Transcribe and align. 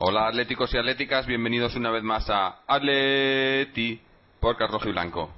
Hola 0.00 0.28
atléticos 0.28 0.74
y 0.74 0.76
atléticas, 0.76 1.26
bienvenidos 1.26 1.74
una 1.74 1.90
vez 1.90 2.02
más 2.02 2.28
a 2.28 2.60
Atleti 2.66 4.02
por 4.38 4.58
Carlos 4.58 4.82
y 4.84 4.90
Blanco. 4.90 5.30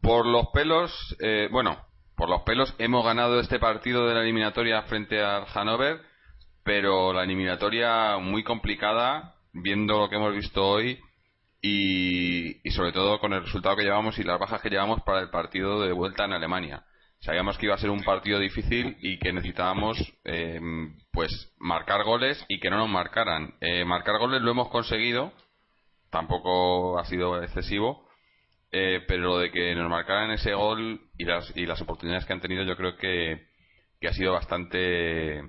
Por 0.00 0.26
los 0.26 0.46
pelos, 0.52 1.16
eh, 1.18 1.48
bueno, 1.50 1.76
por 2.14 2.28
los 2.28 2.42
pelos 2.42 2.72
hemos 2.78 3.04
ganado 3.04 3.40
este 3.40 3.58
partido 3.58 4.06
de 4.06 4.14
la 4.14 4.20
eliminatoria 4.20 4.82
frente 4.82 5.20
al 5.20 5.46
Hannover, 5.46 6.11
pero 6.64 7.12
la 7.12 7.24
eliminatoria 7.24 8.18
muy 8.18 8.42
complicada, 8.44 9.34
viendo 9.52 9.98
lo 9.98 10.08
que 10.08 10.16
hemos 10.16 10.34
visto 10.34 10.64
hoy 10.66 10.98
y, 11.60 12.54
sobre 12.70 12.92
todo 12.92 13.18
con 13.20 13.32
el 13.32 13.44
resultado 13.44 13.76
que 13.76 13.84
llevamos 13.84 14.18
y 14.18 14.24
las 14.24 14.38
bajas 14.38 14.60
que 14.60 14.70
llevamos 14.70 15.02
para 15.02 15.20
el 15.20 15.30
partido 15.30 15.80
de 15.80 15.92
vuelta 15.92 16.24
en 16.24 16.32
Alemania. 16.32 16.84
Sabíamos 17.20 17.56
que 17.56 17.66
iba 17.66 17.76
a 17.76 17.78
ser 17.78 17.90
un 17.90 18.02
partido 18.02 18.40
difícil 18.40 18.96
y 19.00 19.18
que 19.18 19.32
necesitábamos 19.32 19.96
eh, 20.24 20.60
pues 21.12 21.52
marcar 21.58 22.02
goles 22.04 22.44
y 22.48 22.58
que 22.58 22.68
no 22.68 22.78
nos 22.78 22.88
marcaran. 22.88 23.54
Eh, 23.60 23.84
marcar 23.84 24.18
goles 24.18 24.42
lo 24.42 24.50
hemos 24.50 24.68
conseguido 24.68 25.32
tampoco 26.10 26.98
ha 26.98 27.04
sido 27.06 27.42
excesivo 27.42 28.06
eh, 28.70 29.00
pero 29.06 29.38
de 29.38 29.50
que 29.50 29.74
nos 29.74 29.90
marcaran 29.90 30.30
ese 30.30 30.54
gol 30.54 31.00
y 31.18 31.24
las 31.24 31.56
y 31.56 31.66
las 31.66 31.80
oportunidades 31.80 32.24
que 32.24 32.32
han 32.32 32.40
tenido 32.40 32.64
yo 32.64 32.76
creo 32.76 32.96
que, 32.96 33.48
que 34.00 34.08
ha 34.08 34.12
sido 34.12 34.32
bastante 34.32 35.42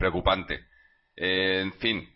preocupante. 0.00 0.58
En 1.14 1.72
fin 1.74 2.08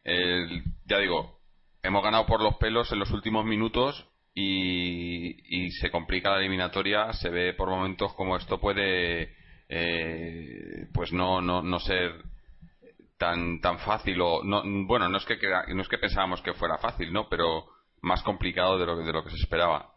ya 0.86 0.98
digo 0.98 1.38
hemos 1.84 2.02
ganado 2.02 2.26
por 2.26 2.42
los 2.42 2.56
pelos 2.56 2.90
en 2.90 2.98
los 2.98 3.10
últimos 3.10 3.44
minutos 3.44 4.08
y, 4.34 5.70
se 5.80 5.90
complica 5.90 6.30
la 6.30 6.38
eliminatoria, 6.38 7.12
se 7.12 7.28
ve 7.28 7.52
por 7.52 7.68
momentos 7.68 8.14
como 8.14 8.36
esto 8.36 8.58
puede 8.58 9.34
eh, 9.68 10.88
pues 10.92 11.12
no, 11.12 11.40
no, 11.40 11.62
no 11.62 11.78
ser 11.78 12.22
tan 13.18 13.60
tan 13.60 13.78
fácil 13.78 14.20
o 14.20 14.42
no, 14.42 14.62
bueno 14.86 15.08
no 15.08 15.18
es 15.18 15.24
que 15.24 15.38
no 15.68 15.82
es 15.82 15.88
que 15.88 15.98
pensábamos 15.98 16.42
que 16.42 16.54
fuera 16.54 16.78
fácil 16.78 17.12
no 17.12 17.28
pero 17.28 17.66
más 18.00 18.22
complicado 18.22 18.78
de 18.78 18.86
lo 18.86 18.96
de 18.96 19.12
lo 19.12 19.22
que 19.22 19.30
se 19.30 19.36
esperaba. 19.36 19.92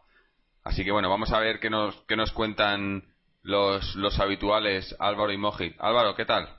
Así 0.62 0.84
que 0.84 0.92
bueno 0.92 1.10
vamos 1.10 1.32
a 1.32 1.40
ver 1.40 1.58
qué 1.58 1.70
nos 1.70 1.96
qué 2.06 2.16
nos 2.16 2.32
cuentan 2.32 3.04
los 3.42 3.96
los 3.96 4.20
habituales 4.20 4.94
Álvaro 4.98 5.32
y 5.32 5.38
Moji. 5.38 5.74
Álvaro 5.78 6.14
qué 6.14 6.26
tal 6.26 6.57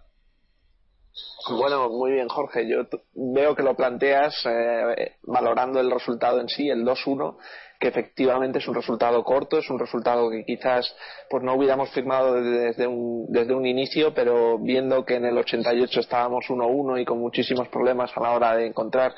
bueno, 1.49 1.89
muy 1.89 2.11
bien, 2.11 2.27
Jorge. 2.27 2.67
Yo 2.67 2.85
veo 3.13 3.55
que 3.55 3.63
lo 3.63 3.75
planteas 3.75 4.35
eh, 4.45 5.16
valorando 5.23 5.79
el 5.79 5.89
resultado 5.91 6.39
en 6.39 6.49
sí, 6.49 6.69
el 6.69 6.85
2-1, 6.85 7.38
que 7.79 7.88
efectivamente 7.88 8.59
es 8.59 8.67
un 8.67 8.75
resultado 8.75 9.23
corto, 9.23 9.57
es 9.57 9.69
un 9.69 9.79
resultado 9.79 10.29
que 10.29 10.43
quizás 10.43 10.93
pues 11.29 11.43
no 11.43 11.55
hubiéramos 11.55 11.89
firmado 11.91 12.41
desde 12.41 12.88
un, 12.88 13.25
desde 13.29 13.53
un 13.53 13.66
inicio, 13.66 14.13
pero 14.13 14.59
viendo 14.59 15.05
que 15.05 15.16
en 15.16 15.25
el 15.25 15.38
88 15.38 16.01
estábamos 16.01 16.45
1-1 16.49 17.01
y 17.01 17.05
con 17.05 17.19
muchísimos 17.19 17.69
problemas 17.69 18.11
a 18.16 18.21
la 18.21 18.31
hora 18.31 18.55
de 18.55 18.67
encontrar 18.67 19.13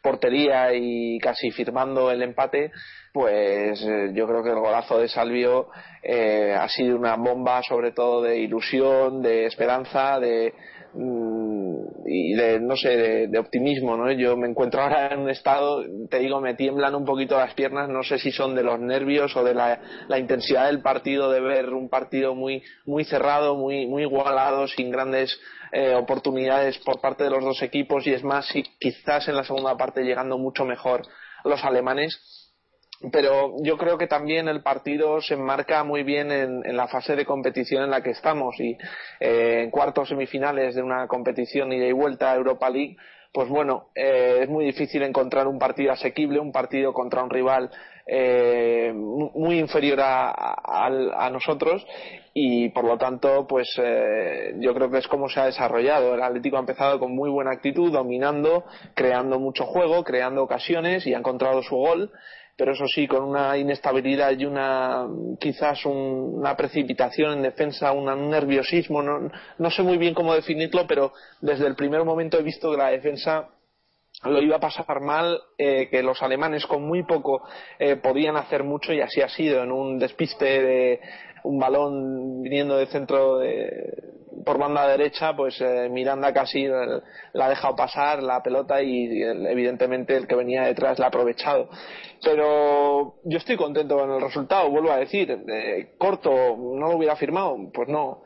portería 0.00 0.74
y 0.74 1.18
casi 1.18 1.50
firmando 1.50 2.10
el 2.10 2.22
empate, 2.22 2.70
pues 3.12 3.82
eh, 3.82 4.10
yo 4.12 4.26
creo 4.26 4.42
que 4.42 4.50
el 4.50 4.60
golazo 4.60 4.98
de 4.98 5.08
Salvio 5.08 5.68
eh, 6.02 6.54
ha 6.56 6.68
sido 6.68 6.96
una 6.96 7.16
bomba 7.16 7.62
sobre 7.62 7.92
todo 7.92 8.20
de 8.20 8.38
ilusión, 8.38 9.22
de 9.22 9.46
esperanza, 9.46 10.20
de, 10.20 10.52
y 10.96 12.34
de 12.34 12.60
no 12.60 12.76
sé 12.76 13.26
de, 13.28 13.38
optimismo 13.38 13.96
no 13.96 14.12
yo 14.12 14.36
me 14.36 14.48
encuentro 14.48 14.80
ahora 14.80 15.12
en 15.12 15.20
un 15.20 15.30
estado 15.30 15.84
te 16.08 16.20
digo 16.20 16.40
me 16.40 16.54
tiemblan 16.54 16.94
un 16.94 17.04
poquito 17.04 17.36
las 17.36 17.54
piernas 17.54 17.88
no 17.88 18.04
sé 18.04 18.18
si 18.18 18.30
son 18.30 18.54
de 18.54 18.62
los 18.62 18.78
nervios 18.78 19.36
o 19.36 19.42
de 19.42 19.54
la, 19.54 19.80
intensidad 20.18 20.66
del 20.66 20.82
partido 20.82 21.30
de 21.30 21.40
ver 21.40 21.70
un 21.70 21.88
partido 21.88 22.34
muy 22.34 22.62
muy 22.86 23.04
cerrado 23.04 23.56
muy 23.56 23.86
muy 23.86 24.02
igualado 24.02 24.68
sin 24.68 24.90
grandes 24.90 25.36
eh, 25.72 25.94
oportunidades 25.94 26.78
por 26.78 27.00
parte 27.00 27.24
de 27.24 27.30
los 27.30 27.42
dos 27.42 27.62
equipos 27.62 28.06
y 28.06 28.12
es 28.12 28.22
más 28.22 28.46
si, 28.46 28.62
quizás 28.78 29.26
en 29.26 29.36
la 29.36 29.44
segunda 29.44 29.76
parte 29.76 30.04
llegando 30.04 30.38
mucho 30.38 30.64
mejor 30.64 31.02
los 31.44 31.64
alemanes 31.64 32.43
pero 33.12 33.54
yo 33.62 33.76
creo 33.76 33.98
que 33.98 34.06
también 34.06 34.48
el 34.48 34.62
partido 34.62 35.20
se 35.20 35.34
enmarca 35.34 35.84
muy 35.84 36.02
bien 36.02 36.30
en, 36.30 36.76
la 36.76 36.88
fase 36.88 37.16
de 37.16 37.26
competición 37.26 37.84
en 37.84 37.90
la 37.90 38.02
que 38.02 38.10
estamos 38.10 38.58
y 38.58 38.76
eh, 39.20 39.62
en 39.64 39.70
cuartos 39.70 40.08
semifinales 40.08 40.74
de 40.74 40.82
una 40.82 41.06
competición 41.06 41.72
ida 41.72 41.86
y 41.86 41.92
vuelta 41.92 42.32
a 42.32 42.36
Europa 42.36 42.70
League 42.70 42.96
pues 43.32 43.48
bueno, 43.48 43.88
eh, 43.96 44.42
es 44.42 44.48
muy 44.48 44.64
difícil 44.64 45.02
encontrar 45.02 45.48
un 45.48 45.58
partido 45.58 45.90
asequible, 45.90 46.38
un 46.38 46.52
partido 46.52 46.92
contra 46.92 47.24
un 47.24 47.30
rival 47.30 47.68
eh, 48.06 48.92
muy 48.94 49.58
inferior 49.58 49.98
a, 50.00 51.30
nosotros 51.32 51.84
y 52.32 52.68
por 52.68 52.84
lo 52.84 52.96
tanto, 52.96 53.44
pues 53.48 53.68
yo 53.74 54.72
creo 54.72 54.88
que 54.88 54.98
es 54.98 55.08
como 55.08 55.28
se 55.28 55.40
ha 55.40 55.46
desarrollado. 55.46 56.14
El 56.14 56.22
Atlético 56.22 56.58
ha 56.58 56.60
empezado 56.60 57.00
con 57.00 57.12
muy 57.12 57.28
buena 57.28 57.50
actitud, 57.50 57.90
dominando, 57.90 58.66
creando 58.94 59.40
mucho 59.40 59.64
juego, 59.64 60.04
creando 60.04 60.44
ocasiones 60.44 61.04
y 61.04 61.12
ha 61.12 61.18
encontrado 61.18 61.60
su 61.64 61.74
gol 61.74 62.12
pero 62.56 62.72
eso 62.72 62.86
sí, 62.86 63.08
con 63.08 63.24
una 63.24 63.56
inestabilidad 63.56 64.32
y 64.38 64.46
una 64.46 65.06
quizás 65.40 65.84
una 65.86 66.56
precipitación 66.56 67.32
en 67.32 67.42
defensa, 67.42 67.92
un 67.92 68.30
nerviosismo, 68.30 69.02
no, 69.02 69.30
no 69.58 69.70
sé 69.70 69.82
muy 69.82 69.98
bien 69.98 70.14
cómo 70.14 70.34
definirlo, 70.34 70.86
pero 70.86 71.12
desde 71.40 71.66
el 71.66 71.74
primer 71.74 72.04
momento 72.04 72.38
he 72.38 72.42
visto 72.42 72.70
que 72.70 72.76
la 72.76 72.90
defensa 72.90 73.48
lo 74.24 74.42
iba 74.42 74.56
a 74.56 74.60
pasar 74.60 75.00
mal, 75.00 75.40
eh, 75.58 75.88
que 75.90 76.02
los 76.02 76.22
alemanes 76.22 76.66
con 76.66 76.86
muy 76.86 77.02
poco 77.02 77.42
eh, 77.78 77.96
podían 77.96 78.36
hacer 78.36 78.64
mucho 78.64 78.92
y 78.92 79.00
así 79.00 79.20
ha 79.20 79.28
sido 79.28 79.62
en 79.62 79.72
un 79.72 79.98
despiste 79.98 80.44
de 80.44 81.00
un 81.44 81.58
balón 81.58 82.42
viniendo 82.42 82.76
de 82.76 82.86
centro 82.86 83.38
de, 83.38 84.02
por 84.46 84.58
banda 84.58 84.88
derecha, 84.88 85.36
pues 85.36 85.60
eh, 85.60 85.88
Miranda 85.90 86.32
casi 86.32 86.66
la 86.66 87.46
ha 87.46 87.48
dejado 87.50 87.76
pasar 87.76 88.22
la 88.22 88.42
pelota 88.42 88.82
y 88.82 89.22
evidentemente 89.22 90.16
el 90.16 90.26
que 90.26 90.36
venía 90.36 90.62
detrás 90.62 90.98
la 90.98 91.06
ha 91.06 91.08
aprovechado. 91.08 91.68
Pero 92.22 93.16
yo 93.24 93.38
estoy 93.38 93.56
contento 93.56 93.98
con 93.98 94.10
el 94.10 94.22
resultado, 94.22 94.70
vuelvo 94.70 94.90
a 94.90 94.96
decir, 94.96 95.44
corto, 95.98 96.30
no 96.30 96.88
lo 96.88 96.96
hubiera 96.96 97.16
firmado, 97.16 97.56
pues 97.74 97.88
no 97.88 98.22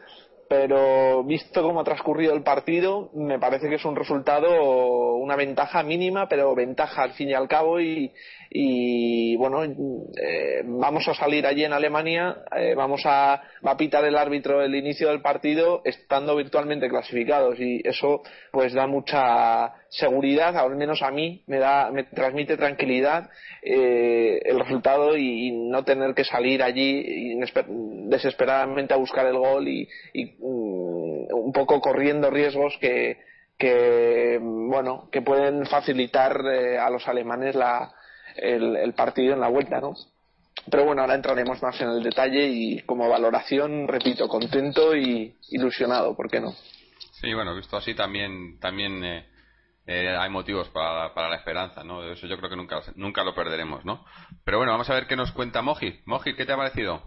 pero 0.48 1.22
visto 1.24 1.62
cómo 1.62 1.80
ha 1.80 1.84
transcurrido 1.84 2.34
el 2.34 2.42
partido, 2.42 3.10
me 3.14 3.38
parece 3.38 3.68
que 3.68 3.74
es 3.76 3.84
un 3.84 3.96
resultado, 3.96 5.14
una 5.14 5.36
ventaja 5.36 5.82
mínima, 5.82 6.28
pero 6.28 6.54
ventaja 6.54 7.02
al 7.02 7.12
fin 7.12 7.28
y 7.28 7.34
al 7.34 7.48
cabo. 7.48 7.80
Y, 7.80 8.12
y 8.50 9.36
bueno, 9.36 9.62
eh, 9.62 10.62
vamos 10.64 11.06
a 11.06 11.14
salir 11.14 11.46
allí 11.46 11.64
en 11.64 11.74
Alemania, 11.74 12.44
eh, 12.56 12.74
vamos 12.74 13.02
a, 13.04 13.42
va 13.66 13.76
pitar 13.76 14.04
el 14.04 14.16
árbitro 14.16 14.62
el 14.62 14.74
inicio 14.74 15.08
del 15.08 15.20
partido 15.20 15.82
estando 15.84 16.34
virtualmente 16.34 16.88
clasificados 16.88 17.60
y 17.60 17.86
eso 17.86 18.22
pues 18.50 18.72
da 18.72 18.86
mucha 18.86 19.74
seguridad, 19.90 20.56
al 20.56 20.76
menos 20.76 21.02
a 21.02 21.10
mí 21.10 21.42
me 21.46 21.58
da, 21.58 21.90
me 21.90 22.04
transmite 22.04 22.56
tranquilidad 22.56 23.28
eh, 23.62 24.40
el 24.44 24.58
resultado 24.58 25.16
y, 25.16 25.48
no 25.68 25.84
tener 25.84 26.14
que 26.14 26.24
salir 26.24 26.62
allí 26.62 27.38
desesperadamente 28.08 28.94
a 28.94 28.96
buscar 28.96 29.26
el 29.26 29.36
gol 29.36 29.68
y, 29.68 29.88
mm, 30.14 31.34
un 31.34 31.52
poco 31.52 31.80
corriendo 31.80 32.30
riesgos 32.30 32.76
que, 32.80 33.18
que 33.58 34.38
bueno 34.40 35.08
que 35.12 35.20
pueden 35.20 35.66
facilitar 35.66 36.40
a 36.40 36.88
los 36.90 37.06
alemanes 37.08 37.54
la 37.54 37.92
el, 38.42 38.92
partido 38.94 39.34
en 39.34 39.40
la 39.40 39.48
vuelta, 39.48 39.80
¿no? 39.80 39.94
Pero 40.70 40.84
bueno, 40.84 41.02
ahora 41.02 41.14
entraremos 41.14 41.62
más 41.62 41.80
en 41.80 41.88
el 41.88 42.02
detalle 42.02 42.48
y 42.48 42.80
como 42.82 43.08
valoración, 43.08 43.88
repito, 43.88 44.28
contento 44.28 44.94
y 44.94 45.34
ilusionado, 45.50 46.16
¿por 46.16 46.30
qué 46.30 46.40
no? 46.40 46.52
Sí, 47.20 47.32
bueno, 47.32 47.54
visto 47.54 47.76
así 47.76 47.94
también 47.94 48.58
también 48.60 49.02
eh, 49.04 49.26
eh, 49.86 50.16
hay 50.16 50.30
motivos 50.30 50.68
para, 50.68 51.14
para, 51.14 51.30
la 51.30 51.36
esperanza, 51.36 51.82
¿no? 51.84 52.04
Eso 52.04 52.26
yo 52.26 52.36
creo 52.36 52.50
que 52.50 52.56
nunca, 52.56 52.80
nunca 52.96 53.24
lo 53.24 53.34
perderemos, 53.34 53.84
¿no? 53.84 54.04
Pero 54.44 54.58
bueno, 54.58 54.72
vamos 54.72 54.90
a 54.90 54.94
ver 54.94 55.06
qué 55.06 55.16
nos 55.16 55.32
cuenta 55.32 55.62
Moji. 55.62 56.00
Moji, 56.04 56.34
¿qué 56.34 56.44
te 56.44 56.52
ha 56.52 56.56
parecido? 56.56 57.02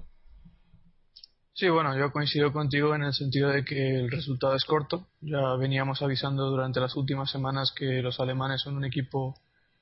Sí, 1.54 1.70
bueno, 1.70 1.98
yo 1.98 2.12
coincido 2.12 2.54
contigo 2.54 2.96
en 2.96 3.04
el 3.04 3.14
sentido 3.14 3.50
de 3.50 3.64
que 3.66 4.00
el 4.00 4.10
resultado 4.10 4.56
es 4.56 4.66
corto. 4.66 5.08
Ya 5.20 5.56
veníamos 5.60 6.02
avisando 6.02 6.50
durante 6.50 6.80
las 6.80 6.96
últimas 6.96 7.30
semanas 7.30 7.74
que 7.76 8.02
los 8.02 8.20
alemanes 8.20 8.62
son 8.62 8.78
un 8.78 8.86
equipo 8.86 9.36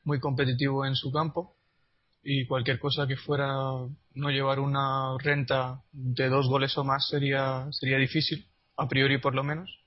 muy 0.04 0.20
competitivo 0.20 0.86
en 0.86 0.96
su 0.96 1.12
campo 1.12 1.56
y 2.24 2.46
cualquier 2.46 2.80
cosa 2.80 3.08
que 3.08 3.16
fuera 3.16 3.48
no 4.14 4.30
llevar 4.30 4.60
una 4.60 5.18
renta 5.20 5.82
de 5.92 6.30
dos 6.30 6.48
goles 6.48 6.78
o 6.78 6.84
más 6.84 7.08
sería, 7.08 7.68
sería 7.72 7.98
difícil, 7.98 8.46
a 8.78 8.88
priori 8.88 9.18
por 9.20 9.36
lo 9.36 9.44
menos. 9.44 9.80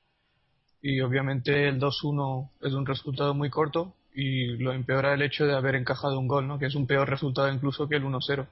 Y 0.81 1.01
obviamente 1.01 1.69
el 1.69 1.79
2-1 1.79 2.51
es 2.63 2.73
un 2.73 2.87
resultado 2.87 3.35
muy 3.35 3.51
corto 3.51 3.95
y 4.15 4.57
lo 4.59 4.73
empeora 4.73 5.15
el 5.15 5.23
hecho 5.23 5.47
de 5.47 5.55
haber 5.55 5.77
encajado 5.77 6.19
un 6.19 6.29
gol, 6.29 6.49
¿no? 6.49 6.59
que 6.59 6.67
es 6.67 6.75
un 6.75 6.87
peor 6.87 7.09
resultado 7.09 7.53
incluso 7.53 7.89
que 7.89 7.97
el 7.97 8.05
1-0. 8.05 8.47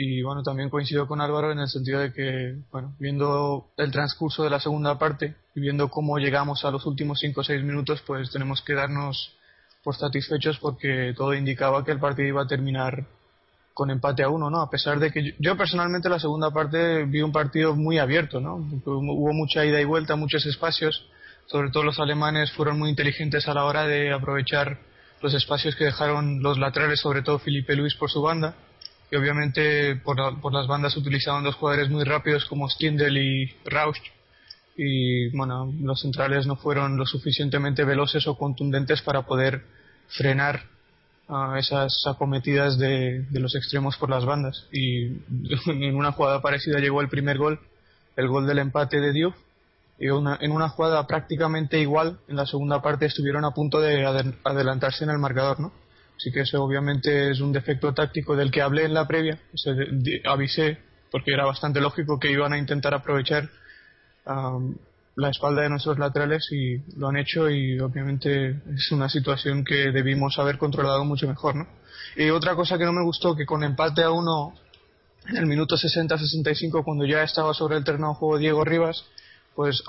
Y 0.00 0.22
bueno, 0.22 0.42
también 0.42 0.70
coincido 0.70 1.08
con 1.08 1.20
Álvaro 1.20 1.50
en 1.50 1.58
el 1.58 1.68
sentido 1.68 1.98
de 1.98 2.12
que, 2.12 2.56
bueno, 2.70 2.94
viendo 3.00 3.72
el 3.76 3.90
transcurso 3.90 4.44
de 4.44 4.50
la 4.50 4.60
segunda 4.60 4.96
parte 4.98 5.34
y 5.54 5.60
viendo 5.60 5.88
cómo 5.88 6.18
llegamos 6.18 6.64
a 6.64 6.70
los 6.70 6.86
últimos 6.86 7.18
5 7.18 7.40
o 7.40 7.44
6 7.44 7.64
minutos, 7.64 8.02
pues 8.06 8.30
tenemos 8.30 8.62
que 8.62 8.74
darnos 8.74 9.36
satisfechos 9.92 10.58
porque 10.58 11.14
todo 11.16 11.34
indicaba 11.34 11.84
que 11.84 11.92
el 11.92 12.00
partido 12.00 12.28
iba 12.28 12.42
a 12.42 12.46
terminar 12.46 13.06
con 13.78 13.90
empate 13.90 14.24
a 14.24 14.28
uno, 14.28 14.50
¿no? 14.50 14.60
A 14.60 14.68
pesar 14.68 14.98
de 14.98 15.12
que 15.12 15.36
yo, 15.38 15.56
personalmente 15.56 16.08
la 16.08 16.18
segunda 16.18 16.50
parte 16.50 17.04
vi 17.04 17.22
un 17.22 17.30
partido 17.30 17.76
muy 17.76 17.98
abierto, 17.98 18.40
¿no? 18.40 18.56
Hubo 18.84 19.32
mucha 19.32 19.64
ida 19.64 19.80
y 19.80 19.84
vuelta, 19.84 20.16
muchos 20.16 20.44
espacios, 20.46 21.08
sobre 21.46 21.70
todo 21.70 21.84
los 21.84 22.00
alemanes 22.00 22.50
fueron 22.50 22.76
muy 22.78 22.90
inteligentes 22.90 23.46
a 23.46 23.54
la 23.54 23.64
hora 23.64 23.86
de 23.86 24.12
aprovechar 24.12 24.80
los 25.22 25.32
espacios 25.32 25.76
que 25.76 25.84
dejaron 25.84 26.42
los 26.42 26.58
laterales, 26.58 27.00
sobre 27.00 27.22
todo 27.22 27.38
Felipe 27.38 27.76
Luis 27.76 27.94
por 27.94 28.10
su 28.10 28.20
banda, 28.20 28.56
y 29.12 29.16
obviamente 29.16 29.94
por, 29.96 30.40
por 30.40 30.52
las 30.52 30.66
bandas 30.66 30.96
utilizaban 30.96 31.44
dos 31.44 31.54
jugadores 31.54 31.88
muy 31.88 32.02
rápidos 32.02 32.46
como 32.46 32.68
Stindl 32.68 33.16
y 33.16 33.54
Rausch, 33.64 34.02
y 34.80 35.28
bueno, 35.36 35.74
los 35.80 36.00
centrales 36.00 36.46
no 36.46 36.54
fueron 36.54 36.96
lo 36.96 37.04
suficientemente 37.04 37.84
veloces 37.84 38.28
o 38.28 38.38
contundentes 38.38 39.02
para 39.02 39.22
poder 39.22 39.64
frenar 40.06 40.62
esas 41.58 42.04
acometidas 42.06 42.78
de, 42.78 43.26
los 43.32 43.56
extremos 43.56 43.96
por 43.96 44.08
las 44.08 44.24
bandas. 44.24 44.66
Y 44.70 45.06
en 45.66 45.96
una 45.96 46.12
jugada 46.12 46.40
parecida 46.40 46.78
llegó 46.78 47.00
el 47.00 47.08
primer 47.08 47.38
gol, 47.38 47.58
el 48.16 48.28
gol 48.28 48.46
del 48.46 48.60
empate 48.60 49.00
de 49.00 49.12
Diouf. 49.12 49.34
Y 49.98 50.06
en 50.06 50.52
una 50.52 50.68
jugada 50.68 51.04
prácticamente 51.08 51.80
igual, 51.80 52.20
en 52.28 52.36
la 52.36 52.46
segunda 52.46 52.80
parte 52.80 53.06
estuvieron 53.06 53.44
a 53.44 53.50
punto 53.50 53.80
de 53.80 54.06
adelantarse 54.44 55.02
en 55.02 55.10
el 55.10 55.18
marcador, 55.18 55.58
¿no? 55.58 55.72
Así 56.16 56.30
que 56.30 56.42
eso 56.42 56.62
obviamente 56.62 57.32
es 57.32 57.40
un 57.40 57.52
defecto 57.52 57.92
táctico 57.92 58.36
del 58.36 58.52
que 58.52 58.62
hablé 58.62 58.84
en 58.84 58.94
la 58.94 59.08
previa. 59.08 59.40
avisé, 60.24 60.78
porque 61.10 61.32
era 61.32 61.46
bastante 61.46 61.80
lógico 61.80 62.20
que 62.20 62.30
iban 62.30 62.52
a 62.52 62.58
intentar 62.58 62.94
aprovechar 62.94 63.50
la 65.16 65.30
espalda 65.30 65.62
de 65.62 65.70
nuestros 65.70 65.98
laterales 65.98 66.46
y 66.52 66.78
lo 66.96 67.08
han 67.08 67.16
hecho 67.16 67.50
y 67.50 67.80
obviamente 67.80 68.60
es 68.74 68.92
una 68.92 69.08
situación 69.08 69.64
que 69.64 69.90
debimos 69.90 70.38
haber 70.38 70.58
controlado 70.58 71.04
mucho 71.04 71.26
mejor, 71.26 71.56
¿no? 71.56 71.66
Y 72.16 72.30
otra 72.30 72.54
cosa 72.54 72.78
que 72.78 72.84
no 72.84 72.92
me 72.92 73.02
gustó, 73.02 73.34
que 73.34 73.46
con 73.46 73.64
empate 73.64 74.02
a 74.02 74.10
uno 74.10 74.54
en 75.26 75.36
el 75.36 75.46
minuto 75.46 75.76
60-65 75.76 76.84
cuando 76.84 77.04
ya 77.04 77.22
estaba 77.22 77.52
sobre 77.52 77.76
el 77.76 77.84
terreno 77.84 78.10
de 78.10 78.14
juego 78.14 78.38
Diego 78.38 78.64
Rivas, 78.64 79.04
pues 79.54 79.82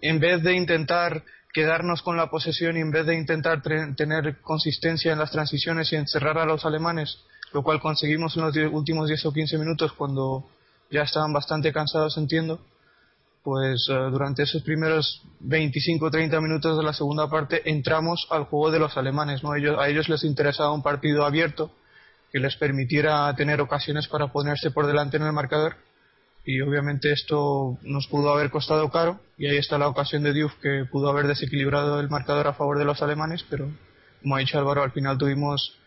en 0.00 0.20
vez 0.20 0.42
de 0.42 0.54
intentar 0.54 1.24
quedarnos 1.52 2.02
con 2.02 2.16
la 2.16 2.30
posesión 2.30 2.76
y 2.76 2.80
en 2.80 2.90
vez 2.90 3.06
de 3.06 3.14
intentar 3.14 3.62
tener 3.62 4.40
consistencia 4.40 5.12
en 5.12 5.18
las 5.18 5.30
transiciones 5.30 5.92
y 5.92 5.96
encerrar 5.96 6.38
a 6.38 6.46
los 6.46 6.64
alemanes, 6.64 7.18
lo 7.52 7.62
cual 7.62 7.80
conseguimos 7.80 8.36
en 8.36 8.42
los 8.42 8.56
últimos 8.72 9.08
10 9.08 9.26
o 9.26 9.32
15 9.32 9.58
minutos 9.58 9.92
cuando 9.92 10.44
ya 10.90 11.02
estaban 11.02 11.32
bastante 11.32 11.72
cansados, 11.72 12.16
entiendo, 12.18 12.60
pues 13.42 13.88
eh, 13.90 13.94
durante 14.10 14.44
esos 14.44 14.62
primeros 14.62 15.22
25 15.40 16.06
o 16.06 16.10
30 16.10 16.40
minutos 16.40 16.76
de 16.76 16.84
la 16.84 16.92
segunda 16.92 17.28
parte 17.28 17.68
entramos 17.70 18.26
al 18.30 18.44
juego 18.44 18.70
de 18.70 18.78
los 18.78 18.96
alemanes. 18.96 19.42
¿no? 19.42 19.54
Ellos, 19.54 19.78
a 19.78 19.88
ellos 19.88 20.08
les 20.08 20.24
interesaba 20.24 20.72
un 20.72 20.82
partido 20.82 21.24
abierto 21.24 21.72
que 22.32 22.38
les 22.38 22.56
permitiera 22.56 23.34
tener 23.34 23.60
ocasiones 23.60 24.08
para 24.08 24.28
ponerse 24.28 24.70
por 24.70 24.86
delante 24.86 25.16
en 25.16 25.24
el 25.24 25.32
marcador 25.32 25.76
y 26.44 26.60
obviamente 26.60 27.12
esto 27.12 27.78
nos 27.82 28.08
pudo 28.08 28.32
haber 28.32 28.50
costado 28.50 28.90
caro 28.90 29.20
y 29.38 29.46
ahí 29.46 29.58
está 29.58 29.78
la 29.78 29.88
ocasión 29.88 30.22
de 30.22 30.32
Diouf 30.32 30.54
que 30.60 30.86
pudo 30.90 31.08
haber 31.08 31.26
desequilibrado 31.26 32.00
el 32.00 32.08
marcador 32.08 32.48
a 32.48 32.54
favor 32.54 32.78
de 32.78 32.84
los 32.84 33.00
alemanes 33.02 33.44
pero 33.48 33.70
como 34.22 34.34
ha 34.34 34.40
dicho 34.40 34.58
Álvaro 34.58 34.82
al 34.82 34.90
final 34.90 35.18
tuvimos 35.18 35.78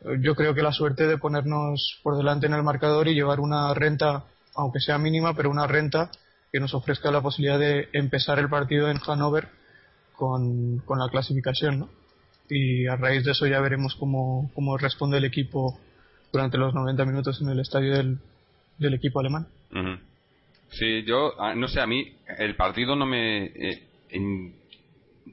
eh, 0.00 0.18
yo 0.20 0.34
creo 0.34 0.54
que 0.54 0.62
la 0.62 0.72
suerte 0.72 1.06
de 1.06 1.18
ponernos 1.18 2.00
por 2.02 2.16
delante 2.16 2.46
en 2.46 2.54
el 2.54 2.64
marcador 2.64 3.06
y 3.06 3.14
llevar 3.14 3.38
una 3.38 3.72
renta 3.74 4.24
aunque 4.56 4.80
sea 4.80 4.98
mínima 4.98 5.34
pero 5.34 5.50
una 5.50 5.68
renta 5.68 6.10
que 6.52 6.60
nos 6.60 6.74
ofrezca 6.74 7.10
la 7.10 7.22
posibilidad 7.22 7.58
de 7.58 7.88
empezar 7.94 8.38
el 8.38 8.50
partido 8.50 8.90
en 8.90 8.98
Hannover 8.98 9.48
con, 10.14 10.78
con 10.84 10.98
la 10.98 11.08
clasificación, 11.08 11.80
¿no? 11.80 11.88
Y 12.50 12.86
a 12.86 12.96
raíz 12.96 13.24
de 13.24 13.32
eso 13.32 13.46
ya 13.46 13.60
veremos 13.60 13.94
cómo, 13.96 14.50
cómo 14.54 14.76
responde 14.76 15.16
el 15.16 15.24
equipo 15.24 15.80
durante 16.30 16.58
los 16.58 16.74
90 16.74 17.04
minutos 17.06 17.40
en 17.40 17.48
el 17.48 17.60
estadio 17.60 17.96
del, 17.96 18.18
del 18.78 18.94
equipo 18.94 19.20
alemán. 19.20 19.46
Sí, 20.70 21.04
yo, 21.04 21.40
ah, 21.40 21.54
no 21.54 21.68
sé, 21.68 21.80
a 21.80 21.86
mí 21.86 22.16
el 22.38 22.54
partido 22.56 22.96
no 22.96 23.06
me... 23.06 23.44
Eh, 23.44 23.88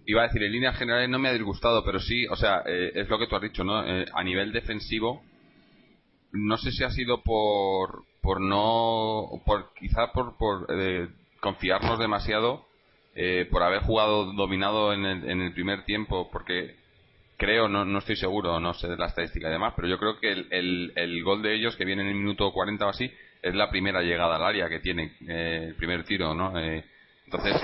iba 0.05 0.21
a 0.21 0.27
decir, 0.27 0.43
en 0.43 0.51
líneas 0.51 0.77
generales 0.77 1.09
no 1.09 1.19
me 1.19 1.29
ha 1.29 1.33
disgustado, 1.33 1.83
pero 1.83 1.99
sí, 1.99 2.25
o 2.27 2.35
sea, 2.35 2.63
eh, 2.65 2.91
es 2.95 3.09
lo 3.09 3.19
que 3.19 3.27
tú 3.27 3.35
has 3.35 3.41
dicho, 3.41 3.63
¿no? 3.63 3.85
Eh, 3.85 4.05
a 4.13 4.23
nivel 4.23 4.51
defensivo, 4.51 5.23
no 6.31 6.57
sé 6.57 6.71
si 6.71 6.83
ha 6.83 6.89
sido 6.89 7.21
por, 7.23 8.03
por 8.21 8.41
no, 8.41 9.29
por 9.45 9.73
quizá 9.73 10.11
por, 10.11 10.37
por 10.37 10.67
eh, 10.69 11.07
confiarnos 11.39 11.99
demasiado, 11.99 12.65
eh, 13.15 13.47
por 13.49 13.63
haber 13.63 13.81
jugado 13.81 14.33
dominado 14.33 14.93
en 14.93 15.05
el, 15.05 15.29
en 15.29 15.41
el 15.41 15.53
primer 15.53 15.83
tiempo, 15.85 16.29
porque 16.31 16.75
creo, 17.37 17.67
no, 17.67 17.85
no 17.85 17.99
estoy 17.99 18.15
seguro, 18.15 18.59
no 18.59 18.73
sé 18.73 18.87
la 18.95 19.07
estadística 19.07 19.47
y 19.47 19.51
demás, 19.51 19.73
pero 19.75 19.87
yo 19.87 19.97
creo 19.97 20.19
que 20.19 20.31
el, 20.31 20.93
el, 20.95 21.23
gol 21.23 21.41
de 21.41 21.55
ellos, 21.55 21.75
que 21.75 21.85
viene 21.85 22.03
en 22.03 22.09
el 22.09 22.15
minuto 22.15 22.51
40 22.51 22.85
o 22.85 22.89
así, 22.89 23.11
es 23.41 23.55
la 23.55 23.69
primera 23.69 24.01
llegada 24.01 24.35
al 24.35 24.43
área 24.43 24.69
que 24.69 24.79
tiene, 24.79 25.13
eh, 25.27 25.65
el 25.69 25.75
primer 25.75 26.03
tiro, 26.03 26.33
¿no? 26.33 26.53
entonces, 26.59 27.55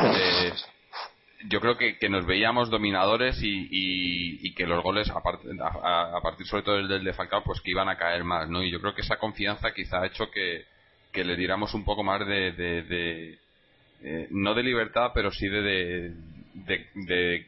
yo 1.47 1.59
creo 1.59 1.77
que, 1.77 1.97
que, 1.97 2.09
nos 2.09 2.25
veíamos 2.25 2.69
dominadores 2.69 3.41
y, 3.41 3.67
y, 3.69 4.53
que 4.53 4.65
los 4.65 4.81
goles, 4.83 5.09
a, 5.09 5.17
a, 5.17 6.21
partir 6.21 6.47
sobre 6.47 6.63
todo 6.63 6.75
del, 6.75 7.03
de 7.03 7.13
Falcao, 7.13 7.43
pues 7.43 7.61
que 7.61 7.71
iban 7.71 7.89
a 7.89 7.97
caer 7.97 8.23
más, 8.23 8.49
¿no? 8.49 8.63
Y 8.63 8.71
yo 8.71 8.79
creo 8.79 8.95
que 8.95 9.01
esa 9.01 9.17
confianza 9.17 9.73
quizá 9.73 10.01
ha 10.01 10.07
hecho 10.07 10.29
que, 10.31 10.65
que 11.11 11.23
le 11.23 11.35
diéramos 11.35 11.73
un 11.73 11.83
poco 11.83 12.03
más 12.03 12.25
de, 12.25 12.51
de, 12.51 13.39
eh, 14.01 14.27
no 14.31 14.53
de 14.53 14.63
libertad, 14.63 15.11
pero 15.13 15.31
sí 15.31 15.47
de, 15.47 16.13
de, 16.53 17.47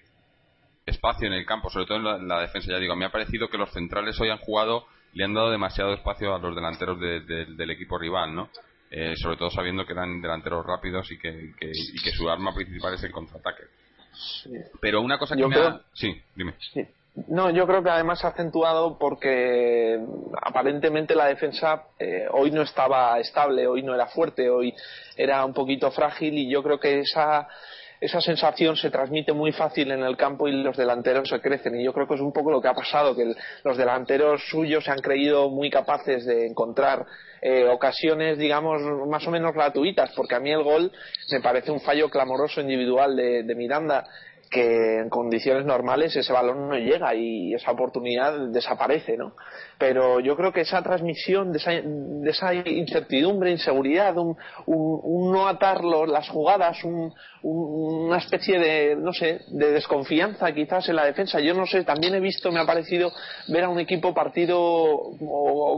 espacio 0.86 1.28
en 1.28 1.34
el 1.34 1.46
campo, 1.46 1.70
sobre 1.70 1.86
todo 1.86 2.18
en 2.18 2.28
la, 2.28 2.42
defensa. 2.42 2.72
Ya 2.72 2.80
digo, 2.80 2.96
me 2.96 3.06
ha 3.06 3.12
parecido 3.12 3.50
que 3.50 3.58
los 3.58 3.72
centrales 3.72 4.20
hoy 4.20 4.30
han 4.30 4.38
jugado, 4.38 4.86
le 5.14 5.24
han 5.24 5.34
dado 5.34 5.52
demasiado 5.52 5.94
espacio 5.94 6.34
a 6.36 6.40
los 6.40 6.56
delanteros 6.56 7.00
del 7.00 7.70
equipo 7.72 7.98
rival, 7.98 8.36
¿no? 8.36 8.50
Eh, 8.90 9.16
sobre 9.18 9.36
todo 9.36 9.50
sabiendo 9.50 9.86
que 9.86 9.92
eran 9.92 10.22
delanteros 10.22 10.66
rápidos 10.66 11.12
y 11.12 11.18
que, 11.18 11.52
y 11.60 12.02
que 12.02 12.12
su 12.12 12.30
arma 12.30 12.54
principal 12.56 12.94
es 12.94 13.04
el 13.04 13.12
contraataque. 13.12 13.64
Pero 14.82 15.02
una 15.02 15.18
cosa 15.18 15.36
que 15.36 15.48
me 15.48 15.56
Sí, 15.94 16.22
dime. 16.36 16.54
No, 17.28 17.50
yo 17.50 17.66
creo 17.66 17.82
que 17.82 17.90
además 17.90 18.24
ha 18.24 18.30
acentuado 18.30 18.98
porque 19.00 20.00
aparentemente 20.40 21.16
la 21.16 21.26
defensa 21.26 21.84
eh, 21.98 22.28
hoy 22.32 22.52
no 22.52 22.62
estaba 22.62 23.20
estable, 23.20 23.66
hoy 23.66 23.82
no 23.82 23.96
era 23.96 24.06
fuerte, 24.06 24.50
hoy 24.50 24.74
era 25.16 25.44
un 25.44 25.54
poquito 25.54 25.90
frágil 25.90 26.38
y 26.38 26.48
yo 26.48 26.62
creo 26.62 26.80
que 26.80 27.00
esa 27.00 27.48
esa 28.00 28.22
sensación 28.22 28.76
se 28.76 28.92
transmite 28.92 29.34
muy 29.34 29.52
fácil 29.52 29.92
en 29.92 30.04
el 30.04 30.16
campo 30.16 30.48
y 30.48 30.52
los 30.52 30.78
delanteros 30.78 31.30
se 31.30 31.40
crecen. 31.42 31.80
Y 31.80 31.84
yo 31.84 31.94
creo 31.94 32.08
que 32.08 32.16
es 32.16 32.22
un 32.22 32.32
poco 32.32 32.52
lo 32.52 32.62
que 32.62 32.68
ha 32.68 32.74
pasado, 32.74 33.16
que 33.16 33.34
los 33.64 33.78
delanteros 33.78 34.42
suyos 34.50 34.84
se 34.84 34.92
han 34.92 35.00
creído 35.00 35.50
muy 35.50 35.70
capaces 35.70 36.26
de 36.26 36.46
encontrar 36.46 37.06
eh, 37.42 37.68
ocasiones, 37.68 38.38
digamos, 38.38 38.82
más 39.08 39.26
o 39.28 39.32
menos 39.32 39.54
gratuitas, 39.54 40.12
porque 40.16 40.36
a 40.36 40.40
mí 40.40 40.52
el 40.52 40.64
gol 40.64 40.92
me 41.32 41.40
parece 41.40 41.72
un 41.72 41.82
fallo 41.82 42.10
clamoroso 42.10 42.62
individual 42.62 43.16
de, 43.16 43.56
Miranda 43.56 44.08
que 44.50 45.00
en 45.00 45.10
condiciones 45.10 45.66
normales 45.66 46.16
ese 46.16 46.32
balón 46.32 46.70
no 46.70 46.76
llega 46.76 47.14
y 47.16 47.54
esa 47.54 47.72
oportunidad 47.72 48.48
desaparece, 48.50 49.18
¿no? 49.18 49.34
Pero 49.78 50.20
yo 50.20 50.36
creo 50.36 50.54
que 50.54 50.62
esa 50.62 50.82
transmisión 50.82 51.52
de 51.52 51.58
esa, 51.58 51.72
de 51.72 52.30
esa 52.30 52.54
incertidumbre, 52.54 53.52
inseguridad, 53.52 54.18
un, 54.18 54.38
un, 54.66 55.32
no 55.32 55.48
atar 55.48 55.84
las 55.84 56.30
jugadas, 56.30 56.78
una 57.44 58.18
especie 58.18 58.60
de, 58.60 58.96
no 58.96 59.14
sé, 59.14 59.42
de 59.48 59.72
desconfianza 59.72 60.52
quizás 60.54 60.88
en 60.90 60.96
la 60.96 61.06
defensa. 61.06 61.40
Yo 61.40 61.54
no 61.54 61.66
sé, 61.66 61.84
también 61.84 62.16
he 62.16 62.20
visto, 62.20 62.52
me 62.52 62.60
ha 62.60 62.66
parecido 62.66 63.12
ver 63.50 63.66
a 63.66 63.70
un 63.70 63.80
equipo 63.80 64.14
partido 64.14 65.12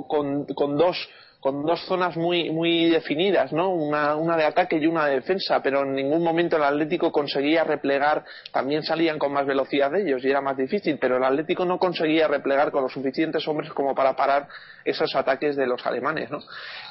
con, 0.08 0.46
con 0.46 0.78
dos 0.78 0.98
con 1.40 1.66
dos 1.66 1.80
zonas 1.86 2.18
muy, 2.18 2.50
muy 2.50 2.90
definidas, 2.90 3.54
¿no? 3.54 3.70
Una, 3.70 4.16
una 4.16 4.36
de 4.36 4.44
ataque 4.44 4.78
y 4.78 4.88
una 4.88 5.06
de 5.06 5.16
defensa, 5.16 5.62
pero 5.62 5.84
en 5.84 5.94
ningún 5.94 6.22
momento 6.22 6.58
el 6.58 6.64
Atlético 6.64 7.12
conseguía 7.12 7.64
replegar, 7.64 8.26
también 8.52 8.84
salían 8.84 9.18
con 9.18 9.32
más 9.32 9.46
velocidad 9.46 9.92
de 9.92 10.02
ellos 10.02 10.24
y 10.24 10.30
era 10.30 10.42
más 10.42 10.58
difícil, 10.58 10.98
pero 11.00 11.18
el 11.18 11.24
Atlético 11.24 11.64
no 11.64 11.80
conseguía 11.80 12.28
replegar 12.28 12.72
con 12.72 12.84
los 12.84 12.92
suficientes 12.92 13.48
hombres 13.48 13.72
como 13.72 13.96
para 13.96 14.16
parar 14.16 14.50
esos 14.84 15.16
ataques 15.16 15.56
de 15.56 15.66
los 15.66 15.86
alemanes, 15.86 16.30
¿no? 16.30 16.40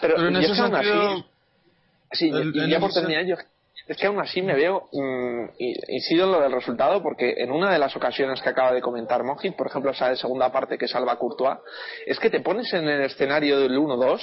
Pero, 0.00 0.26
en 0.26 0.36
ese 0.36 0.54
sentido... 0.54 1.24
sí, 2.12 2.30
y 2.32 2.70
ya 2.70 2.80
por 2.80 2.92
terminar, 2.92 3.26
yo 3.26 3.36
es 3.88 3.96
que 3.96 4.06
aún 4.06 4.20
así 4.20 4.42
me 4.42 4.54
veo, 4.54 4.88
mmm, 4.92 5.46
incido 5.88 6.26
en 6.26 6.32
lo 6.32 6.40
del 6.40 6.52
resultado, 6.52 7.02
porque 7.02 7.34
en 7.38 7.50
una 7.50 7.72
de 7.72 7.78
las 7.78 7.96
ocasiones 7.96 8.40
que 8.42 8.50
acaba 8.50 8.72
de 8.72 8.82
comentar 8.82 9.24
Mojit, 9.24 9.56
por 9.56 9.66
ejemplo 9.66 9.90
esa 9.90 10.10
de 10.10 10.16
segunda 10.16 10.52
parte 10.52 10.76
que 10.76 10.86
salva 10.86 11.18
Courtois, 11.18 11.58
es 12.06 12.18
que 12.20 12.28
te 12.28 12.40
pones 12.40 12.72
en 12.74 12.86
el 12.86 13.00
escenario 13.02 13.58
del 13.58 13.78
1-2 13.78 14.20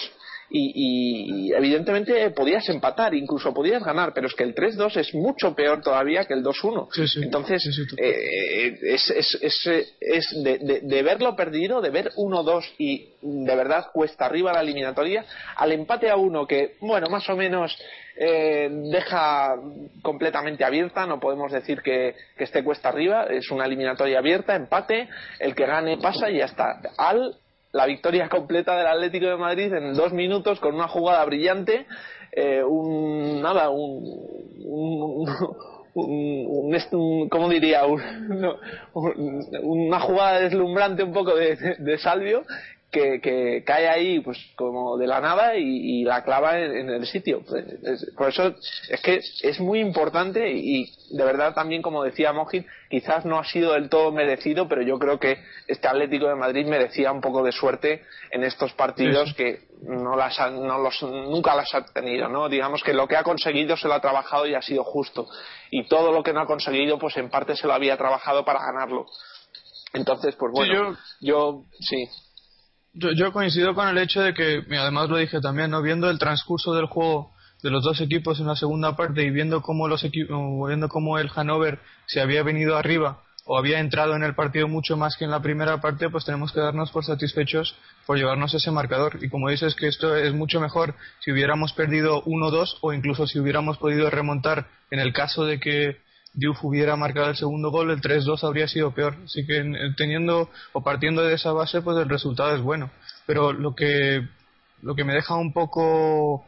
y, 0.49 1.51
evidentemente 1.53 2.29
podías 2.31 2.67
empatar, 2.69 3.13
incluso 3.13 3.53
podías 3.53 3.83
ganar, 3.83 4.13
pero 4.13 4.27
es 4.27 4.35
que 4.35 4.43
el 4.43 4.53
3-2 4.53 4.97
es 4.97 5.13
mucho 5.15 5.55
peor 5.55 5.81
todavía 5.81 6.25
que 6.25 6.33
el 6.33 6.43
2-1. 6.43 7.23
Entonces, 7.23 7.87
eh, 7.97 8.77
es, 8.81 9.09
es, 9.09 9.67
es, 9.99 10.43
de, 10.43 10.81
de, 10.81 11.03
verlo 11.03 11.35
perdido, 11.35 11.81
de 11.81 11.89
ver 11.89 12.11
1-2 12.15 12.63
y 12.77 13.13
de 13.21 13.55
verdad 13.55 13.87
cuesta 13.91 14.25
arriba 14.25 14.53
la 14.53 14.61
eliminatoria, 14.61 15.25
al 15.55 15.71
empate 15.71 16.09
a 16.09 16.15
uno 16.15 16.45
que, 16.45 16.75
bueno, 16.79 17.09
más 17.09 17.27
o 17.29 17.35
menos 17.35 17.77
eh, 18.15 18.69
deja 18.91 19.55
completamente 20.01 20.63
abierta, 20.63 21.05
no 21.05 21.19
podemos 21.19 21.51
decir 21.51 21.81
que, 21.81 22.15
que 22.37 22.43
esté 22.43 22.63
cuesta 22.63 22.89
arriba, 22.89 23.25
es 23.29 23.49
una 23.51 23.65
eliminatoria 23.65 24.19
abierta, 24.19 24.55
empate, 24.55 25.09
el 25.39 25.55
que 25.55 25.65
gane 25.65 25.97
pasa 25.97 26.29
y 26.29 26.37
ya 26.37 26.45
está. 26.45 26.79
Al 26.97 27.35
la 27.75 27.85
victoria 27.85 28.29
completa 28.29 28.77
del 28.77 28.87
Atlético 28.87 29.25
de 29.25 29.35
Madrid 29.35 29.73
en 29.73 29.93
dos 29.95 30.13
minutos 30.13 30.61
con 30.61 30.75
una 30.75 30.87
jugada 30.87 31.25
brillante, 31.25 31.85
eh, 32.31 32.63
un 32.63 33.41
nada, 33.41 33.69
un, 33.69 34.01
un, 34.63 35.29
un, 35.93 37.29
¿cómo 37.29 37.49
diría? 37.49 37.81
una 39.61 39.99
jugada 39.99 40.39
deslumbrante 40.39 41.03
un 41.03 41.11
poco 41.11 41.35
de, 41.35 41.75
de 41.77 41.97
Salvio 41.97 42.43
que, 42.95 43.63
cae 43.65 43.87
ahí 43.89 44.19
pues 44.19 44.37
como 44.55 44.97
de 44.97 45.07
la 45.07 45.19
nada 45.19 45.55
y, 45.55 46.03
la 46.03 46.23
clava 46.23 46.59
en, 46.59 46.89
el 46.89 47.05
sitio. 47.05 47.41
por 48.17 48.29
eso 48.29 48.55
es 48.89 49.01
que 49.01 49.19
es 49.41 49.59
muy 49.59 49.79
importante 49.79 50.51
y 50.51 50.91
de 51.11 51.23
verdad 51.23 51.53
también 51.53 51.81
como 51.81 52.03
decía 52.03 52.31
Mojit, 52.31 52.65
quizás 52.89 53.25
no 53.25 53.39
ha 53.39 53.43
sido 53.43 53.73
del 53.73 53.89
todo 53.89 54.11
merecido, 54.11 54.67
pero 54.67 54.81
yo 54.81 54.99
creo 54.99 55.19
que 55.19 55.39
este 55.67 55.87
Atlético 55.87 56.27
de 56.27 56.35
Madrid 56.35 56.65
merecía 56.65 57.11
un 57.11 57.21
poco 57.21 57.43
de 57.43 57.51
suerte 57.51 58.03
en 58.31 58.43
estos 58.43 58.73
partidos 58.73 59.33
que 59.33 59.65
no 59.81 60.15
las 60.15 60.39
no 60.51 60.79
los, 60.79 61.01
nunca 61.03 61.55
las 61.55 61.73
ha 61.75 61.85
tenido, 61.85 62.29
¿no? 62.29 62.49
Digamos 62.49 62.83
que 62.83 62.93
lo 62.93 63.07
que 63.07 63.17
ha 63.17 63.23
conseguido 63.23 63.75
se 63.77 63.87
lo 63.87 63.95
ha 63.95 64.01
trabajado 64.01 64.47
y 64.47 64.55
ha 64.55 64.61
sido 64.61 64.83
justo. 64.83 65.27
Y 65.69 65.87
todo 65.87 66.11
lo 66.11 66.23
que 66.23 66.33
no 66.33 66.41
ha 66.41 66.45
conseguido, 66.45 66.97
pues 66.97 67.17
en 67.17 67.29
parte 67.29 67.55
se 67.55 67.67
lo 67.67 67.73
había 67.73 67.97
trabajado 67.97 68.45
para 68.45 68.59
ganarlo. 68.59 69.05
Entonces, 69.93 70.35
pues 70.35 70.51
bueno, 70.51 70.97
yo 71.21 71.63
sí. 71.79 72.07
Yo, 72.97 73.33
coincido 73.33 73.75
con 73.75 73.89
el 73.89 73.97
hecho 73.97 74.21
de 74.21 74.33
que, 74.33 74.63
además 74.77 75.09
lo 75.09 75.17
dije 75.17 75.41
también, 75.41 75.69
¿no? 75.69 75.81
viendo 75.81 76.09
el 76.09 76.17
transcurso 76.17 76.73
del 76.73 76.85
juego 76.85 77.33
de 77.61 77.69
los 77.69 77.83
dos 77.83 77.99
equipos 77.99 78.39
en 78.39 78.47
la 78.47 78.55
segunda 78.55 78.95
parte 78.95 79.23
y 79.23 79.31
viendo 79.31 79.61
cómo 79.61 79.89
los 79.89 80.05
viendo 80.67 80.87
cómo 80.87 81.19
el 81.19 81.29
Hannover 81.29 81.79
se 82.05 82.21
había 82.21 82.41
venido 82.43 82.77
arriba 82.77 83.21
o 83.43 83.57
había 83.57 83.79
entrado 83.79 84.15
en 84.15 84.23
el 84.23 84.33
partido 84.33 84.69
mucho 84.69 84.95
más 84.95 85.17
que 85.17 85.25
en 85.25 85.31
la 85.31 85.41
primera 85.41 85.81
parte, 85.81 86.09
pues 86.09 86.23
tenemos 86.23 86.53
que 86.53 86.61
darnos 86.61 86.91
por 86.91 87.03
satisfechos 87.03 87.75
por 88.05 88.17
llevarnos 88.17 88.53
ese 88.53 88.71
marcador. 88.71 89.19
Y 89.21 89.29
como 89.29 89.49
dices 89.49 89.75
que 89.75 89.87
esto 89.87 90.15
es 90.15 90.33
mucho 90.33 90.61
mejor 90.61 90.95
si 91.19 91.31
hubiéramos 91.31 91.73
perdido 91.73 92.23
1-2 92.23 92.77
o 92.81 92.93
incluso 92.93 93.27
si 93.27 93.39
hubiéramos 93.39 93.77
podido 93.77 94.09
remontar 94.09 94.67
en 94.89 94.99
el 94.99 95.11
caso 95.11 95.43
de 95.45 95.59
que 95.59 95.97
Diouf 96.35 96.63
hubiera 96.63 96.95
marcado 96.95 97.29
el 97.29 97.35
segundo 97.35 97.71
gol, 97.71 97.91
el 97.91 98.01
3-2 98.01 98.43
habría 98.43 98.67
sido 98.67 98.93
peor. 98.93 99.15
Así 99.25 99.45
que 99.45 99.63
teniendo 99.97 100.49
o 100.73 100.83
partiendo 100.83 101.23
de 101.23 101.33
esa 101.33 101.51
base, 101.53 101.81
pues 101.81 101.97
el 101.97 102.09
resultado 102.09 102.55
es 102.55 102.61
bueno. 102.61 102.91
Pero 103.25 103.53
lo 103.53 103.73
que, 103.73 104.27
lo 104.81 104.95
que 104.95 105.03
me 105.03 105.13
deja 105.13 105.35
un 105.35 105.53
poco 105.53 106.45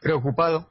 preocupado 0.00 0.70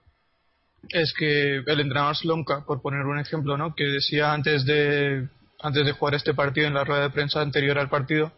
es 0.89 1.13
que 1.13 1.58
el 1.58 1.79
entrenador 1.79 2.15
Slomka, 2.15 2.65
por 2.65 2.82
poner 2.82 3.05
un 3.05 3.20
ejemplo, 3.20 3.58
¿no? 3.58 3.75
que 3.75 3.86
decía 3.86 4.34
antes 4.34 4.65
de, 4.65 5.27
antes 5.62 5.86
de 5.86 5.91
jugar 5.93 6.15
este 6.15 6.34
partido 6.34 6.67
en 6.67 6.74
la 6.74 6.84
rueda 6.84 7.03
de 7.03 7.10
prensa 7.10 7.41
anterior 7.41 7.77
al 7.79 7.89
partido 7.89 8.32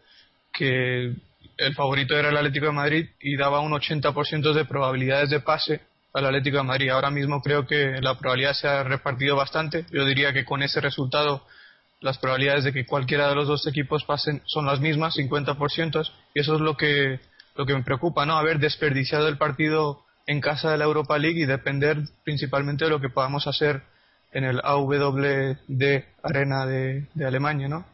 que 0.52 1.14
el 1.58 1.74
favorito 1.74 2.16
era 2.16 2.30
el 2.30 2.36
Atlético 2.36 2.66
de 2.66 2.72
Madrid 2.72 3.06
y 3.20 3.36
daba 3.36 3.60
un 3.60 3.72
80% 3.72 4.52
de 4.52 4.64
probabilidades 4.64 5.30
de 5.30 5.40
pase 5.40 5.80
al 6.16 6.24
Atlético 6.24 6.56
de 6.56 6.62
Madrid. 6.62 6.88
Ahora 6.88 7.10
mismo 7.10 7.42
creo 7.42 7.66
que 7.66 8.00
la 8.00 8.18
probabilidad 8.18 8.54
se 8.54 8.66
ha 8.66 8.82
repartido 8.82 9.36
bastante. 9.36 9.84
Yo 9.90 10.06
diría 10.06 10.32
que 10.32 10.46
con 10.46 10.62
ese 10.62 10.80
resultado 10.80 11.44
las 12.00 12.18
probabilidades 12.18 12.64
de 12.64 12.72
que 12.72 12.86
cualquiera 12.86 13.28
de 13.28 13.34
los 13.34 13.48
dos 13.48 13.66
equipos 13.66 14.04
pasen 14.04 14.40
son 14.46 14.64
las 14.64 14.80
mismas, 14.80 15.14
50%, 15.16 16.10
y 16.34 16.40
eso 16.40 16.54
es 16.54 16.60
lo 16.60 16.76
que, 16.76 17.20
lo 17.54 17.66
que 17.66 17.74
me 17.74 17.82
preocupa, 17.82 18.24
¿no? 18.24 18.38
Haber 18.38 18.58
desperdiciado 18.58 19.28
el 19.28 19.36
partido 19.36 20.04
en 20.26 20.40
casa 20.40 20.70
de 20.70 20.78
la 20.78 20.84
Europa 20.84 21.18
League 21.18 21.40
y 21.40 21.44
depender 21.44 21.98
principalmente 22.24 22.84
de 22.84 22.90
lo 22.90 23.00
que 23.00 23.10
podamos 23.10 23.46
hacer 23.46 23.82
en 24.32 24.44
el 24.44 24.60
AWD 24.64 26.04
Arena 26.22 26.66
de, 26.66 27.06
de 27.14 27.26
Alemania, 27.26 27.68
¿no? 27.68 27.86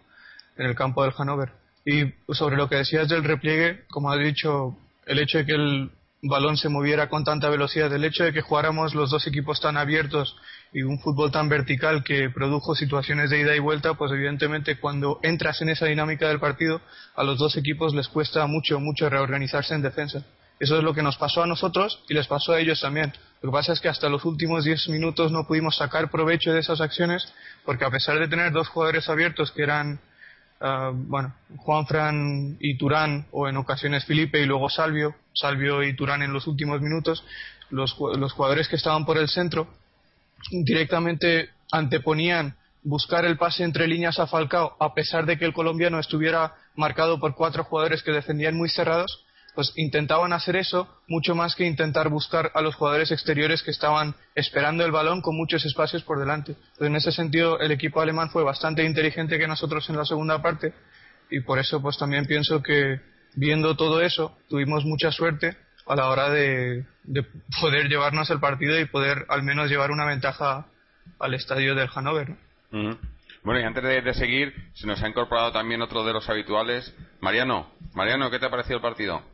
En 0.56 0.66
el 0.66 0.76
campo 0.76 1.02
del 1.02 1.12
Hannover. 1.12 1.50
Y 1.84 2.12
sobre 2.32 2.56
lo 2.56 2.68
que 2.68 2.76
decías 2.76 3.08
del 3.08 3.24
repliegue, 3.24 3.84
como 3.88 4.12
has 4.12 4.20
dicho, 4.20 4.76
el 5.06 5.18
hecho 5.18 5.38
de 5.38 5.46
que 5.46 5.52
el 5.52 5.90
balón 6.28 6.56
se 6.56 6.68
moviera 6.68 7.08
con 7.08 7.24
tanta 7.24 7.48
velocidad. 7.48 7.92
El 7.92 8.04
hecho 8.04 8.22
de 8.22 8.32
que 8.32 8.42
jugáramos 8.42 8.94
los 8.94 9.10
dos 9.10 9.26
equipos 9.26 9.60
tan 9.60 9.76
abiertos 9.76 10.36
y 10.72 10.82
un 10.82 11.00
fútbol 11.00 11.32
tan 11.32 11.48
vertical 11.48 12.04
que 12.04 12.30
produjo 12.30 12.76
situaciones 12.76 13.30
de 13.30 13.40
ida 13.40 13.56
y 13.56 13.58
vuelta, 13.58 13.94
pues 13.94 14.12
evidentemente 14.12 14.78
cuando 14.78 15.18
entras 15.24 15.60
en 15.62 15.70
esa 15.70 15.86
dinámica 15.86 16.28
del 16.28 16.38
partido, 16.38 16.80
a 17.16 17.24
los 17.24 17.38
dos 17.38 17.56
equipos 17.56 17.92
les 17.92 18.06
cuesta 18.06 18.46
mucho, 18.46 18.78
mucho 18.78 19.10
reorganizarse 19.10 19.74
en 19.74 19.82
defensa. 19.82 20.24
Eso 20.60 20.78
es 20.78 20.84
lo 20.84 20.94
que 20.94 21.02
nos 21.02 21.16
pasó 21.16 21.42
a 21.42 21.46
nosotros 21.46 22.04
y 22.08 22.14
les 22.14 22.28
pasó 22.28 22.52
a 22.52 22.60
ellos 22.60 22.80
también. 22.80 23.12
Lo 23.40 23.50
que 23.50 23.54
pasa 23.54 23.72
es 23.72 23.80
que 23.80 23.88
hasta 23.88 24.08
los 24.08 24.24
últimos 24.24 24.64
10 24.64 24.90
minutos 24.90 25.32
no 25.32 25.44
pudimos 25.44 25.76
sacar 25.76 26.08
provecho 26.08 26.52
de 26.52 26.60
esas 26.60 26.80
acciones 26.80 27.26
porque 27.64 27.84
a 27.84 27.90
pesar 27.90 28.20
de 28.20 28.28
tener 28.28 28.52
dos 28.52 28.68
jugadores 28.68 29.08
abiertos 29.08 29.50
que 29.50 29.64
eran 29.64 29.98
uh, 30.62 30.92
bueno, 30.92 31.34
Juanfran 31.56 32.56
y 32.60 32.76
Turán, 32.76 33.26
o 33.32 33.48
en 33.48 33.56
ocasiones 33.56 34.04
Felipe 34.04 34.40
y 34.40 34.46
luego 34.46 34.70
Salvio, 34.70 35.14
Salvio 35.34 35.82
y 35.82 35.94
Turán 35.94 36.22
en 36.22 36.32
los 36.32 36.46
últimos 36.46 36.80
minutos, 36.80 37.24
los, 37.70 37.96
los 38.16 38.32
jugadores 38.32 38.68
que 38.68 38.76
estaban 38.76 39.04
por 39.04 39.18
el 39.18 39.28
centro 39.28 39.68
directamente 40.50 41.50
anteponían 41.70 42.56
buscar 42.82 43.24
el 43.24 43.38
pase 43.38 43.64
entre 43.64 43.86
líneas 43.86 44.18
a 44.18 44.26
Falcao, 44.26 44.76
a 44.80 44.94
pesar 44.94 45.24
de 45.24 45.38
que 45.38 45.44
el 45.44 45.52
colombiano 45.52 45.98
estuviera 45.98 46.54
marcado 46.74 47.20
por 47.20 47.34
cuatro 47.34 47.64
jugadores 47.64 48.02
que 48.02 48.10
defendían 48.10 48.56
muy 48.56 48.68
cerrados, 48.68 49.24
pues 49.54 49.72
intentaban 49.76 50.32
hacer 50.32 50.56
eso 50.56 50.88
mucho 51.08 51.34
más 51.34 51.54
que 51.54 51.66
intentar 51.66 52.08
buscar 52.08 52.50
a 52.54 52.62
los 52.62 52.74
jugadores 52.74 53.10
exteriores 53.10 53.62
que 53.62 53.70
estaban 53.70 54.14
esperando 54.34 54.84
el 54.84 54.92
balón 54.92 55.20
con 55.20 55.36
muchos 55.36 55.64
espacios 55.64 56.02
por 56.02 56.18
delante. 56.18 56.56
en 56.80 56.96
ese 56.96 57.12
sentido, 57.12 57.60
el 57.60 57.72
equipo 57.72 58.00
alemán 58.00 58.30
fue 58.30 58.44
bastante 58.44 58.84
inteligente 58.84 59.38
que 59.38 59.46
nosotros 59.46 59.88
en 59.90 59.96
la 59.96 60.04
segunda 60.04 60.40
parte 60.40 60.72
y 61.30 61.40
por 61.40 61.58
eso 61.58 61.80
pues 61.82 61.98
también 61.98 62.26
pienso 62.26 62.62
que 62.62 63.00
viendo 63.34 63.76
todo 63.76 64.00
eso 64.00 64.36
tuvimos 64.48 64.84
mucha 64.84 65.10
suerte 65.10 65.56
a 65.86 65.96
la 65.96 66.08
hora 66.08 66.30
de, 66.30 66.84
poder 67.60 67.88
llevarnos 67.88 68.30
el 68.30 68.40
partido 68.40 68.78
y 68.78 68.84
poder 68.86 69.26
al 69.28 69.42
menos 69.42 69.68
llevar 69.68 69.90
una 69.90 70.06
ventaja 70.06 70.66
al 71.18 71.34
estadio 71.34 71.74
del 71.74 71.88
Hannover. 71.88 72.36
Bueno, 72.70 73.60
y 73.60 73.64
antes 73.64 73.82
de, 73.82 74.00
de, 74.02 74.14
seguir, 74.14 74.54
se 74.74 74.86
nos 74.86 75.02
ha 75.02 75.08
incorporado 75.08 75.50
también 75.50 75.82
otro 75.82 76.04
de 76.04 76.12
los 76.12 76.28
habituales. 76.28 76.94
Mariano, 77.20 77.72
Mariano, 77.94 78.30
¿qué 78.30 78.38
te 78.38 78.46
ha 78.46 78.50
parecido 78.50 78.76
el 78.76 78.82
partido? 78.82 79.31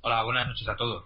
Hola, 0.00 0.22
buenas 0.22 0.46
noches 0.46 0.68
a 0.68 0.76
todos. 0.76 1.04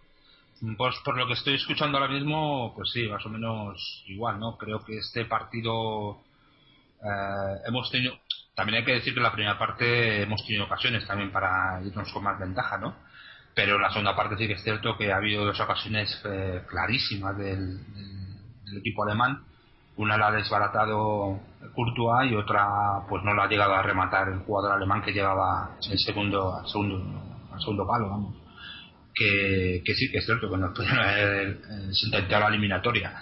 Pues 0.76 0.96
por 1.02 1.16
lo 1.16 1.26
que 1.26 1.32
estoy 1.32 1.54
escuchando 1.54 1.96
ahora 1.96 2.12
mismo, 2.12 2.75
pues 2.76 2.90
sí, 2.92 3.08
más 3.08 3.25
o 3.25 3.30
menos 3.30 4.04
igual, 4.06 4.38
¿no? 4.38 4.58
Creo 4.58 4.84
que 4.84 4.99
este 4.99 5.25
partido 5.25 6.18
eh, 7.02 7.56
hemos 7.66 7.90
tenido, 7.90 8.18
también 8.54 8.78
hay 8.78 8.84
que 8.84 8.92
decir 8.92 9.14
que 9.14 9.20
en 9.20 9.25
la 9.25 9.32
primera 9.32 9.58
parte 9.58 10.22
hemos 10.22 10.44
tenido 10.44 10.66
ocasiones 10.66 11.06
también 11.06 11.32
para 11.32 11.80
irnos 11.82 12.12
con 12.12 12.22
más 12.22 12.38
ventaja, 12.38 12.76
¿no? 12.76 12.94
Pero 13.54 13.76
en 13.76 13.82
la 13.82 13.90
segunda 13.90 14.14
parte 14.14 14.37
sí 14.37 14.46
que 14.46 14.54
es 14.54 14.62
cierto 14.62 14.96
que 14.99 15.11
ha 15.11 15.16
habido 15.16 15.46
dos 15.46 15.58
ocasiones 15.58 16.20
eh, 16.26 16.62
clarísimas 16.68 17.37
del, 17.38 17.80
equipo 18.76 19.04
alemán. 19.04 19.42
Una 19.96 20.18
la 20.18 20.28
ha 20.28 20.32
desbaratado 20.32 21.40
Courtois 21.75 22.30
y 22.30 22.34
otra 22.34 22.66
pues 23.08 23.22
no 23.25 23.34
la 23.34 23.44
ha 23.44 23.49
llegado 23.49 23.75
a 23.75 23.82
rematar 23.82 24.28
el 24.28 24.40
jugador 24.40 24.72
alemán 24.72 25.02
que 25.02 25.12
llevaba 25.12 25.76
el 25.90 25.99
segundo, 25.99 26.58
al 26.58 26.68
segundo, 26.68 27.49
al 27.52 27.61
segundo 27.61 27.87
palo, 27.87 28.08
vamos 28.11 28.41
que, 29.14 29.95
sí, 29.95 30.11
que 30.11 30.19
es 30.19 30.25
cierto 30.26 30.50
que 30.50 30.57
nos 30.57 30.75
pueden 30.75 30.99
haber 30.99 31.49
eh, 31.49 31.90
sentenciado 31.92 32.45
la 32.45 32.49
eliminatoria. 32.49 33.14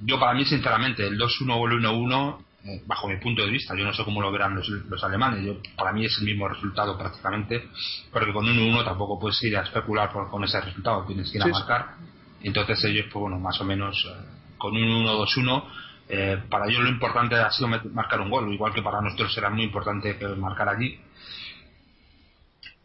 Yo, 0.00 0.18
para 0.18 0.34
mí, 0.34 0.44
sinceramente, 0.44 1.06
el 1.06 1.18
2-1 1.18 1.54
o 1.54 1.66
el 1.68 1.80
1-1, 1.80 2.38
eh, 2.64 2.82
bajo 2.86 3.08
mi 3.08 3.16
punto 3.18 3.44
de 3.44 3.50
vista, 3.50 3.74
yo 3.76 3.84
no 3.84 3.92
sé 3.92 4.04
cómo 4.04 4.20
lo 4.20 4.30
verán 4.32 4.54
los, 4.54 5.04
alemanes, 5.04 5.44
yo, 5.44 5.56
para 5.76 5.92
mí 5.92 6.04
es 6.04 6.16
el 6.18 6.24
mismo 6.24 6.48
resultado 6.48 6.98
prácticamente, 6.98 7.68
porque 8.12 8.32
con 8.32 8.46
1-1 8.46 8.84
tampoco 8.84 9.18
puedes 9.18 9.42
ir 9.44 9.56
a 9.56 9.62
especular 9.62 10.10
con 10.10 10.44
ese 10.44 10.60
resultado, 10.60 11.04
tienes 11.06 11.30
que 11.30 11.38
ir 11.38 11.44
a 11.44 11.48
marcar. 11.48 11.94
Entonces, 12.42 12.84
ellos, 12.84 13.06
pues 13.12 13.20
bueno, 13.20 13.38
más 13.38 13.60
o 13.60 13.64
menos 13.64 14.04
eh, 14.06 14.54
con 14.58 14.76
un 14.76 15.06
1-2-1. 15.06 16.48
para 16.48 16.68
ellos 16.68 16.82
lo 16.82 16.88
importante 16.88 17.34
ha 17.34 17.50
sido 17.50 17.68
marcar 17.68 18.20
un 18.20 18.30
gol, 18.30 18.52
igual 18.52 18.72
que 18.72 18.82
para 18.82 19.00
nosotros 19.00 19.36
era 19.36 19.50
muy 19.50 19.64
importante 19.64 20.16
marcar 20.36 20.68
allí 20.68 21.00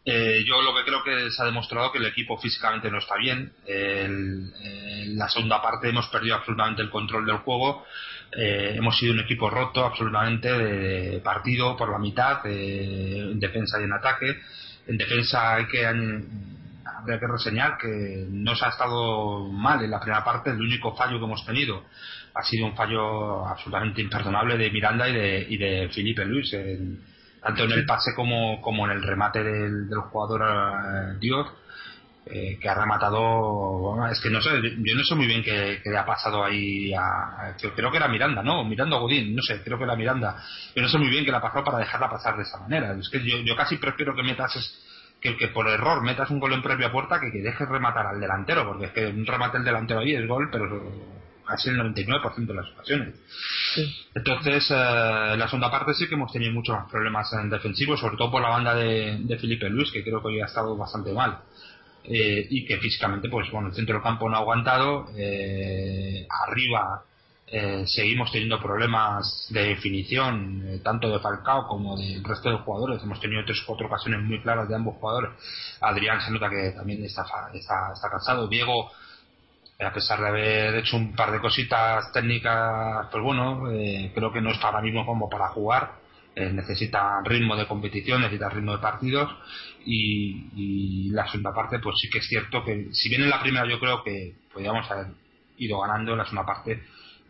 eh, 0.04 0.44
yo 0.44 0.60
lo 0.62 0.74
que 0.74 0.84
creo 0.84 1.04
que 1.04 1.30
se 1.30 1.42
ha 1.42 1.46
demostrado 1.46 1.92
que 1.92 1.98
el 1.98 2.06
equipo 2.06 2.36
físicamente 2.38 2.90
no 2.90 2.98
está 2.98 3.16
bien. 3.16 3.52
en 3.66 5.16
la 5.16 5.28
segunda 5.28 5.62
parte 5.62 5.88
hemos 5.88 6.08
perdido 6.08 6.36
absolutamente 6.36 6.82
el 6.82 6.90
control 6.90 7.26
del 7.26 7.38
juego. 7.38 7.84
Eh, 8.36 8.74
hemos 8.76 8.98
sido 8.98 9.12
un 9.12 9.20
equipo 9.20 9.50
roto 9.50 9.84
absolutamente 9.84 10.50
de 10.50 11.20
partido 11.20 11.76
por 11.76 11.90
la 11.90 11.98
mitad, 11.98 12.40
en 12.46 13.38
defensa 13.38 13.80
y 13.80 13.84
en 13.84 13.92
ataque. 13.92 14.40
En 14.86 14.96
defensa 14.96 15.54
hay 15.54 15.66
que 15.66 15.86
habría 15.86 17.18
que 17.18 17.26
reseñar 17.26 17.78
que 17.78 18.26
no 18.28 18.54
se 18.56 18.64
ha 18.64 18.68
estado 18.68 19.48
mal 19.48 19.84
en 19.84 19.90
la 19.90 20.00
primera 20.00 20.24
parte, 20.24 20.50
el 20.50 20.60
único 20.60 20.94
fallo 20.96 21.18
que 21.18 21.24
hemos 21.24 21.44
tenido 21.44 21.84
ha 22.34 22.42
sido 22.42 22.66
un 22.66 22.74
fallo 22.74 23.46
absolutamente 23.46 24.00
imperdonable 24.00 24.56
de 24.56 24.70
Miranda 24.70 25.08
y 25.08 25.12
de, 25.12 25.46
y 25.48 25.56
de 25.58 25.88
Felipe 25.90 26.24
Luis, 26.24 26.54
tanto 27.42 27.64
en 27.64 27.72
el 27.72 27.84
pase 27.84 28.14
como, 28.14 28.60
como 28.60 28.86
en 28.86 28.92
el 28.92 29.02
remate 29.02 29.42
del, 29.42 29.88
jugador 30.10 30.42
eh, 30.42 31.16
Dios, 31.18 31.46
eh, 32.26 32.56
que 32.60 32.68
ha 32.68 32.74
rematado. 32.74 34.06
es 34.08 34.20
que 34.20 34.30
no 34.30 34.40
sé, 34.40 34.50
yo 34.62 34.94
no 34.94 35.02
sé 35.02 35.14
muy 35.16 35.26
bien 35.26 35.42
qué, 35.42 35.80
le 35.84 35.98
ha 35.98 36.06
pasado 36.06 36.44
ahí 36.44 36.94
a. 36.94 37.56
Creo 37.74 37.90
que 37.90 37.96
era 37.96 38.06
Miranda, 38.06 38.42
¿no? 38.42 38.62
Miranda 38.64 38.96
Godín, 38.98 39.34
no 39.34 39.42
sé, 39.42 39.60
creo 39.62 39.76
que 39.76 39.84
era 39.84 39.96
Miranda. 39.96 40.36
Yo 40.74 40.82
no 40.82 40.88
sé 40.88 40.98
muy 40.98 41.08
bien 41.08 41.24
qué 41.24 41.32
le 41.32 41.38
ha 41.38 41.42
pasado 41.42 41.64
para 41.64 41.78
dejarla 41.78 42.08
pasar 42.08 42.36
de 42.36 42.44
esa 42.44 42.58
manera. 42.58 42.94
Es 42.94 43.08
que 43.08 43.24
yo, 43.24 43.38
yo 43.38 43.56
casi 43.56 43.76
prefiero 43.76 44.14
que 44.14 44.22
metas. 44.22 44.52
que, 45.20 45.36
que 45.36 45.48
por 45.48 45.68
error 45.68 46.02
metas 46.02 46.30
un 46.30 46.38
gol 46.38 46.52
en 46.52 46.62
propia 46.62 46.92
puerta 46.92 47.20
que 47.20 47.32
que 47.32 47.42
dejes 47.42 47.68
rematar 47.68 48.06
al 48.06 48.20
delantero, 48.20 48.66
porque 48.66 48.86
es 48.86 48.92
que 48.92 49.06
un 49.06 49.26
remate 49.26 49.58
el 49.58 49.64
delantero 49.64 50.00
ahí 50.00 50.14
es 50.14 50.26
gol, 50.28 50.48
pero 50.52 50.68
casi 51.52 51.68
el 51.68 51.76
99% 51.76 52.46
de 52.46 52.54
las 52.54 52.68
ocasiones. 52.70 53.14
Entonces, 54.14 54.70
eh, 54.70 55.36
la 55.36 55.46
segunda 55.46 55.70
parte 55.70 55.92
sí 55.92 56.08
que 56.08 56.14
hemos 56.14 56.32
tenido 56.32 56.52
muchos 56.52 56.74
más 56.74 56.90
problemas 56.90 57.30
en 57.34 57.50
defensivo, 57.50 57.96
sobre 57.96 58.16
todo 58.16 58.30
por 58.30 58.42
la 58.42 58.48
banda 58.48 58.74
de, 58.74 59.18
de 59.20 59.38
Felipe 59.38 59.68
Luis, 59.68 59.90
que 59.92 60.02
creo 60.02 60.20
que 60.22 60.28
hoy 60.28 60.40
ha 60.40 60.46
estado 60.46 60.76
bastante 60.76 61.12
mal. 61.12 61.40
Eh, 62.04 62.46
y 62.50 62.64
que 62.64 62.78
físicamente, 62.78 63.28
pues 63.28 63.50
bueno, 63.50 63.68
el 63.68 63.74
centro 63.74 63.94
del 63.94 64.02
campo 64.02 64.28
no 64.28 64.36
ha 64.36 64.40
aguantado. 64.40 65.06
Eh, 65.16 66.26
arriba 66.46 67.04
seguimos 67.84 68.32
teniendo 68.32 68.58
problemas 68.62 69.46
de 69.50 69.74
definición, 69.74 70.80
tanto 70.82 71.10
de 71.10 71.18
Falcao 71.18 71.66
como 71.66 71.98
del 71.98 72.24
resto 72.24 72.48
de 72.48 72.56
jugadores. 72.56 73.02
Hemos 73.02 73.20
tenido 73.20 73.44
tres 73.44 73.60
o 73.60 73.66
cuatro 73.66 73.88
ocasiones 73.88 74.22
muy 74.22 74.40
claras 74.40 74.70
de 74.70 74.74
ambos 74.74 74.96
jugadores. 74.96 75.32
Adrián 75.82 76.18
se 76.22 76.30
nota 76.30 76.48
que 76.48 76.72
también 76.74 77.04
está, 77.04 77.26
está, 77.52 77.92
está 77.92 78.08
cansado. 78.08 78.48
Diego 78.48 78.90
a 79.84 79.92
pesar 79.92 80.20
de 80.20 80.28
haber 80.28 80.74
hecho 80.76 80.96
un 80.96 81.14
par 81.14 81.32
de 81.32 81.40
cositas 81.40 82.12
técnicas, 82.12 83.08
pues 83.10 83.22
bueno, 83.22 83.70
eh, 83.70 84.12
creo 84.14 84.32
que 84.32 84.40
no 84.40 84.50
está 84.50 84.68
ahora 84.68 84.82
mismo 84.82 85.04
como 85.06 85.28
para 85.28 85.48
jugar. 85.48 86.02
Eh, 86.34 86.50
necesita 86.50 87.20
ritmo 87.24 87.56
de 87.56 87.66
competición, 87.66 88.22
necesita 88.22 88.48
ritmo 88.48 88.72
de 88.72 88.78
partidos 88.78 89.30
y, 89.84 91.10
la 91.10 91.26
segunda 91.26 91.52
parte, 91.52 91.78
pues 91.78 91.96
sí 92.00 92.08
que 92.08 92.18
es 92.18 92.26
cierto 92.26 92.64
que, 92.64 92.88
si 92.92 93.10
bien 93.10 93.22
en 93.22 93.30
la 93.30 93.40
primera 93.40 93.68
yo 93.68 93.78
creo 93.78 94.02
que 94.02 94.36
podíamos 94.52 94.90
haber 94.90 95.08
ido 95.58 95.80
ganando, 95.80 96.12
en 96.12 96.18
la 96.18 96.24
segunda 96.24 96.46
parte 96.46 96.82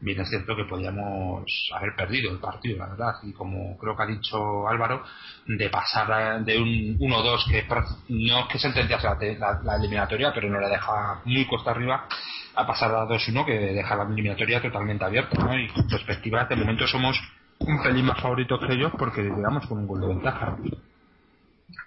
bien 0.03 0.21
es 0.21 0.29
cierto 0.29 0.55
que 0.57 0.65
podíamos 0.65 1.45
haber 1.75 1.95
perdido 1.97 2.33
el 2.33 2.39
partido, 2.39 2.77
la 2.79 2.89
verdad. 2.89 3.15
Y 3.23 3.33
como 3.33 3.79
creo 3.79 3.97
que 3.97 4.03
ha 4.03 4.07
dicho 4.07 4.69
Álvaro, 4.69 5.05
de 5.47 5.71
pasar 5.71 6.45
de 6.45 6.59
un 6.59 6.99
1-2 6.99 7.49
que 7.49 7.67
no 8.09 8.41
es 8.41 8.47
que 8.49 8.59
sentenciase 8.59 9.39
la, 9.39 9.61
la, 9.63 9.77
eliminatoria, 9.77 10.33
pero 10.35 10.51
no 10.51 10.61
la 10.61 10.69
deja 10.69 11.21
muy 11.25 11.47
costa 11.47 11.71
arriba, 11.71 12.07
a 12.55 12.67
pasar 12.67 12.95
a 12.95 13.07
2-1 13.07 13.45
que 13.45 13.59
deja 13.59 13.97
la 13.97 14.05
eliminatoria 14.05 14.61
totalmente 14.61 15.05
abierta. 15.05 15.43
¿no? 15.43 15.59
Y 15.59 15.65
en 15.75 15.89
perspectiva, 15.89 16.45
de 16.45 16.57
momento 16.57 16.87
somos 16.87 17.21
un 17.59 17.83
pelín 17.83 18.07
más 18.07 18.21
favoritos 18.21 18.61
que 18.67 18.73
ellos 18.75 18.93
porque 18.99 19.23
llegamos 19.23 19.67
con 19.67 19.79
un 19.79 19.87
gol 19.87 20.01
de 20.01 20.07
ventaja. 20.09 20.57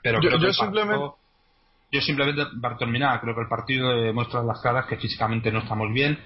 Pero 0.01 0.21
yo, 0.21 0.37
yo 0.37 0.53
simplemente. 0.53 1.05
Yo 1.91 2.01
simplemente, 2.01 2.43
para 2.61 2.77
terminar, 2.77 3.21
creo 3.21 3.35
que 3.35 3.41
el 3.41 3.47
partido 3.47 3.89
demuestra 3.89 4.43
las 4.43 4.59
caras 4.59 4.85
que 4.85 4.97
físicamente 4.97 5.51
no 5.51 5.59
estamos 5.59 5.93
bien, 5.93 6.19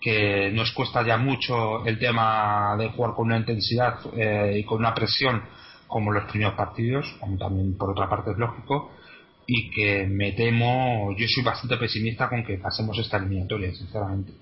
que 0.00 0.50
nos 0.52 0.70
cuesta 0.72 1.02
ya 1.02 1.16
mucho 1.16 1.84
el 1.86 1.98
tema 1.98 2.76
de 2.78 2.90
jugar 2.90 3.14
con 3.14 3.26
una 3.26 3.38
intensidad 3.38 3.98
eh, 4.14 4.58
y 4.58 4.64
con 4.64 4.78
una 4.78 4.94
presión 4.94 5.42
como 5.88 6.12
los 6.12 6.24
primeros 6.24 6.54
partidos, 6.54 7.16
como 7.18 7.36
también 7.38 7.76
por 7.76 7.90
otra 7.90 8.08
parte 8.08 8.32
es 8.32 8.38
lógico, 8.38 8.92
y 9.50 9.70
que 9.70 10.06
me 10.06 10.32
temo, 10.32 11.16
yo 11.16 11.26
soy 11.26 11.42
bastante 11.42 11.78
pesimista 11.78 12.28
con 12.28 12.44
que 12.44 12.58
pasemos 12.58 12.98
esta 12.98 13.16
eliminatoria, 13.16 13.74
sinceramente. 13.74 14.34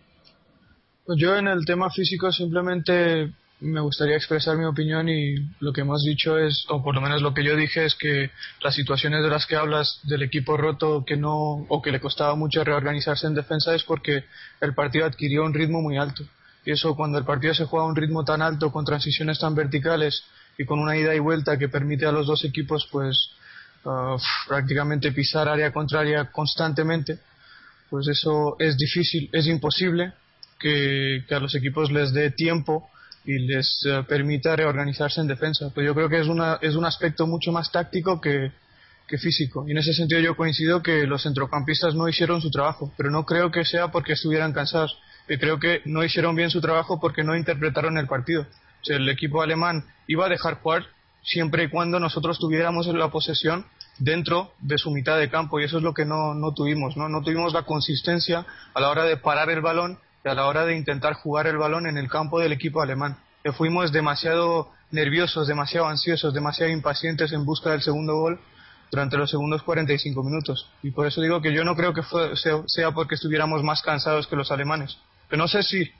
Pues 1.06 1.16
yo 1.16 1.36
en 1.36 1.46
el 1.46 1.64
tema 1.64 1.88
físico 1.90 2.32
simplemente 2.32 3.30
me 3.60 3.80
gustaría 3.80 4.16
expresar 4.16 4.58
mi 4.58 4.64
opinión 4.64 5.08
y 5.08 5.36
lo 5.60 5.72
que 5.72 5.82
hemos 5.82 6.02
dicho 6.02 6.36
es, 6.36 6.66
o 6.70 6.82
por 6.82 6.96
lo 6.96 7.00
menos 7.00 7.22
lo 7.22 7.34
que 7.34 7.44
yo 7.44 7.54
dije 7.54 7.84
es 7.84 7.94
que 7.94 8.32
las 8.60 8.74
situaciones 8.74 9.22
de 9.22 9.30
las 9.30 9.46
que 9.46 9.54
hablas 9.54 10.00
del 10.02 10.24
equipo 10.24 10.56
roto 10.56 11.04
que 11.06 11.16
no, 11.16 11.64
o 11.68 11.80
que 11.80 11.92
le 11.92 12.00
costaba 12.00 12.34
mucho 12.34 12.64
reorganizarse 12.64 13.28
en 13.28 13.34
defensa 13.34 13.76
es 13.76 13.84
porque 13.84 14.24
el 14.60 14.74
partido 14.74 15.06
adquirió 15.06 15.44
un 15.44 15.54
ritmo 15.54 15.82
muy 15.82 15.98
alto. 15.98 16.24
Y 16.64 16.72
eso 16.72 16.96
cuando 16.96 17.16
el 17.16 17.24
partido 17.24 17.54
se 17.54 17.66
juega 17.66 17.86
a 17.86 17.88
un 17.88 17.94
ritmo 17.94 18.24
tan 18.24 18.42
alto, 18.42 18.72
con 18.72 18.84
transiciones 18.84 19.38
tan 19.38 19.54
verticales 19.54 20.24
y 20.58 20.64
con 20.64 20.80
una 20.80 20.96
ida 20.96 21.14
y 21.14 21.20
vuelta 21.20 21.58
que 21.58 21.68
permite 21.68 22.06
a 22.06 22.12
los 22.12 22.26
dos 22.26 22.44
equipos 22.44 22.88
pues 22.90 23.30
prácticamente 24.46 25.12
pisar 25.12 25.48
área 25.48 25.72
contraria 25.72 26.30
constantemente, 26.32 27.18
pues 27.90 28.08
eso 28.08 28.56
es 28.58 28.76
difícil, 28.76 29.30
es 29.32 29.46
imposible 29.46 30.12
que, 30.58 31.24
a 31.30 31.38
los 31.38 31.54
equipos 31.54 31.90
les 31.92 32.12
dé 32.12 32.30
tiempo 32.30 32.90
y 33.24 33.38
les 33.38 33.84
eh, 33.86 34.04
permita 34.08 34.56
reorganizarse 34.56 35.20
en 35.20 35.26
defensa. 35.26 35.70
Pues 35.74 35.86
yo 35.86 35.94
creo 35.94 36.08
que 36.08 36.20
es, 36.20 36.26
una, 36.26 36.58
es 36.60 36.74
un 36.74 36.84
aspecto 36.84 37.26
mucho 37.26 37.52
más 37.52 37.70
táctico 37.70 38.20
que, 38.20 38.52
que 39.06 39.18
físico. 39.18 39.64
Y 39.66 39.72
en 39.72 39.78
ese 39.78 39.92
sentido 39.92 40.20
yo 40.20 40.36
coincido 40.36 40.82
que 40.82 41.06
los 41.06 41.22
centrocampistas 41.22 41.94
no 41.94 42.08
hicieron 42.08 42.40
su 42.40 42.50
trabajo, 42.50 42.92
pero 42.96 43.10
no 43.10 43.24
creo 43.24 43.50
que 43.50 43.64
sea 43.64 43.88
porque 43.88 44.12
estuvieran 44.14 44.52
cansados. 44.52 44.98
Creo 45.26 45.58
que 45.58 45.82
no 45.84 46.04
hicieron 46.04 46.36
bien 46.36 46.50
su 46.50 46.60
trabajo 46.60 47.00
porque 47.00 47.24
no 47.24 47.36
interpretaron 47.36 47.98
el 47.98 48.06
partido. 48.06 48.46
El 48.84 49.08
equipo 49.08 49.42
alemán 49.42 49.84
iba 50.06 50.26
a 50.26 50.28
dejar 50.28 50.54
jugar 50.60 50.86
siempre 51.24 51.64
y 51.64 51.68
cuando 51.68 51.98
nosotros 51.98 52.38
tuviéramos 52.38 52.86
la 52.86 53.10
posesión 53.10 53.66
dentro 53.98 54.52
de 54.60 54.78
su 54.78 54.90
mitad 54.90 55.18
de 55.18 55.30
campo 55.30 55.60
y 55.60 55.64
eso 55.64 55.78
es 55.78 55.82
lo 55.82 55.94
que 55.94 56.04
no, 56.04 56.34
no 56.34 56.52
tuvimos, 56.52 56.96
¿no? 56.96 57.08
No 57.08 57.22
tuvimos 57.22 57.52
la 57.52 57.62
consistencia 57.62 58.44
a 58.74 58.80
la 58.80 58.90
hora 58.90 59.04
de 59.04 59.16
parar 59.16 59.50
el 59.50 59.60
balón 59.60 59.98
a 60.28 60.34
la 60.34 60.46
hora 60.46 60.64
de 60.64 60.76
intentar 60.76 61.14
jugar 61.14 61.46
el 61.46 61.56
balón 61.56 61.86
en 61.86 61.98
el 61.98 62.08
campo 62.08 62.40
del 62.40 62.52
equipo 62.52 62.82
alemán. 62.82 63.18
Que 63.42 63.52
fuimos 63.52 63.92
demasiado 63.92 64.72
nerviosos, 64.90 65.46
demasiado 65.46 65.86
ansiosos, 65.86 66.34
demasiado 66.34 66.72
impacientes 66.72 67.32
en 67.32 67.44
busca 67.44 67.70
del 67.70 67.82
segundo 67.82 68.16
gol 68.16 68.40
durante 68.90 69.16
los 69.16 69.30
segundos 69.30 69.62
45 69.62 70.22
minutos. 70.22 70.70
Y 70.82 70.90
por 70.90 71.06
eso 71.06 71.20
digo 71.20 71.40
que 71.40 71.52
yo 71.52 71.64
no 71.64 71.76
creo 71.76 71.92
que 71.92 72.02
sea, 72.66 72.90
porque 72.92 73.14
estuviéramos 73.14 73.62
más 73.62 73.82
cansados 73.82 74.26
que 74.26 74.36
los 74.36 74.50
alemanes. 74.50 74.98
Pero 75.28 75.42
no 75.42 75.48
sé 75.48 75.62
si, 75.62 75.90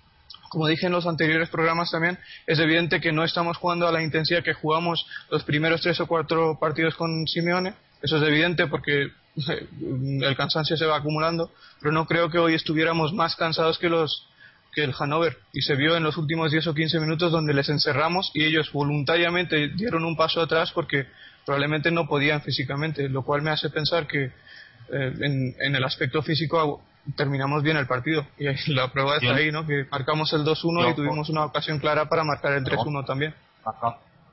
como 0.50 0.66
dije 0.66 0.86
en 0.86 0.92
los 0.92 1.06
anteriores 1.06 1.48
programas 1.48 1.90
también, 1.90 2.18
es 2.46 2.58
evidente 2.58 3.00
que 3.00 3.12
no 3.12 3.24
estamos 3.24 3.56
jugando 3.56 3.86
a 3.86 3.92
la 3.92 4.02
intensidad 4.02 4.42
que 4.42 4.54
jugamos 4.54 5.06
los 5.30 5.44
primeros 5.44 5.82
tres 5.82 6.00
o 6.00 6.06
cuatro 6.06 6.58
partidos 6.58 6.94
con 6.94 7.26
Simeone. 7.26 7.74
Eso 8.02 8.16
es 8.16 8.22
evidente 8.22 8.66
porque 8.66 9.10
el 9.46 10.36
cansancio 10.36 10.76
se 10.76 10.86
va 10.86 10.96
acumulando, 10.96 11.50
pero 11.80 11.92
no 11.92 12.06
creo 12.06 12.30
que 12.30 12.38
hoy 12.38 12.54
estuviéramos 12.54 13.12
más 13.12 13.36
cansados 13.36 13.78
que 13.78 13.88
los 13.88 14.28
que 14.72 14.84
el 14.84 14.92
Hannover. 14.92 15.38
Y 15.52 15.62
se 15.62 15.74
vio 15.74 15.96
en 15.96 16.02
los 16.02 16.16
últimos 16.16 16.50
10 16.50 16.66
o 16.68 16.74
15 16.74 17.00
minutos 17.00 17.32
donde 17.32 17.54
les 17.54 17.68
encerramos 17.68 18.30
y 18.34 18.44
ellos 18.44 18.70
voluntariamente 18.72 19.68
dieron 19.68 20.04
un 20.04 20.16
paso 20.16 20.40
atrás 20.40 20.70
porque 20.72 21.06
probablemente 21.44 21.90
no 21.90 22.06
podían 22.06 22.42
físicamente, 22.42 23.08
lo 23.08 23.22
cual 23.22 23.42
me 23.42 23.50
hace 23.50 23.70
pensar 23.70 24.06
que 24.06 24.24
eh, 24.24 25.12
en, 25.20 25.74
el 25.74 25.84
aspecto 25.84 26.22
físico 26.22 26.82
terminamos 27.16 27.62
bien 27.62 27.76
el 27.76 27.86
partido. 27.86 28.26
Y 28.38 28.72
la 28.72 28.92
prueba 28.92 29.16
está 29.16 29.34
ahí, 29.34 29.50
¿no? 29.50 29.66
Que 29.66 29.86
marcamos 29.90 30.32
el 30.32 30.42
2-1 30.42 30.92
y 30.92 30.94
tuvimos 30.94 31.28
una 31.30 31.44
ocasión 31.44 31.78
clara 31.78 32.08
para 32.08 32.24
marcar 32.24 32.52
el 32.52 32.64
3-1 32.64 33.06
también 33.06 33.34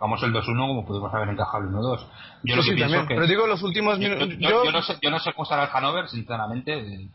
vamos 0.04 0.22
el 0.22 0.34
2-1 0.34 0.68
como 0.68 0.86
pudimos 0.86 1.14
haber 1.14 1.30
encajado 1.30 1.64
el 1.64 1.70
1-2. 1.70 2.08
Yo 2.44 2.56
lo 2.58 2.64
que 2.64 2.74
pienso 2.74 3.08
que... 3.08 3.16
Pero 3.16 3.26
digo 3.26 3.48
los 3.48 3.64
últimos 3.64 3.98
minutos... 3.98 4.28
Yo, 4.38 4.70
no 4.70 4.82
sé, 4.82 4.98
yo 5.02 5.10
no 5.10 5.20
sé 5.20 5.32
cómo 5.32 5.44
estará 5.44 5.64
el 5.64 5.70
Hannover, 5.70 6.10
sinceramente. 6.10 6.78
Eh, 6.78 7.10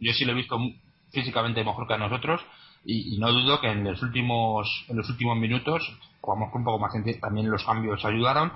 yo 0.00 0.12
sí 0.12 0.24
lo 0.24 0.32
he 0.32 0.34
visto 0.34 0.58
físicamente 1.12 1.62
mejor 1.62 1.86
que 1.86 1.94
a 1.94 1.98
nosotros. 1.98 2.40
Y, 2.84 3.16
no 3.18 3.32
dudo 3.32 3.60
que 3.60 3.70
en 3.70 3.84
los 3.84 4.02
últimos 4.02 4.86
en 4.88 4.96
los 4.96 5.08
últimos 5.08 5.36
minutos 5.36 5.82
jugamos 6.20 6.50
con 6.50 6.62
un 6.62 6.64
poco 6.64 6.78
más 6.80 6.92
gente 6.92 7.14
también 7.14 7.50
los 7.50 7.64
cambios 7.64 8.04
ayudaron. 8.04 8.52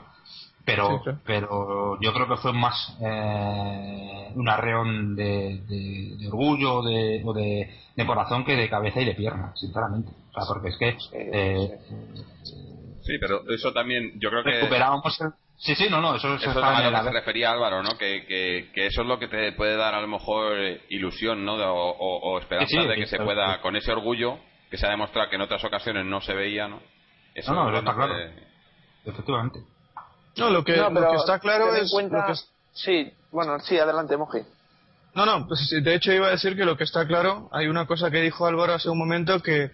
Pero 0.65 1.03
pero 1.25 1.99
yo 2.01 2.13
creo 2.13 2.29
que 2.29 2.37
fue 2.37 2.53
más 2.53 2.97
eh, 3.01 4.33
un 4.35 4.49
arreón 4.49 5.17
de, 5.17 5.63
de, 5.67 6.29
orgullo 6.29 6.83
de, 6.83 7.23
o 7.25 7.33
de, 7.33 7.71
de, 7.97 8.07
corazón 8.07 8.45
que 8.45 8.57
de 8.57 8.69
cabeza 8.69 9.01
y 9.01 9.05
de 9.05 9.15
pierna 9.15 9.53
sinceramente. 9.57 10.13
O 10.31 10.35
sea 10.35 10.45
porque 10.47 10.69
es 10.69 10.77
que 10.77 10.97
eh, 11.13 11.79
Sí, 13.11 13.19
pero 13.19 13.43
eso 13.51 13.73
también, 13.73 14.13
yo 14.21 14.31
creo 14.31 14.45
que. 14.45 14.53
Recuperábamos 14.53 15.19
Sí, 15.57 15.75
sí, 15.75 15.89
no, 15.91 16.01
no, 16.01 16.15
eso, 16.15 16.35
eso, 16.37 16.51
eso 16.51 16.61
es 16.61 16.85
lo 16.85 16.91
que 16.91 17.05
se 17.05 17.11
refería 17.11 17.51
Álvaro, 17.51 17.83
¿no? 17.83 17.99
Que, 17.99 18.25
que, 18.25 18.71
que, 18.73 18.87
eso 18.87 19.03
es 19.03 19.09
lo 19.09 19.19
que 19.19 19.29
te 19.29 19.53
puede 19.53 19.77
dar 19.77 19.95
a 19.95 20.01
lo 20.01 20.09
mejor 20.09 20.59
eh, 20.59 20.81
ilusión, 20.89 21.45
¿no? 21.45 21.57
o, 21.57 22.33
o, 22.33 22.39
esperanza 22.39 22.81
de 22.81 22.95
que 22.95 23.07
se 23.07 23.19
pueda, 23.19 23.61
con 23.61 23.77
ese 23.77 23.93
orgullo 23.93 24.39
que 24.71 24.79
se 24.79 24.87
ha 24.87 24.91
demostrado 24.91 25.29
que 25.29 25.37
en 25.37 25.43
otras 25.43 25.63
ocasiones 25.63 26.07
no 26.07 26.23
se 26.23 26.33
veía, 26.33 26.67
¿no? 26.69 26.81
Eso 27.35 27.53
no, 27.53 27.71
no, 27.71 27.79
está 27.79 27.95
claro. 27.95 28.15
Efectivamente. 29.05 29.61
No, 30.37 30.51
lo 30.51 30.65
que, 30.65 30.77
lo 30.77 31.11
que 31.11 31.17
está 31.17 31.39
claro 31.41 31.75
es. 31.75 31.93
Sí, 32.73 33.13
bueno, 33.33 33.59
sí, 33.61 33.77
adelante, 33.77 34.17
Moji. 34.17 34.39
No, 35.15 35.27
no, 35.27 35.47
pues 35.47 35.69
de 35.71 35.95
hecho 35.95 36.13
iba 36.13 36.29
a 36.29 36.31
decir 36.31 36.57
que 36.57 36.65
lo 36.65 36.77
que 36.77 36.85
está 36.85 37.07
claro, 37.07 37.49
hay 37.53 37.67
una 37.67 37.87
cosa 37.87 38.11
que 38.11 38.21
dijo 38.21 38.47
Álvaro 38.47 38.75
hace 38.75 38.89
un 38.89 38.99
momento 38.99 39.43
que 39.43 39.73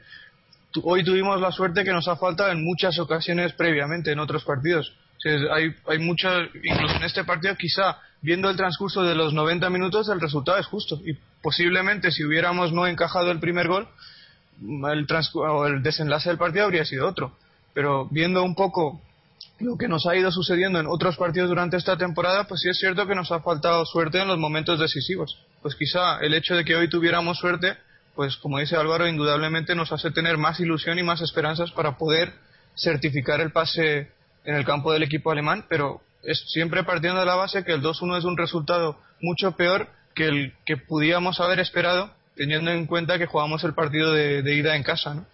hoy 0.85 1.05
tuvimos 1.05 1.41
la 1.41 1.53
suerte 1.53 1.85
que 1.85 1.93
nos 1.93 2.09
ha 2.09 2.17
faltado 2.17 2.51
en 2.51 2.65
muchas 2.65 2.99
ocasiones 2.99 3.53
previamente 3.53 4.13
en 4.13 4.19
otros 4.19 4.45
partidos. 4.45 4.93
hay, 5.25 5.75
hay 5.89 5.99
mucha, 5.99 6.43
incluso 6.63 6.97
en 6.97 7.05
este 7.05 7.25
partido, 7.25 7.57
quizá 7.57 7.99
viendo 8.21 8.51
el 8.51 8.57
transcurso 8.57 9.03
de 9.03 9.15
los 9.15 9.33
90 9.33 9.71
minutos, 9.71 10.09
el 10.09 10.21
resultado 10.21 10.59
es 10.59 10.67
justo. 10.67 11.01
Y 11.05 11.17
posiblemente 11.43 12.11
si 12.11 12.25
hubiéramos 12.25 12.73
no 12.73 12.87
encajado 12.87 13.31
el 13.31 13.41
primer 13.41 13.69
gol, 13.69 13.89
el, 14.61 15.07
o 15.35 15.67
el 15.67 15.83
desenlace 15.83 16.31
del 16.31 16.39
partido 16.39 16.65
habría 16.65 16.85
sido 16.85 17.09
otro. 17.09 17.37
Pero 17.75 18.07
viendo 18.11 18.43
un 18.43 18.55
poco 18.55 19.01
lo 19.59 19.77
que 19.77 19.89
nos 19.89 20.07
ha 20.07 20.17
ido 20.17 20.31
sucediendo 20.31 20.79
en 20.81 20.87
otros 20.87 21.17
partidos 21.17 21.49
durante 21.49 21.77
esta 21.77 21.97
temporada, 21.97 22.45
pues 22.45 22.61
sí 22.61 22.69
es 22.69 22.79
cierto 22.79 23.07
que 23.07 23.15
nos 23.15 23.33
ha 23.33 23.41
faltado 23.41 23.85
suerte 23.87 24.21
en 24.21 24.29
los 24.29 24.39
momentos 24.39 24.79
decisivos. 24.79 25.39
Pues 25.63 25.75
quizá 25.75 26.19
el 26.21 26.35
hecho 26.35 26.55
de 26.55 26.65
que 26.65 26.77
hoy 26.77 26.89
tuviéramos 26.89 27.39
suerte, 27.39 27.77
pues 28.17 28.37
como 28.39 28.59
dice 28.59 28.77
Álvaro, 28.77 29.07
indudablemente 29.07 29.75
nos 29.75 29.93
hace 29.93 30.11
tener 30.11 30.39
más 30.39 30.59
ilusión 30.59 30.99
y 30.99 31.03
más 31.03 31.21
esperanzas 31.21 31.71
para 31.71 31.99
poder 31.99 32.33
certificar 32.75 33.41
el 33.41 33.53
pase 33.53 34.11
en 34.45 34.55
el 34.55 34.65
campo 34.65 34.93
del 34.93 35.03
equipo 35.03 35.31
alemán, 35.31 35.67
pero 35.69 36.01
es 36.23 36.51
siempre 36.51 36.83
partiendo 36.83 37.21
de 37.21 37.27
la 37.27 37.35
base 37.35 37.65
que 37.65 37.73
el 37.73 37.83
2-1 37.83 38.19
es 38.19 38.25
un 38.25 38.37
resultado 38.37 38.99
mucho 39.21 39.53
peor 39.53 39.89
que 40.15 40.27
el 40.27 40.55
que 40.65 40.79
pudiéramos 40.79 41.41
haber 41.41 41.61
esperado, 41.61 42.11
teniendo 42.35 42.71
en 42.71 42.87
cuenta 42.87 43.19
que 43.19 43.27
jugamos 43.27 43.63
el 43.65 43.75
partido 43.75 44.13
de, 44.13 44.55
ida 44.55 44.77
en 44.77 44.83
casa, 44.83 45.15
¿no? 45.15 45.27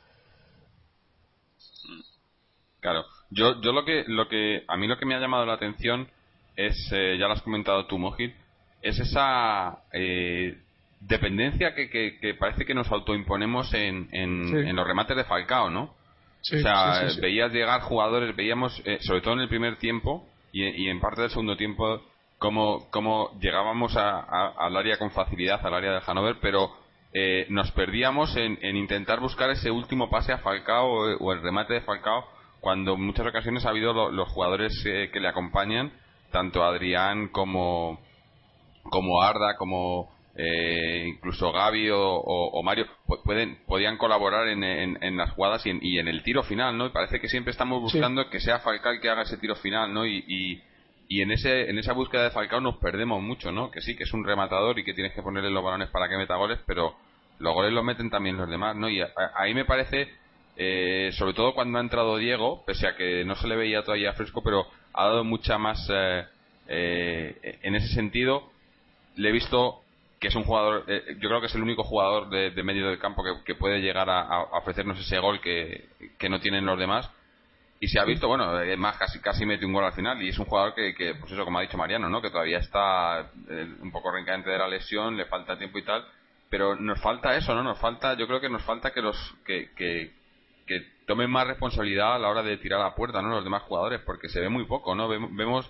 Claro. 2.81 3.05
Yo, 3.31 3.61
yo 3.63 3.73
lo 3.73 3.85
que, 3.85 4.05
lo 4.09 4.29
que, 4.29 4.65
a 4.67 4.77
mí 4.77 4.89
lo 4.89 4.99
que 4.99 5.07
me 5.07 5.15
ha 5.15 5.21
llamado 5.21 5.47
la 5.47 5.55
atención 5.55 6.09
es, 6.57 6.77
eh, 6.93 7.17
ya 7.19 7.29
lo 7.29 7.35
has 7.35 7.43
comentado 7.43 7.87
tú, 7.87 7.97
Mojit, 7.97 8.35
es 8.83 8.99
esa 8.99 9.85
eh, 9.93 10.59
dependencia 11.07 11.75
que, 11.75 11.89
que, 11.89 12.35
parece 12.35 12.65
que 12.65 12.75
nos 12.75 12.91
autoimponemos 12.91 13.73
en, 13.75 14.09
en, 14.13 14.77
los 14.77 14.87
remates 14.87 15.17
de 15.17 15.25
Falcao, 15.25 15.71
¿no? 15.71 15.83
o 15.85 16.59
sea, 16.59 17.03
veías 17.21 17.53
llegar 17.53 17.83
jugadores, 17.83 18.35
veíamos, 18.35 18.81
eh, 18.85 18.99
sobre 19.03 19.21
todo 19.21 19.35
en 19.35 19.41
el 19.41 19.49
primer 19.49 19.77
tiempo 19.77 20.27
y, 20.53 20.65
y, 20.65 20.89
en 20.89 21.01
parte 21.01 21.23
del 21.23 21.31
segundo 21.31 21.57
tiempo, 21.57 22.03
cómo, 22.39 22.91
cómo 22.91 23.39
llegábamos 23.41 23.97
al 23.97 24.77
área 24.77 24.99
con 24.99 25.11
facilidad, 25.11 25.65
al 25.65 25.75
área 25.75 25.93
de 25.93 26.01
Hanover, 26.07 26.37
pero 26.41 26.71
nos 27.51 27.71
perdíamos 27.73 28.35
en, 28.37 28.59
en, 28.63 28.77
intentar 28.77 29.21
buscar 29.21 29.51
ese 29.51 29.71
último 29.71 30.09
pase 30.09 30.33
a 30.33 30.39
Falcao 30.39 31.17
o 31.21 31.33
el 31.33 31.43
remate 31.43 31.75
de 31.75 31.83
Falcao 31.83 32.27
cuando 32.63 32.95
en 32.95 33.03
muchas 33.03 33.27
ocasiones 33.27 33.67
ha 33.67 33.71
habido 33.71 34.13
los 34.13 34.29
jugadores 34.29 34.73
eh, 34.87 35.11
que 35.13 35.19
le 35.19 35.27
acompañan, 35.27 35.93
tanto 36.31 36.63
Adrián 36.63 37.29
como, 37.29 37.99
como 38.85 39.21
Arda, 39.21 39.57
como 39.59 40.12
eh, 40.35 41.05
incluso 41.09 41.53
Gaby 41.53 41.91
o, 41.93 42.63
Mario, 42.65 42.87
pueden, 43.25 43.59
podían 43.67 43.99
colaborar 43.99 44.49
en, 44.49 44.65
en, 44.65 45.17
las 45.17 45.31
jugadas 45.33 45.65
y 45.67 45.71
en, 45.71 45.79
y 45.83 45.99
en, 45.99 46.09
el 46.09 46.23
tiro 46.23 46.43
final, 46.43 46.77
¿no? 46.77 46.87
Y 46.87 46.91
parece 46.91 47.21
que 47.21 47.29
siempre 47.29 47.51
estamos 47.51 47.81
buscando 47.81 48.29
que 48.31 48.41
sea 48.41 48.61
Falcao 48.61 49.01
que 49.01 49.11
haga 49.11 49.23
ese 49.23 49.37
tiro 49.37 49.57
final, 49.57 49.93
¿no? 49.93 50.07
Y, 50.07 50.25
y, 50.27 50.63
y, 51.09 51.23
en, 51.23 51.33
ese, 51.33 51.69
en 51.69 51.79
esa 51.79 51.93
búsqueda 51.93 52.25
de 52.25 52.31
Falcao 52.31 52.61
nos 52.61 52.77
perdemos 52.77 53.23
mucho, 53.23 53.53
¿no? 53.53 53.71
Que 53.71 53.81
sí, 53.81 53.97
que 53.97 54.05
es 54.05 54.13
un 54.13 54.25
rematador 54.25 54.79
y 54.79 54.85
que 54.85 54.95
tienes 54.95 55.13
que 55.13 55.23
ponerle 55.23 55.51
los 55.51 55.63
balones 55.63 55.91
para 55.91 56.09
que 56.09 56.17
meta 56.17 56.37
goles, 56.37 56.61
pero 56.67 56.97
los 57.39 57.55
goles 57.55 57.73
los 57.73 57.85
meten 57.85 58.09
también 58.11 58.37
los 58.37 58.49
demás, 58.49 58.77
¿no? 58.77 58.89
Y 58.89 59.03
ahí 59.37 59.53
me 59.53 59.65
parece 59.65 60.09
eh, 60.57 61.11
sobre 61.13 61.35
todo 61.35 61.55
cuando 61.55 61.79
ha 61.79 61.81
entrado 61.81 62.19
Diego, 62.19 62.65
pese 62.67 62.87
a 62.87 62.97
que 62.97 63.25
no 63.25 63.35
se 63.37 63.49
le 63.49 63.57
veía 63.57 63.83
todavía 63.83 64.13
fresco, 64.13 64.43
pero 64.43 64.67
ha 64.93 65.07
dado 65.07 65.25
mucha 65.25 65.59
más 65.59 65.89
eh, 65.91 66.25
eh, 66.69 67.59
en 67.63 67.75
ese 67.75 67.89
sentido. 67.89 68.51
Le 69.17 69.31
he 69.31 69.33
visto 69.33 69.82
que 70.23 70.29
es 70.29 70.37
un 70.37 70.45
jugador, 70.45 70.87
yo 70.87 71.29
creo 71.29 71.41
que 71.41 71.49
es 71.49 71.55
el 71.57 71.63
único 71.63 71.83
jugador 71.83 72.29
de, 72.31 72.63
medio 72.63 72.87
del 72.87 73.01
campo 73.01 73.25
que, 73.45 73.57
puede 73.57 73.81
llegar 73.81 74.09
a, 74.09 74.43
ofrecernos 74.53 74.97
ese 75.01 75.19
gol 75.19 75.41
que, 75.41 75.89
no 76.31 76.39
tienen 76.39 76.65
los 76.65 76.79
demás. 76.79 77.11
Y 77.81 77.89
se 77.89 77.99
ha 77.99 78.05
visto, 78.05 78.29
bueno, 78.29 78.53
más 78.79 78.97
casi, 78.99 79.19
casi 79.19 79.45
mete 79.45 79.67
un 79.67 79.73
gol 79.73 79.85
al 79.85 79.95
final 79.95 80.23
y 80.23 80.29
es 80.29 80.39
un 80.39 80.45
jugador 80.45 80.75
que, 80.75 81.17
pues 81.19 81.33
eso, 81.33 81.45
como 81.45 81.59
ha 81.59 81.63
dicho 81.63 81.77
Mariano, 81.77 82.09
¿no? 82.09 82.23
que 82.23 82.31
todavía 82.31 82.59
está 82.59 83.33
un 83.81 83.91
poco 83.91 84.13
reencadente 84.13 84.49
de 84.49 84.59
la 84.59 84.69
lesión, 84.69 85.17
le 85.17 85.25
falta 85.25 85.59
tiempo 85.59 85.79
y 85.79 85.83
tal, 85.83 86.07
pero 86.49 86.77
nos 86.77 87.01
falta 87.01 87.37
eso, 87.37 87.53
¿no? 87.57 87.65
Nos 87.65 87.81
falta, 87.81 88.15
yo 88.15 88.29
creo 88.29 88.41
que 88.41 88.49
nos 88.49 88.63
falta 88.63 88.93
que 88.93 89.03
los 89.03 89.17
que, 89.45 89.73
que 89.75 90.13
tomen 91.05 91.31
más 91.33 91.49
responsabilidad 91.49 92.15
a 92.15 92.19
la 92.21 92.29
hora 92.29 92.45
de 92.45 92.59
tirar 92.59 92.79
la 92.79 92.95
puerta, 92.95 93.21
¿no? 93.21 93.31
Los 93.31 93.43
demás 93.43 93.63
jugadores, 93.63 94.01
porque 94.07 94.29
se 94.29 94.39
ve 94.39 94.49
muy 94.49 94.67
poco, 94.67 94.95
¿no? 94.95 95.09
Vemos, 95.09 95.69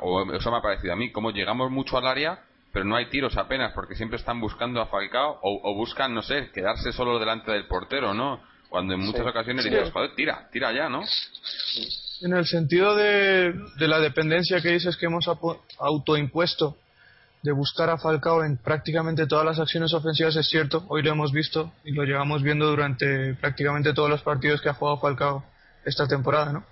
o 0.00 0.32
eso 0.32 0.50
me 0.50 0.56
ha 0.56 0.62
parecido 0.62 0.94
a 0.94 0.96
mí, 0.96 1.12
como 1.12 1.32
llegamos 1.32 1.70
mucho 1.70 1.98
al 1.98 2.06
área, 2.06 2.44
pero 2.72 2.84
no 2.84 2.96
hay 2.96 3.06
tiros 3.06 3.36
apenas, 3.36 3.72
porque 3.72 3.94
siempre 3.94 4.18
están 4.18 4.40
buscando 4.40 4.80
a 4.80 4.86
Falcao, 4.86 5.38
o, 5.42 5.74
buscan, 5.74 6.14
no 6.14 6.22
sé, 6.22 6.50
quedarse 6.52 6.92
solo 6.92 7.18
delante 7.18 7.50
del 7.50 7.66
portero, 7.66 8.14
¿no? 8.14 8.40
Cuando 8.68 8.94
en 8.94 9.00
muchas 9.00 9.26
ocasiones 9.26 9.64
dices, 9.64 9.90
joder, 9.90 10.14
tira, 10.14 10.48
tira 10.52 10.72
ya, 10.72 10.88
¿no? 10.88 11.02
En 12.20 12.32
el 12.34 12.46
sentido 12.46 12.94
de, 12.94 13.52
de 13.76 13.88
la 13.88 13.98
dependencia 13.98 14.60
que 14.60 14.70
dices 14.70 14.96
que 14.96 15.06
hemos 15.06 15.28
autoimpuesto 15.78 16.76
de 17.42 17.52
buscar 17.52 17.88
a 17.88 17.96
Falcao 17.96 18.44
en 18.44 18.58
prácticamente 18.58 19.26
todas 19.26 19.44
las 19.44 19.58
acciones 19.58 19.92
ofensivas 19.94 20.36
es 20.36 20.48
cierto, 20.48 20.84
hoy 20.88 21.02
lo 21.02 21.10
hemos 21.10 21.32
visto 21.32 21.72
y 21.84 21.92
lo 21.92 22.04
llevamos 22.04 22.42
viendo 22.42 22.66
durante 22.66 23.34
prácticamente 23.34 23.94
todos 23.94 24.10
los 24.10 24.22
partidos 24.22 24.60
que 24.60 24.68
ha 24.68 24.74
jugado 24.74 24.98
Falcao 24.98 25.44
esta 25.84 26.06
temporada, 26.06 26.52
¿no? 26.52 26.64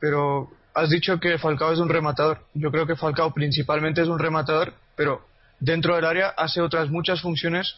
Pero 0.00 0.50
has 0.74 0.90
dicho 0.90 1.20
que 1.20 1.38
Falcao 1.38 1.72
es 1.72 1.78
un 1.78 1.88
rematador. 1.88 2.44
Yo 2.54 2.70
creo 2.70 2.86
que 2.86 2.96
Falcao 2.96 3.32
principalmente 3.32 4.02
es 4.02 4.08
un 4.08 4.18
rematador, 4.18 4.74
pero 4.96 5.26
dentro 5.60 5.96
del 5.96 6.04
área 6.04 6.28
hace 6.28 6.60
otras 6.60 6.90
muchas 6.90 7.20
funciones 7.20 7.76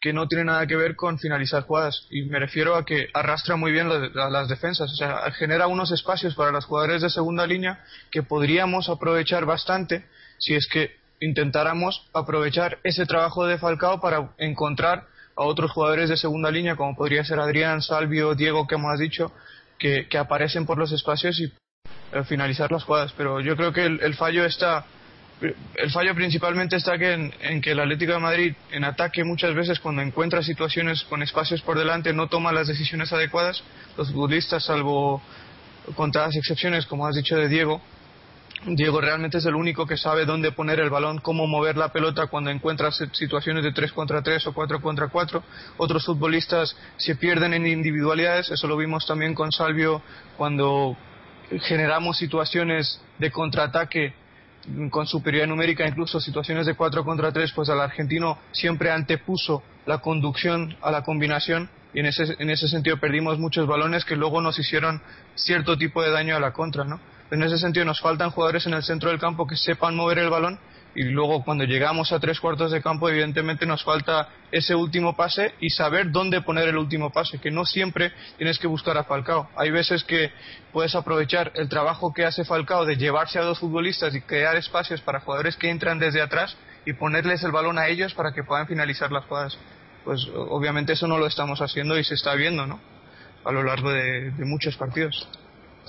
que 0.00 0.12
no 0.12 0.28
tienen 0.28 0.46
nada 0.46 0.66
que 0.66 0.76
ver 0.76 0.94
con 0.94 1.18
finalizar 1.18 1.62
jugadas. 1.62 2.06
Y 2.10 2.22
me 2.22 2.38
refiero 2.38 2.76
a 2.76 2.84
que 2.84 3.08
arrastra 3.14 3.56
muy 3.56 3.72
bien 3.72 3.88
las 4.14 4.48
defensas. 4.48 4.92
O 4.92 4.96
sea, 4.96 5.30
genera 5.32 5.66
unos 5.66 5.90
espacios 5.90 6.34
para 6.34 6.52
los 6.52 6.66
jugadores 6.66 7.02
de 7.02 7.10
segunda 7.10 7.46
línea 7.46 7.80
que 8.10 8.22
podríamos 8.22 8.88
aprovechar 8.88 9.46
bastante 9.46 10.04
si 10.38 10.54
es 10.54 10.68
que 10.68 10.96
intentáramos 11.20 12.06
aprovechar 12.12 12.78
ese 12.84 13.06
trabajo 13.06 13.46
de 13.46 13.58
Falcao 13.58 14.00
para 14.00 14.30
encontrar 14.38 15.06
a 15.36 15.44
otros 15.44 15.70
jugadores 15.70 16.08
de 16.08 16.16
segunda 16.16 16.50
línea, 16.50 16.76
como 16.76 16.96
podría 16.96 17.24
ser 17.24 17.38
Adrián, 17.40 17.82
Salvio, 17.82 18.34
Diego, 18.34 18.66
que 18.66 18.74
hemos 18.74 18.98
dicho, 18.98 19.32
que, 19.78 20.06
aparecen 20.18 20.66
por 20.66 20.78
los 20.78 20.92
espacios 20.92 21.38
y 21.40 21.52
eh, 22.12 22.24
finalizar 22.24 22.72
las 22.72 22.84
jugadas. 22.84 23.12
Pero 23.16 23.40
yo 23.40 23.56
creo 23.56 23.72
que 23.72 23.84
el, 23.84 24.14
fallo 24.14 24.44
está, 24.44 24.86
el 25.40 25.90
fallo 25.90 26.14
principalmente 26.14 26.76
está 26.76 26.96
que 26.98 27.12
en, 27.12 27.60
que 27.60 27.72
el 27.72 27.80
Atlético 27.80 28.12
de 28.12 28.18
Madrid, 28.18 28.54
en 28.70 28.84
ataque, 28.84 29.22
muchas 29.22 29.54
veces 29.54 29.80
cuando 29.80 30.00
encuentra 30.02 30.42
situaciones 30.42 31.04
con 31.04 31.22
espacios 31.22 31.60
por 31.62 31.78
delante, 31.78 32.12
no 32.12 32.28
toma 32.28 32.52
las 32.52 32.68
decisiones 32.68 33.12
adecuadas. 33.12 33.62
Los 33.98 34.10
futbolistas, 34.10 34.64
salvo 34.64 35.20
contadas 35.94 36.34
excepciones, 36.36 36.86
como 36.86 37.06
has 37.06 37.14
dicho 37.14 37.36
de 37.36 37.48
Diego, 37.48 37.80
Diego 38.64 39.00
realmente 39.00 39.38
es 39.38 39.44
el 39.44 39.54
único 39.54 39.86
que 39.86 39.96
sabe 39.96 40.24
dónde 40.24 40.50
poner 40.50 40.80
el 40.80 40.90
balón, 40.90 41.18
cómo 41.18 41.46
mover 41.46 41.76
la 41.76 41.92
pelota 41.92 42.26
cuando 42.26 42.50
encuentra 42.50 42.90
situaciones 42.90 43.62
de 43.62 43.72
3 43.72 43.92
contra 43.92 44.22
3 44.22 44.46
o 44.46 44.54
4 44.54 44.80
contra 44.80 45.08
4. 45.08 45.42
Otros 45.76 46.06
futbolistas 46.06 46.74
se 46.96 47.16
pierden 47.16 47.52
en 47.52 47.66
individualidades, 47.66 48.50
eso 48.50 48.66
lo 48.66 48.76
vimos 48.76 49.06
también 49.06 49.34
con 49.34 49.52
Salvio 49.52 50.02
cuando 50.36 50.96
generamos 51.60 52.16
situaciones 52.16 53.00
de 53.18 53.30
contraataque 53.30 54.14
con 54.90 55.06
superioridad 55.06 55.48
numérica, 55.48 55.86
incluso 55.86 56.20
situaciones 56.20 56.66
de 56.66 56.74
4 56.74 57.04
contra 57.04 57.32
3, 57.32 57.52
pues 57.52 57.68
al 57.68 57.80
argentino 57.80 58.38
siempre 58.52 58.90
antepuso 58.90 59.62
la 59.86 59.98
conducción 59.98 60.76
a 60.82 60.90
la 60.90 61.02
combinación 61.02 61.70
y 61.94 62.00
en 62.00 62.06
ese, 62.06 62.36
en 62.38 62.50
ese 62.50 62.68
sentido 62.68 62.98
perdimos 62.98 63.38
muchos 63.38 63.66
balones 63.66 64.04
que 64.04 64.16
luego 64.16 64.40
nos 64.40 64.58
hicieron 64.58 65.00
cierto 65.34 65.78
tipo 65.78 66.02
de 66.02 66.10
daño 66.10 66.36
a 66.36 66.40
la 66.40 66.52
contra, 66.52 66.84
¿no? 66.84 67.00
En 67.30 67.42
ese 67.42 67.58
sentido 67.58 67.84
nos 67.84 68.00
faltan 68.00 68.30
jugadores 68.30 68.66
en 68.66 68.74
el 68.74 68.82
centro 68.82 69.10
del 69.10 69.18
campo 69.18 69.46
que 69.46 69.56
sepan 69.56 69.96
mover 69.96 70.18
el 70.18 70.30
balón 70.30 70.58
y 70.96 71.02
luego 71.04 71.44
cuando 71.44 71.64
llegamos 71.64 72.10
a 72.10 72.18
tres 72.18 72.40
cuartos 72.40 72.72
de 72.72 72.80
campo 72.80 73.08
evidentemente 73.10 73.66
nos 73.66 73.84
falta 73.84 74.30
ese 74.50 74.74
último 74.74 75.14
pase 75.14 75.54
y 75.60 75.68
saber 75.68 76.10
dónde 76.10 76.40
poner 76.40 76.68
el 76.68 76.78
último 76.78 77.10
pase, 77.10 77.38
que 77.38 77.50
no 77.50 77.66
siempre 77.66 78.12
tienes 78.38 78.58
que 78.58 78.66
buscar 78.66 78.96
a 78.96 79.04
Falcao. 79.04 79.50
Hay 79.56 79.70
veces 79.70 80.04
que 80.04 80.32
puedes 80.72 80.94
aprovechar 80.94 81.52
el 81.54 81.68
trabajo 81.68 82.14
que 82.14 82.24
hace 82.24 82.46
Falcao 82.46 82.86
de 82.86 82.96
llevarse 82.96 83.38
a 83.38 83.42
dos 83.42 83.58
futbolistas 83.58 84.14
y 84.14 84.22
crear 84.22 84.56
espacios 84.56 85.02
para 85.02 85.20
jugadores 85.20 85.56
que 85.56 85.68
entran 85.68 85.98
desde 85.98 86.22
atrás 86.22 86.56
y 86.86 86.94
ponerles 86.94 87.42
el 87.44 87.52
balón 87.52 87.78
a 87.78 87.88
ellos 87.88 88.14
para 88.14 88.32
que 88.32 88.42
puedan 88.42 88.66
finalizar 88.66 89.12
las 89.12 89.26
jugadas. 89.26 89.58
Pues 90.04 90.26
obviamente 90.34 90.94
eso 90.94 91.06
no 91.06 91.18
lo 91.18 91.26
estamos 91.26 91.60
haciendo 91.60 91.98
y 91.98 92.04
se 92.04 92.14
está 92.14 92.34
viendo, 92.34 92.66
¿no? 92.66 92.80
A 93.44 93.52
lo 93.52 93.62
largo 93.62 93.92
de 93.92 94.32
muchos 94.38 94.76
partidos. 94.76 95.28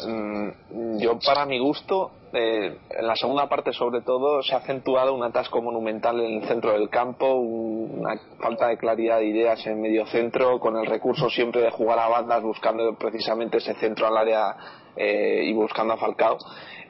Mm, 0.06 1.00
yo 1.00 1.18
para 1.18 1.46
mi 1.48 1.58
gusto 1.58 2.12
eh, 2.32 2.78
en 2.90 3.08
la 3.08 3.16
segunda 3.16 3.50
parte 3.50 3.74
sobre 3.74 4.02
todo 4.02 4.44
se 4.44 4.54
ha 4.54 4.60
acentuado 4.60 5.16
un 5.16 5.24
atasco 5.24 5.60
monumental 5.60 6.20
en 6.20 6.44
el 6.44 6.48
centro 6.48 6.74
del 6.74 6.88
campo 6.90 7.34
una 7.34 8.20
falta 8.40 8.68
de 8.68 8.78
claridad 8.78 9.18
de 9.18 9.26
ideas 9.26 9.66
en 9.66 9.82
medio 9.82 10.06
centro 10.06 10.60
con 10.60 10.78
el 10.78 10.86
recurso 10.86 11.32
siempre 11.32 11.62
de 11.62 11.72
jugar 11.72 11.98
a 11.98 12.10
bandas 12.10 12.44
buscando 12.44 12.94
precisamente 12.94 13.58
ese 13.58 13.74
centro 13.76 14.06
al 14.06 14.18
área 14.18 14.56
eh, 14.96 15.44
y 15.46 15.54
buscando 15.54 15.94
a 15.94 15.98
Falcao. 15.98 16.38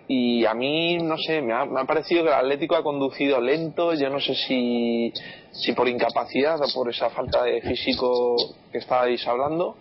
Y 0.10 0.46
a 0.46 0.54
mí 0.54 0.98
no 0.98 1.18
sé 1.18 1.42
me 1.42 1.54
ha, 1.54 1.86
parecido 1.86 2.24
que 2.24 2.30
el 2.30 2.36
Atlético 2.36 2.76
ha 2.76 2.84
conducido 2.84 3.42
lento. 3.42 3.94
Yo 3.94 4.10
no 4.10 4.22
sé 4.22 4.36
si 4.36 5.12
si 5.52 5.74
por 5.74 5.90
incapacidad 5.90 6.60
o 6.62 6.74
por 6.74 6.90
esa 6.90 7.10
falta 7.10 7.44
de 7.44 7.62
físico 7.62 8.36
que 8.72 8.78
estabais 8.78 9.28
hablando 9.28 9.76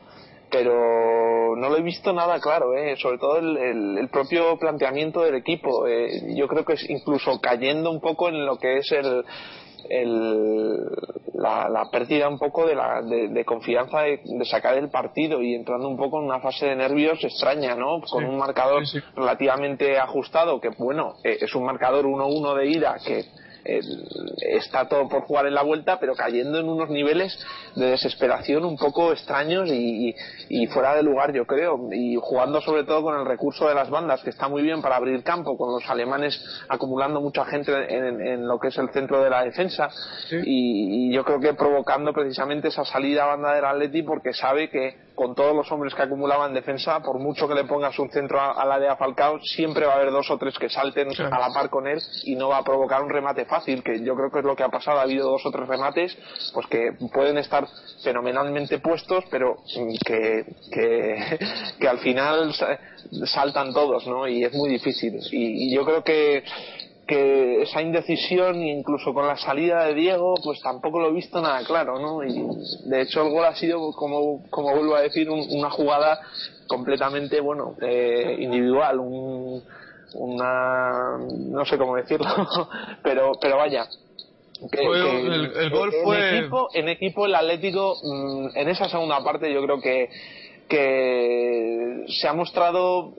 pero 0.51 1.57
no 1.57 1.69
lo 1.69 1.77
he 1.77 1.83
visto 1.83 2.13
nada 2.13 2.41
claro, 2.41 2.77
¿eh? 2.77 2.97
sobre 2.97 3.19
todo 3.19 3.39
el, 3.39 4.09
propio 4.11 4.57
planteamiento 4.59 5.23
del 5.23 5.37
equipo. 5.37 5.87
Eh, 5.87 6.35
yo 6.35 6.47
creo 6.49 6.65
que 6.65 6.75
es 6.75 6.89
incluso 6.89 7.41
cayendo 7.41 7.91
un 7.91 8.01
poco 8.01 8.29
en 8.29 8.47
lo 8.47 8.57
que 8.57 8.79
es 8.79 8.93
el, 8.93 9.25
la, 11.35 11.89
pérdida 11.91 12.29
un 12.29 12.39
poco 12.39 12.67
de, 12.67 12.75
la, 12.75 13.03
de, 13.03 13.45
confianza 13.45 14.03
de, 14.03 14.45
sacar 14.45 14.77
el 14.77 14.89
partido 14.89 15.43
y 15.43 15.55
entrando 15.55 15.89
un 15.89 15.97
poco 15.97 16.19
en 16.19 16.27
una 16.27 16.41
fase 16.41 16.67
de 16.67 16.77
nervios 16.77 17.23
extraña, 17.23 17.75
¿no? 17.75 18.01
Con 18.01 18.25
un 18.25 18.39
marcador 18.39 18.83
relativamente 19.15 19.99
ajustado, 19.99 20.61
que 20.61 20.71
bueno, 20.79 21.15
eh, 21.25 21.39
es 21.41 21.55
un 21.55 21.65
marcador 21.65 22.05
1-1 22.05 22.57
de 22.57 22.67
ida 22.67 22.97
que 23.05 23.25
está 24.41 24.89
todo 24.89 25.09
por 25.09 25.23
jugar 25.23 25.47
en 25.47 25.55
la 25.55 25.63
vuelta, 25.63 25.99
pero 25.99 26.15
cayendo 26.15 26.59
en 26.59 26.69
unos 26.69 26.89
niveles 26.89 27.39
de 27.75 27.91
desesperación 27.91 28.65
un 28.65 28.77
poco 28.77 29.13
extraños 29.13 29.69
y, 29.71 30.15
fuera 30.69 30.95
de 30.95 31.03
lugar, 31.03 31.33
yo 31.33 31.47
creo, 31.47 31.89
y 31.93 32.17
jugando 32.21 32.61
sobre 32.61 32.85
todo 32.85 33.03
con 33.03 33.19
el 33.19 33.27
recurso 33.27 33.69
de 33.69 33.75
las 33.75 33.91
bandas, 33.91 34.23
que 34.23 34.31
está 34.31 34.49
muy 34.49 34.63
bien 34.63 34.83
para 34.83 34.97
abrir 34.97 35.23
campo, 35.23 35.57
con 35.57 35.73
los 35.73 35.89
alemanes 35.89 36.43
acumulando 36.69 37.21
mucha 37.21 37.45
gente 37.45 37.73
en, 37.73 38.47
lo 38.47 38.59
que 38.59 38.69
es 38.69 38.79
el 38.79 38.91
centro 38.91 39.23
de 39.23 39.31
la 39.31 39.45
defensa, 39.45 39.89
y, 40.31 41.13
yo 41.13 41.25
creo 41.25 41.41
que 41.41 41.55
provocando 41.55 42.13
precisamente 42.13 42.69
esa 42.69 42.85
salida 42.85 43.25
a 43.25 43.27
banda 43.27 43.55
del 43.55 43.65
Atleti 43.65 44.03
porque 44.03 44.33
sabe 44.33 44.69
que 44.69 45.06
con 45.17 45.35
todos 45.35 45.57
los 45.57 45.73
hombres 45.73 45.95
que 45.95 46.03
acumulaban 46.03 46.55
defensa, 46.55 47.01
por 47.01 47.19
mucho 47.19 47.49
que 47.49 47.55
le 47.55 47.65
pongas 47.65 47.99
un 47.99 48.11
centro 48.11 48.39
al 48.41 48.71
área 48.71 48.97
Falcao, 48.97 49.41
siempre 49.41 49.87
va 49.87 49.95
a 49.95 49.97
haber 49.97 50.13
dos 50.13 50.31
o 50.31 50.39
tres 50.39 50.57
que 50.59 50.69
salten 50.69 51.09
a 51.19 51.39
la 51.39 51.53
par 51.53 51.71
con 51.71 51.89
él 51.89 51.99
y 52.25 52.37
no 52.37 52.49
va 52.49 52.59
a 52.59 52.63
provocar 52.63 53.03
un 53.03 53.09
remate 53.09 53.47
fácil, 53.47 53.83
que 53.83 54.05
yo 54.05 54.15
creo 54.15 54.31
que 54.31 54.41
es 54.41 54.45
lo 54.45 54.55
que 54.55 54.63
ha 54.63 54.69
pasado. 54.69 54.99
Ha 54.99 55.03
habido 55.03 55.31
dos 55.31 55.45
o 55.47 55.51
tres 55.51 55.67
remates 55.67 56.17
pues 56.53 56.67
que 56.67 56.93
pueden 57.13 57.39
estar 57.39 57.67
fenomenalmente 58.05 58.79
puestos, 58.79 59.25
pero 59.31 59.57
que, 60.05 60.45
que, 61.81 61.89
al 61.89 61.99
final 61.99 62.55
saltan 63.25 63.73
todos, 63.73 64.07
¿no? 64.07 64.29
Y 64.29 64.45
es 64.45 64.53
muy 64.53 64.69
difícil. 64.69 65.19
y 65.33 65.75
yo 65.75 65.85
creo 65.85 66.05
que 66.05 66.45
que 67.07 67.63
esa 67.63 67.83
indecisión 67.83 68.63
incluso 68.63 69.15
con 69.15 69.27
la 69.27 69.37
salida 69.37 69.85
de 69.87 69.95
Diego 69.95 70.35
pues 70.43 70.61
tampoco 70.61 71.01
lo 71.01 71.09
he 71.09 71.13
visto 71.13 71.41
nada 71.41 71.65
claro 71.65 71.99
no 72.01 72.25
y 72.25 72.45
de 72.89 73.03
hecho 73.03 73.23
el 73.23 73.31
gol 73.31 73.45
ha 73.45 73.55
sido 73.55 73.93
como 73.93 74.43
como 74.51 74.75
vuelvo 74.75 74.97
a 74.97 75.03
decir 75.03 75.31
una 75.31 75.71
jugada 75.71 76.21
completamente 76.67 77.41
bueno 77.41 77.77
eh, 77.81 78.37
individual 78.41 78.99
un, 78.99 79.63
una 80.15 81.19
no 81.19 81.65
sé 81.65 81.79
cómo 81.79 81.97
decirlo 81.97 82.27
pero 83.03 83.33
pero 83.41 83.57
vaya 83.57 83.87
el, 84.73 85.71
gol 85.71 85.93
fue 86.03 86.17
en 86.17 86.35
equipo, 86.35 86.69
en 86.73 86.89
equipo 86.89 87.27
el 87.27 87.35
Atlético 87.35 87.97
mm, 88.03 88.57
en 88.57 88.69
esa 88.69 88.89
segunda 88.89 89.23
parte 89.23 89.53
yo 89.53 89.63
creo 89.63 89.81
que 89.81 90.09
que 90.69 92.05
se 92.09 92.29
ha 92.29 92.33
mostrado 92.33 93.15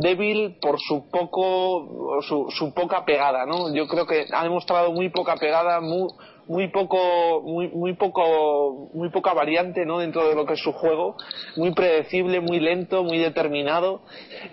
débil 0.00 0.56
por 0.60 0.78
su 0.80 1.08
poco 1.10 2.20
su, 2.22 2.46
su 2.50 2.72
poca 2.74 3.04
pegada 3.04 3.46
no 3.46 3.74
yo 3.74 3.86
creo 3.86 4.06
que 4.06 4.26
ha 4.32 4.42
demostrado 4.42 4.92
muy 4.92 5.08
poca 5.10 5.36
pegada 5.36 5.80
muy 5.80 6.08
muy 6.48 6.68
poco 6.68 7.42
muy, 7.42 7.68
muy 7.68 7.94
poco 7.94 8.90
muy 8.94 9.10
poca 9.10 9.34
variante 9.34 9.84
no 9.84 9.98
dentro 9.98 10.28
de 10.28 10.34
lo 10.34 10.46
que 10.46 10.54
es 10.54 10.60
su 10.60 10.72
juego 10.72 11.16
muy 11.56 11.72
predecible 11.72 12.40
muy 12.40 12.60
lento 12.60 13.02
muy 13.02 13.18
determinado 13.18 14.02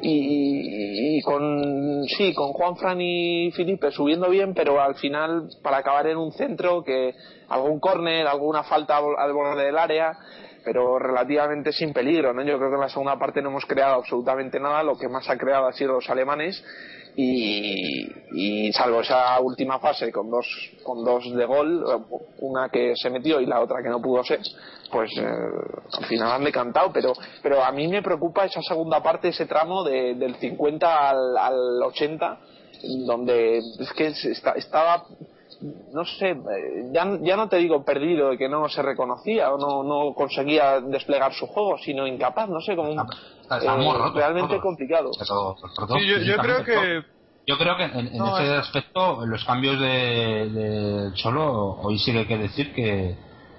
y, 0.02 1.18
y, 1.18 1.22
con 1.22 2.04
sí 2.18 2.34
con 2.34 2.52
Juan 2.54 2.78
Fran 2.78 3.00
y 3.00 3.52
Felipe 3.52 3.92
subiendo 3.92 4.30
bien 4.30 4.54
pero 4.54 4.82
al 4.82 4.96
final 4.96 5.50
para 5.62 5.78
acabar 5.78 6.08
en 6.08 6.18
un 6.18 6.32
centro 6.32 6.84
que 6.84 7.14
algún 7.48 7.80
córner 7.80 8.28
alguna 8.28 8.64
falta 8.64 8.98
al 8.98 9.34
borde 9.34 9.66
del 9.66 9.78
área 9.78 10.18
pero 10.64 11.00
relativamente 11.00 11.72
sin 11.72 11.94
peligro. 11.94 12.34
¿no? 12.34 12.44
Yo 12.44 12.58
creo 12.58 12.70
que 12.70 12.76
en 12.76 12.82
la 12.82 12.90
segunda 12.90 13.18
parte 13.18 13.42
no 13.42 13.50
hemos 13.50 13.66
creado 13.66 13.96
absolutamente 13.96 14.60
nada, 14.60 14.84
lo 14.84 14.98
que 14.98 15.08
más 15.08 15.30
ha 15.30 15.38
creado 15.38 15.68
ha 15.68 15.74
sido 15.74 15.94
los 15.94 16.10
alemanes 16.10 16.64
y, 17.16 18.72
salvo 18.74 19.02
esa 19.02 19.40
última 19.40 19.80
fase 19.80 20.12
con 20.12 20.32
dos, 20.32 20.48
con 20.84 21.04
dos 21.04 21.32
de 21.36 21.46
gol, 21.46 21.86
una 22.40 22.70
que 22.70 22.96
se 22.96 23.10
metió 23.10 23.40
y 23.40 23.46
la 23.46 23.62
otra 23.62 23.84
que 23.84 23.90
no 23.90 24.02
pudo 24.02 24.24
ser, 24.24 24.40
pues 24.92 25.12
eh, 25.18 25.24
al 25.24 26.06
final 26.06 26.32
han 26.32 26.44
decantado, 26.44 26.92
pero, 26.92 27.14
pero 27.42 27.64
a 27.64 27.72
mí 27.72 27.88
me 27.88 28.02
preocupa 28.02 28.46
esa 28.46 28.62
segunda 28.62 29.02
parte, 29.04 29.30
ese 29.30 29.46
tramo 29.46 29.84
de, 29.84 30.16
del 30.16 30.36
50 30.36 31.10
al, 31.10 31.38
al 31.38 31.84
80, 31.84 32.40
donde 33.06 33.60
es 33.60 33.94
que 33.96 34.08
estaba 34.08 35.06
no 35.94 36.06
sé, 36.06 36.32
eh, 36.32 36.90
ya, 36.92 37.18
ya 37.22 37.36
no 37.36 37.48
te 37.48 37.58
digo 37.58 37.84
perdido, 37.84 38.32
de 38.32 38.38
que 38.38 38.50
no 38.50 38.68
se 38.70 38.82
reconocía 38.82 39.52
o 39.52 39.58
no, 39.58 39.84
no 39.84 40.14
conseguía 40.14 40.82
desplegar 40.82 41.34
su 41.34 41.48
juego, 41.48 41.78
sino 41.78 42.06
incapaz, 42.06 42.50
no 42.50 42.60
sé, 42.60 42.76
como 42.76 42.92
un, 42.92 43.00
eh, 43.00 44.12
realmente 44.14 44.60
complicado. 44.60 45.12
yo, 45.18 46.38
creo 46.38 46.64
que 46.64 47.04
yo 47.46 47.58
creo 47.58 47.76
que 47.76 47.84
en, 47.84 48.08
ese 48.08 48.56
aspecto 48.56 49.26
los 49.26 49.44
cambios 49.44 49.80
de, 49.80 50.50
de, 50.50 51.14
Cholo 51.14 51.78
hoy 51.82 51.98
sí 52.00 52.12
que 52.12 52.20
hay 52.20 52.26
que 52.26 52.38
decir 52.38 52.74
que 52.74 53.16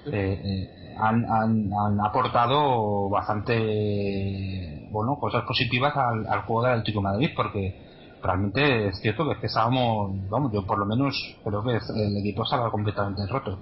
eh, 0.06 0.94
han, 0.98 1.24
han, 1.24 2.00
aportado 2.00 3.10
bastante 3.10 4.88
bueno 4.90 5.18
cosas 5.18 5.44
positivas 5.44 5.94
al, 5.96 6.26
al 6.26 6.42
juego 6.42 6.62
del 6.62 6.72
Atlético 6.72 7.00
de 7.00 7.04
Madrid 7.04 7.30
porque 7.36 7.83
realmente 8.24 8.88
es 8.88 8.98
cierto 9.00 9.24
que, 9.26 9.32
es 9.32 9.38
que 9.38 9.46
estábamos, 9.46 10.12
vamos, 10.30 10.52
yo 10.52 10.66
por 10.66 10.78
lo 10.78 10.86
menos 10.86 11.14
creo 11.44 11.62
que 11.62 11.72
el 11.72 12.16
equipo 12.16 12.42
estaba 12.42 12.70
completamente 12.70 13.26
roto. 13.26 13.58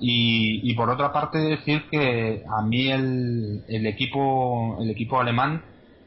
Y, 0.00 0.70
y 0.70 0.74
por 0.74 0.90
otra 0.90 1.12
parte 1.12 1.38
decir 1.38 1.88
que 1.90 2.44
a 2.48 2.62
mí 2.62 2.90
el, 2.90 3.64
el 3.68 3.86
equipo 3.86 4.76
el 4.80 4.90
equipo 4.90 5.20
alemán 5.20 5.62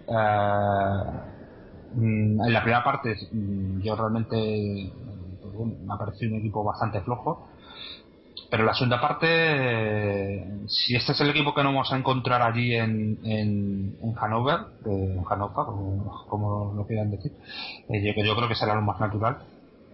eh, 0.08 1.06
mm, 1.96 2.42
en 2.46 2.54
la 2.54 2.62
primera 2.62 2.84
parte 2.84 3.16
mm, 3.32 3.82
yo 3.82 3.96
realmente 3.96 4.92
pues 5.42 5.54
me 5.58 5.94
ha 5.94 5.98
parecido 5.98 6.34
un 6.34 6.40
equipo 6.40 6.64
bastante 6.64 7.02
flojo 7.02 7.48
pero 8.50 8.64
la 8.64 8.74
segunda 8.74 9.02
parte, 9.02 10.46
si 10.68 10.96
este 10.96 11.14
es 11.14 11.22
el 11.22 11.30
equipo 11.30 11.54
que 11.54 11.64
nos 11.64 11.74
vamos 11.74 11.92
a 11.92 11.98
encontrar 11.98 12.42
allí 12.42 12.76
en, 12.76 13.20
en, 13.24 13.98
en 14.02 14.14
Hannover, 14.16 14.60
en 14.86 15.24
Hannover, 15.24 15.66
como, 16.28 16.74
lo 16.76 16.86
quieran 16.86 17.12
decir, 17.12 17.32
eh, 17.90 18.02
yo, 18.04 18.24
yo, 18.24 18.36
creo 18.36 18.48
que 18.48 18.56
será 18.56 18.76
lo 18.76 18.82
más 18.82 19.00
natural. 19.00 19.40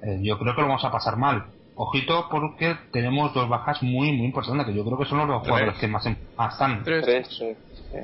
Eh, 0.04 0.20
yo 0.22 0.38
creo 0.38 0.56
que 0.56 0.62
lo 0.62 0.68
vamos 0.68 0.84
a 0.84 0.92
pasar 0.92 1.18
mal. 1.18 1.46
Ojito 1.76 2.28
porque 2.30 2.76
tenemos 2.92 3.34
dos 3.34 3.48
bajas 3.48 3.82
muy, 3.82 4.12
muy 4.12 4.26
importantes, 4.26 4.68
que 4.68 4.74
yo 4.74 4.84
creo 4.84 4.98
que 4.98 5.06
son 5.06 5.20
los 5.20 5.28
dos 5.28 5.42
jugadores 5.44 5.78
que 5.78 5.88
más, 5.88 6.06
están. 6.06 6.84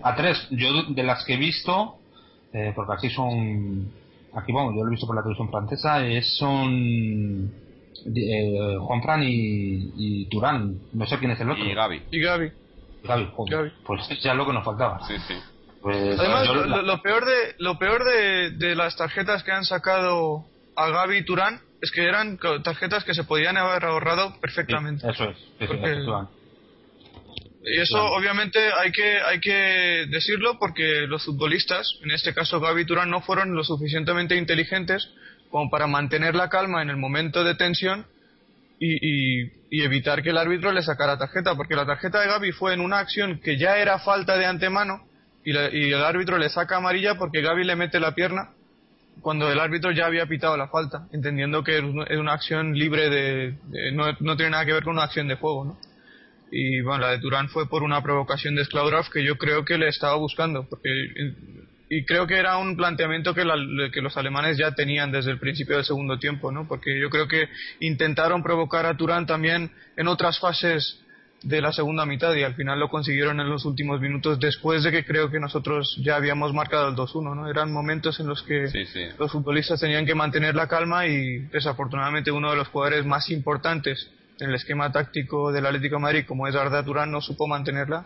A 0.02 0.16
tres, 0.16 0.48
yo 0.52 0.84
de 0.90 1.04
las 1.04 1.26
que 1.26 1.34
he 1.34 1.38
visto, 1.38 1.98
eh, 2.54 2.72
porque 2.74 2.94
así 2.94 3.10
son, 3.10 3.92
aquí 4.34 4.54
vamos, 4.54 4.74
yo 4.76 4.84
lo 4.84 4.88
he 4.88 4.92
visto 4.92 5.06
por 5.06 5.16
la 5.16 5.22
televisión 5.22 5.50
francesa, 5.50 6.00
son 6.22 7.67
eh, 8.06 8.76
Juan 8.80 9.02
Fran 9.02 9.22
y, 9.24 10.26
Turán. 10.30 10.80
No 10.94 11.06
sé 11.06 11.18
quién 11.18 11.32
es 11.32 11.40
el 11.40 11.50
otro. 11.50 11.64
Y 11.64 11.74
Gaby. 11.74 12.02
Y 12.12 12.20
Gaby. 12.20 12.52
Gaby, 13.04 13.28
Pues 13.86 14.08
ya 14.22 14.32
es 14.32 14.38
lo 14.38 14.46
que 14.46 14.54
nos 14.54 14.66
faltaba. 14.66 15.00
Sí, 15.08 15.16
sí. 15.28 15.36
Pues, 15.82 16.20
Además, 16.20 16.48
lo, 16.84 17.02
peor 17.02 17.26
de 17.26 17.56
lo 17.60 17.78
peor 17.78 18.04
de, 18.04 18.52
de, 18.52 18.76
las 18.76 18.98
tarjetas 18.98 19.44
que 19.44 19.52
han 19.52 19.64
sacado 19.64 20.46
a 20.76 20.90
Gaby 20.90 21.18
y 21.18 21.26
Turán 21.26 21.62
es 21.82 21.92
que 21.92 22.04
eran 22.04 22.38
tarjetas 22.64 23.04
que 23.04 23.14
se 23.14 23.24
podían 23.24 23.58
haber 23.58 23.86
ahorrado 23.86 24.40
perfectamente. 24.42 25.08
eso 25.10 25.26
es. 25.30 25.38
y 27.64 27.80
eso 27.80 28.04
obviamente 28.04 28.60
hay 28.80 28.92
que 28.92 29.20
hay 29.20 29.40
que 29.40 30.08
decirlo 30.10 30.58
porque 30.60 31.06
los 31.08 31.24
futbolistas, 31.26 31.88
en 32.04 32.12
este 32.12 32.34
caso 32.34 32.60
Gaby 32.60 32.82
y 32.82 32.86
Turán, 32.86 33.10
no 33.10 33.22
fueron 33.22 33.54
lo 33.54 33.64
suficientemente 33.64 34.36
inteligentes 34.36 35.10
como 35.50 35.70
para 35.70 35.88
mantener 35.88 36.36
la 36.36 36.50
calma 36.50 36.82
en 36.82 36.90
el 36.90 36.98
momento 36.98 37.44
de 37.44 37.56
tensión 37.56 38.06
y, 38.80 39.58
evitar 39.70 40.24
que 40.24 40.30
el 40.30 40.38
árbitro 40.38 40.72
le 40.72 40.82
sacara 40.82 41.18
tarjeta, 41.18 41.56
porque 41.56 41.76
la 41.76 41.86
tarjeta 41.86 42.22
de 42.22 42.28
Gaby 42.28 42.52
fue 42.52 42.74
en 42.74 42.80
una 42.80 43.00
acción 43.00 43.40
que 43.40 43.58
ya 43.58 43.78
era 43.78 44.00
falta 44.00 44.38
de 44.38 44.46
antemano 44.46 45.06
y, 45.44 45.52
el 45.52 46.04
árbitro 46.04 46.38
le 46.38 46.50
saca 46.50 46.78
amarilla 46.78 47.16
porque 47.16 47.42
Gaby 47.42 47.64
le 47.64 47.76
mete 47.76 48.00
la 48.00 48.14
pierna 48.14 48.52
cuando 49.22 49.52
el 49.52 49.60
árbitro 49.60 49.92
ya 49.92 50.06
había 50.06 50.28
pitado 50.28 50.56
la 50.58 50.68
falta, 50.68 51.08
entendiendo 51.12 51.64
que 51.64 51.78
es 51.78 52.18
una 52.18 52.34
acción 52.34 52.78
libre 52.78 53.10
de, 53.10 53.58
no, 53.94 54.06
no, 54.20 54.36
tiene 54.38 54.52
nada 54.52 54.66
que 54.66 54.74
ver 54.74 54.84
con 54.84 54.94
una 54.94 55.04
acción 55.04 55.28
de 55.28 55.36
juego, 55.36 55.66
¿no? 55.66 55.78
Y 56.52 56.82
bueno, 56.82 57.02
la 57.02 57.12
de 57.12 57.20
Turán 57.20 57.50
fue 57.50 57.68
por 57.68 57.84
una 57.84 58.02
provocación 58.02 58.56
de 58.56 58.64
Sklaudorf 58.64 59.10
que 59.10 59.24
yo 59.24 59.38
creo 59.38 59.66
que 59.66 59.78
le 59.78 59.90
estaba 59.90 60.16
buscando, 60.16 60.68
porque 60.70 60.90
y 61.90 62.06
creo 62.06 62.28
que 62.28 62.38
era 62.38 62.58
un 62.58 62.76
planteamiento 62.76 63.34
que, 63.34 63.44
que, 63.94 64.02
los 64.02 64.18
alemanes 64.18 64.58
ya 64.58 64.76
tenían 64.76 65.12
desde 65.12 65.32
el 65.32 65.40
principio 65.40 65.76
del 65.76 65.86
segundo 65.86 66.20
tiempo, 66.20 66.52
¿no? 66.52 66.68
Porque 66.68 67.00
yo 67.00 67.10
creo 67.10 67.28
que 67.28 67.48
intentaron 67.80 68.44
provocar 68.44 68.86
a 68.86 68.98
Turán 68.98 69.26
también 69.26 69.72
en 69.96 70.08
otras 70.08 70.40
fases 70.40 71.00
de 71.44 71.62
la 71.62 71.72
segunda 71.72 72.06
mitad 72.06 72.34
y 72.34 72.44
al 72.44 72.56
final 72.56 72.80
lo 72.80 72.90
consiguieron 72.90 73.40
en 73.40 73.50
los 73.50 73.64
últimos 73.64 74.02
minutos 74.02 74.40
después 74.40 74.84
de 74.84 74.92
que 74.92 75.06
creo 75.06 75.30
que 75.30 75.40
nosotros 75.40 75.96
ya 76.02 76.16
habíamos 76.16 76.54
marcado 76.54 76.90
el 76.90 76.96
2-1, 76.96 77.36
¿no? 77.36 77.50
Eran 77.50 77.72
momentos 77.72 78.20
en 78.20 78.28
los 78.28 78.42
que 78.44 78.68
los 79.18 79.32
futbolistas 79.32 79.80
tenían 79.80 80.06
que 80.06 80.16
mantener 80.16 80.56
la 80.56 80.68
calma 80.68 81.08
y 81.08 81.40
desafortunadamente 81.52 82.32
uno 82.32 82.50
de 82.50 82.58
los 82.58 82.68
jugadores 82.68 83.06
más 83.06 83.30
importantes 83.30 84.10
en 84.40 84.50
el 84.50 84.56
esquema 84.56 84.92
táctico 84.92 85.52
del 85.52 85.66
Atlético 85.66 85.96
de 85.96 86.02
Madrid 86.02 86.26
como 86.28 86.48
es 86.48 86.56
Arda 86.56 86.84
Turán 86.84 87.12
no 87.12 87.22
supo 87.22 87.48
mantenerla 87.48 88.06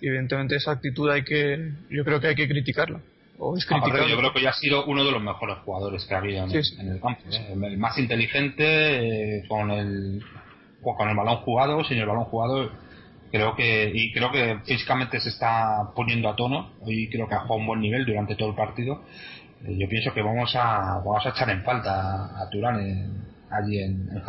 y 0.00 0.08
evidentemente 0.08 0.56
esa 0.56 0.72
actitud 0.72 1.10
hay 1.10 1.24
que, 1.24 1.72
yo 1.90 2.04
creo 2.04 2.20
que 2.20 2.28
hay 2.28 2.34
que 2.34 2.48
criticarla. 2.48 3.00
O 3.40 3.56
es 3.56 3.66
yo 3.66 4.18
creo 4.18 4.32
que 4.32 4.42
ya 4.42 4.50
ha 4.50 4.54
sido 4.54 4.84
uno 4.86 5.04
de 5.04 5.12
los 5.12 5.22
mejores 5.22 5.58
jugadores 5.58 6.04
que 6.04 6.14
ha 6.14 6.18
habido 6.18 6.44
en, 6.44 6.50
el 6.50 7.00
campo. 7.00 7.22
¿eh? 7.30 7.52
El 7.52 7.78
más 7.78 7.96
inteligente, 7.98 9.38
eh, 9.38 9.44
con 9.48 9.70
el 9.70 10.22
con 10.82 11.08
el 11.08 11.16
balón 11.16 11.36
jugado, 11.38 11.84
sin 11.84 11.98
el 11.98 12.06
balón 12.06 12.24
jugado, 12.24 12.70
creo 13.30 13.54
que 13.54 13.92
y 13.94 14.12
creo 14.12 14.32
que 14.32 14.58
físicamente 14.64 15.20
se 15.20 15.28
está 15.28 15.90
poniendo 15.94 16.28
a 16.28 16.34
tono. 16.34 16.72
Hoy 16.80 17.08
creo 17.10 17.28
que 17.28 17.34
ha 17.34 17.40
jugado 17.40 17.60
un 17.60 17.66
buen 17.66 17.80
nivel 17.80 18.04
durante 18.04 18.34
todo 18.34 18.50
el 18.50 18.56
partido. 18.56 19.04
Eh, 19.64 19.76
yo 19.78 19.88
pienso 19.88 20.12
que 20.12 20.22
vamos 20.22 20.54
a 20.56 21.00
vamos 21.04 21.24
a 21.24 21.28
echar 21.28 21.50
en 21.50 21.62
falta 21.62 22.42
a 22.42 22.50
Turán 22.50 23.28
allí 23.50 23.78
en, 23.78 24.08
en 24.10 24.20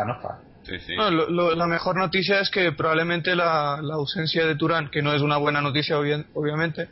la 1.56 1.68
mejor 1.68 1.98
noticia 1.98 2.40
es 2.40 2.50
que 2.50 2.72
probablemente 2.72 3.36
la, 3.36 3.76
ausencia 3.76 4.46
de 4.46 4.56
Turán, 4.56 4.90
que 4.90 5.02
no 5.02 5.14
es 5.14 5.22
una 5.22 5.38
buena 5.38 5.62
noticia 5.62 5.98
obviamente, 6.00 6.88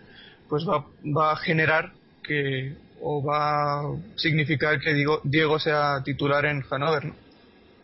pues 0.50 0.68
va, 0.68 0.86
va 1.06 1.34
a 1.34 1.36
generar 1.38 1.92
que 2.24 2.76
o 3.02 3.24
va 3.24 3.82
a 3.82 3.84
significar 4.16 4.80
que 4.80 4.94
Diego, 4.94 5.22
Diego 5.24 5.60
sea 5.60 6.02
titular 6.04 6.46
en 6.46 6.62
Hannover. 6.62 7.14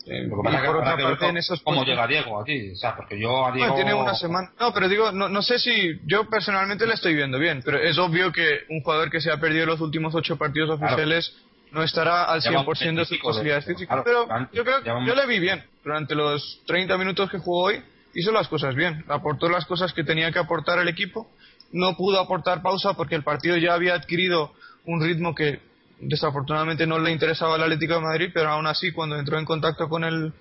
Eh, 0.06 0.28
por 0.28 0.40
otra 0.40 0.98
parte, 0.98 1.30
en 1.30 1.38
esos 1.38 1.62
¿Cómo 1.62 1.86
llega 1.86 2.06
Diego 2.08 2.42
aquí? 2.42 2.72
O 2.72 2.76
sea, 2.76 2.96
porque 2.96 3.18
yo 3.18 3.46
a 3.46 3.54
Diego... 3.54 3.76
tiene 3.76 3.94
una 3.94 4.14
semana... 4.16 4.52
No, 4.60 4.74
pero 4.74 4.90
digo, 4.90 5.12
no, 5.14 5.30
no 5.30 5.42
sé 5.42 5.60
si... 5.60 6.02
Yo 6.06 6.30
personalmente 6.30 6.86
le 6.86 6.94
estoy 6.94 7.16
viendo 7.16 7.40
bien, 7.40 7.62
pero 7.64 7.78
es 7.80 7.98
obvio 7.98 8.32
que 8.32 8.64
un 8.70 8.82
jugador 8.82 9.10
que 9.10 9.22
se 9.22 9.32
ha 9.32 9.38
perdido 9.38 9.66
los 9.66 9.80
últimos 9.80 10.14
ocho 10.14 10.38
partidos 10.38 10.72
oficiales 10.72 11.34
no 11.74 11.84
estará 11.84 12.26
al 12.26 12.42
100% 12.42 12.96
de 12.96 13.06
sus 13.06 13.18
posibilidades 13.18 13.66
físicas. 13.66 14.02
pero 14.04 14.28
yo 14.54 14.64
creo 14.64 15.06
yo 15.06 15.16
le 15.16 15.26
vi 15.26 15.40
bien. 15.40 15.64
Durante 15.84 16.16
los 16.16 16.62
30 16.68 16.98
minutos 16.98 17.30
que 17.30 17.40
jugó 17.40 17.64
hoy, 17.66 17.84
hizo 18.14 18.32
las 18.32 18.48
cosas 18.48 18.76
bien. 18.76 19.04
Aportó 19.10 19.50
las 19.50 19.66
cosas 19.66 19.92
que 19.92 20.04
tenía 20.04 20.32
que 20.32 20.40
aportar 20.40 20.80
el 20.80 20.88
equipo. 20.88 21.28
No 21.72 21.98
pudo 21.98 22.20
aportar 22.20 22.62
pausa 22.62 22.94
porque 22.94 23.16
el 23.16 23.24
partido 23.24 23.58
ya 23.58 23.74
había 23.74 23.96
adquirido 23.96 24.54
un 24.86 25.02
ritmo 25.02 25.34
que 25.34 25.62
desafortunadamente 26.00 26.86
no 26.86 27.00
le 27.00 27.12
interesaba 27.12 27.56
al 27.56 27.64
Atlético 27.64 27.96
de 27.96 28.02
Madrid, 28.02 28.30
pero 28.34 28.50
aún 28.50 28.68
así 28.68 28.92
cuando 28.92 29.18
entró 29.18 29.40
en 29.40 29.46
contacto 29.46 29.90
con 29.90 30.04
el 30.04 30.34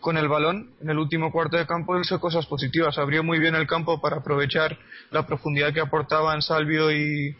con 0.00 0.16
el 0.16 0.28
balón 0.28 0.70
en 0.80 0.88
el 0.88 0.98
último 0.98 1.30
cuarto 1.30 1.58
de 1.58 1.66
campo 1.66 2.00
hizo 2.00 2.18
cosas 2.18 2.46
positivas, 2.46 2.96
abrió 2.96 3.22
muy 3.22 3.38
bien 3.38 3.54
el 3.54 3.66
campo 3.66 4.00
para 4.00 4.16
aprovechar 4.16 4.78
la 5.10 5.26
profundidad 5.26 5.74
que 5.74 5.80
aportaban 5.80 6.40
Salvio 6.40 6.90
y, 6.90 7.36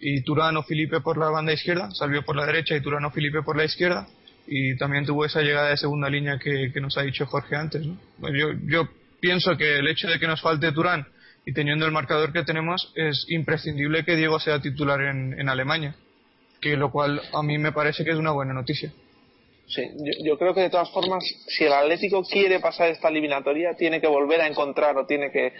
y 0.00 0.22
Turano 0.22 0.62
Felipe 0.62 1.00
por 1.00 1.18
la 1.18 1.30
banda 1.30 1.52
izquierda, 1.52 1.90
Salvio 1.92 2.24
por 2.24 2.36
la 2.36 2.46
derecha 2.46 2.76
y 2.76 2.80
Turano 2.80 3.10
Felipe 3.10 3.42
por 3.42 3.56
la 3.56 3.64
izquierda 3.64 4.06
y 4.46 4.76
también 4.76 5.04
tuvo 5.04 5.24
esa 5.24 5.42
llegada 5.42 5.70
de 5.70 5.76
segunda 5.76 6.08
línea 6.08 6.38
que, 6.38 6.70
nos 6.80 6.96
ha 6.98 7.02
dicho 7.02 7.26
Jorge 7.26 7.56
antes. 7.56 7.82
yo, 7.84 8.52
yo 8.64 8.88
pienso 9.20 9.56
que 9.56 9.78
el 9.78 9.88
hecho 9.88 10.08
de 10.08 10.18
que 10.18 10.26
nos 10.26 10.40
falte 10.40 10.72
Turán 10.72 11.06
y 11.44 11.52
teniendo 11.52 11.86
el 11.86 11.92
marcador 11.92 12.32
que 12.32 12.44
tenemos 12.44 12.92
es 12.94 13.26
imprescindible 13.28 14.04
que 14.04 14.16
Diego 14.16 14.38
sea 14.38 14.60
titular 14.60 15.00
en, 15.00 15.38
en 15.38 15.48
Alemania, 15.48 15.94
que 16.60 16.76
lo 16.76 16.90
cual 16.90 17.20
a 17.32 17.42
mí 17.42 17.58
me 17.58 17.72
parece 17.72 18.04
que 18.04 18.10
es 18.10 18.16
una 18.16 18.32
buena 18.32 18.52
noticia. 18.52 18.92
Sí, 19.68 19.82
yo, 20.24 20.38
creo 20.38 20.54
que 20.54 20.60
de 20.60 20.70
todas 20.70 20.90
formas, 20.90 21.24
si 21.48 21.64
el 21.64 21.72
Atlético 21.72 22.22
quiere 22.22 22.60
pasar 22.60 22.88
esta 22.88 23.08
eliminatoria, 23.08 23.74
tiene 23.74 24.00
que 24.00 24.06
volver 24.06 24.40
a 24.40 24.46
encontrar 24.46 24.96
o 24.96 25.06
tiene 25.06 25.32
que, 25.32 25.54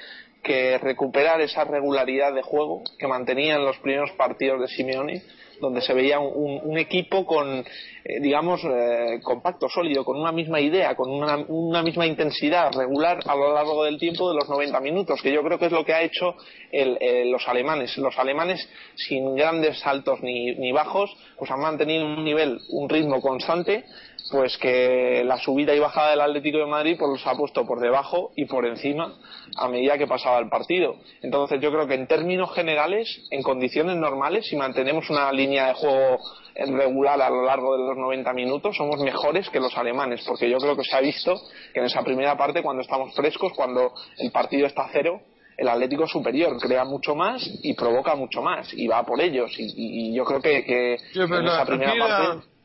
que 0.47 0.79
recuperar 0.79 1.41
esa 1.41 1.65
regularidad 1.65 2.33
de 2.33 2.43
juego 2.43 2.83
que 2.99 3.09
mantenía 3.09 3.57
en 3.57 3.65
los 3.65 3.77
primeros 3.79 4.13
partidos 4.13 4.61
de 4.61 4.69
Simeone 4.69 5.23
donde 5.61 5.81
se 5.81 5.95
veía 5.95 6.21
un, 6.21 6.77
equipo 6.77 7.25
con, 7.25 7.65
eh, 8.05 8.21
digamos, 8.21 8.61
eh, 8.65 9.21
compacto, 9.23 9.71
sólido, 9.71 10.05
con 10.05 10.21
una 10.21 10.31
misma 10.31 10.61
idea, 10.61 10.95
con 10.95 11.11
una, 11.11 11.83
misma 11.83 12.07
intensidad 12.07 12.71
regular 12.75 13.21
a 13.27 13.35
lo 13.35 13.55
largo 13.55 13.83
del 13.85 13.99
tiempo 13.99 14.29
de 14.29 14.37
los 14.37 14.47
90 14.51 14.79
minutos, 14.81 15.23
que 15.23 15.33
yo 15.33 15.43
creo 15.43 15.59
que 15.59 15.67
es 15.67 15.73
lo 15.73 15.83
que 15.83 15.95
ha 15.95 16.03
hecho 16.03 16.35
los 16.73 17.49
alemanes. 17.49 17.97
Los 17.97 18.19
alemanes, 18.19 18.69
sin 18.97 19.35
grandes 19.35 19.79
saltos 19.81 20.21
ni, 20.21 20.55
ni 20.57 20.73
bajos, 20.73 21.17
pues 21.39 21.51
han 21.51 21.61
mantenido 21.61 22.05
un 22.05 22.23
nivel, 22.23 22.61
un 22.69 22.89
ritmo 22.89 23.23
constante 23.23 23.85
pues 24.31 24.57
que 24.59 25.23
la 25.25 25.39
subida 25.39 25.75
y 25.75 25.79
bajada 25.79 26.11
del 26.11 26.21
Atlético 26.21 26.59
de 26.59 26.67
Madrid 26.67 26.97
pues 26.99 27.11
los 27.11 27.27
ha 27.27 27.37
puesto 27.37 27.67
por 27.67 27.81
debajo 27.81 28.31
y 28.37 28.47
por 28.47 28.67
encima 28.67 29.15
a 29.57 29.69
medida 29.69 29.99
que 29.99 30.07
pasaba 30.07 30.39
el 30.39 30.49
partido. 30.49 30.97
Entonces 31.23 31.61
yo 31.61 31.71
creo 31.71 31.87
que 31.87 31.95
en 31.95 32.07
términos 32.07 32.53
generales, 32.55 33.23
en 33.31 33.43
condiciones 33.43 33.97
normales, 33.97 34.47
si 34.49 34.57
mantenemos 34.57 35.09
una 35.11 35.31
línea 35.33 35.69
de 35.69 35.75
juego 35.75 36.19
regular 36.55 37.21
a 37.21 37.31
lo 37.31 37.45
largo 37.45 37.77
de 37.77 37.85
los 37.85 37.97
90 37.97 38.33
minutos, 38.33 38.77
somos 38.77 39.01
mejores 39.01 39.49
que 39.51 39.61
los 39.61 39.77
alemanes, 39.77 40.25
porque 40.27 40.49
yo 40.49 40.59
creo 40.59 40.77
que 40.77 40.85
se 40.85 40.97
ha 40.97 41.01
visto 41.01 41.35
que 41.73 41.81
en 41.81 41.87
esa 41.87 42.03
primera 42.03 42.37
parte, 42.37 42.63
cuando 42.63 42.83
estamos 42.83 43.15
frescos, 43.15 43.53
cuando 43.55 43.93
el 44.19 44.31
partido 44.33 44.67
está 44.67 44.85
a 44.85 44.91
cero, 44.93 45.21
el 45.57 45.69
Atlético 45.69 46.05
es 46.05 46.11
superior, 46.11 46.59
crea 46.59 46.85
mucho 46.85 47.15
más 47.15 47.49
y 47.63 47.75
provoca 47.75 48.15
mucho 48.15 48.43
más 48.43 48.73
y 48.75 48.87
va 48.87 49.05
por 49.05 49.21
ellos. 49.21 49.53
Y, 49.57 50.15
yo 50.15 50.25
creo 50.25 50.41
que, 50.41 50.99
en 51.15 51.47
esa 51.47 51.65
primera 51.65 51.95
parte 51.99 52.56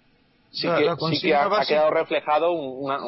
sí 0.52 0.68
que, 0.68 1.34
ha, 1.34 1.66
quedado 1.66 1.92
reflejado 1.92 2.52
una, 2.52 3.00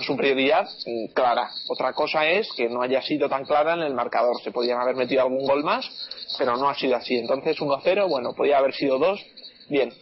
superioridad 0.00 0.68
clara. 1.14 1.50
Otra 1.68 1.92
cosa 1.92 2.26
es 2.26 2.52
que 2.56 2.68
no 2.68 2.82
haya 2.82 3.00
sido 3.02 3.28
tan 3.28 3.44
clara 3.44 3.74
en 3.74 3.80
el 3.80 3.94
marcador. 3.94 4.40
Se 4.42 4.50
podían 4.50 4.80
haber 4.80 4.96
metido 4.96 5.22
algún 5.22 5.46
gol 5.46 5.62
más, 5.64 5.88
pero 6.36 6.56
no 6.56 6.68
ha 6.68 6.74
sido 6.74 6.96
así. 6.96 7.16
Entonces 7.16 7.58
1-0, 7.58 8.08
bueno, 8.08 8.34
podía 8.34 8.58
haber 8.58 8.74
sido 8.74 8.98
2, 8.98 9.26
bien. 9.68 9.92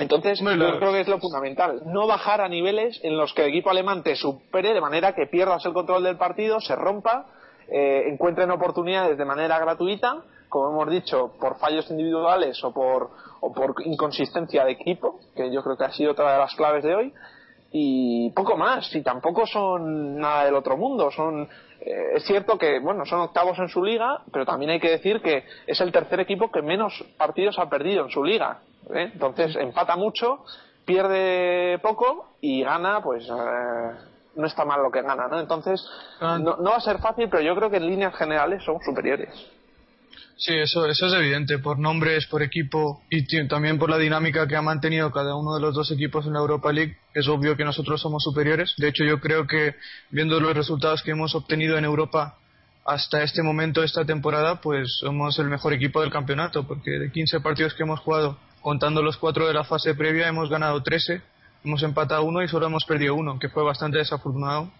Entonces, 0.00 0.38
yo 0.38 0.78
creo 0.78 0.92
que 0.92 1.00
es 1.00 1.08
lo 1.08 1.18
fundamental. 1.18 1.82
No 1.86 2.06
bajar 2.06 2.40
a 2.40 2.48
niveles 2.48 3.00
en 3.02 3.16
los 3.16 3.32
que 3.34 3.42
el 3.42 3.48
equipo 3.48 3.70
alemán 3.70 4.04
te 4.04 4.14
supere 4.14 4.72
de 4.72 4.80
manera 4.80 5.12
que 5.12 5.26
pierdas 5.26 5.64
el 5.66 5.72
control 5.72 6.04
del 6.04 6.16
partido, 6.16 6.60
se 6.60 6.76
rompa, 6.76 7.26
eh, 7.68 8.04
encuentren 8.06 8.50
oportunidades 8.52 9.18
de 9.18 9.24
manera 9.24 9.58
gratuita 9.58 10.22
como 10.48 10.70
hemos 10.70 10.90
dicho, 10.90 11.32
por 11.38 11.58
fallos 11.58 11.90
individuales 11.90 12.62
o 12.64 12.72
por, 12.72 13.10
o 13.40 13.52
por 13.52 13.74
inconsistencia 13.84 14.64
de 14.64 14.72
equipo, 14.72 15.20
que 15.34 15.52
yo 15.52 15.62
creo 15.62 15.76
que 15.76 15.84
ha 15.84 15.92
sido 15.92 16.12
otra 16.12 16.32
de 16.32 16.38
las 16.38 16.54
claves 16.54 16.84
de 16.84 16.94
hoy, 16.94 17.14
y 17.70 18.30
poco 18.30 18.56
más, 18.56 18.94
y 18.94 19.02
tampoco 19.02 19.46
son 19.46 20.16
nada 20.16 20.44
del 20.44 20.54
otro 20.54 20.76
mundo, 20.76 21.10
son 21.10 21.48
eh, 21.80 22.16
es 22.16 22.24
cierto 22.24 22.58
que 22.58 22.80
bueno 22.80 23.06
son 23.06 23.20
octavos 23.20 23.56
en 23.60 23.68
su 23.68 23.84
liga 23.84 24.22
pero 24.32 24.44
también 24.44 24.72
hay 24.72 24.80
que 24.80 24.90
decir 24.90 25.22
que 25.22 25.44
es 25.64 25.80
el 25.80 25.92
tercer 25.92 26.18
equipo 26.18 26.50
que 26.50 26.60
menos 26.60 27.04
partidos 27.16 27.56
ha 27.60 27.70
perdido 27.70 28.04
en 28.04 28.10
su 28.10 28.24
liga 28.24 28.58
¿eh? 28.92 29.12
entonces 29.12 29.54
empata 29.54 29.94
mucho 29.94 30.44
pierde 30.84 31.78
poco 31.78 32.30
y 32.40 32.64
gana 32.64 33.00
pues 33.00 33.28
eh, 33.28 33.92
no 34.34 34.46
está 34.46 34.64
mal 34.64 34.82
lo 34.82 34.90
que 34.90 35.02
gana 35.02 35.28
¿no? 35.28 35.38
entonces 35.38 35.80
ah. 36.20 36.36
no, 36.36 36.56
no 36.56 36.70
va 36.70 36.78
a 36.78 36.80
ser 36.80 36.98
fácil 36.98 37.28
pero 37.30 37.44
yo 37.44 37.54
creo 37.54 37.70
que 37.70 37.76
en 37.76 37.86
líneas 37.86 38.16
generales 38.16 38.64
son 38.64 38.80
superiores 38.80 39.30
Sí, 40.38 40.54
eso, 40.54 40.86
eso 40.86 41.06
es 41.06 41.12
evidente, 41.14 41.58
por 41.58 41.80
nombres, 41.80 42.26
por 42.26 42.44
equipo 42.44 43.02
y 43.10 43.26
también 43.48 43.76
por 43.76 43.90
la 43.90 43.98
dinámica 43.98 44.46
que 44.46 44.54
ha 44.54 44.62
mantenido 44.62 45.10
cada 45.10 45.34
uno 45.34 45.56
de 45.56 45.60
los 45.60 45.74
dos 45.74 45.90
equipos 45.90 46.26
en 46.26 46.34
la 46.34 46.38
Europa 46.38 46.72
League. 46.72 46.96
Es 47.12 47.26
obvio 47.26 47.56
que 47.56 47.64
nosotros 47.64 48.00
somos 48.00 48.22
superiores. 48.22 48.72
De 48.76 48.86
hecho, 48.86 49.02
yo 49.02 49.18
creo 49.18 49.48
que 49.48 49.74
viendo 50.10 50.38
los 50.38 50.54
resultados 50.54 51.02
que 51.02 51.10
hemos 51.10 51.34
obtenido 51.34 51.76
en 51.76 51.84
Europa 51.84 52.38
hasta 52.84 53.24
este 53.24 53.42
momento, 53.42 53.82
esta 53.82 54.04
temporada, 54.04 54.60
pues 54.60 54.98
somos 55.00 55.36
el 55.40 55.48
mejor 55.48 55.72
equipo 55.72 56.02
del 56.02 56.12
campeonato, 56.12 56.64
porque 56.68 56.92
de 56.92 57.10
15 57.10 57.40
partidos 57.40 57.74
que 57.74 57.82
hemos 57.82 57.98
jugado, 57.98 58.38
contando 58.60 59.02
los 59.02 59.16
cuatro 59.16 59.44
de 59.48 59.54
la 59.54 59.64
fase 59.64 59.96
previa, 59.96 60.28
hemos 60.28 60.48
ganado 60.48 60.80
13, 60.84 61.20
hemos 61.64 61.82
empatado 61.82 62.22
uno 62.22 62.44
y 62.44 62.48
solo 62.48 62.66
hemos 62.66 62.84
perdido 62.84 63.16
uno, 63.16 63.40
que 63.40 63.48
fue 63.48 63.64
bastante 63.64 63.98
desafortunado 63.98 64.70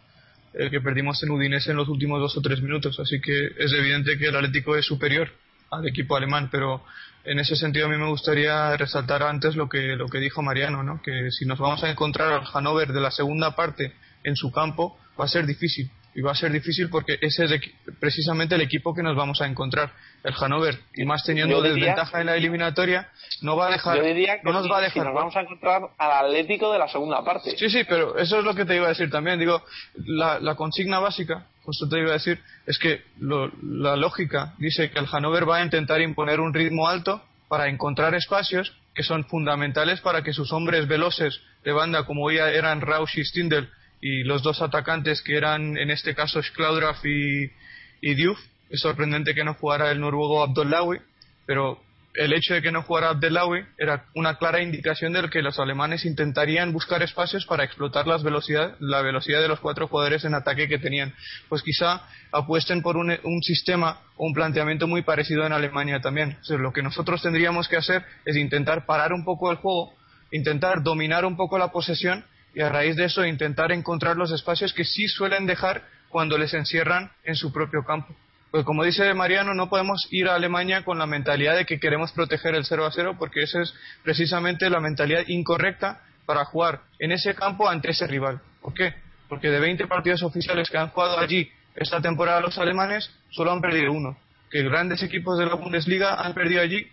el 0.55 0.71
que 0.71 0.81
perdimos 0.81 1.21
en 1.25 1.31
Udinese 1.31 1.73
en 1.73 1.77
los 1.77 1.89
últimos 1.89 2.21
dos 2.21 2.37
o 2.37 2.41
tres 2.41 2.63
minutos. 2.63 2.99
Así 3.01 3.21
que 3.21 3.49
es 3.59 3.73
evidente 3.73 4.17
que 4.17 4.29
el 4.29 4.37
Atlético 4.37 4.77
es 4.77 4.87
superior 4.87 5.29
al 5.71 5.87
equipo 5.87 6.17
alemán, 6.17 6.49
pero 6.51 6.83
en 7.25 7.39
ese 7.39 7.57
sentido 7.57 7.87
a 7.87 7.89
mí 7.91 7.97
me 7.97 8.09
gustaría 8.09 8.77
resaltar 8.77 9.23
antes 9.23 9.55
lo 9.55 9.69
que, 9.69 9.97
lo 9.97 10.09
que 10.09 10.19
dijo 10.19 10.43
Mariano, 10.43 10.83
¿no? 10.83 11.03
que 11.03 11.31
si 11.31 11.45
nos 11.45 11.59
vamos 11.59 11.83
a 11.85 11.91
encontrar 11.91 12.33
al 12.33 12.45
Hannover 12.45 12.89
de 12.89 13.01
la 13.01 13.11
segunda 13.11 13.55
parte 13.55 13.93
en 14.25 14.37
su 14.37 14.51
campo, 14.51 14.99
va 15.19 15.25
a 15.25 15.29
ser 15.29 15.47
difícil. 15.47 15.91
Y 16.15 16.21
va 16.21 16.33
a 16.33 16.35
ser 16.35 16.51
difícil 16.51 16.89
porque 16.89 17.17
ese 17.21 17.45
es 17.45 17.61
precisamente 18.01 18.55
el 18.57 18.63
equipo 18.63 18.93
que 18.93 19.03
nos 19.03 19.15
vamos 19.15 19.41
a 19.41 19.47
encontrar. 19.47 19.93
El 20.25 20.35
Hannover, 20.35 20.77
y 20.95 21.05
más 21.05 21.23
teniendo 21.23 21.63
desventaja 21.63 22.21
en 22.21 22.27
la 22.27 22.35
eliminatoria, 22.35 23.09
no 23.43 23.57
va 23.57 23.69
a 23.69 23.71
dejar. 23.73 23.99
no 24.43 24.53
nos 24.53 24.69
va 24.69 24.79
a 24.79 24.81
dejar. 24.81 25.05
nos 25.05 25.15
vamos 25.15 25.37
a 25.37 25.43
encontrar 25.43 25.83
al 25.97 26.27
Atlético 26.27 26.73
de 26.73 26.79
la 26.81 26.89
segunda 26.89 27.23
parte. 27.25 27.57
Sí, 27.57 27.71
sí, 27.71 27.85
pero 27.89 28.19
eso 28.19 28.39
es 28.39 28.45
lo 28.45 28.55
que 28.55 28.65
te 28.65 28.75
iba 28.75 28.87
a 28.87 28.89
decir 28.89 29.11
también. 29.11 29.39
Digo, 29.39 29.63
la, 29.95 30.41
la 30.41 30.57
consigna 30.57 30.99
básica 30.99 31.47
justo 31.69 31.87
te 31.87 31.99
iba 31.99 32.09
a 32.09 32.15
decir, 32.15 32.41
es 32.65 32.79
que 32.79 33.03
la 33.21 33.95
lógica 33.95 34.55
dice 34.57 34.91
que 34.91 34.99
el 35.01 35.07
Hannover 35.07 35.47
va 35.47 35.59
a 35.59 35.63
intentar 35.63 36.01
imponer 36.01 36.41
un 36.41 36.55
ritmo 36.55 36.89
alto 36.89 37.23
para 37.47 37.69
encontrar 37.69 38.15
espacios 38.15 38.75
que 38.95 39.03
son 39.03 39.27
fundamentales 39.27 40.01
para 40.01 40.23
que 40.23 40.33
sus 40.33 40.51
hombres 40.51 40.89
veloces 40.89 41.43
de 41.65 41.73
banda, 41.73 42.07
como 42.07 42.31
ya 42.31 42.49
eran 42.49 42.81
Rausch 42.81 43.19
y 43.19 43.25
Stindl, 43.25 43.69
y 44.01 44.23
los 44.23 44.43
dos 44.43 44.63
atacantes 44.63 45.21
que 45.21 45.37
eran 45.37 45.77
en 45.77 45.91
este 45.91 46.15
caso 46.15 46.43
Schlaudraff 46.43 47.05
y, 47.05 47.53
y 48.01 48.15
Diouf, 48.15 48.39
es 48.71 48.81
sorprendente 48.81 49.35
que 49.35 49.45
no 49.45 49.53
jugara 49.53 49.91
el 49.91 50.01
noruego 50.01 50.43
Abdullawi, 50.43 51.01
pero 51.45 51.83
el 52.15 52.33
hecho 52.33 52.55
de 52.55 52.63
que 52.63 52.73
no 52.73 52.83
jugara 52.83 53.11
Abdelawi 53.11 53.65
era 53.77 54.07
una 54.15 54.37
clara 54.37 54.63
indicación 54.63 55.13
de 55.13 55.29
que 55.29 55.43
los 55.43 55.59
alemanes 55.59 56.05
intentarían 56.05 56.73
buscar 56.73 57.03
espacios 57.03 57.47
para 57.47 57.65
explotar 57.65 58.07
velocidad, 58.23 58.77
la 58.81 59.03
velocidad 59.03 59.41
de 59.41 59.49
los 59.49 59.61
cuatro 59.61 59.89
jugadores 59.89 60.25
en 60.25 60.35
ataque 60.35 60.69
que 60.69 60.79
tenían. 60.79 61.15
Pues 61.49 61.63
quizá 61.63 62.03
apuesten 62.33 62.83
por 62.83 62.97
un, 62.97 63.17
un 63.23 63.43
sistema 63.43 64.01
o 64.17 64.27
un 64.27 64.35
planteamiento 64.35 64.87
muy 64.87 65.03
parecido 65.03 65.47
en 65.47 65.53
Alemania 65.53 66.01
también. 66.01 66.39
lo 66.49 66.73
que 66.73 66.83
nosotros 66.83 67.23
tendríamos 67.23 67.69
que 67.69 67.77
hacer 67.77 68.05
es 68.25 68.37
intentar 68.37 68.87
parar 68.87 69.13
un 69.13 69.25
poco 69.25 69.51
el 69.51 69.59
juego, 69.59 69.95
intentar 70.33 70.83
dominar 70.83 71.25
un 71.25 71.37
poco 71.37 71.59
la 71.59 71.69
posesión 71.69 72.25
y 72.55 72.61
a 72.61 72.69
raíz 72.69 72.97
de 72.97 73.05
eso 73.05 73.25
intentar 73.25 73.71
encontrar 73.73 74.17
los 74.17 74.33
espacios 74.33 74.73
que 74.73 74.85
sí 74.85 75.07
suelen 75.07 75.47
dejar 75.47 75.85
cuando 76.09 76.39
les 76.39 76.55
encierran 76.55 77.13
en 77.25 77.37
su 77.37 77.53
propio 77.53 77.85
campo. 77.85 78.17
Pues 78.51 78.65
como 78.65 78.83
dice 78.83 79.13
Mariano, 79.13 79.53
no 79.53 79.69
podemos 79.69 80.09
ir 80.11 80.29
a 80.29 80.35
Alemania 80.35 80.83
con 80.83 80.99
la 80.99 81.07
mentalidad 81.07 81.57
de 81.57 81.67
que 81.67 81.79
queremos 81.79 82.13
proteger 82.13 82.55
el 82.55 82.65
0 82.65 82.87
a 82.87 82.91
0 82.91 83.17
porque 83.19 83.43
esa 83.43 83.61
es 83.61 83.75
precisamente 84.03 84.71
la 84.71 84.81
mentalidad 84.81 85.25
incorrecta 85.27 86.01
para 86.25 86.45
jugar 86.47 86.81
en 86.99 87.13
ese 87.13 87.35
campo 87.35 87.69
ante 87.69 87.91
ese 87.91 88.07
rival. 88.07 88.41
¿Por 88.63 88.73
qué? 88.73 88.95
Porque 89.29 89.51
de 89.51 89.61
20 89.61 89.87
partidos 89.87 90.23
oficiales 90.23 90.71
que 90.71 90.79
han 90.79 90.89
jugado 90.89 91.19
allí 91.19 91.51
esta 91.75 92.01
temporada 92.01 92.41
los 92.41 92.59
alemanes, 92.59 93.11
solo 93.31 93.53
han 93.53 93.61
perdido 93.61 93.93
uno. 93.93 94.17
Que 94.51 94.63
grandes 94.63 95.03
equipos 95.03 95.39
de 95.39 95.47
la 95.47 95.55
Bundesliga 95.55 96.15
han 96.15 96.33
perdido 96.33 96.63
allí. 96.63 96.87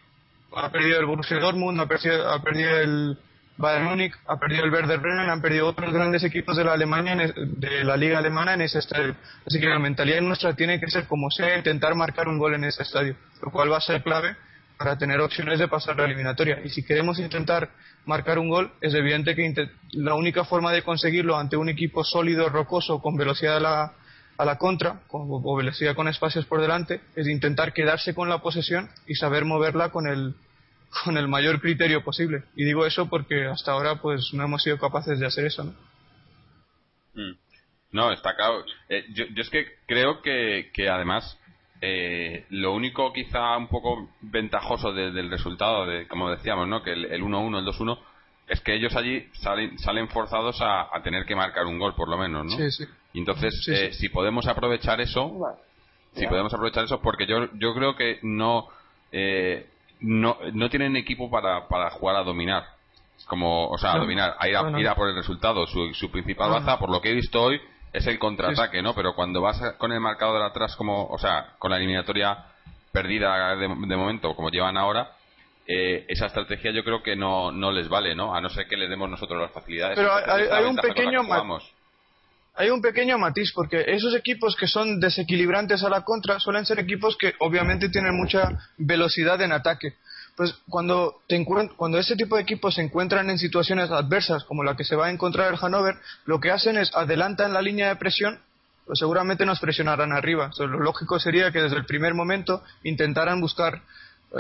Ha 0.56 0.70
perdido 0.72 1.00
el 1.00 1.06
Borussia 1.06 1.38
Dortmund, 1.40 1.80
ha 1.80 1.88
perdido, 1.88 2.30
ha 2.30 2.42
perdido 2.42 2.78
el, 2.78 3.18
Bayern 3.58 3.86
Múnich 3.86 4.14
ha 4.28 4.38
perdido 4.38 4.66
el 4.66 4.72
Werder 4.72 5.00
Bremen, 5.00 5.30
han 5.30 5.42
perdido 5.42 5.68
otros 5.68 5.94
grandes 5.94 6.24
equipos 6.24 6.58
de 6.58 6.66
la 6.66 6.74
Alemania 6.74 7.16
de 7.16 7.84
la 7.86 7.96
liga 7.96 8.18
alemana 8.18 8.54
en 8.54 8.62
ese 8.62 8.80
estadio. 8.80 9.16
Así 9.46 9.60
que 9.60 9.68
la 9.68 9.80
mentalidad 9.80 10.20
nuestra 10.22 10.54
tiene 10.54 10.80
que 10.80 10.88
ser 10.88 11.06
como 11.06 11.32
sea 11.32 11.58
intentar 11.58 11.96
marcar 11.96 12.28
un 12.28 12.38
gol 12.38 12.56
en 12.56 12.66
ese 12.66 12.84
estadio, 12.84 13.16
lo 13.42 13.52
cual 13.52 13.72
va 13.72 13.78
a 13.78 13.82
ser 13.82 14.04
clave 14.04 14.36
para 14.78 14.98
tener 14.98 15.22
opciones 15.22 15.58
de 15.58 15.70
pasar 15.70 15.96
la 15.96 16.06
eliminatoria. 16.06 16.60
Y 16.66 16.70
si 16.70 16.84
queremos 16.84 17.18
intentar 17.20 17.70
marcar 18.06 18.40
un 18.40 18.50
gol, 18.50 18.74
es 18.82 18.94
evidente 18.94 19.36
que 19.36 19.70
la 19.94 20.16
única 20.16 20.44
forma 20.44 20.74
de 20.74 20.82
conseguirlo 20.82 21.38
ante 21.38 21.56
un 21.56 21.70
equipo 21.70 22.04
sólido, 22.04 22.50
rocoso, 22.50 23.02
con 23.02 23.16
velocidad 23.16 23.58
a 23.58 23.60
la, 23.62 23.94
a 24.38 24.46
la 24.46 24.58
contra, 24.58 25.00
con, 25.08 25.28
o 25.30 25.56
velocidad 25.56 25.96
con 25.96 26.10
espacios 26.10 26.46
por 26.46 26.60
delante, 26.60 27.00
es 27.16 27.26
intentar 27.28 27.72
quedarse 27.72 28.14
con 28.14 28.28
la 28.28 28.40
posesión 28.40 28.90
y 29.08 29.16
saber 29.16 29.46
moverla 29.46 29.90
con 29.90 30.08
el, 30.08 30.36
con 31.04 31.18
el 31.18 31.28
mayor 31.28 31.62
criterio 31.62 32.04
posible. 32.04 32.44
Y 32.56 32.64
digo 32.64 32.86
eso 32.86 33.10
porque 33.10 33.46
hasta 33.46 33.72
ahora 33.72 33.96
pues 34.02 34.34
no 34.34 34.44
hemos 34.44 34.64
sido 34.64 34.78
capaces 34.78 35.20
de 35.20 35.26
hacer 35.26 35.46
eso, 35.46 35.64
¿no? 35.64 35.74
Mm. 37.14 37.38
No, 37.92 38.12
está 38.12 38.36
claro. 38.36 38.66
Eh, 38.90 39.06
yo, 39.14 39.26
es 39.36 39.50
que 39.50 39.68
creo 39.88 40.22
que, 40.22 40.70
que 40.74 40.90
además 40.90 41.40
eh, 41.80 42.46
lo 42.50 42.74
único 42.74 43.14
quizá 43.14 43.56
un 43.58 43.68
poco 43.68 44.10
ventajoso 44.22 44.92
del 44.92 45.30
resultado, 45.30 45.86
de, 45.86 46.08
como 46.08 46.30
decíamos, 46.30 46.68
¿no? 46.68 46.84
que 46.84 46.92
el 46.92 47.24
1-1, 47.24 47.60
el 47.60 47.66
2-1, 47.66 48.00
es 48.48 48.60
que 48.62 48.76
ellos 48.76 48.96
allí 48.96 49.28
salen, 49.34 49.80
salen 49.80 50.10
forzados 50.10 50.58
a, 50.62 50.90
tener 51.04 51.26
que 51.26 51.36
marcar 51.36 51.66
un 51.66 51.80
gol, 51.80 51.96
por 51.96 52.10
lo 52.10 52.18
menos, 52.18 52.46
¿no? 52.46 52.58
Sí, 52.58 52.70
sí. 52.72 52.86
Y 53.14 53.20
entonces, 53.20 53.66
eh, 53.68 53.94
si 53.94 54.10
podemos 54.10 54.46
aprovechar 54.48 55.00
eso, 55.00 55.58
si 56.14 56.28
podemos 56.28 56.54
aprovechar 56.54 56.84
eso, 56.84 57.02
porque 57.02 57.26
yo, 57.26 57.50
yo 57.54 57.74
creo 57.74 57.96
que 57.96 58.20
no 58.24 58.68
no, 60.00 60.38
no 60.54 60.70
tienen 60.70 60.96
equipo 60.96 61.30
para, 61.30 61.68
para 61.68 61.90
jugar 61.92 62.16
a 62.18 62.24
dominar. 62.24 62.66
Como, 63.28 63.68
o 63.70 63.78
sea, 63.78 63.94
a 63.94 63.98
dominar, 63.98 64.36
a 64.38 64.48
ir 64.48 64.56
a, 64.88 64.96
por 64.96 65.10
el 65.10 65.16
resultado. 65.16 65.66
Su, 65.68 65.94
su 65.94 66.12
principal 66.12 66.52
baza, 66.52 66.78
por 66.78 66.92
lo 66.92 67.02
que 67.02 67.10
he 67.10 67.14
visto 67.14 67.42
hoy, 67.42 67.60
es 67.94 68.06
el 68.08 68.20
contraataque, 68.20 68.82
¿no? 68.82 68.94
Pero 68.94 69.16
cuando 69.16 69.42
vas 69.42 69.60
con 69.78 69.92
el 69.92 70.00
marcador 70.00 70.42
atrás, 70.42 70.76
como, 70.76 71.08
o 71.08 71.18
sea, 71.18 71.54
con 71.58 71.72
la 71.72 71.78
eliminatoria 71.78 72.46
perdida 72.92 73.56
de, 73.56 73.68
momento, 73.68 74.36
como 74.36 74.50
llevan 74.50 74.78
ahora, 74.78 75.12
eh, 75.68 76.06
esa 76.08 76.28
estrategia 76.28 76.72
yo 76.72 76.84
creo 76.84 77.02
que 77.02 77.16
no, 77.16 77.52
no 77.52 77.72
les 77.72 77.90
vale, 77.90 78.16
¿no? 78.16 78.36
A 78.36 78.42
no 78.42 78.50
ser 78.50 78.68
que 78.68 78.78
les 78.78 78.90
demos 78.90 79.10
nosotros 79.10 79.42
las 79.42 79.52
facilidades. 79.52 79.98
Pero 79.98 80.14
hay, 80.14 80.66
un 80.66 80.76
pequeño 80.76 81.24
hay 82.56 82.70
un 82.70 82.82
pequeño 82.82 83.18
matiz, 83.18 83.52
porque 83.54 83.84
esos 83.88 84.16
equipos 84.16 84.56
que 84.56 84.68
son 84.68 85.00
desequilibrantes 85.00 85.84
a 85.84 85.90
la 85.90 86.02
contra 86.02 86.40
suelen 86.40 86.66
ser 86.66 86.80
equipos 86.80 87.18
que 87.18 87.34
obviamente 87.40 87.90
tienen 87.90 88.16
mucha 88.16 88.50
velocidad 88.78 89.42
en 89.42 89.52
ataque. 89.52 89.96
Pues 90.36 90.54
cuando, 90.70 91.22
te 91.28 91.44
cuando 91.78 91.98
ese 91.98 92.16
tipo 92.16 92.36
de 92.36 92.42
equipos 92.42 92.76
se 92.76 92.82
encuentran 92.82 93.30
en 93.30 93.38
situaciones 93.38 93.90
adversas, 93.90 94.44
como 94.44 94.64
la 94.64 94.76
que 94.76 94.84
se 94.84 94.96
va 94.96 95.08
a 95.08 95.12
encontrar 95.12 95.52
el 95.52 95.58
Hannover, 95.58 95.96
lo 96.26 96.40
que 96.40 96.52
hacen 96.52 96.78
es 96.78 96.94
adelantan 96.94 97.54
la 97.54 97.62
línea 97.62 97.90
de 97.90 97.96
presión, 97.96 98.40
pues 98.86 99.00
seguramente 99.00 99.46
nos 99.46 99.60
presionarán 99.60 100.12
arriba. 100.12 100.52
lo 100.58 100.80
lógico 100.80 101.20
sería 101.20 101.52
que 101.52 101.62
desde 101.62 101.78
el 101.78 101.86
primer 101.86 102.14
momento 102.14 102.64
intentaran 102.84 103.42
buscar 103.42 103.82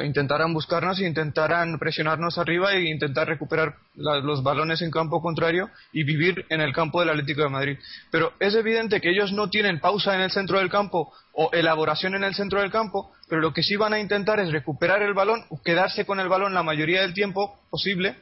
intentarán 0.04 0.54
buscarnos 0.54 1.00
intentarán 1.00 1.80
presionarnos 1.80 2.38
arriba 2.38 2.74
e 2.74 2.89
intentar 2.89 3.28
recuperar 3.28 3.76
los 3.96 4.43
balones 4.43 4.82
en 4.82 4.91
campo 4.91 5.22
contrario 5.22 5.70
y 5.93 6.04
vivir 6.04 6.46
en 6.50 6.62
el 6.62 6.74
campo 6.74 7.00
del 7.00 7.10
Atlético 7.10 7.43
de 7.43 7.50
Madrid. 7.50 7.78
Pero 8.12 8.34
es 8.39 8.56
evidente 8.56 9.00
que 9.00 9.10
ellos 9.10 9.32
no 9.32 9.50
tienen 9.50 9.80
pausa 9.80 10.16
en 10.16 10.22
el 10.22 10.32
centro 10.32 10.60
del 10.60 10.70
campo 10.70 11.14
o 11.34 11.50
elaboración 11.54 12.16
en 12.16 12.24
el 12.24 12.36
centro 12.36 12.62
del 12.62 12.72
campo, 12.72 13.12
pero 13.30 13.41
lo 13.41 13.54
que 13.54 13.64
sí 13.64 13.76
van 13.76 13.93
a 13.93 14.00
intentar 14.00 14.39
es 14.39 14.52
recuperar 14.52 15.02
el 15.02 15.14
balón, 15.14 15.46
quedarse 15.64 16.06
con 16.06 16.20
el 16.20 16.28
balón 16.28 16.54
la 16.54 16.64
mayoría 16.64 17.02
del 17.02 17.14
tiempo 17.14 17.60
posible 17.70 18.16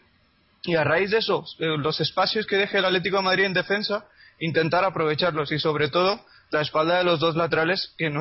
y 0.64 0.76
a 0.76 0.84
raíz 0.84 1.12
de 1.12 1.18
eso, 1.18 1.44
eh, 1.60 1.78
los 1.78 2.00
espacios 2.00 2.46
que 2.46 2.56
deje 2.56 2.78
el 2.78 2.86
Atlético 2.86 3.18
de 3.18 3.24
Madrid 3.24 3.46
en 3.46 3.54
defensa, 3.54 4.06
intentar 4.40 4.84
aprovecharlos 4.86 5.52
y 5.52 5.60
sobre 5.60 5.90
todo 5.90 6.24
la 6.54 6.62
espalda 6.62 7.00
de 7.00 7.04
los 7.04 7.20
dos 7.20 7.36
laterales 7.36 7.94
que, 7.98 8.12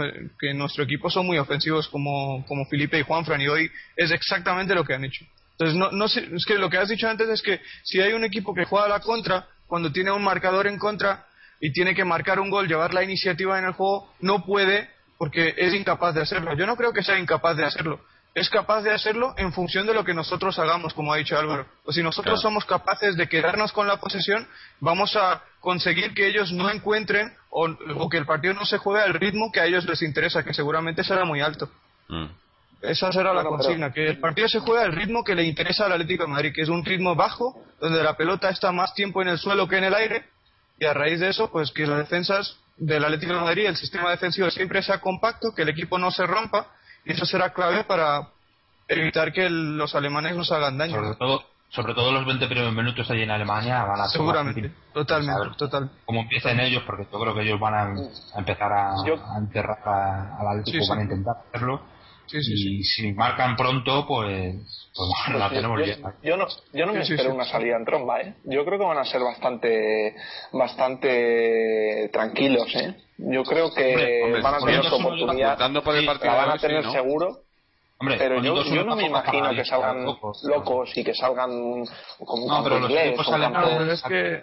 que 0.40 0.54
nuestro 0.54 0.84
equipo 0.84 1.10
son 1.10 1.26
muy 1.26 1.38
ofensivos 1.38 1.88
como, 1.88 2.44
Felipe 2.68 2.98
y 2.98 3.02
Juanfran 3.02 3.40
y 3.40 3.48
hoy 3.48 3.70
es 3.96 4.10
exactamente 4.10 4.74
lo 4.74 4.84
que 4.84 4.94
han 4.94 5.04
hecho. 5.04 5.24
Entonces, 5.52 5.76
no, 5.76 5.90
no 5.90 6.06
es 6.06 6.44
que 6.46 6.54
lo 6.58 6.70
que 6.70 6.78
has 6.78 6.88
dicho 6.88 7.08
antes 7.08 7.28
es 7.28 7.42
que 7.42 7.60
si 7.82 8.00
hay 8.00 8.14
un 8.14 8.24
equipo 8.24 8.54
que 8.54 8.64
juega 8.64 8.86
a 8.86 8.88
la 8.88 9.00
contra, 9.00 9.46
cuando 9.66 9.92
tiene 9.92 10.10
un 10.10 10.24
marcador 10.24 10.66
en 10.66 10.78
contra 10.78 11.26
y 11.60 11.72
tiene 11.72 11.94
que 11.94 12.04
marcar 12.04 12.40
un 12.40 12.50
gol, 12.50 12.66
llevar 12.66 12.94
la 12.94 13.04
iniciativa 13.04 13.58
en 13.58 13.66
el 13.66 13.72
juego, 13.72 14.12
no 14.20 14.44
puede 14.44 14.88
porque 15.18 15.54
es 15.56 15.74
incapaz 15.74 16.14
de 16.14 16.22
hacerlo. 16.22 16.56
Yo 16.56 16.66
no 16.66 16.76
creo 16.76 16.92
que 16.92 17.02
sea 17.02 17.18
incapaz 17.18 17.56
de 17.56 17.64
hacerlo 17.64 18.00
es 18.34 18.48
capaz 18.48 18.82
de 18.82 18.92
hacerlo 18.92 19.34
en 19.36 19.52
función 19.52 19.86
de 19.86 19.92
lo 19.92 20.04
que 20.04 20.14
nosotros 20.14 20.58
hagamos, 20.58 20.94
como 20.94 21.12
ha 21.12 21.18
dicho 21.18 21.38
Álvaro. 21.38 21.66
O 21.84 21.92
si 21.92 22.02
nosotros 22.02 22.40
somos 22.40 22.64
capaces 22.64 23.16
de 23.16 23.28
quedarnos 23.28 23.72
con 23.72 23.86
la 23.86 23.98
posesión, 23.98 24.48
vamos 24.80 25.16
a 25.16 25.42
conseguir 25.60 26.14
que 26.14 26.26
ellos 26.28 26.50
no 26.52 26.70
encuentren 26.70 27.32
o, 27.50 28.08
que 28.08 28.16
el 28.16 28.24
partido 28.24 28.54
no 28.54 28.64
se 28.64 28.78
juegue 28.78 29.02
al 29.02 29.14
ritmo 29.14 29.52
que 29.52 29.60
a 29.60 29.66
ellos 29.66 29.84
les 29.84 30.00
interesa, 30.02 30.42
que 30.42 30.54
seguramente 30.54 31.04
será 31.04 31.24
muy 31.24 31.42
alto. 31.42 31.68
Mm. 32.08 32.26
Esa 32.80 33.12
será 33.12 33.32
la 33.32 33.44
consigna, 33.44 33.92
que 33.92 34.08
el 34.08 34.18
partido 34.18 34.48
se 34.48 34.58
juegue 34.58 34.82
al 34.82 34.92
ritmo 34.92 35.22
que 35.22 35.36
le 35.36 35.44
interesa 35.44 35.86
al 35.86 35.92
Atlético 35.92 36.24
de 36.24 36.30
Madrid, 36.30 36.52
que 36.54 36.62
es 36.62 36.68
un 36.68 36.84
ritmo 36.84 37.14
bajo, 37.14 37.62
donde 37.80 38.02
la 38.02 38.16
pelota 38.16 38.48
está 38.48 38.72
más 38.72 38.92
tiempo 38.94 39.22
en 39.22 39.28
el 39.28 39.38
suelo 39.38 39.68
que 39.68 39.76
en 39.76 39.84
el 39.84 39.94
aire, 39.94 40.24
y 40.80 40.86
a 40.86 40.94
raíz 40.94 41.20
de 41.20 41.28
eso, 41.28 41.52
pues 41.52 41.70
que 41.70 41.86
las 41.86 41.98
defensas 41.98 42.58
del 42.76 43.04
Atlético 43.04 43.34
de 43.34 43.40
Madrid, 43.40 43.66
el 43.66 43.76
sistema 43.76 44.10
defensivo 44.10 44.50
siempre 44.50 44.82
sea 44.82 44.98
compacto, 44.98 45.54
que 45.54 45.62
el 45.62 45.68
equipo 45.68 45.96
no 45.96 46.10
se 46.10 46.26
rompa, 46.26 46.72
y 47.04 47.12
eso 47.12 47.26
será 47.26 47.52
clave 47.52 47.84
para 47.84 48.28
evitar 48.88 49.32
que 49.32 49.48
los 49.50 49.94
alemanes 49.94 50.36
nos 50.36 50.50
hagan 50.52 50.78
daño. 50.78 50.94
Sobre 50.94 51.14
todo, 51.16 51.42
sobre 51.68 51.94
todo 51.94 52.12
los 52.12 52.26
20 52.26 52.46
primeros 52.46 52.74
minutos 52.74 53.10
allí 53.10 53.22
en 53.22 53.30
Alemania 53.30 53.84
van 53.84 54.00
a 54.00 54.04
ser 54.04 54.20
Seguramente, 54.20 54.72
totalmente, 54.92 55.56
total. 55.56 55.90
Como 56.04 56.20
empiecen 56.20 56.60
ellos, 56.60 56.82
porque 56.86 57.06
yo 57.10 57.18
creo 57.18 57.34
que 57.34 57.42
ellos 57.42 57.58
van 57.58 57.74
a, 57.74 58.38
empezar 58.38 58.72
a, 58.72 58.94
enterrar 59.38 59.78
al 60.38 60.48
Atlético, 60.48 60.84
van 60.88 60.98
a 60.98 61.02
intentar 61.02 61.36
hacerlo. 61.48 61.80
Y 62.38 62.82
si 62.84 63.12
marcan 63.12 63.56
pronto, 63.56 64.06
pues, 64.06 64.54
pues 64.94 65.10
bueno, 65.26 65.38
la 65.38 65.50
tenemos 65.50 65.80
yo, 65.84 65.94
yo, 66.22 66.36
no, 66.36 66.46
yo 66.72 66.86
no 66.86 66.92
me 66.92 67.02
espero 67.02 67.34
una 67.34 67.44
salida 67.44 67.76
en 67.76 67.84
tromba, 67.84 68.20
¿eh? 68.20 68.34
Yo 68.44 68.64
creo 68.64 68.78
que 68.78 68.84
van 68.84 68.98
a 68.98 69.04
ser 69.04 69.20
bastante, 69.20 70.14
bastante 70.52 72.10
tranquilos, 72.12 72.74
¿eh? 72.74 72.94
Yo 73.18 73.44
creo 73.44 73.72
que 73.72 74.40
van 74.42 74.54
a 74.54 74.58
tener 74.58 74.84
su 74.84 74.94
oportunidad, 74.94 75.58
la 75.58 76.34
van 76.34 76.50
a 76.50 76.58
tener 76.58 76.90
seguro. 76.90 77.40
pero 77.98 78.42
yo, 78.42 78.64
yo 78.64 78.84
no 78.84 78.96
me 78.96 79.06
imagino 79.06 79.50
que 79.50 79.64
salgan 79.64 80.04
locos, 80.04 80.96
y 80.96 81.04
que 81.04 81.14
salgan 81.14 81.84
como 82.18 82.48
no, 82.48 82.64
pero 82.64 82.78
inglés. 82.78 83.16
Los 83.16 83.28
alemanes, 83.28 83.88
es 83.88 84.02
que 84.02 84.42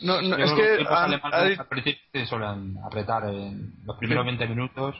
no, 0.00 0.20
no 0.20 0.36
es 0.36 0.52
que 0.52 0.82
los 0.82 0.92
alemanes 0.92 1.58
al 1.58 1.68
principio 1.68 2.26
suelen 2.26 2.76
apretar 2.84 3.24
en 3.28 3.72
los 3.84 3.96
primeros 3.96 4.26
20 4.26 4.46
minutos. 4.48 4.96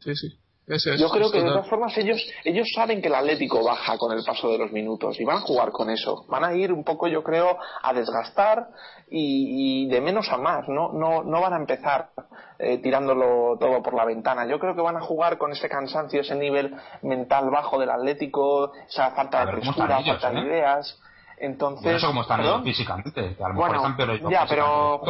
Sí, 0.00 0.14
sí. 0.14 0.38
Yo 0.68 1.08
creo 1.10 1.30
que 1.30 1.38
de 1.38 1.48
todas 1.48 1.68
formas 1.68 1.96
ellos 1.96 2.20
ellos 2.42 2.66
saben 2.74 3.00
que 3.00 3.06
el 3.06 3.14
Atlético 3.14 3.62
baja 3.62 3.96
con 3.98 4.10
el 4.10 4.24
paso 4.24 4.50
de 4.50 4.58
los 4.58 4.72
minutos 4.72 5.20
y 5.20 5.24
van 5.24 5.36
a 5.36 5.40
jugar 5.40 5.70
con 5.70 5.90
eso. 5.90 6.24
Van 6.28 6.42
a 6.44 6.54
ir 6.54 6.72
un 6.72 6.82
poco, 6.82 7.06
yo 7.06 7.22
creo, 7.22 7.56
a 7.82 7.92
desgastar 7.92 8.70
y, 9.08 9.86
de 9.88 10.00
menos 10.00 10.28
a 10.32 10.38
más. 10.38 10.68
No 10.68 10.92
no 10.92 11.22
no 11.22 11.40
van 11.40 11.52
a 11.52 11.56
empezar 11.56 12.10
eh, 12.58 12.78
tirándolo 12.78 13.56
todo 13.60 13.80
por 13.80 13.94
la 13.94 14.04
ventana. 14.04 14.44
Yo 14.46 14.58
creo 14.58 14.74
que 14.74 14.82
van 14.82 14.96
a 14.96 15.00
jugar 15.00 15.38
con 15.38 15.52
ese 15.52 15.68
cansancio, 15.68 16.22
ese 16.22 16.34
nivel 16.34 16.74
mental 17.02 17.48
bajo 17.50 17.78
del 17.78 17.90
Atlético, 17.90 18.72
esa 18.88 19.12
falta 19.12 19.46
de 19.46 19.52
frescura, 19.52 20.00
falta 20.02 20.30
de 20.30 20.38
¿eh? 20.40 20.46
ideas. 20.46 21.00
Entonces, 21.38 22.02
como 22.02 22.22
están 22.22 22.64
físicamente, 22.64 23.36
a 23.38 23.48
lo 23.48 23.54
mejor 23.54 23.78
bueno, 23.78 23.88
están 23.88 24.30
Ya, 24.30 24.46
pero 24.48 25.00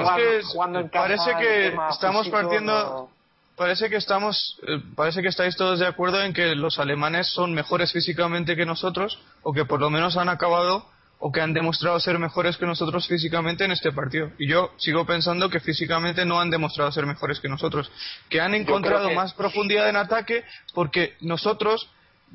jugando 0.53 0.81
en 0.81 0.89
casa, 0.89 1.07
parece 1.07 1.37
que 1.39 1.77
estamos 1.89 2.29
partiendo 2.29 3.09
parece 3.57 3.89
que 3.89 3.97
estamos, 3.97 4.59
eh, 4.67 4.81
parece 4.95 5.23
que 5.23 5.29
estáis 5.29 5.57
todos 5.57 5.79
de 5.79 5.87
acuerdo 5.87 6.23
en 6.23 6.33
que 6.33 6.55
los 6.55 6.79
alemanes 6.79 7.29
son 7.29 7.55
mejores 7.55 7.93
físicamente 7.93 8.57
que 8.57 8.67
nosotros, 8.67 9.19
o 9.43 9.53
que 9.53 9.65
por 9.65 9.81
lo 9.81 9.91
menos 9.91 10.17
han 10.17 10.29
acabado 10.29 10.87
o 11.19 11.33
que 11.33 11.41
han 11.41 11.55
demostrado 11.55 11.99
ser 11.99 12.19
mejores 12.19 12.59
que 12.59 12.67
nosotros 12.67 13.09
físicamente 13.09 13.65
en 13.65 13.73
este 13.73 13.91
partido. 13.91 14.33
Y 14.39 14.49
yo 14.49 14.73
sigo 14.77 15.07
pensando 15.07 15.49
que 15.49 15.61
físicamente 15.61 16.27
no 16.27 16.39
han 16.39 16.51
demostrado 16.51 16.93
ser 16.93 17.07
mejores 17.07 17.41
que 17.41 17.49
nosotros, 17.49 17.91
que 18.29 18.41
han 18.41 18.55
encontrado 18.55 19.11
más 19.13 19.33
profundidad 19.33 19.89
en 19.89 19.97
ataque 19.97 20.45
porque 20.75 21.17
nosotros 21.21 21.89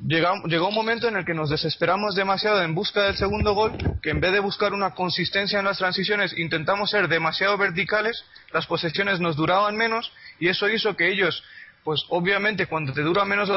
llegó 0.06 0.68
un 0.68 0.74
momento 0.74 1.08
en 1.08 1.16
el 1.16 1.24
que 1.24 1.34
nos 1.34 1.50
desesperamos 1.50 2.14
demasiado 2.14 2.62
en 2.62 2.74
busca 2.74 3.04
del 3.04 3.16
segundo 3.16 3.54
gol, 3.54 3.72
que 4.02 4.10
en 4.10 4.20
vez 4.20 4.32
de 4.32 4.40
buscar 4.40 4.72
una 4.72 4.94
consistencia 4.94 5.58
en 5.58 5.64
las 5.64 5.78
transiciones 5.78 6.36
intentamos 6.36 6.90
ser 6.90 7.08
demasiado 7.08 7.56
verticales, 7.56 8.24
las 8.52 8.66
posesiones 8.66 9.20
nos 9.20 9.36
duraban 9.36 9.76
menos 9.76 10.12
y 10.40 10.48
eso 10.48 10.68
hizo 10.68 10.96
que 10.96 11.08
ellos, 11.08 11.44
pues 11.84 12.04
obviamente 12.08 12.66
cuando 12.66 12.92
te 12.92 13.02
dura 13.02 13.24
menos 13.24 13.48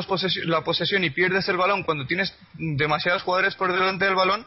la 0.46 0.62
posesión 0.62 1.04
y 1.04 1.10
pierdes 1.10 1.50
el 1.50 1.58
balón, 1.58 1.84
cuando 1.84 2.06
tienes 2.06 2.34
demasiados 2.54 3.24
jugadores 3.24 3.56
por 3.56 3.72
delante 3.72 4.06
del 4.06 4.16
balón, 4.16 4.46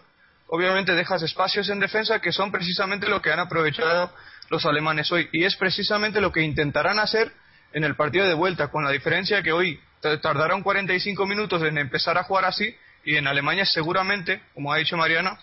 obviamente 0.48 0.94
dejas 0.94 1.22
espacios 1.22 1.68
en 1.68 1.80
defensa 1.80 2.20
que 2.20 2.32
son 2.32 2.52
precisamente 2.52 3.08
lo 3.08 3.20
que 3.20 3.32
han 3.32 3.40
aprovechado 3.40 4.12
los 4.50 4.64
alemanes 4.64 5.10
hoy. 5.12 5.28
Y 5.32 5.44
es 5.44 5.56
precisamente 5.56 6.20
lo 6.20 6.32
que 6.32 6.42
intentarán 6.42 6.98
hacer 6.98 7.32
en 7.72 7.84
el 7.84 7.96
partido 7.96 8.26
de 8.26 8.34
vuelta, 8.34 8.68
con 8.68 8.84
la 8.84 8.90
diferencia 8.90 9.42
que 9.42 9.52
hoy 9.52 9.78
tardaron 10.00 10.62
45 10.62 11.26
minutos 11.26 11.62
en 11.62 11.78
empezar 11.78 12.18
a 12.18 12.24
jugar 12.24 12.44
así 12.44 12.74
y 13.04 13.16
en 13.16 13.26
Alemania 13.26 13.64
seguramente, 13.64 14.42
como 14.54 14.72
ha 14.72 14.78
dicho 14.78 14.96
Mariano, 14.96 15.36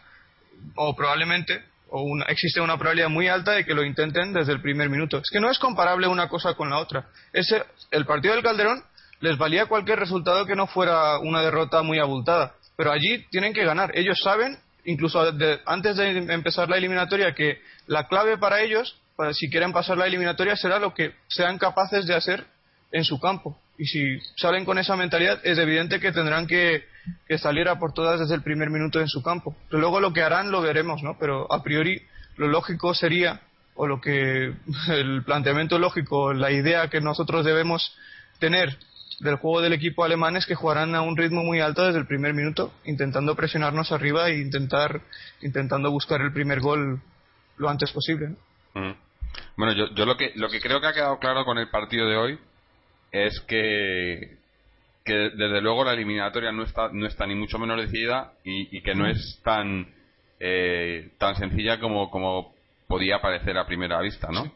o 0.76 0.96
probablemente, 0.96 1.64
o 1.90 2.06
existe 2.28 2.62
una 2.62 2.78
probabilidad 2.78 3.10
muy 3.10 3.28
alta 3.28 3.54
de 3.54 3.66
que 3.66 3.74
lo 3.74 3.84
intenten 3.84 4.34
desde 4.34 4.54
el 4.54 4.62
primer 4.62 4.90
minuto. 4.90 5.18
Es 5.18 5.30
que 5.32 5.40
no 5.40 5.50
es 5.50 5.60
comparable 5.60 6.08
una 6.08 6.28
cosa 6.28 6.54
con 6.54 6.70
la 6.70 6.78
otra. 6.78 7.08
Ese, 7.34 7.64
el 7.92 8.06
partido 8.06 8.34
del 8.34 8.44
Calderón 8.44 8.84
les 9.20 9.38
valía 9.38 9.66
cualquier 9.66 10.00
resultado 10.00 10.46
que 10.46 10.56
no 10.56 10.68
fuera 10.68 11.20
una 11.20 11.42
derrota 11.42 11.82
muy 11.82 12.00
abultada. 12.00 12.54
Pero 12.76 12.92
allí 12.92 13.26
tienen 13.30 13.54
que 13.54 13.64
ganar. 13.64 13.92
Ellos 13.98 14.20
saben, 14.22 14.58
incluso 14.84 15.24
antes 15.66 15.98
de 15.98 16.18
empezar 16.34 16.70
la 16.70 16.78
eliminatoria, 16.78 17.34
que 17.34 17.62
la 17.88 18.08
clave 18.08 18.38
para 18.38 18.62
ellos, 18.62 19.00
para 19.16 19.34
si 19.34 19.50
quieren 19.50 19.72
pasar 19.72 19.98
la 19.98 20.08
eliminatoria, 20.08 20.56
será 20.56 20.80
lo 20.80 20.94
que 20.94 21.16
sean 21.28 21.58
capaces 21.58 22.06
de 22.06 22.16
hacer 22.16 22.46
en 22.92 23.04
su 23.04 23.20
campo. 23.20 23.58
Y 23.78 23.86
si 23.86 24.20
salen 24.36 24.64
con 24.64 24.78
esa 24.78 24.96
mentalidad, 24.96 25.40
es 25.44 25.58
evidente 25.58 26.00
que 26.00 26.12
tendrán 26.12 26.48
que, 26.48 26.86
salir 27.38 27.68
a 27.68 27.78
por 27.78 27.94
todas 27.94 28.20
desde 28.20 28.36
el 28.36 28.42
primer 28.42 28.70
minuto 28.70 29.00
en 29.00 29.08
su 29.08 29.22
campo. 29.22 29.56
luego 29.70 30.00
lo 30.00 30.14
que 30.14 30.24
harán 30.24 30.52
lo 30.52 30.62
veremos, 30.62 31.04
¿no? 31.04 31.18
Pero 31.20 31.52
a 31.52 31.62
priori 31.62 32.02
lo 32.38 32.48
lógico 32.48 32.94
sería, 32.94 33.42
o 33.76 33.86
lo 33.88 34.02
que 34.02 34.54
el 34.90 35.24
planteamiento 35.24 35.78
lógico, 35.78 36.34
la 36.34 36.52
idea 36.52 36.90
que 36.90 37.02
nosotros 37.02 37.46
debemos 37.46 37.96
tener 38.40 38.78
del 39.20 39.36
juego 39.36 39.62
del 39.62 39.74
equipo 39.74 40.04
alemán 40.04 40.36
es 40.36 40.46
que 40.46 40.56
jugarán 40.56 40.94
a 40.96 41.02
un 41.02 41.16
ritmo 41.16 41.44
muy 41.44 41.62
alto 41.62 41.86
desde 41.86 42.00
el 42.00 42.08
primer 42.08 42.34
minuto, 42.34 42.74
intentando 42.86 43.36
presionarnos 43.36 43.92
arriba 43.92 44.28
e 44.28 44.40
intentar, 44.40 45.02
intentando 45.42 45.92
buscar 45.92 46.22
el 46.22 46.34
primer 46.34 46.60
gol 46.60 47.02
lo 47.58 47.70
antes 47.70 47.92
posible. 47.92 48.36
Mm. 48.74 48.92
Bueno, 49.58 49.74
yo, 49.74 49.94
yo 49.94 50.06
lo 50.06 50.18
que 50.18 50.32
lo 50.36 50.50
que 50.50 50.60
creo 50.60 50.82
que 50.82 50.88
ha 50.88 50.94
quedado 50.94 51.20
claro 51.20 51.46
con 51.46 51.58
el 51.58 51.70
partido 51.70 52.08
de 52.08 52.18
hoy 52.18 52.40
es 53.12 53.40
que, 53.42 54.38
que 55.04 55.14
desde 55.14 55.62
luego 55.62 55.84
la 55.84 55.94
eliminatoria 55.94 56.52
no 56.52 56.64
está, 56.64 56.90
no 56.92 57.06
está 57.08 57.26
ni 57.26 57.36
mucho 57.36 57.58
menos 57.60 57.78
decidida 57.80 58.34
y, 58.44 58.82
que 58.82 58.96
no 58.96 59.08
es 59.08 59.42
tan, 59.44 59.88
eh, 60.40 61.10
tan 61.18 61.36
sencilla 61.36 61.80
como, 61.80 62.10
como 62.10 62.54
podía 62.88 63.22
parecer 63.22 63.58
a 63.58 63.66
primera 63.66 64.02
vista, 64.02 64.30
¿no? 64.32 64.52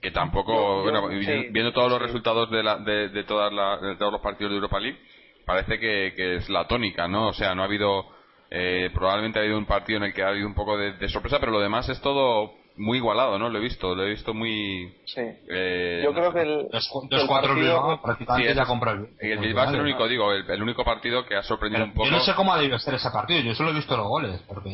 Que 0.00 0.10
tampoco, 0.10 0.82
bueno, 0.82 1.08
viendo 1.08 1.72
todos 1.72 1.90
los 1.90 2.00
resultados 2.00 2.50
de, 2.50 2.62
la, 2.62 2.78
de, 2.78 3.24
todas 3.24 3.52
de 3.82 3.96
todos 3.96 4.12
los 4.12 4.22
partidos 4.22 4.50
de 4.50 4.56
Europa 4.56 4.80
League, 4.80 4.98
parece 5.44 5.78
que, 5.78 6.36
es 6.36 6.48
la 6.48 6.66
tónica, 6.66 7.06
¿no? 7.06 7.28
O 7.28 7.32
sea, 7.34 7.54
no 7.54 7.62
ha 7.62 7.66
habido, 7.66 8.06
eh, 8.50 8.90
probablemente 8.94 9.38
ha 9.38 9.42
habido 9.42 9.58
un 9.58 9.66
partido 9.66 9.98
en 9.98 10.04
el 10.04 10.14
que 10.14 10.22
ha 10.22 10.28
habido 10.28 10.46
un 10.46 10.54
poco 10.54 10.78
de 10.78 11.08
sorpresa, 11.08 11.38
pero 11.38 11.52
lo 11.52 11.60
demás 11.60 11.88
es 11.90 12.00
todo 12.00 12.54
muy 12.80 12.98
igualado, 12.98 13.38
¿no? 13.38 13.50
Lo 13.50 13.58
he 13.58 13.60
visto, 13.60 13.94
lo 13.94 14.04
he 14.04 14.10
visto 14.10 14.32
muy... 14.32 14.92
Sí. 15.04 15.20
Eh, 15.20 16.00
Yo 16.02 16.14
creo 16.14 16.32
que 16.32 16.40
el... 16.40 16.68
Los, 16.72 16.88
cuatro 16.88 17.28
partido... 17.28 18.00
prácticamente 18.02 18.54
ya 18.54 18.64
compró 18.64 18.92
el... 18.92 19.08
El, 19.20 19.44
el 19.44 19.58
es 19.58 19.68
el 19.68 19.80
único, 19.80 20.08
digo, 20.08 20.32
el, 20.32 20.62
único 20.62 20.82
partido 20.82 21.26
que 21.26 21.36
ha 21.36 21.42
sorprendido 21.42 21.84
un 21.84 21.92
poco... 21.92 22.06
Yo 22.06 22.12
no 22.12 22.20
sé 22.20 22.34
cómo 22.34 22.54
ha 22.54 22.58
debido 22.58 22.78
ser 22.78 22.94
ese 22.94 23.10
partido, 23.10 23.40
yo 23.40 23.54
solo 23.54 23.70
he 23.70 23.74
visto 23.74 23.96
los 23.96 24.08
goles, 24.08 24.42
porque 24.48 24.70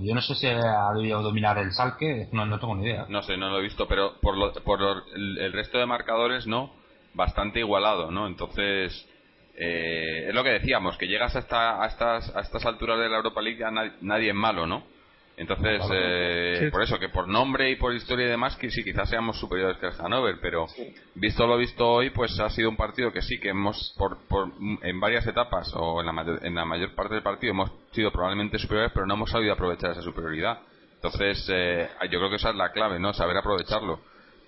yo 0.00 0.14
no 0.14 0.22
sé 0.22 0.34
si 0.34 0.46
ha 0.46 0.92
debido 0.94 1.22
dominar 1.22 1.58
el 1.58 1.72
Salque, 1.72 2.28
no, 2.32 2.46
no 2.46 2.58
tengo 2.58 2.74
ni 2.74 2.84
idea. 2.86 3.04
No 3.08 3.22
sé, 3.22 3.36
no 3.36 3.50
lo 3.50 3.58
he 3.58 3.62
visto, 3.62 3.86
pero 3.86 4.18
por, 4.20 4.36
lo, 4.36 4.52
por 4.64 4.80
el, 5.14 5.52
resto 5.52 5.78
de 5.78 5.86
marcadores, 5.86 6.46
¿no? 6.46 6.72
Bastante 7.12 7.60
igualado, 7.60 8.10
¿no? 8.10 8.26
Entonces... 8.26 9.08
Eh, 9.58 10.26
es 10.28 10.34
lo 10.34 10.44
que 10.44 10.50
decíamos, 10.50 10.98
que 10.98 11.06
llegas 11.06 11.34
hasta, 11.34 11.82
a, 11.82 11.86
estas, 11.86 12.34
a 12.36 12.40
estas 12.40 12.66
alturas 12.66 12.98
de 12.98 13.08
la 13.08 13.16
Europa 13.16 13.40
League 13.40 13.58
ya 13.58 13.70
nadie 13.70 14.28
es 14.28 14.34
malo, 14.34 14.66
¿no? 14.66 14.84
Entonces, 15.36 15.82
eh, 15.92 16.68
por 16.72 16.82
eso, 16.82 16.98
que 16.98 17.10
por 17.10 17.28
nombre 17.28 17.70
y 17.70 17.76
por 17.76 17.94
historia 17.94 18.24
y 18.24 18.30
demás, 18.30 18.56
que 18.56 18.70
sí, 18.70 18.82
quizás 18.82 19.10
seamos 19.10 19.38
superiores 19.38 19.76
que 19.76 19.86
el 19.86 19.92
Hannover, 19.92 20.38
pero 20.40 20.66
visto 21.14 21.46
lo 21.46 21.58
visto 21.58 21.86
hoy, 21.86 22.08
pues 22.08 22.40
ha 22.40 22.48
sido 22.48 22.70
un 22.70 22.76
partido 22.76 23.12
que 23.12 23.20
sí, 23.20 23.38
que 23.38 23.50
hemos, 23.50 23.94
por, 23.98 24.16
por, 24.28 24.50
en 24.82 24.98
varias 24.98 25.26
etapas 25.26 25.70
o 25.74 26.00
en 26.00 26.06
la, 26.06 26.12
mayor, 26.12 26.40
en 26.42 26.54
la 26.54 26.64
mayor 26.64 26.94
parte 26.94 27.14
del 27.14 27.22
partido, 27.22 27.50
hemos 27.50 27.70
sido 27.92 28.10
probablemente 28.10 28.58
superiores, 28.58 28.92
pero 28.94 29.04
no 29.04 29.12
hemos 29.12 29.30
sabido 29.30 29.52
aprovechar 29.52 29.90
esa 29.90 30.00
superioridad. 30.00 30.58
Entonces, 30.94 31.46
eh, 31.52 31.86
yo 32.10 32.18
creo 32.18 32.30
que 32.30 32.36
esa 32.36 32.50
es 32.50 32.56
la 32.56 32.72
clave, 32.72 32.98
¿no? 32.98 33.12
Saber 33.12 33.36
aprovecharlo. 33.36 34.00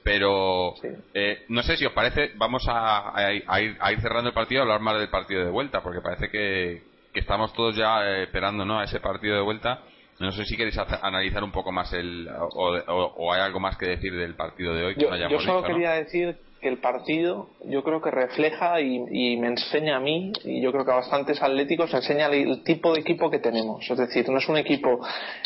Pero, 0.03 0.73
eh, 1.13 1.45
no 1.49 1.63
sé 1.65 1.77
si 1.77 1.85
os 1.85 1.93
parece, 1.93 2.33
vamos 2.37 2.67
a, 2.67 3.15
a, 3.15 3.31
ir, 3.35 3.45
a, 3.47 3.93
ir, 3.93 4.01
cerrando 4.01 4.29
el 4.31 4.35
partido, 4.35 4.63
a 4.63 4.65
hablar 4.65 4.81
más 4.81 4.99
del 4.99 5.11
partido 5.11 5.45
de 5.45 5.51
vuelta, 5.51 5.83
porque 5.83 6.01
parece 6.01 6.31
que, 6.31 6.83
que 7.13 7.21
estamos 7.21 7.53
todos 7.53 7.77
ya 7.77 8.03
eh, 8.07 8.23
esperando, 8.23 8.65
¿no? 8.65 8.79
A 8.79 8.85
ese 8.85 9.01
partido 9.01 9.37
de 9.37 9.43
vuelta 9.43 9.83
no 10.21 10.33
sé 10.33 10.45
si 10.45 10.57
queréis 10.57 10.77
analizar 11.03 11.45
un 11.45 11.53
poco 11.53 11.73
más 11.73 11.93
el 11.93 12.29
o, 12.29 13.33
hay 13.33 13.41
algo 13.41 13.61
más 13.61 13.77
que 13.77 13.87
decir 13.87 14.15
del 14.15 14.35
partido 14.35 14.75
de 14.75 14.85
hoy 14.85 14.95
yo, 14.99 15.15
yo 15.29 15.41
solo 15.41 15.63
quería 15.63 15.93
decir 15.93 16.37
que 16.61 16.69
el 16.69 16.79
partido 16.79 17.51
yo 17.65 17.83
creo 17.83 18.01
que 18.01 18.11
refleja 18.11 18.81
y, 18.81 19.37
me 19.37 19.49
enseña 19.49 19.97
a 19.97 20.01
mí 20.01 20.33
y 20.45 20.61
yo 20.61 20.73
creo 20.73 20.85
que 20.85 20.91
a 20.91 20.97
bastantes 20.97 21.41
atléticos 21.43 21.93
enseña 21.95 22.27
el, 22.27 22.63
tipo 22.65 22.93
de 22.93 23.01
equipo 23.01 23.31
que 23.31 23.39
tenemos. 23.39 23.89
Es 23.89 23.99
decir 23.99 24.29
no 24.29 24.39
es 24.39 24.49
un 24.49 24.57
equipo 24.57 25.01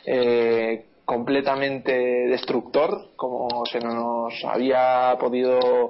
eh, 0.07 0.87
completamente 1.05 1.93
destructor 2.29 3.11
como 3.17 3.67
se 3.67 3.81
nos 3.81 4.43
había 4.45 5.17
podido 5.21 5.89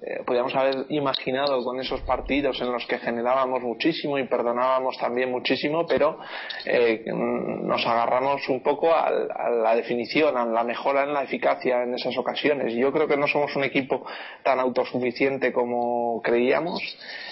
eh, 0.00 0.22
podíamos 0.24 0.54
haber 0.54 0.86
imaginado 0.90 1.64
con 1.64 1.80
esos 1.80 2.00
partidos 2.02 2.60
en 2.60 2.70
los 2.70 2.86
que 2.86 2.98
generábamos 2.98 3.60
muchísimo 3.62 4.16
y 4.16 4.28
perdonábamos 4.28 4.96
también 4.96 5.28
muchísimo, 5.28 5.86
pero 5.88 6.20
eh, 6.64 7.02
nos 7.06 7.84
agarramos 7.84 8.48
un 8.48 8.62
poco 8.62 8.94
a, 8.94 9.10
la 9.10 9.74
definición, 9.74 10.36
a 10.36 10.44
la 10.46 10.62
mejora 10.62 11.02
en 11.02 11.12
la 11.12 11.24
eficacia 11.24 11.82
en 11.82 11.94
esas 11.94 12.16
ocasiones. 12.16 12.74
Yo 12.74 12.92
creo 12.92 13.08
que 13.08 13.16
no 13.16 13.26
somos 13.26 13.56
un 13.56 13.64
equipo 13.64 14.06
tan 14.44 14.60
autosuficiente 14.60 15.52
como 15.52 16.22
creíamos. 16.22 16.80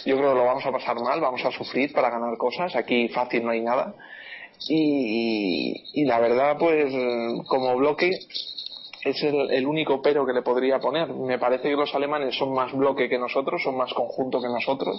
Yo 0.05 0.17
creo 0.17 0.31
que 0.31 0.39
lo 0.39 0.45
vamos 0.45 0.67
a 0.67 0.73
pasar 0.73 0.97
mal, 0.99 1.21
vamos 1.21 1.45
a 1.45 1.53
sufrir 1.53 1.93
para 1.93 2.11
ganar 2.11 2.37
cosas. 2.37 2.75
Aquí 2.75 3.09
fácil 3.11 3.45
no 3.45 3.51
hay 3.51 3.61
nada. 3.61 3.95
y 4.69 6.05
la 6.05 6.19
verdad, 6.19 6.57
pues 6.59 6.93
como 7.47 7.77
bloque 7.77 8.11
es 9.07 9.22
el, 9.22 9.66
único 9.66 10.02
pero 10.02 10.26
que 10.26 10.32
le 10.32 10.42
podría 10.42 10.80
poner. 10.80 11.09
Me 11.09 11.38
parece 11.38 11.68
que 11.68 11.76
los 11.76 11.94
alemanes 11.94 12.36
son 12.36 12.52
más 12.52 12.72
bloque 12.72 13.09
que 13.09 13.18
nosotros, 13.18 13.62
son 13.62 13.76
más 13.76 13.92
conjunto 13.94 14.40
que 14.40 14.48
nosotros 14.48 14.96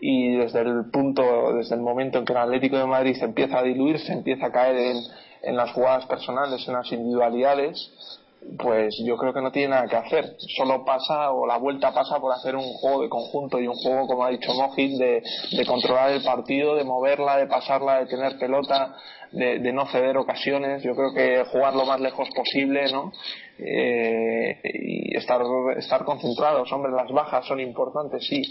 y 0.00 0.36
desde 0.36 0.60
el 0.60 0.90
punto, 0.90 1.54
desde 1.54 1.76
el 1.76 1.80
momento 1.80 2.18
en 2.18 2.24
que 2.24 2.32
el 2.32 2.38
Atlético 2.40 2.76
de 2.76 2.86
Madrid 2.86 3.14
se 3.14 3.24
empieza 3.24 3.60
a 3.60 3.62
diluirse, 3.62 4.12
empieza 4.12 4.46
a 4.46 4.52
caer 4.52 4.76
en, 4.76 4.96
en 5.42 5.56
las 5.56 5.72
jugadas 5.72 6.06
personales, 6.06 6.66
en 6.66 6.74
las 6.74 6.90
individualidades, 6.92 8.11
pues 8.58 8.96
yo 9.04 9.16
creo 9.16 9.32
que 9.32 9.40
no 9.40 9.50
tiene 9.50 9.68
nada 9.68 9.86
que 9.86 9.96
hacer. 9.96 10.34
Solo 10.56 10.84
pasa, 10.84 11.30
o 11.32 11.46
la 11.46 11.58
vuelta 11.58 11.92
pasa 11.92 12.18
por 12.20 12.32
hacer 12.32 12.56
un 12.56 12.72
juego 12.74 13.02
de 13.02 13.08
conjunto 13.08 13.60
y 13.60 13.66
un 13.66 13.74
juego, 13.74 14.06
como 14.06 14.24
ha 14.24 14.30
dicho 14.30 14.52
Mojit, 14.54 14.98
de, 14.98 15.22
de 15.52 15.66
controlar 15.66 16.10
el 16.10 16.22
partido, 16.22 16.74
de 16.74 16.84
moverla, 16.84 17.36
de 17.36 17.46
pasarla, 17.46 18.00
de 18.00 18.06
tener 18.06 18.38
pelota, 18.38 18.96
de, 19.32 19.72
no 19.72 19.86
ceder 19.86 20.16
ocasiones. 20.16 20.82
Yo 20.82 20.94
creo 20.94 21.12
que 21.14 21.44
jugar 21.50 21.74
lo 21.74 21.86
más 21.86 22.00
lejos 22.00 22.28
posible, 22.34 22.90
¿no? 22.92 23.12
Eh, 23.58 24.60
y 24.64 25.16
estar, 25.16 25.40
estar 25.76 26.04
concentrados. 26.04 26.70
Hombre, 26.72 26.92
las 26.92 27.10
bajas 27.10 27.46
son 27.46 27.60
importantes, 27.60 28.26
sí. 28.26 28.42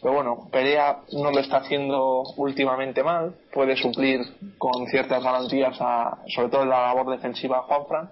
Pero 0.00 0.14
bueno, 0.14 0.48
Perea 0.52 1.00
no 1.12 1.30
lo 1.30 1.40
está 1.40 1.58
haciendo 1.58 2.22
últimamente 2.36 3.02
mal. 3.02 3.34
Puede 3.52 3.76
suplir 3.76 4.20
con 4.58 4.86
ciertas 4.86 5.22
garantías, 5.22 5.76
a, 5.80 6.18
sobre 6.28 6.48
todo 6.48 6.62
en 6.62 6.70
la 6.70 6.82
labor 6.82 7.10
defensiva 7.10 7.58
a 7.58 7.62
Juanfran. 7.62 8.10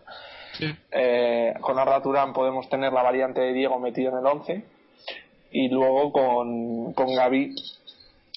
Eh, 0.90 1.54
con 1.60 1.78
Arda 1.78 2.02
Turán 2.02 2.32
podemos 2.32 2.68
tener 2.68 2.92
la 2.92 3.02
variante 3.02 3.40
de 3.40 3.52
Diego 3.52 3.78
metido 3.78 4.12
en 4.12 4.18
el 4.18 4.26
11 4.26 4.64
y 5.50 5.68
luego 5.68 6.12
con, 6.12 6.92
con 6.92 7.14
Gaby 7.14 7.54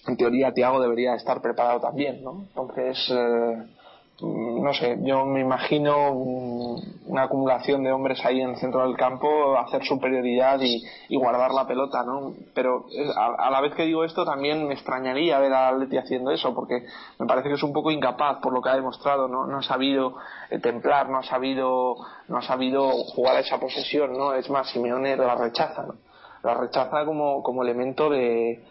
en 0.08 0.18
teoría 0.18 0.54
Tiago 0.54 0.82
debería 0.82 1.16
estar 1.16 1.42
preparado 1.42 1.80
también 1.80 2.24
¿no? 2.24 2.46
entonces 2.50 2.98
eh, 3.12 3.64
no 4.22 4.74
sé, 4.74 4.98
yo 5.02 5.26
me 5.26 5.42
imagino 5.42 6.12
una 6.12 7.24
acumulación 7.24 7.84
de 7.84 7.92
hombres 7.92 8.24
ahí 8.26 8.42
en 8.42 8.52
el 8.52 8.56
centro 8.58 8.84
del 8.84 8.98
campo, 8.98 9.58
hacer 9.58 9.84
superioridad 9.86 10.60
y, 10.62 10.84
guardar 11.16 11.52
la 11.52 11.66
pelota, 11.68 12.04
¿no? 12.04 12.34
Pero 12.54 12.86
a, 13.16 13.50
la 13.50 13.62
vez 13.62 13.74
que 13.76 13.84
digo 13.84 14.04
esto 14.04 14.26
también 14.26 14.68
me 14.68 14.74
extrañaría 14.74 15.40
ver 15.40 15.54
a 15.54 15.70
Atleti 15.70 15.98
haciendo 15.98 16.32
eso, 16.32 16.54
porque 16.54 16.86
me 17.18 17.26
parece 17.26 17.50
que 17.50 17.56
es 17.56 17.64
un 17.64 17.74
poco 17.74 17.92
incapaz 17.92 18.40
por 18.42 18.54
lo 18.54 18.62
que 18.62 18.70
ha 18.70 18.76
demostrado, 18.76 19.28
¿no? 19.28 19.46
No 19.46 19.58
ha 19.60 19.64
sabido 19.64 20.16
eh, 20.50 20.60
templar, 20.60 21.10
no 21.10 21.20
ha 21.20 21.24
sabido, 21.24 21.96
no 22.28 22.38
ha 22.38 22.42
sabido 22.42 22.92
jugar 22.92 23.38
a 23.38 23.40
esa 23.40 23.60
posesión, 23.60 24.14
¿no? 24.14 24.34
Es 24.34 24.50
más, 24.50 24.70
Simeone 24.70 25.16
la 25.16 25.36
rechaza, 25.36 25.84
¿no? 25.84 25.96
La 26.44 26.54
rechaza 26.54 27.06
como, 27.06 27.44
como 27.44 27.64
elemento 27.64 28.10
de, 28.10 28.64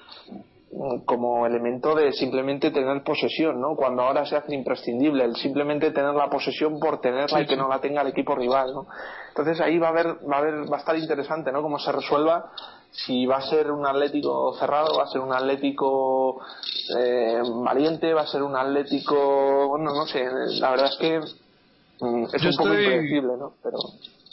como 1.07 1.47
elemento 1.47 1.95
de 1.95 2.13
simplemente 2.13 2.71
tener 2.71 3.03
posesión, 3.03 3.61
¿no? 3.61 3.75
Cuando 3.75 4.03
ahora 4.03 4.27
se 4.27 4.37
hace 4.37 4.55
imprescindible 4.55 5.25
el 5.25 5.35
simplemente 5.37 5.91
tener 5.93 6.15
la 6.15 6.29
posesión 6.29 6.79
por 6.79 7.01
tenerla 7.01 7.41
y 7.41 7.47
que 7.47 7.57
no 7.57 7.69
la 7.69 7.81
tenga 7.81 8.03
el 8.03 8.09
equipo 8.09 8.35
rival, 8.35 8.75
¿no? 8.75 8.87
Entonces 9.29 9.61
ahí 9.61 9.79
va 9.79 9.89
a 9.89 9.91
haber, 9.91 10.07
va 10.31 10.37
a 10.37 10.39
haber, 10.39 10.71
va 10.71 10.77
a 10.77 10.81
estar 10.81 10.97
interesante, 10.97 11.51
¿no? 11.53 11.63
Cómo 11.63 11.79
se 11.79 11.91
resuelva 11.91 12.53
si 12.91 13.27
va 13.27 13.37
a 13.37 13.43
ser 13.43 13.71
un 13.71 13.87
Atlético 13.87 14.55
cerrado, 14.59 14.97
va 14.99 15.05
a 15.05 15.09
ser 15.09 15.21
un 15.21 15.33
Atlético 15.33 16.41
eh, 16.99 17.41
valiente, 17.65 18.13
va 18.13 18.23
a 18.23 18.27
ser 18.27 18.43
un 18.43 18.57
Atlético, 18.57 19.69
bueno, 19.69 19.95
no 19.95 20.07
sé, 20.07 20.25
la 20.61 20.71
verdad 20.71 20.91
es 20.91 20.97
que 20.99 21.21
mm, 22.01 22.25
es 22.33 22.45
un 22.45 22.57
poco 22.57 22.75
impredecible, 22.75 23.37
¿no? 23.39 23.55
Pero 23.63 23.79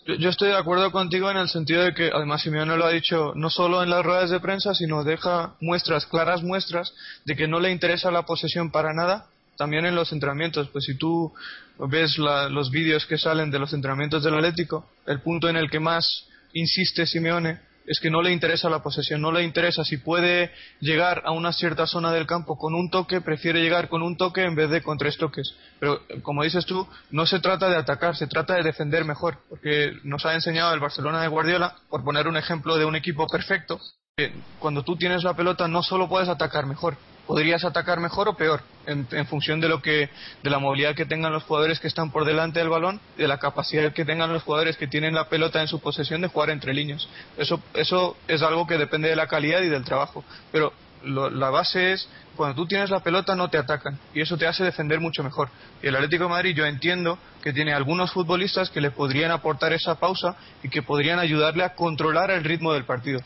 yo, 0.05 0.29
estoy 0.29 0.49
de 0.49 0.57
acuerdo 0.57 0.91
contigo 0.91 1.31
en 1.31 1.37
el 1.37 1.49
sentido 1.49 1.83
de 1.83 1.93
que, 1.93 2.11
además 2.13 2.41
Simeone 2.41 2.77
lo 2.77 2.85
ha 2.85 2.91
dicho 2.91 3.33
no 3.35 3.49
solo 3.49 3.81
en 3.81 3.89
las 3.89 4.05
ruedas 4.05 4.29
de 4.29 4.39
prensa, 4.39 4.73
sino 4.75 5.03
deja 5.03 5.55
muestras, 5.61 6.05
claras 6.05 6.43
muestras, 6.43 6.93
de 7.25 7.35
que 7.35 7.47
no 7.47 7.59
le 7.59 7.71
interesa 7.71 8.11
la 8.11 8.23
posesión 8.23 8.71
para 8.71 8.93
nada, 8.93 9.27
también 9.57 9.85
en 9.85 9.95
los 9.95 10.11
entrenamientos. 10.11 10.69
Pues 10.69 10.85
si 10.85 10.95
tú 10.95 11.33
ves 11.79 12.17
los 12.17 12.69
vídeos 12.69 13.05
que 13.05 13.17
salen 13.17 13.49
de 13.49 13.59
los 13.59 13.73
entrenamientos 13.73 14.23
del 14.23 14.35
Atlético, 14.35 14.87
el 15.07 15.21
punto 15.21 15.49
en 15.49 15.57
el 15.57 15.69
que 15.69 15.79
más 15.79 16.27
insiste 16.53 17.05
Simeone 17.05 17.59
es 17.87 17.99
que 17.99 18.09
no 18.09 18.21
le 18.21 18.31
interesa 18.31 18.69
la 18.69 18.81
posesión, 18.81 19.21
no 19.21 19.31
le 19.31 19.43
interesa 19.43 19.83
si 19.83 19.97
puede 19.97 20.51
llegar 20.79 21.21
a 21.25 21.31
una 21.31 21.53
cierta 21.53 21.85
zona 21.85 22.11
del 22.11 22.25
campo 22.25 22.57
con 22.57 22.73
un 22.73 22.89
toque, 22.89 23.21
prefiere 23.21 23.61
llegar 23.61 23.89
con 23.89 24.01
un 24.01 24.17
toque 24.17 24.43
en 24.43 24.55
vez 24.55 24.69
de 24.69 24.81
con 24.81 24.97
tres 24.97 25.17
toques. 25.17 25.55
Pero 25.79 26.01
como 26.21 26.43
dices 26.43 26.65
tú, 26.65 26.87
no 27.11 27.25
se 27.25 27.39
trata 27.39 27.69
de 27.69 27.77
atacar, 27.77 28.15
se 28.15 28.27
trata 28.27 28.55
de 28.55 28.63
defender 28.63 29.05
mejor, 29.05 29.39
porque 29.49 29.93
nos 30.03 30.25
ha 30.25 30.33
enseñado 30.33 30.73
el 30.73 30.79
Barcelona 30.79 31.21
de 31.21 31.27
Guardiola, 31.27 31.75
por 31.89 32.03
poner 32.03 32.27
un 32.27 32.37
ejemplo 32.37 32.77
de 32.77 32.85
un 32.85 32.95
equipo 32.95 33.27
perfecto, 33.27 33.79
que 34.17 34.31
cuando 34.59 34.83
tú 34.83 34.95
tienes 34.95 35.23
la 35.23 35.35
pelota 35.35 35.67
no 35.67 35.83
solo 35.83 36.07
puedes 36.07 36.29
atacar 36.29 36.65
mejor, 36.65 36.97
podrías 37.25 37.63
atacar 37.65 37.99
mejor 37.99 38.27
o 38.27 38.35
peor 38.35 38.61
en, 38.85 39.25
función 39.27 39.59
de 39.59 39.69
lo 39.69 39.81
que 39.81 40.09
de 40.43 40.49
la 40.49 40.59
movilidad 40.59 40.95
que 40.95 41.05
tengan 41.05 41.33
los 41.33 41.43
jugadores 41.43 41.79
que 41.79 41.87
están 41.87 42.11
por 42.11 42.25
delante 42.25 42.59
del 42.59 42.69
balón 42.69 42.99
de 43.17 43.27
la 43.27 43.39
capacidad 43.39 43.91
que 43.93 44.05
tengan 44.05 44.31
los 44.31 44.43
jugadores 44.43 44.77
que 44.77 44.87
tienen 44.87 45.15
la 45.15 45.27
pelota 45.27 45.61
en 45.61 45.67
su 45.67 45.79
posesión 45.79 46.21
de 46.21 46.27
jugar 46.27 46.49
entre 46.49 46.73
líneas. 46.73 47.07
Eso 47.37 47.61
eso 47.73 48.17
es 48.27 48.41
algo 48.41 48.67
que 48.67 48.77
depende 48.77 49.09
de 49.09 49.15
la 49.15 49.27
calidad 49.27 49.61
y 49.61 49.69
del 49.69 49.83
trabajo. 49.83 50.23
Pero 50.51 50.73
la 51.03 51.49
base 51.49 51.93
es 51.93 52.07
cuando 52.35 52.55
tú 52.55 52.67
tienes 52.67 52.89
la 52.89 53.01
pelota 53.01 53.35
no 53.35 53.49
te 53.49 53.57
atacan 53.57 53.99
y 54.13 54.21
eso 54.21 54.37
te 54.37 54.47
hace 54.47 54.63
defender 54.63 54.99
mucho 54.99 55.23
mejor. 55.23 55.49
Y 55.81 55.87
el 55.87 55.95
Atlético 55.95 56.23
de 56.25 56.29
Madrid 56.29 56.55
yo 56.55 56.65
entiendo 56.65 57.17
que 57.43 57.53
tiene 57.53 57.73
algunos 57.73 58.11
futbolistas 58.11 58.69
que 58.69 58.81
le 58.81 58.91
podrían 58.91 59.31
aportar 59.31 59.73
esa 59.73 59.95
pausa 59.95 60.35
y 60.63 60.69
que 60.69 60.81
podrían 60.81 61.19
ayudarle 61.19 61.63
a 61.63 61.75
controlar 61.75 62.31
el 62.31 62.43
ritmo 62.43 62.73
del 62.73 62.85
partido 62.85 63.21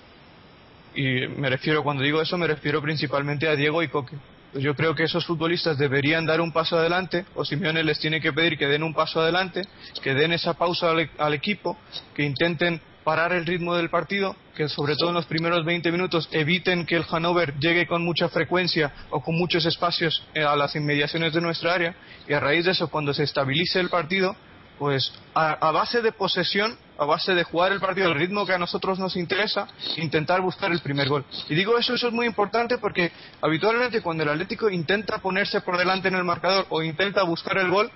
y 0.99 1.27
me 1.27 1.49
refiero, 1.49 1.81
cuando 1.81 2.03
digo 2.03 2.21
eso, 2.21 2.37
me 2.37 2.45
refiero 2.45 2.81
principalmente 2.81 3.47
a 3.47 3.55
Diego 3.55 3.81
y 3.81 3.87
Coque. 3.87 4.17
Pues 4.51 4.63
yo 4.63 4.75
creo 4.75 4.95
que 4.95 5.03
esos 5.03 5.25
futbolistas 5.25 5.77
deberían 5.77 6.25
dar 6.25 6.41
un 6.41 6.51
paso 6.51 6.77
adelante, 6.77 7.25
o 7.35 7.45
Simeone 7.45 7.83
les 7.83 7.99
tiene 7.99 8.19
que 8.19 8.33
pedir 8.33 8.57
que 8.57 8.67
den 8.67 8.83
un 8.83 8.93
paso 8.93 9.21
adelante, 9.21 9.61
que 10.03 10.13
den 10.13 10.33
esa 10.33 10.55
pausa 10.55 10.91
al, 10.91 11.09
al 11.17 11.33
equipo, 11.33 11.77
que 12.13 12.23
intenten 12.23 12.81
parar 13.05 13.31
el 13.31 13.45
ritmo 13.45 13.75
del 13.75 13.89
partido, 13.89 14.35
que 14.55 14.67
sobre 14.67 14.95
todo 14.95 15.09
en 15.09 15.15
los 15.15 15.25
primeros 15.25 15.63
20 15.63 15.89
minutos 15.91 16.27
eviten 16.31 16.85
que 16.85 16.97
el 16.97 17.05
Hannover 17.05 17.57
llegue 17.59 17.87
con 17.87 18.03
mucha 18.03 18.27
frecuencia 18.27 18.91
o 19.09 19.21
con 19.21 19.35
muchos 19.37 19.65
espacios 19.65 20.21
eh, 20.33 20.43
a 20.43 20.55
las 20.55 20.75
inmediaciones 20.75 21.33
de 21.33 21.39
nuestra 21.39 21.75
área, 21.75 21.95
y 22.27 22.33
a 22.33 22.41
raíz 22.41 22.65
de 22.65 22.71
eso, 22.71 22.89
cuando 22.89 23.13
se 23.13 23.23
estabilice 23.23 23.79
el 23.79 23.89
partido, 23.89 24.35
pues 24.77 25.13
a, 25.33 25.71
base 25.71 26.01
de 26.01 26.11
posesión, 26.11 26.77
a 26.99 27.05
base 27.05 27.33
de 27.33 27.43
jugar 27.43 27.71
el 27.71 27.79
partido 27.79 28.07
al 28.07 28.15
ritmo 28.15 28.45
que 28.45 28.53
a 28.53 28.57
nosotros 28.57 28.99
nos 28.99 29.15
interesa, 29.15 29.67
intentar 29.97 30.41
buscar 30.41 30.71
el 30.71 30.79
primer 30.81 31.07
gol. 31.07 31.25
Y 31.47 31.55
digo 31.55 31.77
eso, 31.77 31.93
eso 31.93 32.07
es 32.07 32.13
muy 32.13 32.25
importante 32.25 32.77
porque 32.77 33.11
habitualmente 33.41 34.01
cuando 34.01 34.23
el 34.23 34.29
Atlético 34.29 34.69
intenta 34.69 35.19
ponerse 35.19 35.61
por 35.61 35.77
delante 35.77 36.09
en 36.09 36.15
el 36.15 36.23
marcador 36.23 36.65
o 36.69 36.83
intenta 36.83 37.23
buscar 37.23 37.57
el 37.57 37.69
gol, 37.69 37.89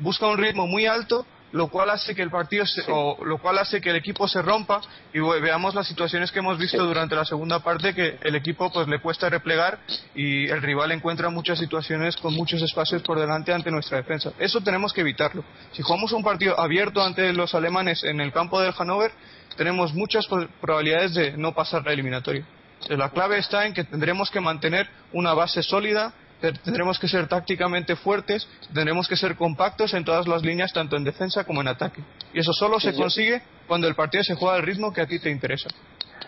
busca 0.00 0.26
un 0.26 0.38
ritmo 0.38 0.66
muy 0.66 0.86
alto 0.86 1.26
lo 1.52 1.68
cual 1.68 1.90
hace 1.90 2.14
que 2.14 2.22
el 2.22 2.30
partido 2.30 2.64
o 2.88 3.24
lo 3.24 3.38
cual 3.38 3.58
hace 3.58 3.80
que 3.80 3.90
el 3.90 3.96
equipo 3.96 4.26
se 4.28 4.42
rompa 4.42 4.80
y 5.12 5.20
veamos 5.20 5.74
las 5.74 5.86
situaciones 5.86 6.32
que 6.32 6.40
hemos 6.40 6.58
visto 6.58 6.84
durante 6.84 7.14
la 7.14 7.24
segunda 7.24 7.60
parte 7.60 7.94
que 7.94 8.18
el 8.22 8.34
equipo 8.34 8.70
pues 8.72 8.88
le 8.88 9.00
cuesta 9.00 9.28
replegar 9.28 9.78
y 10.14 10.48
el 10.48 10.62
rival 10.62 10.92
encuentra 10.92 11.30
muchas 11.30 11.58
situaciones 11.58 12.16
con 12.16 12.34
muchos 12.34 12.62
espacios 12.62 13.02
por 13.02 13.18
delante 13.18 13.52
ante 13.52 13.70
nuestra 13.70 13.98
defensa. 13.98 14.32
Eso 14.38 14.60
tenemos 14.60 14.92
que 14.92 15.02
evitarlo. 15.02 15.44
Si 15.72 15.82
jugamos 15.82 16.12
un 16.12 16.22
partido 16.22 16.58
abierto 16.58 17.02
ante 17.02 17.32
los 17.32 17.54
alemanes 17.54 18.04
en 18.04 18.20
el 18.20 18.32
campo 18.32 18.60
del 18.60 18.72
Hannover, 18.72 19.12
tenemos 19.56 19.94
muchas 19.94 20.26
probabilidades 20.60 21.14
de 21.14 21.36
no 21.36 21.54
pasar 21.54 21.84
la 21.84 21.92
eliminatoria. 21.92 22.44
La 22.88 23.10
clave 23.10 23.38
está 23.38 23.66
en 23.66 23.72
que 23.72 23.84
tendremos 23.84 24.30
que 24.30 24.40
mantener 24.40 24.88
una 25.12 25.32
base 25.34 25.62
sólida 25.62 26.12
tendremos 26.40 26.98
que 26.98 27.08
ser 27.08 27.26
tácticamente 27.28 27.96
fuertes, 27.96 28.46
tendremos 28.72 29.08
que 29.08 29.16
ser 29.16 29.36
compactos 29.36 29.94
en 29.94 30.04
todas 30.04 30.26
las 30.28 30.42
líneas, 30.42 30.72
tanto 30.72 30.96
en 30.96 31.04
defensa 31.04 31.44
como 31.44 31.60
en 31.60 31.68
ataque. 31.68 32.02
Y 32.32 32.40
eso 32.40 32.52
solo 32.52 32.78
se 32.80 32.94
consigue 32.94 33.42
cuando 33.66 33.88
el 33.88 33.94
partido 33.94 34.22
se 34.24 34.34
juega 34.34 34.56
al 34.56 34.62
ritmo 34.62 34.92
que 34.92 35.00
a 35.00 35.06
ti 35.06 35.18
te 35.18 35.30
interesa. 35.30 35.68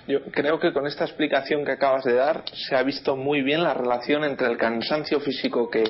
Yo 0.08 0.22
creo 0.22 0.58
que 0.58 0.72
con 0.72 0.86
esta 0.86 1.04
explicación 1.04 1.66
que 1.66 1.72
acabas 1.72 2.02
de 2.02 2.14
dar 2.14 2.42
se 2.54 2.74
ha 2.74 2.82
visto 2.82 3.14
muy 3.14 3.42
bien 3.42 3.62
la 3.62 3.74
relación 3.74 4.24
entre 4.24 4.46
el 4.46 4.56
cansancio 4.56 5.20
físico 5.20 5.68
que, 5.68 5.84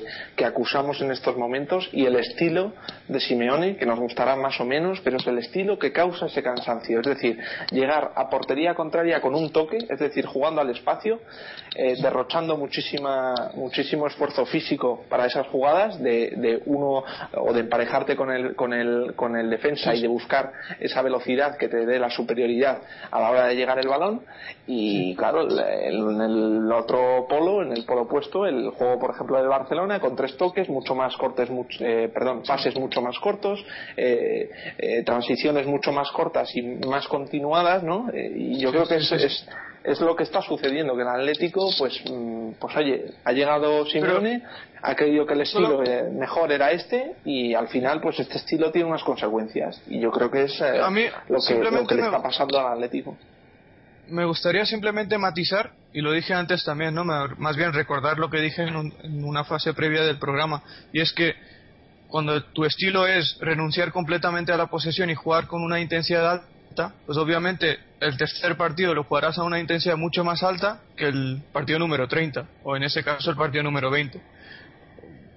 acusamos 0.45 1.01
en 1.03 1.13
estos 1.13 1.37
momentos 1.37 1.89
y 1.93 2.05
el 2.05 2.17
estilo 2.17 2.73
de 3.07 3.21
Simeone, 3.21 3.77
que 3.77 3.87
nos 3.87 4.01
gustará 4.01 4.35
más 4.35 4.61
o 4.61 4.65
menos, 4.65 5.01
pero 5.05 5.19
es 5.19 5.27
el 5.29 5.39
estilo 5.39 5.79
que 5.79 5.93
causa 5.93 6.27
ese 6.27 6.43
cansancio. 6.43 6.99
Es 6.99 7.07
decir, 7.07 7.39
llegar 7.71 8.11
a 8.17 8.29
portería 8.29 8.75
contraria 8.75 9.21
con 9.21 9.37
un 9.37 9.53
toque, 9.53 9.79
es 9.89 9.99
decir, 10.01 10.27
jugando 10.27 10.61
al 10.61 10.71
espacio, 10.71 11.21
eh, 11.77 11.95
derrochando 12.03 12.57
muchísima, 12.57 13.53
muchísimo 13.55 14.09
esfuerzo 14.09 14.47
físico 14.47 15.05
para 15.09 15.27
esas 15.27 15.47
jugadas, 15.47 16.03
de, 16.03 16.61
uno 16.67 17.05
o 17.35 17.53
de 17.53 17.61
emparejarte 17.61 18.17
con 18.17 18.33
el, 18.33 18.57
con 18.57 18.73
el, 18.73 19.15
con 19.15 19.37
el 19.37 19.49
defensa 19.49 19.95
y 19.95 20.03
de 20.03 20.09
buscar 20.09 20.51
esa 20.81 21.03
velocidad 21.03 21.57
que 21.57 21.69
te 21.69 21.87
dé 21.87 22.01
la 22.01 22.11
superioridad 22.11 22.81
a 23.13 23.21
la 23.21 23.31
hora 23.31 23.47
de 23.47 23.55
llegar 23.55 23.79
el 23.79 23.87
balón 23.87 24.08
y 24.67 25.15
claro, 25.17 25.49
en 25.49 26.21
el 26.21 26.73
otro 26.73 27.27
polo, 27.29 27.63
en 27.63 27.73
el 27.73 27.85
polo 27.85 28.03
opuesto, 28.03 28.47
el 28.47 28.71
juego, 28.71 28.99
por 28.99 29.11
ejemplo, 29.11 29.41
de 29.41 29.49
Barcelona, 29.49 29.99
con 29.99 30.15
tres 30.15 30.37
toques, 30.37 30.69
mucho 30.69 30.95
más 30.95 31.17
cortes, 31.17 31.49
eh, 31.81 32.11
perdón, 32.13 32.43
pases 32.47 32.77
mucho 32.77 33.01
más 33.01 33.19
cortos, 33.19 33.65
eh, 33.97 34.51
eh, 34.79 35.03
transiciones 35.05 35.67
mucho 35.67 35.91
más 35.93 36.11
cortas 36.11 36.55
y 36.55 36.63
más 36.87 37.09
continuadas, 37.09 37.83
¿no? 37.83 38.09
y 38.15 38.59
yo 38.59 38.71
creo 38.71 38.87
que 38.87 38.97
es, 38.97 39.47
es, 39.85 40.01
lo 40.01 40.15
que 40.15 40.25
está 40.25 40.43
sucediendo, 40.43 40.95
que 40.95 41.03
el 41.03 41.09
Atlético, 41.09 41.71
pues, 41.79 42.03
mm, 42.11 42.51
pues 42.61 42.77
oye, 42.77 43.07
ha 43.25 43.33
llegado 43.33 43.87
Simeone, 43.87 44.43
ha 44.83 44.95
creído 44.95 45.25
que 45.25 45.33
el 45.33 45.41
estilo 45.41 45.83
mejor 46.13 46.53
era 46.53 46.73
este 46.73 47.15
y 47.25 47.55
al 47.55 47.69
final, 47.69 48.01
pues 48.01 48.21
este 48.21 48.37
estilo 48.37 48.71
tiene 48.71 48.89
unas 48.89 49.03
consecuencias. 49.03 49.81
Y 49.89 49.99
yo 49.99 50.11
creo 50.11 50.31
que 50.31 50.45
es 50.45 50.61
lo, 50.61 51.39
que, 51.41 51.55
lo 51.71 51.87
que 51.87 51.95
le 51.95 52.03
está 52.03 52.23
pasando 52.23 52.61
al 52.61 52.75
Atlético 52.75 53.17
me 54.11 54.25
gustaría 54.25 54.65
simplemente 54.67 55.19
matizar, 55.19 55.73
y 55.93 56.01
lo 56.01 56.13
dije 56.13 56.35
antes 56.35 56.65
también, 56.65 56.95
¿no? 56.95 57.05
más 57.05 57.57
bien 57.57 57.73
recordar 57.73 58.19
lo 58.19 58.31
que 58.31 58.41
dije 58.41 58.63
en, 58.63 59.25
una 59.25 59.45
fase 59.45 59.75
previa 59.75 60.03
del 60.03 60.19
programa, 60.19 60.63
y 60.93 61.01
es 61.01 61.13
que 61.13 61.35
cuando 62.09 62.43
tu 62.43 62.65
estilo 62.65 63.07
es 63.07 63.37
renunciar 63.41 63.93
completamente 63.93 64.53
a 64.53 64.57
la 64.57 64.67
posesión 64.67 65.11
y 65.11 65.15
jugar 65.15 65.47
con 65.47 65.63
una 65.63 65.81
intensidad 65.81 66.43
alta, 66.69 66.95
pues 67.05 67.19
obviamente 67.19 67.79
el 68.01 68.17
tercer 68.17 68.57
partido 68.57 68.95
lo 68.95 69.05
jugarás 69.05 69.39
a 69.39 69.45
una 69.45 69.59
intensidad 69.59 69.97
mucho 69.97 70.25
más 70.25 70.43
alta 70.43 70.81
que 70.97 71.07
el 71.07 71.43
partido 71.53 71.79
número 71.79 72.09
30, 72.09 72.47
o 72.65 72.77
en 72.77 72.85
ese 72.85 73.05
caso 73.05 73.31
el 73.31 73.37
partido 73.37 73.63
número 73.63 73.91
20. 73.91 74.21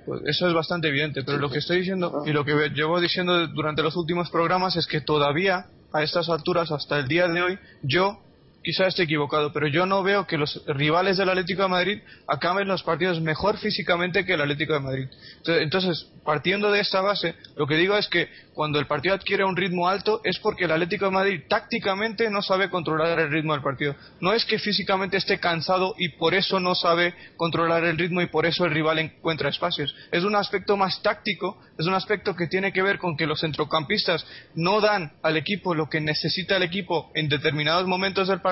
Pues 0.06 0.22
eso 0.26 0.48
es 0.48 0.54
bastante 0.54 0.88
evidente, 0.88 1.24
pero 1.24 1.38
lo 1.38 1.50
que 1.50 1.60
estoy 1.60 1.80
diciendo 1.80 2.24
y 2.26 2.32
lo 2.32 2.44
que 2.44 2.54
llevo 2.74 3.00
diciendo 3.00 3.48
durante 3.48 3.84
los 3.84 3.96
últimos 3.96 4.30
programas 4.30 4.76
es 4.76 4.88
que 4.88 5.02
todavía 5.02 5.66
a 5.94 6.04
estas 6.04 6.30
alturas, 6.30 6.72
hasta 6.72 7.00
el 7.00 7.08
día 7.08 7.28
de 7.28 7.42
hoy, 7.42 7.60
yo 7.82 8.22
quizás 8.64 8.89
esté 8.89 9.03
equivocado, 9.03 9.51
pero 9.51 9.68
yo 9.68 9.86
no 9.86 10.03
veo 10.03 10.28
que 10.28 10.38
los 10.38 10.64
rivales 10.68 11.18
del 11.18 11.30
Atlético 11.30 11.64
de 11.64 11.68
Madrid 11.68 11.99
acaben 12.28 12.68
los 12.68 12.84
partidos 12.84 13.20
mejor 13.20 13.57
físicamente 13.57 14.26
que 14.26 14.34
el 14.34 14.41
Atlético 14.41 14.74
de 14.74 14.80
Madrid. 14.80 15.07
Entonces, 15.45 16.07
partiendo 16.24 16.72
de 16.72 16.80
esta 16.80 17.01
base, 17.01 17.36
lo 17.55 17.66
que 17.66 17.76
digo 17.76 17.97
es 17.97 18.07
que 18.07 18.30
cuando 18.53 18.80
el 18.80 18.86
partido 18.86 19.16
adquiere 19.16 19.43
un 19.43 19.55
ritmo 19.55 19.88
alto 19.88 20.22
es 20.24 20.38
porque 20.39 20.66
el 20.66 20.72
Atlético 20.72 21.05
de 21.05 21.12
Madrid 21.12 21.41
tácticamente 21.47 22.30
no 22.30 22.41
sabe 22.41 22.70
controlar 22.70 23.20
el 23.20 23.32
ritmo 23.32 23.53
del 23.53 23.64
partido. 23.64 23.95
No 24.20 24.34
es 24.34 24.45
que 24.45 24.59
físicamente 24.59 25.18
esté 25.18 25.39
cansado 25.39 25.95
y 25.97 26.09
por 26.09 26.34
eso 26.36 26.59
no 26.59 26.76
sabe 26.76 27.16
controlar 27.38 27.84
el 27.86 27.97
ritmo 27.97 28.22
y 28.22 28.28
por 28.28 28.45
eso 28.45 28.66
el 28.66 28.72
rival 28.72 28.99
encuentra 28.99 29.49
espacios. 29.49 29.95
Es 30.12 30.24
un 30.24 30.36
aspecto 30.36 30.78
más 30.78 31.01
táctico, 31.01 31.59
es 31.80 31.88
un 31.88 31.95
aspecto 31.95 32.36
que 32.36 32.47
tiene 32.47 32.72
que 32.72 32.84
ver 32.84 32.99
con 32.99 33.18
que 33.18 33.26
los 33.26 33.39
centrocampistas 33.39 34.26
no 34.53 34.82
dan 34.82 35.14
al 35.24 35.38
equipo 35.38 35.74
lo 35.74 35.89
que 35.89 36.01
necesita 36.01 36.57
el 36.57 36.64
equipo 36.64 37.12
en 37.16 37.30
determinados 37.30 37.88
momentos 37.88 38.28
del 38.28 38.41
partido 38.41 38.51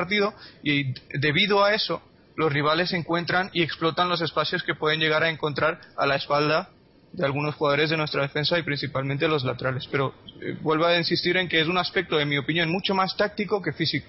y 0.63 0.93
debido 1.17 1.63
a 1.63 1.73
eso 1.73 2.01
los 2.39 2.53
rivales 2.53 2.93
encuentran 2.93 3.49
y 3.51 3.63
explotan 3.63 4.07
los 4.07 4.21
espacios 4.21 4.63
que 4.63 4.73
pueden 4.73 5.01
llegar 5.01 5.23
a 5.23 5.29
encontrar 5.29 5.81
a 5.97 6.05
la 6.05 6.15
espalda 6.15 6.69
de 7.11 7.25
algunos 7.25 7.55
jugadores 7.55 7.89
de 7.89 7.97
nuestra 7.97 8.21
defensa 8.21 8.57
y 8.57 8.63
principalmente 8.63 9.27
los 9.27 9.43
laterales. 9.43 9.87
Pero 9.91 10.13
eh, 10.41 10.55
vuelvo 10.61 10.85
a 10.85 10.97
insistir 10.97 11.35
en 11.35 11.49
que 11.49 11.59
es 11.59 11.67
un 11.67 11.77
aspecto, 11.77 12.17
en 12.19 12.29
mi 12.29 12.37
opinión, 12.37 12.71
mucho 12.71 12.93
más 12.93 13.15
táctico 13.17 13.61
que 13.61 13.73
físico. 13.73 14.07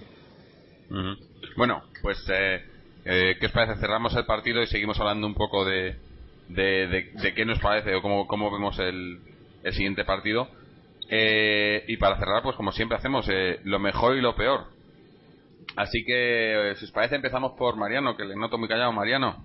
Bueno, 1.57 1.82
pues, 2.03 2.18
eh, 2.28 2.64
eh, 3.05 3.36
¿qué 3.41 3.47
os 3.47 3.53
parece? 3.53 3.80
Cerramos 3.80 4.14
el 4.14 4.26
partido 4.26 4.62
y 4.62 4.66
seguimos 4.68 4.99
hablando 5.01 5.26
un 5.26 5.34
poco 5.34 5.64
de, 5.64 5.97
de, 6.49 7.32
qué 7.34 7.45
nos 7.45 7.59
parece 7.59 7.95
o 7.95 8.03
cómo, 8.03 8.28
cómo 8.28 8.51
vemos 8.53 8.78
el, 8.78 9.18
el 9.64 9.72
siguiente 9.72 10.05
partido. 10.05 10.49
y 11.11 11.97
para 11.97 12.16
cerrar, 12.16 12.43
pues 12.43 12.57
como 12.57 12.70
siempre 12.72 12.97
hacemos, 12.97 13.28
lo 13.64 13.78
mejor 13.78 14.16
y 14.16 14.20
lo 14.20 14.36
peor. 14.36 14.66
Así 15.81 16.05
que, 16.05 16.74
si 16.76 16.85
os 16.85 16.91
parece, 16.93 17.16
empezamos 17.16 17.53
por 17.53 17.76
Mariano, 17.76 18.16
que 18.16 18.24
le 18.24 18.37
noto 18.37 18.59
muy 18.59 18.68
callado. 18.68 18.93
Mariano. 18.93 19.45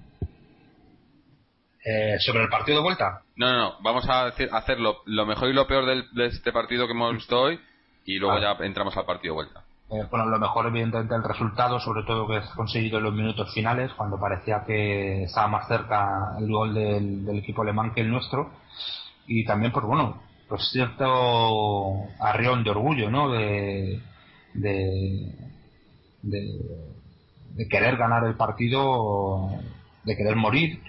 Eh, 1.83 2.17
sobre 2.19 2.43
el 2.43 2.49
partido 2.49 2.77
de 2.79 2.83
vuelta. 2.83 3.21
No, 3.35 3.51
no, 3.51 3.57
no. 3.57 3.75
Vamos 3.81 4.07
a 4.09 4.25
hacer 4.25 4.79
lo, 4.79 5.25
mejor 5.25 5.49
y 5.49 5.53
lo 5.53 5.67
peor 5.67 5.85
de 5.85 6.25
este 6.25 6.51
partido 6.51 6.87
que 6.87 6.93
hemos 6.93 7.13
visto 7.13 7.39
hoy 7.39 7.59
y 8.05 8.17
luego 8.19 8.39
ya 8.39 8.51
entramos 8.65 8.95
al 8.97 9.05
partido 9.05 9.33
de 9.33 9.43
vuelta. 9.43 9.63
Eh, 9.91 10.07
bueno, 10.09 10.25
lo 10.25 10.39
mejor 10.39 10.65
evidentemente 10.67 11.15
el 11.15 11.23
resultado, 11.23 11.79
sobre 11.79 12.03
todo 12.03 12.27
que 12.27 12.37
es 12.37 12.49
conseguido 12.55 12.97
en 12.97 13.03
los 13.03 13.13
minutos 13.13 13.53
finales, 13.53 13.91
cuando 13.93 14.19
parecía 14.19 14.63
que 14.65 15.23
estaba 15.23 15.47
más 15.47 15.67
cerca 15.67 16.35
el 16.39 16.47
gol 16.47 16.73
del, 16.73 17.37
equipo 17.37 17.61
alemán 17.61 17.93
que 17.93 18.01
el 18.01 18.09
nuestro. 18.09 18.51
Y 19.27 19.45
también, 19.45 19.71
pues 19.71 19.85
bueno, 19.85 20.21
pues 20.47 20.69
cierto 20.71 21.93
arrión 22.19 22.63
de 22.63 22.69
orgullo, 22.69 23.09
¿no? 23.09 23.31
De, 23.31 24.01
de, 24.53 25.33
de 26.29 27.67
querer 27.69 27.97
ganar 27.97 28.25
el 28.25 28.35
partido, 28.35 29.49
de 30.03 30.15
querer 30.15 30.35
morir 30.35 30.81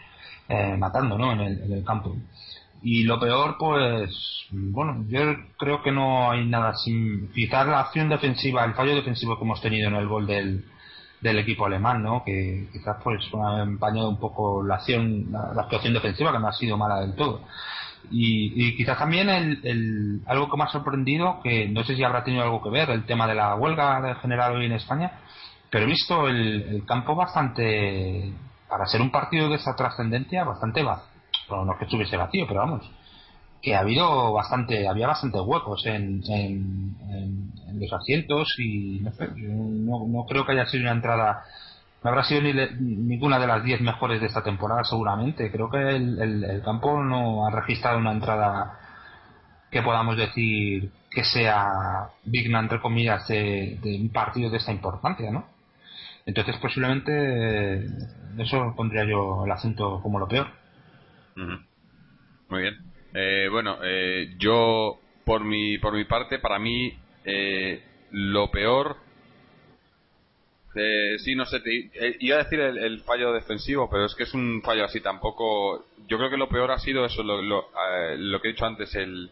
eh, 0.49 0.77
matando 0.79 1.19
¿no? 1.19 1.33
en, 1.33 1.41
el, 1.41 1.85
campo. 1.85 2.17
Y 2.83 3.03
lo 3.03 3.19
peor, 3.19 3.57
pues, 3.59 4.11
bueno, 4.51 5.05
yo 5.09 5.21
creo 5.59 5.83
que 5.83 5.91
no 5.91 6.31
hay 6.31 6.47
nada 6.47 6.75
sin. 6.75 7.33
Quizás 7.33 7.67
la 7.67 7.81
acción 7.81 8.09
defensiva, 8.09 8.65
el 8.65 8.75
fallo 8.75 8.95
defensivo 8.95 9.37
que 9.37 9.45
hemos 9.45 9.61
tenido 9.61 9.89
en 9.89 9.97
el 9.97 10.07
gol 10.07 10.27
del, 10.27 10.65
del 11.21 11.39
equipo 11.39 11.67
alemán, 11.67 12.03
¿no? 12.03 12.23
Que 12.25 12.69
quizás 12.73 12.97
pues 13.03 13.25
ha 13.43 13.63
empañado 13.63 14.09
un 14.09 14.21
poco 14.21 14.63
la 14.63 14.77
acción, 14.77 15.33
la, 15.33 15.63
actuación 15.63 15.95
defensiva 15.95 16.33
que 16.33 16.39
no 16.39 16.49
ha 16.49 16.53
sido 16.53 16.77
mala 16.77 17.01
del 17.01 17.15
todo. 17.17 17.43
Y, 18.11 18.69
y 18.69 18.77
quizás 18.77 18.99
también 18.99 19.29
el, 19.29 19.61
el, 19.65 20.21
algo 20.27 20.51
que 20.51 20.57
me 20.57 20.65
ha 20.65 20.69
sorprendido, 20.69 21.41
que 21.43 21.69
no 21.69 21.85
sé 21.85 21.97
si 21.97 22.05
habrá 22.05 22.25
tenido 22.25 22.43
algo 22.45 22.63
que 22.63 22.71
ver, 22.71 22.91
el 22.91 23.05
tema 23.05 23.27
de 23.27 23.35
la 23.35 23.55
huelga 23.57 24.15
general 24.17 24.57
hoy 24.57 24.67
en 24.67 24.73
España, 24.73 25.13
pero 25.71 25.85
he 25.85 25.89
visto 25.89 26.29
el, 26.29 26.85
campo 26.87 27.15
bastante 27.15 28.33
para 28.69 28.87
ser 28.87 29.01
un 29.01 29.11
partido 29.11 29.49
de 29.49 29.57
esa 29.57 29.75
trascendencia 29.77 30.45
bastante 30.45 30.83
vacío. 30.83 31.07
no 31.51 31.73
es 31.73 31.79
que 31.79 31.85
estuviese 31.85 32.17
vacío, 32.17 32.47
pero 32.47 32.61
vamos, 32.61 32.91
que 33.63 33.75
ha 33.75 33.81
habido 33.81 34.33
bastante, 34.33 34.89
había 34.89 35.09
bastantes 35.09 35.43
huecos 35.45 35.85
en, 35.87 36.23
en, 36.29 37.53
los 37.75 37.93
asientos 37.93 38.55
y 38.59 39.01
no 39.01 39.13
sé, 39.13 39.29
no, 39.37 40.25
creo 40.27 40.47
que 40.47 40.53
haya 40.53 40.67
sido 40.67 40.85
una 40.85 40.93
entrada, 40.93 41.45
no 42.07 42.13
habrá 42.13 42.23
sido 42.23 42.41
ni 42.41 42.53
ninguna 42.79 43.37
de 43.41 43.49
las 43.49 43.65
10 43.65 43.81
mejores 43.81 44.21
de 44.21 44.29
esta 44.29 44.41
temporada 44.41 44.85
seguramente. 44.85 45.51
Creo 45.51 45.69
que 45.69 45.97
el, 45.97 46.63
campo 46.65 47.03
no 47.03 47.45
ha 47.45 47.51
registrado 47.51 47.99
una 47.99 48.13
entrada 48.13 48.79
que 49.73 49.83
podamos 49.83 50.17
decir 50.17 50.93
que 51.11 51.25
sea 51.25 52.11
digna, 52.23 52.61
entre 52.61 52.81
comillas, 52.81 53.27
de, 53.27 53.81
de 53.83 54.01
un 54.01 54.11
partido 54.11 54.51
de 54.51 54.59
esta 54.59 54.71
importancia, 54.71 55.33
¿no? 55.33 55.49
Entonces 56.25 56.57
posiblemente 56.59 57.87
eso 58.39 58.73
pondría 58.77 59.05
yo 59.05 59.45
el 59.45 59.51
acento 59.51 60.01
como 60.01 60.21
lo 60.21 60.29
peor. 60.29 60.47
Muy 61.35 62.63
bien. 62.63 62.77
Eh, 63.15 63.49
bueno, 63.51 63.79
eh, 63.83 64.37
yo 64.39 65.01
por 65.25 65.43
mi 65.43 65.79
por 65.79 65.93
mi 65.93 66.05
parte, 66.05 66.39
para 66.39 66.61
mí 66.61 66.97
eh, 67.25 67.83
lo 68.13 68.49
peor 68.53 68.97
sí, 71.19 71.35
no 71.35 71.47
sé, 71.47 71.61
iba 72.21 72.37
a 72.37 72.45
decir 72.45 72.61
el, 72.61 73.01
fallo 73.01 73.33
defensivo, 73.33 73.89
pero 73.91 74.07
es 74.07 74.15
que 74.15 74.25
es 74.25 74.35
un 74.35 74.63
fallo 74.63 74.85
así 74.85 75.01
tampoco. 75.01 75.87
Yo 76.07 76.19
creo 76.19 76.31
que 76.31 76.37
lo 76.37 76.49
peor 76.49 76.71
ha 76.71 76.79
sido 76.79 77.05
eso, 77.05 77.23
lo, 77.23 77.43
lo, 77.43 78.41
que 78.41 78.49
he 78.49 78.53
dicho 78.53 78.67
antes, 78.67 78.95
el 78.95 79.31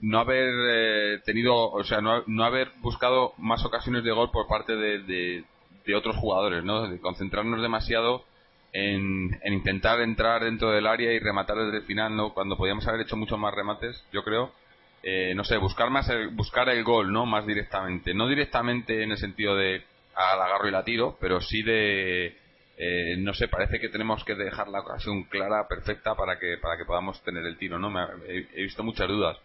no 0.00 0.20
haber 0.20 1.22
tenido, 1.22 1.70
o 1.70 1.84
sea, 1.84 2.00
no, 2.00 2.22
no, 2.26 2.44
haber 2.44 2.70
buscado 2.80 3.32
más 3.38 3.64
ocasiones 3.64 4.04
de 4.04 4.12
gol 4.12 4.30
por 4.30 4.46
parte 4.46 4.76
de, 4.76 5.44
de 5.88 5.94
otros 5.94 6.16
jugadores, 6.16 6.62
¿no? 6.64 6.88
De 6.88 7.00
concentrarnos 7.00 7.62
demasiado 7.62 8.24
en, 8.72 9.40
intentar 9.46 10.00
entrar 10.00 10.44
dentro 10.44 10.70
del 10.70 10.86
área 10.86 11.12
y 11.12 11.18
rematar 11.18 11.56
desde 11.56 11.78
el 11.78 11.84
final, 11.84 12.14
¿no? 12.14 12.34
Cuando 12.34 12.56
podíamos 12.56 12.86
haber 12.86 13.00
hecho 13.02 13.16
muchos 13.16 13.38
más 13.38 13.54
remates, 13.54 14.04
yo 14.12 14.22
creo. 14.22 14.52
Eh, 15.02 15.32
no 15.34 15.44
sé, 15.44 15.56
buscar 15.56 15.90
más 15.90 16.08
el, 16.10 16.28
buscar 16.28 16.68
el 16.68 16.84
gol, 16.84 17.12
¿no? 17.12 17.24
Más 17.24 17.46
directamente. 17.46 18.14
No 18.14 18.28
directamente 18.28 19.02
en 19.02 19.12
el 19.12 19.16
sentido 19.16 19.56
de 19.56 19.82
al 20.18 20.40
agarro 20.40 20.68
y 20.68 20.72
la 20.72 20.84
tiro, 20.84 21.16
pero 21.20 21.40
sí 21.40 21.62
de 21.62 22.36
eh, 22.76 23.16
no 23.18 23.34
sé, 23.34 23.48
parece 23.48 23.80
que 23.80 23.88
tenemos 23.88 24.24
que 24.24 24.34
dejar 24.34 24.68
la 24.68 24.80
ocasión 24.80 25.24
clara, 25.24 25.66
perfecta 25.68 26.14
para 26.14 26.38
que 26.38 26.58
para 26.58 26.76
que 26.76 26.84
podamos 26.84 27.20
tener 27.24 27.44
el 27.44 27.58
tiro, 27.58 27.78
¿no? 27.78 27.92
he, 28.26 28.62
visto 28.62 28.84
muchas 28.84 29.08
dudas. 29.08 29.36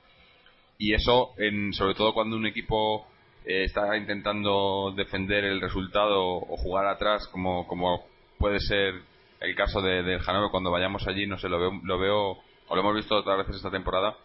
Y 0.78 0.94
eso, 0.94 1.34
en, 1.38 1.74
sobre 1.74 1.96
todo 1.96 2.14
cuando 2.14 2.36
un 2.36 2.46
equipo 2.46 3.08
eh, 3.46 3.64
está 3.66 3.98
intentando 3.98 4.94
defender 4.96 5.46
el 5.46 5.62
resultado 5.62 6.24
o 6.24 6.58
jugar 6.58 6.88
atrás 6.88 7.28
como, 7.28 7.68
como 7.68 8.06
puede 8.38 8.60
ser 8.60 9.02
el 9.42 9.56
caso 9.56 9.82
de, 9.82 10.04
del 10.04 10.22
cuando 10.52 10.72
vayamos 10.72 11.06
allí 11.08 11.28
no 11.28 11.38
sé 11.38 11.50
lo 11.50 11.60
veo, 11.60 11.82
lo 11.84 12.00
veo 12.00 12.38
o 12.68 12.76
lo 12.76 12.82
hemos 12.82 12.96
visto 12.96 13.16
otras 13.16 13.40
veces 13.40 13.58
esta 13.58 13.70
temporada 13.70 14.16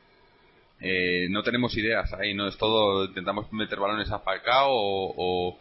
eh, 0.81 1.27
no 1.31 1.43
tenemos 1.43 1.77
ideas 1.77 2.13
ahí 2.15 2.35
no 2.35 2.47
es 2.47 2.57
todo 2.57 3.07
intentamos 3.07 3.53
meter 3.53 3.81
balones 3.81 4.11
a 4.13 4.21
Falcao 4.21 4.71
o, 4.71 5.15
o, 5.17 5.59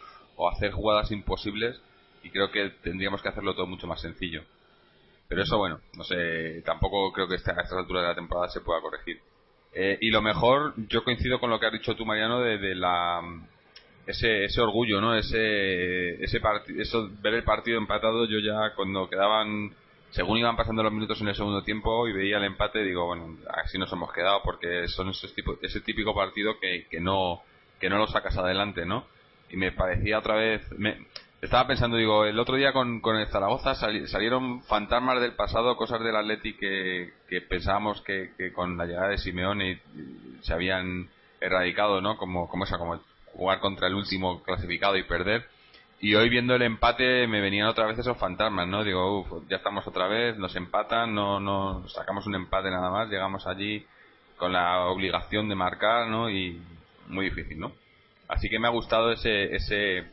hacer 0.50 0.72
jugadas 0.72 1.10
imposibles 1.10 1.80
y 2.22 2.30
creo 2.30 2.50
que 2.50 2.70
tendríamos 2.82 3.22
que 3.22 3.28
hacerlo 3.28 3.54
todo 3.54 3.66
mucho 3.66 3.86
más 3.86 4.00
sencillo 4.00 4.42
pero 5.28 5.42
eso 5.42 5.58
bueno 5.58 5.80
no 5.94 6.04
sé 6.04 6.62
tampoco 6.64 7.12
creo 7.12 7.26
que 7.26 7.34
a 7.34 7.38
estas 7.38 7.72
alturas 7.72 8.02
de 8.02 8.08
la 8.08 8.14
temporada 8.14 8.48
se 8.48 8.60
pueda 8.60 8.80
corregir 8.80 9.20
eh, 9.72 9.98
y 10.00 10.10
lo 10.10 10.22
mejor, 10.22 10.74
yo 10.88 11.04
coincido 11.04 11.38
con 11.38 11.50
lo 11.50 11.60
que 11.60 11.66
has 11.66 11.72
dicho 11.72 11.94
tú, 11.94 12.06
Mariano, 12.06 12.40
de, 12.40 12.74
la 12.74 13.20
ese, 14.06 14.44
ese 14.44 14.60
orgullo, 14.60 15.00
¿no? 15.00 15.14
Ese, 15.14 16.22
ese 16.22 16.40
eso, 16.78 17.10
ver 17.20 17.34
el 17.34 17.44
partido 17.44 17.78
empatado, 17.78 18.24
yo 18.24 18.38
ya 18.38 18.74
cuando 18.74 19.08
quedaban, 19.08 19.72
según 20.10 20.38
iban 20.38 20.56
pasando 20.56 20.82
los 20.82 20.92
minutos 20.92 21.20
en 21.20 21.28
el 21.28 21.34
segundo 21.34 21.62
tiempo 21.62 22.08
y 22.08 22.12
veía 22.12 22.38
el 22.38 22.44
empate, 22.44 22.82
digo, 22.82 23.06
bueno, 23.06 23.36
así 23.62 23.78
nos 23.78 23.92
hemos 23.92 24.12
quedado 24.12 24.40
porque 24.42 24.88
son 24.88 25.10
ese, 25.10 25.28
tipo, 25.28 25.56
ese 25.62 25.80
típico 25.82 26.14
partido 26.14 26.58
que, 26.58 26.86
que 26.90 27.00
no 27.00 27.42
que 27.78 27.88
no 27.88 27.98
lo 27.98 28.08
sacas 28.08 28.36
adelante, 28.36 28.84
¿no? 28.84 29.06
Y 29.50 29.56
me 29.56 29.72
parecía 29.72 30.18
otra 30.18 30.34
vez, 30.34 30.62
me, 30.78 30.98
estaba 31.40 31.68
pensando, 31.68 31.96
digo, 31.96 32.24
el 32.24 32.38
otro 32.38 32.56
día 32.56 32.72
con, 32.72 33.00
con 33.00 33.16
el 33.16 33.28
Zaragoza 33.28 33.74
salieron 33.74 34.62
fantasmas 34.64 35.20
del 35.20 35.34
pasado, 35.34 35.76
cosas 35.76 36.00
del 36.02 36.16
Atleti 36.16 36.54
que, 36.54 37.12
que 37.28 37.40
pensábamos 37.40 38.02
que, 38.02 38.32
que, 38.36 38.52
con 38.52 38.76
la 38.76 38.86
llegada 38.86 39.08
de 39.08 39.18
Simeone 39.18 39.80
se 40.40 40.52
habían 40.52 41.08
erradicado, 41.40 42.00
¿no? 42.00 42.16
Como, 42.16 42.48
como 42.48 42.64
esa, 42.64 42.78
como 42.78 43.00
jugar 43.34 43.60
contra 43.60 43.86
el 43.86 43.94
último 43.94 44.42
clasificado 44.42 44.96
y 44.96 45.04
perder. 45.04 45.46
Y 46.00 46.14
hoy 46.14 46.28
viendo 46.28 46.54
el 46.54 46.62
empate 46.62 47.26
me 47.26 47.40
venían 47.40 47.68
otra 47.68 47.86
vez 47.86 47.98
esos 47.98 48.18
fantasmas, 48.18 48.66
¿no? 48.66 48.82
Digo, 48.82 49.20
uff, 49.20 49.48
ya 49.48 49.56
estamos 49.56 49.86
otra 49.86 50.08
vez, 50.08 50.36
nos 50.38 50.54
empatan, 50.56 51.14
no, 51.14 51.38
no, 51.38 51.88
sacamos 51.88 52.26
un 52.26 52.34
empate 52.34 52.70
nada 52.70 52.90
más, 52.90 53.08
llegamos 53.08 53.46
allí 53.46 53.86
con 54.36 54.52
la 54.52 54.86
obligación 54.86 55.48
de 55.48 55.54
marcar, 55.54 56.08
¿no? 56.08 56.30
Y 56.30 56.60
muy 57.06 57.26
difícil, 57.26 57.58
¿no? 57.60 57.72
Así 58.28 58.48
que 58.48 58.58
me 58.58 58.68
ha 58.68 58.70
gustado 58.70 59.10
ese, 59.12 59.54
ese, 59.54 60.04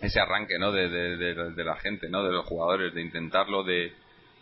ese 0.00 0.20
arranque 0.20 0.58
¿no? 0.58 0.72
De, 0.72 0.88
de, 0.88 1.64
la 1.64 1.76
gente, 1.76 2.08
¿no? 2.08 2.22
de 2.22 2.32
los 2.32 2.46
jugadores, 2.46 2.94
de 2.94 3.02
intentarlo, 3.02 3.64
de, 3.64 3.92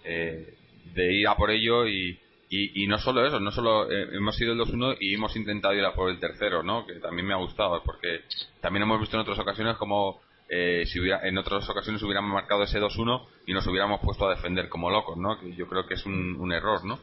eh, 0.04 0.54
de 0.94 1.12
ir 1.14 1.26
a 1.26 1.36
por 1.36 1.50
ello 1.50 1.86
y, 1.86 2.18
y, 2.50 2.86
no 2.86 2.98
solo 2.98 3.26
eso, 3.26 3.40
no 3.40 3.50
solo 3.50 3.90
eh, 3.90 4.08
hemos 4.12 4.40
ido 4.40 4.52
el 4.52 4.58
2-1 4.60 4.98
y 5.00 5.14
hemos 5.14 5.36
intentado 5.36 5.74
ir 5.74 5.84
a 5.84 5.94
por 5.94 6.10
el 6.10 6.18
tercero, 6.18 6.62
¿no? 6.62 6.86
que 6.86 6.94
también 6.94 7.26
me 7.26 7.34
ha 7.34 7.38
gustado, 7.38 7.82
porque 7.84 8.22
también 8.60 8.84
hemos 8.84 9.00
visto 9.00 9.16
en 9.16 9.22
otras 9.22 9.38
ocasiones 9.38 9.76
como 9.76 10.20
eh, 10.50 10.84
si 10.86 10.98
hubiera, 10.98 11.26
en 11.28 11.36
otras 11.36 11.68
ocasiones 11.68 12.02
hubiéramos 12.02 12.32
marcado 12.32 12.62
ese 12.62 12.80
2-1 12.80 13.26
y 13.46 13.52
nos 13.52 13.66
hubiéramos 13.66 14.00
puesto 14.00 14.26
a 14.26 14.30
defender 14.30 14.68
como 14.70 14.90
locos, 14.90 15.18
¿no? 15.18 15.38
Que 15.38 15.54
yo 15.54 15.66
creo 15.66 15.86
que 15.86 15.94
es 15.94 16.06
un, 16.06 16.52
error, 16.52 16.84
¿no? 16.86 16.98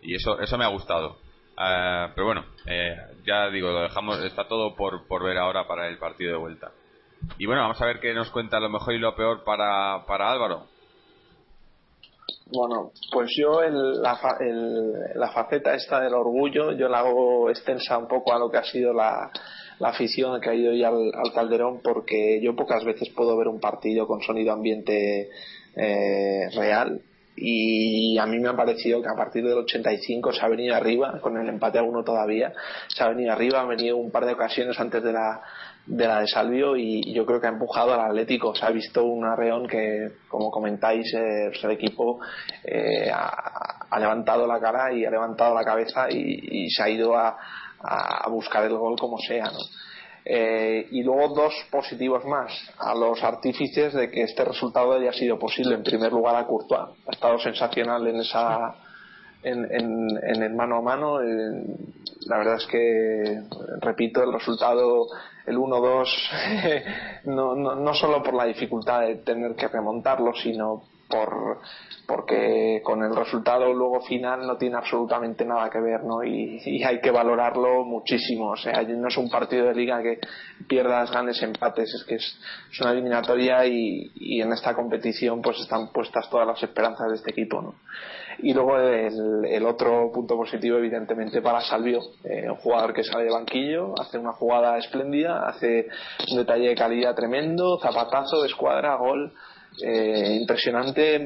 Y 0.00 0.14
eso, 0.14 0.38
eso 0.40 0.56
me 0.56 0.64
ha 0.64 0.68
gustado. 0.68 1.18
Ah, 1.56 2.10
pero 2.14 2.26
bueno, 2.26 2.44
eh, 2.66 2.96
ya 3.24 3.48
digo, 3.50 3.70
lo 3.70 3.82
dejamos, 3.82 4.22
está 4.24 4.48
todo 4.48 4.74
por, 4.74 5.06
por 5.06 5.24
ver 5.24 5.38
ahora 5.38 5.66
para 5.66 5.88
el 5.88 5.98
partido 5.98 6.32
de 6.32 6.38
vuelta. 6.38 6.72
Y 7.38 7.46
bueno, 7.46 7.62
vamos 7.62 7.80
a 7.80 7.86
ver 7.86 8.00
qué 8.00 8.12
nos 8.12 8.30
cuenta 8.30 8.60
lo 8.60 8.68
mejor 8.68 8.94
y 8.94 8.98
lo 8.98 9.14
peor 9.14 9.44
para, 9.44 10.04
para 10.06 10.30
Álvaro. 10.30 10.66
Bueno, 12.52 12.90
pues 13.12 13.30
yo 13.38 13.62
la, 13.62 14.18
la 15.14 15.30
faceta 15.32 15.74
esta 15.74 16.00
del 16.00 16.12
orgullo, 16.12 16.72
yo 16.72 16.88
la 16.88 16.98
hago 16.98 17.48
extensa 17.48 17.96
un 17.96 18.06
poco 18.06 18.34
a 18.34 18.38
lo 18.38 18.50
que 18.50 18.58
ha 18.58 18.64
sido 18.64 18.92
la, 18.92 19.30
la 19.78 19.88
afición 19.88 20.40
que 20.40 20.50
ha 20.50 20.54
ido 20.54 20.72
ya 20.72 20.88
al, 20.88 21.32
Calderón, 21.34 21.80
porque 21.82 22.40
yo 22.42 22.54
pocas 22.54 22.84
veces 22.84 23.08
puedo 23.14 23.36
ver 23.36 23.48
un 23.48 23.60
partido 23.60 24.06
con 24.06 24.20
sonido 24.20 24.52
ambiente 24.52 25.30
eh, 25.76 26.50
real 26.54 27.00
y 27.36 28.16
a 28.18 28.26
mí 28.26 28.38
me 28.38 28.48
ha 28.48 28.56
parecido 28.56 29.02
que 29.02 29.08
a 29.08 29.16
partir 29.16 29.44
del 29.44 29.58
85 29.58 30.32
se 30.32 30.44
ha 30.44 30.48
venido 30.48 30.74
arriba, 30.74 31.18
con 31.20 31.36
el 31.36 31.48
empate 31.48 31.78
a 31.78 31.82
uno 31.82 32.04
todavía, 32.04 32.52
se 32.88 33.02
ha 33.02 33.08
venido 33.08 33.32
arriba, 33.32 33.60
ha 33.60 33.66
venido 33.66 33.96
un 33.96 34.10
par 34.10 34.24
de 34.24 34.32
ocasiones 34.32 34.78
antes 34.78 35.02
de 35.02 35.12
la, 35.12 35.40
de 35.86 36.06
la 36.06 36.20
de 36.20 36.26
Salvio 36.28 36.76
y 36.76 37.12
yo 37.12 37.26
creo 37.26 37.40
que 37.40 37.46
ha 37.46 37.50
empujado 37.50 37.92
al 37.92 38.00
Atlético. 38.00 38.54
Se 38.54 38.64
ha 38.64 38.70
visto 38.70 39.04
un 39.04 39.24
arreón 39.24 39.66
que, 39.66 40.12
como 40.28 40.50
comentáis, 40.50 41.12
eh, 41.14 41.50
el 41.62 41.70
equipo 41.72 42.20
eh, 42.62 43.10
ha, 43.12 43.98
levantado 43.98 44.46
la 44.46 44.60
cara 44.60 44.92
y 44.92 45.04
ha 45.04 45.10
levantado 45.10 45.54
la 45.54 45.64
cabeza 45.64 46.10
y, 46.10 46.68
se 46.70 46.82
ha 46.82 46.88
ido 46.88 47.16
a, 47.16 47.36
a, 47.80 48.28
buscar 48.28 48.64
el 48.64 48.76
gol 48.76 48.96
como 48.98 49.18
sea. 49.18 49.44
¿no? 49.44 49.58
Eh, 50.26 50.88
y 50.90 51.02
luego 51.02 51.34
dos 51.34 51.52
positivos 51.70 52.24
más 52.24 52.50
a 52.78 52.94
los 52.94 53.22
artífices 53.22 53.92
de 53.92 54.10
que 54.10 54.22
este 54.22 54.44
resultado 54.44 54.92
haya 54.92 55.12
sido 55.12 55.38
posible. 55.38 55.74
En 55.74 55.82
primer 55.82 56.12
lugar 56.12 56.36
a 56.36 56.46
Courtois, 56.46 56.96
ha 57.06 57.10
estado 57.10 57.38
sensacional 57.38 58.06
en 58.06 58.16
esa 58.16 58.74
en, 59.42 59.66
en, 59.70 60.42
el 60.42 60.54
mano 60.54 60.78
a 60.78 60.82
mano. 60.82 61.20
la 61.20 62.38
verdad 62.38 62.56
es 62.56 62.66
que, 62.66 63.42
repito, 63.80 64.22
el 64.22 64.32
resultado, 64.32 65.06
el 65.46 65.58
1-2, 65.58 66.08
no, 67.24 67.54
no, 67.54 67.74
no 67.74 67.94
solo 67.94 68.22
por 68.22 68.34
la 68.34 68.46
dificultad 68.46 69.02
de 69.02 69.16
tener 69.16 69.54
que 69.54 69.68
remontarlo, 69.68 70.32
sino 70.34 70.84
por 71.14 71.60
porque 72.06 72.82
con 72.84 73.02
el 73.02 73.14
resultado 73.14 73.72
luego 73.72 74.00
final 74.02 74.46
no 74.46 74.56
tiene 74.56 74.76
absolutamente 74.76 75.44
nada 75.44 75.70
que 75.70 75.80
ver 75.80 76.02
¿no? 76.04 76.22
y, 76.22 76.82
hay 76.82 77.00
que 77.00 77.10
valorarlo 77.10 77.84
muchísimo 77.84 78.50
o 78.50 78.56
sea 78.56 78.82
no 78.82 79.08
es 79.08 79.16
un 79.16 79.30
partido 79.30 79.66
de 79.66 79.74
liga 79.74 80.02
que 80.02 80.18
pierdas 80.66 81.10
ganes 81.10 81.40
empates 81.42 81.94
es 81.94 82.04
que 82.04 82.16
es, 82.16 82.40
una 82.80 82.90
eliminatoria 82.90 83.64
y, 83.64 84.10
y, 84.16 84.42
en 84.42 84.52
esta 84.52 84.74
competición 84.74 85.40
pues 85.40 85.60
están 85.60 85.92
puestas 85.92 86.28
todas 86.28 86.46
las 86.46 86.62
esperanzas 86.62 87.08
de 87.08 87.14
este 87.14 87.30
equipo 87.30 87.62
¿no? 87.62 87.74
y 88.38 88.52
luego 88.52 88.78
el, 88.78 89.44
el, 89.46 89.64
otro 89.64 90.10
punto 90.12 90.36
positivo 90.36 90.78
evidentemente 90.78 91.40
para 91.40 91.60
Salvio 91.60 92.00
eh, 92.24 92.50
un 92.50 92.56
jugador 92.56 92.92
que 92.92 93.04
sale 93.04 93.24
de 93.24 93.30
banquillo 93.30 93.94
hace 93.98 94.18
una 94.18 94.32
jugada 94.32 94.76
espléndida 94.78 95.48
hace 95.48 95.86
un 96.30 96.38
detalle 96.38 96.68
de 96.68 96.74
calidad 96.74 97.14
tremendo 97.14 97.78
zapatazo 97.80 98.42
de 98.42 98.48
escuadra 98.48 98.96
gol 98.96 99.32
eh, 99.82 100.38
impresionante, 100.40 101.18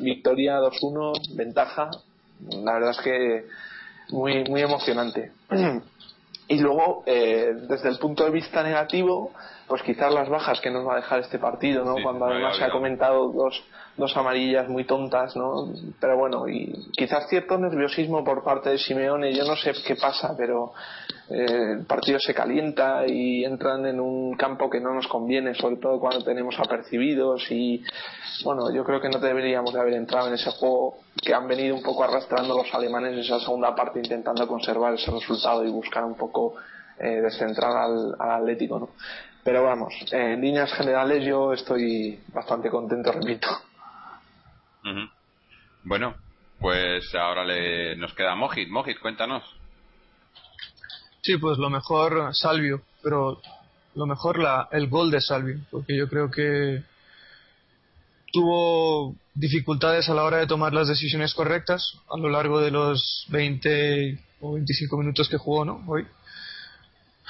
victoria 0.00 0.60
2-1, 0.60 1.34
ventaja, 1.34 1.90
la 2.50 2.74
verdad 2.74 2.90
es 2.90 3.00
que 3.00 3.44
muy, 4.10 4.44
muy 4.44 4.62
emocionante. 4.62 5.32
Y 6.48 6.60
luego, 6.60 7.02
eh, 7.06 7.54
desde 7.68 7.88
el 7.88 7.98
punto 7.98 8.24
de 8.24 8.30
vista 8.30 8.62
negativo, 8.62 9.32
pues 9.68 9.82
quizás 9.82 10.12
las 10.12 10.28
bajas 10.28 10.60
que 10.60 10.70
nos 10.70 10.86
va 10.86 10.94
a 10.94 10.96
dejar 10.96 11.20
este 11.20 11.38
partido, 11.38 11.84
¿no? 11.84 11.96
Cuando 12.02 12.26
además 12.26 12.56
se 12.56 12.64
ha 12.64 12.70
comentado 12.70 13.32
dos, 13.32 13.64
dos 13.96 14.16
amarillas 14.16 14.68
muy 14.68 14.84
tontas, 14.84 15.34
¿no? 15.34 15.72
Pero 16.00 16.16
bueno, 16.16 16.48
y 16.48 16.72
quizás 16.92 17.28
cierto 17.28 17.58
nerviosismo 17.58 18.22
por 18.22 18.44
parte 18.44 18.70
de 18.70 18.78
Simeone, 18.78 19.34
yo 19.34 19.44
no 19.44 19.56
sé 19.56 19.72
qué 19.84 19.96
pasa, 19.96 20.34
pero 20.36 20.72
eh, 21.30 21.74
el 21.78 21.86
partido 21.86 22.20
se 22.20 22.32
calienta 22.32 23.04
y 23.08 23.44
entran 23.44 23.86
en 23.86 23.98
un 23.98 24.36
campo 24.36 24.70
que 24.70 24.80
no 24.80 24.94
nos 24.94 25.08
conviene, 25.08 25.54
sobre 25.54 25.76
todo 25.76 25.98
cuando 25.98 26.24
tenemos 26.24 26.56
apercibidos 26.60 27.50
y 27.50 27.82
bueno, 28.44 28.72
yo 28.72 28.84
creo 28.84 29.00
que 29.00 29.08
no 29.08 29.18
deberíamos 29.18 29.72
de 29.72 29.80
haber 29.80 29.94
entrado 29.94 30.28
en 30.28 30.34
ese 30.34 30.50
juego 30.52 30.98
que 31.20 31.34
han 31.34 31.48
venido 31.48 31.74
un 31.74 31.82
poco 31.82 32.04
arrastrando 32.04 32.56
los 32.56 32.72
alemanes 32.72 33.14
en 33.14 33.18
esa 33.20 33.40
segunda 33.40 33.74
parte 33.74 33.98
intentando 33.98 34.46
conservar 34.46 34.94
ese 34.94 35.10
resultado 35.10 35.64
y 35.64 35.70
buscar 35.70 36.04
un 36.04 36.14
poco 36.14 36.54
eh, 37.00 37.20
descentrar 37.20 37.76
al, 37.76 38.14
al 38.18 38.30
Atlético, 38.42 38.78
¿no? 38.78 38.88
Pero 39.46 39.62
vamos, 39.62 39.94
en 40.10 40.40
líneas 40.40 40.72
generales 40.72 41.24
yo 41.24 41.52
estoy 41.52 42.18
bastante 42.34 42.68
contento, 42.68 43.12
repito. 43.12 43.46
Bueno, 45.84 46.16
pues 46.58 47.14
ahora 47.14 47.44
le, 47.44 47.94
nos 47.94 48.12
queda 48.14 48.34
Mojit. 48.34 48.68
Mojit, 48.68 48.98
cuéntanos. 48.98 49.44
Sí, 51.22 51.36
pues 51.36 51.58
lo 51.58 51.70
mejor 51.70 52.34
Salvio, 52.34 52.82
pero 53.04 53.40
lo 53.94 54.06
mejor 54.06 54.40
la, 54.40 54.68
el 54.72 54.88
gol 54.88 55.12
de 55.12 55.20
Salvio, 55.20 55.60
porque 55.70 55.96
yo 55.96 56.08
creo 56.08 56.28
que 56.28 56.82
tuvo 58.32 59.14
dificultades 59.32 60.08
a 60.08 60.14
la 60.14 60.24
hora 60.24 60.38
de 60.38 60.48
tomar 60.48 60.72
las 60.72 60.88
decisiones 60.88 61.34
correctas 61.34 62.00
a 62.10 62.16
lo 62.16 62.30
largo 62.30 62.60
de 62.60 62.72
los 62.72 63.26
20 63.28 64.18
o 64.40 64.54
25 64.54 64.96
minutos 64.96 65.28
que 65.28 65.38
jugó, 65.38 65.64
¿no? 65.64 65.84
Hoy. 65.86 66.04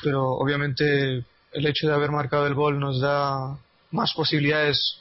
Pero 0.03 0.31
obviamente 0.31 1.27
el 1.57 1.67
hecho 1.67 1.89
de 1.89 1.95
haber 1.95 2.11
marcado 2.11 2.47
el 2.47 2.55
gol 2.55 2.79
nos 2.79 3.01
da 3.01 3.59
más 3.91 4.13
posibilidades 4.13 4.99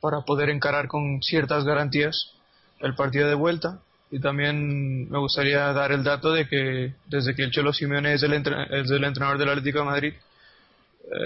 para 0.00 0.20
poder 0.20 0.48
encarar 0.48 0.86
con 0.86 1.20
ciertas 1.22 1.64
garantías 1.64 2.32
el 2.78 2.94
partido 2.94 3.28
de 3.28 3.34
vuelta. 3.34 3.80
Y 4.10 4.20
también 4.20 5.10
me 5.10 5.18
gustaría 5.18 5.72
dar 5.72 5.92
el 5.92 6.04
dato 6.04 6.32
de 6.32 6.48
que 6.48 6.94
desde 7.06 7.34
que 7.34 7.42
el 7.42 7.50
Cholo 7.50 7.72
Simeone 7.72 8.14
es 8.14 8.22
el, 8.22 8.32
es 8.32 8.90
el 8.90 9.04
entrenador 9.04 9.38
del 9.38 9.50
Atlético 9.50 9.80
de 9.80 9.84
Madrid, 9.84 10.14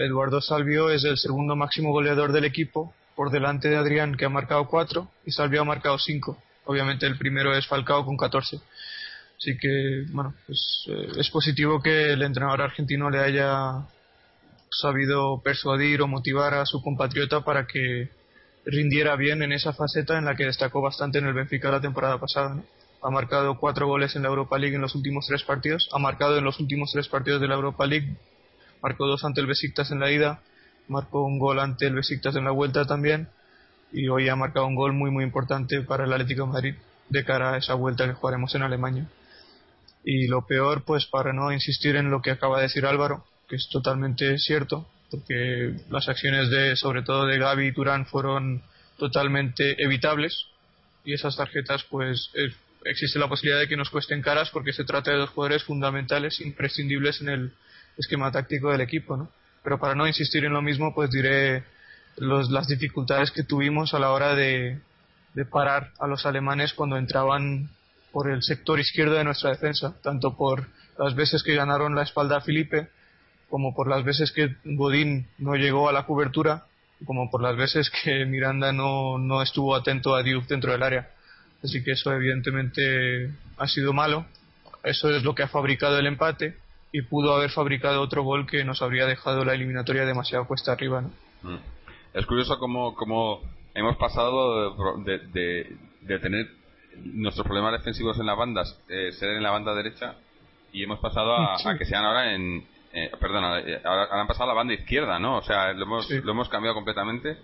Eduardo 0.07 0.41
Salvio 0.41 0.91
es 0.91 1.05
el 1.05 1.19
segundo 1.19 1.55
máximo 1.55 1.91
goleador 1.91 2.33
del 2.33 2.45
equipo, 2.45 2.95
por 3.15 3.31
delante 3.31 3.69
de 3.69 3.77
Adrián 3.77 4.17
que 4.17 4.25
ha 4.25 4.31
marcado 4.31 4.67
cuatro 4.69 5.11
y 5.27 5.33
Salvio 5.33 5.61
ha 5.61 5.65
marcado 5.65 5.99
cinco. 5.99 6.39
Obviamente 6.65 7.07
el 7.07 7.19
primero 7.19 7.55
es 7.55 7.67
Falcao 7.67 8.07
con 8.07 8.17
14. 8.17 8.59
Así 9.37 9.59
que, 9.59 10.05
bueno, 10.13 10.35
pues, 10.47 10.85
eh, 10.89 11.09
es 11.19 11.29
positivo 11.31 11.83
que 11.83 12.13
el 12.13 12.23
entrenador 12.23 12.63
argentino 12.63 13.11
le 13.11 13.19
haya 13.19 13.85
sabido 14.73 15.41
persuadir 15.43 16.03
o 16.03 16.09
motivar 16.09 16.55
a 16.55 16.67
su 16.67 16.83
compatriota 16.83 17.43
para 17.43 17.67
que 17.67 18.11
rindiera 18.65 19.17
bien 19.17 19.43
en 19.43 19.53
esa 19.53 19.73
faceta 19.73 20.19
en 20.19 20.25
la 20.25 20.35
que 20.35 20.47
destacó 20.47 20.81
bastante 20.81 21.19
en 21.19 21.27
el 21.27 21.35
Benfica 21.35 21.71
la 21.71 21.81
temporada 21.81 22.19
pasada. 22.19 22.63
Ha 23.03 23.11
marcado 23.11 23.59
cuatro 23.59 23.87
goles 23.87 24.17
en 24.17 24.23
la 24.23 24.29
Europa 24.29 24.59
League 24.59 24.77
en 24.77 24.83
los 24.83 24.95
últimos 24.95 25.27
tres 25.27 25.43
partidos, 25.43 25.89
ha 25.93 25.99
marcado 25.99 26.39
en 26.39 26.45
los 26.45 26.61
últimos 26.61 26.91
tres 26.93 27.09
partidos 27.09 27.41
de 27.41 27.49
la 27.49 27.57
Europa 27.57 27.87
League, 27.87 28.17
marcó 28.83 29.07
dos 29.07 29.25
ante 29.25 29.41
el 29.41 29.47
Besiktas 29.47 29.91
en 29.91 30.01
la 30.01 30.11
ida, 30.11 30.41
marcó 30.89 31.23
un 31.25 31.39
gol 31.39 31.59
ante 31.59 31.87
el 31.87 31.95
Besiktas 31.95 32.37
en 32.37 32.45
la 32.45 32.51
vuelta 32.53 32.87
también 32.87 33.29
y 33.93 34.09
hoy 34.09 34.29
ha 34.29 34.37
marcado 34.37 34.67
un 34.67 34.75
gol 34.75 34.93
muy 34.93 35.11
muy 35.11 35.25
importante 35.25 35.83
para 35.83 36.05
el 36.05 36.13
Atlético 36.13 36.47
de 36.47 36.53
Madrid 36.53 36.75
de 37.09 37.25
cara 37.25 37.55
a 37.55 37.59
esa 37.59 37.75
vuelta 37.75 38.07
que 38.07 38.15
jugaremos 38.15 38.55
en 38.55 38.63
Alemania. 38.63 39.07
Y 40.05 40.27
lo 40.27 40.47
peor, 40.47 40.85
pues 40.85 41.07
para 41.07 41.33
no 41.33 41.53
insistir 41.53 41.97
en 41.97 42.11
lo 42.11 42.23
que 42.23 42.31
acaba 42.31 42.57
de 42.57 42.65
decir 42.65 42.87
Álvaro, 42.87 43.25
que 43.49 43.57
es 43.57 43.69
totalmente 43.71 44.39
cierto, 44.39 44.89
porque 45.11 45.75
las 45.91 46.09
acciones 46.09 46.51
de, 46.51 46.77
sobre 46.77 47.03
todo 47.03 47.27
de 47.27 47.39
Gaby 47.39 47.69
y 47.69 47.73
Turán, 47.73 48.07
fueron 48.07 48.63
totalmente 48.99 49.83
evitables 49.83 50.47
y 51.05 51.13
esas 51.15 51.37
tarjetas, 51.37 51.85
pues 51.85 52.31
existe 52.85 53.19
la 53.19 53.29
posibilidad 53.29 53.61
de 53.61 53.69
que 53.69 53.77
nos 53.77 53.91
cuesten 53.91 54.23
caras 54.23 54.51
porque 54.51 54.73
se 54.73 54.85
trata 54.85 55.11
de 55.11 55.19
dos 55.19 55.31
jugadores 55.31 55.65
fundamentales, 55.65 56.41
imprescindibles 56.41 57.21
en 57.21 57.29
el 57.29 57.53
esquema 57.97 58.31
táctico 58.31 58.71
del 58.71 58.81
equipo, 58.81 59.17
¿no? 59.17 59.31
Pero 59.63 59.79
para 59.79 59.95
no 59.95 60.07
insistir 60.07 60.45
en 60.45 60.53
lo 60.53 60.63
mismo, 60.63 60.95
pues 60.95 61.11
diré 61.11 61.65
los, 62.17 62.51
las 62.51 62.67
dificultades 62.67 63.31
que 63.31 63.45
tuvimos 63.45 63.95
a 63.95 63.99
la 63.99 64.11
hora 64.11 64.35
de, 64.35 64.81
de 65.35 65.45
parar 65.45 65.93
a 65.99 66.07
los 66.07 66.27
alemanes 66.27 66.73
cuando 66.73 66.97
entraban 66.97 67.71
por 68.11 68.31
el 68.31 68.43
sector 68.43 68.79
izquierdo 68.81 69.15
de 69.15 69.25
nuestra 69.25 69.51
defensa, 69.51 69.95
tanto 70.03 70.37
por 70.37 70.69
las 70.99 71.15
veces 71.15 71.43
que 71.43 71.55
ganaron 71.55 71.95
la 71.95 72.03
espalda 72.03 72.39
a 72.39 72.41
Felipe, 72.41 72.89
como 73.53 73.75
por 73.75 73.87
las 73.87 74.03
veces 74.03 74.33
que 74.33 74.57
Godín 74.65 75.29
no 75.37 75.57
llegó 75.57 75.91
a 75.91 75.93
la 75.93 76.07
cobertura, 76.07 76.65
como 77.05 77.31
por 77.31 77.43
las 77.43 77.55
veces 77.55 77.91
que 78.03 78.25
Miranda 78.25 78.73
no, 78.73 79.19
no 79.19 79.43
estuvo 79.43 79.75
atento 79.75 80.15
a 80.15 80.23
Diouf 80.23 80.49
dentro 80.49 80.73
del 80.73 80.83
área. 80.83 81.11
Así 81.63 81.85
que 81.85 81.91
eso 81.91 82.11
evidentemente 82.15 83.31
ha 83.59 83.69
sido 83.69 83.93
malo. 83.93 84.25
Eso 84.83 85.11
es 85.11 85.23
lo 85.23 85.35
que 85.35 85.43
ha 85.43 85.49
fabricado 85.49 85.99
el 85.99 86.07
empate 86.07 86.57
y 86.93 87.03
pudo 87.03 87.35
haber 87.35 87.51
fabricado 87.51 88.01
otro 88.01 88.23
gol 88.23 88.47
que 88.47 88.65
nos 88.65 88.81
habría 88.81 89.05
dejado 89.05 89.45
la 89.45 89.53
eliminatoria 89.53 90.07
demasiado 90.07 90.47
cuesta 90.47 90.73
arriba. 90.73 91.03
Mm. 91.43 91.57
Es 92.15 92.25
curioso 92.25 92.59
cómo, 92.59 92.95
cómo 92.95 93.43
hemos 93.75 93.99
pasado 93.99 94.97
de, 95.05 95.19
de, 95.31 95.77
de, 96.01 96.19
tener 96.21 96.47
nuestros 97.05 97.47
problemas 97.47 97.73
defensivos 97.73 98.19
en 98.19 98.25
las 98.25 98.39
bandas, 98.39 98.81
eh, 98.89 99.13
ser 99.13 99.29
en 99.29 99.43
la 99.43 99.51
banda 99.51 99.75
derecha, 99.75 100.15
y 100.73 100.83
hemos 100.83 101.01
pasado 101.01 101.37
a, 101.37 101.57
a 101.57 101.79
que 101.79 101.85
sean 101.85 102.07
ahora 102.07 102.35
en, 102.35 102.65
eh, 102.93 103.11
perdona, 103.19 103.61
eh, 103.61 103.81
ahora, 103.85 104.09
han 104.11 104.27
pasado 104.27 104.45
a 104.45 104.49
la 104.49 104.55
banda 104.55 104.75
izquierda, 104.75 105.19
¿no? 105.19 105.39
O 105.39 105.43
sea, 105.43 105.73
lo 105.73 105.85
hemos, 105.85 106.11
lo 106.11 106.33
hemos 106.33 106.49
cambiado 106.49 106.75
completamente. 106.75 107.39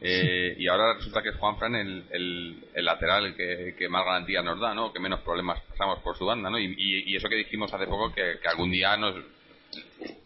Eh, 0.00 0.54
y 0.58 0.68
ahora 0.68 0.94
resulta 0.94 1.22
que 1.22 1.30
es 1.30 1.36
Juanfran 1.36 1.74
el, 1.74 2.04
el, 2.10 2.84
lateral 2.84 3.26
el 3.26 3.74
que, 3.76 3.88
más 3.88 4.04
garantía 4.04 4.42
nos 4.42 4.60
da, 4.60 4.74
¿no? 4.74 4.92
Que 4.92 5.00
menos 5.00 5.20
problemas 5.20 5.60
pasamos 5.62 6.00
por 6.00 6.16
su 6.16 6.24
banda, 6.24 6.50
¿no? 6.50 6.58
Y, 6.58 7.16
eso 7.16 7.28
que 7.28 7.36
dijimos 7.36 7.72
hace 7.72 7.86
poco 7.86 8.12
que, 8.12 8.38
algún 8.48 8.70
día 8.70 8.96
nos, 8.96 9.14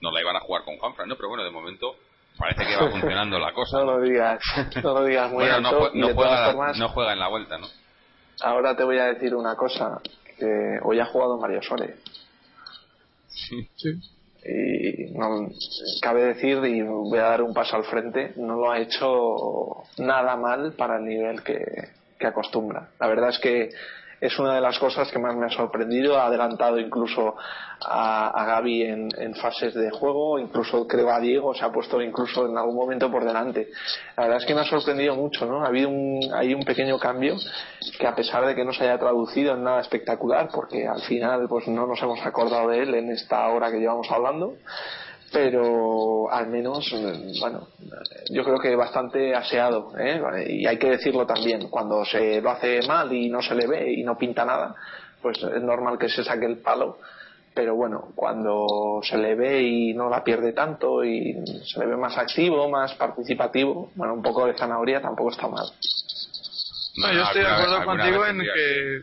nos 0.00 0.12
la 0.12 0.20
iban 0.20 0.36
a 0.36 0.40
jugar 0.40 0.64
con 0.64 0.76
Juanfran, 0.78 1.08
¿no? 1.08 1.16
Pero 1.16 1.28
bueno, 1.28 1.44
de 1.44 1.50
momento 1.50 1.96
parece 2.38 2.64
que 2.66 2.76
va 2.76 2.90
funcionando 2.90 3.38
la 3.38 3.52
cosa. 3.52 3.78
no 3.78 3.98
lo 3.98 4.00
digas, 4.00 4.42
no 4.82 4.94
lo 4.94 5.04
digas 5.04 5.30
muy 5.30 5.44
no, 5.46 6.14
juega, 6.14 6.72
no 6.74 6.88
juega 6.88 7.12
en 7.12 7.18
la 7.18 7.28
vuelta, 7.28 7.58
¿no? 7.58 7.66
Ahora 8.42 8.74
te 8.74 8.84
voy 8.84 8.98
a 8.98 9.06
decir 9.06 9.34
una 9.34 9.54
cosa, 9.54 10.00
que 10.38 10.78
hoy 10.82 10.98
ha 10.98 11.06
jugado 11.06 11.38
Mario 11.38 11.62
Sole. 11.62 11.96
Sí. 13.28 13.68
sí 13.76 14.11
y 14.44 15.12
no 15.12 15.48
cabe 16.00 16.24
decir 16.24 16.58
y 16.64 16.82
voy 16.82 17.18
a 17.18 17.22
dar 17.22 17.42
un 17.42 17.54
paso 17.54 17.76
al 17.76 17.84
frente 17.84 18.32
no 18.36 18.56
lo 18.56 18.72
ha 18.72 18.80
hecho 18.80 19.84
nada 19.98 20.36
mal 20.36 20.72
para 20.72 20.96
el 20.96 21.04
nivel 21.04 21.42
que, 21.42 21.58
que 22.18 22.26
acostumbra. 22.26 22.88
La 22.98 23.06
verdad 23.06 23.30
es 23.30 23.38
que 23.38 23.70
es 24.22 24.38
una 24.38 24.54
de 24.54 24.60
las 24.60 24.78
cosas 24.78 25.10
que 25.10 25.18
más 25.18 25.34
me 25.34 25.46
ha 25.46 25.50
sorprendido. 25.50 26.16
Ha 26.16 26.26
adelantado 26.26 26.78
incluso 26.78 27.34
a, 27.80 28.44
Gaby 28.46 28.82
en, 28.84 29.34
fases 29.34 29.74
de 29.74 29.90
juego, 29.90 30.38
incluso 30.38 30.86
creo 30.86 31.10
a 31.10 31.18
Diego, 31.18 31.52
se 31.52 31.64
ha 31.64 31.72
puesto 31.72 32.00
incluso 32.00 32.46
en 32.46 32.56
algún 32.56 32.76
momento 32.76 33.10
por 33.10 33.24
delante. 33.24 33.70
La 34.16 34.22
verdad 34.22 34.38
es 34.38 34.46
que 34.46 34.54
me 34.54 34.60
ha 34.60 34.64
sorprendido 34.64 35.16
mucho, 35.16 35.44
¿no? 35.44 35.64
Ha 35.64 35.66
habido 35.66 35.88
un, 35.88 36.20
hay 36.36 36.54
un 36.54 36.62
pequeño 36.62 37.00
cambio 37.00 37.34
que 37.98 38.06
a 38.06 38.14
pesar 38.14 38.46
de 38.46 38.54
que 38.54 38.64
no 38.64 38.72
se 38.72 38.84
haya 38.84 38.96
traducido 38.96 39.54
en 39.54 39.64
nada 39.64 39.80
espectacular, 39.80 40.48
porque 40.54 40.86
al 40.86 41.02
final 41.02 41.48
pues 41.48 41.66
no 41.66 41.84
nos 41.88 42.00
hemos 42.00 42.24
acordado 42.24 42.68
de 42.68 42.78
él 42.78 42.94
en 42.94 43.10
esta 43.10 43.48
hora 43.48 43.72
que 43.72 43.80
llevamos 43.80 44.08
hablando, 44.08 44.54
pero 45.32 46.30
al 46.30 46.48
menos, 46.48 46.94
bueno, 47.40 47.68
yo 48.30 48.44
creo 48.44 48.58
que 48.58 48.76
bastante 48.76 49.34
aseado, 49.34 49.92
¿eh? 49.98 50.20
y 50.48 50.66
hay 50.66 50.78
que 50.78 50.90
decirlo 50.90 51.26
también, 51.26 51.68
cuando 51.68 52.04
se 52.04 52.40
lo 52.40 52.50
hace 52.50 52.80
mal 52.86 53.12
y 53.12 53.28
no 53.28 53.40
se 53.40 53.54
le 53.54 53.66
ve 53.66 53.92
y 53.92 54.02
no 54.02 54.18
pinta 54.18 54.44
nada, 54.44 54.74
pues 55.20 55.42
es 55.42 55.62
normal 55.62 55.98
que 55.98 56.08
se 56.08 56.22
saque 56.22 56.46
el 56.46 56.58
palo, 56.58 56.98
pero 57.54 57.74
bueno, 57.74 58.12
cuando 58.14 59.00
se 59.02 59.16
le 59.16 59.34
ve 59.34 59.62
y 59.62 59.94
no 59.94 60.08
la 60.08 60.22
pierde 60.22 60.52
tanto 60.52 61.04
y 61.04 61.34
se 61.64 61.80
le 61.80 61.86
ve 61.86 61.96
más 61.96 62.16
activo, 62.18 62.68
más 62.68 62.94
participativo, 62.94 63.90
bueno, 63.94 64.14
un 64.14 64.22
poco 64.22 64.46
de 64.46 64.56
zanahoria 64.56 65.00
tampoco 65.00 65.30
está 65.30 65.48
mal. 65.48 65.66
No, 66.96 67.12
yo 67.12 67.22
estoy 67.22 67.40
de 67.40 67.48
acuerdo 67.48 67.84
contigo 67.84 68.26
en 68.26 68.38
que 68.38 69.00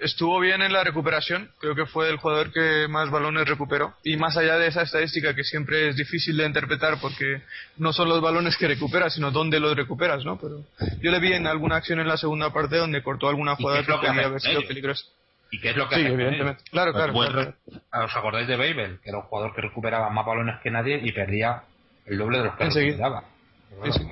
estuvo 0.00 0.40
bien 0.40 0.62
en 0.62 0.72
la 0.72 0.82
recuperación, 0.82 1.50
creo 1.58 1.74
que 1.74 1.86
fue 1.86 2.08
el 2.08 2.16
jugador 2.16 2.52
que 2.52 2.88
más 2.88 3.10
balones 3.10 3.46
recuperó. 3.48 3.94
Y 4.02 4.16
más 4.16 4.36
allá 4.36 4.56
de 4.58 4.68
esa 4.68 4.82
estadística 4.82 5.34
que 5.34 5.44
siempre 5.44 5.88
es 5.88 5.96
difícil 5.96 6.36
de 6.36 6.46
interpretar 6.46 6.98
porque 7.00 7.42
no 7.76 7.92
son 7.92 8.08
los 8.08 8.20
balones 8.20 8.56
que 8.56 8.68
recuperas, 8.68 9.14
sino 9.14 9.30
dónde 9.30 9.60
los 9.60 9.76
recuperas, 9.76 10.24
¿no? 10.24 10.38
Pero 10.38 10.64
yo 11.00 11.10
le 11.10 11.20
vi 11.20 11.32
en 11.32 11.46
alguna 11.46 11.76
acción 11.76 12.00
en 12.00 12.08
la 12.08 12.16
segunda 12.16 12.52
parte 12.52 12.76
donde 12.76 13.02
cortó 13.02 13.28
alguna 13.28 13.56
jugada 13.56 13.84
que 13.84 13.92
podía 13.92 14.26
haber 14.26 14.40
sido 14.40 14.62
peligrosa. 14.66 15.04
¿Y 15.52 15.60
qué 15.60 15.70
es 15.70 15.76
lo 15.76 15.88
que 15.88 15.96
sí, 15.96 16.02
evidentemente. 16.02 16.62
Claro, 16.70 16.92
claro, 16.92 17.12
¿Os 17.12 18.16
acordáis 18.16 18.46
de 18.46 18.56
Babel? 18.56 19.00
Que 19.02 19.10
era 19.10 19.18
un 19.18 19.24
jugador 19.24 19.54
que 19.54 19.62
recuperaba 19.62 20.08
más 20.10 20.24
balones 20.24 20.60
que 20.62 20.70
nadie 20.70 21.00
y 21.02 21.12
perdía 21.12 21.64
el 22.06 22.18
doble 22.18 22.38
de 22.38 22.44
los 22.44 22.56
que 22.56 22.64
recuperaba. 22.64 23.24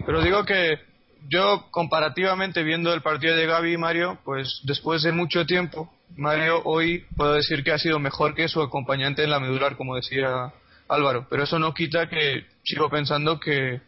Pero 0.04 0.20
digo 0.22 0.44
que 0.44 0.80
yo 1.28 1.66
comparativamente 1.70 2.62
viendo 2.62 2.92
el 2.92 3.02
partido 3.02 3.36
de 3.36 3.46
Gaby 3.46 3.72
y 3.74 3.76
Mario, 3.76 4.18
pues 4.24 4.60
después 4.64 5.02
de 5.02 5.12
mucho 5.12 5.46
tiempo, 5.46 5.92
Mario 6.16 6.62
hoy 6.64 7.04
puedo 7.16 7.34
decir 7.34 7.62
que 7.62 7.72
ha 7.72 7.78
sido 7.78 7.98
mejor 7.98 8.34
que 8.34 8.48
su 8.48 8.62
acompañante 8.62 9.24
en 9.24 9.30
la 9.30 9.40
medular, 9.40 9.76
como 9.76 9.96
decía 9.96 10.52
Álvaro. 10.88 11.26
Pero 11.28 11.44
eso 11.44 11.58
no 11.58 11.74
quita 11.74 12.08
que 12.08 12.46
sigo 12.64 12.88
pensando 12.88 13.38
que, 13.38 13.80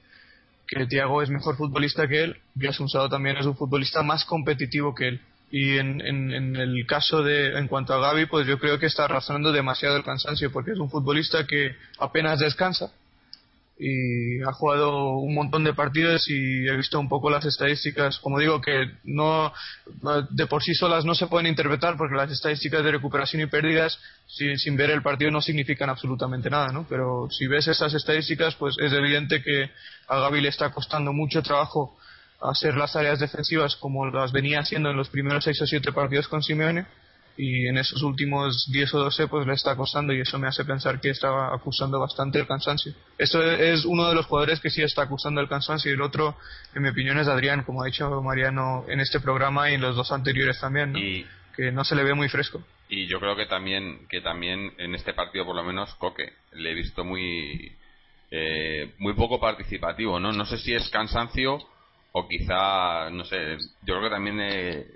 que 0.67 0.87
Tiago 0.87 1.23
es 1.23 1.31
mejor 1.31 1.57
futbolista 1.57 2.09
que 2.09 2.25
él 2.25 2.37
y 2.59 2.67
Asunsado 2.67 3.09
también 3.09 3.37
es 3.37 3.47
un 3.47 3.57
futbolista 3.57 4.03
más 4.03 4.25
competitivo 4.25 4.95
que 4.95 5.09
él. 5.09 5.21
Y 5.53 5.79
en, 5.79 6.01
en, 6.01 6.33
en, 6.33 6.57
el 6.57 6.87
caso 6.87 7.25
de, 7.25 7.59
en 7.59 7.67
cuanto 7.67 7.93
a 7.93 7.99
Gaby, 7.99 8.27
pues 8.27 8.47
yo 8.47 8.61
creo 8.61 8.79
que 8.79 8.87
está 8.87 9.07
arrastrando 9.07 9.51
demasiado 9.51 9.97
el 9.97 10.05
cansancio, 10.05 10.53
porque 10.53 10.71
es 10.71 10.79
un 10.79 10.89
futbolista 10.89 11.45
que 11.45 11.75
apenas 11.99 12.39
descansa 12.39 12.93
y 13.83 14.43
ha 14.43 14.53
jugado 14.53 15.15
un 15.15 15.35
montón 15.35 15.65
de 15.65 15.73
partidos 15.73 16.29
y 16.29 16.69
he 16.69 16.77
visto 16.77 17.01
un 17.01 17.09
poco 17.09 17.31
las 17.31 17.47
estadísticas 17.47 18.19
como 18.19 18.39
digo 18.39 18.61
que 18.61 18.91
no 19.05 19.55
de 20.31 20.47
por 20.47 20.63
sí 20.63 20.75
solas 20.75 21.07
no 21.07 21.15
se 21.15 21.29
pueden 21.29 21.47
interpretar 21.47 21.97
porque 21.97 22.15
las 22.15 22.31
estadísticas 22.31 22.85
de 22.85 22.93
recuperación 22.93 23.41
y 23.41 23.47
pérdidas 23.47 23.99
sin, 24.27 24.77
ver 24.77 24.91
el 24.91 25.01
partido 25.01 25.31
no 25.31 25.41
significan 25.41 25.89
absolutamente 25.89 26.51
nada 26.51 26.73
¿no? 26.73 26.85
pero 26.91 27.29
si 27.31 27.47
ves 27.47 27.69
esas 27.69 27.95
estadísticas 27.95 28.55
pues 28.57 28.77
es 28.79 28.93
evidente 28.93 29.43
que 29.43 29.71
a 30.09 30.19
Gaby 30.21 30.43
le 30.43 30.51
está 30.51 30.71
costando 30.71 31.15
mucho 31.15 31.43
trabajo 31.43 31.97
hacer 32.43 32.77
las 32.77 32.95
áreas 32.97 33.19
defensivas 33.19 33.77
como 33.77 34.05
las 34.11 34.31
venía 34.31 34.61
haciendo 34.61 34.91
en 34.91 34.97
los 34.99 35.09
primeros 35.09 35.45
seis 35.45 35.61
o 35.63 35.67
siete 35.67 35.91
partidos 35.91 36.29
con 36.29 36.43
Simeone 36.43 36.85
y 37.41 37.67
en 37.67 37.79
esos 37.79 38.03
últimos 38.03 38.71
10 38.71 38.95
o 38.95 38.99
12 38.99 39.29
pues 39.29 39.47
le 39.47 39.55
está 39.55 39.75
costando 39.75 40.13
y 40.13 40.21
eso 40.21 40.39
me 40.39 40.47
hace 40.47 40.63
pensar 40.63 41.01
que 41.01 41.09
estaba 41.09 41.55
acusando 41.55 41.99
bastante 41.99 42.39
el 42.39 42.47
cansancio. 42.47 42.93
Esto 43.17 43.43
es 43.43 43.87
uno 43.87 44.11
de 44.11 44.15
los 44.15 44.27
jugadores 44.27 44.61
que 44.61 44.69
sí 44.69 44.83
está 44.83 45.03
acusando 45.03 45.41
el 45.41 45.49
cansancio 45.49 45.91
y 45.91 45.95
el 45.95 46.03
otro, 46.03 46.37
en 46.75 46.83
mi 46.83 46.91
opinión, 46.91 47.19
es 47.19 47.29
Adrián, 47.29 47.63
como 47.63 47.83
ha 47.83 47.87
dicho 47.87 48.21
Mariano 48.21 48.85
en 48.89 49.01
este 49.01 49.21
programa 49.21 49.71
y 49.71 49.75
en 49.75 49.81
los 49.81 49.97
dos 49.97 50.13
anteriores 50.13 50.61
también, 50.61 50.93
que 51.57 51.73
no 51.73 51.83
se 51.83 51.95
le 51.95 52.05
ve 52.05 52.13
muy 52.13 52.29
fresco. 52.29 52.63
Y 52.91 53.07
yo 53.07 53.19
creo 53.21 53.35
que 53.35 53.47
también, 53.47 54.07
que 54.11 54.21
también 54.21 54.75
en 54.77 54.95
este 54.95 55.15
partido 55.15 55.47
por 55.47 55.57
lo 55.57 55.65
menos 55.65 55.95
Coque 55.95 56.35
le 56.53 56.73
he 56.73 56.75
visto 56.75 57.05
muy, 57.05 57.73
eh, 58.31 58.93
muy 58.99 59.15
poco 59.15 59.41
participativo, 59.41 60.21
¿no? 60.21 60.31
No 60.31 60.45
sé 60.45 60.59
si 60.59 60.75
es 60.75 60.91
cansancio 60.91 61.59
o 62.13 62.29
quizá, 62.29 63.09
no 63.11 63.25
sé, 63.25 63.57
yo 63.83 63.95
creo 63.95 64.03
que 64.03 64.11
también, 64.11 64.41
eh, 64.41 64.87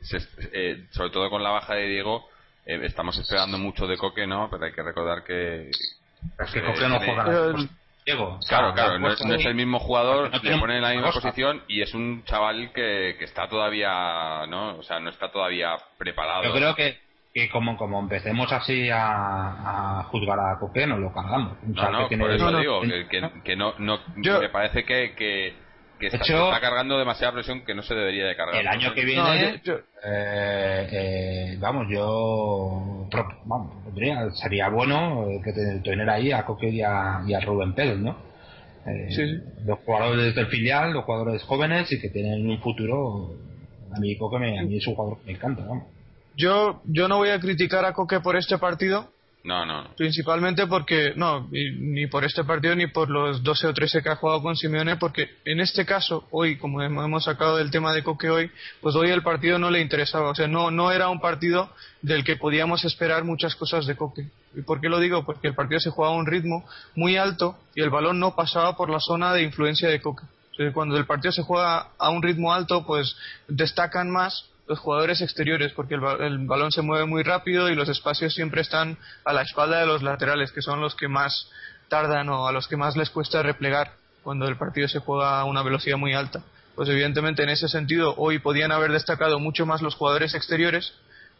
eh, 0.52 0.84
sobre 0.90 1.10
todo 1.10 1.30
con 1.30 1.42
la 1.42 1.50
baja 1.50 1.74
de 1.74 1.88
Diego, 1.88 2.28
eh, 2.66 2.80
estamos 2.82 3.18
esperando 3.18 3.58
mucho 3.58 3.86
de 3.86 3.96
Coque, 3.96 4.26
¿no? 4.26 4.48
Pero 4.50 4.64
hay 4.64 4.72
que 4.72 4.82
recordar 4.82 5.24
que. 5.24 5.70
Es 5.70 6.52
que 6.52 6.62
Coque 6.62 6.88
no 6.88 6.98
juega 6.98 7.54
Diego. 8.04 8.38
Claro, 8.46 8.74
claro, 8.74 8.98
no 8.98 9.08
es, 9.08 9.46
el 9.46 9.54
mismo 9.54 9.78
jugador, 9.78 10.30
le 10.42 10.58
pone 10.58 10.76
en 10.76 10.82
la 10.82 10.90
misma 10.90 11.10
posición 11.10 11.62
y 11.68 11.80
es 11.80 11.94
un 11.94 12.22
chaval 12.24 12.70
que, 12.74 13.16
que 13.18 13.24
está 13.24 13.48
todavía, 13.48 14.46
¿no? 14.46 14.76
O 14.76 14.82
sea, 14.82 15.00
no 15.00 15.08
está 15.08 15.32
todavía 15.32 15.74
preparado. 15.96 16.44
Yo 16.44 16.52
creo 16.52 16.74
que, 16.74 16.98
que 17.32 17.48
como, 17.48 17.78
como 17.78 18.00
empecemos 18.00 18.52
así 18.52 18.90
a, 18.90 20.00
a 20.00 20.02
juzgar 20.04 20.38
a 20.38 20.58
Coque, 20.58 20.86
nos 20.86 20.98
lo 20.98 21.14
cargamos. 21.14 21.56
No, 21.62 21.90
no, 21.90 22.08
por 22.08 22.30
eso 22.30 22.58
digo, 22.58 22.82
que, 22.82 23.30
que, 23.42 23.56
no, 23.56 23.72
no 23.78 23.98
me 24.14 24.50
parece 24.50 24.84
que, 24.84 25.14
que 25.14 25.63
que 26.10 26.16
está, 26.16 26.60
cargando 26.60 26.98
demasiada 26.98 27.32
presión 27.32 27.64
que 27.64 27.74
no 27.74 27.82
se 27.82 27.94
debería 27.94 28.26
de 28.26 28.36
cargar. 28.36 28.60
El 28.60 28.68
año 28.68 28.94
que 28.94 29.04
viene, 29.04 29.60
eh, 30.04 30.88
eh, 30.92 31.56
vamos, 31.58 31.86
yo 31.90 33.08
vamos, 33.44 33.72
sería 34.34 34.68
bueno 34.68 35.26
que 35.42 35.52
tener 35.82 36.08
ahí 36.10 36.32
a 36.32 36.44
Coque 36.44 36.68
y 36.68 36.82
a, 36.82 37.22
Rubén 37.44 37.74
Pérez, 37.74 37.98
¿no? 37.98 38.16
Eh, 38.86 39.40
los 39.64 39.78
jugadores 39.80 40.34
del 40.34 40.46
filial, 40.48 40.92
los 40.92 41.04
jugadores 41.04 41.42
jóvenes 41.44 41.90
y 41.90 42.00
que 42.00 42.10
tienen 42.10 42.48
un 42.48 42.60
futuro. 42.60 43.34
A 43.94 44.00
mí 44.00 44.16
Coque 44.18 44.38
me, 44.38 44.58
a 44.58 44.62
mí 44.62 44.76
es 44.76 44.86
un 44.86 44.94
jugador 44.94 45.18
que 45.20 45.26
me 45.26 45.32
encanta, 45.32 45.64
vamos. 45.64 45.86
Yo, 46.36 46.82
yo 46.84 47.08
no 47.08 47.18
voy 47.18 47.30
a 47.30 47.38
criticar 47.38 47.84
a 47.84 47.92
Coque 47.92 48.20
por 48.20 48.36
este 48.36 48.58
partido, 48.58 49.13
no, 49.44 49.66
no. 49.66 49.90
Principalmente 49.94 50.66
porque, 50.66 51.12
no, 51.16 51.48
ni 51.50 52.06
por 52.06 52.24
este 52.24 52.44
partido 52.44 52.74
ni 52.74 52.86
por 52.86 53.10
los 53.10 53.42
12 53.42 53.66
o 53.66 53.74
13 53.74 54.02
que 54.02 54.08
ha 54.08 54.16
jugado 54.16 54.42
con 54.42 54.56
Simeone, 54.56 54.96
porque 54.96 55.36
en 55.44 55.60
este 55.60 55.84
caso, 55.84 56.26
hoy, 56.30 56.56
como 56.56 56.80
hemos 56.80 57.24
sacado 57.24 57.58
del 57.58 57.70
tema 57.70 57.92
de 57.92 58.02
Coque 58.02 58.30
hoy, 58.30 58.50
pues 58.80 58.96
hoy 58.96 59.10
el 59.10 59.22
partido 59.22 59.58
no 59.58 59.70
le 59.70 59.82
interesaba. 59.82 60.30
O 60.30 60.34
sea, 60.34 60.48
no, 60.48 60.70
no 60.70 60.92
era 60.92 61.10
un 61.10 61.20
partido 61.20 61.70
del 62.00 62.24
que 62.24 62.36
podíamos 62.36 62.86
esperar 62.86 63.24
muchas 63.24 63.54
cosas 63.54 63.84
de 63.84 63.96
Coque. 63.96 64.30
¿Y 64.54 64.62
por 64.62 64.80
qué 64.80 64.88
lo 64.88 64.98
digo? 64.98 65.26
Porque 65.26 65.48
el 65.48 65.54
partido 65.54 65.78
se 65.78 65.90
jugaba 65.90 66.14
a 66.14 66.18
un 66.18 66.26
ritmo 66.26 66.64
muy 66.94 67.18
alto 67.18 67.58
y 67.74 67.82
el 67.82 67.90
balón 67.90 68.18
no 68.18 68.34
pasaba 68.34 68.78
por 68.78 68.88
la 68.88 68.98
zona 68.98 69.34
de 69.34 69.42
influencia 69.42 69.90
de 69.90 70.00
Coque. 70.00 70.24
cuando 70.72 70.96
el 70.96 71.04
partido 71.04 71.32
se 71.32 71.42
juega 71.42 71.88
a 71.98 72.08
un 72.08 72.22
ritmo 72.22 72.50
alto, 72.50 72.86
pues 72.86 73.14
destacan 73.46 74.10
más 74.10 74.48
los 74.66 74.78
jugadores 74.78 75.20
exteriores, 75.20 75.72
porque 75.72 75.94
el, 75.94 76.00
balón 76.46 76.72
se 76.72 76.82
mueve 76.82 77.06
muy 77.06 77.22
rápido 77.22 77.68
y 77.68 77.74
los 77.74 77.88
espacios 77.88 78.34
siempre 78.34 78.62
están 78.62 78.98
a 79.24 79.32
la 79.32 79.42
espalda 79.42 79.80
de 79.80 79.86
los 79.86 80.02
laterales, 80.02 80.52
que 80.52 80.62
son 80.62 80.80
los 80.80 80.94
que 80.94 81.08
más 81.08 81.50
tardan 81.88 82.28
o 82.30 82.48
a 82.48 82.52
los 82.52 82.66
que 82.66 82.76
más 82.76 82.96
les 82.96 83.10
cuesta 83.10 83.42
replegar 83.42 83.92
cuando 84.22 84.48
el 84.48 84.56
partido 84.56 84.88
se 84.88 85.00
juega 85.00 85.40
a 85.40 85.44
una 85.44 85.62
velocidad 85.62 85.98
muy 85.98 86.14
alta. 86.14 86.42
Pues 86.74 86.88
evidentemente 86.88 87.42
en 87.42 87.50
ese 87.50 87.68
sentido 87.68 88.14
hoy 88.16 88.38
podían 88.38 88.72
haber 88.72 88.90
destacado 88.90 89.38
mucho 89.38 89.66
más 89.66 89.82
los 89.82 89.94
jugadores 89.94 90.34
exteriores 90.34 90.94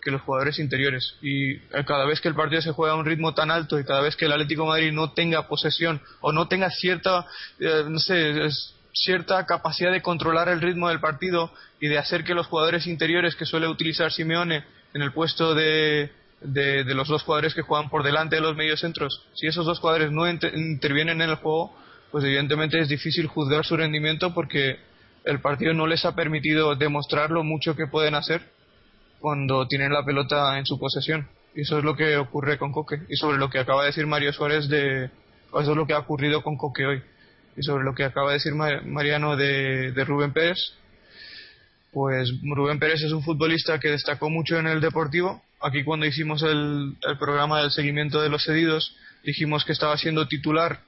que 0.05 0.11
los 0.11 0.20
jugadores 0.20 0.59
interiores. 0.59 1.16
Y 1.22 1.55
eh, 1.55 1.85
cada 1.87 2.05
vez 2.05 2.20
que 2.20 2.29
el 2.29 2.35
partido 2.35 2.61
se 2.61 2.72
juega 2.72 2.93
a 2.93 2.97
un 2.97 3.07
ritmo 3.07 3.35
tan 3.35 3.51
alto 3.51 3.81
y 3.81 3.85
cada 3.85 4.03
vez 4.03 4.16
que 4.16 4.27
el 4.27 4.33
Atlético 4.33 4.66
Madrid 4.66 4.93
no 4.93 5.12
tenga 5.12 5.49
posesión 5.49 6.01
o 6.20 6.31
no 6.31 6.47
tenga 6.47 6.70
cierta, 6.70 7.27
eh, 7.59 7.85
no 7.89 7.99
sé, 7.99 8.47
cierta 8.95 9.45
capacidad 9.45 9.92
de 9.92 10.03
controlar 10.03 10.49
el 10.49 10.61
ritmo 10.61 10.88
del 10.88 11.01
partido 11.01 11.53
y 11.80 11.88
de 11.88 11.99
hacer 11.99 12.24
que 12.24 12.34
los 12.34 12.47
jugadores 12.47 12.86
interiores 12.86 13.36
que 13.36 13.45
suele 13.45 13.68
utilizar 13.68 14.12
Simeone 14.12 14.64
en 14.95 15.03
el 15.03 15.12
puesto 15.12 15.55
de 15.55 16.11
de, 16.45 16.95
los 16.95 17.09
dos 17.09 17.22
jugadores 17.22 17.55
que 17.55 17.62
juegan 17.62 17.88
por 17.88 18.03
delante 18.03 18.36
de 18.36 18.42
los 18.42 18.57
mediocentros. 18.57 19.26
Si 19.34 19.47
esos 19.47 19.66
dos 19.66 19.80
jugadores 19.80 20.11
no 20.11 20.28
intervienen 20.28 21.20
en 21.20 21.30
el 21.30 21.36
juego, 21.36 21.74
pues 22.11 22.24
evidentemente 22.24 22.78
es 22.78 22.88
difícil 22.88 23.26
juzgar 23.26 23.64
su 23.64 23.76
rendimiento 23.76 24.34
porque 24.34 24.78
el 25.24 25.40
partido 25.40 25.72
no 25.72 25.86
les 25.86 26.05
ha 26.05 26.14
permitido 26.14 26.74
demostrar 26.76 27.30
lo 27.30 27.42
mucho 27.42 27.74
que 27.74 27.86
pueden 27.86 28.14
hacer 28.14 28.42
cuando 29.20 29.66
tienen 29.66 29.92
la 29.92 30.05
pelota 30.05 30.59
en 30.59 30.66
su 30.66 30.78
posesión. 30.78 31.28
Y 31.55 31.62
eso 31.62 31.78
es 31.78 31.84
lo 31.84 31.97
que 31.97 32.16
ocurre 32.16 32.59
con 32.59 32.72
Coque. 32.72 33.01
Y 33.09 33.16
sobre 33.16 33.38
lo 33.38 33.49
que 33.49 33.59
acaba 33.59 33.82
de 33.82 33.88
decir 33.88 34.07
Mario 34.07 34.32
Suárez 34.32 34.68
de... 34.68 35.05
Eso 35.05 35.70
es 35.70 35.76
lo 35.76 35.86
que 35.86 35.95
ha 35.95 36.01
ocurrido 36.01 36.42
con 36.42 36.57
Coque 36.57 36.84
hoy. 36.84 37.03
Y 37.57 37.62
sobre 37.62 37.84
lo 37.84 37.94
que 37.94 38.05
acaba 38.05 38.30
de 38.30 38.34
decir 38.34 38.55
Mariano 38.55 39.36
de, 39.36 40.05
Rubén 40.05 40.32
Pérez, 40.32 40.59
pues 41.92 42.32
Rubén 42.42 42.78
Pérez 42.78 43.02
es 43.02 43.12
un 43.12 43.22
futbolista 43.22 43.78
que 43.78 43.90
destacó 43.90 44.28
mucho 44.28 44.59
en 44.59 44.66
el 44.66 44.80
Deportivo. 44.80 45.42
Aquí 45.61 45.84
cuando 45.84 46.07
hicimos 46.07 46.42
el, 46.42 46.96
programa 47.18 47.61
del 47.61 47.70
seguimiento 47.70 48.20
de 48.20 48.28
los 48.28 48.44
cedidos, 48.44 48.96
dijimos 49.22 49.64
que 49.64 49.72
estaba 49.72 49.96
siendo 49.96 50.26
titular 50.26 50.80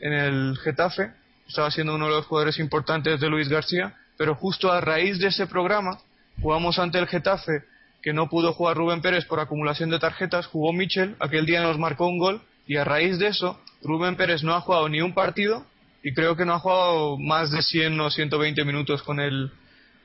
en 0.00 0.12
el 0.12 0.58
Getafe, 0.58 1.12
estaba 1.46 1.70
siendo 1.70 1.94
uno 1.94 2.06
de 2.06 2.12
los 2.12 2.26
jugadores 2.26 2.58
importantes 2.58 3.20
de 3.20 3.28
Luis 3.28 3.48
García, 3.48 3.94
pero 4.16 4.34
justo 4.34 4.72
a 4.72 4.80
raíz 4.80 5.18
de 5.18 5.28
ese 5.28 5.46
programa 5.46 5.98
jugamos 6.40 6.78
ante 6.78 6.98
el 6.98 7.06
Getafe, 7.06 7.64
que 8.02 8.12
no 8.12 8.28
pudo 8.28 8.52
jugar 8.52 8.76
Rubén 8.76 9.00
Pérez 9.00 9.24
por 9.24 9.40
acumulación 9.40 9.90
de 9.90 9.98
tarjetas, 9.98 10.46
jugó 10.46 10.72
Michel, 10.72 11.16
aquel 11.20 11.46
día 11.46 11.62
nos 11.62 11.78
marcó 11.78 12.06
un 12.06 12.18
gol, 12.18 12.42
y 12.66 12.76
a 12.76 12.84
raíz 12.84 13.18
de 13.18 13.28
eso, 13.28 13.60
Rubén 13.82 14.16
Pérez 14.16 14.42
no 14.42 14.54
ha 14.54 14.60
jugado 14.60 14.88
ni 14.88 15.00
un 15.00 15.14
partido, 15.14 15.64
y 16.02 16.14
creo 16.14 16.36
que 16.36 16.44
no 16.44 16.54
ha 16.54 16.60
jugado 16.60 17.18
más 17.18 17.50
de 17.50 17.62
100 17.62 18.00
o 18.00 18.10
120 18.10 18.64
minutos 18.64 19.02
con 19.02 19.20
el, 19.20 19.50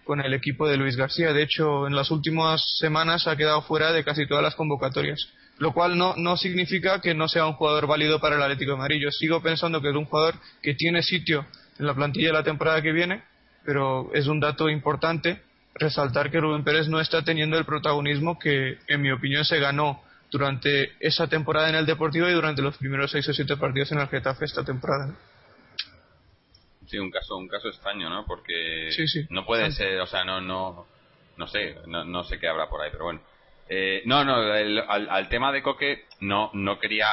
con 0.03 0.21
el 0.21 0.33
equipo 0.33 0.67
de 0.67 0.77
Luis 0.77 0.95
García. 0.95 1.33
De 1.33 1.43
hecho, 1.43 1.87
en 1.87 1.95
las 1.95 2.11
últimas 2.11 2.63
semanas 2.79 3.27
ha 3.27 3.35
quedado 3.35 3.61
fuera 3.61 3.91
de 3.91 4.03
casi 4.03 4.27
todas 4.27 4.43
las 4.43 4.55
convocatorias. 4.55 5.27
Lo 5.59 5.71
cual 5.71 5.97
no, 5.97 6.15
no 6.17 6.35
significa 6.35 6.99
que 6.99 7.13
no 7.13 7.27
sea 7.27 7.45
un 7.45 7.53
jugador 7.53 7.85
válido 7.85 8.19
para 8.19 8.35
el 8.35 8.41
Atlético 8.41 8.71
de 8.71 8.77
Madrid. 8.77 9.01
Yo 9.01 9.11
sigo 9.11 9.41
pensando 9.41 9.81
que 9.81 9.89
es 9.89 9.95
un 9.95 10.05
jugador 10.05 10.35
que 10.61 10.73
tiene 10.73 11.03
sitio 11.03 11.45
en 11.77 11.85
la 11.85 11.93
plantilla 11.93 12.33
la 12.33 12.43
temporada 12.43 12.81
que 12.81 12.91
viene, 12.91 13.23
pero 13.63 14.11
es 14.13 14.27
un 14.27 14.39
dato 14.39 14.69
importante 14.69 15.41
resaltar 15.75 16.31
que 16.31 16.39
Rubén 16.39 16.63
Pérez 16.63 16.87
no 16.87 16.99
está 16.99 17.23
teniendo 17.23 17.57
el 17.57 17.65
protagonismo 17.65 18.37
que, 18.37 18.77
en 18.87 19.01
mi 19.01 19.11
opinión, 19.11 19.45
se 19.45 19.59
ganó 19.59 20.01
durante 20.31 20.93
esa 20.99 21.27
temporada 21.27 21.69
en 21.69 21.75
el 21.75 21.85
Deportivo 21.85 22.27
y 22.27 22.33
durante 22.33 22.61
los 22.61 22.77
primeros 22.77 23.11
seis 23.11 23.27
o 23.29 23.33
siete 23.33 23.55
partidos 23.55 23.91
en 23.91 23.99
el 23.99 24.07
Getafe 24.07 24.45
esta 24.45 24.63
temporada. 24.63 25.15
Sí, 26.87 26.97
un 26.97 27.11
caso, 27.11 27.37
un 27.37 27.47
caso 27.47 27.69
extraño, 27.69 28.09
¿no? 28.09 28.25
Porque 28.25 28.89
no 29.29 29.45
puede 29.45 29.71
ser, 29.71 29.99
o 30.01 30.07
sea, 30.07 30.23
no, 30.23 30.41
no, 30.41 30.85
no 31.37 31.47
sé, 31.47 31.75
no, 31.87 32.23
sé 32.23 32.39
qué 32.39 32.47
habrá 32.47 32.69
por 32.69 32.81
ahí, 32.81 32.89
pero 32.91 33.05
bueno. 33.05 33.21
Eh, 33.69 34.01
no, 34.05 34.25
no, 34.25 34.35
al, 34.35 35.29
tema 35.29 35.51
de 35.51 35.63
Coque 35.63 36.05
no, 36.19 36.51
no 36.53 36.79
quería 36.79 37.07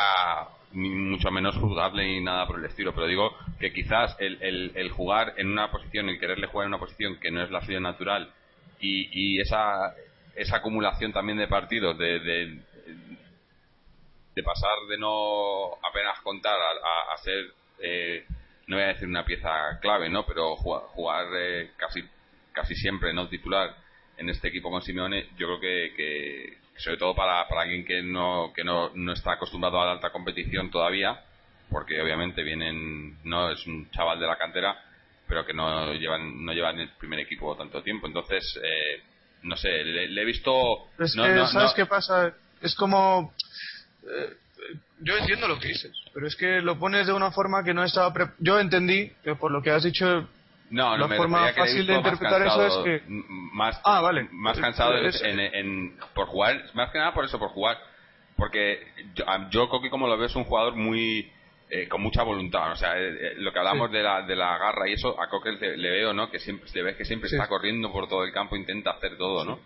ni 0.73 0.89
mucho 0.89 1.31
menos 1.31 1.57
juzgarle 1.57 2.05
ni 2.05 2.21
nada 2.21 2.47
por 2.47 2.59
el 2.59 2.64
estilo, 2.64 2.95
pero 2.95 3.07
digo 3.07 3.37
que 3.59 3.73
quizás 3.73 4.16
el, 4.18 4.73
el, 4.75 4.91
jugar 4.91 5.35
en 5.37 5.49
una 5.49 5.71
posición, 5.71 6.09
el 6.09 6.18
quererle 6.18 6.49
jugar 6.49 6.66
en 6.66 6.75
una 6.75 6.81
posición 6.81 7.18
que 7.18 7.31
no 7.31 7.43
es 7.43 7.51
la 7.51 7.64
suya 7.64 7.81
natural 7.81 8.33
y, 8.81 9.09
y 9.12 9.41
esa, 9.41 9.95
esa 10.35 10.57
acumulación 10.57 11.12
también 11.12 11.39
de 11.39 11.49
partidos, 11.49 11.97
de, 11.99 12.21
de, 12.21 12.59
de 14.35 14.43
pasar 14.43 14.77
de 14.89 14.99
no 14.99 15.75
apenas 15.89 16.21
contar 16.23 16.59
a, 16.59 17.14
a, 17.14 17.18
ser 17.18 17.47
eh, 17.83 18.25
no 18.71 18.77
voy 18.77 18.85
a 18.85 18.89
decir 18.95 19.09
una 19.09 19.25
pieza 19.25 19.51
clave, 19.81 20.09
¿no? 20.09 20.25
Pero 20.25 20.55
jugar, 20.55 21.27
eh, 21.37 21.73
casi 21.77 22.05
casi 22.53 22.77
siempre 22.77 23.12
no 23.12 23.29
titular 23.29 23.75
en 24.16 24.29
este 24.29 24.47
equipo 24.47 24.71
con 24.71 24.81
Simeone, 24.81 25.31
yo 25.37 25.49
creo 25.49 25.61
que, 25.61 26.59
sobre 26.77 26.97
todo 26.97 27.14
para, 27.14 27.49
para 27.49 27.62
alguien 27.62 27.85
que 27.85 28.01
no 28.01 28.53
que 28.55 28.62
no, 28.62 28.91
no 28.95 29.12
está 29.12 29.33
acostumbrado 29.33 29.81
a 29.81 29.87
la 29.87 29.93
alta 29.93 30.11
competición 30.11 30.71
todavía, 30.71 31.21
porque 31.68 32.01
obviamente 32.01 32.45
vienen 32.45 33.18
no 33.25 33.51
es 33.51 33.66
un 33.66 33.91
chaval 33.91 34.21
de 34.21 34.27
la 34.29 34.39
cantera, 34.39 34.81
pero 35.27 35.45
que 35.45 35.53
no 35.53 35.93
llevan 35.95 36.45
no 36.45 36.53
llevan 36.53 36.79
el 36.79 36.91
primer 36.91 37.18
equipo 37.18 37.57
tanto 37.57 37.83
tiempo, 37.83 38.07
entonces 38.07 38.57
eh, 38.62 39.03
no 39.43 39.57
sé, 39.57 39.83
le, 39.83 40.23
he 40.23 40.25
visto. 40.25 40.91
Es 40.97 41.16
que, 41.16 41.47
¿sabes 41.47 41.73
qué 41.75 41.87
pasa? 41.87 42.33
Es 42.62 42.77
como. 42.77 43.35
Eh, 44.05 44.37
yo 45.00 45.16
entiendo 45.16 45.48
lo 45.48 45.58
que 45.58 45.68
dices, 45.68 45.92
pero 46.12 46.26
es 46.26 46.36
que 46.36 46.61
lo 46.61 46.78
pones 46.78 47.06
de 47.06 47.12
una 47.12 47.30
forma 47.30 47.64
que 47.64 47.74
no 47.74 47.82
estaba. 47.84 48.12
Yo 48.38 48.58
entendí 48.58 49.11
que 49.24 49.34
por 49.34 49.50
lo 49.50 49.62
que 49.62 49.70
has 49.70 49.84
dicho. 49.84 50.28
No, 50.70 50.96
no, 50.96 51.08
la 51.08 51.16
forma 51.16 51.52
fácil 51.52 51.86
de 51.86 51.96
interpretar 51.96 52.42
eso 52.42 52.66
es 52.66 52.76
que. 52.84 53.02
Más, 53.08 53.80
ah, 53.84 54.00
vale. 54.00 54.28
Más 54.30 54.58
cansado 54.58 54.94
en, 54.96 55.96
por 56.14 56.26
jugar, 56.26 56.64
más 56.74 56.90
que 56.90 56.98
nada 56.98 57.12
por 57.12 57.24
eso, 57.24 57.38
por 57.38 57.50
jugar. 57.50 57.78
Porque 58.36 58.86
yo, 59.14 59.24
yo 59.50 59.68
como 59.90 60.06
lo 60.06 60.16
veo, 60.16 60.26
es 60.26 60.36
un 60.36 60.44
jugador 60.44 60.76
muy. 60.76 61.30
Eh, 61.72 61.86
con 61.86 62.02
mucha 62.02 62.24
voluntad, 62.24 62.72
o 62.72 62.74
sea, 62.74 62.98
eh, 62.98 63.08
eh, 63.11 63.34
lo 63.36 63.52
que 63.52 63.61
hablamos 63.61 63.92
de, 63.92 64.02
la, 64.02 64.22
de 64.22 64.34
la 64.34 64.58
garra 64.58 64.88
y 64.88 64.94
eso, 64.94 65.20
a 65.22 65.28
Coque 65.28 65.52
le, 65.52 65.90
veo, 65.90 66.12
¿no? 66.12 66.28
Que 66.28 66.40
siempre, 66.40 66.68
le 66.74 66.82
ves 66.82 66.96
que 66.96 67.04
siempre 67.04 67.30
está 67.30 67.46
corriendo 67.46 67.92
por 67.92 68.08
todo 68.08 68.24
el 68.24 68.32
campo, 68.32 68.56
intenta 68.56 68.90
hacer 68.90 69.16
todo, 69.16 69.44
¿no? 69.44 69.61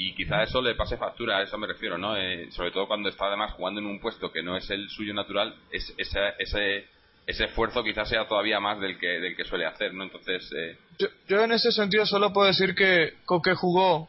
Y 0.00 0.14
quizá 0.14 0.44
eso 0.44 0.62
le 0.62 0.76
pase 0.76 0.96
factura, 0.96 1.38
a 1.38 1.42
eso 1.42 1.58
me 1.58 1.66
refiero, 1.66 1.98
¿no? 1.98 2.16
Eh, 2.16 2.52
sobre 2.52 2.70
todo 2.70 2.86
cuando 2.86 3.08
está 3.08 3.26
además 3.26 3.54
jugando 3.54 3.80
en 3.80 3.86
un 3.86 3.98
puesto 3.98 4.30
que 4.30 4.44
no 4.44 4.56
es 4.56 4.70
el 4.70 4.88
suyo 4.88 5.12
natural, 5.12 5.52
es, 5.72 5.92
ese, 5.98 6.20
ese, 6.38 6.86
ese 7.26 7.44
esfuerzo 7.46 7.82
quizás 7.82 8.08
sea 8.08 8.28
todavía 8.28 8.60
más 8.60 8.78
del 8.80 8.96
que, 8.96 9.08
del 9.08 9.34
que 9.34 9.42
suele 9.42 9.66
hacer, 9.66 9.92
¿no? 9.92 10.04
Entonces... 10.04 10.48
Eh... 10.56 10.78
Yo, 11.26 11.42
en 11.42 11.50
ese 11.50 11.72
sentido 11.72 12.06
solo 12.06 12.32
puedo 12.32 12.46
decir 12.46 12.76
que 12.76 13.14
Coque 13.24 13.54
jugó 13.54 14.08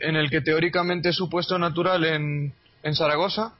en 0.00 0.16
el 0.16 0.28
que 0.30 0.40
teóricamente 0.40 1.10
es 1.10 1.16
su 1.16 1.30
puesto 1.30 1.60
natural 1.60 2.04
en, 2.04 2.52
en 2.82 2.94
Zaragoza 2.96 3.54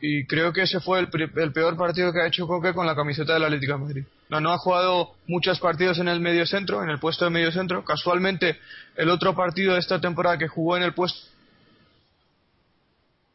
y 0.00 0.26
creo 0.26 0.52
que 0.52 0.62
ese 0.62 0.80
fue 0.80 1.00
el, 1.00 1.08
el, 1.36 1.52
peor 1.52 1.76
partido 1.76 2.12
que 2.12 2.20
ha 2.20 2.26
hecho 2.26 2.46
Coque 2.46 2.74
con 2.74 2.86
la 2.86 2.94
camiseta 2.94 3.34
del 3.34 3.44
Atlético 3.44 3.72
de 3.74 3.78
Madrid. 3.78 4.04
No, 4.28 4.40
no 4.40 4.52
ha 4.52 4.58
jugado 4.58 5.14
muchos 5.26 5.58
partidos 5.58 5.98
en 5.98 6.08
el 6.08 6.20
medio 6.20 6.46
centro, 6.46 6.82
en 6.82 6.90
el 6.90 6.98
puesto 6.98 7.24
de 7.24 7.30
medio 7.30 7.50
centro. 7.50 7.84
Casualmente, 7.84 8.58
el 8.96 9.08
otro 9.08 9.34
partido 9.34 9.74
de 9.74 9.80
esta 9.80 10.00
temporada 10.00 10.36
que 10.36 10.48
jugó 10.48 10.76
en 10.76 10.82
el 10.82 10.92
puesto. 10.92 11.18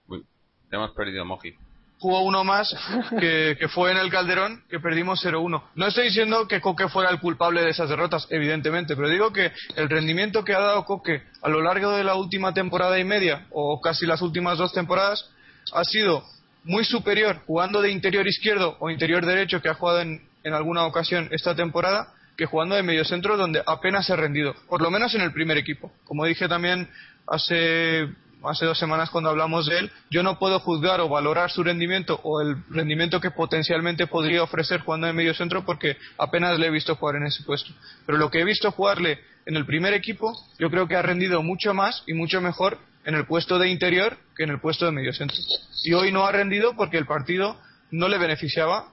Uy, 0.07 0.24
hemos 0.72 0.91
perdido 0.91 1.26
Moji. 1.26 1.55
Jugó 1.97 2.22
uno 2.22 2.43
más 2.43 2.76
que, 3.20 3.55
que 3.59 3.68
fue 3.68 3.91
en 3.91 3.97
el 3.97 4.12
Calderón, 4.12 4.64
que 4.70 4.80
perdimos 4.80 5.24
0-1. 5.24 5.64
No 5.76 5.88
estoy 5.88 6.05
diciendo 6.05 6.47
que 6.47 6.62
Coque 6.62 6.89
fuera 6.89 7.09
el 7.09 7.20
culpable 7.20 7.62
de 7.64 7.70
esas 7.70 7.89
derrotas, 7.89 8.28
evidentemente, 8.30 8.95
pero 8.95 9.07
digo 9.07 9.32
que 9.32 9.51
el 9.76 9.89
rendimiento 9.89 10.43
que 10.43 10.53
ha 10.53 10.59
dado 10.59 10.86
Coque 10.86 11.24
a 11.41 11.49
lo 11.49 11.62
largo 11.62 11.91
de 11.91 12.03
la 12.03 12.16
última 12.16 12.53
temporada 12.53 12.99
y 12.99 13.03
media, 13.03 13.47
o 13.51 13.80
casi 13.82 14.05
las 14.05 14.22
últimas 14.22 14.57
dos 14.57 14.74
temporadas, 14.74 15.30
ha 15.74 15.84
sido 15.84 16.24
muy 16.64 16.86
superior 16.86 17.41
jugando 17.45 17.82
de 17.82 17.91
interior 17.91 18.28
izquierdo 18.28 18.78
o 18.80 18.89
interior 18.89 19.26
derecho 19.26 19.62
que 19.62 19.70
ha 19.70 19.74
jugado 19.74 20.01
en, 20.01 20.28
en 20.43 20.53
alguna 20.53 20.86
ocasión 20.86 21.28
esta 21.32 21.55
temporada 21.55 22.14
que 22.38 22.45
jugando 22.45 22.76
de 22.76 22.84
medio 22.84 23.05
centro 23.05 23.38
donde 23.38 23.62
apenas 23.66 24.09
ha 24.09 24.16
rendido, 24.16 24.55
por 24.68 24.82
lo 24.82 24.89
menos 24.89 25.14
en 25.16 25.22
el 25.22 25.32
primer 25.32 25.57
equipo. 25.57 25.91
Como 26.05 26.26
dije 26.26 26.47
también 26.47 26.89
hace, 27.28 28.07
hace 28.43 28.66
dos 28.66 28.80
semanas 28.80 29.09
cuando 29.09 29.30
hablamos 29.30 29.68
de 29.68 29.80
él, 29.80 29.91
yo 30.09 30.24
no 30.24 30.39
puedo 30.39 30.59
juzgar 30.59 31.01
o 31.01 31.09
valorar 31.09 31.51
su 31.51 31.64
rendimiento 31.64 32.20
o 32.24 32.41
el 32.41 32.55
rendimiento 32.70 33.22
que 33.22 33.32
potencialmente 33.32 34.07
podría 34.07 34.43
ofrecer 34.43 34.82
jugando 34.82 35.07
de 35.07 35.14
medio 35.14 35.34
centro 35.34 35.66
porque 35.66 35.97
apenas 36.18 36.57
le 36.57 36.68
he 36.68 36.72
visto 36.72 36.95
jugar 36.95 37.18
en 37.18 37.28
ese 37.28 37.43
puesto. 37.43 37.72
Pero 38.05 38.18
lo 38.18 38.32
que 38.32 38.39
he 38.39 38.45
visto 38.45 38.72
jugarle 38.72 39.20
en 39.45 39.55
el 39.55 39.66
primer 39.66 39.93
equipo, 39.93 40.34
yo 40.57 40.70
creo 40.70 40.88
que 40.88 40.95
ha 40.95 41.01
rendido 41.01 41.43
mucho 41.43 41.74
más 41.74 42.03
y 42.07 42.14
mucho 42.14 42.41
mejor 42.41 42.80
en 43.06 43.16
el 43.16 43.26
puesto 43.26 43.60
de 43.60 43.70
interior 43.70 44.18
que 44.36 44.43
en 44.43 44.49
el 44.49 44.60
puesto 44.60 44.86
de 44.86 44.91
medio 44.91 45.14
centro. 45.14 45.38
Y 45.84 45.93
hoy 45.93 46.12
no 46.12 46.26
ha 46.26 46.32
rendido 46.32 46.76
porque 46.76 46.97
el 46.97 47.06
partido 47.06 47.58
no 47.91 48.08
le 48.08 48.18
beneficiaba 48.18 48.88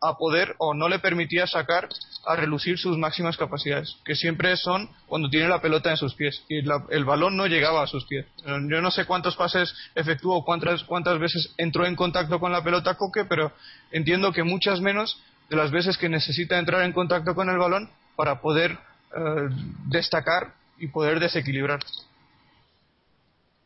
a 0.00 0.16
poder 0.16 0.54
o 0.58 0.74
no 0.74 0.88
le 0.88 0.98
permitía 0.98 1.46
sacar 1.46 1.88
a 2.26 2.36
relucir 2.36 2.78
sus 2.78 2.96
máximas 2.96 3.36
capacidades, 3.36 3.96
que 4.04 4.14
siempre 4.14 4.56
son 4.56 4.88
cuando 5.06 5.28
tiene 5.28 5.48
la 5.48 5.60
pelota 5.60 5.90
en 5.90 5.96
sus 5.96 6.14
pies 6.14 6.44
y 6.48 6.58
el 6.58 7.04
balón 7.04 7.36
no 7.36 7.46
llegaba 7.46 7.82
a 7.82 7.86
sus 7.86 8.04
pies. 8.04 8.26
Yo 8.44 8.80
no 8.80 8.90
sé 8.90 9.06
cuántos 9.06 9.36
pases 9.36 9.74
efectuó, 9.94 10.44
cuántas, 10.44 10.84
cuántas 10.84 11.18
veces 11.18 11.52
entró 11.56 11.86
en 11.86 11.96
contacto 11.96 12.38
con 12.38 12.52
la 12.52 12.62
pelota 12.62 12.94
Coque, 12.94 13.24
pero 13.24 13.52
entiendo 13.90 14.32
que 14.32 14.44
muchas 14.44 14.80
menos 14.80 15.20
de 15.48 15.56
las 15.56 15.70
veces 15.70 15.96
que 15.96 16.08
necesita 16.08 16.58
entrar 16.58 16.82
en 16.82 16.92
contacto 16.92 17.34
con 17.34 17.48
el 17.48 17.58
balón 17.58 17.90
para 18.14 18.40
poder 18.40 18.72
eh, 18.72 19.48
destacar 19.86 20.52
y 20.78 20.88
poder 20.88 21.18
desequilibrar. 21.18 21.80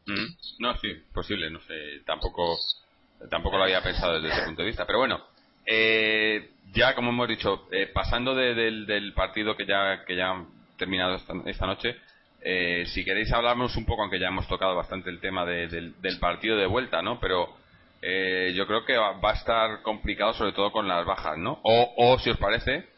Mm. 0.07 0.27
No, 0.59 0.77
sí, 0.79 0.95
posible, 1.13 1.51
no 1.51 1.61
sé, 1.61 2.01
tampoco, 2.05 2.59
tampoco 3.31 3.59
lo 3.59 3.65
había 3.65 3.83
pensado 3.83 4.21
desde 4.21 4.35
ese 4.35 4.47
punto 4.47 4.63
de 4.63 4.69
vista, 4.69 4.87
pero 4.87 4.99
bueno, 4.99 5.23
eh, 5.65 6.51
ya 6.73 6.95
como 6.95 7.11
hemos 7.11 7.29
dicho, 7.29 7.69
eh, 7.71 7.87
pasando 7.93 8.35
del, 8.35 9.13
partido 9.15 9.57
que 9.57 9.67
ya, 9.67 10.05
que 10.05 10.17
ya 10.17 10.31
ha 10.31 10.45
terminado 10.77 11.17
esta, 11.47 11.67
noche, 11.67 11.97
eh, 12.41 12.85
si 12.87 13.05
queréis 13.05 13.33
hablarnos 13.33 13.77
un 13.77 13.85
poco, 13.85 14.03
aunque 14.03 14.19
ya 14.19 14.29
hemos 14.29 14.49
tocado 14.49 14.75
bastante 14.75 15.11
el 15.11 15.21
tema 15.21 15.45
del, 15.45 15.95
partido 16.21 16.57
de 16.57 16.67
vuelta, 16.67 17.03
¿no? 17.03 17.21
Pero 17.21 17.57
yo 18.03 18.67
creo 18.67 18.85
que 18.85 18.97
va, 18.97 19.17
a 19.23 19.35
estar 19.35 19.83
complicado 19.83 20.33
sobre 20.35 20.53
todo 20.53 20.73
con 20.73 20.89
las 20.89 21.07
bajas, 21.07 21.39
¿no? 21.39 21.61
O, 21.63 21.95
o 21.97 22.19
si 22.19 22.31
os 22.31 22.39
parece, 22.39 22.89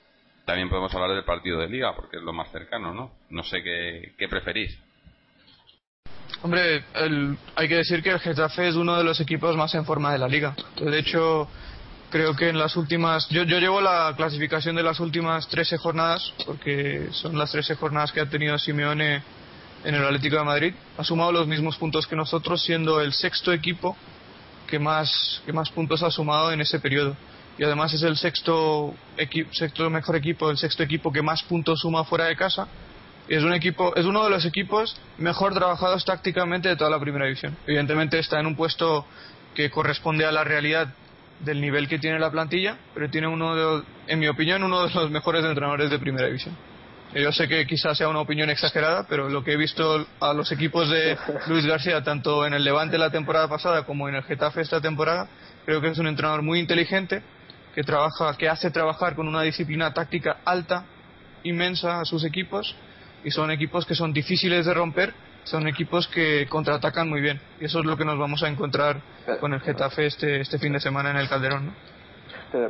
también 0.46 0.70
podemos 0.70 0.94
hablar 0.94 1.10
del 1.14 1.24
partido 1.24 1.58
de 1.58 1.68
liga, 1.68 1.94
porque 1.94 2.16
es 2.16 2.22
lo 2.22 2.32
más 2.32 2.50
cercano, 2.50 2.94
¿no? 2.94 3.12
No 3.28 3.42
sé 3.42 3.62
qué, 3.62 4.14
qué 4.16 4.28
preferís. 4.28 4.78
Hombre, 6.42 6.84
hay 7.56 7.68
que 7.68 7.76
decir 7.76 8.02
que 8.02 8.10
el 8.10 8.20
Getafe 8.20 8.68
es 8.68 8.74
uno 8.74 8.96
de 8.96 9.04
los 9.04 9.20
equipos 9.20 9.56
más 9.56 9.74
en 9.74 9.84
forma 9.84 10.12
de 10.12 10.18
la 10.18 10.28
liga. 10.28 10.54
De 10.76 10.98
hecho, 10.98 11.48
creo 12.10 12.36
que 12.36 12.48
en 12.48 12.58
las 12.58 12.76
últimas. 12.76 13.28
Yo, 13.28 13.44
yo 13.44 13.58
llevo 13.58 13.80
la 13.80 14.12
clasificación 14.16 14.76
de 14.76 14.82
las 14.82 15.00
últimas 15.00 15.48
13 15.48 15.78
jornadas, 15.78 16.32
porque 16.46 17.08
son 17.12 17.38
las 17.38 17.50
13 17.52 17.76
jornadas 17.76 18.12
que 18.12 18.20
ha 18.20 18.26
tenido 18.26 18.58
Simeone 18.58 19.22
en 19.84 19.94
el 19.94 20.04
Atlético 20.04 20.36
de 20.36 20.44
Madrid. 20.44 20.74
Ha 20.98 21.04
sumado 21.04 21.32
los 21.32 21.46
mismos 21.46 21.76
puntos 21.76 22.06
que 22.06 22.16
nosotros, 22.16 22.62
siendo 22.62 23.00
el 23.00 23.12
sexto 23.12 23.52
equipo 23.52 23.96
que 24.66 24.78
más, 24.78 25.42
que 25.46 25.52
más 25.52 25.70
puntos 25.70 26.02
ha 26.02 26.10
sumado 26.10 26.52
en 26.52 26.60
ese 26.60 26.78
periodo. 26.78 27.16
Y 27.56 27.64
además 27.64 27.94
es 27.94 28.02
el 28.02 28.16
sexto, 28.16 28.94
sexto 29.52 29.88
mejor 29.88 30.16
equipo, 30.16 30.50
el 30.50 30.58
sexto 30.58 30.82
equipo 30.82 31.12
que 31.12 31.22
más 31.22 31.42
puntos 31.44 31.80
suma 31.80 32.04
fuera 32.04 32.24
de 32.24 32.36
casa 32.36 32.66
es 33.28 33.42
un 33.42 33.52
equipo 33.52 33.94
es 33.96 34.04
uno 34.04 34.24
de 34.24 34.30
los 34.30 34.44
equipos 34.44 34.96
mejor 35.18 35.54
trabajados 35.54 36.04
tácticamente 36.04 36.68
de 36.68 36.76
toda 36.76 36.90
la 36.90 37.00
primera 37.00 37.24
división. 37.24 37.56
Evidentemente 37.66 38.18
está 38.18 38.40
en 38.40 38.46
un 38.46 38.56
puesto 38.56 39.06
que 39.54 39.70
corresponde 39.70 40.26
a 40.26 40.32
la 40.32 40.44
realidad 40.44 40.88
del 41.40 41.60
nivel 41.60 41.88
que 41.88 41.98
tiene 41.98 42.18
la 42.18 42.30
plantilla 42.30 42.76
pero 42.92 43.08
tiene 43.10 43.26
uno 43.26 43.54
de, 43.54 43.82
en 44.08 44.18
mi 44.18 44.28
opinión 44.28 44.62
uno 44.62 44.86
de 44.86 44.94
los 44.94 45.10
mejores 45.10 45.44
entrenadores 45.44 45.90
de 45.90 45.98
primera 45.98 46.26
división. 46.26 46.56
Yo 47.14 47.30
sé 47.30 47.46
que 47.46 47.64
quizás 47.66 47.96
sea 47.96 48.08
una 48.08 48.20
opinión 48.20 48.50
exagerada 48.50 49.06
pero 49.08 49.28
lo 49.28 49.42
que 49.42 49.52
he 49.52 49.56
visto 49.56 50.06
a 50.20 50.34
los 50.34 50.52
equipos 50.52 50.90
de 50.90 51.16
Luis 51.46 51.64
García 51.64 52.02
tanto 52.02 52.46
en 52.46 52.54
el 52.54 52.64
Levante 52.64 52.98
la 52.98 53.10
temporada 53.10 53.48
pasada 53.48 53.84
como 53.84 54.08
en 54.08 54.16
el 54.16 54.22
Getafe 54.24 54.60
esta 54.60 54.80
temporada 54.80 55.28
creo 55.64 55.80
que 55.80 55.88
es 55.88 55.98
un 55.98 56.08
entrenador 56.08 56.42
muy 56.42 56.58
inteligente 56.58 57.22
que 57.74 57.82
trabaja 57.82 58.36
que 58.36 58.48
hace 58.48 58.70
trabajar 58.70 59.14
con 59.14 59.28
una 59.28 59.42
disciplina 59.42 59.92
táctica 59.94 60.38
alta 60.44 60.84
inmensa 61.42 62.00
a 62.00 62.04
sus 62.04 62.24
equipos 62.24 62.76
y 63.24 63.30
son 63.30 63.50
equipos 63.50 63.86
que 63.86 63.94
son 63.94 64.12
difíciles 64.12 64.66
de 64.66 64.74
romper, 64.74 65.12
son 65.44 65.66
equipos 65.66 66.08
que 66.08 66.46
contraatacan 66.48 67.08
muy 67.08 67.20
bien. 67.20 67.40
Y 67.60 67.66
eso 67.66 67.80
es 67.80 67.86
lo 67.86 67.96
que 67.96 68.04
nos 68.04 68.18
vamos 68.18 68.42
a 68.42 68.48
encontrar 68.48 69.00
con 69.40 69.52
el 69.52 69.60
Getafe 69.60 70.06
este, 70.06 70.40
este 70.40 70.58
fin 70.58 70.72
de 70.72 70.80
semana 70.80 71.10
en 71.10 71.16
el 71.16 71.28
Calderón. 71.28 71.66
¿no? 71.66 71.72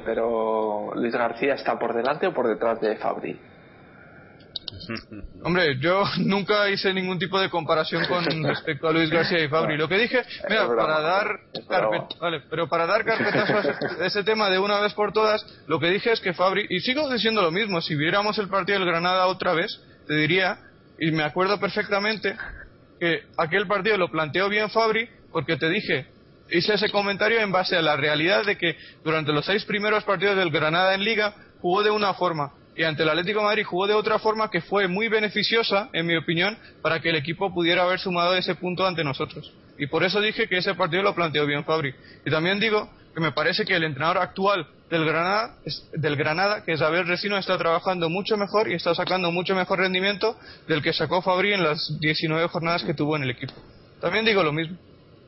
Pero, 0.04 0.92
Luis 0.94 1.12
García 1.12 1.54
está 1.54 1.78
por 1.78 1.94
delante 1.94 2.26
o 2.26 2.32
por 2.32 2.48
detrás 2.48 2.80
de 2.80 2.96
Fabri. 2.96 3.38
Hombre, 5.44 5.78
yo 5.78 6.04
nunca 6.18 6.68
hice 6.70 6.92
ningún 6.92 7.18
tipo 7.18 7.38
de 7.38 7.50
comparación 7.50 8.06
con 8.06 8.24
respecto 8.44 8.88
a 8.88 8.92
Luis 8.92 9.10
García 9.10 9.44
y 9.44 9.48
Fabri. 9.48 9.76
Lo 9.76 9.88
que 9.88 9.98
dije, 9.98 10.22
mira, 10.48 10.66
para 10.74 11.00
dar 11.00 11.40
vale, 12.20 12.42
pero 12.48 12.68
para 12.68 12.86
dar 12.86 13.04
carpetazo 13.04 13.70
a 14.00 14.06
ese 14.06 14.24
tema 14.24 14.48
de 14.48 14.58
una 14.58 14.80
vez 14.80 14.94
por 14.94 15.12
todas, 15.12 15.44
lo 15.66 15.78
que 15.78 15.90
dije 15.90 16.12
es 16.12 16.20
que 16.20 16.32
Fabri, 16.32 16.66
y 16.68 16.80
sigo 16.80 17.10
diciendo 17.12 17.42
lo 17.42 17.50
mismo, 17.50 17.80
si 17.80 17.94
viéramos 17.94 18.38
el 18.38 18.48
partido 18.48 18.78
del 18.78 18.88
Granada 18.88 19.26
otra 19.26 19.52
vez, 19.52 19.80
te 20.06 20.14
diría, 20.14 20.58
y 20.98 21.10
me 21.10 21.24
acuerdo 21.24 21.58
perfectamente, 21.58 22.36
que 23.00 23.22
aquel 23.36 23.66
partido 23.66 23.96
lo 23.96 24.10
planteó 24.10 24.48
bien 24.48 24.70
Fabri, 24.70 25.08
porque 25.32 25.56
te 25.56 25.68
dije, 25.68 26.06
hice 26.50 26.74
ese 26.74 26.90
comentario 26.90 27.40
en 27.40 27.52
base 27.52 27.76
a 27.76 27.82
la 27.82 27.96
realidad 27.96 28.44
de 28.44 28.56
que 28.56 28.76
durante 29.02 29.32
los 29.32 29.44
seis 29.44 29.64
primeros 29.64 30.04
partidos 30.04 30.36
del 30.36 30.50
Granada 30.50 30.94
en 30.94 31.04
Liga 31.04 31.34
jugó 31.60 31.82
de 31.82 31.90
una 31.90 32.14
forma 32.14 32.52
y 32.76 32.82
ante 32.82 33.02
el 33.02 33.08
Atlético 33.08 33.42
Madrid 33.42 33.64
jugó 33.64 33.86
de 33.86 33.94
otra 33.94 34.18
forma 34.18 34.50
que 34.50 34.60
fue 34.60 34.88
muy 34.88 35.08
beneficiosa, 35.08 35.90
en 35.92 36.06
mi 36.06 36.16
opinión, 36.16 36.58
para 36.82 37.00
que 37.00 37.10
el 37.10 37.16
equipo 37.16 37.52
pudiera 37.52 37.84
haber 37.84 38.00
sumado 38.00 38.34
ese 38.34 38.56
punto 38.56 38.86
ante 38.86 39.04
nosotros. 39.04 39.52
Y 39.78 39.86
por 39.86 40.02
eso 40.02 40.20
dije 40.20 40.48
que 40.48 40.58
ese 40.58 40.74
partido 40.74 41.02
lo 41.02 41.14
planteó 41.14 41.46
bien 41.46 41.64
Fabri. 41.64 41.94
Y 42.24 42.30
también 42.30 42.58
digo 42.58 42.90
que 43.14 43.20
me 43.20 43.32
parece 43.32 43.64
que 43.64 43.76
el 43.76 43.84
entrenador 43.84 44.18
actual 44.18 44.66
del 44.90 45.04
Granada, 45.04 45.54
del 45.92 46.16
Granada, 46.16 46.62
que 46.64 46.72
es 46.72 46.82
Abel 46.82 47.06
Resino, 47.06 47.36
está 47.36 47.56
trabajando 47.58 48.10
mucho 48.10 48.36
mejor 48.36 48.70
y 48.70 48.74
está 48.74 48.94
sacando 48.94 49.30
mucho 49.30 49.54
mejor 49.54 49.78
rendimiento 49.78 50.36
del 50.68 50.82
que 50.82 50.92
sacó 50.92 51.22
Fabri 51.22 51.54
en 51.54 51.64
las 51.64 51.98
19 52.00 52.48
jornadas 52.48 52.84
que 52.84 52.94
tuvo 52.94 53.16
en 53.16 53.24
el 53.24 53.30
equipo. 53.30 53.54
También 54.00 54.24
digo 54.24 54.42
lo 54.42 54.52
mismo. 54.52 54.76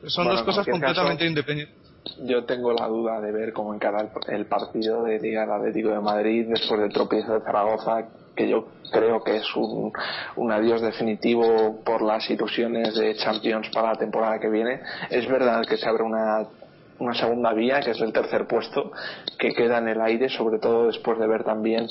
Son 0.05 0.27
dos 0.27 0.43
cosas 0.43 0.65
completamente 0.65 1.25
independientes. 1.25 1.75
Yo 2.23 2.45
tengo 2.45 2.71
la 2.71 2.87
duda 2.87 3.19
de 3.19 3.31
ver 3.31 3.51
cómo 3.51 3.73
encara 3.73 4.07
el, 4.29 4.45
partido 4.45 5.03
de 5.03 5.19
Liga 5.19 5.43
Atlético 5.43 5.89
de 5.89 5.99
Madrid 5.99 6.45
después 6.47 6.79
del 6.79 6.93
tropiezo 6.93 7.33
de 7.33 7.41
Zaragoza, 7.41 8.07
que 8.35 8.47
yo 8.47 8.67
creo 8.91 9.21
que 9.23 9.37
es 9.37 9.55
un, 9.55 9.91
un, 10.35 10.51
adiós 10.51 10.81
definitivo 10.81 11.81
por 11.83 12.01
las 12.01 12.29
ilusiones 12.29 12.95
de 12.95 13.15
Champions 13.15 13.69
para 13.73 13.93
la 13.93 13.95
temporada 13.97 14.39
que 14.39 14.49
viene. 14.49 14.79
Es 15.09 15.27
verdad 15.27 15.65
que 15.65 15.75
se 15.75 15.89
abre 15.89 16.03
una 16.03 16.47
una 16.99 17.13
segunda 17.13 17.53
vía, 17.53 17.79
que 17.81 17.91
es 17.91 18.01
el 18.01 18.13
tercer 18.13 18.47
puesto, 18.47 18.91
que 19.37 19.53
queda 19.53 19.77
en 19.79 19.89
el 19.89 20.01
aire, 20.01 20.29
sobre 20.29 20.59
todo 20.59 20.87
después 20.87 21.19
de 21.19 21.27
ver 21.27 21.43
también 21.43 21.87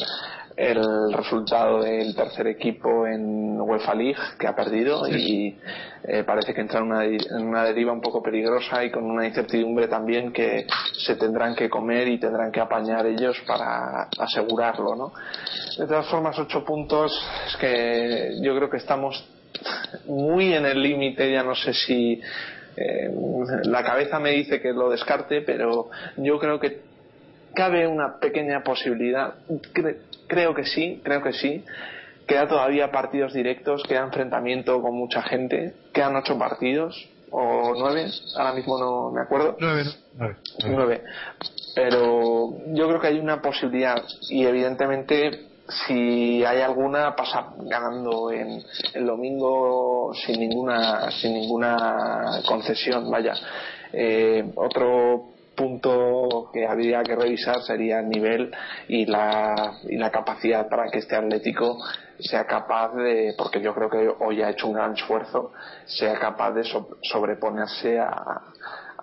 el 0.56 1.12
resultado 1.12 1.82
del 1.82 2.14
tercer 2.14 2.46
equipo 2.46 3.06
en 3.06 3.60
UEFA 3.60 3.94
League, 3.94 4.16
que 4.38 4.46
ha 4.46 4.56
perdido 4.56 5.06
y 5.06 5.54
eh, 6.02 6.24
parece 6.24 6.54
que 6.54 6.62
entra 6.62 6.80
en 6.80 6.86
una, 6.86 7.04
en 7.04 7.46
una 7.46 7.64
deriva 7.64 7.92
un 7.92 8.00
poco 8.00 8.22
peligrosa 8.22 8.82
y 8.82 8.90
con 8.90 9.04
una 9.04 9.26
incertidumbre 9.26 9.86
también 9.86 10.32
que 10.32 10.66
se 11.04 11.16
tendrán 11.16 11.54
que 11.54 11.68
comer 11.68 12.08
y 12.08 12.18
tendrán 12.18 12.50
que 12.50 12.60
apañar 12.60 13.06
ellos 13.06 13.36
para 13.46 14.08
asegurarlo. 14.18 14.96
¿no? 14.96 15.12
De 15.76 15.86
todas 15.86 16.06
formas, 16.06 16.38
ocho 16.38 16.64
puntos, 16.64 17.12
es 17.48 17.56
que 17.56 18.38
yo 18.40 18.56
creo 18.56 18.70
que 18.70 18.78
estamos 18.78 19.28
muy 20.06 20.54
en 20.54 20.64
el 20.64 20.82
límite, 20.82 21.30
ya 21.30 21.42
no 21.42 21.54
sé 21.54 21.74
si 21.74 22.20
eh, 22.76 23.10
la 23.64 23.82
cabeza 23.82 24.18
me 24.18 24.30
dice 24.30 24.60
que 24.60 24.72
lo 24.72 24.90
descarte, 24.90 25.40
pero 25.42 25.88
yo 26.16 26.38
creo 26.38 26.60
que 26.60 26.80
cabe 27.54 27.86
una 27.86 28.18
pequeña 28.18 28.62
posibilidad. 28.62 29.34
creo 30.28 30.54
que 30.54 30.64
sí, 30.64 31.00
creo 31.02 31.22
que 31.22 31.32
sí. 31.32 31.64
Queda 32.26 32.48
todavía 32.48 32.90
partidos 32.90 33.32
directos, 33.32 33.82
queda 33.88 34.00
enfrentamiento 34.00 34.82
con 34.82 34.94
mucha 34.94 35.22
gente, 35.22 35.74
quedan 35.92 36.16
ocho 36.16 36.36
partidos 36.36 37.08
o 37.30 37.72
nueve, 37.76 38.10
ahora 38.36 38.52
mismo 38.52 38.78
no 38.78 39.12
me 39.12 39.20
acuerdo. 39.20 39.56
Nueve, 39.60 39.84
nueve. 40.66 41.02
Pero 41.74 42.50
yo 42.68 42.88
creo 42.88 43.00
que 43.00 43.06
hay 43.08 43.18
una 43.18 43.40
posibilidad 43.40 44.02
y 44.28 44.44
evidentemente 44.44 45.46
si 45.68 46.44
hay 46.44 46.60
alguna 46.60 47.14
pasa 47.16 47.52
ganando 47.58 48.30
en 48.30 48.62
el 48.94 49.06
domingo 49.06 50.12
sin 50.14 50.40
ninguna 50.40 51.10
sin 51.10 51.34
ninguna 51.34 52.40
concesión 52.46 53.10
vaya. 53.10 53.34
Eh, 53.92 54.52
otro 54.56 55.36
punto 55.56 56.50
que 56.52 56.66
habría 56.66 57.02
que 57.02 57.16
revisar 57.16 57.62
sería 57.62 58.00
el 58.00 58.08
nivel 58.08 58.52
y 58.88 59.06
la, 59.06 59.78
y 59.88 59.96
la 59.96 60.10
capacidad 60.10 60.68
para 60.68 60.90
que 60.90 60.98
este 60.98 61.16
Atlético 61.16 61.78
sea 62.18 62.44
capaz 62.44 62.94
de, 62.94 63.34
porque 63.36 63.60
yo 63.60 63.74
creo 63.74 63.90
que 63.90 64.08
hoy 64.20 64.42
ha 64.42 64.50
hecho 64.50 64.68
un 64.68 64.74
gran 64.74 64.92
esfuerzo, 64.92 65.52
sea 65.86 66.18
capaz 66.18 66.52
de 66.52 66.64
sobreponerse 67.02 67.98
a, 67.98 68.42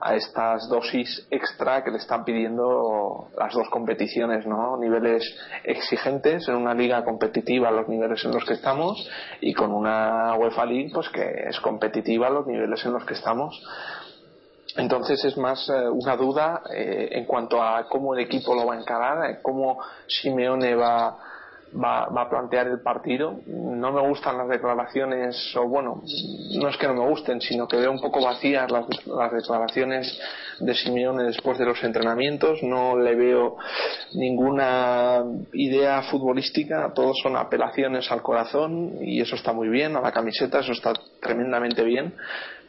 a 0.04 0.16
estas 0.16 0.68
dosis 0.68 1.26
extra 1.32 1.84
que 1.84 1.92
le 1.92 1.98
están 1.98 2.26
pidiendo 2.26 3.30
las 3.38 3.54
dos 3.54 3.70
competiciones, 3.70 4.46
¿no? 4.46 4.78
Niveles 4.78 5.24
exigentes 5.64 6.48
en 6.50 6.56
una 6.56 6.74
liga 6.74 7.04
competitiva 7.06 7.70
a 7.70 7.72
los 7.72 7.88
niveles 7.88 8.24
en 8.26 8.32
los 8.32 8.44
que 8.44 8.54
estamos 8.54 9.10
y 9.40 9.54
con 9.54 9.72
una 9.72 10.36
UEFA 10.36 10.66
League 10.66 10.92
pues 10.94 11.08
que 11.10 11.46
es 11.48 11.60
competitiva 11.62 12.28
a 12.28 12.32
los 12.32 12.46
niveles 12.46 12.84
en 12.86 12.94
los 12.94 13.06
que 13.06 13.14
estamos. 13.14 13.64
Entonces 14.76 15.24
es 15.24 15.38
más 15.38 15.70
eh, 15.70 15.88
una 15.88 16.18
duda 16.18 16.64
eh, 16.74 17.10
en 17.12 17.26
cuanto 17.26 17.62
a 17.62 17.88
cómo 17.88 18.14
el 18.14 18.22
equipo 18.22 18.56
lo 18.56 18.66
va 18.66 18.74
a 18.74 18.80
encarar, 18.80 19.42
cómo 19.42 19.80
Simeone 20.08 20.76
va 20.76 21.18
va, 21.76 22.08
va, 22.08 22.24
a 22.24 22.30
plantear 22.30 22.68
el 22.68 22.82
partido. 22.82 23.40
No 23.48 23.92
me 23.92 24.02
gustan 24.02 24.38
las 24.38 24.50
declaraciones, 24.50 25.56
o 25.56 25.68
bueno, 25.68 26.02
no 26.60 26.70
es 26.70 26.78
que 26.78 26.88
no 26.88 26.94
me 26.94 27.08
gusten, 27.08 27.42
sino 27.42 27.68
que 27.68 27.78
veo 27.78 27.92
un 27.92 28.00
poco 28.00 28.24
vacías 28.24 28.72
las, 28.72 28.86
las 29.06 29.32
declaraciones 29.32 30.20
de 30.60 30.74
Simeone 30.74 31.24
después 31.24 31.58
de 31.58 31.66
los 31.66 31.84
entrenamientos. 31.84 32.62
No 32.64 32.98
le 32.98 33.16
veo 33.16 33.58
ninguna 34.14 35.24
idea 35.54 36.04
futbolística, 36.04 36.92
todos 36.94 37.20
son 37.22 37.36
apelaciones 37.38 38.12
al 38.12 38.22
corazón 38.22 38.98
y 39.02 39.22
eso 39.22 39.36
está 39.36 39.54
muy 39.54 39.70
bien, 39.70 39.96
a 39.96 40.02
la 40.02 40.12
camiseta, 40.12 40.60
eso 40.60 40.72
está 40.72 40.94
tremendamente 41.22 41.84
bien 41.84 42.14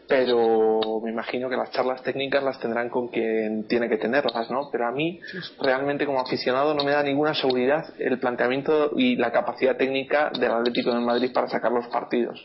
pero 0.09 1.01
me 1.03 1.11
imagino 1.11 1.49
que 1.49 1.57
las 1.57 1.71
charlas 1.71 2.03
técnicas 2.03 2.43
las 2.43 2.59
tendrán 2.61 2.91
con 2.91 3.09
quien 3.09 3.67
tiene 3.67 3.89
que 3.89 3.97
tenerlas, 3.97 4.51
¿no? 4.51 4.69
Pero 4.71 4.87
a 4.87 4.93
mí, 4.93 5.21
realmente 5.61 6.07
como 6.07 6.21
aficionado, 6.21 6.75
no 6.75 6.85
me 6.85 6.93
da 6.93 7.03
ninguna 7.03 7.35
seguridad 7.35 7.85
el 7.99 8.19
planteamiento 8.19 8.93
y 8.97 9.17
la 9.17 9.33
capacidad 9.33 9.77
técnica 9.77 10.31
del 10.39 10.53
Atlético 10.53 10.93
de 10.93 11.01
Madrid 11.01 11.33
para 11.33 11.49
sacar 11.49 11.73
los 11.73 11.89
partidos. 11.89 12.45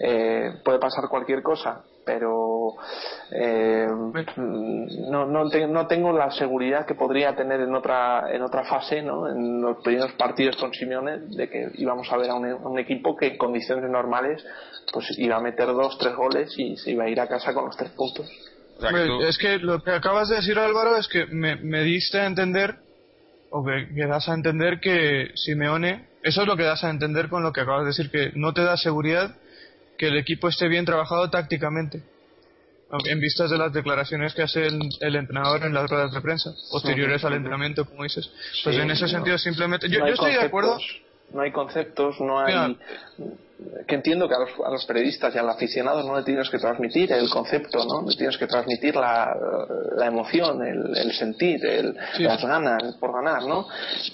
Eh, 0.00 0.60
puede 0.64 0.78
pasar 0.78 1.08
cualquier 1.08 1.42
cosa, 1.42 1.84
pero 2.04 2.74
eh, 3.30 3.86
no, 3.88 5.26
no, 5.26 5.44
no, 5.44 5.86
tengo 5.86 6.12
la 6.12 6.30
seguridad 6.30 6.86
que 6.86 6.94
podría 6.94 7.34
tener 7.34 7.60
en 7.60 7.74
otra 7.74 8.32
en 8.32 8.42
otra 8.42 8.64
fase, 8.64 9.02
¿no? 9.02 9.28
en 9.28 9.60
los 9.60 9.78
primeros 9.82 10.12
partidos 10.12 10.56
con 10.56 10.72
Simeone, 10.72 11.18
de 11.28 11.48
que 11.48 11.70
íbamos 11.74 12.10
a 12.12 12.16
ver 12.16 12.30
a 12.30 12.34
un, 12.34 12.78
equipo 12.78 13.16
que 13.16 13.28
en 13.28 13.38
condiciones 13.38 13.88
normales 13.90 14.44
pues 14.92 15.18
iba 15.18 15.36
a 15.36 15.40
meter 15.40 15.66
dos, 15.66 15.96
tres 15.98 16.14
goles 16.14 16.52
y 16.58 16.76
se 16.76 16.92
iba 16.92 17.04
a 17.04 17.08
ir 17.08 17.20
a 17.20 17.28
casa 17.28 17.54
con 17.54 17.66
los 17.66 17.76
tres 17.76 17.90
puntos. 17.90 18.30
Es 19.28 19.38
que 19.38 19.58
lo 19.58 19.82
que 19.82 19.92
acabas 19.92 20.28
de 20.28 20.36
decir 20.36 20.58
Álvaro 20.58 20.96
es 20.96 21.08
que 21.08 21.26
me, 21.26 21.56
me 21.56 21.82
diste 21.82 22.20
a 22.20 22.26
entender 22.26 22.76
o 23.50 23.64
que, 23.64 23.94
que, 23.94 24.06
das 24.06 24.28
a 24.28 24.34
entender 24.34 24.80
que 24.80 25.30
Simeone, 25.36 26.08
eso 26.24 26.42
es 26.42 26.46
lo 26.48 26.56
que 26.56 26.64
das 26.64 26.82
a 26.82 26.90
entender 26.90 27.28
con 27.28 27.44
lo 27.44 27.52
que 27.52 27.60
acabas 27.60 27.82
de 27.82 27.88
decir, 27.88 28.10
que 28.10 28.32
no 28.34 28.52
te 28.52 28.64
da 28.64 28.76
seguridad 28.76 29.36
que 29.96 30.08
el 30.08 30.16
equipo 30.16 30.48
esté 30.48 30.68
bien 30.68 30.84
trabajado 30.84 31.30
tácticamente 31.30 32.02
en 33.06 33.18
vistas 33.18 33.50
de 33.50 33.58
las 33.58 33.72
declaraciones 33.72 34.34
que 34.34 34.42
hace 34.42 34.66
el, 34.66 35.16
entrenador 35.16 35.64
en 35.64 35.74
las 35.74 35.90
ruedas 35.90 36.12
de 36.12 36.20
prensa 36.20 36.54
posteriores 36.70 37.24
al 37.24 37.32
entrenamiento, 37.32 37.84
como 37.86 38.04
dices. 38.04 38.30
Pues 38.62 38.76
en 38.76 38.90
ese 38.90 39.08
sentido 39.08 39.36
simplemente 39.38 39.88
yo, 39.88 39.98
yo 40.00 40.14
estoy 40.14 40.32
de 40.32 40.40
acuerdo 40.40 40.78
no 41.32 41.40
hay 41.40 41.50
conceptos, 41.50 42.20
no 42.20 42.38
hay 42.38 42.76
que 43.86 43.94
entiendo 43.94 44.28
que 44.28 44.34
a 44.34 44.70
los, 44.70 44.84
periodistas 44.86 45.34
y 45.34 45.38
al 45.38 45.48
aficionado 45.48 46.02
no 46.02 46.16
le 46.16 46.24
tienes 46.24 46.48
que 46.50 46.58
transmitir 46.58 47.12
el 47.12 47.28
concepto, 47.30 47.84
¿no? 47.84 48.08
Le 48.08 48.16
tienes 48.16 48.36
que 48.38 48.46
transmitir 48.46 48.96
la, 48.96 49.34
emoción, 50.06 50.62
el, 50.64 51.12
sentir, 51.12 51.64
el, 51.64 51.96
las 52.18 52.44
ganas 52.44 52.96
por 52.96 53.12
ganar, 53.12 53.44
¿no? 53.44 53.66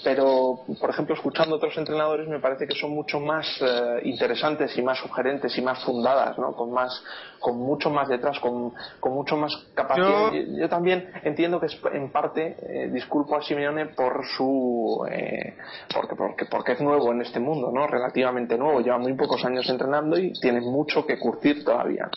Pero, 0.03 0.61
por 0.79 0.89
ejemplo, 0.89 1.15
escuchando 1.15 1.55
a 1.55 1.57
otros 1.57 1.77
entrenadores 1.77 2.27
me 2.27 2.39
parece 2.39 2.67
que 2.67 2.75
son 2.75 2.91
mucho 2.91 3.19
más 3.19 3.45
eh, 3.61 4.01
interesantes 4.03 4.77
y 4.77 4.81
más 4.81 4.97
sugerentes 4.99 5.57
y 5.57 5.61
más 5.61 5.83
fundadas, 5.83 6.37
¿no? 6.37 6.53
Con 6.53 6.71
más, 6.71 7.03
con 7.39 7.57
mucho 7.57 7.89
más 7.89 8.07
detrás, 8.07 8.39
con, 8.39 8.73
con 8.99 9.13
mucho 9.13 9.37
más 9.37 9.51
capacidad. 9.73 10.31
Yo, 10.57 10.69
también 10.69 11.11
entiendo 11.23 11.59
que 11.59 11.67
es 11.67 11.77
en 11.93 12.11
parte 12.11 12.57
eh, 12.61 12.89
disculpo 12.91 13.35
a 13.35 13.41
Simeone 13.41 13.87
por 13.87 14.25
su, 14.37 15.05
eh, 15.09 15.55
porque, 15.93 16.15
porque, 16.15 16.45
porque 16.45 16.71
es 16.73 16.81
nuevo 16.81 17.11
en 17.11 17.21
este 17.21 17.39
mundo, 17.39 17.71
¿no? 17.73 17.87
Relativamente 17.87 18.57
nuevo, 18.57 18.81
lleva 18.81 18.97
muy 18.97 19.11
poco 19.41 19.47
años 19.47 19.69
entrenando 19.69 20.17
y 20.17 20.33
tiene 20.33 20.61
mucho 20.61 21.05
que 21.05 21.17
curtir 21.17 21.63
todavía. 21.63 22.09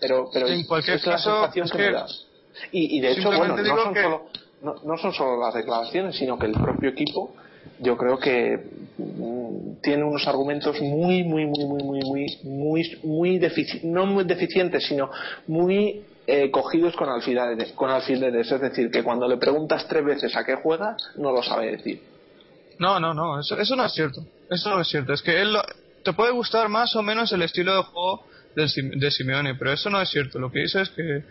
Pero, 0.00 0.28
pero 0.32 0.48
en 0.48 0.64
cualquier 0.64 1.00
caso, 1.00 1.48
Y, 2.72 3.00
de 3.00 3.12
hecho, 3.12 3.28
bueno, 3.28 3.56
no 3.56 3.64
son, 3.64 3.94
solo, 3.94 4.26
no, 4.62 4.98
son 4.98 5.12
solo 5.12 5.40
las 5.40 5.54
declaraciones, 5.54 6.16
sino 6.16 6.38
que 6.38 6.46
el 6.46 6.52
propio 6.52 6.90
equipo 6.90 7.34
yo 7.78 7.96
creo 7.96 8.18
que 8.18 8.58
mm, 8.98 9.80
tiene 9.82 10.04
unos 10.04 10.26
argumentos 10.26 10.80
muy 10.80 11.24
muy 11.24 11.46
muy 11.46 11.64
muy 11.64 11.82
muy 11.82 12.00
muy 12.02 12.26
muy 12.44 12.98
muy 13.02 13.40
no 13.84 14.06
muy 14.06 14.24
deficientes 14.24 14.86
sino 14.86 15.10
muy 15.46 16.04
eh, 16.26 16.50
cogidos 16.50 16.94
con 16.94 17.08
alfileres, 17.08 17.72
con 17.72 17.90
alfileres. 17.90 18.50
Es 18.50 18.60
decir 18.60 18.90
que 18.90 19.02
cuando 19.02 19.26
le 19.26 19.36
preguntas 19.36 19.86
tres 19.88 20.04
veces 20.04 20.36
a 20.36 20.44
qué 20.44 20.56
juega 20.56 20.96
no 21.16 21.32
lo 21.32 21.42
sabe 21.42 21.72
decir. 21.72 22.02
No 22.78 23.00
no 23.00 23.12
no 23.12 23.40
eso, 23.40 23.58
eso 23.58 23.76
no 23.76 23.84
es 23.84 23.92
cierto. 23.92 24.22
Eso 24.48 24.70
no 24.70 24.80
es 24.80 24.88
cierto. 24.88 25.12
Es 25.12 25.22
que 25.22 25.40
él 25.40 25.56
te 26.02 26.12
puede 26.12 26.32
gustar 26.32 26.68
más 26.68 26.94
o 26.96 27.02
menos 27.02 27.32
el 27.32 27.42
estilo 27.42 27.76
de 27.76 27.82
juego 27.82 28.26
de 28.54 29.10
Simeone, 29.10 29.54
pero 29.54 29.72
eso 29.72 29.90
no 29.90 30.00
es 30.00 30.10
cierto. 30.10 30.38
Lo 30.38 30.50
que 30.50 30.60
dice 30.60 30.82
es 30.82 30.90
que, 30.90 31.24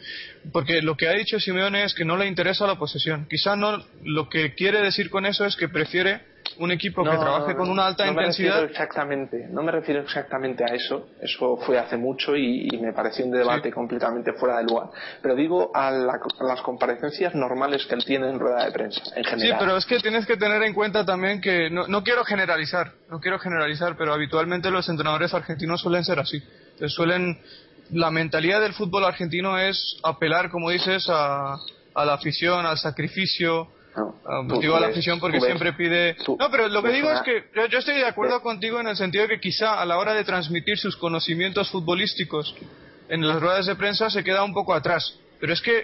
porque 0.51 0.81
lo 0.81 0.95
que 0.95 1.07
ha 1.07 1.13
dicho 1.13 1.39
Simeone 1.39 1.83
es 1.83 1.93
que 1.93 2.05
no 2.05 2.17
le 2.17 2.27
interesa 2.27 2.65
la 2.65 2.77
posesión. 2.77 3.27
Quizá 3.29 3.55
no, 3.55 3.85
lo 4.03 4.29
que 4.29 4.55
quiere 4.55 4.81
decir 4.81 5.09
con 5.09 5.25
eso 5.25 5.45
es 5.45 5.55
que 5.55 5.67
prefiere 5.67 6.21
un 6.59 6.71
equipo 6.71 7.03
que 7.03 7.09
trabaje 7.09 7.55
con 7.55 7.69
una 7.69 7.87
alta 7.87 8.07
intensidad. 8.07 8.63
exactamente, 8.63 9.47
no 9.49 9.63
me 9.63 9.71
refiero 9.71 10.01
exactamente 10.01 10.63
a 10.63 10.73
eso. 10.73 11.09
Eso 11.21 11.57
fue 11.57 11.77
hace 11.77 11.97
mucho 11.97 12.35
y, 12.35 12.67
me 12.79 12.93
pareció 12.93 13.25
un 13.25 13.31
debate 13.31 13.71
completamente 13.71 14.33
fuera 14.33 14.57
de 14.57 14.63
lugar. 14.63 14.89
Pero 15.21 15.35
digo 15.35 15.71
a, 15.73 15.91
las 15.91 16.61
comparecencias 16.61 17.35
normales 17.35 17.85
que 17.85 17.95
él 17.95 18.05
tiene 18.05 18.29
en 18.29 18.39
rueda 18.39 18.65
de 18.65 18.71
prensa, 18.71 19.01
en 19.15 19.23
general. 19.23 19.39
Sí, 19.39 19.55
pero 19.59 19.77
es 19.77 19.85
que 19.85 19.99
tienes 19.99 20.25
que 20.25 20.37
tener 20.37 20.61
en 20.63 20.73
cuenta 20.73 21.05
también 21.05 21.41
que 21.41 21.69
no, 21.69 21.87
no 21.87 22.03
quiero 22.03 22.23
generalizar, 22.23 22.93
no 23.09 23.19
quiero 23.19 23.39
generalizar, 23.39 23.95
pero 23.97 24.13
habitualmente 24.13 24.71
los 24.71 24.87
entrenadores 24.87 25.33
argentinos 25.33 25.81
suelen 25.81 26.03
ser 26.03 26.19
así 26.19 26.41
suelen 26.87 27.37
la 27.91 28.11
mentalidad 28.11 28.61
del 28.61 28.73
fútbol 28.73 29.03
argentino 29.03 29.57
es 29.57 29.97
apelar, 30.03 30.49
como 30.49 30.69
dices, 30.69 31.07
a, 31.09 31.55
a 31.95 32.05
la 32.05 32.13
afición, 32.13 32.65
al 32.65 32.77
sacrificio. 32.77 33.67
Digo 34.59 34.75
a 34.75 34.79
la 34.79 34.87
afición 34.87 35.19
porque 35.19 35.39
siempre 35.39 35.73
pide. 35.73 36.15
no, 36.27 36.51
pero 36.51 36.67
lo 36.67 36.83
que 36.83 36.89
digo 36.89 37.11
es 37.11 37.21
que 37.21 37.45
yo, 37.69 37.77
estoy 37.77 37.95
de 37.95 38.05
acuerdo 38.05 38.41
contigo 38.41 38.79
en 38.79 38.87
el 38.87 38.95
sentido 38.95 39.23
de 39.23 39.35
que 39.35 39.39
quizá 39.39 39.81
a 39.81 39.85
la 39.85 39.97
hora 39.97 40.13
de 40.13 40.23
transmitir 40.23 40.77
sus 40.77 40.95
conocimientos 40.95 41.69
futbolísticos 41.69 42.55
en 43.09 43.27
las 43.27 43.41
ruedas 43.41 43.65
de 43.65 43.75
prensa 43.75 44.09
se 44.09 44.23
queda 44.23 44.43
un 44.43 44.53
poco 44.53 44.73
atrás. 44.73 45.17
Pero 45.39 45.53
es 45.53 45.61
que 45.61 45.83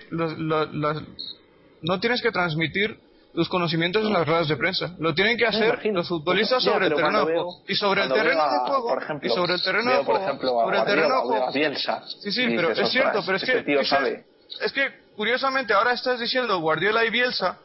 no 1.82 2.00
tienes 2.00 2.22
que 2.22 2.32
transmitir 2.32 3.00
los 3.36 3.50
conocimientos 3.50 4.06
en 4.06 4.14
las 4.14 4.26
ruedas 4.26 4.48
de 4.48 4.56
prensa. 4.56 4.96
Lo 4.98 5.14
tienen 5.14 5.38
que 5.38 5.46
hacer 5.46 5.80
los 5.88 6.08
futbolistas 6.08 6.64
sobre 6.64 6.88
el 6.88 6.96
terreno. 6.96 7.28
Y 7.68 7.76
sobre 7.76 8.04
el 8.04 8.10
terreno 8.12 8.44
de 8.44 8.60
juego. 8.60 8.88
Por 8.88 9.04
ejemplo, 9.04 9.28
y 9.28 9.36
sobre 9.36 9.54
el 9.54 9.62
terreno 9.62 9.92
de 9.92 10.04
juego. 10.04 10.40
sobre 10.40 10.78
el 10.78 10.86
terreno 10.86 11.16
de 11.16 11.22
juego. 11.22 11.52
Sí, 12.22 12.32
sí, 12.32 12.46
pero 12.56 12.72
es 12.72 12.90
cierto, 12.90 13.22
pero 13.26 13.38
es 13.38 13.44
que. 13.44 13.58
Este 13.60 14.26
es 14.62 14.72
que, 14.72 14.90
curiosamente, 15.16 15.74
ahora 15.74 15.94
estás 15.94 16.20
diciendo 16.20 16.60
Guardiola 16.60 17.06
y 17.06 17.10
Bielsa. 17.10 17.60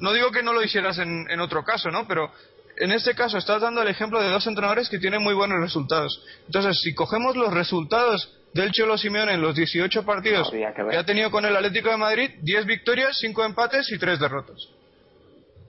No 0.00 0.12
digo 0.12 0.30
que 0.30 0.42
no 0.42 0.52
lo 0.52 0.62
hicieras 0.62 0.98
en, 0.98 1.26
en 1.30 1.40
otro 1.40 1.64
caso, 1.64 1.90
¿no? 1.90 2.06
Pero 2.06 2.30
en 2.76 2.92
este 2.92 3.14
caso 3.14 3.38
estás 3.38 3.60
dando 3.60 3.82
el 3.82 3.88
ejemplo 3.88 4.22
de 4.22 4.28
dos 4.28 4.46
entrenadores 4.46 4.88
que 4.88 4.98
tienen 4.98 5.22
muy 5.22 5.34
buenos 5.34 5.60
resultados. 5.60 6.22
Entonces, 6.46 6.80
si 6.82 6.94
cogemos 6.94 7.36
los 7.36 7.52
resultados 7.52 8.32
del 8.52 8.70
Cholo 8.72 8.96
Simeone 8.96 9.34
en 9.34 9.42
los 9.42 9.54
18 9.54 10.04
partidos 10.04 10.50
que, 10.50 10.58
que, 10.58 10.96
ha 10.96 11.04
tenido 11.04 11.30
con 11.30 11.44
el 11.44 11.54
Atlético 11.54 11.90
de 11.90 11.96
Madrid, 11.96 12.30
10 12.42 12.66
victorias, 12.66 13.18
5 13.18 13.44
empates 13.44 13.90
y 13.92 13.98
3 13.98 14.18
derrotas. 14.18 14.68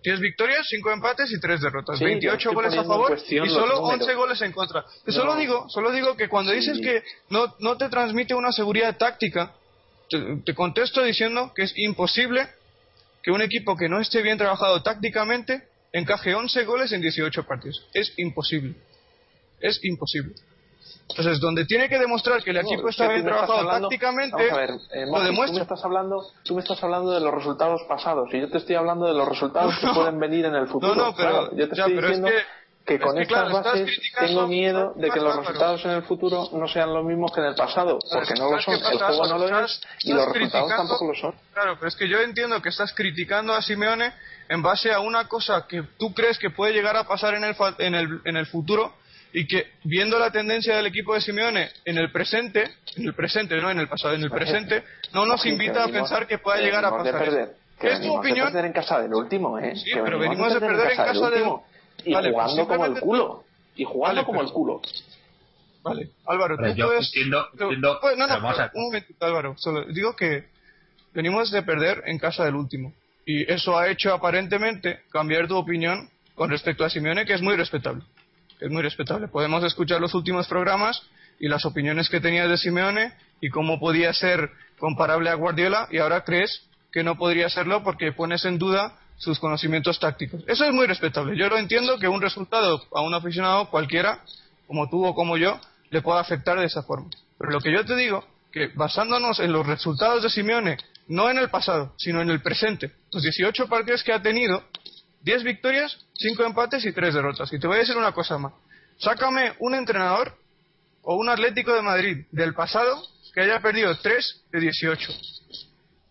10 0.03 0.19
victorias, 0.21 0.65
5 0.69 0.91
empates 0.91 1.31
y 1.31 1.39
3 1.39 1.61
derrotas. 1.61 1.99
28 1.99 2.51
goles 2.53 2.77
a 2.77 2.83
favor 2.83 3.17
y 3.27 3.49
solo 3.49 3.81
11 3.81 4.13
goles 4.13 4.41
en 4.41 4.51
contra. 4.51 4.85
Solo 5.07 5.35
digo, 5.35 5.67
solo 5.69 5.91
digo 5.91 6.15
que 6.15 6.29
cuando 6.29 6.51
dices 6.51 6.79
que 6.79 7.03
no, 7.29 7.55
no 7.59 7.77
te 7.77 7.89
transmite 7.89 8.33
una 8.33 8.51
seguridad 8.51 8.97
táctica, 8.97 9.53
te, 10.09 10.53
contesto 10.55 11.03
diciendo 11.03 11.51
que 11.53 11.63
es 11.63 11.73
imposible 11.77 12.47
que 13.23 13.31
un 13.31 13.41
equipo 13.41 13.75
que 13.75 13.89
no 13.89 13.99
esté 13.99 14.21
bien 14.21 14.37
trabajado 14.37 14.81
tácticamente 14.81 15.67
encaje 15.91 16.35
11 16.35 16.65
goles 16.65 16.91
en 16.91 17.01
18 17.01 17.43
partidos. 17.45 17.87
Es 17.93 18.13
imposible. 18.17 18.75
Es 19.59 19.83
imposible. 19.83 20.35
Entonces, 21.09 21.39
donde 21.39 21.65
tiene 21.65 21.89
que 21.89 21.97
demostrar 21.97 22.43
que 22.43 22.51
el 22.51 22.57
equipo 22.57 22.89
está 22.89 23.07
bien 23.07 23.25
trabajado 23.25 23.67
tácticamente, 23.67 24.47
eh, 24.47 25.05
lo 25.07 25.21
demuestra. 25.21 25.47
Tú 25.47 25.53
me, 25.53 25.61
estás 25.61 25.85
hablando, 25.85 26.27
tú 26.43 26.53
me 26.55 26.61
estás 26.61 26.83
hablando 26.83 27.11
de 27.11 27.19
los 27.19 27.33
resultados 27.33 27.81
pasados 27.87 28.29
y 28.31 28.39
yo 28.39 28.49
te 28.49 28.59
estoy 28.59 28.75
hablando 28.75 29.07
de 29.07 29.13
los 29.13 29.27
resultados 29.27 29.73
que 29.81 29.87
pueden 29.87 30.19
venir 30.19 30.45
en 30.45 30.55
el 30.55 30.67
futuro. 30.67 30.95
No, 30.95 31.07
no, 31.07 31.15
pero, 31.15 31.55
yo 31.55 31.67
te 31.67 31.75
estoy 31.75 31.95
diciendo 31.95 32.27
que, 32.27 32.43
con 32.97 33.17
estas 33.19 33.51
bases 33.51 33.99
tengo 34.17 34.47
miedo 34.47 34.93
de 34.95 35.09
que 35.09 35.19
los 35.19 35.35
resultados 35.35 35.85
en 35.85 35.91
el 35.91 36.03
futuro 36.03 36.49
no 36.53 36.67
sean 36.67 36.93
los 36.93 37.05
mismos 37.05 37.31
que 37.31 37.41
en 37.41 37.47
el 37.47 37.55
pasado, 37.55 37.99
porque 38.11 38.33
no 38.35 38.51
lo 38.51 38.61
son, 38.61 38.73
el 38.73 38.97
juego 38.97 39.27
no 39.27 39.37
lo 39.37 39.59
es 39.65 39.81
y 39.99 40.13
los 40.13 40.25
resultados 40.31 40.69
tampoco 40.69 41.07
lo 41.07 41.15
son. 41.15 41.35
Claro, 41.53 41.75
pero 41.75 41.87
es 41.87 41.95
que 41.95 42.07
yo 42.07 42.19
entiendo 42.19 42.61
que 42.61 42.69
estás 42.69 42.93
criticando 42.93 43.53
a 43.53 43.61
Simeone 43.61 44.13
en 44.47 44.61
base 44.63 44.91
a 44.91 44.99
una 44.99 45.27
cosa 45.27 45.67
que 45.67 45.83
tú 45.97 46.13
crees 46.13 46.39
que 46.39 46.49
puede 46.49 46.73
llegar 46.73 46.95
a 46.97 47.03
pasar 47.03 47.35
en 47.35 47.43
el, 47.43 47.55
en 47.77 47.95
el, 47.95 48.21
en 48.25 48.37
el 48.37 48.47
futuro 48.47 48.93
y 49.31 49.47
que 49.47 49.73
viendo 49.83 50.17
la 50.17 50.31
tendencia 50.31 50.75
del 50.75 50.87
equipo 50.87 51.13
de 51.13 51.21
Simeone 51.21 51.69
en 51.85 51.97
el 51.97 52.11
presente, 52.11 52.71
en 52.95 53.05
el 53.05 53.13
presente, 53.13 53.55
no 53.61 53.69
en 53.69 53.79
el 53.79 53.87
pasado, 53.87 54.15
en 54.15 54.23
el 54.23 54.31
presente, 54.31 54.83
no 55.13 55.25
nos 55.25 55.45
invita 55.45 55.83
a 55.83 55.87
pensar 55.87 56.25
que 56.27 56.39
pueda 56.39 56.57
llegar 56.59 56.85
a 56.85 56.91
pasar. 56.91 57.49
¿Qué 57.79 57.93
es 57.93 58.01
tu 58.01 58.13
opinión? 58.13 58.47
De 58.47 58.51
perder 58.51 58.65
en 58.65 58.73
casa 58.73 58.99
del 58.99 59.13
último, 59.13 59.57
¿eh? 59.57 59.73
Sí, 59.75 59.91
pero 59.93 60.19
venimos 60.19 60.53
de 60.53 60.59
perder 60.59 60.91
en 60.91 60.97
casa 60.97 61.29
del 61.29 61.43
último. 61.43 61.65
Y 62.05 62.13
jugando 62.13 62.67
como 62.67 62.85
el 62.85 62.99
culo. 62.99 63.43
Y 63.75 63.83
jugando 63.83 64.25
como 64.25 64.41
el 64.41 64.51
culo. 64.51 64.81
Vale, 65.83 66.09
Álvaro, 66.25 66.57
tú 66.57 66.65
yo 66.75 66.87
puedes... 66.87 67.07
Entiendo, 67.07 67.47
entiendo, 67.53 67.99
pues, 68.01 68.17
no, 68.17 68.27
no, 68.27 68.35
un 68.73 68.83
momentito, 68.83 69.25
Álvaro. 69.25 69.55
Solo 69.57 69.85
digo 69.85 70.15
que 70.15 70.49
venimos 71.13 71.51
de 71.51 71.63
perder 71.63 72.03
en 72.05 72.19
casa 72.19 72.43
del 72.43 72.55
último. 72.55 72.93
Y 73.25 73.49
eso 73.51 73.77
ha 73.77 73.87
hecho 73.89 74.13
aparentemente 74.13 75.01
cambiar 75.09 75.47
tu 75.47 75.55
opinión 75.55 76.09
con 76.35 76.49
respecto 76.49 76.83
a 76.83 76.89
Simeone, 76.89 77.25
que 77.25 77.33
es 77.33 77.41
muy 77.41 77.55
respetable 77.55 78.03
es 78.59 78.69
muy 78.69 78.81
respetable. 78.81 79.27
Podemos 79.27 79.63
escuchar 79.63 80.01
los 80.01 80.13
últimos 80.13 80.47
programas 80.47 81.01
y 81.39 81.47
las 81.47 81.65
opiniones 81.65 82.09
que 82.09 82.19
tenías 82.19 82.49
de 82.49 82.57
Simeone 82.57 83.13
y 83.41 83.49
cómo 83.49 83.79
podía 83.79 84.13
ser 84.13 84.51
comparable 84.77 85.29
a 85.29 85.35
Guardiola 85.35 85.87
y 85.91 85.99
ahora 85.99 86.23
crees 86.23 86.67
que 86.91 87.03
no 87.03 87.17
podría 87.17 87.49
serlo 87.49 87.83
porque 87.83 88.11
pones 88.11 88.43
en 88.45 88.57
duda 88.57 88.97
sus 89.19 89.39
conocimientos 89.39 89.99
tácticos. 89.99 90.41
Eso 90.47 90.65
es 90.65 90.73
muy 90.73 90.87
respetable. 90.87 91.37
Yo 91.37 91.47
lo 91.49 91.57
entiendo 91.57 91.99
que 91.99 92.07
un 92.07 92.21
resultado 92.21 92.83
a 92.91 93.01
un 93.01 93.13
aficionado 93.13 93.69
cualquiera, 93.69 94.23
como 94.65 94.89
tú 94.89 95.05
o 95.05 95.13
como 95.13 95.37
yo, 95.37 95.59
le 95.91 96.01
pueda 96.01 96.21
afectar 96.21 96.57
de 96.59 96.65
esa 96.65 96.81
forma. 96.83 97.09
Pero 97.37 97.51
lo 97.51 97.59
que 97.59 97.71
yo 97.71 97.85
te 97.85 97.95
digo, 97.95 98.25
que 98.51 98.69
basándonos 98.73 99.39
en 99.39 99.51
los 99.51 99.67
resultados 99.67 100.23
de 100.23 100.29
Simeone, 100.29 100.77
no 101.07 101.29
en 101.29 101.37
el 101.37 101.49
pasado, 101.49 101.93
sino 101.97 102.21
en 102.21 102.29
el 102.29 102.41
presente, 102.41 102.91
los 103.11 103.21
18 103.21 103.67
partidos 103.67 104.03
que 104.03 104.13
ha 104.13 104.21
tenido, 104.21 104.63
10 105.21 105.43
victorias, 105.43 105.97
5 106.13 106.43
empates 106.45 106.85
y 106.85 106.93
3 106.93 107.13
derrotas. 107.13 107.51
Y 107.51 107.59
te 107.59 107.67
voy 107.67 107.77
a 107.77 107.79
decir 107.79 107.97
una 107.97 108.13
cosa 108.13 108.37
más. 108.37 108.53
Sácame 108.97 109.53
un 109.59 109.75
entrenador 109.75 110.37
o 111.01 111.15
un 111.15 111.29
Atlético 111.29 111.73
de 111.73 111.81
Madrid 111.81 112.25
del 112.31 112.53
pasado 112.53 113.01
que 113.33 113.41
haya 113.41 113.59
perdido 113.59 113.97
3 113.97 114.43
de 114.51 114.59
18. 114.59 115.13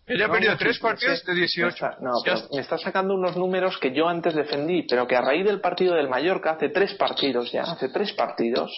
Ella 0.08 0.26
ha 0.26 0.30
perdido 0.30 0.56
tres 0.56 0.78
partidos 0.78 1.24
de 1.24 1.34
18. 1.34 1.86
no, 2.00 2.12
pero 2.24 2.40
me 2.54 2.60
está 2.60 2.78
sacando 2.78 3.14
unos 3.14 3.36
números 3.36 3.78
que 3.78 3.92
yo 3.92 4.08
antes 4.08 4.34
defendí, 4.34 4.84
pero 4.88 5.06
que 5.06 5.16
a 5.16 5.20
raíz 5.20 5.44
del 5.44 5.60
partido 5.60 5.94
del 5.94 6.08
Mallorca, 6.08 6.52
hace 6.52 6.70
tres 6.70 6.94
partidos 6.94 7.52
ya, 7.52 7.62
hace 7.62 7.90
tres 7.90 8.12
partidos, 8.14 8.70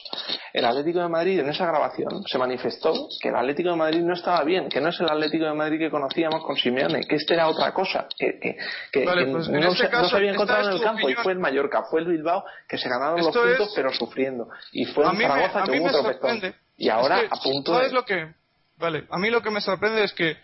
el 0.52 0.64
Atlético 0.64 1.00
de 1.00 1.08
Madrid 1.08 1.38
en 1.38 1.48
esa 1.48 1.66
grabación 1.66 2.22
se 2.26 2.38
manifestó 2.38 3.08
que 3.20 3.28
el 3.28 3.36
Atlético 3.36 3.70
de 3.70 3.76
Madrid 3.76 4.00
no 4.00 4.14
estaba 4.14 4.42
bien, 4.44 4.68
que 4.68 4.80
no 4.80 4.88
es 4.88 5.00
el 5.00 5.08
Atlético 5.08 5.44
de 5.44 5.54
Madrid 5.54 5.78
que 5.78 5.90
conocíamos 5.90 6.42
con 6.44 6.56
Simeone, 6.56 7.02
que 7.02 7.16
este 7.16 7.34
era 7.34 7.48
otra 7.48 7.72
cosa, 7.72 8.08
que, 8.18 8.38
que, 8.40 8.56
pues 8.92 9.04
no, 9.48 9.58
este 9.58 9.86
se, 9.86 9.90
no, 9.90 10.04
se, 10.08 10.16
había 10.16 10.32
encontrado 10.32 10.68
en 10.68 10.74
el 10.74 10.82
campo 10.82 11.08
y 11.08 11.14
fue 11.14 11.32
el 11.32 11.38
Mallorca, 11.38 11.84
fue 11.90 12.00
el 12.00 12.08
Bilbao 12.08 12.44
que 12.68 12.76
se 12.76 12.88
ganaron 12.88 13.18
los 13.18 13.36
puntos 13.36 13.72
pero 13.74 13.92
sufriendo. 13.92 14.48
Y 14.72 14.84
fue 14.86 15.04
en 15.06 15.16
Zaragoza 15.16 15.62
que 15.62 15.80
hubo 15.80 15.86
otro 15.86 16.54
Y 16.76 16.88
ahora 16.88 17.20
a 17.30 17.36
punto 17.40 17.74
¿Sabes 17.74 17.92
lo 17.92 18.04
que? 18.04 18.34
Vale, 18.76 19.04
a 19.10 19.18
mí 19.18 19.30
lo 19.30 19.42
que 19.42 19.50
me 19.50 19.60
sorprende 19.60 20.04
es 20.04 20.12
que 20.14 20.36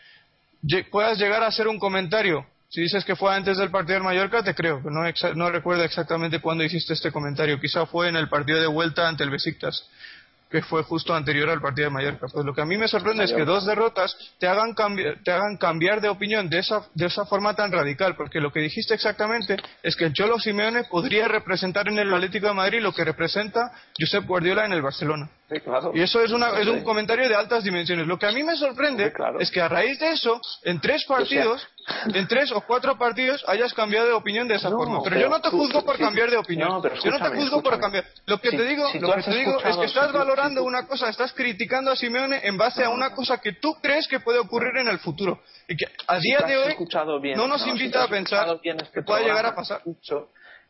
puedas 0.90 1.18
llegar 1.18 1.42
a 1.42 1.48
hacer 1.48 1.68
un 1.68 1.78
comentario. 1.78 2.46
Si 2.68 2.80
dices 2.80 3.04
que 3.04 3.16
fue 3.16 3.34
antes 3.34 3.58
del 3.58 3.70
partido 3.70 3.94
del 3.94 4.02
Mallorca, 4.02 4.42
te 4.42 4.54
creo. 4.54 4.80
No, 4.80 5.02
no 5.34 5.50
recuerdo 5.50 5.84
exactamente 5.84 6.40
cuándo 6.40 6.64
hiciste 6.64 6.94
este 6.94 7.12
comentario. 7.12 7.60
Quizá 7.60 7.86
fue 7.86 8.08
en 8.08 8.16
el 8.16 8.28
partido 8.28 8.60
de 8.60 8.66
vuelta 8.66 9.08
ante 9.08 9.24
el 9.24 9.30
Besiktas 9.30 9.88
que 10.56 10.62
fue 10.62 10.82
justo 10.84 11.14
anterior 11.14 11.50
al 11.50 11.60
partido 11.60 11.88
de 11.88 11.94
Mallorca. 11.94 12.28
Pues 12.32 12.46
lo 12.46 12.54
que 12.54 12.62
a 12.62 12.64
mí 12.64 12.78
me 12.78 12.88
sorprende 12.88 13.24
es 13.24 13.32
que 13.32 13.44
dos 13.44 13.66
derrotas 13.66 14.16
te 14.38 14.48
hagan, 14.48 14.72
cambiar, 14.72 15.22
te 15.22 15.30
hagan 15.30 15.58
cambiar 15.58 16.00
de 16.00 16.08
opinión 16.08 16.48
de 16.48 16.60
esa, 16.60 16.82
de 16.94 17.06
esa 17.06 17.26
forma 17.26 17.54
tan 17.54 17.70
radical, 17.70 18.16
porque 18.16 18.40
lo 18.40 18.50
que 18.50 18.60
dijiste 18.60 18.94
exactamente 18.94 19.58
es 19.82 19.94
que 19.96 20.06
el 20.06 20.14
Cholo 20.14 20.38
Simeone 20.38 20.84
podría 20.84 21.28
representar 21.28 21.88
en 21.88 21.98
el 21.98 22.12
Atlético 22.12 22.46
de 22.46 22.54
Madrid 22.54 22.80
lo 22.80 22.94
que 22.94 23.04
representa 23.04 23.70
Josep 23.98 24.24
Guardiola 24.24 24.64
en 24.64 24.72
el 24.72 24.80
Barcelona. 24.80 25.28
Y 25.94 26.00
eso 26.00 26.22
es, 26.22 26.32
una, 26.32 26.58
es 26.58 26.66
un 26.66 26.82
comentario 26.82 27.28
de 27.28 27.34
altas 27.36 27.62
dimensiones. 27.62 28.06
Lo 28.06 28.18
que 28.18 28.26
a 28.26 28.32
mí 28.32 28.42
me 28.42 28.56
sorprende 28.56 29.12
es 29.38 29.50
que 29.50 29.60
a 29.60 29.68
raíz 29.68 29.98
de 30.00 30.12
eso, 30.12 30.40
en 30.64 30.80
tres 30.80 31.04
partidos, 31.04 31.68
en 32.12 32.26
tres 32.26 32.52
o 32.52 32.60
cuatro 32.62 32.98
partidos, 32.98 33.44
hayas 33.46 33.72
cambiado 33.74 34.06
de 34.06 34.12
opinión 34.12 34.48
de 34.48 34.56
esa 34.56 34.70
forma. 34.70 35.00
Pero, 35.04 35.20
yo 35.20 35.28
no 35.28 35.40
te 35.40 35.50
juzgo 35.50 35.84
por 35.84 35.98
cambiar 35.98 36.30
de 36.30 36.36
opinión. 36.36 36.82
yo 36.82 37.10
no 37.10 37.18
te 37.18 37.36
juzgo 37.36 37.62
por 37.62 37.78
cambiar. 37.78 38.04
Lo 38.26 38.40
que 38.40 38.50
te 38.50 38.64
digo, 38.64 38.88
lo 39.00 39.14
que 39.14 39.22
te 39.22 39.34
digo 39.36 39.60
es 39.62 39.76
que 39.76 39.84
estás 39.84 40.12
valorando 40.12 40.64
una 40.64 40.86
cosa, 40.86 41.08
estás 41.08 41.32
criticando 41.32 41.90
a 41.90 41.96
Simeone 41.96 42.40
en 42.42 42.56
base 42.56 42.84
a 42.84 42.90
una 42.90 43.14
cosa 43.14 43.40
que 43.40 43.52
tú 43.52 43.74
crees 43.80 44.08
que 44.08 44.20
puede 44.20 44.38
ocurrir 44.38 44.76
en 44.78 44.88
el 44.88 44.98
futuro. 44.98 45.40
Y 45.68 45.76
que 45.76 45.86
a 46.06 46.18
día 46.18 46.40
de 46.46 46.56
hoy 46.56 46.76
no 47.36 47.46
nos 47.46 47.66
invita 47.66 48.04
a 48.04 48.08
pensar 48.08 48.60
este 48.62 48.90
que 48.92 49.02
pueda 49.02 49.20
llegar 49.20 49.46
a 49.46 49.54
pasar 49.54 49.82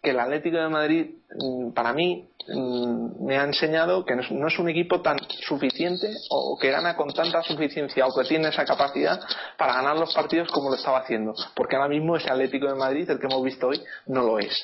que 0.03 0.11
el 0.11 0.21
Atlético 0.21 0.57
de 0.57 0.69
Madrid, 0.69 1.07
mm, 1.31 1.73
para 1.73 1.93
mí, 1.93 2.29
me 2.49 3.39
ha 3.39 3.45
enseñado 3.45 4.05
que 4.05 4.15
no 4.15 4.47
es 4.47 4.59
un 4.59 4.69
equipo 4.69 5.01
tan 5.01 5.19
suficiente 5.47 6.13
o 6.31 6.57
que 6.61 6.71
gana 6.71 6.97
con 6.97 7.13
tanta 7.13 7.43
suficiencia 7.43 8.07
o 8.07 8.15
que 8.15 8.29
tiene 8.29 8.49
esa 8.49 8.65
capacidad 8.65 9.21
para 9.57 9.75
ganar 9.75 9.97
los 9.97 10.15
partidos 10.15 10.51
como 10.51 10.71
lo 10.71 10.77
estaba 10.77 10.99
haciendo. 10.99 11.35
Porque 11.55 11.77
ahora 11.77 11.89
mismo 11.89 12.17
ese 12.17 12.31
Atlético 12.31 12.67
de 12.69 12.75
Madrid, 12.75 13.09
el 13.11 13.19
que 13.19 13.27
hemos 13.27 13.43
visto 13.43 13.69
hoy, 13.69 13.83
no 14.07 14.23
lo 14.23 14.39
es. 14.39 14.55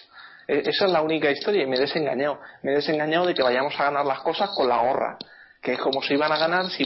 E, 0.46 0.58
esa 0.58 0.86
es 0.86 0.92
la 0.92 1.02
única 1.02 1.30
historia 1.30 1.62
y 1.62 1.66
me 1.66 1.76
he 1.76 1.80
desengañado. 1.80 2.38
Me 2.62 2.72
he 2.72 2.74
desengañado 2.76 3.26
de 3.26 3.34
que 3.34 3.42
vayamos 3.42 3.74
a 3.78 3.84
ganar 3.84 4.06
las 4.06 4.20
cosas 4.20 4.50
con 4.54 4.68
la 4.68 4.78
gorra 4.78 5.18
que 5.62 5.74
es 5.74 5.78
como 5.78 6.02
se 6.02 6.14
iban 6.14 6.32
a 6.32 6.36
ganar 6.36 6.66
si, 6.70 6.84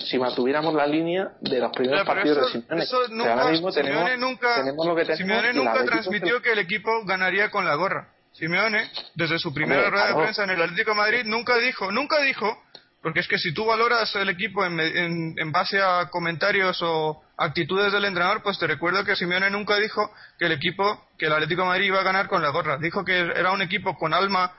si 0.00 0.18
mantuviéramos 0.18 0.74
la 0.74 0.86
línea 0.86 1.32
de 1.40 1.60
los 1.60 1.72
primeros 1.72 2.04
partidos 2.04 2.52
de 2.52 2.60
Simeone. 2.60 2.82
Eso 2.82 3.08
nunca, 3.08 3.32
ahora 3.32 3.50
mismo 3.50 3.72
tenemos, 3.72 4.18
nunca, 4.18 4.62
lo 4.62 4.94
que 4.94 5.16
Simeone 5.16 5.54
nunca 5.54 5.82
transmitió 5.86 6.42
que... 6.42 6.52
el 6.52 6.58
equipo 6.58 6.90
ganaría 7.06 7.50
con 7.50 7.64
la 7.64 7.74
gorra. 7.76 8.17
Simeone, 8.38 8.88
desde 9.14 9.38
su 9.38 9.52
primera 9.52 9.90
rueda 9.90 10.08
de 10.08 10.14
prensa 10.14 10.44
en 10.44 10.50
el 10.50 10.62
Atlético 10.62 10.92
de 10.92 10.96
Madrid, 10.96 11.24
nunca 11.24 11.56
dijo, 11.56 11.90
nunca 11.90 12.20
dijo, 12.22 12.62
porque 13.02 13.20
es 13.20 13.26
que 13.26 13.36
si 13.36 13.52
tú 13.52 13.64
valoras 13.64 14.14
el 14.14 14.28
equipo 14.28 14.64
en, 14.64 14.78
en, 14.78 15.52
base 15.52 15.80
a 15.82 16.08
comentarios 16.08 16.78
o 16.82 17.20
actitudes 17.36 17.92
del 17.92 18.04
entrenador, 18.04 18.42
pues 18.42 18.56
te 18.58 18.68
recuerdo 18.68 19.04
que 19.04 19.16
Simeone 19.16 19.50
nunca 19.50 19.76
dijo 19.76 20.08
que 20.38 20.46
el 20.46 20.52
equipo, 20.52 21.08
que 21.18 21.26
el 21.26 21.32
Atlético 21.32 21.62
de 21.62 21.68
Madrid 21.68 21.86
iba 21.86 22.00
a 22.00 22.04
ganar 22.04 22.28
con 22.28 22.40
la 22.40 22.50
gorra. 22.50 22.78
Dijo 22.78 23.04
que 23.04 23.18
era 23.18 23.50
un 23.50 23.62
equipo 23.62 23.96
con 23.96 24.14
alma 24.14 24.52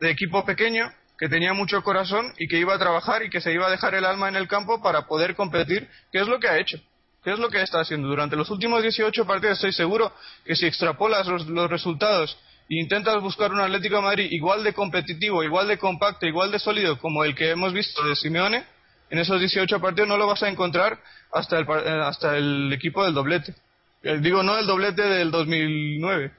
de 0.00 0.10
equipo 0.10 0.44
pequeño 0.44 0.92
que 1.18 1.28
tenía 1.28 1.52
mucho 1.52 1.82
corazón 1.82 2.32
y 2.38 2.46
que 2.46 2.58
iba 2.58 2.74
a 2.74 2.78
trabajar 2.78 3.24
y 3.24 3.30
que 3.30 3.40
se 3.40 3.52
iba 3.52 3.66
a 3.66 3.70
dejar 3.70 3.94
el 3.94 4.04
alma 4.04 4.28
en 4.28 4.36
el 4.36 4.46
campo 4.46 4.82
para 4.82 5.06
poder 5.06 5.34
competir, 5.34 5.88
¿qué 6.12 6.20
es 6.20 6.28
lo 6.28 6.38
que 6.38 6.48
ha 6.48 6.58
hecho? 6.58 6.78
¿Qué 7.24 7.32
es 7.32 7.40
lo 7.40 7.48
que 7.48 7.60
está 7.60 7.80
haciendo? 7.80 8.06
Durante 8.06 8.36
los 8.36 8.50
últimos 8.50 8.82
18 8.82 9.26
partidos 9.26 9.54
estoy 9.54 9.72
seguro 9.72 10.12
que 10.44 10.54
si 10.54 10.64
extrapolas 10.66 11.26
los, 11.26 11.70
resultados 11.70 12.38
e 12.68 12.80
intentas 12.80 13.20
buscar 13.22 13.52
un 13.52 13.60
Atlético 13.60 13.96
de 13.96 14.02
Madrid 14.02 14.28
igual 14.30 14.64
de 14.64 14.72
competitivo, 14.72 15.42
igual 15.42 15.68
de 15.68 15.78
compacto, 15.78 16.26
igual 16.26 16.50
de 16.50 16.58
sólido 16.58 16.98
como 16.98 17.24
el 17.24 17.34
que 17.34 17.50
hemos 17.50 17.72
visto 17.72 18.02
de 18.04 18.16
Simeone, 18.16 18.64
en 19.10 19.18
esos 19.18 19.38
18 19.38 19.80
partidos 19.80 20.08
no 20.08 20.16
lo 20.16 20.26
vas 20.26 20.42
a 20.42 20.48
encontrar 20.48 20.98
hasta 21.32 21.58
el, 21.58 21.66
eh, 21.68 22.00
hasta 22.02 22.36
el 22.36 22.72
equipo 22.72 23.04
del 23.04 23.14
doblete. 23.14 23.54
Eh, 24.02 24.18
digo, 24.20 24.42
no 24.42 24.58
el 24.58 24.66
doblete 24.66 25.02
del 25.02 25.30
2009, 25.30 26.32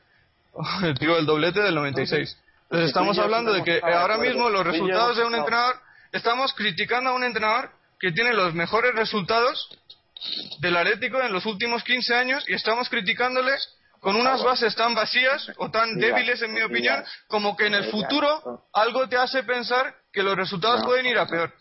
digo 0.99 1.18
el 1.18 1.26
doblete 1.26 1.62
del 1.62 1.76
96 1.76 2.38
estamos 2.70 3.18
hablando 3.18 3.54
de 3.54 3.64
que 3.64 3.82
ahora 3.82 4.18
mismo 4.18 4.49
los 4.49 4.66
resultados 4.66 5.18
de 5.18 5.26
un 5.26 5.36
entrenador, 5.36 5.76
estamos 6.12 6.54
criticando 6.54 7.12
a 7.12 7.14
un 7.14 7.24
entrenador 7.24 7.72
que 7.99 8.12
tiene 8.12 8.34
los 8.34 8.54
mejores 8.54 8.94
resultados 8.94 9.70
del 10.60 10.76
Atlético 10.76 11.22
en 11.22 11.32
los 11.32 11.45
últimos 11.45 11.84
15 11.84 12.16
años 12.16 12.44
y 12.48 12.54
estamos 12.54 12.90
criticándole 12.90 13.54
con 13.99 14.15
unas 14.15 14.44
bases 14.44 14.76
tan 14.76 14.94
vacías 14.94 15.52
o 15.57 15.69
tan 15.69 15.98
débiles, 15.98 16.41
en 16.41 16.53
mi 16.53 16.61
opinión, 16.61 17.03
como 17.28 17.56
que 17.56 17.68
en 17.68 17.76
el 17.76 17.86
futuro 17.86 18.68
algo 18.74 19.07
te 19.07 19.18
hace 19.18 19.44
pensar 19.44 19.95
que 20.11 20.24
los 20.24 20.36
resultados 20.36 20.84
pueden 20.84 21.06
ir 21.06 21.18
a 21.18 21.28
peor. 21.28 21.53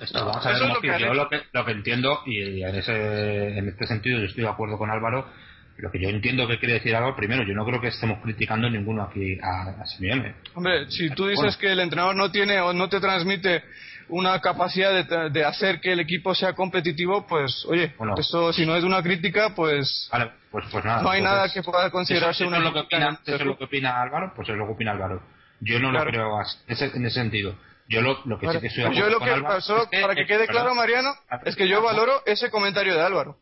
Esto, 0.00 0.24
vamos 0.24 0.44
a 0.44 0.50
ver, 0.50 0.60
lo 0.60 0.80
que 0.80 0.98
yo 0.98 1.14
lo 1.14 1.28
que, 1.28 1.42
lo 1.52 1.64
que 1.64 1.72
entiendo, 1.72 2.22
y 2.26 2.62
en, 2.62 2.74
ese, 2.74 3.58
en 3.58 3.68
este 3.68 3.86
sentido 3.86 4.18
yo 4.18 4.26
estoy 4.26 4.42
de 4.42 4.50
acuerdo 4.50 4.76
con 4.76 4.90
Álvaro, 4.90 5.28
lo 5.76 5.90
que 5.90 6.00
yo 6.00 6.08
entiendo 6.08 6.46
que 6.46 6.58
quiere 6.58 6.74
decir 6.74 6.94
algo, 6.94 7.16
primero, 7.16 7.44
yo 7.44 7.54
no 7.54 7.64
creo 7.64 7.80
que 7.80 7.88
estemos 7.88 8.20
criticando 8.22 8.70
ninguno 8.70 9.02
aquí 9.02 9.38
a, 9.42 9.82
a 9.82 9.86
Simeone. 9.86 10.36
Hombre, 10.54 10.88
si 10.90 11.10
tú 11.10 11.26
dices 11.26 11.56
que 11.56 11.72
el 11.72 11.80
entrenador 11.80 12.14
no 12.14 12.30
tiene 12.30 12.60
o 12.60 12.72
no 12.72 12.88
te 12.88 13.00
transmite 13.00 13.64
una 14.08 14.40
capacidad 14.40 14.92
de, 14.92 15.30
de, 15.30 15.44
hacer 15.44 15.80
que 15.80 15.92
el 15.92 16.00
equipo 16.00 16.34
sea 16.34 16.52
competitivo, 16.52 17.26
pues, 17.26 17.64
oye, 17.68 17.94
eso 18.16 18.52
si 18.52 18.66
no 18.66 18.76
es 18.76 18.84
una 18.84 19.02
crítica, 19.02 19.54
pues, 19.54 20.08
vale, 20.12 20.30
pues, 20.50 20.64
pues 20.70 20.84
nada, 20.84 21.02
no 21.02 21.10
hay 21.10 21.22
nada 21.22 21.48
que 21.52 21.62
pueda 21.62 21.90
considerarse 21.90 22.44
una 22.44 22.58
es 22.58 22.64
lo 22.64 22.72
que 22.72 22.80
opina, 22.80 23.20
Eso 23.24 23.36
es 23.36 23.46
lo 23.46 23.58
que 23.58 23.64
opina 23.64 24.00
Álvaro, 24.00 24.32
pues 24.34 24.48
es 24.48 24.56
lo 24.56 24.66
que 24.66 24.72
opina 24.72 24.92
Álvaro. 24.92 25.22
Yo 25.60 25.78
no 25.80 25.92
lo 25.92 26.04
creo 26.04 26.40
en 26.40 27.06
ese 27.06 27.10
sentido. 27.10 27.54
Yo 27.88 28.00
lo, 28.00 28.20
lo 28.24 28.38
que 28.38 28.50
sí 28.50 28.60
que 28.60 28.66
estoy 28.68 28.96
Yo 28.96 29.08
lo 29.08 29.20
que 29.20 29.42
pasó, 29.42 29.88
para 29.90 30.14
que 30.14 30.26
quede 30.26 30.46
claro, 30.46 30.74
Mariano, 30.74 31.10
es 31.44 31.54
que 31.56 31.68
yo 31.68 31.82
valoro 31.82 32.22
ese 32.26 32.50
comentario 32.50 32.94
de 32.94 33.00
Álvaro. 33.00 33.38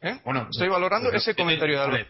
¿Eh? 0.00 0.18
Bueno, 0.24 0.48
estoy 0.50 0.68
valorando 0.68 1.10
pues, 1.10 1.22
ese 1.22 1.36
comentario 1.36 1.78
de 1.78 1.84
Álvaro. 1.84 2.06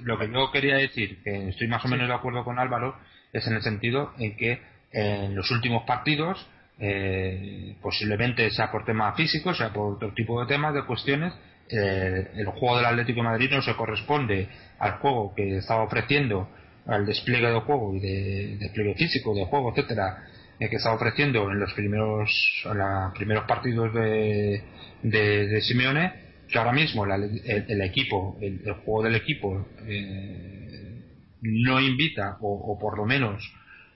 lo 0.00 0.18
que 0.18 0.32
yo 0.32 0.50
quería 0.50 0.76
decir, 0.76 1.22
que 1.22 1.48
estoy 1.48 1.68
más 1.68 1.84
o 1.84 1.88
menos 1.88 2.08
de 2.08 2.14
acuerdo 2.14 2.42
con 2.44 2.58
Álvaro, 2.58 2.96
es 3.32 3.46
en 3.46 3.54
el 3.54 3.62
sentido 3.62 4.14
en 4.18 4.36
que 4.36 4.62
en 4.92 5.34
los 5.34 5.50
últimos 5.50 5.84
partidos, 5.84 6.46
eh, 6.78 7.76
posiblemente 7.82 8.50
sea 8.50 8.70
por 8.70 8.84
tema 8.84 9.12
físico, 9.14 9.54
sea 9.54 9.72
por 9.72 9.94
otro 9.94 10.14
tipo 10.14 10.40
de 10.40 10.46
temas, 10.46 10.74
de 10.74 10.84
cuestiones, 10.84 11.32
eh, 11.70 12.30
el 12.36 12.46
juego 12.46 12.76
del 12.76 12.86
Atlético 12.86 13.20
de 13.20 13.28
Madrid 13.28 13.50
no 13.50 13.62
se 13.62 13.74
corresponde 13.74 14.48
al 14.78 14.92
juego 14.98 15.34
que 15.34 15.58
estaba 15.58 15.82
ofreciendo, 15.82 16.48
al 16.86 17.04
despliegue 17.04 17.48
de 17.48 17.60
juego 17.60 17.94
y 17.94 18.00
de, 18.00 18.56
despliegue 18.58 18.94
físico 18.94 19.34
de 19.34 19.44
juego, 19.44 19.70
etcétera, 19.70 20.24
que 20.58 20.76
estaba 20.76 20.96
ofreciendo 20.96 21.50
en 21.50 21.60
los 21.60 21.72
primeros, 21.74 22.30
en 22.64 23.12
primeros 23.12 23.44
partidos 23.44 23.94
de, 23.94 24.62
de, 25.02 25.60
Simeone 25.60 26.28
que 26.48 26.58
ahora 26.58 26.72
mismo 26.72 27.04
el, 27.04 27.82
equipo, 27.82 28.38
el, 28.40 28.60
juego 28.84 29.02
del 29.02 29.16
equipo 29.16 29.68
eh, 29.86 31.04
no 31.42 31.80
invita 31.80 32.38
o, 32.40 32.78
por 32.80 32.96
lo 32.96 33.04
menos 33.04 33.42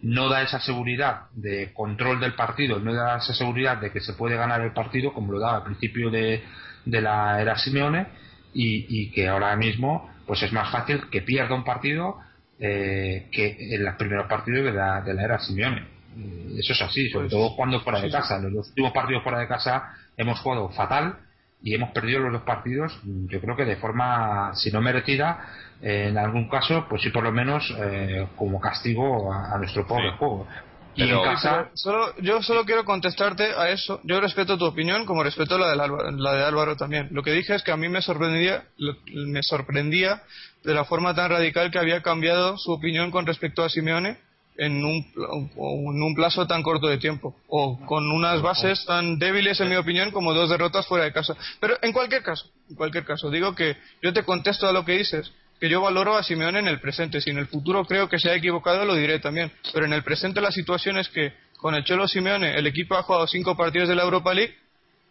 no 0.03 0.29
da 0.29 0.43
esa 0.43 0.61
seguridad 0.61 1.31
de 1.33 1.73
control 1.73 2.21
del 2.21 2.35
partido, 2.35 2.79
no 2.81 2.93
da 2.93 3.19
esa 3.19 3.35
seguridad 3.35 3.79
de 3.79 3.91
que 3.91 4.01
se 4.01 4.15
puede 4.15 4.37
ganar 4.37 4.61
el 4.61 4.73
partido 4.73 5.13
como 5.13 5.33
lo 5.33 5.39
daba 5.39 5.59
al 5.59 5.65
principio 5.65 6.11
de, 6.11 6.43
la 6.85 7.41
era 7.41 7.57
Simeone 7.57 8.09
y, 8.53 9.11
que 9.13 9.29
ahora 9.29 9.55
mismo 9.57 10.11
pues 10.27 10.43
es 10.43 10.53
más 10.53 10.71
fácil 10.71 11.09
que 11.11 11.23
pierda 11.23 11.55
un 11.55 11.65
partido 11.65 12.19
eh, 12.59 13.29
que 13.33 13.75
en 13.75 13.85
los 13.85 13.95
primeros 13.95 14.27
partidos 14.27 14.65
de 14.65 14.73
la, 14.73 15.01
de 15.01 15.15
la 15.15 15.23
era 15.23 15.39
Simeone. 15.39 15.87
Eh, 16.17 16.57
eso 16.59 16.73
es 16.73 16.83
así, 16.83 17.09
sobre 17.09 17.29
pues 17.29 17.33
todo 17.33 17.57
cuando 17.57 17.81
fuera 17.81 18.01
de 18.01 18.11
casa. 18.11 18.37
En 18.37 18.55
los 18.55 18.69
últimos 18.69 18.93
partidos 18.93 19.23
fuera 19.23 19.39
de 19.39 19.49
casa 19.49 19.95
hemos 20.17 20.41
jugado 20.41 20.69
fatal 20.71 21.17
y 21.63 21.75
hemos 21.75 21.91
perdido 21.91 22.21
los 22.21 22.33
dos 22.33 22.43
partidos, 22.43 22.99
yo 23.05 23.41
creo 23.41 23.57
que 23.57 23.65
de 23.65 23.77
forma, 23.77 24.53
si 24.55 24.73
no 24.73 24.81
merecida, 24.81 25.47
en 25.83 26.17
algún 26.17 26.49
caso, 26.49 26.87
pues 26.89 27.03
sí 27.03 27.11
por 27.11 27.25
lo 27.25 27.33
menos 27.33 27.75
eh, 27.77 28.29
como 28.37 28.61
castigo 28.61 29.33
a, 29.33 29.59
nuestro 29.59 29.87
pobre 29.87 30.13
juego. 30.17 30.47
Y 30.95 31.09
en 31.09 31.23
casa... 31.23 31.71
solo, 31.75 32.15
yo 32.21 32.43
solo 32.43 32.65
quiero 32.65 32.85
contestarte 32.85 33.45
a 33.57 33.71
eso. 33.71 34.01
Yo 34.05 34.21
respeto 34.21 34.59
tu 34.59 34.67
opinión 34.67 35.07
como 35.07 35.25
respeto 35.25 35.59
la, 35.59 35.71
de 35.71 35.77
la 35.77 36.35
de 36.35 36.45
Álvaro 36.45 36.77
también. 36.77 37.09
Lo 37.11 37.23
que 37.23 37.33
dije 37.33 37.55
es 37.55 37.63
que 37.63 37.73
a 37.73 37.77
mí 37.77 37.89
me 37.89 38.03
sorprendía, 38.03 38.65
me 39.13 39.43
sorprendía 39.43 40.23
de 40.63 40.75
la 40.75 40.85
forma 40.85 41.15
tan 41.15 41.31
radical 41.31 41.71
que 41.71 41.79
había 41.79 42.03
cambiado 42.03 42.59
su 42.59 42.73
opinión 42.73 43.11
con 43.11 43.27
respecto 43.27 43.65
a 43.65 43.69
Simeone 43.69 44.19
en 44.59 44.85
un, 44.85 45.05
en 45.17 46.03
un 46.03 46.15
plazo 46.15 46.47
tan 46.47 46.63
corto 46.63 46.87
de 46.87 46.99
tiempo 46.99 47.35
o 47.49 47.81
con 47.87 48.11
unas 48.11 48.43
bases 48.43 48.85
tan 48.85 49.19
débiles 49.19 49.59
en 49.61 49.71
mi 49.71 49.77
opinión 49.77 50.11
como 50.11 50.35
dos 50.35 50.51
derrotas 50.51 50.87
fuera 50.87 51.05
de 51.05 51.13
casa 51.13 51.35
pero 51.59 51.77
en 51.81 51.93
cualquier 51.93 52.23
caso 52.23 52.51
en 52.69 52.77
cualquier 52.77 53.07
caso 53.07 53.31
digo 53.31 53.55
que 53.55 53.79
yo 54.03 54.13
te 54.13 54.25
contesto 54.25 54.69
a 54.69 54.73
lo 54.73 54.85
que 54.85 54.99
dices 54.99 55.33
que 55.63 55.69
yo 55.69 55.81
valoro 55.81 56.17
a 56.17 56.25
Simeone 56.25 56.59
en 56.59 56.67
el 56.67 56.81
presente 56.81 57.21
si 57.21 57.31
en 57.31 57.39
el 57.39 57.47
futuro 57.47 57.85
creo 57.85 58.09
que 58.09 58.19
se 58.19 58.29
ha 58.29 58.35
equivocado 58.35 58.85
lo 58.85 58.97
diré 58.97 59.21
también 59.21 59.53
pero 59.73 59.87
en 59.87 59.93
el 59.93 60.03
presente 60.03 60.41
la 60.41 60.51
situación 60.51 60.99
es 60.99 61.09
que 61.09 61.35
con 61.57 61.77
el 61.77 61.85
Cholo 61.85 62.09
Simeone 62.09 62.59
el 62.59 62.67
equipo 62.67 62.97
ha 62.97 63.05
jugado 63.05 63.29
cinco 63.29 63.57
partidos 63.57 63.89
de 63.89 63.95
la 63.95 64.03
Europa 64.03 64.35
League 64.35 64.57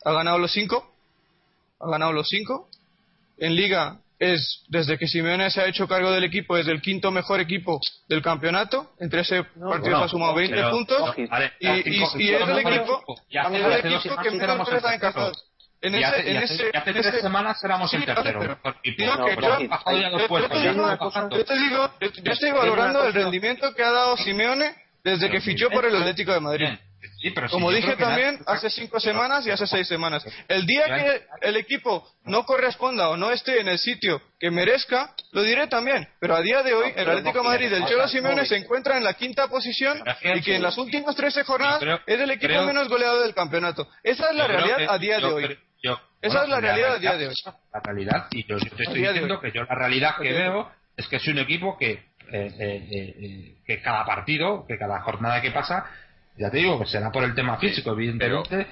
ha 0.03 0.11
ganado 0.11 0.37
los 0.39 0.51
cinco 0.51 0.93
ha 1.79 1.89
ganado 1.89 2.11
los 2.11 2.27
cinco 2.27 2.67
en 3.37 3.55
Liga 3.55 4.01
es, 4.19 4.65
desde 4.67 4.97
que 4.97 5.07
Simeone 5.07 5.49
se 5.49 5.61
ha 5.61 5.67
hecho 5.67 5.87
cargo 5.87 6.11
del 6.11 6.23
equipo, 6.23 6.55
es 6.55 6.67
el 6.67 6.79
quinto 6.79 7.09
mejor 7.09 7.39
equipo 7.39 7.79
del 8.07 8.21
campeonato. 8.21 8.91
Entre 8.99 9.21
ese 9.21 9.43
partido 9.43 9.97
se 9.97 10.03
ha 10.03 10.07
sumado 10.09 10.35
20 10.35 10.69
puntos. 10.69 11.15
y, 11.17 11.23
y, 11.23 12.03
es 12.03 12.15
el 12.15 12.59
equipo, 12.59 13.03
que 14.21 14.29
menos 14.29 14.59
goles 14.59 14.85
ha 14.85 14.93
encajado. 14.93 15.31
En 15.83 15.95
ese, 15.95 16.05
hace, 16.05 16.29
en 16.29 16.37
ese, 16.37 16.71
hace 16.73 16.93
tres 16.93 17.21
semanas 17.21 17.63
éramos 17.63 17.91
el 17.93 18.05
tercero. 18.05 18.59
yo, 21.31 21.45
te 21.45 21.57
digo, 21.57 21.91
yo 21.99 22.31
estoy 22.31 22.51
valorando 22.51 23.03
el 23.05 23.13
rendimiento 23.13 23.73
que 23.73 23.83
ha 23.83 23.91
dado 23.91 24.15
Simeone 24.17 24.75
desde 25.03 25.29
que 25.31 25.41
fichó 25.41 25.69
por 25.69 25.85
el 25.85 25.95
Atlético 25.95 26.33
de 26.33 26.39
Madrid. 26.39 26.69
Como 27.49 27.71
dije 27.71 27.95
también 27.95 28.39
hace 28.45 28.69
cinco 28.69 28.99
semanas 28.99 29.45
y 29.45 29.51
hace 29.51 29.67
seis 29.67 29.87
semanas. 29.87 30.23
El 30.47 30.65
día 30.65 30.85
que 30.85 31.21
el 31.41 31.55
equipo 31.55 32.07
no 32.25 32.45
corresponda 32.45 33.09
o 33.09 33.17
no 33.17 33.31
esté 33.31 33.59
en 33.59 33.67
el 33.67 33.79
sitio 33.79 34.21
que 34.39 34.51
merezca, 34.51 35.13
lo 35.31 35.43
diré 35.43 35.67
también. 35.67 36.07
Pero 36.19 36.35
a 36.35 36.41
día 36.41 36.63
de 36.63 36.73
hoy, 36.73 36.91
el 36.95 37.09
Atlético 37.09 37.39
de 37.39 37.47
Madrid 37.47 37.69
del 37.69 37.85
Cholo 37.85 38.07
Simeone 38.07 38.45
se 38.45 38.57
encuentra 38.57 38.97
en 38.97 39.03
la 39.03 39.13
quinta 39.13 39.47
posición 39.47 40.01
y 40.23 40.41
que 40.41 40.55
en 40.55 40.63
las 40.63 40.77
últimas 40.77 41.15
13 41.15 41.43
jornadas 41.43 42.01
es 42.05 42.19
el 42.19 42.31
equipo 42.31 42.63
menos 42.63 42.87
goleado 42.87 43.21
del 43.21 43.33
campeonato. 43.33 43.87
Esa 44.03 44.29
es 44.29 44.35
la 44.35 44.47
realidad 44.47 44.79
a 44.89 44.97
día 44.97 45.17
de 45.17 45.25
hoy. 45.25 45.57
Esa 46.21 46.43
es 46.43 46.49
la 46.49 46.59
realidad 46.59 46.95
a 46.95 46.99
día 46.99 47.17
de 47.17 47.27
hoy. 47.27 47.35
La 47.73 47.79
realidad, 47.83 48.27
y 48.31 48.45
yo, 48.45 48.57
te 48.57 48.83
estoy 48.83 49.01
diciendo 49.01 49.39
que 49.39 49.51
yo 49.51 49.63
la 49.63 49.75
realidad 49.75 50.15
que 50.21 50.31
veo 50.31 50.71
es 50.95 51.07
que 51.07 51.15
es 51.15 51.27
un 51.27 51.39
equipo 51.39 51.77
que, 51.77 51.91
eh, 51.91 52.01
eh, 52.31 53.15
eh, 53.19 53.55
que 53.65 53.81
cada 53.81 54.05
partido, 54.05 54.65
que 54.67 54.77
cada 54.77 55.01
jornada 55.01 55.41
que 55.41 55.51
pasa, 55.51 55.85
ya 56.37 56.51
te 56.51 56.57
digo 56.57 56.79
que 56.79 56.85
será 56.85 57.11
por 57.11 57.23
el 57.23 57.33
tema 57.33 57.57
físico, 57.57 57.91
evidentemente. 57.91 58.67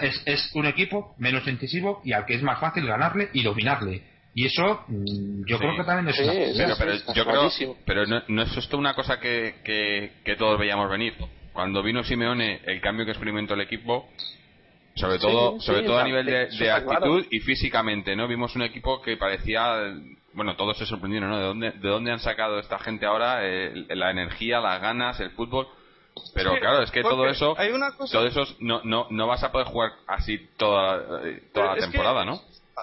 Es, 0.00 0.22
es 0.26 0.50
un 0.54 0.66
equipo 0.66 1.14
menos 1.18 1.46
incisivo 1.48 2.02
y 2.04 2.12
al 2.12 2.26
que 2.26 2.34
es 2.34 2.42
más 2.42 2.60
fácil 2.60 2.86
ganarle 2.86 3.30
y 3.32 3.42
dominarle. 3.42 4.02
Y 4.34 4.46
eso 4.46 4.84
mm, 4.88 5.44
yo 5.46 5.58
creo 5.58 5.76
que 5.76 5.84
también 5.84 6.08
es 6.08 6.20
una... 6.20 6.76
pero, 6.76 6.92
yo 7.14 7.24
creo, 7.24 7.76
pero 7.84 8.06
no, 8.06 8.42
es 8.42 8.56
esto 8.56 8.78
una 8.78 8.94
cosa 8.94 9.18
que, 9.20 9.56
que, 9.64 10.36
todos 10.36 10.58
veíamos 10.58 10.90
venir. 10.90 11.14
Cuando 11.52 11.82
vino 11.82 12.02
Simeone, 12.02 12.60
el 12.64 12.80
cambio 12.80 13.04
que 13.04 13.12
experimentó 13.12 13.54
el 13.54 13.60
equipo, 13.60 14.08
sobre 14.94 15.18
todo 15.18 15.60
sobre 15.60 15.82
todo 15.82 15.98
a 15.98 16.04
nivel 16.04 16.26
de, 16.26 16.70
actitud 16.70 17.26
y 17.30 17.40
físicamente, 17.40 18.14
¿no? 18.16 18.28
Vimos 18.28 18.54
un 18.56 18.62
equipo 18.62 19.00
que 19.02 19.16
parecía... 19.16 19.94
Bueno, 20.34 20.56
todos 20.56 20.78
se 20.78 20.86
sorprendieron, 20.86 21.28
¿no? 21.28 21.38
¿De 21.38 21.44
dónde, 21.44 21.70
de 21.72 21.88
dónde 21.88 22.10
han 22.10 22.20
sacado 22.20 22.58
esta 22.58 22.78
gente 22.78 23.04
ahora 23.04 23.40
eh, 23.46 23.86
la 23.90 24.10
energía, 24.10 24.60
las 24.60 24.80
ganas, 24.80 25.20
el 25.20 25.30
fútbol? 25.32 25.68
Pero 26.34 26.58
claro, 26.58 26.82
es 26.82 26.90
que 26.90 27.02
todo 27.02 27.26
eso, 27.26 27.54
todo 28.10 28.26
eso 28.26 28.42
no, 28.60 28.80
no, 28.84 29.06
no 29.10 29.26
vas 29.26 29.42
a 29.44 29.52
poder 29.52 29.66
jugar 29.66 29.92
así 30.06 30.38
toda, 30.56 31.22
toda 31.52 31.74
la 31.74 31.80
temporada, 31.80 32.24
¿no? 32.24 32.40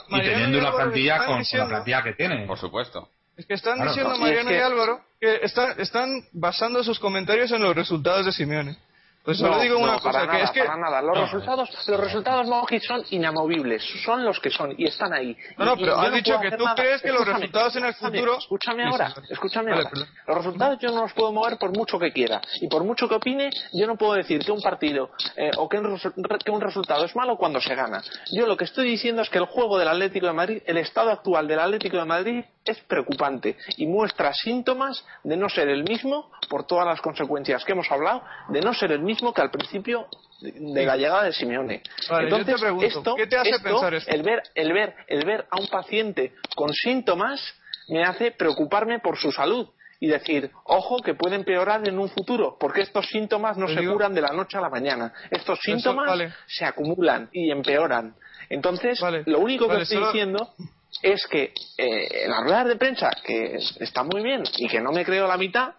Y 0.10 0.22
teniendo 0.22 0.60
una 0.60 0.72
plantilla 0.72 1.26
con, 1.26 1.42
la 1.42 1.68
plantilla 1.68 2.04
que 2.04 2.14
tiene. 2.14 2.46
Por 2.46 2.58
supuesto. 2.58 3.10
Es 3.38 3.46
que 3.46 3.54
están 3.54 3.82
diciendo 3.82 4.18
Mariano 4.18 4.52
y 4.52 4.56
Álvaro 4.56 5.02
que 5.20 5.42
están 5.44 6.10
basando 6.34 6.84
sus 6.84 7.00
comentarios 7.00 7.52
en 7.52 7.62
los 7.62 7.76
resultados 7.76 8.26
de 8.26 8.32
Simeone. 8.32 8.78
Pues 9.24 9.38
solo 9.38 9.60
digo 9.60 9.78
una 9.78 10.00
cosa, 10.00 10.28
que 10.28 10.42
es 10.42 10.52
que... 10.52 10.64
Para 10.64 10.78
nada. 10.78 11.02
Los 11.02 11.20
resultados, 11.20 11.70
los 11.88 12.00
resultados 12.00 12.48
son 12.88 13.04
inamovibles, 13.12 13.84
son 14.04 14.24
los 14.24 14.40
que 14.40 14.50
son 14.50 14.74
y 14.78 14.86
están 14.86 15.14
ahí. 15.14 15.36
No, 15.58 15.66
no, 15.66 15.76
pero 15.76 15.98
has 15.98 16.14
dicho 16.14 16.40
que 16.40 16.52
tú 16.52 16.66
crees 16.76 17.02
que 17.02 17.12
los 17.12 17.26
resultados 17.26 17.76
en 17.76 17.86
el 17.86 17.94
futuro... 17.94 18.38
Escúchame 18.38 18.86
ahora, 18.86 19.14
escúchame 19.30 19.74
ahora. 19.74 19.92
Los 20.28 20.38
resultados 20.38 20.80
yo 20.80 20.92
no 20.92 21.02
los 21.02 21.14
puedo 21.14 21.32
mover 21.32 21.58
por 21.58 21.76
mucho 21.76 22.00
que 22.00 22.12
quiera 22.12 22.42
y 22.62 22.68
por 22.68 22.84
mucho 22.84 23.08
que 23.08 23.16
opine, 23.16 23.50
yo 23.74 23.88
no 23.88 23.98
puedo 23.98 24.14
decir 24.14 24.44
que 24.44 24.52
un 24.52 24.62
partido 24.62 25.12
eh, 25.36 25.52
o 25.58 25.68
que 25.68 25.78
un, 25.78 26.00
que 26.44 26.52
un 26.52 26.62
resultado 26.62 27.06
es 27.06 27.16
malo 27.16 27.38
cuando 27.38 27.60
se 27.60 27.76
gana. 27.76 28.02
Yo 28.32 28.48
lo 28.48 28.56
que 28.56 28.64
estoy 28.66 28.88
diciendo 28.88 29.22
es 29.22 29.30
que 29.30 29.38
el 29.38 29.46
juego 29.46 29.78
del 29.78 29.90
Atlético 29.90 30.28
de 30.28 30.34
Madrid, 30.34 30.62
el 30.66 30.78
estado 30.78 31.12
actual 31.12 31.48
del 31.48 31.60
Atlético 31.60 31.98
de 31.98 32.06
Madrid 32.06 32.46
es 32.70 32.80
preocupante 32.82 33.58
y 33.78 33.86
muestra 33.88 34.34
síntomas 34.34 35.06
de 35.24 35.38
no 35.38 35.50
ser 35.50 35.70
el 35.70 35.84
mismo 35.84 36.32
por 36.50 36.66
todas 36.66 36.86
las 36.86 37.02
consecuencias 37.02 37.64
que 37.66 37.74
hemos 37.74 37.92
hablado, 37.92 38.24
de 38.50 38.62
no 38.62 38.74
ser 38.74 38.92
el 38.92 39.02
mismo 39.02 39.34
que 39.34 39.42
al 39.42 39.52
principio 39.52 40.08
de 40.42 40.86
la 40.86 40.96
llegada 40.96 41.24
de 41.24 41.34
Simeone. 41.34 41.84
Entonces, 42.20 42.62
esto, 42.82 43.16
¿qué 43.16 43.28
te 43.28 43.38
hace 43.38 43.60
pensar 43.60 43.94
esto? 43.94 44.12
El 44.12 44.24
ver, 44.24 44.44
el 44.56 44.74
ver, 44.74 44.96
el 45.08 45.26
ver 45.26 45.46
a 45.50 45.60
un 45.60 45.68
paciente 45.68 46.34
con 46.56 46.74
síntomas 46.74 47.42
me 47.90 48.04
hace 48.04 48.32
preocuparme 48.32 49.00
por 49.00 49.18
su 49.18 49.32
salud 49.32 49.68
y 50.00 50.08
decir, 50.08 50.50
ojo, 50.64 51.02
que 51.02 51.14
puede 51.14 51.36
empeorar 51.36 51.86
en 51.88 52.00
un 52.00 52.10
futuro, 52.10 52.56
porque 52.58 52.82
estos 52.82 53.08
síntomas 53.08 53.58
no 53.58 53.68
se 53.68 53.86
curan 53.86 54.14
de 54.14 54.22
la 54.22 54.30
noche 54.30 54.58
a 54.58 54.62
la 54.62 54.70
mañana. 54.70 55.14
Estos 55.30 55.60
síntomas 55.60 56.34
se 56.48 56.64
acumulan 56.64 57.30
y 57.34 57.52
empeoran. 57.52 58.16
Entonces, 58.50 59.00
lo 59.26 59.40
único 59.40 59.68
que 59.68 59.82
estoy 59.82 60.06
diciendo 60.06 60.54
es 61.02 61.26
que 61.28 61.54
eh, 61.78 62.24
en 62.26 62.32
las 62.32 62.44
ruedas 62.44 62.68
de 62.68 62.76
prensa, 62.76 63.10
que 63.24 63.60
está 63.80 64.04
muy 64.04 64.22
bien 64.22 64.44
y 64.58 64.68
que 64.68 64.82
no 64.82 64.92
me 64.92 65.06
creo 65.06 65.28
la 65.28 65.38
mitad, 65.38 65.74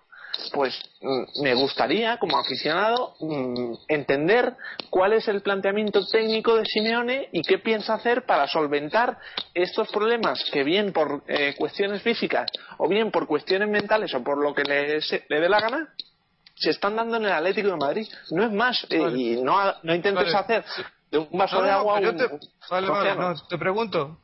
pues 0.52 0.80
mm, 1.00 1.42
me 1.42 1.54
gustaría, 1.54 2.18
como 2.18 2.38
aficionado, 2.38 3.14
mm, 3.20 3.74
entender 3.88 4.54
cuál 4.88 5.12
es 5.12 5.28
el 5.28 5.42
planteamiento 5.42 6.06
técnico 6.06 6.56
de 6.56 6.64
Simeone 6.64 7.28
y 7.32 7.42
qué 7.42 7.58
piensa 7.58 7.94
hacer 7.94 8.24
para 8.24 8.46
solventar 8.46 9.18
estos 9.54 9.88
problemas 9.90 10.42
que 10.52 10.64
bien 10.64 10.92
por 10.92 11.22
eh, 11.26 11.54
cuestiones 11.58 12.02
físicas 12.02 12.50
o 12.78 12.88
bien 12.88 13.10
por 13.10 13.26
cuestiones 13.26 13.68
mentales 13.68 14.14
o 14.14 14.22
por 14.22 14.38
lo 14.42 14.54
que 14.54 14.62
le, 14.64 15.00
le 15.28 15.40
dé 15.40 15.48
la 15.48 15.60
gana, 15.60 15.94
se 16.54 16.70
están 16.70 16.96
dando 16.96 17.16
en 17.16 17.24
el 17.24 17.32
Atlético 17.32 17.68
de 17.68 17.76
Madrid. 17.76 18.08
No 18.30 18.44
es 18.44 18.52
más, 18.52 18.86
eh, 18.90 19.12
y 19.16 19.42
no, 19.42 19.56
no 19.82 19.94
intentes 19.94 20.34
hacer 20.34 20.64
de 21.10 21.18
un 21.18 21.28
vaso 21.32 21.62
de 21.62 21.70
agua 21.70 22.00
te, 22.00 22.28
vale, 22.70 22.88
te 23.48 23.58
pregunto, 23.58 24.18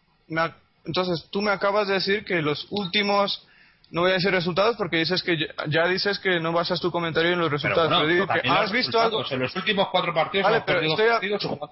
entonces 0.86 1.28
tú 1.30 1.42
me 1.42 1.50
acabas 1.50 1.88
de 1.88 1.94
decir 1.94 2.24
que 2.24 2.40
los 2.40 2.66
últimos 2.70 3.46
no 3.90 4.02
voy 4.02 4.10
a 4.10 4.14
decir 4.14 4.30
resultados 4.30 4.76
porque 4.76 4.96
dices 4.96 5.22
que 5.22 5.36
ya, 5.68 5.86
dices 5.86 6.18
que 6.18 6.40
no 6.40 6.52
basas 6.52 6.80
tu 6.80 6.90
comentario 6.90 7.32
en 7.32 7.38
los 7.38 7.50
resultados. 7.50 7.88
Pero, 7.88 8.06
digo 8.06 8.26
que 8.26 8.48
has 8.48 8.72
visto 8.72 9.00
algo. 9.00 9.24
En 9.30 9.40
los 9.40 9.54
últimos 9.54 9.88
cuatro 9.90 10.12
partidos 10.12 10.50
vale, 10.50 10.64
pero 10.66 10.80
estoy 10.80 11.06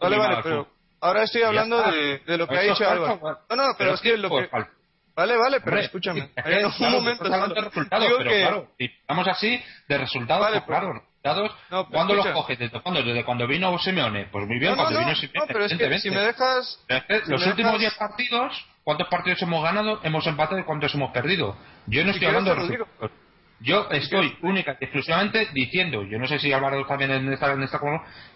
vale, 0.00 0.18
vale, 0.18 0.36
pero 0.42 0.68
ahora 1.00 1.22
estoy 1.24 1.42
hablando 1.42 1.82
de, 1.82 2.18
de, 2.18 2.38
lo 2.38 2.46
que 2.46 2.56
ha 2.56 2.62
dicho 2.62 2.88
Álvaro. 2.88 3.20
No, 3.50 3.56
no, 3.56 3.74
pero, 3.76 3.94
es 3.94 4.00
que 4.00 4.16
lo 4.16 4.30
que. 4.30 4.48
Vale, 5.16 5.36
vale, 5.36 5.60
pero 5.60 5.78
escúchame. 5.78 6.30
En 6.36 6.66
un 6.66 6.92
momento. 6.92 7.24
de 7.24 7.60
resultados, 7.60 8.08
pero 8.18 8.30
que... 8.30 8.40
claro, 8.40 8.68
si 8.78 8.84
estamos 8.84 9.28
así 9.28 9.62
de 9.88 9.98
resultados, 9.98 10.48
pues, 10.50 10.64
claro, 10.64 10.92
resultados. 10.92 11.52
No, 11.70 11.88
¿Cuándo 11.88 12.14
los 12.14 12.26
coges? 12.28 12.58
¿Desde 12.58 13.24
cuando 13.24 13.46
vino 13.46 13.78
Simeone? 13.78 14.28
Pues 14.30 14.46
muy 14.46 14.58
bien, 14.58 14.74
cuando 14.74 14.98
vino 14.98 15.14
Simeone. 15.14 15.40
No, 15.40 15.46
pero 15.46 15.64
es 15.64 15.76
que 15.76 15.98
si 15.98 16.10
me 16.10 16.20
dejas. 16.20 16.80
los 17.26 17.46
últimos 17.46 17.78
10 17.78 17.94
partidos 17.94 18.73
¿Cuántos 18.85 19.09
partidos 19.09 19.40
hemos 19.40 19.65
ganado? 19.65 19.98
Hemos 20.02 20.27
empatado 20.27 20.61
y 20.61 20.65
cuántos 20.65 20.94
hemos 20.94 21.11
perdido. 21.11 21.56
Yo 21.86 22.05
no 22.05 22.11
estoy 22.11 22.28
hablando 22.28 22.55
de. 22.55 22.85
Yo 23.61 23.89
estoy 23.90 24.36
única 24.43 24.77
y 24.78 24.85
exclusivamente 24.85 25.48
diciendo, 25.55 26.02
yo 26.02 26.19
no 26.19 26.27
sé 26.27 26.39
si 26.39 26.52
Álvaro 26.52 26.85
también 26.86 27.12
en 27.12 27.32
esta, 27.32 27.51
en 27.52 27.62
esta 27.62 27.81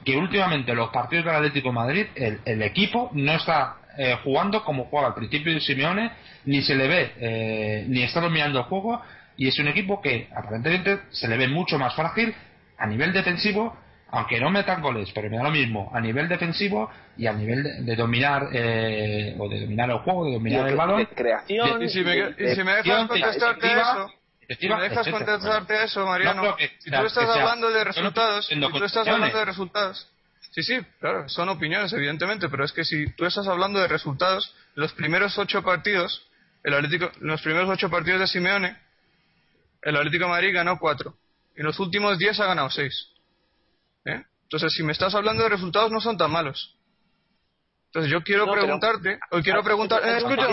que 0.02 0.16
últimamente 0.16 0.74
los 0.74 0.88
partidos 0.88 1.26
del 1.26 1.34
Atlético 1.34 1.68
de 1.68 1.74
Madrid, 1.74 2.06
el, 2.14 2.62
equipo 2.62 3.10
no 3.12 3.32
está 3.32 3.76
eh, 3.98 4.16
jugando 4.24 4.64
como 4.64 4.84
jugaba 4.84 5.08
al 5.08 5.14
principio 5.14 5.52
de 5.52 5.60
Simeone, 5.60 6.12
ni 6.46 6.62
se 6.62 6.74
le 6.74 6.88
ve, 6.88 7.12
eh, 7.18 7.84
ni 7.88 8.02
está 8.04 8.20
dominando 8.20 8.60
el 8.60 8.64
juego, 8.66 9.02
y 9.36 9.48
es 9.48 9.58
un 9.58 9.68
equipo 9.68 10.00
que 10.00 10.30
aparentemente 10.34 11.00
se 11.10 11.28
le 11.28 11.36
ve 11.36 11.48
mucho 11.48 11.78
más 11.78 11.94
frágil 11.94 12.34
a 12.78 12.86
nivel 12.86 13.12
defensivo 13.12 13.76
aunque 14.10 14.40
no 14.40 14.50
metan 14.50 14.80
goles, 14.80 15.10
pero 15.14 15.28
me 15.28 15.36
da 15.36 15.42
lo 15.42 15.50
mismo 15.50 15.90
a 15.94 16.00
nivel 16.00 16.28
defensivo 16.28 16.90
y 17.16 17.26
a 17.26 17.32
nivel 17.32 17.84
de, 17.84 17.96
dominar 17.96 18.48
eh, 18.52 19.36
o 19.38 19.48
de 19.48 19.60
dominar 19.60 19.90
el 19.90 19.98
juego, 19.98 20.24
de 20.24 20.32
dominar 20.32 20.68
el 20.68 20.76
balón. 20.76 21.04
creación. 21.14 21.82
Y, 21.82 21.88
si 21.88 22.02
me, 22.02 22.14
dejas 22.14 23.06
contestarte 23.06 23.66
eso, 23.72 24.12
si 24.58 24.68
me 24.68 24.80
dejas 24.80 25.08
contestarte 25.08 25.84
eso, 25.84 26.06
Mariano, 26.06 26.56
si 26.78 26.90
tú 26.90 27.04
estás 27.04 27.28
hablando 27.28 27.70
de 27.70 27.84
resultados, 27.84 28.46
si 28.46 28.58
tú 28.58 28.84
estás 28.84 29.06
hablando 29.06 29.38
de 29.38 29.44
resultados, 29.44 30.08
sí, 30.52 30.62
sí, 30.62 30.78
claro, 31.00 31.28
son 31.28 31.50
opiniones 31.50 31.92
evidentemente, 31.92 32.48
pero 32.48 32.64
es 32.64 32.72
que 32.72 32.84
si 32.84 33.12
tú 33.12 33.26
estás 33.26 33.46
hablando 33.46 33.78
de 33.78 33.88
resultados, 33.88 34.54
los 34.74 34.92
primeros 34.94 35.36
ocho 35.36 35.62
partidos, 35.62 36.26
el 36.64 36.72
Atlético, 36.72 37.10
los 37.20 37.42
primeros 37.42 37.68
ocho 37.68 37.90
partidos 37.90 38.20
de 38.20 38.26
Simeone, 38.26 38.76
el 39.82 39.96
Atlético 39.96 40.24
de 40.24 40.30
Madrid 40.30 40.54
ganó 40.54 40.78
cuatro 40.78 41.14
y 41.54 41.62
los 41.62 41.78
últimos 41.78 42.18
diez 42.18 42.40
ha 42.40 42.46
ganado 42.46 42.70
seis. 42.70 43.08
Entonces, 44.48 44.72
si 44.72 44.82
me 44.82 44.92
estás 44.92 45.14
hablando 45.14 45.42
de 45.42 45.50
resultados, 45.50 45.92
no 45.92 46.00
son 46.00 46.16
tan 46.16 46.30
malos. 46.30 46.74
Entonces, 47.88 48.10
yo 48.10 48.22
quiero 48.22 48.50
preguntarte, 48.50 49.18
o 49.30 49.40
quiero 49.40 49.62
preguntar, 49.62 50.02
eh, 50.06 50.18
escucha 50.18 50.46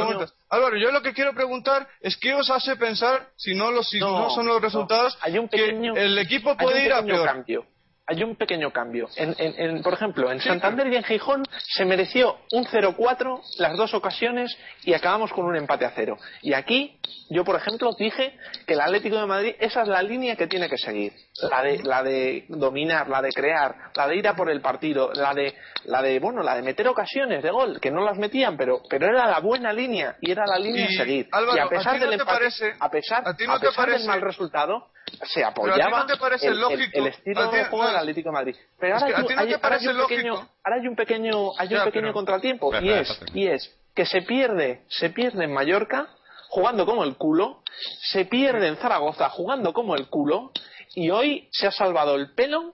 Álvaro, 0.50 0.78
yo 0.78 0.92
lo 0.92 1.02
que 1.02 1.14
quiero 1.14 1.34
preguntar 1.34 1.88
es 2.02 2.18
qué 2.18 2.34
os 2.34 2.50
hace 2.50 2.76
pensar, 2.76 3.30
si 3.38 3.56
no, 3.56 3.72
los, 3.72 3.90
si 3.90 4.00
no, 4.00 4.30
son 4.32 4.48
los 4.48 4.62
resultados, 4.62 5.18
hay 5.22 5.38
un 5.38 5.48
pequeño, 5.48 5.94
que 5.94 6.06
el 6.06 6.18
equipo 6.18 6.58
puede 6.58 6.86
ir 6.86 6.94
a 6.94 7.04
peor. 7.04 7.26
Cambio. 7.26 7.66
Hay 8.08 8.24
un 8.24 8.36
pequeño 8.36 8.72
cambio. 8.72 9.08
En, 9.16 9.36
en, 9.38 9.82
por 9.82 9.94
ejemplo, 9.94 10.32
en 10.32 10.40
Santander 10.40 10.88
y 10.88 10.96
en 10.96 11.04
Gijón 11.04 11.44
se 11.76 11.86
mereció 11.86 12.38
un 12.52 12.66
0-4 12.66 13.42
las 13.58 13.76
dos 13.76 13.94
ocasiones 13.94 14.56
y 14.84 14.94
acabamos 14.94 15.32
con 15.34 15.46
un 15.46 15.56
empate 15.56 15.86
a 15.86 15.92
cero. 15.96 16.18
Y 16.42 16.54
aquí, 16.54 17.00
yo 17.30 17.44
por 17.44 17.56
ejemplo, 17.56 17.92
dije 17.98 18.38
que 18.68 18.74
el 18.74 18.82
Atlético 18.82 19.18
de 19.18 19.26
Madrid, 19.26 19.56
esa 19.60 19.82
es 19.82 19.88
la 19.88 20.04
línea 20.04 20.36
que 20.36 20.48
tiene 20.48 20.70
que 20.70 20.78
seguir 20.78 21.14
la 21.42 21.62
de 21.62 21.84
la 21.84 22.04
de 22.04 22.46
dominar, 22.48 23.10
la 23.10 23.22
de 23.22 23.32
crear, 23.32 23.76
la 23.96 24.08
de 24.08 24.16
ir 24.16 24.28
a 24.28 24.36
por 24.36 24.50
el 24.50 24.62
partido, 24.62 25.12
la 25.14 25.34
de 25.34 25.54
la 25.86 26.02
de 26.02 26.20
bueno, 26.20 26.44
la 26.44 26.56
de 26.56 26.62
meter 26.62 26.88
ocasiones 26.88 27.44
de 27.44 27.52
gol 27.52 27.80
que 27.80 27.92
no 27.92 28.02
las 28.02 28.18
metían, 28.18 28.56
pero 28.56 28.82
pero 28.90 29.08
era 29.08 29.28
la 29.28 29.40
buena 29.40 29.74
línea 29.74 30.16
y 30.22 30.32
era 30.32 30.46
la 30.46 30.58
línea 30.58 30.86
a 30.86 31.04
seguir. 31.04 31.28
y 31.56 31.60
a 31.60 31.68
pesar 31.68 32.00
del 32.00 32.22
a 32.22 32.90
pesar, 32.90 33.24
a, 33.28 33.60
pesar 33.60 33.90
del 33.90 34.06
mal 34.06 34.22
resultado, 34.22 34.88
se 35.24 35.44
apoyaba 35.44 36.06
el, 36.08 37.08
estilo 37.08 37.52
de 37.52 37.66
juego 37.66 37.88
del 37.88 37.96
Atlético 37.96 38.30
de 38.30 38.34
Madrid. 38.34 38.56
Pero 38.80 38.96
ahora, 38.96 39.06
hay, 39.06 39.14
un 39.54 40.08
pequeño, 40.08 40.34
ahora 40.64 40.76
hay 40.80 40.88
un 40.88 40.96
pequeño 40.96 41.52
hay 41.58 41.74
un 41.74 41.84
pequeño 41.84 42.14
contratiempo 42.14 42.72
y 42.82 42.90
es 42.92 43.20
y 43.34 43.48
es 43.48 43.76
que 43.94 44.06
se 44.06 44.22
pierde 44.22 44.84
se 44.90 45.10
pierde 45.10 45.46
en 45.46 45.54
Mallorca 45.54 46.10
jugando 46.50 46.86
como 46.86 47.04
el 47.04 47.18
culo, 47.18 47.64
se 48.02 48.24
pierde 48.26 48.68
en 48.68 48.78
Zaragoza 48.78 49.30
jugando 49.30 49.74
como 49.74 49.96
el 49.96 50.08
culo 50.08 50.52
y 50.94 51.10
hoy 51.10 51.50
se 51.52 51.68
ha 51.68 51.72
salvado 51.72 52.16
el 52.16 52.34
pelo 52.34 52.74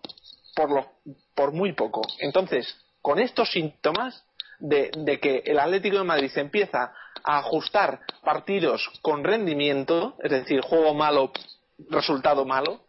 por, 0.55 0.69
lo, 0.69 0.91
por 1.33 1.51
muy 1.51 1.73
poco. 1.73 2.01
Entonces, 2.19 2.77
con 3.01 3.19
estos 3.19 3.51
síntomas 3.51 4.23
de, 4.59 4.91
de, 4.95 5.19
que 5.19 5.41
el 5.45 5.59
Atlético 5.59 5.97
de 5.97 6.03
Madrid 6.03 6.29
se 6.29 6.41
empieza 6.41 6.93
a 7.23 7.39
ajustar 7.39 8.01
partidos 8.23 8.87
con 9.01 9.23
rendimiento, 9.23 10.15
es 10.23 10.29
decir, 10.29 10.61
juego 10.61 10.93
malo, 10.93 11.31
resultado 11.89 12.45
malo, 12.45 12.85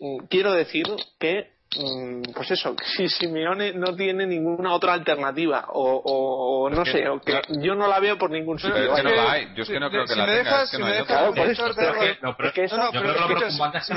mm, 0.00 0.26
quiero 0.28 0.52
decir 0.52 0.86
que 1.18 1.60
Mm, 1.78 2.22
pues 2.34 2.50
eso, 2.50 2.74
si 2.82 3.08
Simeone 3.08 3.72
no 3.74 3.94
tiene 3.94 4.26
ninguna 4.26 4.74
otra 4.74 4.92
alternativa 4.92 5.66
o, 5.68 6.68
no 6.68 6.84
sé, 6.84 7.08
o 7.08 7.20
que 7.20 7.40
yo 7.62 7.76
no 7.76 7.86
la 7.86 8.00
veo 8.00 8.18
por 8.18 8.28
ningún 8.28 8.58
sitio. 8.58 8.74
Pero 8.74 8.92
es 8.92 8.96
que 8.96 9.02
no 9.04 9.14
la 9.14 9.30
hay, 9.30 9.54
yo 9.54 9.62
es 9.62 9.68
que 9.68 9.78
no 9.78 9.88
creo 9.88 10.04
que 10.04 10.16
la 10.16 10.26
tenga, 10.26 10.66
si 10.66 10.78
me 10.78 10.90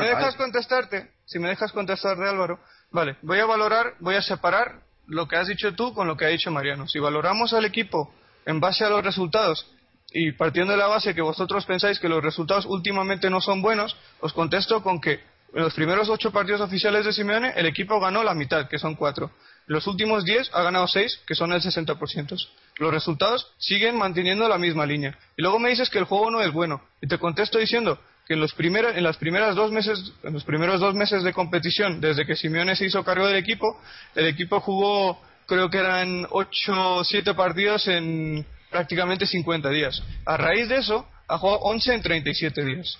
dejas 0.05 0.35
contestarte, 0.35 1.09
si 1.25 1.39
me 1.39 1.49
dejas 1.49 1.71
contestarte 1.71 2.29
Álvaro, 2.29 2.59
vale, 2.91 3.17
voy 3.23 3.39
a 3.39 3.47
valorar, 3.47 3.95
voy 3.99 4.15
a 4.15 4.21
separar 4.21 4.81
lo 5.07 5.27
que 5.27 5.37
has 5.37 5.47
dicho 5.47 5.73
tú 5.73 5.95
con 5.95 6.07
lo 6.07 6.15
que 6.15 6.25
ha 6.25 6.29
dicho 6.29 6.51
Mariano. 6.51 6.87
Si 6.87 6.99
valoramos 6.99 7.53
al 7.53 7.65
equipo 7.65 8.13
en 8.45 8.59
base 8.59 8.85
a 8.85 8.89
los 8.89 9.03
resultados 9.03 9.67
y 10.13 10.31
partiendo 10.33 10.73
de 10.73 10.77
la 10.77 10.87
base 10.87 11.15
que 11.15 11.21
vosotros 11.21 11.65
pensáis 11.65 11.99
que 11.99 12.07
los 12.07 12.23
resultados 12.23 12.65
últimamente 12.67 13.29
no 13.29 13.41
son 13.41 13.61
buenos, 13.61 13.95
os 14.19 14.31
contesto 14.31 14.83
con 14.83 15.01
que 15.01 15.19
en 15.53 15.61
los 15.61 15.73
primeros 15.73 16.09
ocho 16.09 16.31
partidos 16.31 16.61
oficiales 16.61 17.05
de 17.05 17.13
Simeone, 17.13 17.53
el 17.55 17.67
equipo 17.67 17.99
ganó 17.99 18.23
la 18.23 18.33
mitad, 18.33 18.67
que 18.67 18.79
son 18.79 18.95
cuatro. 18.95 19.31
En 19.67 19.75
los 19.75 19.85
últimos 19.85 20.25
diez 20.25 20.49
ha 20.53 20.63
ganado 20.63 20.87
seis, 20.87 21.21
que 21.27 21.35
son 21.35 21.53
el 21.53 21.61
60%. 21.61 22.47
Los 22.77 22.91
resultados 22.91 23.51
siguen 23.59 23.95
manteniendo 23.95 24.47
la 24.47 24.57
misma 24.57 24.85
línea. 24.85 25.17
Y 25.37 25.43
luego 25.43 25.59
me 25.59 25.69
dices 25.69 25.91
que 25.91 25.99
el 25.99 26.05
juego 26.05 26.31
no 26.31 26.41
es 26.41 26.51
bueno. 26.51 26.81
Y 27.01 27.07
te 27.07 27.19
contesto 27.19 27.59
diciendo 27.59 27.99
que 28.27 28.33
en 28.33 28.39
los, 28.39 28.55
en 28.57 29.03
las 29.03 29.17
primeras 29.17 29.55
dos 29.55 29.71
meses, 29.71 30.13
en 30.23 30.33
los 30.33 30.43
primeros 30.43 30.79
dos 30.79 30.95
meses 30.95 31.23
de 31.23 31.33
competición, 31.33 32.01
desde 32.01 32.25
que 32.25 32.35
Simeone 32.35 32.75
se 32.75 32.85
hizo 32.85 33.03
cargo 33.03 33.27
del 33.27 33.37
equipo, 33.37 33.79
el 34.15 34.25
equipo 34.25 34.59
jugó, 34.59 35.21
creo 35.45 35.69
que 35.69 35.77
eran 35.77 36.25
ocho 36.31 36.95
o 36.95 37.03
siete 37.03 37.35
partidos 37.35 37.87
en 37.87 38.43
prácticamente 38.73 39.27
50 39.27 39.69
días. 39.69 40.01
A 40.25 40.35
raíz 40.35 40.67
de 40.67 40.77
eso, 40.77 41.07
ha 41.27 41.37
jugado 41.37 41.59
11 41.59 41.93
en 41.93 42.01
37 42.01 42.65
días. 42.65 42.97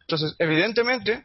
Entonces, 0.00 0.34
evidentemente, 0.38 1.24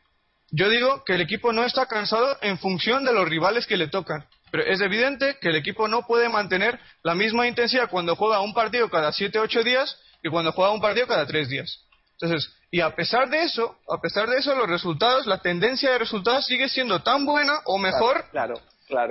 yo 0.52 0.70
digo 0.70 1.04
que 1.04 1.16
el 1.16 1.22
equipo 1.22 1.52
no 1.52 1.66
está 1.66 1.88
cansado 1.88 2.38
en 2.42 2.60
función 2.60 3.04
de 3.04 3.14
los 3.14 3.28
rivales 3.28 3.66
que 3.66 3.76
le 3.76 3.88
tocan. 3.88 4.26
Pero 4.52 4.64
es 4.66 4.82
evidente 4.82 5.38
que 5.42 5.50
el 5.50 5.56
equipo 5.56 5.88
no 5.88 6.06
puede 6.06 6.30
mantener 6.30 6.80
la 7.02 7.16
misma 7.16 7.48
intensidad 7.48 7.90
cuando 7.90 8.16
juega 8.16 8.40
un 8.40 8.54
partido 8.54 8.88
cada 8.90 9.12
7 9.12 9.40
8 9.40 9.64
días 9.64 9.98
que 10.22 10.30
cuando 10.30 10.52
juega 10.52 10.72
un 10.72 10.80
partido 10.80 11.08
cada 11.08 11.26
3 11.26 11.50
días. 11.50 11.80
Entonces, 12.20 12.54
y 12.70 12.82
a 12.82 12.96
pesar 12.96 13.30
de 13.30 13.44
eso, 13.44 13.76
a 13.90 14.00
pesar 14.00 14.30
de 14.30 14.38
eso, 14.38 14.54
los 14.54 14.70
resultados, 14.70 15.26
la 15.26 15.40
tendencia 15.40 15.92
de 15.92 15.98
resultados 15.98 16.46
sigue 16.46 16.70
siendo 16.70 17.02
tan 17.02 17.26
buena 17.26 17.54
o 17.66 17.80
mejor 17.80 18.30
claro, 18.30 18.62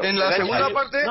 en 0.03 0.19
la 0.19 0.33
segunda 0.33 0.71
parte 0.71 1.05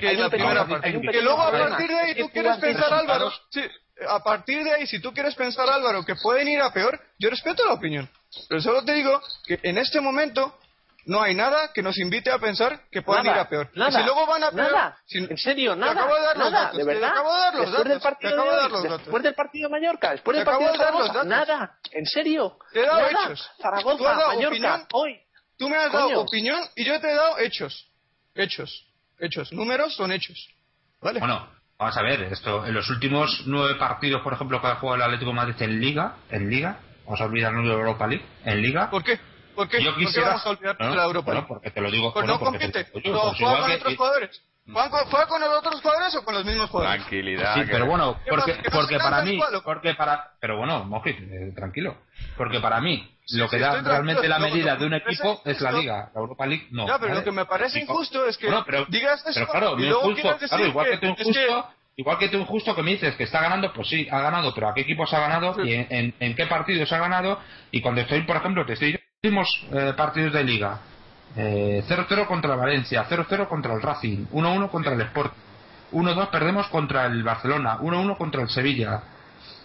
que 0.00 0.10
en 0.10 0.20
la 0.20 0.30
primera 0.30 0.66
parte. 0.66 1.00
Que 1.00 1.22
luego 1.22 1.42
a 1.42 1.50
partir 1.50 1.88
de 1.88 1.98
ahí 1.98 2.14
tú 2.14 2.30
quieres 2.30 2.56
pensar, 2.58 2.92
Álvaro, 2.92 3.32
sí, 3.50 3.62
a 4.08 4.20
partir 4.22 4.64
de 4.64 4.72
ahí, 4.72 4.86
si 4.86 5.00
tú 5.00 5.12
quieres 5.12 5.34
pensar, 5.34 5.68
Álvaro, 5.68 6.04
que 6.04 6.16
pueden 6.16 6.48
ir 6.48 6.60
a 6.60 6.72
peor, 6.72 7.00
yo 7.18 7.30
respeto 7.30 7.64
la 7.64 7.74
opinión. 7.74 8.08
Pero 8.48 8.60
solo 8.60 8.84
te 8.84 8.92
digo 8.92 9.20
que 9.46 9.60
en 9.62 9.78
este 9.78 10.00
momento 10.00 10.58
no 11.06 11.22
hay 11.22 11.34
nada 11.34 11.70
que 11.72 11.82
nos 11.82 11.98
invite 11.98 12.30
a 12.30 12.38
pensar 12.38 12.88
que 12.90 13.02
pueden 13.02 13.26
ir 13.26 13.32
a 13.32 13.48
peor. 13.48 13.70
Nada, 13.74 14.00
si 14.00 14.04
luego 14.04 14.26
van 14.26 14.42
a 14.42 14.50
peor, 14.50 14.72
nada, 14.72 14.98
en 15.10 15.36
serio, 15.36 15.76
nada. 15.76 15.92
acabo 15.92 16.14
de 16.14 16.22
dar 16.22 16.36
los 16.36 16.52
datos, 16.52 16.78
de 16.78 16.84
verdad. 16.84 17.10
acabo 17.10 17.34
de 17.34 17.40
dar 17.40 17.54
los 17.54 17.60
después 17.60 17.78
datos. 17.78 17.92
Del 17.92 18.00
partido 18.00 18.30
de, 18.42 18.56
dar 18.56 18.70
los 18.70 18.82
datos. 18.82 18.98
Después 18.98 19.22
del 19.22 19.34
partido 19.34 19.68
de 19.68 19.72
Mallorca, 19.72 20.10
después 20.10 20.36
del 20.36 20.46
partido 20.46 20.72
de 20.72 20.78
Zaragoza, 20.78 21.24
nada, 21.24 21.78
en 21.92 22.06
serio. 22.06 22.58
Te 22.72 22.80
he 22.80 22.86
dado 22.86 23.10
nada. 23.12 23.24
hechos. 23.26 23.50
Zaragoza, 23.60 24.14
Mallorca, 24.14 24.48
opinión, 24.48 24.86
hoy. 24.92 25.20
Tú 25.56 25.68
me 25.68 25.76
has 25.76 25.92
dado 25.92 26.20
opinión 26.20 26.60
y 26.74 26.84
yo 26.84 27.00
te 27.00 27.10
he 27.10 27.14
dado 27.14 27.38
hechos. 27.38 27.86
Hechos. 28.34 28.86
Hechos. 29.18 29.52
Números 29.52 29.94
son 29.94 30.12
hechos. 30.12 30.48
¿Vale? 31.00 31.20
Bueno, 31.20 31.48
Vamos 31.78 31.96
a 31.96 32.02
ver, 32.02 32.22
esto 32.22 32.64
en 32.64 32.72
los 32.72 32.88
últimos 32.88 33.42
nueve 33.46 33.74
partidos, 33.74 34.22
por 34.22 34.32
ejemplo, 34.32 34.60
que 34.60 34.66
ha 34.68 34.76
jugado 34.76 34.96
el 34.96 35.02
Atlético 35.02 35.30
de 35.30 35.36
Madrid 35.36 35.54
en 35.58 35.80
Liga, 35.80 36.16
en 36.30 36.48
Liga, 36.48 36.78
vamos 37.04 37.20
a 37.20 37.24
olvidarnos 37.24 37.64
de 37.64 37.68
la 37.68 37.74
Europa 37.74 38.06
League, 38.06 38.24
en 38.44 38.62
Liga. 38.62 38.90
¿Por 38.90 39.02
qué? 39.02 39.18
¿Por 39.56 39.68
qué? 39.68 39.82
Yo 39.82 39.94
quisiera... 39.96 40.04
¿Por 40.04 40.14
qué 40.14 40.20
vamos 40.22 40.46
a 40.46 40.50
olvidar 40.50 40.78
de 40.78 40.96
la 40.96 41.04
Europa 41.04 41.32
League? 41.32 41.46
Bueno, 41.46 41.48
porque 41.48 41.70
te 41.70 41.80
lo 41.80 41.90
digo. 41.90 42.12
Pues 42.12 42.26
bueno, 42.26 42.38
no 42.38 42.44
compite. 42.44 42.86
no, 43.04 43.34
juega 43.34 43.60
con 43.60 43.72
otros 43.72 43.96
jugadores. 43.96 44.42
¿Juega 44.66 45.26
con, 45.26 45.40
los 45.42 45.58
otros 45.58 45.80
jugadores 45.82 46.14
o 46.16 46.24
con 46.24 46.34
los 46.34 46.44
mismos 46.44 46.70
jugadores? 46.70 47.02
Tranquilidad. 47.02 47.54
Sí, 47.54 47.62
pero 47.70 47.86
bueno, 47.86 48.18
porque, 48.28 48.56
porque 48.72 48.96
para 48.96 49.22
mí, 49.22 49.38
porque 49.62 49.94
para, 49.94 50.32
pero 50.40 50.56
bueno, 50.56 50.84
Mojit, 50.84 51.18
eh, 51.20 51.52
tranquilo, 51.54 51.98
porque 52.36 52.60
para 52.60 52.80
mí 52.80 53.14
lo 53.32 53.48
que 53.48 53.58
da 53.58 53.82
realmente 53.82 54.26
la 54.26 54.38
medida 54.38 54.76
de 54.76 54.86
un 54.86 54.94
equipo 54.94 55.42
es 55.44 55.60
la 55.60 55.70
Liga, 55.70 56.10
la 56.14 56.20
Europa 56.20 56.46
League 56.46 56.68
no. 56.70 56.86
Ya, 56.86 56.98
pero 56.98 57.14
lo 57.14 57.24
que 57.24 57.32
me 57.32 57.44
parece 57.44 57.80
injusto 57.80 58.26
es 58.26 58.38
que 58.38 58.48
digas 58.88 59.20
eso 59.26 59.32
pero 59.34 59.46
claro, 59.48 59.78
y 59.78 59.84
luego 59.84 60.10
injusto, 60.10 60.38
claro, 60.48 60.66
igual 60.66 60.90
que, 60.90 60.96
tú 60.98 61.06
injusto, 61.06 61.68
Igual 61.96 62.18
que 62.18 62.28
tú 62.28 62.38
injusto 62.38 62.74
que 62.74 62.82
me 62.82 62.92
dices 62.92 63.14
que 63.14 63.22
está 63.24 63.40
ganando, 63.40 63.72
pues 63.72 63.88
sí, 63.88 64.08
ha 64.10 64.20
ganado, 64.20 64.52
pero 64.52 64.68
¿a 64.68 64.74
qué 64.74 64.80
equipos 64.80 65.12
ha 65.14 65.20
ganado? 65.20 65.64
¿Y 65.64 65.74
en, 65.74 66.34
qué 66.34 66.46
partidos 66.46 66.90
ha 66.92 66.98
ganado? 66.98 67.38
Y 67.70 67.80
cuando 67.80 68.00
estoy, 68.00 68.22
por 68.22 68.36
ejemplo, 68.36 68.66
te 68.66 68.72
estoy 68.72 68.98
últimos 69.22 69.48
eh, 69.72 69.92
partidos 69.96 70.32
de 70.32 70.42
liga, 70.42 70.80
0-0 71.36 72.22
eh, 72.22 72.26
contra 72.26 72.54
Valencia, 72.54 73.06
0-0 73.08 73.48
contra 73.48 73.74
el 73.74 73.82
Racing, 73.82 74.26
1-1 74.32 74.70
contra 74.70 74.92
el 74.92 75.00
Sport, 75.00 75.32
1-2 75.92 76.30
perdemos 76.30 76.68
contra 76.68 77.06
el 77.06 77.22
Barcelona, 77.22 77.78
1-1 77.78 78.16
contra 78.16 78.42
el 78.42 78.48
Sevilla, 78.48 79.02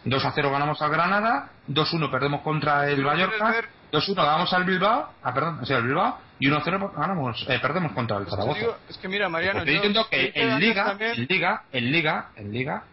2-0 0.06 0.52
ganamos 0.52 0.82
al 0.82 0.92
Granada, 0.92 1.50
2-1 1.68 2.10
perdemos 2.10 2.42
contra 2.42 2.90
el 2.90 3.04
Mallorca, 3.04 3.64
2-1 3.92 4.16
ganamos 4.16 4.54
al 4.54 4.64
Bilbao, 4.64 5.10
ah, 5.22 5.34
perdón, 5.34 5.60
o 5.62 5.66
sea, 5.66 5.78
el 5.78 5.84
Bilbao, 5.88 6.18
y 6.40 6.48
1-0 6.48 6.94
ganamos, 6.96 7.46
eh, 7.50 7.60
perdemos 7.62 7.92
contra 7.92 8.18
el 8.18 8.28
Zaragoza. 8.28 8.78
es 8.90 8.98
que 8.98 9.08
mira, 9.08 9.30
Mariano, 9.30 9.60
estoy 9.60 9.76
diciendo 9.76 10.08
que 10.10 10.32
en 10.34 10.60
Liga, 10.60 10.98
en 11.00 11.28
Liga, 11.28 11.64
en 11.72 11.92
Liga, 11.92 12.30
en 12.36 12.52
Liga, 12.52 12.84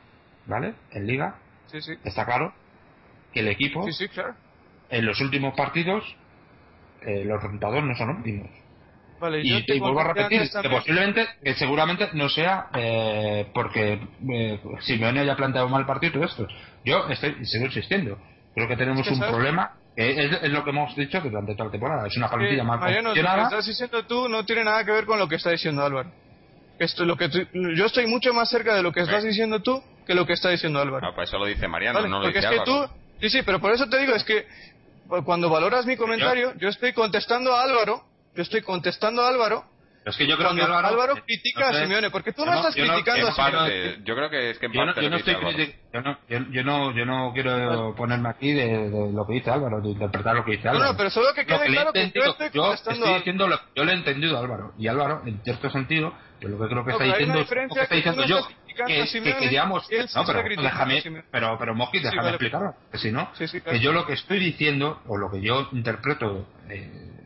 ¿vale? 0.47 0.75
En 0.91 1.07
Liga, 1.07 1.37
sí, 1.67 1.81
sí. 1.81 1.95
está 2.05 2.25
claro 2.25 2.53
que 3.33 3.41
el 3.41 3.49
equipo, 3.49 3.91
sí, 3.91 4.09
claro. 4.09 4.35
en 4.91 5.07
los 5.07 5.21
últimos 5.21 5.55
partidos, 5.55 6.05
eh, 7.03 7.25
los 7.25 7.43
resultados 7.43 7.85
no 7.85 7.95
son 7.95 8.11
óptimos. 8.11 8.51
Vale, 9.21 9.41
y, 9.43 9.65
y 9.67 9.79
vuelvo 9.79 10.01
a 10.01 10.13
repetir 10.13 10.43
que 10.63 10.69
posiblemente, 10.69 11.27
que 11.43 11.55
seguramente 11.55 12.11
no 12.13 12.29
sea 12.29 12.67
eh, 12.75 13.47
porque 13.55 14.01
eh, 14.31 14.61
Simeone 14.81 15.21
haya 15.21 15.37
planteado 15.37 15.69
mal 15.69 15.87
partido 15.87 16.11
y 16.11 16.15
todo 16.15 16.25
esto. 16.25 16.47
Yo 16.85 17.09
estoy, 17.09 17.45
sigo 17.47 17.67
insistiendo. 17.67 18.19
Creo 18.55 18.69
que 18.69 18.77
tenemos 18.77 19.09
un 19.11 19.21
problema 19.21 19.73
es, 19.97 20.51
lo 20.51 20.63
que 20.63 20.71
hemos 20.71 20.95
dicho 20.95 21.21
durante 21.21 21.55
toda 21.55 21.67
la 21.67 21.71
temporada. 21.71 22.07
Es 22.07 22.17
una 22.17 22.29
plantilla 22.29 22.65
mal 22.65 22.79
Mariano, 22.79 23.09
lo 23.09 23.15
que 23.15 23.21
estás 23.21 23.67
diciendo 23.67 24.05
tú 24.05 24.29
no 24.29 24.45
tiene 24.45 24.65
nada 24.65 24.85
que 24.85 24.93
ver 24.93 25.07
con 25.07 25.19
lo 25.19 25.29
que 25.29 25.37
está 25.37 25.51
diciendo 25.51 25.85
Álvaro. 25.85 26.11
Esto, 26.79 27.07
lo 27.07 27.17
que 27.17 27.31
yo 27.31 27.87
estoy 27.87 28.07
mucho 28.07 28.35
más 28.35 28.51
cerca 28.51 28.75
de 28.75 28.83
lo 28.83 28.93
que 28.93 29.01
estás 29.01 29.25
diciendo 29.25 29.61
tú 29.61 29.83
que 30.07 30.15
lo 30.15 30.27
que 30.27 30.35
está 30.35 30.51
diciendo 30.51 30.81
Álvaro. 30.81 31.07
No, 31.07 31.15
pues 31.15 31.31
eso 31.31 31.39
lo 31.39 31.47
dice 31.47 31.67
Mariano, 31.67 32.07
no 32.07 32.21
lo 32.21 32.27
dice 32.27 32.41
es 32.41 32.47
que 32.47 32.61
tú, 32.65 32.87
sí, 33.21 33.31
sí, 33.31 33.43
pero 33.43 33.61
por 33.61 33.73
eso 33.73 33.89
te 33.89 33.99
digo, 33.99 34.15
es 34.15 34.25
que 34.25 34.47
cuando 35.25 35.49
valoras 35.49 35.87
mi 35.87 35.97
comentario, 35.97 36.53
yo 36.59 36.69
estoy 36.69 36.93
contestando 36.93 37.55
a 37.55 37.63
Álvaro, 37.63 38.05
yo 38.37 38.43
estoy 38.43 38.63
contestando 38.63 39.23
a 39.23 39.29
Álvaro 39.29 39.65
es 40.07 40.17
que 40.17 40.27
yo 40.29 40.37
creo 40.37 40.55
que 40.55 40.63
Álvaro, 40.63 40.87
Álvaro 40.87 41.15
critica 41.25 41.69
a 41.69 41.73
Simeone, 41.83 42.11
porque 42.11 42.33
tú 42.33 42.47
no, 42.47 42.55
estás 42.55 42.77
criticando 42.77 43.27
a 43.27 43.33
Simeone. 43.33 44.05
yo 44.05 44.15
creo 44.15 44.31
que 44.31 44.51
es 44.51 44.59
que 44.59 44.67
en 44.67 44.73
yo 44.73 44.85
parte 44.85 45.01
no, 45.01 45.03
yo 45.03 45.11
no 45.11 45.17
estoy 45.17 45.35
yo 45.93 46.01
no, 46.01 46.19
yo, 46.29 46.63
no, 46.63 46.95
yo 46.95 47.05
no 47.05 47.33
quiero 47.33 47.93
ponerme 47.97 48.29
aquí 48.29 48.53
de, 48.53 48.89
lo 49.13 49.27
que 49.27 49.33
dice 49.33 49.51
Álvaro, 49.51 49.81
de 49.81 49.89
interpretar 49.89 50.37
lo 50.37 50.45
que 50.45 50.53
dice 50.53 50.69
Álvaro. 50.69 50.85
No, 50.85 50.93
no, 50.93 50.97
pero 50.97 51.11
solo 51.11 51.35
que 51.35 51.45
quede 51.45 51.67
claro 51.67 51.93
que 51.93 52.13
yo 52.15 52.23
estoy 52.25 52.51
yo 52.53 52.73
estoy 52.73 53.15
diciendo 53.15 53.49
lo, 53.49 53.59
yo 53.75 53.85
lo 53.85 53.91
he 53.91 53.95
entendido 53.95 54.37
a 54.37 54.41
Álvaro. 54.41 54.75
Y 54.79 54.87
Álvaro, 54.87 55.23
en 55.27 55.43
cierto 55.43 55.71
sentido, 55.71 56.15
yo 56.41 56.51
lo 56.51 56.59
que 56.61 56.69
creo 56.69 56.85
que 56.85 56.93
está 56.93 57.05
diciendo 57.05 57.41
es 57.41 57.51
lo 57.51 57.75
que 57.75 57.81
está 57.81 57.95
diciendo 57.97 58.25
yo. 58.27 58.49
Que, 58.87 59.07
que 59.07 59.37
queríamos 59.39 59.89
no 60.15 60.25
pero 60.27 60.43
déjame 60.63 61.03
pero 61.31 61.57
pero 61.59 61.75
Moji 61.75 61.99
déjame 61.99 62.29
explicarlo 62.29 62.75
que 62.93 62.99
si 62.99 63.11
no 63.11 63.33
que 63.33 63.81
yo 63.81 63.95
lo 63.95 64.07
que 64.07 64.13
estoy 64.13 64.39
diciendo 64.39 65.01
o 65.07 65.17
lo 65.17 65.31
que 65.31 65.41
yo 65.41 65.71
interpreto 65.73 66.47
eh, 66.69 67.17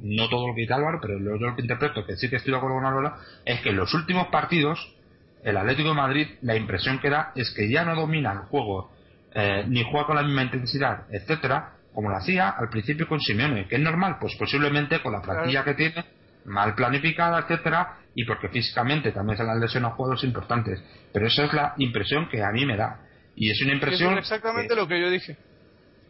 no 0.00 0.28
todo 0.28 0.48
lo 0.48 0.54
que 0.54 0.62
dice 0.62 0.74
Álvaro, 0.74 0.98
pero 1.00 1.18
lo, 1.18 1.54
que 1.54 1.62
interpreto, 1.62 2.04
que 2.04 2.16
sí 2.16 2.28
que 2.28 2.36
estoy 2.36 2.52
de 2.52 2.58
acuerdo 2.58 2.76
con 2.76 2.86
Álvaro, 2.86 3.16
es 3.44 3.60
que 3.60 3.70
en 3.70 3.76
los 3.76 3.92
últimos 3.94 4.28
partidos, 4.28 4.94
el 5.42 5.56
Atlético 5.56 5.90
de 5.90 5.94
Madrid, 5.94 6.28
la 6.42 6.56
impresión 6.56 6.98
que 6.98 7.10
da 7.10 7.32
es 7.34 7.52
que 7.52 7.68
ya 7.70 7.84
no 7.84 7.94
domina 7.94 8.32
el 8.32 8.38
juego, 8.40 8.92
eh, 9.34 9.64
ni 9.68 9.82
juega 9.84 10.06
con 10.06 10.16
la 10.16 10.22
misma 10.22 10.42
intensidad, 10.42 11.06
etcétera, 11.10 11.74
como 11.92 12.10
lo 12.10 12.16
hacía 12.16 12.50
al 12.50 12.68
principio 12.68 13.08
con 13.08 13.20
Simeone, 13.20 13.66
que 13.66 13.76
es 13.76 13.82
normal, 13.82 14.16
pues 14.20 14.34
posiblemente 14.36 15.00
con 15.02 15.12
la 15.12 15.20
plantilla 15.20 15.64
que 15.64 15.74
tiene, 15.74 16.04
mal 16.44 16.74
planificada, 16.74 17.40
etcétera, 17.40 17.98
y 18.14 18.24
porque 18.24 18.48
físicamente 18.48 19.12
también 19.12 19.36
se 19.36 19.44
le 19.44 19.50
han 19.50 19.60
lesionado 19.60 19.94
juegos 19.94 20.24
importantes. 20.24 20.82
Pero 21.12 21.26
esa 21.26 21.44
es 21.44 21.52
la 21.52 21.74
impresión 21.78 22.28
que 22.28 22.42
a 22.42 22.50
mí 22.50 22.66
me 22.66 22.76
da. 22.76 23.00
Y 23.34 23.50
es 23.50 23.60
una 23.62 23.74
impresión. 23.74 24.14
Es 24.14 24.20
exactamente 24.20 24.74
lo 24.74 24.88
que 24.88 25.00
yo 25.00 25.10
dije. 25.10 25.36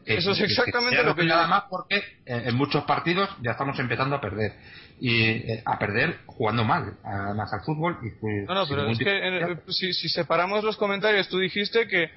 Eso 0.04 0.30
es 0.32 0.40
exactamente 0.40 1.02
lo 1.02 1.14
que 1.14 1.24
nada 1.24 1.46
más 1.46 1.64
porque 1.68 2.02
en 2.24 2.54
muchos 2.54 2.84
partidos 2.84 3.28
ya 3.42 3.52
estamos 3.52 3.78
empezando 3.78 4.16
a 4.16 4.20
perder. 4.20 4.52
Y 5.00 5.22
eh, 5.22 5.62
a 5.64 5.78
perder 5.78 6.18
jugando 6.26 6.64
mal 6.64 6.94
además 7.04 7.52
al 7.52 7.60
fútbol 7.60 7.98
y 8.02 8.46
no 8.46 8.52
no 8.52 8.66
pero 8.66 8.90
es 8.90 8.98
que 8.98 9.56
si, 9.68 9.92
si 9.92 10.08
separamos 10.08 10.64
los 10.64 10.76
comentarios 10.76 11.28
tú 11.28 11.38
dijiste 11.38 11.86
que 11.86 12.10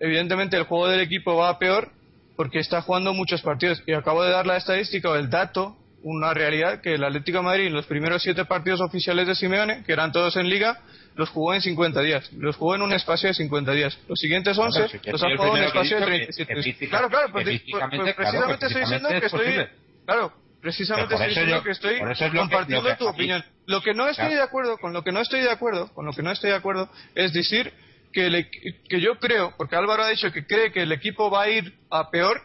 evidentemente 0.00 0.54
el 0.58 0.64
juego 0.64 0.86
del 0.88 1.00
equipo 1.00 1.34
va 1.34 1.48
a 1.48 1.58
peor 1.58 1.92
porque 2.36 2.58
está 2.58 2.82
jugando 2.82 3.14
muchos 3.14 3.42
partidos. 3.42 3.82
Y 3.86 3.94
acabo 3.94 4.22
de 4.22 4.30
dar 4.30 4.46
la 4.46 4.56
estadística 4.56 5.10
o 5.10 5.16
el 5.16 5.30
dato 5.30 5.76
una 6.06 6.32
realidad 6.32 6.80
que 6.80 6.94
el 6.94 7.02
Atlético 7.02 7.38
de 7.38 7.44
Madrid 7.44 7.68
los 7.68 7.84
primeros 7.86 8.22
siete 8.22 8.44
partidos 8.44 8.80
oficiales 8.80 9.26
de 9.26 9.34
Simeone, 9.34 9.82
que 9.82 9.92
eran 9.92 10.12
todos 10.12 10.36
en 10.36 10.48
Liga, 10.48 10.78
los 11.16 11.28
jugó 11.30 11.52
en 11.52 11.60
50 11.60 12.00
días. 12.00 12.32
Los 12.34 12.54
jugó 12.54 12.76
en 12.76 12.82
un 12.82 12.92
espacio 12.92 13.28
de 13.28 13.34
50 13.34 13.72
días. 13.72 13.98
Los 14.06 14.20
siguientes 14.20 14.56
11 14.56 15.00
los 15.04 15.22
ha 15.22 15.26
jugado 15.30 15.56
en 15.56 15.62
un 15.62 15.66
espacio 15.66 15.98
de 15.98 16.06
37 16.06 16.54
días. 16.54 16.76
Claro, 16.90 17.08
claro, 17.10 17.32
pues, 17.32 17.44
pues, 17.44 17.62
pues 17.90 18.14
precisamente 18.14 18.66
estoy 18.66 18.80
diciendo 18.82 19.08
que 19.08 19.26
estoy... 19.26 19.66
Claro, 20.04 20.32
precisamente 20.60 21.14
estoy 21.14 21.28
diciendo 21.28 21.62
que 21.64 21.70
estoy 21.72 22.30
compartiendo 22.36 22.96
tu 22.96 23.08
opinión. 23.08 23.44
Lo 23.66 23.82
que 23.82 23.92
no 23.92 24.06
estoy 24.06 24.32
de 24.32 24.42
acuerdo, 24.42 24.78
con 24.78 24.92
lo 24.92 25.02
que 25.02 25.10
no 25.10 25.20
estoy 25.20 25.40
de 25.40 25.50
acuerdo, 25.50 25.92
con 25.92 26.06
lo 26.06 26.12
que 26.12 26.22
no 26.22 26.30
estoy 26.30 26.50
de 26.50 26.56
acuerdo, 26.56 26.88
es 27.16 27.32
decir 27.32 27.72
que, 28.12 28.48
que 28.88 29.00
yo 29.00 29.18
creo, 29.18 29.54
porque 29.56 29.74
Álvaro 29.74 30.04
ha 30.04 30.10
dicho 30.10 30.30
que 30.30 30.46
cree 30.46 30.70
que 30.70 30.82
el 30.82 30.92
equipo 30.92 31.32
va 31.32 31.42
a 31.42 31.50
ir 31.50 31.74
a 31.90 32.10
peor 32.10 32.42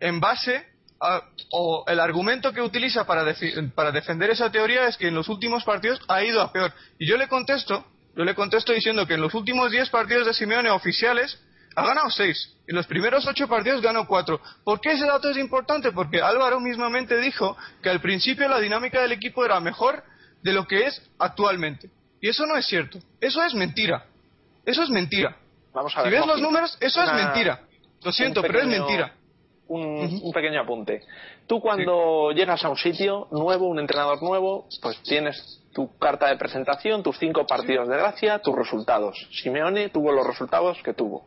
en 0.00 0.20
base 0.20 0.72
o 1.50 1.84
el 1.86 2.00
argumento 2.00 2.52
que 2.52 2.60
utiliza 2.60 3.04
para, 3.04 3.24
para 3.74 3.92
defender 3.92 4.30
esa 4.30 4.50
teoría 4.50 4.86
es 4.86 4.96
que 4.96 5.08
en 5.08 5.14
los 5.14 5.28
últimos 5.28 5.64
partidos 5.64 6.00
ha 6.08 6.22
ido 6.22 6.40
a 6.40 6.52
peor. 6.52 6.72
Y 6.98 7.06
yo 7.06 7.16
le 7.16 7.28
contesto, 7.28 7.84
yo 8.16 8.24
le 8.24 8.34
contesto 8.34 8.72
diciendo 8.72 9.06
que 9.06 9.14
en 9.14 9.20
los 9.20 9.34
últimos 9.34 9.70
10 9.70 9.90
partidos 9.90 10.26
de 10.26 10.34
Simeone 10.34 10.70
oficiales 10.70 11.38
ha 11.76 11.84
ganado 11.84 12.10
6. 12.10 12.56
En 12.68 12.76
los 12.76 12.86
primeros 12.86 13.26
8 13.26 13.48
partidos 13.48 13.82
ganó 13.82 14.06
4. 14.06 14.40
¿Por 14.64 14.80
qué 14.80 14.92
ese 14.92 15.06
dato 15.06 15.28
es 15.28 15.36
importante? 15.36 15.92
Porque 15.92 16.22
Álvaro 16.22 16.60
mismamente 16.60 17.16
dijo 17.18 17.56
que 17.82 17.90
al 17.90 18.00
principio 18.00 18.48
la 18.48 18.60
dinámica 18.60 19.02
del 19.02 19.12
equipo 19.12 19.44
era 19.44 19.60
mejor 19.60 20.02
de 20.42 20.52
lo 20.52 20.66
que 20.66 20.86
es 20.86 21.02
actualmente. 21.18 21.90
Y 22.20 22.28
eso 22.28 22.46
no 22.46 22.56
es 22.56 22.66
cierto. 22.66 22.98
Eso 23.20 23.42
es 23.42 23.54
mentira. 23.54 24.06
Eso 24.64 24.82
es 24.82 24.88
mentira. 24.88 25.36
Vamos 25.74 25.94
a 25.96 26.02
ver, 26.02 26.12
si 26.12 26.18
ves 26.18 26.26
los 26.26 26.40
números, 26.40 26.78
eso 26.80 27.02
es 27.02 27.12
mentira. 27.12 27.60
Lo 28.02 28.12
siento, 28.12 28.40
pero 28.40 28.60
es 28.60 28.66
mentira 28.66 29.12
un, 29.68 30.32
pequeño 30.32 30.60
apunte. 30.60 31.02
Tú 31.46 31.60
cuando 31.60 32.32
llegas 32.32 32.64
a 32.64 32.68
un 32.68 32.76
sitio 32.76 33.28
nuevo, 33.30 33.66
un 33.66 33.78
entrenador 33.78 34.22
nuevo, 34.22 34.66
pues 34.82 35.02
tienes 35.02 35.60
tu 35.72 35.96
carta 35.98 36.28
de 36.28 36.36
presentación, 36.36 37.02
tus 37.02 37.18
cinco 37.18 37.46
partidos 37.46 37.88
de 37.88 37.96
gracia, 37.96 38.38
tus 38.38 38.54
resultados. 38.54 39.16
Simeone 39.42 39.88
tuvo 39.88 40.12
los 40.12 40.26
resultados 40.26 40.78
que 40.82 40.94
tuvo. 40.94 41.26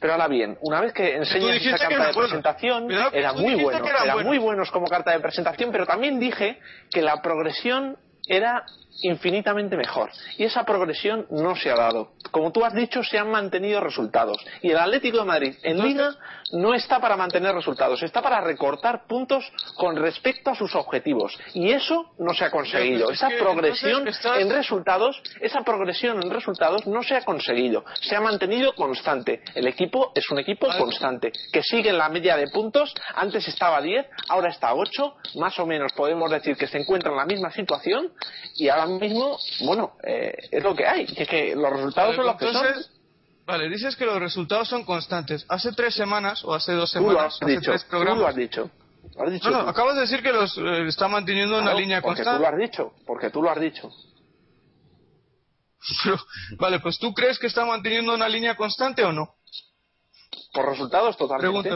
Pero 0.00 0.14
ahora 0.14 0.28
bien, 0.28 0.58
una 0.62 0.80
vez 0.80 0.92
que 0.92 1.16
enseñas 1.16 1.64
esa 1.64 1.78
carta 1.78 2.08
de 2.08 2.14
presentación, 2.14 2.90
era 3.12 3.32
muy 3.32 3.54
bueno, 3.54 3.86
eran 3.86 4.24
muy 4.24 4.38
buenos 4.38 4.70
como 4.70 4.86
carta 4.86 5.12
de 5.12 5.20
presentación, 5.20 5.70
pero 5.70 5.86
también 5.86 6.18
dije 6.18 6.58
que 6.90 7.02
la 7.02 7.22
progresión 7.22 7.96
era 8.26 8.64
infinitamente 9.02 9.76
mejor. 9.76 10.10
Y 10.38 10.44
esa 10.44 10.64
progresión 10.64 11.26
no 11.30 11.56
se 11.56 11.70
ha 11.70 11.76
dado. 11.76 12.12
Como 12.30 12.52
tú 12.52 12.64
has 12.64 12.74
dicho, 12.74 13.02
se 13.02 13.18
han 13.18 13.30
mantenido 13.30 13.80
resultados. 13.80 14.38
Y 14.62 14.70
el 14.70 14.78
Atlético 14.78 15.18
de 15.18 15.24
Madrid 15.24 15.54
en 15.62 15.82
Liga 15.82 16.14
no 16.52 16.74
está 16.74 17.00
para 17.00 17.16
mantener 17.16 17.54
resultados, 17.54 18.02
está 18.02 18.22
para 18.22 18.40
recortar 18.40 19.06
puntos 19.06 19.44
con 19.76 19.96
respecto 19.96 20.50
a 20.50 20.54
sus 20.54 20.74
objetivos. 20.74 21.38
Y 21.54 21.70
eso 21.70 22.12
no 22.18 22.34
se 22.34 22.44
ha 22.44 22.50
conseguido. 22.50 23.10
Esa 23.10 23.28
progresión 23.28 24.06
en 24.38 24.50
resultados, 24.50 25.20
esa 25.40 25.62
progresión 25.62 26.22
en 26.22 26.30
resultados 26.30 26.86
no 26.86 27.02
se 27.02 27.16
ha 27.16 27.24
conseguido. 27.24 27.84
Se 28.00 28.16
ha 28.16 28.20
mantenido 28.20 28.74
constante. 28.74 29.42
El 29.54 29.66
equipo 29.66 30.12
es 30.14 30.30
un 30.30 30.38
equipo 30.38 30.68
constante, 30.78 31.32
que 31.52 31.62
sigue 31.62 31.90
en 31.90 31.98
la 31.98 32.08
media 32.08 32.36
de 32.36 32.48
puntos. 32.48 32.94
Antes 33.14 33.46
estaba 33.48 33.78
a 33.78 33.82
10, 33.82 34.06
ahora 34.28 34.50
está 34.50 34.68
a 34.68 34.74
8. 34.74 35.14
Más 35.36 35.58
o 35.58 35.66
menos 35.66 35.92
podemos 35.92 36.30
decir 36.30 36.56
que 36.56 36.66
se 36.66 36.78
encuentra 36.78 37.10
en 37.10 37.16
la 37.16 37.26
misma 37.26 37.50
situación. 37.50 38.12
Y 38.56 38.68
ahora 38.68 38.85
mismo, 38.88 39.38
bueno, 39.64 39.92
eh, 40.02 40.34
es 40.50 40.62
lo 40.62 40.74
que 40.74 40.86
hay, 40.86 41.06
que, 41.06 41.26
que 41.26 41.54
los 41.54 41.70
resultados 41.70 42.16
son 42.16 42.26
los 42.26 42.36
que 42.36 42.52
son. 42.52 42.66
Vale, 43.46 43.68
dices 43.68 43.94
que 43.94 44.04
los 44.04 44.18
resultados 44.18 44.68
son 44.68 44.84
constantes. 44.84 45.46
Hace 45.48 45.72
tres 45.72 45.94
semanas 45.94 46.44
o 46.44 46.52
hace 46.52 46.72
dos 46.72 46.90
semanas, 46.90 47.38
hace 47.40 47.60
tres 47.60 47.84
programas. 47.84 48.18
Tú 48.18 48.22
lo 48.22 48.28
has 48.28 48.36
dicho. 48.36 48.70
no, 49.50 49.62
no, 49.62 49.68
acabas 49.68 49.94
de 49.94 50.00
decir 50.00 50.20
que 50.22 50.32
los 50.32 50.58
eh, 50.58 50.86
está 50.88 51.06
manteniendo 51.06 51.58
una 51.58 51.72
línea 51.72 52.02
constante. 52.02 52.30
Porque 52.30 52.36
tú 52.36 52.42
lo 52.42 52.48
has 52.48 52.70
dicho, 52.70 52.92
porque 53.06 53.30
tú 53.30 53.42
lo 53.42 53.50
has 53.50 53.60
dicho. 53.60 53.90
vale, 56.58 56.80
pues 56.80 56.98
tú 56.98 57.14
crees 57.14 57.38
que 57.38 57.46
está 57.46 57.64
manteniendo 57.64 58.14
una 58.14 58.28
línea 58.28 58.56
constante 58.56 59.04
o 59.04 59.12
no? 59.12 59.36
Por 60.52 60.68
resultados, 60.68 61.16
totalmente. 61.16 61.70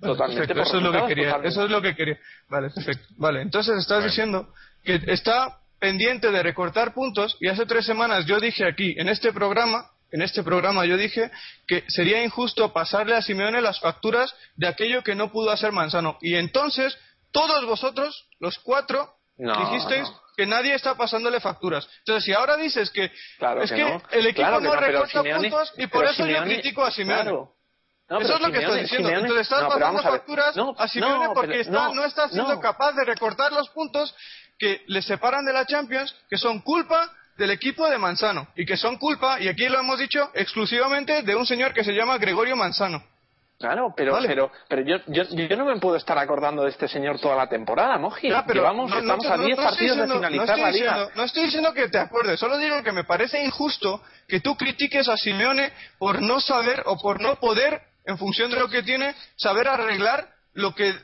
totalmente. 0.00 0.52
eso 0.60 0.76
es 0.76 0.82
lo 0.82 0.92
que 0.92 1.06
quería. 1.06 1.40
Eso 1.42 1.64
es 1.64 1.70
lo 1.70 1.82
que 1.82 1.96
quería. 1.96 2.18
Vale, 2.48 2.70
perfecto. 2.70 3.08
Vale, 3.16 3.42
entonces 3.42 3.76
estás 3.78 4.04
diciendo 4.04 4.52
que 4.84 5.00
está 5.06 5.61
pendiente 5.82 6.30
de 6.30 6.44
recortar 6.44 6.94
puntos 6.94 7.36
y 7.40 7.48
hace 7.48 7.66
tres 7.66 7.84
semanas 7.84 8.24
yo 8.24 8.38
dije 8.38 8.64
aquí, 8.64 8.94
en 8.98 9.08
este 9.08 9.32
programa, 9.32 9.90
en 10.12 10.22
este 10.22 10.44
programa 10.44 10.86
yo 10.86 10.96
dije 10.96 11.28
que 11.66 11.82
sería 11.88 12.22
injusto 12.22 12.72
pasarle 12.72 13.16
a 13.16 13.20
Simeone 13.20 13.60
las 13.60 13.80
facturas 13.80 14.32
de 14.54 14.68
aquello 14.68 15.02
que 15.02 15.16
no 15.16 15.32
pudo 15.32 15.50
hacer 15.50 15.72
Manzano. 15.72 16.18
Y 16.20 16.36
entonces, 16.36 16.96
todos 17.32 17.66
vosotros, 17.66 18.28
los 18.38 18.60
cuatro, 18.60 19.12
dijisteis 19.36 20.08
que 20.36 20.46
nadie 20.46 20.72
está 20.72 20.94
pasándole 20.94 21.40
facturas. 21.40 21.88
Entonces, 21.98 22.26
si 22.26 22.32
ahora 22.32 22.56
dices 22.56 22.88
que 22.90 23.06
es 23.06 23.72
que, 23.72 24.00
el 24.12 24.26
equipo 24.28 24.60
no, 24.60 24.76
recorta 24.76 25.24
puntos 25.24 25.72
y 25.78 25.88
por 25.88 26.04
eso 26.04 26.24
yo 26.24 26.44
critico 26.44 26.84
a 26.84 26.92
Simeone. 26.92 27.48
Eso 28.20 28.34
es 28.34 28.40
lo 28.40 28.52
que 28.52 28.58
estoy 28.58 28.82
diciendo. 28.82 29.08
Entonces 29.08 29.40
estás 29.40 29.64
pasando 29.64 30.00
facturas 30.00 30.54
a 30.78 30.86
Simeone 30.86 31.30
porque 31.34 31.64
no 31.64 32.04
está 32.04 32.28
siendo 32.28 32.60
capaz 32.60 32.92
de 32.92 33.04
recortar 33.04 33.52
los 33.52 33.68
puntos 33.70 34.14
que 34.62 34.84
le 34.86 35.02
separan 35.02 35.44
de 35.44 35.52
la 35.52 35.66
Champions, 35.66 36.14
que 36.30 36.38
son 36.38 36.60
culpa 36.60 37.10
del 37.36 37.50
equipo 37.50 37.90
de 37.90 37.98
Manzano 37.98 38.46
y 38.54 38.64
que 38.64 38.76
son 38.76 38.96
culpa, 38.96 39.40
y 39.40 39.48
aquí 39.48 39.66
lo 39.68 39.80
hemos 39.80 39.98
dicho, 39.98 40.30
exclusivamente 40.34 41.22
de 41.22 41.34
un 41.34 41.44
señor 41.44 41.74
que 41.74 41.82
se 41.82 41.92
llama 41.92 42.16
Gregorio 42.16 42.54
Manzano. 42.54 43.02
Claro, 43.58 43.92
pero, 43.96 44.16
pero, 44.24 44.52
pero 44.68 44.82
yo, 44.82 44.98
yo, 45.08 45.24
yo, 45.24 45.56
no 45.56 45.64
me 45.64 45.80
puedo 45.80 45.96
estar 45.96 46.16
acordando 46.16 46.62
de 46.62 46.70
este 46.70 46.86
señor 46.86 47.18
toda 47.18 47.34
la 47.34 47.48
temporada, 47.48 47.98
Moji. 47.98 48.28
pero 48.46 48.60
Llevamos, 48.60 48.92
estamos 48.94 49.26
a 49.26 49.36
10 49.36 49.56
partidos 49.56 49.96
de 49.96 50.06
finalizar 50.06 50.58
la 50.58 50.70
liga. 50.70 51.08
no 51.16 51.24
estoy 51.24 51.44
diciendo 51.46 51.74
que 51.74 51.88
te 51.88 51.98
acuerdes, 51.98 52.38
solo 52.38 52.56
digo 52.56 52.84
que 52.84 52.92
me 52.92 53.02
parece 53.02 53.42
injusto 53.42 54.00
que 54.28 54.38
tú 54.38 54.56
critiques 54.56 55.08
a 55.08 55.16
Simeone 55.16 55.72
por 55.98 56.22
no 56.22 56.38
saber 56.38 56.84
o 56.86 56.96
por 56.98 57.20
no 57.20 57.34
poder, 57.40 57.82
en 58.04 58.16
función 58.16 58.48
de 58.48 58.60
lo 58.60 58.68
que 58.68 58.84
tiene, 58.84 59.12
saber 59.34 59.66
arreglar 59.66 60.28
lo 60.54 60.74
que 60.74 60.94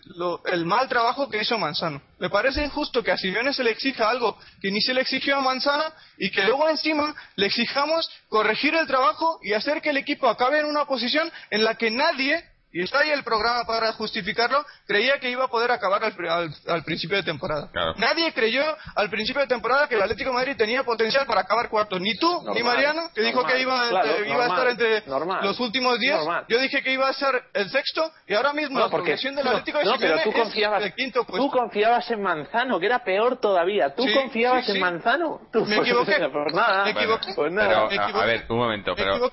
el 0.47 0.67
mal 0.67 0.89
trabajo 0.89 1.29
que 1.29 1.41
hizo 1.41 1.59
Manzano. 1.59 2.03
Me 2.19 2.29
parece 2.29 2.65
injusto 2.65 3.03
que 3.03 3.13
a 3.13 3.17
Simeone 3.17 3.53
se 3.53 3.65
le 3.65 3.71
exija 3.71 4.09
algo 4.09 4.39
que 4.61 4.71
ni 4.71 4.81
se 4.81 4.93
le 4.93 5.01
exigió 5.01 5.37
a 5.37 5.41
Manzano 5.41 5.85
y 6.19 6.31
que 6.31 6.45
luego 6.45 6.69
encima 6.69 7.15
le 7.37 7.47
exijamos 7.47 8.11
corregir 8.29 8.75
el 8.75 8.87
trabajo 8.87 9.39
y 9.43 9.55
hacer 9.55 9.81
que 9.81 9.91
el 9.91 9.97
equipo 9.97 10.29
acabe 10.29 10.61
en 10.61 10.67
una 10.67 10.85
posición 10.85 11.31
en 11.51 11.65
la 11.65 11.77
que 11.77 11.91
nadie 11.91 12.45
y 12.71 12.83
está 12.83 13.01
ahí 13.01 13.11
el 13.11 13.25
programa 13.25 13.65
para 13.65 13.93
justificarlo, 13.93 14.65
creía 14.87 15.19
que 15.19 15.31
iba 15.31 15.45
a 15.45 15.49
poder 15.49 15.71
acabar 15.71 16.03
al, 16.05 16.85
principio 16.85 17.17
de 17.17 17.23
temporada. 17.23 17.71
Nadie 17.97 18.33
creyó 18.33 18.63
al 18.95 19.09
principio 19.09 19.41
de 19.41 19.49
temporada 19.49 19.89
que 19.89 19.95
el 19.95 20.03
Atlético 20.03 20.31
de 20.31 20.37
Madrid 20.37 20.57
tenía 20.57 20.83
potencial 20.83 21.25
para 21.27 21.43
acabar 21.43 21.71
cuarto. 21.71 21.99
Ni 21.99 22.15
tú, 22.17 22.43
ni 22.55 22.63
Mariano, 22.63 23.11
que 23.15 23.23
dijo 23.23 23.43
que 23.45 23.61
iba, 23.61 23.89
iba 23.89 24.45
a 24.45 24.49
estar 24.49 24.69
entre 24.69 25.03
los 25.43 25.59
últimos 25.61 25.99
diez. 25.99 26.19
Yo 26.49 26.59
dije 26.59 26.83
que 26.83 26.93
iba 26.93 27.09
a 27.09 27.13
ser 27.15 27.43
el 27.55 27.71
sexto 27.71 28.11
y 28.27 28.35
ahora 28.35 28.53
mismo 28.53 28.79
la 28.79 28.91
progresión 28.91 29.35
del 29.35 29.49
Atlético 29.49 29.79
de 29.79 29.85
no, 29.85 29.95
pero 29.99 30.23
tú 30.23 30.33
confiabas, 30.33 30.83
el 30.85 30.95
quinto 30.95 31.25
puesto. 31.25 31.47
Tú 31.47 31.51
confiabas 31.51 32.11
en 32.11 32.23
Manzano, 32.23 32.79
que 32.79 32.87
era 32.87 33.03
peor 33.03 33.39
todavía. 33.39 33.95
Tú 33.95 34.05
confiabas 34.15 34.69
en 34.69 34.81
Manzano. 34.81 35.41
me 35.55 35.61
pues, 35.61 35.79
equivoqué. 35.79 36.19
Pues 36.39 36.55
nada, 36.55 36.85
me 36.85 36.91
equivoqué. 36.91 37.33
Pues 37.35 37.53
nada. 37.53 37.89
a 37.89 38.27
ver, 38.27 38.45
un 38.49 38.59
momento, 38.59 38.95
pero... 38.95 39.33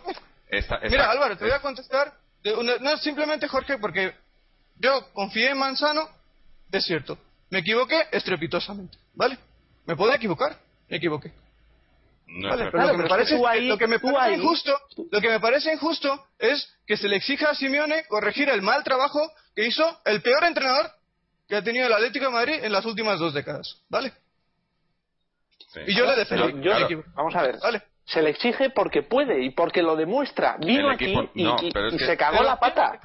Mira, 0.90 1.12
Álvaro, 1.12 1.38
te 1.38 1.44
voy 1.46 1.54
a 1.54 1.60
contestar 1.60 2.14
no, 2.54 2.98
simplemente 2.98 3.48
Jorge, 3.48 3.78
porque 3.78 4.14
yo 4.78 5.12
confié 5.14 5.52
en 5.52 5.58
Manzano, 5.58 6.08
es 6.72 6.86
cierto. 6.86 7.18
Me 7.50 7.60
equivoqué 7.60 8.08
estrepitosamente, 8.12 8.98
¿vale? 9.14 9.38
¿Me 9.86 9.96
puedo 9.96 10.14
equivocar? 10.14 10.58
Me 10.90 10.98
equivoqué. 10.98 11.32
vale, 12.28 12.70
pero 12.72 12.88
lo 12.88 12.92
que 12.92 12.98
me 12.98 13.10
parece, 13.10 13.38
lo 13.62 13.78
que 13.78 13.88
me 13.88 14.00
parece 14.00 14.42
injusto, 14.42 14.78
lo 15.12 15.22
que 15.22 15.30
me 15.30 15.40
parece 15.40 15.74
injusto 15.74 16.28
es 16.40 16.72
que 16.86 16.98
se 16.98 17.08
le 17.08 17.16
exija 17.16 17.50
a 17.50 17.56
Simeone 17.56 18.06
corregir 18.08 18.50
el 18.50 18.62
mal 18.62 18.84
trabajo 18.84 19.20
que 19.56 19.68
hizo 19.68 20.02
el 20.06 20.22
peor 20.22 20.44
entrenador 20.44 20.92
que 21.48 21.56
ha 21.56 21.64
tenido 21.64 21.86
el 21.88 21.94
Atlético 21.94 22.26
de 22.26 22.32
Madrid 22.32 22.64
en 22.64 22.72
las 22.72 22.86
últimas 22.86 23.20
dos 23.20 23.34
décadas, 23.34 23.82
¿vale? 23.90 24.12
Y 25.88 25.96
yo 25.96 26.06
le 26.06 26.16
defendí. 26.16 26.62
vamos 27.16 27.36
a 27.36 27.42
ver. 27.42 27.60
¿Vale? 27.60 27.84
Se 28.06 28.22
le 28.22 28.30
exige 28.30 28.70
porque 28.70 29.04
puede 29.04 29.44
y 29.44 29.50
porque 29.52 29.82
lo 29.82 29.96
demuestra. 29.96 30.58
Vino 30.60 30.90
aquí 30.90 31.14
y, 31.34 32.00
se 32.00 32.18
cagó 32.18 32.44
la 32.44 32.58
pata. 32.58 33.00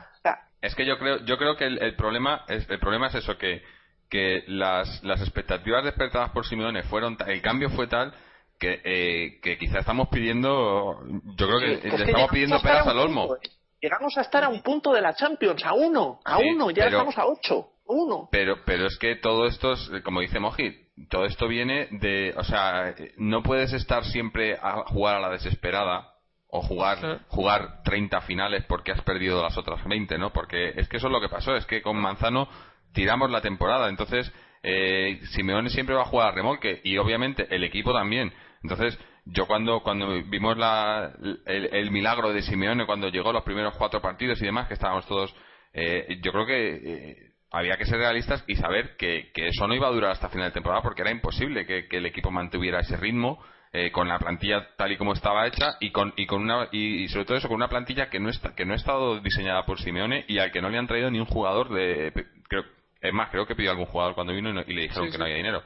Es 0.61 0.75
que 0.75 0.85
yo 0.85 0.99
creo, 0.99 1.25
yo 1.25 1.39
creo 1.39 1.57
que 1.57 1.65
el, 1.65 1.97
problema 1.97 2.45
es, 2.47 2.69
el 2.69 2.79
problema 2.79 3.07
es 3.07 3.15
eso 3.15 3.39
que 3.39 3.63
que 4.11 4.43
las, 4.49 5.03
las 5.05 5.21
expectativas 5.21 5.85
despertadas 5.85 6.31
por 6.33 6.45
Simeone 6.45 6.83
fueron 6.83 7.17
el 7.27 7.41
cambio 7.41 7.71
fue 7.71 7.87
tal 7.87 8.13
que, 8.59 8.83
eh, 8.85 9.41
que 9.41 9.57
quizá 9.57 9.79
estamos 9.79 10.09
pidiendo 10.09 11.01
yo 11.37 11.47
creo 11.47 11.61
que, 11.61 11.89
le 11.89 12.05
estamos 12.05 12.31
pidiendo 12.31 12.61
peras 12.61 12.87
al 12.89 12.99
olmo 12.99 13.37
eh. 13.37 13.49
llegamos 13.81 14.19
a 14.19 14.23
estar 14.23 14.45
a 14.45 14.49
un 14.49 14.63
punto 14.63 14.93
de 14.93 15.01
la 15.01 15.15
Champions 15.15 15.65
a 15.65 15.75
uno 15.75 16.21
a 16.25 16.39
uno 16.39 16.71
ya 16.71 16.87
estamos 16.87 17.17
a 17.17 17.27
ocho 17.27 17.71
uno 17.87 18.29
pero 18.33 18.57
pero 18.67 18.87
es 18.87 18.99
que 18.99 19.17
todo 19.17 19.47
esto 19.47 19.75
como 20.05 20.21
dice 20.21 20.41
Moji 20.41 20.90
todo 21.09 21.25
esto 21.25 21.49
viene 21.49 21.89
de 21.91 22.35
o 22.37 22.45
sea 22.45 22.95
no 23.17 23.43
puedes 23.43 23.73
estar 23.73 24.05
siempre 24.05 24.59
a 24.61 24.85
jugar 24.87 25.17
a 25.17 25.21
la 25.21 25.31
desesperada 25.31 26.11
o 26.49 26.63
jugar 26.63 27.21
jugar 27.29 27.83
30 27.85 28.21
finales 28.23 28.65
porque 28.67 28.93
has 28.93 29.03
perdido 29.03 29.43
las 29.43 29.57
otras 29.57 29.85
20, 29.85 30.19
¿no? 30.19 30.33
Porque 30.33 30.73
es 30.77 30.89
que 30.89 30.97
eso 30.97 31.07
es 31.07 31.13
lo 31.13 31.21
que 31.21 31.29
pasó, 31.29 31.55
es 31.57 31.65
que 31.65 31.81
con 31.81 31.97
Manzano 31.97 32.49
tiramos 32.93 33.31
la 33.31 33.41
temporada. 33.41 33.89
Entonces, 33.89 34.33
eh, 34.63 35.21
Simeone 35.33 35.71
siempre 35.71 35.95
va 35.95 36.03
a 36.03 36.07
jugar 36.07 36.29
a 36.29 36.33
remolque 36.33 36.81
y 36.85 36.99
obviamente 36.99 37.47
el 37.55 37.65
equipo 37.65 37.93
también. 37.93 38.33
Entonces, 38.63 38.99
yo 39.25 39.47
cuando, 39.47 39.81
cuando 39.81 40.23
vimos 40.25 40.57
la, 40.57 41.13
el, 41.47 41.91
milagro 41.91 42.33
de 42.33 42.43
Simeone 42.43 42.87
cuando 42.87 43.09
llegó 43.09 43.33
los 43.33 43.45
primeros 43.45 43.75
cuatro 43.77 44.01
partidos 44.01 44.41
y 44.43 44.47
demás, 44.47 44.69
que 44.69 44.75
estábamos 44.75 45.07
todos, 45.07 45.35
eh, 45.73 46.19
yo 46.23 46.33
creo 46.33 46.47
que 46.47 46.69
eh, 46.75 47.30
había 47.51 47.77
que 47.77 47.87
ser 47.87 47.99
realistas 47.99 48.45
y 48.47 48.57
saber 48.57 48.97
que, 48.97 49.31
que, 49.35 49.49
eso 49.49 49.67
no 49.67 49.75
iba 49.75 49.89
a 49.89 49.93
durar 49.93 50.13
hasta 50.13 50.29
final 50.29 50.49
de 50.49 50.55
temporada 50.55 50.83
porque 50.83 51.03
era 51.03 51.11
imposible 51.11 51.67
que, 51.67 51.87
el 51.91 52.07
equipo 52.07 52.31
mantuviera 52.31 52.81
ese 52.81 52.97
ritmo. 52.97 53.43
Eh, 53.73 53.93
con 53.93 54.09
la 54.09 54.19
plantilla 54.19 54.75
tal 54.77 54.91
y 54.91 54.97
como 54.97 55.13
estaba 55.13 55.47
hecha 55.47 55.77
y 55.79 55.93
con 55.93 56.13
y 56.17 56.27
con 56.27 56.43
una 56.43 56.67
y, 56.73 57.07
sobre 57.07 57.25
todo 57.25 57.37
eso 57.37 57.47
con 57.47 57.55
una 57.55 57.69
plantilla 57.69 58.11
que 58.11 58.19
no 58.19 58.29
está 58.29 58.53
que 58.57 58.65
no 58.65 58.73
ha 58.73 58.77
estado 58.77 59.21
diseñada 59.21 59.65
por 59.65 59.79
Simeone 59.79 60.25
y 60.27 60.39
al 60.39 60.51
que 60.51 60.61
no 60.61 60.71
le 60.71 60.77
han 60.77 60.89
traído 60.89 61.09
ni 61.09 61.21
un 61.21 61.27
jugador 61.27 61.69
de 61.69 62.13
creo 62.49 62.65
es 63.01 63.13
más, 63.13 63.31
creo 63.31 63.47
que 63.47 63.55
pidió 63.55 63.71
algún 63.71 63.87
jugador 63.87 64.15
cuando 64.15 64.33
vino 64.33 64.51
y, 64.51 64.75
le 64.75 64.83
dijeron 64.83 65.11
que 65.11 65.19
no 65.19 65.25
había 65.25 65.37
dinero. 65.37 65.63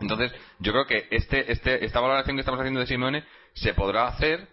Entonces, 0.00 0.32
yo 0.60 0.72
creo 0.72 0.86
que 0.86 1.08
este, 1.10 1.50
este, 1.50 1.84
esta 1.84 2.00
valoración 2.00 2.36
que 2.36 2.40
estamos 2.40 2.60
haciendo 2.60 2.80
de 2.80 2.86
Simeone 2.86 3.24
se 3.54 3.74
podrá 3.74 4.06
hacer 4.06 4.48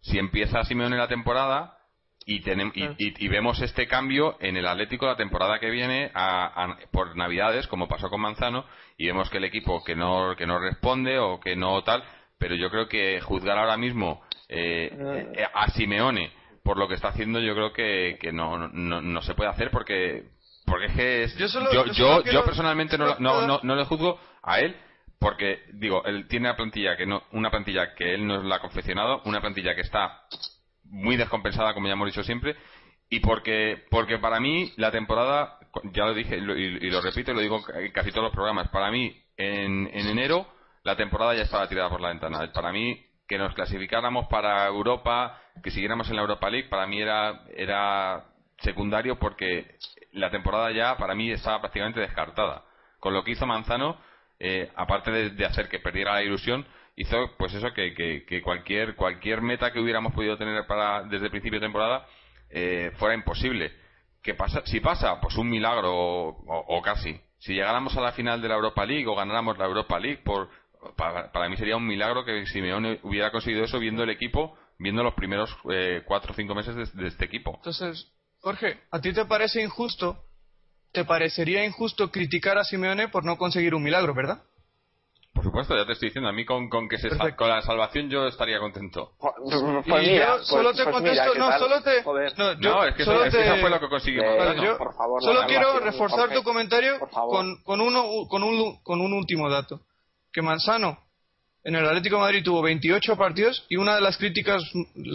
si 0.00 0.18
empieza 0.18 0.62
Simeone 0.64 0.96
la 0.96 1.08
temporada 1.08 1.78
y, 2.26 2.40
tenemos, 2.40 2.74
y, 2.76 3.28
vemos 3.28 3.60
este 3.60 3.86
cambio 3.86 4.36
en 4.40 4.56
el 4.56 4.66
Atlético 4.66 5.06
la 5.06 5.16
temporada 5.16 5.58
que 5.58 5.70
viene 5.70 6.12
por 6.92 7.16
Navidades, 7.16 7.66
como 7.66 7.88
pasó 7.88 8.08
con 8.10 8.20
Manzano, 8.20 8.64
y 8.96 9.06
vemos 9.06 9.30
que 9.30 9.38
el 9.38 9.44
equipo 9.44 9.82
que 9.82 9.96
no, 9.96 10.36
que 10.36 10.46
no 10.46 10.58
responde 10.58 11.18
o 11.18 11.40
que 11.40 11.56
no 11.56 11.82
tal, 11.82 12.04
pero 12.38 12.54
yo 12.54 12.70
creo 12.70 12.88
que 12.88 13.20
juzgar 13.20 13.58
ahora 13.58 13.76
mismo 13.76 14.22
eh, 14.48 14.90
eh, 15.34 15.46
a 15.52 15.70
Simeone 15.70 16.32
por 16.62 16.76
lo 16.76 16.88
que 16.88 16.94
está 16.94 17.08
haciendo, 17.08 17.40
yo 17.40 17.54
creo 17.54 17.72
que, 17.72 18.18
que 18.20 18.32
no, 18.32 18.68
no, 18.68 19.00
no 19.00 19.22
se 19.22 19.34
puede 19.34 19.50
hacer 19.50 19.70
porque 19.70 20.24
porque 20.66 20.86
es 20.86 20.92
que 21.34 21.48
yo, 21.72 21.86
yo, 21.92 22.22
yo, 22.24 22.44
personalmente 22.44 22.96
no, 22.96 23.16
no, 23.18 23.60
no, 23.62 23.76
le 23.76 23.84
juzgo 23.84 24.20
a 24.42 24.60
él 24.60 24.76
porque 25.18 25.64
digo 25.72 26.04
él 26.04 26.28
tiene 26.28 26.48
una 26.48 26.56
plantilla 26.56 26.96
que 26.96 27.06
no 27.06 27.24
una 27.32 27.50
plantilla 27.50 27.94
que 27.94 28.14
él 28.14 28.26
no 28.26 28.42
la 28.42 28.56
ha 28.56 28.60
confeccionado 28.60 29.20
una 29.24 29.40
plantilla 29.40 29.74
que 29.74 29.80
está 29.80 30.22
muy 30.90 31.16
descompensada 31.16 31.74
como 31.74 31.86
ya 31.86 31.94
hemos 31.94 32.08
dicho 32.08 32.22
siempre 32.22 32.56
y 33.08 33.20
porque 33.20 33.84
porque 33.90 34.18
para 34.18 34.40
mí 34.40 34.72
la 34.76 34.90
temporada 34.90 35.58
ya 35.92 36.04
lo 36.04 36.14
dije 36.14 36.36
y 36.36 36.40
lo, 36.90 37.00
repito 37.00 37.32
y 37.32 37.34
lo 37.34 37.40
digo 37.40 37.62
casi 37.92 38.10
todos 38.10 38.24
los 38.24 38.32
programas 38.32 38.68
para 38.68 38.90
mí 38.90 39.16
en, 39.36 39.88
en 39.92 40.06
enero 40.06 40.46
la 40.82 40.96
temporada 40.96 41.34
ya 41.34 41.42
estaba 41.42 41.68
tirada 41.68 41.90
por 41.90 42.00
la 42.00 42.08
ventana 42.08 42.52
para 42.52 42.72
mí 42.72 43.04
que 43.26 43.38
nos 43.38 43.54
clasificáramos 43.54 44.26
para 44.28 44.66
Europa 44.66 45.40
que 45.62 45.70
siguiéramos 45.70 46.08
en 46.10 46.16
la 46.16 46.22
Europa 46.22 46.50
League 46.50 46.68
para 46.68 46.86
mí 46.86 47.00
era 47.00 47.44
era 47.56 48.24
secundario 48.60 49.18
porque 49.18 49.76
la 50.12 50.30
temporada 50.30 50.70
ya 50.72 50.96
para 50.96 51.14
mí 51.14 51.30
estaba 51.30 51.60
prácticamente 51.60 52.00
descartada. 52.00 52.64
Con 52.98 53.14
lo 53.14 53.24
que 53.24 53.32
hizo 53.32 53.46
Manzano, 53.46 53.98
eh, 54.38 54.70
aparte 54.76 55.10
de, 55.10 55.46
hacer 55.46 55.68
que 55.68 55.78
perdiera 55.78 56.14
la 56.14 56.22
ilusión, 56.22 56.66
hizo 57.00 57.30
pues 57.38 57.54
eso 57.54 57.72
que, 57.72 57.94
que, 57.94 58.42
cualquier 58.42 58.94
cualquier 58.94 59.40
meta 59.40 59.72
que 59.72 59.80
hubiéramos 59.80 60.12
podido 60.12 60.36
tener 60.36 60.66
para 60.66 61.02
desde 61.04 61.26
el 61.26 61.30
principio 61.30 61.58
de 61.58 61.66
temporada 61.66 62.06
eh, 62.50 62.92
fuera 62.98 63.14
imposible. 63.14 63.72
¿Qué 64.22 64.34
pasa? 64.34 64.60
Si 64.66 64.80
pasa, 64.80 65.18
pues 65.18 65.36
un 65.36 65.48
milagro 65.48 65.92
o, 65.94 66.82
casi. 66.82 67.18
Si 67.38 67.54
llegáramos 67.54 67.96
a 67.96 68.02
la 68.02 68.12
final 68.12 68.42
de 68.42 68.48
la 68.48 68.56
Europa 68.56 68.84
League 68.84 69.06
o 69.06 69.14
ganáramos 69.14 69.56
la 69.56 69.64
Europa 69.64 69.98
League, 69.98 70.20
por, 70.22 70.50
para, 70.94 71.48
mí 71.48 71.56
sería 71.56 71.78
un 71.78 71.86
milagro 71.86 72.22
que 72.22 72.44
Simeone 72.44 73.00
hubiera 73.02 73.30
conseguido 73.30 73.64
eso 73.64 73.78
viendo 73.78 74.02
el 74.02 74.10
equipo, 74.10 74.58
viendo 74.78 75.02
los 75.02 75.14
primeros 75.14 75.56
eh, 75.72 76.02
cuatro 76.04 76.32
o 76.32 76.36
cinco 76.36 76.54
meses 76.54 76.74
de, 76.76 77.02
de 77.02 77.08
este 77.08 77.24
equipo. 77.24 77.54
Entonces, 77.56 78.12
Jorge, 78.40 78.80
¿a 78.90 79.00
ti 79.00 79.14
te 79.14 79.24
parece 79.24 79.62
injusto? 79.62 80.22
¿Te 80.92 81.06
parecería 81.06 81.64
injusto 81.64 82.10
criticar 82.10 82.58
a 82.58 82.64
Simeone 82.64 83.08
por 83.08 83.24
no 83.24 83.38
conseguir 83.38 83.74
un 83.74 83.84
milagro, 83.84 84.12
verdad? 84.12 84.42
Por 85.32 85.44
supuesto, 85.44 85.76
ya 85.76 85.86
te 85.86 85.92
estoy 85.92 86.08
diciendo. 86.08 86.28
A 86.28 86.32
mí 86.32 86.44
con, 86.44 86.68
con 86.68 86.88
que 86.88 86.98
se 86.98 87.08
con 87.36 87.48
la 87.48 87.62
salvación 87.62 88.10
yo 88.10 88.26
estaría 88.26 88.58
contento. 88.58 89.12
Pues, 89.18 90.06
y 90.06 90.16
yo 90.16 90.42
solo 90.42 90.72
te 90.72 90.82
pues 90.84 90.94
contesto, 90.94 91.34
no, 91.36 91.58
solo 91.58 91.82
te, 91.82 92.02
no, 92.36 92.60
yo, 92.60 92.84
es 92.84 92.94
que, 92.96 93.04
solo 93.04 93.30
te, 93.30 93.46
eso 93.46 93.56
fue 93.56 93.70
lo 93.70 93.80
que 93.80 93.88
conseguimos. 93.88 94.56
yo, 94.62 94.76
por 94.76 94.94
favor, 94.94 95.22
solo 95.22 95.46
quiero 95.46 95.78
reforzar 95.78 96.30
tu 96.30 96.42
comentario 96.42 96.98
con, 96.98 97.62
con, 97.62 97.80
uno, 97.80 98.26
con, 98.28 98.42
un, 98.42 98.82
con 98.82 99.00
un 99.00 99.12
último 99.12 99.48
dato. 99.48 99.80
Que 100.32 100.42
Manzano 100.42 100.98
en 101.64 101.74
el 101.74 101.86
Atlético 101.86 102.16
de 102.16 102.22
Madrid 102.22 102.42
tuvo 102.42 102.62
28 102.62 103.16
partidos 103.16 103.64
y 103.68 103.76
una 103.76 103.94
de 103.94 104.00
las 104.00 104.16
críticas 104.16 104.62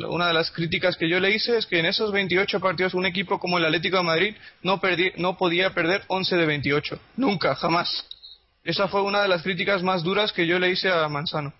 una 0.09 0.27
de 0.27 0.33
las 0.33 0.51
críticas 0.51 0.95
que 0.95 1.09
yo 1.09 1.19
le 1.19 1.31
hice 1.31 1.57
es 1.57 1.65
que 1.65 1.79
en 1.79 1.85
esos 1.85 2.11
28 2.11 2.59
partidos 2.59 2.93
un 2.93 3.05
equipo 3.05 3.39
como 3.39 3.57
el 3.57 3.65
Atlético 3.65 3.97
de 3.97 4.03
Madrid 4.03 4.35
no 4.61 4.79
no 5.17 5.37
podía 5.37 5.73
perder 5.73 6.03
11 6.07 6.35
de 6.35 6.45
28 6.45 6.99
nunca 7.17 7.55
jamás 7.55 8.07
esa 8.65 8.87
fue 8.87 9.03
una 9.03 9.21
de 9.21 9.27
las 9.27 9.43
críticas 9.43 9.83
más 9.83 10.03
duras 10.03 10.33
que 10.33 10.45
yo 10.45 10.59
le 10.59 10.71
hice 10.71 10.89
a 10.89 11.07
Manzano 11.07 11.53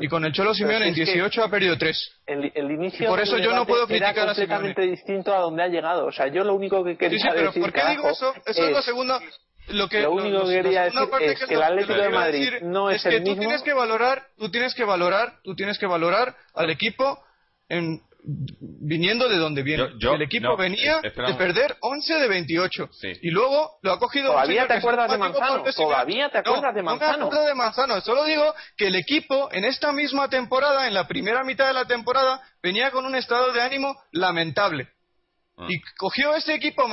y 0.00 0.08
con 0.08 0.24
el 0.24 0.32
Cholo 0.32 0.52
Simeone 0.52 0.88
en 0.88 0.94
18 0.94 1.44
ha 1.44 1.48
perdido 1.48 1.78
3 1.78 2.20
el, 2.26 2.52
el 2.54 2.70
inicio 2.70 3.08
por 3.08 3.20
eso 3.20 3.38
yo 3.38 3.54
no 3.54 3.64
puedo 3.64 3.86
criticar 3.86 4.12
era 4.12 4.26
completamente 4.26 4.82
distinto 4.82 5.34
a 5.34 5.38
donde 5.38 5.62
ha 5.62 5.68
llegado 5.68 6.06
o 6.06 6.12
sea 6.12 6.26
yo 6.28 6.44
lo 6.44 6.54
único 6.54 6.84
que 6.84 6.96
quería 6.96 7.18
sí, 7.18 7.24
sí, 7.24 7.34
pero 7.34 7.52
¿por 7.52 7.72
qué 7.72 7.82
digo 7.90 8.10
eso? 8.10 8.34
eso 8.44 8.64
es, 8.64 8.72
la 8.72 8.82
segunda 8.82 9.20
lo, 9.68 9.88
que, 9.88 10.06
único 10.06 10.44
que 10.46 10.62
quería 10.62 10.84
decir 10.84 11.00
es 11.20 11.44
que, 11.44 11.54
el 11.54 11.62
Atlético 11.62 11.94
de 11.94 12.08
Madrid 12.08 12.52
no 12.62 12.90
es, 12.90 13.04
el 13.04 13.20
mismo. 13.20 13.34
Tú 13.34 13.40
tienes 13.40 13.62
que 13.62 13.74
valorar, 13.74 14.26
tú 14.38 14.50
tienes 14.50 14.74
que 14.74 14.84
valorar, 14.84 15.34
tú 15.44 15.54
tienes 15.54 15.78
que 15.78 15.86
valorar 15.86 16.34
al 16.54 16.70
equipo 16.70 17.22
en, 17.68 18.00
viniendo 18.24 19.28
de 19.28 19.36
donde 19.36 19.62
viene. 19.62 19.84
el 20.00 20.22
equipo 20.22 20.56
venía 20.56 21.00
de 21.00 21.10
perder 21.10 21.76
11 21.80 22.14
de 22.14 22.28
28 22.28 22.90
y 23.22 23.30
luego 23.30 23.78
lo 23.82 23.92
ha 23.92 23.98
cogido. 23.98 24.32
Todavía 24.32 24.66
te 24.66 24.74
acuerdas 24.74 25.10
de 25.10 25.18
Manzano. 25.18 25.64
Todavía 25.64 26.28
te 26.30 26.38
acuerdas 26.38 26.74
de 26.74 26.82
Manzano. 26.82 27.12
No 27.12 27.18
me 27.18 27.24
acuerdo 27.24 27.46
de 27.46 27.54
Manzano. 27.54 28.00
Solo 28.00 28.24
digo 28.24 28.54
que 28.76 28.88
el 28.88 28.96
equipo 28.96 29.48
en 29.52 29.64
esta 29.64 29.92
misma 29.92 30.28
temporada, 30.28 30.86
en 30.86 30.94
la 30.94 31.06
primera 31.06 31.44
mitad 31.44 31.66
de 31.68 31.74
la 31.74 31.86
temporada, 31.86 32.42
venía 32.62 32.90
con 32.90 33.06
un 33.06 33.14
estado 33.14 33.52
de 33.52 33.62
ánimo 33.62 33.96
lamentable. 34.12 34.88
Ah. 35.56 35.66
Y 35.68 35.80
cogió 35.96 36.34
ese 36.36 36.54
equipo, 36.54 36.84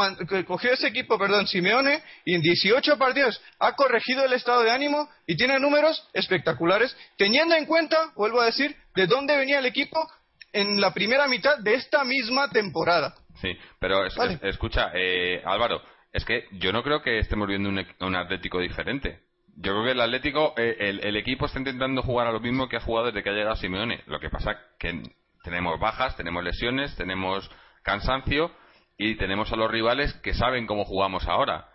cogió 0.48 0.74
ese 0.74 0.88
equipo, 0.88 1.20
perdón, 1.20 1.48
Simeone, 1.48 2.02
y 2.26 2.34
en 2.34 2.42
18 2.42 2.98
partidos 2.98 3.40
ha 3.60 3.74
corregido 3.74 4.26
el 4.26 4.34
estado 4.34 4.64
de 4.64 4.72
ánimo 4.72 5.08
y 5.28 5.38
tiene 5.38 5.60
números 5.60 6.08
espectaculares, 6.14 6.96
teniendo 7.16 7.54
en 7.56 7.66
cuenta, 7.66 8.12
vuelvo 8.16 8.42
a 8.42 8.46
decir, 8.46 8.76
de 8.96 9.06
dónde 9.06 9.38
venía 9.38 9.60
el 9.60 9.68
equipo 9.68 10.08
en 10.56 10.82
la 10.82 10.94
primera 10.94 11.28
mitad 11.28 11.60
de 11.60 11.76
esta 11.76 12.04
misma 12.04 12.50
temporada. 12.50 13.14
Sí, 13.42 13.58
pero 13.80 14.06
escucha, 14.06 14.92
eh, 14.94 15.42
Álvaro, 15.46 15.82
es 16.12 16.24
que 16.26 16.46
yo 16.54 16.72
no 16.72 16.82
creo 16.82 17.02
que 17.02 17.20
estemos 17.20 17.48
viendo 17.48 17.70
un, 17.70 18.16
Atlético 18.16 18.60
diferente. 18.60 19.20
Yo 19.58 19.72
creo 19.74 19.84
que 19.84 19.92
el 19.92 20.02
Atlético, 20.02 20.54
eh, 20.58 20.76
el, 20.80 21.06
el, 21.06 21.16
equipo 21.18 21.46
está 21.46 21.60
intentando 21.60 22.02
jugar 22.02 22.28
a 22.28 22.32
lo 22.32 22.40
mismo 22.40 22.68
que 22.68 22.78
ha 22.78 22.82
jugado 22.82 23.08
desde 23.08 23.22
que 23.22 23.30
ha 23.30 23.34
llegado 23.34 23.56
Simeone. 23.56 24.02
Lo 24.08 24.20
que 24.20 24.30
pasa 24.30 24.58
que 24.80 25.04
tenemos 25.44 25.80
bajas, 25.80 26.16
tenemos 26.18 26.44
lesiones, 26.44 26.96
tenemos 26.96 27.50
cansancio 27.84 28.52
y 28.98 29.16
tenemos 29.16 29.52
a 29.52 29.56
los 29.56 29.70
rivales 29.70 30.14
que 30.16 30.34
saben 30.34 30.68
cómo 30.68 30.86
jugamos 30.86 31.28
ahora. 31.28 31.70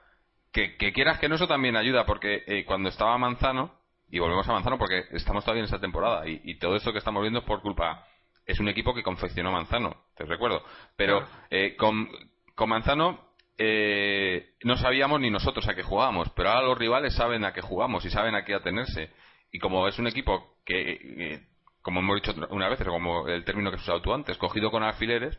Que, 0.53 0.77
quieras 0.77 1.19
que 1.19 1.29
no, 1.29 1.37
eso 1.37 1.47
también 1.47 1.77
ayuda, 1.77 2.05
porque 2.05 2.43
eh, 2.47 2.65
cuando 2.65 2.89
estaba 2.89 3.17
Manzano, 3.17 3.73
y 4.11 4.19
volvemos 4.19 4.49
a 4.49 4.53
Manzano 4.53 4.79
porque 4.79 5.05
estamos 5.13 5.45
todavía 5.45 5.61
en 5.61 5.67
esta 5.67 5.79
temporada, 5.79 6.27
y, 6.27 6.59
todo 6.59 6.75
esto 6.75 6.93
que 6.93 6.99
estamos 6.99 7.23
viendo 7.23 7.41
es 7.41 7.45
por 7.45 7.63
culpa. 7.63 8.05
Es 8.51 8.61
un 8.61 8.69
equipo 8.69 8.95
que 8.95 9.03
confeccionó 9.03 9.53
Manzano, 9.53 10.05
te 10.17 10.25
recuerdo. 10.25 10.63
Pero 10.97 11.27
eh, 11.51 11.77
con, 11.77 12.09
con, 12.55 12.69
Manzano 12.69 13.35
eh, 13.57 14.55
no 14.65 14.77
sabíamos 14.77 15.21
ni 15.21 15.31
nosotros 15.31 15.69
a 15.69 15.75
qué 15.75 15.83
jugábamos, 15.83 16.31
pero 16.31 16.51
ahora 16.51 16.67
los 16.67 16.79
rivales 16.79 17.15
saben 17.15 17.45
a 17.45 17.53
qué 17.53 17.61
jugamos 17.61 18.05
y 18.05 18.11
saben 18.11 18.35
a 18.35 18.45
qué 18.45 18.55
atenerse. 18.55 19.11
Y 19.53 19.59
como 19.59 19.87
es 19.87 19.99
un 19.99 20.07
equipo 20.07 20.57
que, 20.65 21.43
como 21.83 22.01
hemos 22.01 22.17
dicho 22.17 22.35
una 22.51 22.69
vez, 22.69 22.83
como 22.85 23.29
el 23.29 23.45
término 23.45 23.71
que 23.71 23.77
has 23.77 23.83
usado 23.83 24.03
tú 24.03 24.13
antes, 24.13 24.37
cogido 24.37 24.71
con 24.71 24.83
alfileres, 24.83 25.39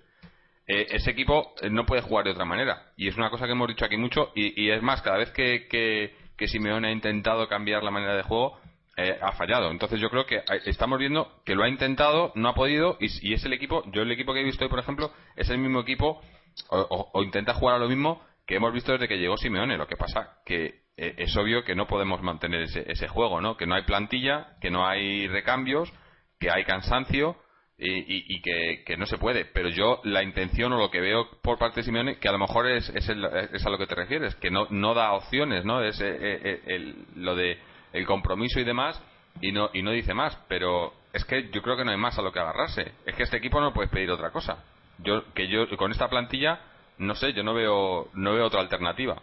eh, 0.67 0.87
ese 0.91 1.11
equipo 1.11 1.53
eh, 1.61 1.69
no 1.69 1.85
puede 1.85 2.01
jugar 2.01 2.25
de 2.25 2.31
otra 2.31 2.45
manera. 2.45 2.93
Y 2.95 3.07
es 3.07 3.17
una 3.17 3.29
cosa 3.29 3.45
que 3.45 3.51
hemos 3.51 3.67
dicho 3.67 3.85
aquí 3.85 3.97
mucho. 3.97 4.31
Y, 4.35 4.69
es 4.69 4.81
más, 4.81 5.01
cada 5.01 5.17
vez 5.17 5.31
que, 5.31 5.67
que, 5.67 6.47
Simeone 6.47 6.87
ha 6.87 6.91
intentado 6.91 7.47
cambiar 7.47 7.83
la 7.83 7.91
manera 7.91 8.15
de 8.15 8.23
juego, 8.23 8.59
eh, 8.97 9.17
ha 9.21 9.31
fallado. 9.33 9.71
Entonces 9.71 9.99
yo 9.99 10.09
creo 10.09 10.25
que 10.25 10.41
estamos 10.65 10.99
viendo 10.99 11.41
que 11.45 11.55
lo 11.55 11.63
ha 11.63 11.69
intentado, 11.69 12.31
no 12.35 12.49
ha 12.49 12.53
podido. 12.53 12.97
Y, 12.99 13.33
es 13.33 13.45
el 13.45 13.53
equipo, 13.53 13.83
yo 13.91 14.01
el 14.01 14.11
equipo 14.11 14.33
que 14.33 14.41
he 14.41 14.43
visto 14.43 14.63
hoy, 14.63 14.69
por 14.69 14.79
ejemplo, 14.79 15.11
es 15.35 15.49
el 15.49 15.57
mismo 15.57 15.79
equipo 15.81 16.21
o, 16.69 17.23
intenta 17.23 17.53
jugar 17.53 17.77
a 17.77 17.79
lo 17.79 17.87
mismo 17.87 18.21
que 18.45 18.55
hemos 18.55 18.73
visto 18.73 18.91
desde 18.91 19.07
que 19.07 19.17
llegó 19.17 19.37
Simeone. 19.37 19.77
Lo 19.77 19.87
que 19.87 19.97
pasa 19.97 20.39
que 20.45 20.81
eh, 20.97 21.15
es 21.17 21.35
obvio 21.37 21.63
que 21.63 21.75
no 21.75 21.87
podemos 21.87 22.21
mantener 22.21 22.63
ese, 22.63 22.83
ese 22.91 23.07
juego, 23.07 23.39
¿no? 23.39 23.55
Que 23.55 23.65
no 23.65 23.75
hay 23.75 23.83
plantilla, 23.83 24.57
que 24.59 24.69
no 24.69 24.85
hay 24.85 25.27
recambios, 25.27 25.91
que 26.39 26.51
hay 26.51 26.65
cansancio 26.65 27.37
y, 27.83 28.35
y, 28.35 28.41
que, 28.41 28.97
no 28.97 29.05
se 29.05 29.17
puede. 29.17 29.45
Pero 29.45 29.69
yo 29.69 30.01
la 30.03 30.21
intención 30.21 30.71
o 30.73 30.77
lo 30.77 30.91
que 30.91 31.01
veo 31.01 31.29
por 31.41 31.57
parte 31.57 31.79
de 31.79 31.83
Simeone, 31.83 32.19
que 32.19 32.29
a 32.29 32.31
lo 32.31 32.37
mejor 32.37 32.67
es, 32.69 32.89
es, 32.89 33.09
a 33.09 33.69
lo 33.69 33.77
que 33.77 33.87
te 33.87 33.95
refieres, 33.95 34.35
que 34.35 34.51
no, 34.51 34.93
da 34.93 35.13
opciones, 35.13 35.65
¿no? 35.65 35.81
Es 35.83 35.99
eh, 35.99 36.15
eh, 36.19 36.61
el, 36.67 37.05
lo 37.15 37.35
de 37.35 37.57
el 37.93 38.05
compromiso 38.05 38.59
y 38.59 38.63
demás 38.63 39.01
y 39.41 39.51
no, 39.51 39.69
y 39.73 39.81
no 39.81 39.91
dice 39.91 40.13
más. 40.13 40.37
Pero 40.47 40.93
es 41.13 41.25
que 41.25 41.49
yo 41.51 41.61
creo 41.61 41.77
que 41.77 41.85
no 41.85 41.91
hay 41.91 41.97
más 41.97 42.17
a 42.17 42.21
lo 42.21 42.31
que 42.31 42.39
agarrarse. 42.39 42.93
Es 43.05 43.15
que 43.15 43.23
este 43.23 43.37
equipo 43.37 43.61
no 43.61 43.73
puede 43.73 43.89
pedir 43.89 44.11
otra 44.11 44.31
cosa. 44.31 44.63
Yo, 44.99 45.33
que 45.33 45.47
yo 45.47 45.65
con 45.77 45.91
esta 45.91 46.09
plantilla, 46.09 46.59
no 46.97 47.15
sé, 47.15 47.33
yo 47.33 47.43
no 47.43 47.53
veo, 47.53 48.09
no 48.13 48.33
veo 48.33 48.45
otra 48.45 48.61
alternativa. 48.61 49.21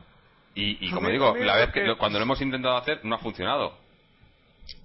Y, 0.54 0.86
y 0.86 0.90
como 0.90 1.08
digo, 1.08 1.36
la 1.36 1.56
vez 1.56 1.70
que, 1.70 1.94
cuando 1.96 2.18
lo 2.18 2.24
hemos 2.24 2.40
intentado 2.40 2.76
hacer 2.76 3.00
no 3.04 3.14
ha 3.14 3.18
funcionado 3.18 3.88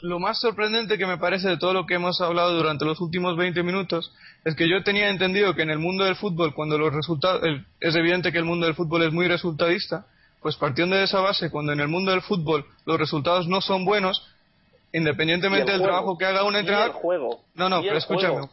lo 0.01 0.19
más 0.19 0.39
sorprendente 0.39 0.97
que 0.97 1.05
me 1.05 1.18
parece 1.18 1.49
de 1.49 1.57
todo 1.57 1.73
lo 1.73 1.85
que 1.85 1.95
hemos 1.95 2.19
hablado 2.22 2.55
durante 2.55 2.85
los 2.85 2.99
últimos 3.01 3.35
20 3.38 3.64
minutos 3.64 4.14
es 4.45 4.55
que 4.55 4.69
yo 4.69 4.84
tenía 4.84 5.10
entendido 5.10 5.55
que 5.55 5.64
en 5.64 5.69
el 5.69 5.80
mundo 5.80 6.03
del 6.03 6.15
fútbol, 6.15 6.53
cuando 6.53 6.77
los 6.77 6.93
resultados, 6.93 7.41
es 7.80 7.95
evidente 7.95 8.31
que 8.31 8.38
el 8.38 8.45
mundo 8.45 8.65
del 8.65 8.76
fútbol 8.76 9.03
es 9.03 9.14
muy 9.14 9.27
resultadista, 9.27 10.05
pues 10.44 10.57
partiendo 10.57 10.95
de 10.95 11.06
esa 11.06 11.22
base, 11.22 11.49
cuando 11.49 11.72
en 11.72 11.80
el 11.80 11.88
mundo 11.88 12.11
del 12.11 12.22
fútbol 12.22 12.65
los 12.86 12.99
resultados 12.99 13.48
no 13.48 13.61
son 13.61 13.86
buenos, 13.86 14.28
independientemente 14.91 15.72
del 15.72 15.82
trabajo 15.82 16.18
que 16.18 16.26
haga 16.26 16.44
un 16.44 16.56
entrenador. 16.56 16.95
No, 17.56 17.70
no, 17.70 17.82
pero 17.82 17.98
escúchame. 17.98 18.48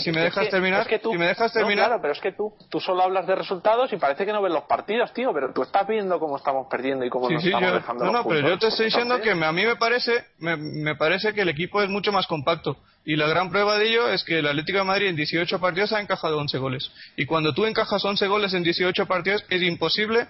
Si, 0.00 0.12
me 0.12 0.22
dejas 0.22 0.48
terminar, 0.48 0.86
si 0.86 1.18
me 1.18 1.26
dejas 1.26 1.52
terminar. 1.52 1.86
claro, 1.88 2.00
pero 2.00 2.14
es 2.14 2.20
que 2.20 2.32
tú, 2.32 2.54
tú 2.70 2.80
solo 2.80 3.02
hablas 3.02 3.26
de 3.26 3.34
resultados 3.34 3.92
y 3.92 3.96
parece 3.96 4.24
que 4.24 4.32
no 4.32 4.40
ves 4.40 4.52
los 4.52 4.64
partidos, 4.64 5.12
tío. 5.12 5.30
Pero 5.34 5.52
tú 5.52 5.62
estás 5.62 5.86
viendo 5.86 6.18
cómo 6.18 6.38
estamos 6.38 6.68
perdiendo 6.70 7.04
y 7.04 7.10
cómo 7.10 7.28
nos 7.28 7.44
estamos 7.44 7.72
dejando. 7.74 8.04
No, 8.04 8.12
no, 8.12 8.24
pero 8.24 8.48
yo 8.48 8.58
te 8.58 8.68
estoy 8.68 8.86
diciendo 8.86 9.20
que 9.20 9.32
a 9.32 9.52
mí 9.52 9.66
me 9.66 9.76
parece, 9.76 10.24
me, 10.38 10.56
me, 10.56 10.94
parece 10.96 11.34
que 11.34 11.42
el 11.42 11.50
equipo 11.50 11.82
es 11.82 11.90
mucho 11.90 12.12
más 12.12 12.26
compacto. 12.26 12.78
Y 13.04 13.16
la 13.16 13.26
gran 13.26 13.50
prueba 13.50 13.78
de 13.78 13.88
ello 13.88 14.08
es 14.08 14.24
que 14.24 14.38
el 14.38 14.46
Atlético 14.46 14.78
de 14.78 14.84
Madrid 14.84 15.08
en 15.08 15.16
18 15.16 15.60
partidos 15.60 15.92
ha 15.92 16.00
encajado 16.00 16.38
11 16.38 16.58
goles. 16.58 16.90
Y 17.16 17.26
cuando 17.26 17.52
tú 17.52 17.66
encajas 17.66 18.02
11 18.02 18.26
goles 18.26 18.54
en 18.54 18.62
18 18.62 19.06
partidos, 19.06 19.44
es 19.50 19.62
imposible 19.62 20.28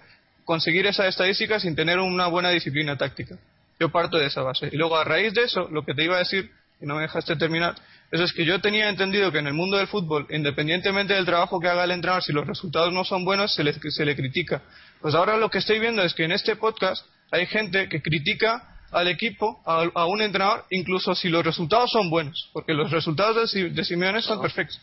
conseguir 0.49 0.87
esa 0.87 1.07
estadística 1.07 1.61
sin 1.61 1.77
tener 1.77 1.99
una 1.99 2.27
buena 2.27 2.49
disciplina 2.49 2.97
táctica. 2.97 3.37
Yo 3.79 3.91
parto 3.91 4.17
de 4.17 4.29
esa 4.29 4.41
base. 4.41 4.71
Y 4.73 4.79
luego, 4.79 4.97
a 4.97 5.05
raíz 5.05 5.35
de 5.35 5.43
eso, 5.43 5.69
lo 5.71 5.85
que 5.85 5.93
te 5.93 6.05
iba 6.05 6.17
a 6.17 6.21
decir, 6.21 6.51
y 6.81 6.87
no 6.87 6.95
me 6.95 7.03
dejaste 7.03 7.37
terminar, 7.37 7.75
eso 8.11 8.25
es 8.25 8.33
que 8.33 8.47
yo 8.47 8.59
tenía 8.59 8.89
entendido 8.89 9.31
que 9.31 9.41
en 9.41 9.47
el 9.47 9.53
mundo 9.53 9.77
del 9.77 9.89
fútbol, 9.89 10.27
independientemente 10.31 11.13
del 11.13 11.27
trabajo 11.27 11.61
que 11.61 11.69
haga 11.69 11.85
el 11.85 11.91
entrenador, 11.91 12.23
si 12.23 12.33
los 12.33 12.47
resultados 12.47 12.95
no 12.95 13.05
son 13.05 13.27
buenos, 13.27 13.55
se 13.55 13.63
le, 13.63 13.75
se 13.75 14.07
le 14.07 14.17
critica. 14.17 14.63
Pues 15.03 15.15
ahora 15.15 15.37
lo 15.37 15.51
que 15.51 15.59
estoy 15.59 15.81
viendo 15.81 16.03
es 16.03 16.15
que 16.15 16.25
en 16.25 16.33
este 16.33 16.57
podcast 16.57 17.05
hay 17.31 17.45
gente 17.45 17.91
que 17.91 18.01
critica 18.01 18.75
al 18.91 19.09
equipo, 19.09 19.61
a, 19.67 20.07
un 20.07 20.23
entrenador, 20.23 20.65
incluso 20.71 21.15
si 21.15 21.29
los 21.29 21.45
resultados 21.45 21.91
son 21.91 22.09
buenos, 22.09 22.49
porque 22.55 22.73
los 22.73 22.91
resultados 22.91 23.53
de, 23.53 23.69
de 23.69 23.85
Simeone 23.85 24.23
son 24.23 24.41
perfectos. 24.41 24.81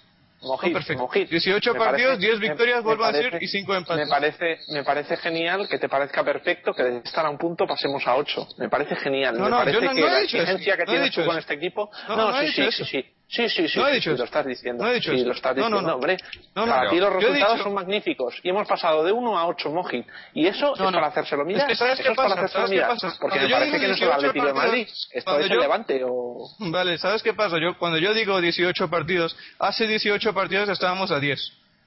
Perfecto. 0.74 1.10
18 1.14 1.74
partidos, 1.76 2.20
10 2.20 2.40
victorias, 2.40 2.84
vuelvo 2.84 3.06
a 3.06 3.12
decir, 3.12 3.38
y 3.42 3.48
5 3.48 3.76
empates. 3.76 4.06
Me 4.06 4.10
parece, 4.10 4.60
me 4.70 4.84
parece 4.84 5.18
genial 5.18 5.68
que 5.68 5.78
te 5.78 5.90
parezca 5.90 6.24
perfecto 6.24 6.74
que 6.74 6.84
de 6.84 6.98
estar 7.00 7.26
a 7.26 7.30
un 7.30 7.38
punto 7.38 7.66
pasemos 7.66 8.06
a 8.08 8.16
8. 8.16 8.48
Me 8.58 8.70
parece 8.70 8.96
genial. 8.98 9.40
me 9.40 9.50
parece 9.50 9.80
que 9.80 10.02
la 10.02 10.22
exigencia 10.22 10.78
que 10.78 10.86
tienes 10.86 11.12
tú 11.12 11.26
con 11.26 11.38
este 11.38 11.54
equipo. 11.54 11.90
No, 12.08 12.40
sí, 12.40 12.48
sí, 12.50 12.72
sí, 12.72 12.86
sí. 12.86 13.15
Sí, 13.28 13.50
sí, 13.50 13.68
sí. 13.68 13.80
No 13.80 13.88
he 13.88 13.96
dicho 13.96 14.12
sí, 14.12 14.18
lo 14.18 14.24
estás 14.24 14.46
diciendo. 14.46 14.84
No 14.84 14.90
he 14.90 14.96
dicho 14.96 15.12
sí, 15.12 15.24
lo 15.24 15.34
estás 15.34 15.56
diciendo, 15.56 15.82
no, 15.82 15.96
hombre. 15.96 16.18
para 16.54 16.90
ti 16.90 17.00
los 17.00 17.12
resultados 17.12 17.62
son 17.62 17.74
magníficos. 17.74 18.36
Y 18.44 18.50
hemos 18.50 18.68
pasado 18.68 19.04
de 19.04 19.12
1 19.12 19.38
a 19.38 19.48
ocho, 19.48 19.72
Moji. 19.72 20.06
Y 20.34 20.46
eso 20.46 20.74
es 20.76 20.80
para 20.80 21.08
hacérselo 21.08 21.44
mirar. 21.44 21.64
Es 21.64 21.68
que 21.70 21.76
¿sabes 21.76 22.00
eso 22.00 22.10
qué 22.10 22.16
pasa? 22.16 22.36
para 22.36 22.46
hacérselo 22.46 22.68
mirar. 22.68 22.98
Porque 23.20 23.40
me 23.40 23.50
parece 23.50 23.80
que 23.80 23.88
no 23.88 23.94
es 23.94 24.02
el 24.02 24.12
Atlético 24.12 24.46
de 24.46 24.54
Madrid. 24.54 24.88
Esto 25.12 25.40
es 25.40 25.50
el 25.52 25.60
Levante 25.60 26.02
o... 26.06 26.50
Vale, 26.60 26.98
¿sabes 26.98 27.24
qué 27.24 27.34
pasa? 27.34 27.58
Yo, 27.60 27.78
cuando 27.78 27.98
yo 27.98 28.14
digo 28.14 28.40
18 28.40 28.90
partidos, 28.90 29.36
hace 29.60 29.88
18 29.88 30.34
partidos 30.34 30.70
estábamos 30.70 31.12
a 31.12 31.20
10. 31.20 31.40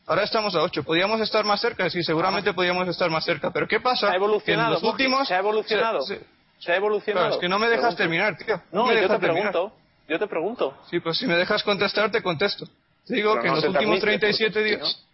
Ahora 0.07 0.25
estamos 0.25 0.55
a 0.57 0.63
8. 0.63 0.83
¿Podríamos 0.83 1.21
estar 1.21 1.45
más 1.45 1.61
cerca? 1.61 1.89
Sí, 1.91 2.03
seguramente 2.03 2.53
podríamos 2.53 2.89
estar 2.89 3.11
más 3.11 3.25
cerca. 3.25 3.51
Pero 3.53 3.69
¿qué 3.69 3.79
pasa? 3.79 4.09
Se 4.09 4.13
ha 4.13 4.17
evolucionado. 4.17 4.77
En 4.77 4.83
los 4.83 4.83
últimos... 4.83 5.29
Se 5.29 5.35
ha 5.35 5.39
evolucionado. 5.39 6.01
Se, 6.01 6.73
ha 6.73 6.77
evolucionado. 6.77 7.27
Claro, 7.27 7.35
es 7.37 7.41
que 7.41 7.49
no 7.49 7.59
me 7.59 7.69
dejas 7.69 7.95
terminar, 7.95 8.37
tío. 8.37 8.61
No, 8.73 8.93
yo 8.93 9.09
te 9.09 9.19
pregunto. 9.19 9.73
Yo 10.09 10.19
te 10.19 10.27
pregunto. 10.27 10.75
Sí, 10.91 11.01
pues 11.01 11.19
si 11.19 11.27
me 11.27 11.37
dejas 11.37 11.63
contestar, 11.63 12.11
te 12.11 12.23
contesto. 12.23 12.67
Te 13.07 13.15
digo 13.15 13.39
que 13.41 13.49
en 13.49 13.55
los 13.55 13.65
últimos 13.65 14.01
37 14.01 14.63
días. 14.63 15.05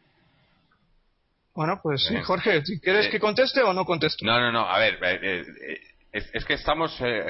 Bueno, 1.55 1.81
pues 1.83 2.05
sí, 2.05 2.17
Jorge, 2.23 2.63
¿quieres 2.83 3.09
que 3.09 3.21
conteste 3.21 3.63
o 3.63 3.73
no 3.73 3.85
contesto? 3.85 4.25
No, 4.25 4.41
no, 4.41 4.51
no, 4.51 4.69
a 4.69 4.79
ver, 4.79 4.99
eh, 5.03 5.45
eh, 6.13 6.23
es, 6.33 6.45
que 6.45 6.55
estamos. 6.55 6.97
Eh, 7.01 7.27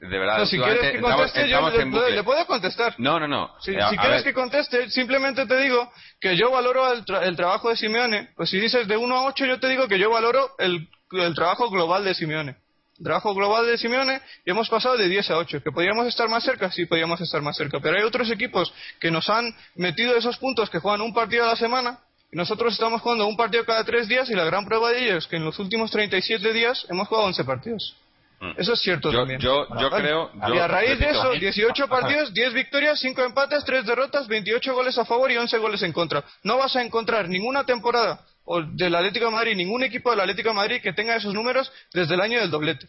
de 0.00 0.18
verdad, 0.18 0.38
no, 0.38 0.46
si 0.46 0.58
quieres 0.58 0.92
que 0.92 1.00
conteste, 1.00 1.48
yo 1.48 1.70
le, 2.08 2.22
puedo 2.24 2.46
contestar. 2.46 2.94
No, 2.98 3.20
no, 3.20 3.28
no. 3.28 3.54
Si, 3.60 3.74
quieres 3.74 4.22
que 4.22 4.32
conteste, 4.32 4.90
simplemente 4.90 5.46
te 5.46 5.56
digo 5.58 5.90
que 6.18 6.36
yo 6.36 6.50
valoro 6.50 6.92
el, 6.92 7.04
el, 7.22 7.36
trabajo 7.36 7.68
de 7.68 7.76
Simeone. 7.76 8.30
Pues 8.36 8.50
si 8.50 8.58
dices 8.58 8.88
de 8.88 8.96
1 8.96 9.16
a 9.16 9.24
8, 9.26 9.46
yo 9.46 9.60
te 9.60 9.68
digo 9.68 9.86
que 9.86 9.98
yo 9.98 10.10
valoro 10.10 10.52
el, 10.58 10.88
el 11.12 11.34
trabajo 11.34 11.70
global 11.70 12.04
de 12.04 12.14
Simeone 12.14 12.56
trabajo 13.02 13.34
global 13.34 13.66
de 13.66 13.78
Simeone 13.78 14.20
y 14.44 14.50
hemos 14.50 14.68
pasado 14.68 14.96
de 14.96 15.08
10 15.08 15.30
a 15.30 15.38
8. 15.38 15.62
¿Que 15.62 15.72
podríamos 15.72 16.06
estar 16.06 16.28
más 16.28 16.44
cerca? 16.44 16.70
Sí, 16.70 16.86
podríamos 16.86 17.20
estar 17.20 17.42
más 17.42 17.56
cerca. 17.56 17.80
Pero 17.80 17.98
hay 17.98 18.04
otros 18.04 18.30
equipos 18.30 18.72
que 19.00 19.10
nos 19.10 19.28
han 19.28 19.54
metido 19.74 20.16
esos 20.16 20.36
puntos 20.38 20.70
que 20.70 20.78
juegan 20.78 21.00
un 21.00 21.12
partido 21.12 21.44
a 21.44 21.48
la 21.48 21.56
semana 21.56 21.98
y 22.30 22.36
nosotros 22.36 22.72
estamos 22.72 23.02
jugando 23.02 23.26
un 23.26 23.36
partido 23.36 23.64
cada 23.64 23.84
tres 23.84 24.08
días 24.08 24.30
y 24.30 24.34
la 24.34 24.44
gran 24.44 24.64
prueba 24.64 24.90
de 24.90 25.04
ello 25.04 25.18
es 25.18 25.26
que 25.26 25.36
en 25.36 25.44
los 25.44 25.58
últimos 25.58 25.90
37 25.90 26.52
días 26.52 26.86
hemos 26.88 27.06
jugado 27.08 27.26
11 27.26 27.44
partidos. 27.44 27.94
Mm. 28.40 28.52
Eso 28.56 28.72
es 28.72 28.80
cierto 28.80 29.12
también. 29.12 29.38
Yo, 29.38 29.66
yo 29.78 29.90
creo. 29.90 30.30
y 30.34 30.58
a 30.58 30.66
raíz 30.66 30.98
de 30.98 31.10
eso, 31.10 31.32
18 31.32 31.88
partidos, 31.88 32.32
10 32.32 32.54
victorias, 32.54 32.98
5 32.98 33.22
empates, 33.22 33.64
3 33.64 33.86
derrotas, 33.86 34.26
28 34.26 34.74
goles 34.74 34.98
a 34.98 35.04
favor 35.04 35.30
y 35.30 35.36
11 35.36 35.58
goles 35.58 35.82
en 35.82 35.92
contra. 35.92 36.24
No 36.42 36.56
vas 36.56 36.74
a 36.74 36.82
encontrar 36.82 37.28
ninguna 37.28 37.64
temporada 37.64 38.20
o 38.44 38.62
del 38.62 38.94
Atlético 38.94 39.26
de 39.26 39.32
Madrid, 39.32 39.56
ningún 39.56 39.82
equipo 39.82 40.10
del 40.10 40.20
Atlético 40.20 40.50
de 40.50 40.54
Madrid 40.54 40.82
que 40.82 40.92
tenga 40.92 41.16
esos 41.16 41.34
números 41.34 41.72
desde 41.92 42.14
el 42.14 42.20
año 42.20 42.40
del 42.40 42.50
doblete. 42.50 42.88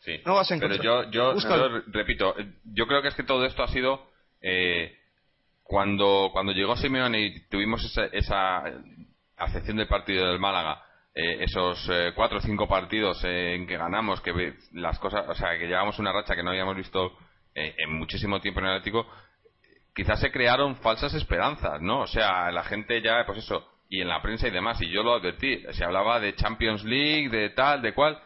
Sí. 0.00 0.20
No 0.24 0.34
vas 0.36 0.50
a 0.50 0.54
encontrar. 0.54 0.80
Pero 0.80 1.10
yo, 1.10 1.34
yo, 1.34 1.82
repito, 1.88 2.34
yo 2.64 2.86
creo 2.86 3.02
que 3.02 3.08
es 3.08 3.14
que 3.14 3.24
todo 3.24 3.44
esto 3.44 3.62
ha 3.62 3.68
sido 3.68 4.08
eh, 4.40 4.96
cuando, 5.62 6.30
cuando 6.32 6.52
llegó 6.52 6.76
Simeone 6.76 7.20
y 7.20 7.40
tuvimos 7.48 7.84
esa, 7.84 8.04
esa 8.06 8.62
acepción 9.36 9.76
del 9.76 9.88
partido 9.88 10.28
del 10.28 10.38
Málaga, 10.38 10.82
eh, 11.14 11.38
esos 11.42 11.88
eh, 11.90 12.12
cuatro 12.14 12.38
o 12.38 12.40
cinco 12.40 12.68
partidos 12.68 13.22
en 13.24 13.66
que 13.66 13.76
ganamos, 13.76 14.20
que 14.20 14.54
las 14.72 14.98
cosas, 14.98 15.28
o 15.28 15.34
sea, 15.34 15.58
que 15.58 15.66
llevamos 15.66 15.98
una 15.98 16.12
racha 16.12 16.36
que 16.36 16.42
no 16.42 16.50
habíamos 16.50 16.76
visto 16.76 17.12
en 17.58 17.90
muchísimo 17.90 18.38
tiempo 18.38 18.60
en 18.60 18.66
el 18.66 18.72
Atlético, 18.72 19.06
quizás 19.94 20.20
se 20.20 20.30
crearon 20.30 20.76
falsas 20.76 21.14
esperanzas, 21.14 21.80
¿no? 21.80 22.02
O 22.02 22.06
sea, 22.06 22.52
la 22.52 22.62
gente 22.64 23.00
ya, 23.00 23.24
pues 23.24 23.38
eso, 23.38 23.66
y 23.88 24.00
en 24.00 24.08
la 24.08 24.20
prensa 24.22 24.48
y 24.48 24.50
demás, 24.50 24.80
y 24.82 24.90
yo 24.90 25.02
lo 25.02 25.14
advertí, 25.14 25.62
se 25.70 25.84
hablaba 25.84 26.18
de 26.20 26.34
Champions 26.34 26.84
League, 26.84 27.28
de 27.28 27.50
tal, 27.50 27.82
de 27.82 27.94
cual, 27.94 28.18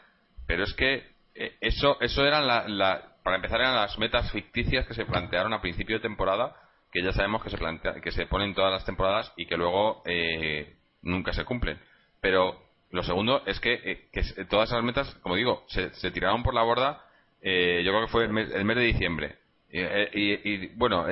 pero 0.46 0.64
es 0.64 0.72
que 0.74 1.06
eh, 1.34 1.56
eso, 1.60 2.00
eso 2.00 2.26
eran 2.26 2.46
la, 2.46 3.16
para 3.22 3.36
empezar 3.36 3.60
eran 3.60 3.74
las 3.74 3.98
metas 3.98 4.30
ficticias 4.32 4.86
que 4.86 4.94
se 4.94 5.04
plantearon 5.04 5.52
a 5.52 5.60
principio 5.60 5.96
de 5.96 6.02
temporada, 6.02 6.56
que 6.90 7.02
ya 7.02 7.12
sabemos 7.12 7.42
que 7.42 7.50
se 7.50 7.58
plantea, 7.58 8.00
que 8.00 8.10
se 8.10 8.26
ponen 8.26 8.54
todas 8.54 8.72
las 8.72 8.84
temporadas 8.84 9.32
y 9.36 9.46
que 9.46 9.56
luego 9.56 10.02
eh, 10.06 10.76
nunca 11.02 11.32
se 11.32 11.44
cumplen. 11.44 11.78
Pero 12.20 12.58
lo 12.90 13.02
segundo 13.02 13.42
es 13.46 13.60
que, 13.60 13.74
eh, 14.12 14.44
todas 14.48 14.70
esas 14.70 14.82
metas, 14.82 15.14
como 15.16 15.36
digo, 15.36 15.64
se, 15.68 16.10
tiraron 16.10 16.42
por 16.42 16.54
la 16.54 16.62
borda. 16.62 17.04
yo 17.42 17.92
creo 17.92 18.00
que 18.06 18.12
fue 18.12 18.24
el 18.24 18.32
mes, 18.32 18.76
de 18.76 18.82
diciembre. 18.82 19.36
Y, 19.72 20.66
bueno, 20.74 21.06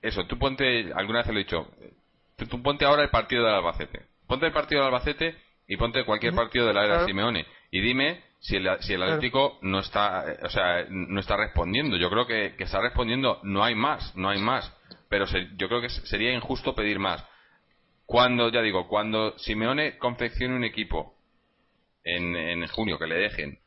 eso, 0.00 0.24
tú 0.26 0.38
ponte, 0.38 0.92
alguna 0.94 1.18
vez 1.18 1.26
lo 1.26 1.34
he 1.34 1.44
dicho, 1.44 1.70
tú, 2.46 2.62
ponte 2.62 2.84
ahora 2.84 3.02
el 3.02 3.10
partido 3.10 3.44
del 3.44 3.54
Albacete. 3.54 4.02
Ponte 4.26 4.46
el 4.46 4.52
partido 4.52 4.82
del 4.82 4.92
Albacete 4.92 5.36
y 5.66 5.76
ponte 5.76 6.04
cualquier 6.04 6.34
partido 6.34 6.66
de 6.66 6.74
la 6.74 6.84
era 6.84 7.06
Simeone. 7.06 7.46
Y 7.70 7.80
dime 7.80 8.22
si 8.40 8.56
el, 8.56 8.68
si 8.80 8.94
el 8.94 9.02
Atlético 9.02 9.58
no 9.62 9.80
está, 9.80 10.24
o 10.42 10.50
sea, 10.50 10.86
no 10.88 11.20
está 11.20 11.36
respondiendo. 11.36 11.96
Yo 11.96 12.10
creo 12.10 12.26
que, 12.26 12.54
que 12.56 12.64
está 12.64 12.80
respondiendo, 12.80 13.40
no 13.42 13.64
hay 13.64 13.74
más, 13.74 14.14
no 14.16 14.30
hay 14.30 14.40
más. 14.40 14.72
Pero 15.08 15.26
yo 15.56 15.68
creo 15.68 15.80
que 15.80 15.88
sería 15.88 16.32
injusto 16.32 16.74
pedir 16.74 16.98
más. 16.98 17.24
Cuando, 18.06 18.50
ya 18.50 18.62
digo, 18.62 18.88
cuando 18.88 19.36
Simeone 19.38 19.98
confeccione 19.98 20.54
un 20.54 20.64
equipo 20.64 21.14
en, 22.04 22.34
en 22.36 22.66
junio, 22.68 22.98
que 22.98 23.06
le 23.06 23.16
dejen, 23.16 23.58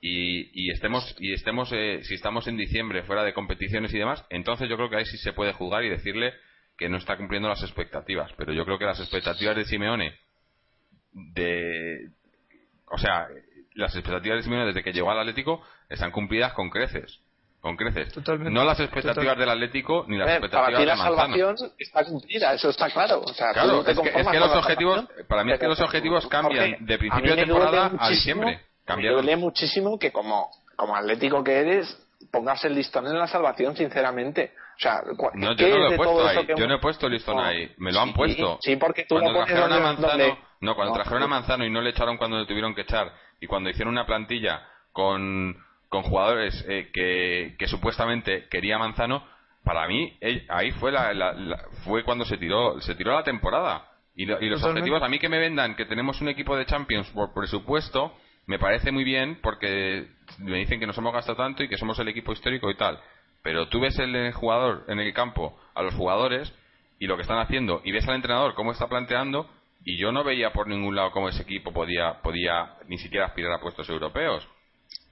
y, 0.00 0.66
y 0.66 0.70
estemos, 0.70 1.16
y 1.18 1.32
estemos 1.32 1.70
eh, 1.72 2.00
si 2.02 2.14
estamos 2.14 2.46
en 2.46 2.56
diciembre 2.56 3.02
fuera 3.04 3.24
de 3.24 3.32
competiciones 3.32 3.92
y 3.94 3.98
demás, 3.98 4.24
entonces 4.30 4.68
yo 4.68 4.76
creo 4.76 4.90
que 4.90 4.96
ahí 4.96 5.06
sí 5.06 5.16
se 5.18 5.32
puede 5.32 5.52
jugar 5.52 5.84
y 5.84 5.88
decirle 5.88 6.34
que 6.76 6.88
no 6.88 6.96
está 6.98 7.16
cumpliendo 7.16 7.48
las 7.48 7.62
expectativas. 7.62 8.30
Pero 8.36 8.52
yo 8.52 8.64
creo 8.64 8.78
que 8.78 8.84
las 8.84 9.00
expectativas 9.00 9.56
de 9.56 9.64
Simeone, 9.64 10.14
de, 11.12 12.10
o 12.90 12.98
sea, 12.98 13.28
las 13.74 13.94
expectativas 13.94 14.38
de 14.38 14.42
Simeone 14.42 14.66
desde 14.66 14.82
que 14.82 14.92
llegó 14.92 15.10
al 15.10 15.18
Atlético 15.20 15.62
están 15.88 16.10
cumplidas 16.10 16.52
con 16.52 16.70
creces. 16.70 17.20
con 17.60 17.76
creces. 17.76 18.12
Totalmente. 18.12 18.52
No 18.52 18.62
las 18.62 18.78
expectativas 18.78 19.36
del 19.36 19.48
Atlético 19.48 20.04
ni 20.06 20.16
las 20.16 20.28
Eh, 20.28 20.32
expectativas 20.34 20.66
para 20.66 20.76
ti 20.76 20.82
de 20.82 20.86
la 20.86 20.96
salvación 20.96 21.56
está 21.78 22.04
cumplida, 22.04 22.52
eso 22.54 22.70
está 22.70 22.90
claro. 22.90 23.22
O 23.22 23.34
sea, 23.34 23.48
tú 23.48 23.54
Claro, 23.54 23.72
no 23.72 23.80
es 23.80 23.86
que, 23.86 24.08
es 24.20 24.40
los 24.40 24.52
objetivos, 24.54 24.96
salvación. 24.98 25.26
para 25.26 25.42
mí 25.42 25.52
es 25.52 25.58
que 25.58 25.66
los 25.66 25.80
objetivos 25.80 26.26
cambian 26.28 26.70
Jorge, 26.70 26.84
de 26.84 26.98
principio 26.98 27.34
de 27.34 27.44
temporada 27.44 27.90
a 27.98 28.08
diciembre. 28.10 28.60
Me 28.96 29.08
duele 29.08 29.34
muchísimo 29.36 29.98
que 29.98 30.12
como, 30.12 30.48
como 30.76 30.94
atlético 30.94 31.42
que 31.42 31.54
eres 31.58 31.98
pongas 32.30 32.64
el 32.64 32.74
listón 32.74 33.06
en 33.08 33.18
la 33.18 33.26
salvación, 33.26 33.76
sinceramente. 33.76 34.52
O 34.76 34.78
sea, 34.78 35.00
cu- 35.16 35.30
No, 35.34 35.56
¿qué 35.56 35.70
yo 35.70 35.78
no 35.78 35.84
lo 35.84 35.92
he 35.92 35.96
puesto 35.96 36.26
ahí. 36.28 36.46
que 36.46 36.54
Yo 36.56 36.66
no 36.68 36.74
he 36.74 36.78
puesto 36.78 37.06
el 37.06 37.12
listón 37.14 37.36
No. 37.36 37.42
ahí. 37.44 37.72
Me 37.78 37.92
lo 37.92 38.00
han 38.00 38.08
Sí, 38.08 38.14
puesto. 38.14 38.58
Sí, 38.60 38.76
porque 38.76 39.04
tú 39.04 39.14
cuando 39.14 39.30
lo 39.32 39.38
pones 39.40 39.54
trajeron 39.54 39.72
a 39.72 39.80
Manzano, 39.82 40.08
donde- 40.08 40.38
no, 40.60 40.74
cuando 40.74 40.92
No, 40.94 41.00
trajeron 41.00 41.22
a 41.22 41.26
Manzano 41.26 41.64
y 41.64 41.70
no 41.70 41.80
le 41.80 41.90
echaron 41.90 42.16
cuando 42.18 42.38
le 42.38 42.46
tuvieron 42.46 42.74
que 42.74 42.82
echar 42.82 43.10
y 43.40 43.46
cuando 43.46 43.70
hicieron 43.70 43.92
una 43.92 44.04
plantilla 44.06 44.62
con, 44.92 45.56
con 45.88 46.02
jugadores 46.02 46.64
eh, 46.68 46.90
que, 46.92 47.54
que 47.58 47.66
supuestamente 47.68 48.46
quería 48.50 48.78
Manzano, 48.78 49.26
para 49.64 49.86
mí 49.88 50.16
eh, 50.20 50.44
ahí 50.48 50.70
fue 50.72 50.92
la, 50.92 51.12
la- 51.14 51.32
la- 51.32 51.64
fue 51.84 52.04
cuando 52.04 52.24
se 52.24 52.36
tiró 52.38 52.80
se 52.80 52.94
tiró 52.94 53.14
la 53.14 53.24
temporada 53.24 53.88
y, 54.14 54.24
lo- 54.26 54.40
y 54.40 54.48
los 54.48 54.60
Totalmente. 54.60 54.80
objetivos 54.90 55.02
a 55.02 55.08
mí 55.08 55.18
que 55.18 55.28
me 55.28 55.38
vendan 55.38 55.74
que 55.74 55.84
tenemos 55.86 56.20
un 56.20 56.28
equipo 56.28 56.56
de 56.56 56.66
Champions 56.66 57.08
por 57.10 57.32
presupuesto 57.34 58.14
me 58.46 58.58
parece 58.58 58.92
muy 58.92 59.02
bien 59.04 59.38
porque 59.42 60.06
me 60.38 60.58
dicen 60.58 60.78
que 60.80 60.86
nos 60.86 60.96
hemos 60.98 61.12
gastado 61.12 61.36
tanto 61.36 61.62
y 61.64 61.68
que 61.68 61.76
somos 61.78 61.98
el 61.98 62.08
equipo 62.08 62.32
histórico 62.32 62.70
y 62.70 62.76
tal 62.76 63.00
pero 63.46 63.68
tú 63.68 63.78
ves 63.78 63.96
el 64.00 64.32
jugador 64.32 64.82
en 64.88 64.98
el 64.98 65.14
campo 65.14 65.56
a 65.76 65.80
los 65.84 65.94
jugadores 65.94 66.52
y 66.98 67.06
lo 67.06 67.14
que 67.14 67.22
están 67.22 67.38
haciendo 67.38 67.80
y 67.84 67.92
ves 67.92 68.04
al 68.08 68.16
entrenador 68.16 68.54
cómo 68.56 68.72
está 68.72 68.88
planteando 68.88 69.48
y 69.84 69.96
yo 69.98 70.10
no 70.10 70.24
veía 70.24 70.52
por 70.52 70.66
ningún 70.66 70.96
lado 70.96 71.12
cómo 71.12 71.28
ese 71.28 71.42
equipo 71.42 71.72
podía 71.72 72.14
podía 72.22 72.74
ni 72.88 72.98
siquiera 72.98 73.26
aspirar 73.26 73.52
a 73.52 73.60
puestos 73.60 73.88
europeos. 73.88 74.44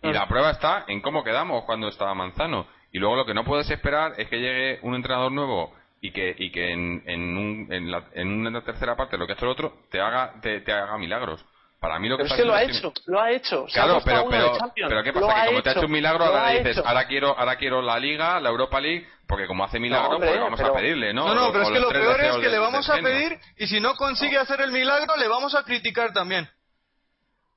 Y 0.02 0.12
la 0.12 0.26
prueba 0.26 0.50
está 0.50 0.84
en 0.88 1.00
cómo 1.00 1.22
quedamos 1.22 1.62
cuando 1.64 1.86
estaba 1.86 2.12
Manzano. 2.12 2.66
Y 2.90 2.98
luego 2.98 3.14
lo 3.14 3.24
que 3.24 3.34
no 3.34 3.44
puedes 3.44 3.70
esperar 3.70 4.14
es 4.18 4.28
que 4.28 4.40
llegue 4.40 4.80
un 4.82 4.96
entrenador 4.96 5.30
nuevo 5.30 5.72
y 6.00 6.10
que 6.10 6.34
y 6.36 6.50
que 6.50 6.72
en, 6.72 7.04
en, 7.06 7.36
un- 7.38 7.72
en 7.72 7.88
la, 7.92 8.02
en 8.14 8.28
una 8.32 8.62
tercera 8.64 8.96
parte 8.96 9.16
lo 9.16 9.26
que 9.26 9.34
ha 9.34 9.36
hecho 9.36 9.44
el 9.46 9.52
otro 9.52 9.74
te 9.92 10.00
haga 10.00 10.34
te, 10.42 10.60
te 10.62 10.72
haga 10.72 10.98
milagros 10.98 11.44
para 11.84 11.98
mí 11.98 12.08
lo 12.08 12.16
que 12.16 12.22
Pero 12.22 12.34
es 12.34 12.40
está 12.40 12.42
que 12.42 12.48
lo 12.48 12.54
ha 12.54 12.62
hecho, 12.62 12.92
lo 13.04 13.20
ha 13.20 13.30
hecho. 13.30 13.68
Se 13.68 13.78
ha 13.78 13.82
Claro, 13.84 14.00
puesto 14.00 14.30
pero, 14.30 14.30
pero, 14.30 14.72
pero 14.88 15.02
¿qué 15.02 15.12
Lo 15.12 15.20
pasa? 15.26 15.34
Que 15.34 15.40
ha 15.42 15.46
como 15.48 15.62
te 15.62 15.68
ha 15.68 15.72
hecho 15.72 15.84
un 15.84 15.92
milagro, 15.92 16.18
lo 16.20 16.24
ahora 16.30 16.46
ha 16.46 16.50
dices, 16.52 16.78
hecho. 16.78 16.88
ahora 16.88 17.06
quiero, 17.06 17.38
ahora 17.38 17.56
quiero 17.56 17.82
la 17.82 17.98
Liga, 17.98 18.40
la 18.40 18.48
Europa 18.48 18.80
League, 18.80 19.06
porque 19.28 19.46
como 19.46 19.64
hace 19.64 19.78
milagro, 19.78 20.12
hombre, 20.16 20.30
pues 20.30 20.40
vamos 20.40 20.58
pero- 20.58 20.72
a 20.72 20.76
pedirle, 20.78 21.12
¿no? 21.12 21.26
No, 21.28 21.34
no, 21.34 21.48
O- 21.48 21.52
pero 21.52 21.64
o 21.64 21.66
es 21.66 21.72
que 21.74 21.80
lo 21.80 21.88
peor 21.90 22.20
es 22.22 22.36
que 22.36 22.40
de- 22.40 22.48
le 22.50 22.58
vamos 22.58 22.88
a 22.88 22.94
pedir 22.96 23.38
y 23.58 23.66
si 23.66 23.80
no 23.80 23.94
consigue 23.96 24.38
hacer 24.38 24.62
el 24.62 24.72
milagro, 24.72 25.14
le 25.18 25.28
vamos 25.28 25.54
a 25.54 25.62
criticar 25.62 26.14
también. 26.14 26.48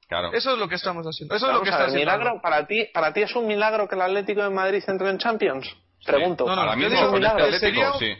Claro. 0.10 0.34
Eso 0.34 0.52
es 0.52 0.58
lo 0.58 0.68
que 0.68 0.76
estamos 0.76 1.06
haciendo. 1.06 1.34
Eso 1.36 1.46
es 1.46 1.50
Vamos 1.54 1.60
lo 1.60 1.64
que 1.64 1.70
está 1.70 1.84
ver, 1.86 1.90
haciendo. 1.96 2.12
milagro, 2.14 2.42
para 2.42 2.68
ti, 2.68 2.86
para 2.94 3.14
ti 3.14 3.22
es 3.22 3.34
un 3.36 3.48
milagro 3.48 3.88
que 3.88 3.96
el 3.96 4.02
Atlético 4.02 4.44
de 4.44 4.50
Madrid 4.50 4.84
entre 4.88 5.10
en 5.10 5.18
Champions. 5.20 5.74
Pregunto. 6.06 6.46
No, 6.46 6.56
no, 6.56 6.62
Ahora 6.64 6.76
mismo 6.76 7.12
con 7.12 7.24
este 7.24 7.36
que 7.38 7.44
Atlético, 7.44 7.60
sería 7.60 7.92
un- 7.92 8.00
sí. 8.00 8.14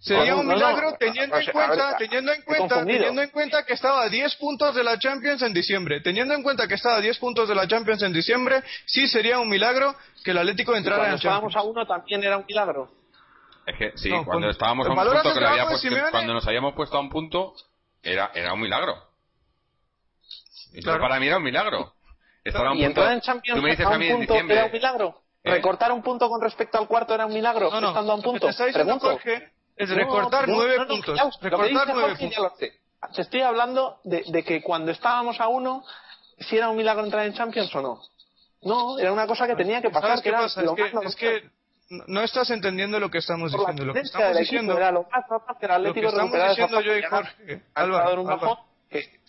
Sería 0.00 0.34
un 0.34 0.46
milagro 0.46 0.92
no. 0.92 0.96
teniendo 0.96 1.36
en 1.36 1.52
cuenta, 1.52 1.96
teniendo 1.98 2.32
en 2.32 2.42
cuenta, 2.42 2.84
teniendo 2.86 3.20
en 3.22 3.30
cuenta 3.30 3.64
que 3.66 3.74
estaba 3.74 4.02
a 4.02 4.08
10 4.08 4.34
puntos 4.36 4.74
de 4.74 4.82
la 4.82 4.98
Champions 4.98 5.42
en 5.42 5.52
diciembre. 5.52 6.00
Teniendo 6.00 6.32
en 6.34 6.42
cuenta 6.42 6.66
que 6.66 6.74
estaba 6.74 6.96
a 6.96 7.00
10 7.00 7.18
puntos 7.18 7.46
de 7.48 7.54
la 7.54 7.68
Champions 7.68 8.02
en 8.02 8.12
diciembre, 8.14 8.62
sí 8.86 9.06
sería 9.08 9.38
un 9.38 9.48
milagro 9.50 9.94
que 10.24 10.30
el 10.30 10.38
Atlético 10.38 10.74
entrara 10.74 11.02
en 11.04 11.18
Champions. 11.18 11.24
estábamos 11.24 11.56
a 11.56 11.62
uno 11.62 11.86
también 11.86 12.24
era 12.24 12.38
un 12.38 12.46
milagro. 12.48 12.90
Es 13.66 13.76
que 13.76 13.92
sí, 13.98 14.08
No, 14.08 14.16
cuando 14.24 14.30
cuando- 14.30 14.50
estábamos 14.50 14.86
a 14.86 14.90
un 14.90 14.96
¿valoras 14.96 15.22
punto 15.22 15.34
que 15.34 15.38
el 15.38 15.42
le 15.44 15.48
había 15.50 15.56
trabajo 15.64 15.76
de 15.76 15.80
puesto- 15.82 15.88
Simeone? 15.96 16.10
cuando 16.10 16.32
nos 16.34 16.46
habíamos 16.48 16.74
puesto 16.74 16.96
a 16.96 17.00
un 17.00 17.10
punto, 17.10 17.54
era, 18.02 18.30
era 18.34 18.52
un 18.54 18.60
milagro. 18.60 18.94
Eso 20.72 20.82
Claro. 20.82 21.00
para 21.00 21.20
mí 21.20 21.26
era 21.26 21.36
un 21.36 21.42
milagro. 21.42 21.92
Estar 22.42 22.64
a 22.66 22.70
un 22.72 22.78
y 22.78 22.84
punto, 22.84 23.00
entrar 23.02 23.12
en 23.12 23.20
Champions 23.20 23.56
tú 23.58 23.62
me 23.62 23.70
dices 23.70 23.84
a 23.84 23.88
a 23.90 23.92
un 23.92 23.98
mí 23.98 24.06
en 24.06 24.16
punto 24.16 24.32
diciembre, 24.32 24.56
era 24.56 24.66
un 24.66 24.72
milagro. 24.72 25.20
Eh. 25.44 25.50
Recortar 25.50 25.92
un 25.92 26.02
punto 26.02 26.28
con 26.28 26.40
respecto 26.40 26.78
al 26.78 26.86
cuarto 26.88 27.14
era 27.14 27.26
un 27.26 27.34
milagro, 27.34 27.70
No, 27.70 27.80
no, 27.82 27.88
estando 27.88 28.12
a 28.12 28.14
un 28.14 28.22
punto. 28.22 28.48
Pregunto. 28.72 29.10
Jorge 29.10 29.52
es 29.76 29.88
recortar 29.90 30.48
no, 30.48 30.56
nueve 30.56 30.76
no, 30.78 30.86
puntos. 30.86 31.18
recortar 31.40 31.88
nueve 31.94 32.16
puntos. 32.18 32.52
Te 32.58 33.22
estoy 33.22 33.40
hablando 33.40 33.98
de, 34.04 34.24
de 34.28 34.42
que 34.44 34.62
cuando 34.62 34.90
estábamos 34.92 35.40
a 35.40 35.48
uno, 35.48 35.82
si 36.38 36.56
era 36.56 36.68
un 36.68 36.76
milagro 36.76 37.04
entrar 37.04 37.24
en 37.26 37.32
Champions 37.34 37.74
o 37.74 37.80
no. 37.80 38.02
No, 38.62 38.98
era 38.98 39.10
una 39.12 39.26
cosa 39.26 39.46
que 39.46 39.56
tenía 39.56 39.80
que 39.80 39.88
pasar, 39.88 40.10
¿Sabes 40.10 40.22
que 40.22 40.28
era 40.28 40.40
pasa? 40.42 40.62
Es 40.62 40.70
que, 40.74 40.82
es 41.06 41.16
que 41.16 41.50
no- 42.06 42.20
estás 42.22 42.50
entendiendo 42.50 43.00
lo 43.00 43.10
que 43.10 43.18
estamos 43.18 43.52
Por 43.52 43.60
diciendo. 43.60 43.84
Lo 43.86 43.94
que 43.94 44.00
estamos 44.00 44.36
diciendo, 44.36 44.74
lo 44.74 45.02
más 45.10 45.24
que 45.94 46.02
lo 46.02 46.08
estamos 46.10 46.48
diciendo 46.48 46.80
yo 46.82 46.96
y. 46.96 47.02
Jorge, 47.02 47.62
Álvaro, 47.74 48.20
Álvaro. 48.20 48.58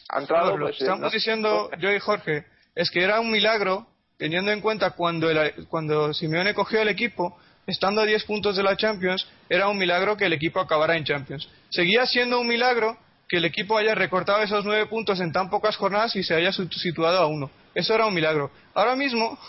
Álvaro, 0.10 0.58
lo 0.58 0.66
pues, 0.66 0.78
que 0.78 0.84
estamos 0.84 1.12
diciendo 1.14 1.70
yo 1.80 1.92
y 1.94 2.00
Jorge 2.00 2.46
es 2.76 2.92
que 2.92 3.04
era 3.04 3.20
un 3.22 3.32
milagro 3.32 3.88
teniendo 4.18 4.52
en 4.52 4.60
cuenta 4.62 4.92
cuando, 4.92 5.30
el- 5.30 5.68
cuando 5.70 6.14
Simeone 6.14 6.54
cogió 6.54 6.82
el 6.82 6.90
equipo, 6.90 7.38
estando 7.68 8.02
a 8.02 8.06
10 8.06 8.24
puntos 8.26 8.56
de 8.56 8.64
la 8.64 8.76
Champions, 8.76 9.28
era 9.50 9.68
un 9.68 9.78
milagro 9.78 10.18
que 10.18 10.26
el 10.26 10.34
equipo 10.34 10.60
acabara 10.60 10.98
en 10.98 11.04
Champions. 11.06 11.48
Seguía 11.70 12.06
siendo 12.06 12.40
un 12.40 12.48
milagro 12.48 12.98
que 13.30 13.38
el 13.38 13.46
equipo 13.46 13.78
haya 13.78 13.96
recortado 13.96 14.42
esos 14.42 14.66
9 14.66 14.88
puntos 14.88 15.20
en 15.22 15.32
tan 15.32 15.50
pocas 15.50 15.78
jornadas 15.78 16.16
y 16.16 16.24
se 16.24 16.36
haya 16.36 16.52
situado 16.52 17.18
a 17.20 17.28
uno. 17.28 17.50
Eso 17.74 17.94
era 17.96 18.06
un 18.06 18.14
milagro. 18.14 18.52
Ahora 18.74 18.96
mismo, 18.96 19.40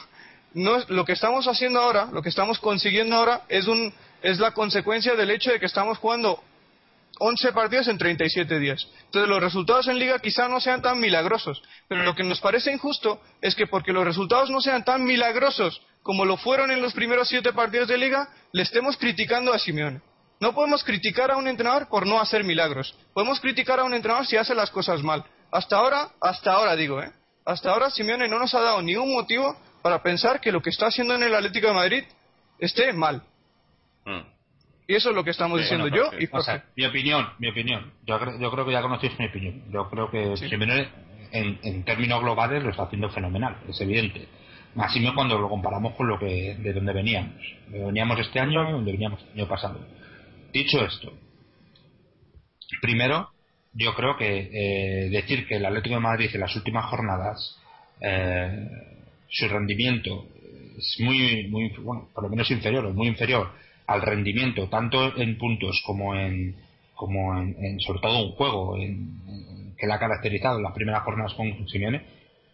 no 0.55 0.77
es- 0.77 0.89
lo 0.89 1.05
que 1.05 1.13
estamos 1.13 1.49
haciendo 1.49 1.81
ahora, 1.81 2.07
lo 2.13 2.23
que 2.23 2.29
estamos 2.29 2.59
consiguiendo 2.61 3.17
ahora, 3.17 3.43
es, 3.49 3.67
un, 3.67 3.93
es 4.23 4.39
la 4.39 4.53
consecuencia 4.53 5.15
del 5.15 5.31
hecho 5.31 5.51
de 5.51 5.59
que 5.59 5.67
estamos 5.67 5.99
jugando 5.99 6.43
11 7.25 7.53
partidos 7.53 7.87
en 7.87 7.99
37 7.99 8.59
días. 8.59 8.89
Entonces 9.05 9.29
los 9.29 9.41
resultados 9.41 9.87
en 9.87 9.97
liga 9.97 10.19
quizá 10.19 10.49
no 10.49 10.61
sean 10.61 10.83
tan 10.83 10.99
milagrosos, 10.99 11.63
pero 11.87 12.03
lo 12.03 12.17
que 12.17 12.25
nos 12.25 12.41
parece 12.41 12.73
injusto 12.73 13.21
es 13.41 13.55
que 13.55 13.69
porque 13.69 13.93
los 13.93 14.05
resultados 14.05 14.51
no 14.51 14.61
sean 14.61 14.85
tan 14.85 15.05
milagrosos 15.05 15.81
como 16.03 16.25
lo 16.25 16.37
fueron 16.37 16.73
en 16.73 16.83
los 16.83 16.95
primeros 16.95 17.29
7 17.29 17.53
partidos 17.53 17.87
de 17.87 17.97
liga, 17.97 18.29
le 18.51 18.63
estemos 18.63 18.97
criticando 18.97 19.53
a 19.53 19.61
Simeone. 19.61 20.01
No 20.41 20.53
podemos 20.53 20.83
criticar 20.83 21.31
a 21.31 21.37
un 21.37 21.47
entrenador 21.47 21.89
por 21.89 22.09
no 22.09 22.21
hacer 22.21 22.43
milagros. 22.43 22.93
Podemos 23.15 23.39
criticar 23.39 23.79
a 23.79 23.85
un 23.85 23.95
entrenador 23.95 24.27
si 24.27 24.37
hace 24.37 24.57
las 24.57 24.73
cosas 24.73 25.01
mal. 25.05 25.25
Hasta 25.53 25.77
ahora, 25.77 26.09
hasta 26.21 26.53
ahora 26.53 26.75
digo, 26.75 27.01
¿eh? 27.01 27.13
Hasta 27.45 27.71
ahora 27.71 27.91
Simeone 27.91 28.27
no 28.27 28.41
nos 28.41 28.53
ha 28.55 28.61
dado 28.61 28.83
ningún 28.83 29.13
motivo 29.13 29.57
para 29.81 30.03
pensar 30.03 30.41
que 30.41 30.51
lo 30.51 30.61
que 30.61 30.71
está 30.71 30.87
haciendo 30.87 31.15
en 31.15 31.23
el 31.23 31.37
Atlético 31.37 31.69
de 31.69 31.75
Madrid 31.75 32.05
esté 32.59 32.93
mal. 32.93 33.23
Mm. 34.05 34.32
Y 34.93 34.97
eso 34.97 35.09
es 35.09 35.17
lo 35.17 35.25
que 35.25 35.31
estamos 35.31 35.57
Sí, 35.59 35.63
diciendo 35.63 35.89
bueno, 35.89 36.11
yo 36.13 36.19
y 36.19 36.21
sí. 36.21 36.27
O 36.27 36.31
Jorge. 36.37 36.45
sea, 36.45 36.65
mi 36.77 36.85
opinión, 36.85 37.27
mi 37.39 37.49
opinión. 37.49 37.93
Yo, 38.05 38.19
creo- 38.21 38.39
yo 38.39 38.51
creo 38.51 38.67
que 38.67 38.73
ya 38.73 38.83
conocéis 38.83 39.19
mi 39.19 39.25
opinión. 39.25 39.63
Yo 39.73 39.89
creo 39.89 40.11
que 40.11 40.37
Simeone, 40.37 40.89
en, 41.33 41.59
en 41.63 41.83
términos 41.85 42.21
globales, 42.21 42.63
lo 42.63 42.69
está 42.69 42.83
haciendo 42.83 43.09
fenomenal, 43.09 43.57
es 43.67 43.81
evidente. 43.81 44.29
Máximo 44.75 45.15
cuando 45.15 45.39
lo 45.39 45.49
comparamos 45.49 45.95
con 45.95 46.09
lo 46.09 46.19
que 46.19 46.57
de 46.59 46.73
donde 46.75 46.93
veníamos. 46.93 47.35
De 47.69 47.79
donde 47.79 47.87
veníamos 47.87 48.19
este 48.19 48.39
año 48.39 48.69
y 48.69 48.73
donde 48.73 48.93
veníamos 48.93 49.23
el 49.33 49.41
año 49.41 49.49
pasado. 49.49 49.81
Dicho 50.53 50.85
esto, 50.85 51.11
primero, 52.83 53.31
yo 53.73 53.95
creo 53.95 54.17
que 54.19 54.51
eh, 55.07 55.09
decir 55.09 55.47
que 55.47 55.57
el 55.57 55.65
Atlético 55.65 55.95
de 55.95 56.01
Madrid 56.03 56.31
en 56.35 56.41
las 56.41 56.55
últimas 56.55 56.85
jornadas 56.91 57.59
eh, 58.03 58.69
su 59.31 59.49
rendimiento 59.49 60.27
es 60.77 60.97
muy, 61.01 61.47
muy, 61.49 61.71
bueno, 61.79 62.09
por 62.13 62.25
lo 62.25 62.29
menos 62.29 62.51
inferior, 62.51 62.85
o 62.85 62.93
muy 62.93 63.09
inferior 63.09 63.51
al 63.93 64.03
rendimiento, 64.03 64.69
tanto 64.69 65.17
en 65.17 65.39
puntos 65.39 65.83
como 65.87 66.15
en, 66.15 66.57
como 66.95 67.37
en, 67.39 67.57
en 67.65 67.81
sobre 67.81 68.01
todo 68.01 68.25
un 68.27 68.33
juego 68.33 68.77
en, 68.77 69.21
en- 69.29 69.75
que 69.77 69.87
le 69.87 69.93
ha 69.95 69.99
caracterizado 69.99 70.59
en 70.59 70.63
las 70.65 70.73
primeras 70.75 71.03
jornadas 71.03 71.35
con 71.35 71.69
Simeone, 71.69 72.03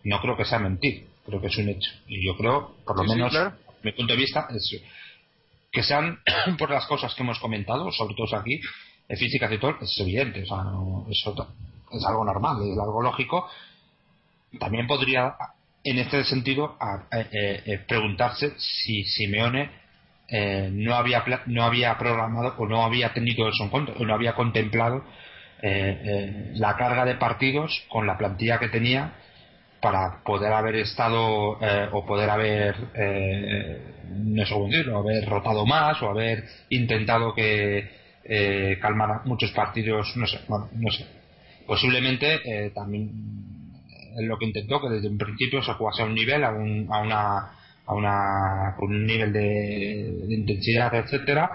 no 0.05 0.21
creo 0.21 0.37
que 0.37 0.45
sea 0.47 0.59
mentir, 0.59 1.07
creo 1.27 1.41
que 1.41 1.49
es 1.49 1.57
un 1.59 1.69
hecho. 1.69 1.91
Y 2.07 2.25
yo 2.27 2.37
creo, 2.37 2.77
por 2.87 2.97
lo 2.97 3.03
Sí, 3.03 3.09
sí, 3.11 3.15
menos, 3.17 3.31
claro. 3.33 3.53
mi 3.83 3.93
punto 3.93 4.13
de 4.15 4.19
vista, 4.19 4.47
es, 4.51 4.83
que 5.71 5.83
sean 5.83 6.19
por 6.59 6.71
las 6.71 6.87
cosas 6.87 7.15
que 7.15 7.23
hemos 7.23 7.39
comentado, 7.39 7.91
sobre 7.93 8.15
todo 8.15 8.35
aquí, 8.37 8.61
eh, 9.09 9.17
físicas 9.17 9.53
y 9.53 9.59
todo, 9.59 9.77
es 9.83 10.01
evidente, 10.01 10.43
o 10.43 10.47
sea, 10.47 10.59
no- 10.65 11.07
eso 11.11 11.35
es 11.93 12.05
algo 12.07 12.25
normal, 12.25 12.57
es 12.73 12.79
algo 12.79 13.03
lógico. 13.03 13.49
También 14.59 14.87
podría, 14.87 15.35
en 15.85 15.99
este 15.99 16.25
sentido, 16.25 16.77
a- 16.81 17.07
a- 17.11 17.21
eh, 17.21 17.63
eh, 17.67 17.79
preguntarse 17.87 18.55
si 18.59 19.05
Simeone 19.05 19.71
eh, 20.29 20.69
no 20.73 20.95
había 20.95 21.25
no 21.47 21.65
había 21.65 21.97
programado 21.97 22.55
o 22.59 22.67
no 22.67 22.85
había 22.85 23.13
tenido 23.13 23.49
eso 23.49 23.65
en 23.65 23.71
cuenta, 23.71 23.93
o 23.99 24.05
no 24.05 24.15
había 24.15 24.35
contemplado 24.35 25.05
eh, 25.63 26.01
eh, 26.05 26.51
la 26.55 26.77
carga 26.77 27.05
de 27.05 27.15
partidos 27.17 27.85
con 27.89 28.07
la 28.07 28.19
plantilla 28.19 28.59
que 28.59 28.69
tenía 28.69 29.13
para 29.81 30.23
poder 30.25 30.53
haber 30.53 30.77
estado 30.77 31.59
eh, 31.61 31.89
o 31.93 32.05
poder 32.05 32.29
haber 32.31 32.77
eh, 32.95 33.81
no 34.11 34.45
sé 34.45 34.53
cómo 34.53 34.67
decirlo, 34.67 34.99
haber 34.99 35.25
rotado 35.29 35.65
más 35.67 36.03
o 36.03 36.11
haber 36.11 36.45
intentado 36.69 37.35
que 37.35 37.91
eh, 38.25 38.79
calmar 38.81 39.23
muchos 39.25 39.51
partidos 39.53 40.15
no 40.17 40.27
sé 40.27 40.41
bueno, 40.49 40.69
no 40.75 40.91
sé. 40.91 41.07
Posiblemente 41.67 42.71
también 42.75 43.11
lo 44.21 44.39
que 44.39 44.47
intentó 44.47 44.81
que 44.81 44.89
desde 44.89 45.09
un 45.09 45.19
principio 45.19 45.63
se 45.63 45.75
jugase 45.75 46.01
a 46.01 46.07
un 46.07 46.15
nivel 46.15 46.43
a, 46.43 46.51
un, 46.51 46.89
a 46.91 47.01
una 47.01 47.58
a 47.89 47.95
una 47.95 48.75
con 48.79 48.91
un 48.91 49.07
nivel 49.07 49.33
de, 49.33 50.21
de 50.27 50.35
intensidad 50.35 50.95
etcétera 50.95 51.51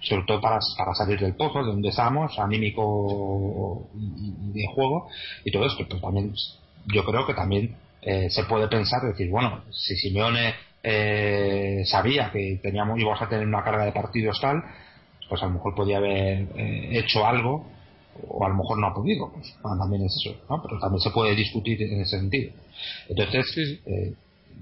sobre 0.00 0.24
todo 0.26 0.40
para, 0.40 0.58
para 0.76 0.94
salir 0.94 1.18
del 1.18 1.34
pozo 1.34 1.60
de 1.60 1.66
donde 1.66 1.88
estamos 1.88 2.38
anímico 2.38 3.88
de 3.94 4.66
juego 4.74 5.08
y 5.44 5.50
todo 5.50 5.66
esto 5.66 5.84
pero 5.88 6.00
también 6.00 6.34
yo 6.92 7.04
creo 7.04 7.26
que 7.26 7.34
también 7.34 7.76
eh, 8.02 8.28
se 8.30 8.44
puede 8.44 8.68
pensar 8.68 9.02
decir 9.02 9.30
bueno 9.30 9.64
si 9.70 9.96
Simeone 9.96 10.54
eh, 10.86 11.82
sabía 11.86 12.30
que 12.30 12.60
teníamos 12.62 13.00
íbamos 13.00 13.20
a 13.22 13.28
tener 13.28 13.46
una 13.46 13.64
carga 13.64 13.86
de 13.86 13.92
partidos 13.92 14.38
tal, 14.40 14.62
pues 15.28 15.42
a 15.42 15.46
lo 15.46 15.52
mejor 15.52 15.74
podía 15.74 15.96
haber 15.96 16.46
eh, 16.56 16.98
hecho 16.98 17.26
algo 17.26 17.66
o 18.28 18.44
a 18.44 18.48
lo 18.50 18.54
mejor 18.54 18.78
no 18.78 18.88
ha 18.88 18.94
podido, 18.94 19.32
pues 19.32 19.56
también 19.62 20.04
es 20.04 20.14
eso, 20.14 20.36
¿no? 20.48 20.62
Pero 20.62 20.78
también 20.78 21.00
se 21.00 21.10
puede 21.10 21.34
discutir 21.34 21.82
en 21.82 22.00
ese 22.00 22.18
sentido. 22.18 22.52
Entonces, 23.08 23.80
Eh, 23.86 24.14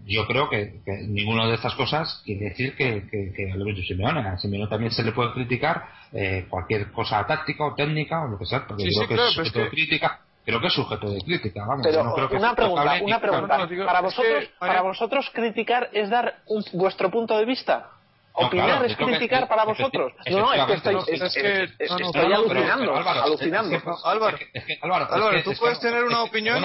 yo 0.07 0.27
creo 0.27 0.49
que, 0.49 0.81
que, 0.85 0.93
ninguna 1.09 1.47
de 1.47 1.55
estas 1.55 1.75
cosas 1.75 2.23
quiere 2.25 2.51
decir 2.51 2.77
que, 2.77 3.09
que, 3.09 3.33
que 3.33 3.53
a 3.53 3.87
Simeone, 3.87 4.21
a 4.21 4.39
Simeone 4.39 4.69
también 4.69 4.93
se 4.93 5.03
le 5.03 5.13
puede 5.13 5.33
criticar 5.33 5.85
eh, 6.13 6.47
cualquier 6.49 6.91
cosa 6.93 7.27
táctica 7.27 7.65
o 7.65 7.75
técnica 7.75 8.23
o 8.23 8.29
lo 8.29 8.39
que 8.39 8.47
sea, 8.47 8.67
porque 8.67 8.85
creo 8.85 9.09
que 9.09 9.15
es 9.15 9.35
sujeto 9.35 9.59
de 9.61 9.69
crítica. 9.71 10.21
Creo 10.45 10.61
que 10.61 10.67
es 10.67 10.73
sujeto 10.73 11.09
de 11.09 11.21
crítica, 11.21 11.65
vamos. 11.65 11.87
Pero 11.87 12.03
no 12.03 12.15
creo 12.15 12.29
que 12.29 12.37
una 12.37 12.55
pregunta, 12.55 12.99
una 13.01 13.21
pregunta. 13.21 13.57
para 13.87 14.01
vosotros, 14.01 14.51
para 14.59 14.83
vosotros 14.83 15.31
criticar 15.33 15.89
es 15.93 16.11
dar 16.11 16.43
un, 16.47 16.65
vuestro 16.73 17.11
punto 17.11 17.39
de 17.39 17.45
vista. 17.45 17.91
Opinar 18.35 18.85
es 18.87 18.97
criticar 18.97 19.47
para 19.47 19.65
vosotros. 19.65 20.13
No, 20.31 20.39
no, 20.39 20.55
es 20.55 20.65
que 20.65 20.73
estoy, 20.73 20.97
es, 21.07 21.35
que, 21.35 21.69
estoy 21.79 22.33
alucinando. 22.33 22.97
alucinando. 22.97 23.77
Álvaro, 24.05 24.39
Álvaro, 24.83 25.43
tú 25.45 25.53
puedes 25.61 25.79
tener 25.81 26.03
una 26.03 26.23
opinión. 26.25 26.63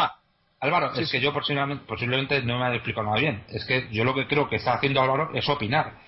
Álvaro, 0.59 0.93
es 0.95 1.11
que 1.11 1.21
yo 1.21 1.33
posiblemente, 1.33 1.85
posiblemente 1.85 2.41
no 2.41 2.59
me 2.59 2.71
he 2.71 2.75
explicado 2.75 3.05
nada 3.05 3.19
bien. 3.19 3.43
Es 3.49 3.63
que 3.65 3.87
yo 3.91 4.03
lo 4.03 4.15
que 4.15 4.27
creo 4.27 4.49
que 4.49 4.55
está 4.55 4.73
haciendo 4.73 5.01
Álvaro 5.01 5.31
es 5.33 5.47
opinar. 5.49 5.99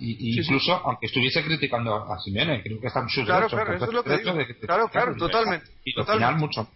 Y, 0.00 0.38
incluso, 0.38 0.74
aunque 0.74 1.06
estuviese 1.06 1.42
criticando 1.42 1.94
a 1.94 2.18
Simeone, 2.20 2.62
creo 2.62 2.80
que 2.80 2.86
está 2.86 3.00
en 3.00 3.08
sus 3.08 3.24
claro, 3.24 3.48
Claro, 3.48 3.74
eso 3.74 3.84
es 3.86 3.92
lo 3.92 4.04
que 4.04 4.18
digo. 4.18 4.32
claro, 4.60 4.88
claro, 4.88 5.16
totalmente. 5.16 5.66
Y 5.84 5.94
totalmente. 5.94 6.38
mucho. 6.38 6.68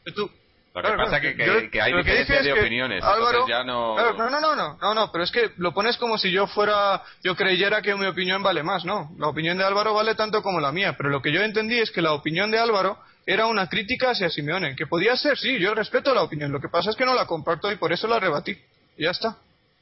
Lo 0.75 0.83
que 0.83 0.97
pasa 0.97 1.19
es 1.19 1.23
que, 1.23 1.71
que, 1.71 1.83
hay 1.83 1.93
diferencias 1.95 2.45
de 2.45 2.53
opiniones. 2.55 3.05
Álvaro, 3.05 3.47
ya 3.47 3.63
no... 3.63 3.95
no, 3.95 4.13
no, 4.15 4.41
no, 4.41 4.57
no, 4.57 4.79
no, 4.81 4.95
no, 4.95 5.13
pero 5.13 5.23
es 5.23 5.31
que 5.31 5.51
lo 5.59 5.75
pones 5.75 5.99
como 5.99 6.17
si 6.17 6.33
yo 6.33 6.47
fuera, 6.47 7.03
yo 7.23 7.37
creyera 7.37 7.83
que 7.83 7.95
mi 7.95 8.07
opinión 8.07 8.43
vale 8.43 8.63
más, 8.63 8.85
¿no? 8.87 9.13
La 9.19 9.29
opinión 9.29 9.59
de 9.59 9.65
Álvaro 9.65 9.93
vale 9.93 10.15
tanto 10.15 10.43
como 10.43 10.61
la 10.61 10.73
mía, 10.73 10.95
pero 10.97 11.11
lo 11.11 11.21
que 11.21 11.31
yo 11.31 11.43
entendí 11.43 11.79
es 11.79 11.91
que 11.91 12.01
la 12.01 12.15
opinión 12.15 12.51
de 12.51 12.59
Álvaro 12.59 12.99
era 13.27 13.47
una 13.47 13.69
crítica 13.69 14.11
hacia 14.11 14.31
Simeone, 14.31 14.75
que 14.75 14.87
podía 14.87 15.17
ser, 15.17 15.39
sí, 15.39 15.59
yo 15.59 15.75
respeto 15.75 16.15
la 16.15 16.23
opinión, 16.23 16.53
lo 16.53 16.61
que 16.61 16.69
pasa 16.69 16.91
es 16.91 16.97
que 16.97 17.05
no 17.05 17.15
la 17.15 17.27
comparto 17.27 17.71
y 17.71 17.77
por 17.77 17.93
eso 17.93 18.09
la 18.09 18.19
rebatí. 18.19 18.57
Y 18.97 19.05
ya 19.05 19.11
está. 19.11 19.37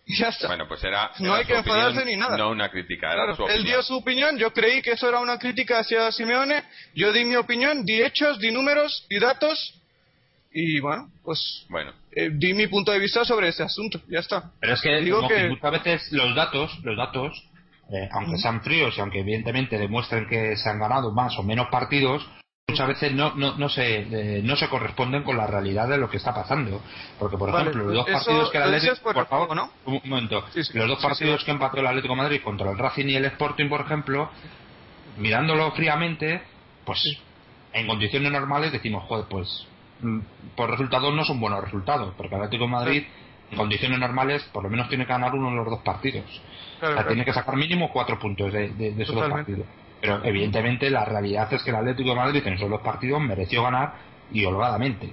Ya 0.07 0.29
está. 0.29 0.49
Bueno, 0.49 0.67
pues 0.67 0.83
era. 0.83 1.13
no 1.21 1.35
hay 1.35 1.45
que 1.45 1.57
enfadarse 1.57 2.05
ni 2.05 2.17
nada. 2.17 2.37
No 2.37 2.51
una 2.51 2.71
crítica, 2.71 3.13
era 3.13 3.35
su 3.37 3.43
opinión. 3.43 3.59
Él 3.59 3.65
dio 3.65 3.83
su 3.83 3.97
opinión, 3.97 4.39
yo 4.39 4.53
creí 4.53 4.83
que 4.83 4.93
eso 4.93 5.09
era 5.09 5.21
una 5.21 5.39
crítica 5.39 5.79
hacia 5.79 6.11
Simeone, 6.11 6.65
yo 6.95 7.13
di 7.13 7.25
mi 7.25 7.37
opinión, 7.37 7.85
di 7.85 8.03
hechos, 8.03 8.39
di 8.39 8.51
números, 8.51 9.07
di 9.09 9.19
datos, 9.19 9.81
y 10.53 10.81
bueno, 10.81 11.09
pues 11.23 11.65
bueno. 11.69 11.93
Eh, 12.13 12.31
di 12.33 12.55
mi 12.55 12.67
punto 12.67 12.91
de 12.91 12.99
vista 12.99 13.25
sobre 13.25 13.49
ese 13.49 13.63
asunto, 13.63 14.01
ya 14.09 14.19
está. 14.19 14.51
Pero 14.61 14.75
es 14.75 14.81
que, 14.81 15.01
Digo 15.01 15.27
que... 15.29 15.49
muchas 15.49 15.71
veces 15.71 16.13
los 16.13 16.35
datos, 16.35 16.77
los 16.83 16.97
datos, 16.97 17.49
eh, 17.93 18.09
aunque 18.13 18.37
sean 18.39 18.61
fríos 18.63 18.97
y 18.97 19.01
aunque 19.01 19.21
evidentemente 19.21 19.79
demuestren 19.79 20.27
que 20.27 20.57
se 20.57 20.69
han 20.69 20.81
ganado 20.81 21.13
más 21.13 21.39
o 21.39 21.45
menos 21.45 21.69
partidos, 21.71 22.27
muchas 22.71 22.89
veces 22.89 23.13
no, 23.13 23.35
no, 23.35 23.57
no, 23.57 23.69
se, 23.69 23.99
eh, 23.99 24.43
no 24.43 24.57
se 24.57 24.69
corresponden 24.69 25.23
con 25.23 25.37
la 25.37 25.47
realidad 25.47 25.89
de 25.89 25.99
lo 25.99 26.09
que 26.09 26.17
está 26.17 26.35
pasando. 26.35 26.81
Porque, 27.19 27.37
por 27.37 27.51
ejemplo, 27.51 27.85
los 27.85 27.95
dos 27.95 28.07
partidos 28.07 28.51
que 28.51 28.59
el 28.59 28.65
Atlético... 28.65 29.13
Por, 29.13 29.27
favor, 29.27 29.57
¿no? 29.57 29.71
un 29.87 30.01
momento. 30.05 30.45
los 30.55 30.89
dos 30.89 31.03
partidos 31.03 31.45
que 31.45 31.51
empató 31.51 31.81
el 31.81 31.87
Atlético 31.87 32.17
Madrid 32.17 32.41
contra 32.43 32.71
el 32.71 32.79
Racing 32.79 33.07
y 33.07 33.17
el 33.17 33.25
Sporting, 33.27 33.69
por 33.69 33.83
ejemplo, 33.83 34.31
mirándolo 35.19 35.71
fríamente, 35.73 36.43
pues 36.85 37.01
en 37.73 37.87
condiciones 37.87 38.33
normales 38.33 38.73
decimos, 38.73 39.05
joder, 39.05 39.27
pues 39.29 39.67
mm, 40.01 40.19
por 40.57 40.71
resultados 40.71 41.15
no 41.15 41.25
son 41.25 41.41
buenos 41.41 41.63
resultados, 41.63 42.15
porque 42.17 42.35
el 42.35 42.43
Atlético 42.43 42.69
Madrid 42.69 43.05
en 43.51 43.57
condiciones 43.57 43.99
normales 43.99 44.43
por 44.53 44.63
lo 44.63 44.71
menos 44.71 44.89
tiene 44.89 45.07
que 45.07 45.13
ganar 45.13 45.35
uno 45.35 45.51
de 45.51 45.57
los 45.57 45.67
dos 45.67 45.81
partidos. 45.81 46.25
o 46.81 46.87
sea, 46.87 47.07
tiene 47.07 47.25
que 47.25 47.33
sacar 47.33 47.57
mínimo 47.57 47.91
cuatro 47.93 48.19
puntos 48.19 48.53
de, 48.53 48.69
de 48.71 49.03
esos 49.03 49.15
dos 49.15 49.29
partidos. 49.29 49.67
Pero 50.01 50.25
evidentemente 50.25 50.89
la 50.91 51.05
realidad 51.05 51.53
es 51.53 51.63
que 51.63 51.71
el 51.71 51.77
Atlético 51.77 52.11
de 52.11 52.17
Madrid 52.17 52.43
en 52.47 52.55
esos 52.55 52.71
dos 52.71 52.81
partidos 52.81 53.21
mereció 53.21 53.63
ganar 53.63 53.95
y 54.33 54.45
holgadamente. 54.45 55.13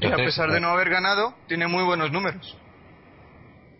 y 0.00 0.06
a 0.06 0.16
pesar 0.16 0.50
de 0.50 0.58
eh, 0.58 0.60
no 0.60 0.68
haber 0.68 0.90
ganado, 0.90 1.34
tiene 1.46 1.68
muy 1.68 1.84
buenos 1.84 2.10
números. 2.10 2.56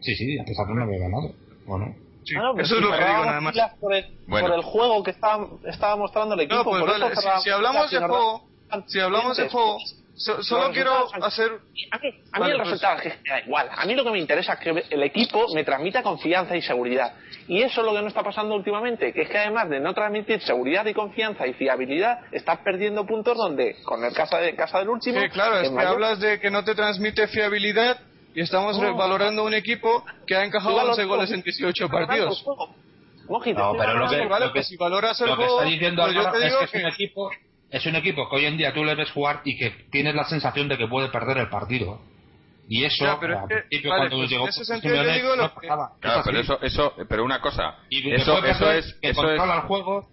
Sí, 0.01 0.15
sí, 0.15 0.39
a 0.39 0.45
pesar 0.45 0.67
de 0.67 0.75
no 0.75 0.83
haber 0.83 1.01
ganado. 1.01 1.35
Bueno. 1.67 1.95
Sí, 2.25 2.35
eso 2.35 2.77
es 2.77 2.83
lo 2.83 2.91
que 2.91 3.05
digo 3.05 3.25
nada 3.25 3.41
más. 3.41 3.57
Por 3.81 3.95
el, 3.95 4.05
por 4.29 4.53
el 4.53 4.63
juego 4.63 5.03
que 5.03 5.13
estaba, 5.13 5.47
estaba 5.65 5.97
mostrando 5.97 6.35
el 6.35 6.41
equipo. 6.41 6.77
No, 6.77 6.85
pues 6.85 7.43
si, 7.43 7.51
hablamos 7.51 7.91
de 7.91 7.99
juego, 7.99 8.49
si 8.87 9.01
hablamos 9.01 9.37
de 9.37 9.49
juego, 9.49 9.79
solo 10.17 10.71
quiero 10.73 11.09
hacer. 11.23 11.51
A 11.91 11.99
mí, 11.99 12.09
a 12.33 12.41
mí 12.41 12.51
el 12.51 12.57
pues- 12.57 12.59
resultado 12.59 12.97
es 12.97 13.03
que 13.03 13.31
da 13.31 13.41
igual. 13.41 13.69
A 13.71 13.85
mí 13.87 13.95
lo 13.95 14.05
que 14.05 14.11
me 14.11 14.19
interesa 14.19 14.55
es 14.55 14.61
que 14.61 14.85
el 14.91 15.03
equipo 15.03 15.47
me 15.55 15.65
transmita 15.65 16.03
confianza 16.03 16.57
y 16.57 16.63
seguridad. 16.63 17.15
Y 17.49 17.63
eso 17.63 17.81
es 17.81 17.87
lo 17.87 17.93
que 17.93 18.03
no 18.03 18.09
está 18.09 18.23
pasando 18.23 18.55
últimamente. 18.55 19.13
Que 19.13 19.23
es 19.23 19.29
que 19.29 19.39
además 19.39 19.69
de 19.69 19.81
no 19.81 19.95
transmitir 19.95 20.41
seguridad 20.41 20.85
y 20.87 20.95
confianza 20.95 21.47
y 21.47 21.53
fiabilidad, 21.53 22.21
estás 22.33 22.59
perdiendo 22.61 23.07
puntos 23.07 23.37
donde, 23.37 23.77
con 23.85 24.05
el 24.05 24.13
caso, 24.13 24.37
de, 24.39 24.55
casa 24.57 24.79
del 24.79 24.89
último. 24.89 25.21
Sí, 25.21 25.29
claro, 25.29 25.61
es 25.61 25.71
que 25.71 25.81
hablas 25.81 26.19
de 26.19 26.41
que 26.41 26.51
no 26.51 26.65
te 26.65 26.75
transmite 26.75 27.29
fiabilidad 27.29 28.01
y 28.35 28.41
estamos 28.41 28.79
valorando 28.79 29.45
un 29.45 29.55
equipo 29.55 30.05
que 30.27 30.37
ha 30.37 30.45
encajado 30.45 30.77
11 30.77 31.05
goles 31.05 31.31
en 31.31 31.43
18 31.43 31.89
partidos. 31.89 32.45
no, 32.47 33.75
pero 33.79 33.95
lo 33.99 34.09
que, 34.09 34.27
vale, 34.27 34.51
pues 34.51 34.67
si 34.67 34.77
valoras 34.77 35.21
el 35.21 35.29
lo 35.29 35.37
que 35.37 35.45
está 35.45 35.63
diciendo 35.65 36.03
pues 36.03 36.15
yo 36.15 36.31
te 36.31 36.45
digo 36.45 36.61
es 36.61 36.71
que 36.71 36.79
es 36.79 36.85
un 36.85 36.91
equipo 36.91 37.31
es 37.71 37.87
un 37.87 37.97
equipo 37.97 38.29
que 38.29 38.37
hoy 38.37 38.45
en 38.47 38.57
día 38.57 38.73
tú 38.73 38.85
le 38.85 38.95
ves 38.95 39.11
jugar 39.11 39.41
y 39.45 39.57
que 39.57 39.71
tienes 39.91 40.15
la 40.15 40.25
sensación 40.25 40.69
de 40.69 40.79
que 40.79 40.87
puede 40.87 41.09
perder 41.09 41.39
el 41.39 41.49
partido. 41.49 42.01
Y 42.69 42.85
eso, 42.85 43.17
pero 43.21 43.47
cuando 43.85 44.17
pues 44.17 44.31
llegó, 44.31 44.49
ese 44.49 44.65
sentido 44.65 44.97
yo 44.97 45.13
digo 45.13 45.37
lo 45.37 45.55
que... 45.55 45.69
Claro, 45.69 46.23
pero 46.25 46.41
eso, 46.41 46.61
eso, 46.63 46.95
pero 47.09 47.25
una 47.25 47.41
cosa, 47.41 47.77
eso, 47.91 48.45
eso 48.45 48.73
es, 48.73 48.95
que 49.01 49.11
eso 49.11 49.23
controla 49.23 49.55
el 49.55 49.61
juego. 49.63 50.09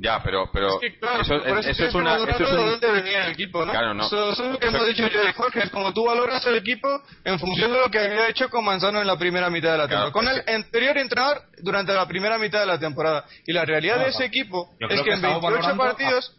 Ya, 0.00 0.22
pero, 0.22 0.48
pero 0.52 0.74
es 0.74 0.80
que, 0.80 0.98
claro, 0.98 1.22
eso, 1.22 1.34
eso, 1.44 1.70
eso 1.70 1.84
es 1.86 1.94
una, 1.94 2.16
eso 2.16 2.44
es 2.44 2.50
un... 2.50 2.56
de 2.56 2.70
dónde 2.70 2.92
venía 2.92 3.26
el 3.26 3.32
equipo, 3.32 3.66
¿no? 3.66 3.72
Claro, 3.72 3.94
no. 3.94 4.06
Eso, 4.06 4.30
eso, 4.30 4.44
es 4.44 4.52
lo 4.52 4.58
que 4.58 4.66
hemos 4.68 4.86
dicho 4.86 5.08
yo 5.08 5.28
y 5.28 5.32
Jorge, 5.32 5.64
es 5.64 5.70
como 5.70 5.92
tú 5.92 6.04
valoras 6.04 6.46
el 6.46 6.56
equipo 6.56 6.88
en 7.24 7.38
función 7.40 7.72
de 7.72 7.78
lo 7.80 7.90
que 7.90 7.98
había 7.98 8.28
hecho 8.28 8.48
con 8.48 8.64
Manzano 8.64 9.00
en 9.00 9.06
la 9.08 9.18
primera 9.18 9.50
mitad 9.50 9.72
de 9.72 9.78
la 9.78 9.88
temporada, 9.88 10.12
con 10.12 10.28
el 10.28 10.42
anterior 10.46 10.98
entrenador 10.98 11.42
durante 11.62 11.92
la 11.92 12.06
primera 12.06 12.38
mitad 12.38 12.60
de 12.60 12.66
la 12.66 12.78
temporada. 12.78 13.24
Y 13.44 13.52
la 13.52 13.64
realidad 13.64 13.98
de 13.98 14.10
ese 14.10 14.24
equipo 14.24 14.70
es 14.78 15.02
que, 15.02 15.12
en 15.12 15.20
28 15.20 15.76
partidos 15.76 16.36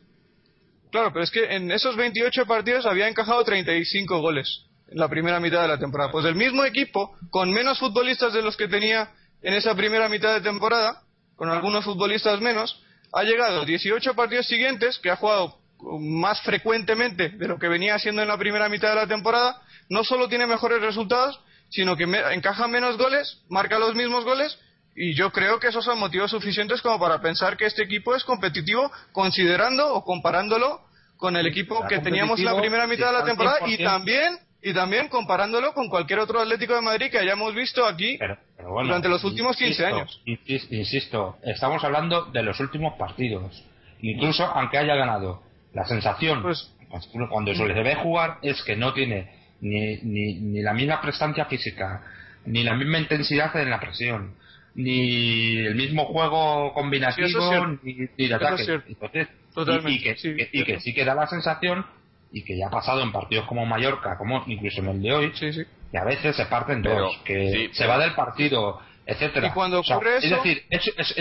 Claro, 0.92 1.12
pero 1.14 1.24
es 1.24 1.32
que 1.32 1.44
en 1.56 1.72
esos 1.72 1.96
28 1.96 2.46
partidos 2.46 2.86
había 2.86 3.08
encajado 3.08 3.44
35 3.44 4.20
goles 4.20 4.66
en 4.88 5.00
la 5.00 5.08
primera 5.08 5.40
mitad 5.40 5.62
de 5.62 5.68
la 5.68 5.78
temporada. 5.78 6.12
Pues 6.12 6.26
el 6.26 6.36
mismo 6.36 6.64
equipo, 6.66 7.16
con 7.30 7.52
menos 7.52 7.80
futbolistas 7.80 8.34
de 8.34 8.42
los 8.42 8.58
que 8.58 8.68
tenía 8.68 9.12
en 9.42 9.54
esa 9.54 9.76
primera 9.76 10.10
mitad 10.10 10.34
de 10.34 10.42
temporada, 10.42 11.04
con 11.36 11.50
algunos 11.50 11.86
futbolistas 11.86 12.42
menos, 12.42 12.84
ha 13.14 13.24
llegado 13.24 13.66
18 13.66 14.16
partidos 14.16 14.48
siguientes, 14.48 15.00
que 15.00 15.12
ha 15.12 15.16
jugado 15.16 15.60
más 16.00 16.42
frecuentemente 16.42 17.30
de 17.30 17.48
lo 17.48 17.58
que 17.58 17.68
venía 17.68 17.96
haciendo 17.96 18.22
en 18.22 18.28
la 18.28 18.38
primera 18.38 18.68
mitad 18.68 18.90
de 18.90 18.96
la 18.96 19.08
temporada, 19.08 19.62
no 19.90 20.04
solo 20.04 20.28
tiene 20.28 20.46
mejores 20.46 20.82
resultados, 20.82 21.40
sino 21.70 21.96
que 21.96 22.04
encaja 22.04 22.68
menos 22.68 22.98
goles, 22.98 23.42
marca 23.48 23.80
los 23.80 23.96
mismos 23.96 24.26
goles, 24.26 24.58
y 25.02 25.14
yo 25.14 25.32
creo 25.32 25.62
que 25.62 25.68
esos 25.68 25.86
son 25.86 25.98
motivos 25.98 26.30
suficientes 26.30 26.82
como 26.82 27.00
para 27.00 27.22
pensar 27.22 27.56
que 27.56 27.66
este 27.66 27.84
equipo 27.84 28.16
es 28.16 28.26
competitivo, 28.26 28.92
considerando 29.14 29.94
o 29.94 30.04
comparándolo 30.04 30.82
con 31.16 31.38
el 31.38 31.48
equipo 31.48 31.88
que 31.88 32.00
teníamos 32.00 32.38
en 32.38 32.46
la 32.46 32.60
primera 32.60 32.86
mitad 32.86 33.08
de 33.08 33.20
la 33.20 33.24
temporada 33.24 33.60
y 33.66 33.78
también 33.78 34.38
y 34.62 34.74
también 34.74 35.08
comparándolo 35.08 35.74
con 35.74 35.88
cualquier 35.88 36.20
otro 36.20 36.42
Atlético 36.42 36.76
de 36.76 36.82
Madrid 36.82 37.10
que 37.10 37.18
hayamos 37.18 37.56
visto 37.56 37.86
aquí 37.86 38.20
durante 38.58 39.08
los 39.08 39.24
últimos 39.24 39.56
15 39.56 39.86
años. 39.86 40.22
Insisto, 40.26 41.38
estamos 41.44 41.82
hablando 41.86 42.26
de 42.26 42.44
los 42.44 42.60
últimos 42.60 42.98
partidos. 42.98 43.64
Incluso 44.02 44.44
aunque 44.44 44.80
haya 44.80 44.96
ganado, 44.96 45.42
la 45.74 45.86
sensación 45.86 46.42
pues, 46.42 46.76
cuando 47.30 47.56
se 47.56 47.66
le 47.66 47.84
ve 47.84 47.96
jugar 47.96 48.40
es 48.42 48.62
que 48.64 48.76
no 48.76 48.92
tiene 48.92 49.32
ni, 49.62 49.96
ni, 50.02 50.34
ni 50.42 50.62
la 50.62 50.74
misma 50.74 51.00
prestancia 51.00 51.46
física, 51.46 52.04
ni 52.46 52.64
la 52.64 52.76
misma 52.76 53.00
intensidad 53.00 53.56
en 53.56 53.70
la 53.70 53.80
presión, 53.80 54.36
ni 54.80 55.58
el 55.58 55.76
mismo 55.76 56.06
juego 56.06 56.74
combinativo, 56.74 57.78
ni, 57.84 58.28
de 58.28 58.34
ataque. 58.34 58.82
y, 59.88 60.02
que, 60.02 60.16
sí, 60.16 60.36
y 60.54 60.64
que 60.64 60.80
sí 60.80 60.94
que 60.94 61.04
da 61.04 61.14
la 61.14 61.28
sensación 61.28 61.86
y 62.32 62.44
que 62.44 62.58
ya 62.58 62.68
ha 62.68 62.70
pasado 62.70 63.02
en 63.02 63.12
partidos 63.12 63.46
como 63.46 63.66
Mallorca, 63.66 64.18
como 64.18 64.44
incluso 64.48 64.80
en 64.80 64.88
el 64.88 65.02
de 65.02 65.14
hoy, 65.14 65.32
que 65.32 65.98
a 65.98 66.06
veces 66.06 66.36
se 66.36 66.46
parten 66.46 66.82
dos, 66.82 67.18
que 67.26 67.70
se 67.74 67.88
va 67.88 68.00
del 68.00 68.14
partido, 68.14 68.80
etcétera. 69.06 69.48
Y 69.48 69.52
cuando 69.52 69.82
ocurre 69.82 70.18
Es 70.18 70.30
decir, 70.30 70.64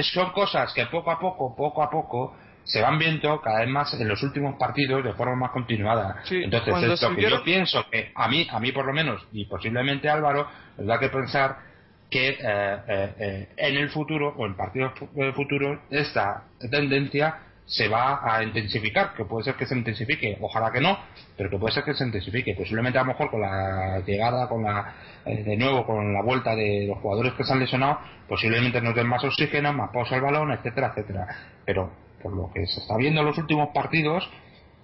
son 0.04 0.30
cosas 0.30 0.72
que 0.72 0.86
poco 0.86 1.10
a 1.10 1.18
poco, 1.18 1.56
poco 1.56 1.82
a 1.82 1.90
poco, 1.90 2.36
se 2.62 2.80
van 2.80 2.96
viendo 2.96 3.40
cada 3.40 3.60
vez 3.60 3.68
más 3.68 3.92
en 3.94 4.06
los 4.06 4.22
últimos 4.22 4.56
partidos 4.56 5.02
de 5.02 5.14
forma 5.14 5.34
más 5.34 5.50
continuada. 5.50 6.22
Entonces, 6.30 6.92
es 6.92 7.02
lo 7.02 7.16
que 7.16 7.22
yo 7.22 7.42
pienso 7.42 7.84
que 7.90 8.12
a 8.14 8.28
mí, 8.28 8.46
a 8.48 8.60
mí 8.60 8.70
por 8.70 8.86
lo 8.86 8.92
menos, 8.92 9.26
y 9.32 9.46
posiblemente 9.46 10.08
Álvaro, 10.08 10.46
nos 10.76 10.86
da 10.86 11.00
que 11.00 11.08
pensar 11.08 11.67
que 12.10 12.28
eh, 12.30 12.36
eh, 12.40 13.14
eh, 13.18 13.48
en 13.56 13.76
el 13.76 13.90
futuro 13.90 14.34
o 14.36 14.46
en 14.46 14.56
partidos 14.56 14.92
futuros 15.34 15.78
esta 15.90 16.44
tendencia 16.70 17.48
se 17.68 17.86
va 17.86 18.20
a 18.24 18.42
intensificar, 18.42 19.12
que 19.14 19.26
puede 19.26 19.44
ser 19.44 19.54
que 19.54 19.66
se 19.66 19.76
intensifique, 19.76 20.38
ojalá 20.40 20.72
que 20.72 20.80
no, 20.80 20.98
pero 21.36 21.50
que 21.50 21.58
puede 21.58 21.74
ser 21.74 21.84
que 21.84 21.92
se 21.92 22.04
intensifique. 22.04 22.54
Posiblemente 22.54 22.98
a 22.98 23.02
lo 23.02 23.08
mejor 23.08 23.30
con 23.30 23.42
la 23.42 24.00
llegada, 24.06 24.48
con 24.48 24.64
la 24.64 24.94
eh, 25.26 25.44
de 25.44 25.56
nuevo 25.56 25.84
con 25.84 26.14
la 26.14 26.22
vuelta 26.22 26.56
de 26.56 26.86
los 26.88 26.98
jugadores 26.98 27.34
que 27.34 27.44
se 27.44 27.52
han 27.52 27.60
lesionado, 27.60 27.98
posiblemente 28.26 28.80
nos 28.80 28.94
den 28.94 29.06
más 29.06 29.22
oxígeno, 29.22 29.74
más 29.74 29.90
pausa 29.90 30.14
al 30.14 30.22
balón, 30.22 30.50
etcétera, 30.50 30.92
etcétera. 30.96 31.26
Pero 31.66 31.92
por 32.22 32.34
lo 32.34 32.50
que 32.54 32.66
se 32.66 32.80
está 32.80 32.96
viendo 32.96 33.20
en 33.20 33.26
los 33.26 33.36
últimos 33.36 33.68
partidos, 33.74 34.28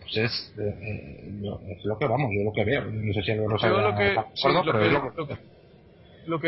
pues 0.00 0.16
es, 0.18 0.54
eh, 0.58 1.32
es 1.78 1.84
lo 1.86 1.98
que 1.98 2.06
vamos, 2.06 2.30
yo 2.36 2.44
lo 2.44 2.52
que 2.52 2.64
veo. 2.64 2.84
No 2.84 3.14
sé 3.14 3.22
si 3.22 3.30
algo 3.30 3.48
lo, 3.48 3.56
que, 3.56 4.12
lo 4.90 5.26
que 5.26 5.36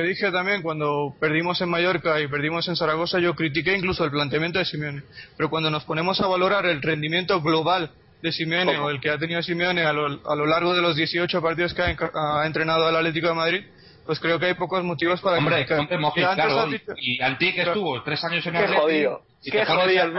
dije 0.07 0.31
también 0.31 0.63
cuando 0.63 1.15
perdimos 1.21 1.61
en 1.61 1.69
Mallorca 1.69 2.21
y 2.21 2.29
perdimos 2.29 2.69
en 2.69 2.77
Zaragoza, 2.77 3.19
yo 3.19 3.35
critiqué 3.35 3.77
incluso 3.77 4.05
el 4.05 4.11
planteamiento 4.11 4.59
de 4.59 4.65
Simeone. 4.65 5.03
Pero 5.37 5.51
cuando 5.51 5.71
nos 5.71 5.85
ponemos 5.85 6.21
a 6.21 6.27
valorar 6.27 6.67
el 6.67 6.83
rendimiento 6.83 7.41
global 7.41 7.91
de 8.23 8.33
Simeone 8.33 8.79
o 8.79 8.91
el 8.91 9.01
que 9.01 9.11
ha 9.11 9.19
tenido 9.19 9.43
Simeone 9.43 9.85
a 9.85 9.93
lo, 9.93 10.07
a 10.07 10.35
lo 10.35 10.47
largo 10.47 10.75
de 10.75 10.83
los 10.83 10.97
18 10.97 11.43
partidos 11.43 11.75
que 11.75 11.83
ha, 11.83 12.41
ha 12.41 12.47
entrenado 12.47 12.87
al 12.87 12.97
Atlético 12.97 13.29
de 13.29 13.35
Madrid, 13.35 13.65
pues 14.07 14.21
creo 14.21 14.39
que 14.39 14.47
hay 14.47 14.55
pocos 14.55 14.83
motivos 14.85 15.21
para 15.21 15.39
Hombre, 15.39 15.67
criticar. 15.67 15.81
Hombre, 15.81 16.13
claro, 16.15 16.69
y, 16.97 17.21
Antic 17.21 17.59
estuvo 17.59 18.03
tres 18.03 18.23
años 18.25 18.47
en 18.47 18.57
el 18.57 18.67
Qué 18.67 18.77
jodido. 18.77 19.23
Qué 19.51 19.65
jodido 19.65 20.05
el 20.05 20.19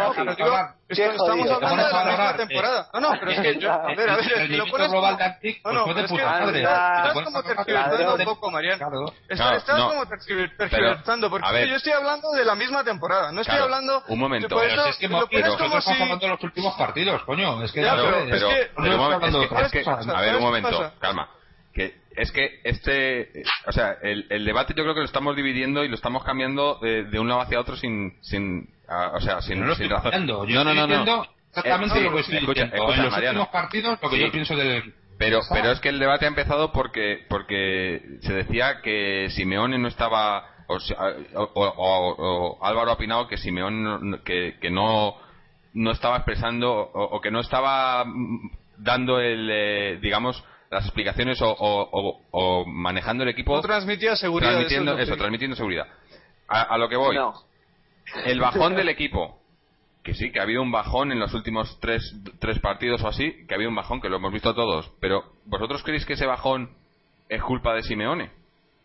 Estamos 0.89 1.51
hablando 1.51 1.85
de 1.85 1.91
la 1.91 2.05
misma 2.05 2.37
temporada. 2.37 2.89
No, 2.93 2.99
no, 2.99 3.09
pero 3.19 3.31
es 3.31 3.39
que 3.41 3.59
yo... 3.59 3.71
A 3.71 3.93
ver, 3.93 4.09
a 4.09 4.15
ver, 4.15 4.49
lo 4.51 4.65
pones... 4.67 4.91
Antic, 5.19 5.65
no, 5.65 5.73
no, 5.73 5.85
pues 5.85 5.97
es 5.97 6.11
que 6.11 6.61
estás 6.61 7.13
como 7.13 7.43
tergiversando 7.43 8.15
un 8.15 8.25
poco, 8.25 8.51
Mariano. 8.51 9.13
Estás 9.27 9.63
como 9.63 10.05
tergiversando, 10.07 11.29
porque 11.29 11.67
yo 11.67 11.75
estoy 11.75 11.93
hablando 11.93 12.31
de 12.31 12.45
la 12.45 12.55
misma 12.55 12.83
temporada. 12.83 13.31
No 13.31 13.41
estoy 13.41 13.57
hablando... 13.57 14.03
Un 14.07 14.19
momento. 14.19 14.55
Pero 14.57 14.85
es 14.85 14.97
que 14.97 15.05
estamos 15.05 15.87
hablando 15.87 16.17
de 16.17 16.27
los 16.27 16.43
últimos 16.43 16.75
partidos, 16.75 17.23
coño. 17.23 17.63
Es 17.63 17.71
que... 17.71 17.81
Pero, 17.81 18.17
es 18.19 19.71
que... 19.71 19.89
A 19.89 20.21
ver, 20.21 20.35
un 20.35 20.41
momento, 20.41 20.93
calma 20.99 21.29
que 21.77 22.06
es 22.17 22.31
que 22.31 22.59
este, 22.63 23.43
o 23.65 23.71
sea, 23.71 23.97
el, 24.01 24.25
el, 24.29 24.43
debate 24.43 24.73
yo 24.75 24.83
creo 24.83 24.93
que 24.93 25.01
lo 25.01 25.05
estamos 25.05 25.35
dividiendo 25.35 25.83
y 25.85 25.87
lo 25.87 25.95
estamos 25.95 26.23
cambiando 26.23 26.79
de, 26.81 27.03
de 27.05 27.19
un 27.19 27.27
lado 27.29 27.41
hacia 27.41 27.59
otro 27.59 27.75
sin, 27.75 28.17
sin, 28.21 28.69
o 28.87 29.19
sea, 29.21 29.41
sin, 29.41 29.65
no 29.65 29.75
sin 29.75 29.89
razón. 29.89 30.27
Yo 30.27 30.63
no, 30.63 30.73
no, 30.73 30.87
no, 30.87 31.05
no. 31.05 31.25
Exactamente 31.49 32.01
lo 32.01 32.13
que 32.13 32.19
estoy 32.19 32.37
escucha, 32.37 32.63
escucha, 32.65 32.95
en 32.95 33.03
los 33.03 33.11
Mariano. 33.11 33.39
últimos 33.39 33.49
partidos, 33.49 33.99
lo 34.01 34.09
que 34.09 34.15
sí, 34.17 34.21
yo 34.23 34.31
pienso 34.31 34.55
del 34.55 34.93
pero, 35.17 35.39
pero 35.51 35.71
es 35.71 35.79
que 35.79 35.89
el 35.89 35.99
debate 35.99 36.25
ha 36.25 36.29
empezado 36.29 36.71
porque, 36.71 37.25
porque 37.27 38.19
se 38.21 38.33
decía 38.33 38.81
que 38.83 39.29
Simeone 39.31 39.79
no 39.79 39.87
estaba, 39.87 40.45
o, 40.67 40.77
o, 41.33 42.57
o, 42.59 42.65
Álvaro 42.65 42.91
ha 42.91 42.93
opinado 42.93 43.27
que 43.27 43.37
Simeone 43.37 44.19
que, 44.23 44.57
que 44.61 44.69
no, 44.69 45.15
no 45.73 45.91
estaba 45.91 46.17
expresando 46.17 46.71
o, 46.71 47.19
que 47.19 47.31
no 47.31 47.39
estaba 47.39 48.05
dando 48.77 49.19
el, 49.19 49.49
eh, 49.51 49.99
digamos, 50.01 50.43
las 50.69 50.85
explicaciones 50.85 51.41
o, 51.41 51.55
o, 51.59 52.65
manejando 52.65 53.23
el 53.23 53.29
equipo. 53.29 53.55
No 53.55 53.61
transmitía 53.61 54.15
seguridad. 54.15 54.51
Transmitiendo, 54.51 54.97
eso, 54.97 55.15
transmitiendo 55.15 55.55
seguridad. 55.55 55.87
A, 56.47 56.77
lo 56.77 56.89
que 56.89 56.95
voy. 56.95 57.17
El 58.25 58.39
bajón 58.39 58.75
del 58.75 58.89
equipo. 58.89 59.39
Que 60.03 60.13
sí, 60.13 60.31
que 60.31 60.39
ha 60.39 60.43
habido 60.43 60.61
un 60.61 60.71
bajón 60.71 61.11
en 61.11 61.19
los 61.19 61.33
últimos 61.33 61.79
tres, 61.81 62.15
tres 62.39 62.59
partidos 62.59 63.03
o 63.03 63.09
así, 63.09 63.45
que 63.45 63.53
ha 63.53 63.55
habido 63.55 63.69
un 63.69 63.75
bajón, 63.75 63.99
que 63.99 64.07
lo 64.07 64.15
hemos 64.15 64.31
visto 64.31 64.55
todos. 64.55 64.89
Pero, 65.01 65.33
¿vosotros 65.45 65.83
creéis 65.83 66.05
que 66.05 66.13
ese 66.13 66.25
bajón 66.25 66.69
es 67.27 67.43
culpa 67.43 67.73
de 67.73 67.83
Simeone? 67.83 68.31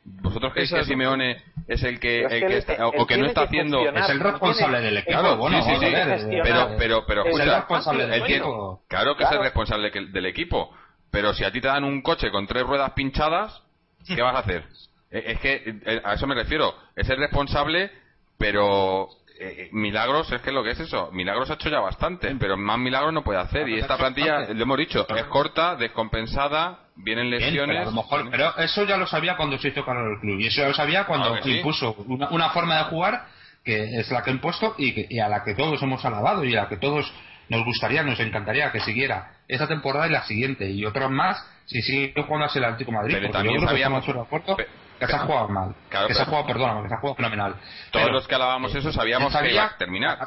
¿Vosotros 0.05 0.53
creéis 0.53 0.73
que 0.73 0.83
Simeone 0.83 1.37
es 1.69 1.85
el 1.85 2.01
que, 2.01 2.23
el 2.23 2.49
que, 2.49 2.57
está, 2.57 2.89
o 2.89 3.07
que 3.07 3.17
no 3.17 3.27
está 3.27 3.43
haciendo 3.43 3.89
es 3.89 4.11
el 4.11 4.19
responsable 4.19 4.81
del 4.81 4.97
equipo 4.97 5.21
claro, 5.21 5.37
bueno, 5.37 5.63
sí, 5.63 5.71
sí, 5.79 5.87
sí. 6.19 6.39
pero 6.43 6.75
pero 6.77 7.07
pero 7.07 7.25
es 7.27 7.39
el 7.39 7.55
responsable 7.55 8.07
del 8.07 8.23
equipo 8.23 8.83
claro 8.89 9.17
que 9.17 9.23
es 9.23 9.31
el 9.31 9.39
responsable 9.39 9.91
del 9.91 10.27
equipo 10.27 10.75
pero 11.13 11.35
si 11.35 11.45
a 11.45 11.53
ti 11.53 11.61
te 11.61 11.69
dan 11.69 11.85
un 11.85 12.01
coche 12.01 12.31
con 12.31 12.47
tres 12.47 12.65
ruedas 12.65 12.91
pinchadas, 12.93 13.63
¿qué 14.07 14.21
vas 14.21 14.35
a 14.35 14.39
hacer? 14.41 14.65
Eh, 15.11 15.25
es 15.27 15.41
que 15.41 15.63
eh, 15.87 16.03
a 16.03 16.15
eso 16.15 16.27
me 16.27 16.35
refiero. 16.35 16.75
Es 16.97 17.09
el 17.11 17.19
responsable, 17.19 17.93
pero 18.39 19.09
eh, 19.39 19.69
Milagros 19.73 20.33
es 20.33 20.41
que 20.41 20.51
lo 20.51 20.65
que 20.65 20.71
es 20.71 20.81
eso. 20.81 21.11
Milagros 21.13 21.51
ha 21.51 21.55
hecho 21.55 21.69
ya 21.69 21.81
bastante, 21.81 22.35
pero 22.41 22.57
más 22.57 22.79
Milagros 22.79 23.13
no 23.13 23.23
puede 23.23 23.41
hacer. 23.41 23.69
Y 23.69 23.79
esta 23.79 23.99
plantilla, 23.99 24.49
lo 24.55 24.63
hemos 24.63 24.79
dicho, 24.79 25.07
es 25.15 25.25
corta, 25.25 25.77
descompensada, 25.77 26.87
vienen 26.97 27.29
lesiones. 27.29 27.77
pero, 27.77 27.83
a 27.83 27.85
lo 27.85 27.93
mejor, 27.93 28.31
pero 28.31 28.57
eso 28.57 28.85
ya 28.85 28.97
lo 28.97 29.07
sabía 29.07 29.37
cuando 29.37 29.59
se 29.59 29.69
hizo 29.69 29.85
con 29.85 29.97
el 29.99 30.19
club. 30.19 30.41
Y 30.41 30.47
eso 30.47 30.63
ya 30.63 30.69
lo 30.69 30.75
sabía 30.75 31.05
cuando 31.05 31.39
impuso 31.47 31.95
una, 32.07 32.51
forma 32.51 32.79
de 32.79 32.85
jugar 32.85 33.27
que 33.63 34.01
es 34.01 34.11
la 34.11 34.25
que 34.25 34.31
ha 34.31 34.33
impuesto 34.33 34.75
y, 34.79 35.15
y 35.15 35.21
a 35.21 35.29
la 35.29 35.45
que 35.45 35.55
todos 35.55 35.81
hemos 35.83 36.05
alabado 36.05 36.43
y 36.43 36.57
a 36.57 36.63
la 36.63 36.69
que 36.69 36.79
todos 36.79 37.13
nos 37.49 37.65
gustaría, 37.65 38.03
nos 38.03 38.19
encantaría 38.19 38.73
que 38.73 38.81
siguiera 38.81 39.42
esta 39.53 39.69
temporada 39.69 40.07
y 40.07 40.11
la 40.11 40.23
siguiente 40.25 40.71
y 40.71 40.85
otras 40.85 41.11
más 41.11 41.47
si 41.67 41.83
sigue 41.83 42.15
jugando 42.23 42.47
así 42.47 42.59
el 42.59 42.65
Atlético 42.65 42.93
Madrid. 42.93 43.17
Pero 43.21 43.31
también 43.31 43.61
sabíamos 43.61 44.05
que 44.05 45.07
se 45.07 45.17
ha 45.17 45.19
jugado 45.21 45.49
mal, 45.49 45.75
que 45.89 46.15
se 46.15 46.23
ha 46.23 46.25
jugado, 46.27 46.47
perdón, 46.47 46.83
que 46.83 46.89
se 46.89 46.95
ha 46.95 46.99
jugado 46.99 47.17
fenomenal. 47.17 47.57
Todos 47.91 48.11
los 48.11 48.27
que 48.27 48.35
alabamos 48.35 48.75
eso 48.75 48.93
sabíamos 48.93 49.37
que 49.37 49.53
iba 49.53 49.65
a 49.65 49.77
terminar, 49.77 50.19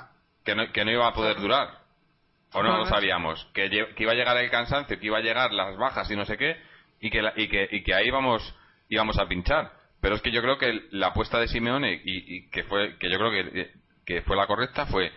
que 0.43 0.55
no, 0.55 0.71
que 0.71 0.85
no 0.85 0.91
iba 0.91 1.07
a 1.07 1.13
poder 1.13 1.37
durar. 1.37 1.85
¿O 2.53 2.63
no 2.63 2.77
lo 2.77 2.85
sabíamos? 2.85 3.45
Que, 3.53 3.69
que, 3.69 4.03
iba 4.03 4.13
a 4.13 4.15
llegar 4.15 4.37
el 4.37 4.49
cansancio, 4.49 4.97
que 4.97 5.05
iba 5.07 5.17
a 5.17 5.21
llegar 5.21 5.51
las 5.51 5.75
bajas 5.75 6.09
y 6.09 6.15
no 6.15 6.23
sé 6.23 6.37
qué, 6.37 6.55
y 7.01 7.09
que, 7.09 7.21
y 7.35 7.49
que, 7.49 7.67
y 7.69 7.83
que 7.83 7.93
ahí 7.93 8.07
íbamos, 8.07 8.55
íbamos 8.87 9.19
a 9.19 9.27
pinchar. 9.27 9.71
Pero 9.99 10.15
es 10.15 10.21
que 10.21 10.31
yo 10.31 10.41
creo 10.41 10.57
que 10.57 10.87
la 10.91 11.07
apuesta 11.07 11.37
de 11.39 11.49
Simeone, 11.49 12.01
y, 12.05 12.37
y 12.37 12.49
que, 12.51 12.63
fue, 12.63 12.97
que 12.97 13.09
yo 13.09 13.17
creo 13.17 13.31
que, 13.31 13.71
que 14.05 14.21
fue 14.21 14.37
la 14.37 14.47
correcta, 14.47 14.85
fue 14.85 15.11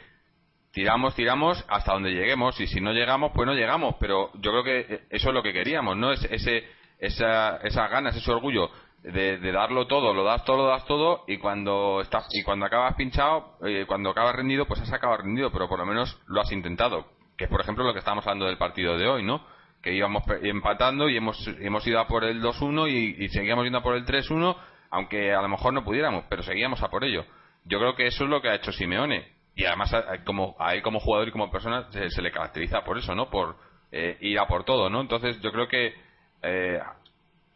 tiramos, 0.73 1.15
tiramos 1.15 1.65
hasta 1.69 1.93
donde 1.93 2.11
lleguemos 2.11 2.59
y 2.61 2.67
si 2.67 2.81
no 2.81 2.93
llegamos, 2.93 3.33
pues 3.35 3.47
no 3.47 3.55
llegamos, 3.55 3.97
pero 3.99 4.31
yo 4.35 4.51
creo 4.51 4.65
que 4.65 5.07
eso 5.11 5.29
es 5.29 5.35
lo 5.35 5.43
que 5.43 5.53
queríamos, 5.53 5.97
¿no? 5.97 6.13
Es, 6.13 6.25
ese, 6.31 6.65
esa, 6.99 7.57
esas 7.59 7.91
ganas, 7.91 8.17
ese 8.17 8.31
orgullo 8.31 8.71
de, 9.03 9.39
darlo 9.53 9.87
todo, 9.87 10.13
lo 10.13 10.25
das 10.25 10.45
todo, 10.45 10.59
lo 10.59 10.67
das 10.67 10.85
todo 10.85 11.25
y 11.27 11.39
cuando 11.39 12.01
estás 12.01 12.29
y 12.33 12.43
cuando 12.43 12.67
acabas 12.67 12.95
pinchado, 12.95 13.57
eh, 13.65 13.85
cuando 13.87 14.11
acabas 14.11 14.37
rendido, 14.37 14.67
pues 14.67 14.81
has 14.81 14.93
acabado 14.93 15.23
rendido, 15.23 15.51
pero 15.51 15.69
por 15.69 15.79
lo 15.79 15.87
menos 15.87 16.21
lo 16.27 16.41
has 16.41 16.53
intentado, 16.53 17.07
que 17.37 17.45
es 17.45 17.51
por 17.51 17.61
ejemplo 17.61 17.85
lo 17.85 17.93
que 17.93 18.01
estamos 18.01 18.27
hablando 18.27 18.47
del 18.47 18.59
partido 18.59 18.99
de 18.99 19.07
hoy, 19.07 19.23
¿no? 19.23 19.45
Que 19.83 19.95
íbamos 19.95 20.25
empatando 20.43 21.09
y 21.09 21.17
hemos, 21.17 21.47
hemos 21.61 21.87
ido 21.87 22.01
a 22.01 22.09
por 22.09 22.25
el 22.25 22.43
2-1 22.43 22.91
y, 22.91 23.25
y 23.25 23.29
seguíamos 23.29 23.65
yendo 23.65 23.79
a 23.79 23.83
por 23.83 23.95
el 23.95 24.05
3-1, 24.05 24.57
aunque 24.91 25.33
a 25.33 25.41
lo 25.41 25.49
mejor 25.49 25.73
no 25.73 25.85
pudiéramos, 25.85 26.25
pero 26.29 26.43
seguíamos 26.43 26.83
a 26.83 26.89
por 26.89 27.05
ello. 27.05 27.25
Yo 27.65 27.79
creo 27.79 27.95
que 27.95 28.07
eso 28.07 28.25
es 28.25 28.31
lo 28.31 28.43
que 28.43 28.49
ha 28.49 28.57
hecho 28.57 28.73
Simeone 28.73 29.38
y 29.59 29.67
además 29.67 29.95
como 30.25 30.55
a 30.59 30.75
él 30.75 30.83
como 30.83 31.01
jugador 31.01 31.29
y 31.29 31.33
como 31.33 31.51
persona 31.51 31.89
se, 31.91 32.23
le 32.23 32.31
caracteriza 32.31 32.83
por 32.83 32.97
eso 32.97 33.15
no 33.15 33.29
por 33.29 33.57
eh, 33.91 34.17
ir 34.21 34.39
a 34.39 34.47
por 34.47 34.65
todo 34.65 34.89
no 34.89 35.01
entonces 35.01 35.41
yo 35.41 35.51
creo 35.51 35.67
que 35.67 35.95
eh, 36.43 36.81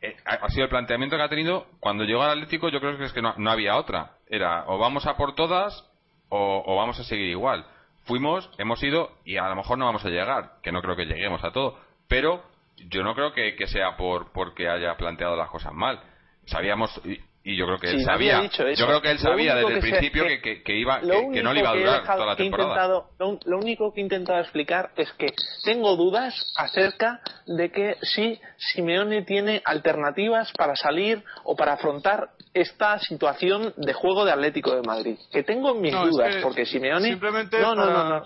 eh, 0.03 0.17
ha 0.25 0.49
sido 0.49 0.65
el 0.65 0.69
planteamiento 0.69 1.17
que 1.17 1.23
ha 1.23 1.29
tenido. 1.29 1.67
Cuando 1.79 2.03
llegó 2.03 2.23
al 2.23 2.33
Atlético 2.33 2.69
yo 2.69 2.81
creo 2.81 2.99
que 2.99 3.05
es 3.05 3.13
que 3.13 3.23
no, 3.23 3.33
había 3.49 3.77
otra. 3.77 4.17
Era 4.29 4.65
o 4.67 4.77
vamos 4.79 5.07
a 5.07 5.17
por 5.17 5.35
todas 5.35 5.89
o, 6.29 6.77
vamos 6.77 6.99
a 6.99 7.05
seguir 7.05 7.29
igual. 7.29 7.65
Fuimos 8.05 8.51
hemos 8.59 8.83
ido 8.83 9.13
y 9.25 9.37
a 9.37 9.49
lo 9.49 9.55
mejor 9.55 9.79
no 9.79 9.87
vamos 9.87 10.05
a 10.05 10.09
llegar 10.09 10.55
que 10.63 10.73
no 10.73 10.83
creo 10.83 10.97
que 10.97 11.07
lleguemos 11.07 11.45
a 11.45 11.53
todo. 11.53 11.79
Pero 12.09 12.43
yo 12.89 13.05
no 13.05 13.15
creo 13.15 13.33
que, 13.33 13.55
que 13.55 13.69
sea 13.69 13.97
por 13.97 14.33
porque 14.33 14.69
haya 14.69 14.97
planteado 14.97 15.37
las 15.37 15.51
cosas 15.51 15.73
mal. 15.73 16.01
Sabíamos 16.47 17.01
y 17.45 17.57
yo 17.57 17.67
creo 17.67 17.79
que 17.79 17.91
él 17.91 18.05
sabía. 18.05 18.43
yo 18.43 18.87
creo 18.87 19.03
que 19.03 19.11
él 19.11 19.19
sabía 19.19 19.57
desde 19.57 19.75
el 19.75 19.81
principio 19.81 20.25
que, 20.25 20.63
que, 20.63 20.77
iba 20.77 21.01
que, 21.01 21.43
no 21.43 21.53
le 21.53 21.61
iba 21.61 21.71
a 21.71 21.77
durar 21.77 22.05
toda 22.05 22.27
la 22.27 22.37
temporada. 22.37 23.03
lo, 23.19 23.59
único 23.59 23.93
que 23.93 24.01
he 24.01 24.05
intentado 24.05 24.39
explicar 24.39 24.91
es 24.97 25.11
que 25.13 25.27
tengo 25.65 25.97
dudas 25.97 26.53
acerca 26.57 27.21
de 27.47 27.71
que 27.71 27.97
si 28.03 28.41
Simeone 28.57 29.23
tiene 29.23 29.61
alternativas 29.65 30.53
para 30.53 30.77
salir 30.77 31.25
o 31.43 31.57
para 31.57 31.73
afrontar 31.73 32.31
esta 32.55 32.99
situación 33.01 33.75
de 33.77 33.93
juego 33.93 34.25
de 34.25 34.33
Atlético 34.33 34.77
de 34.77 34.83
Madrid. 34.83 35.17
Que 35.33 35.43
tengo 35.43 35.75
mis 35.75 35.93
dudas 35.93 36.37
porque 36.43 36.65
Simeone 36.65 37.09
simplemente 37.09 37.59
no, 37.61 37.75
no, 37.75 37.87
no, 37.87 38.09
no, 38.09 38.23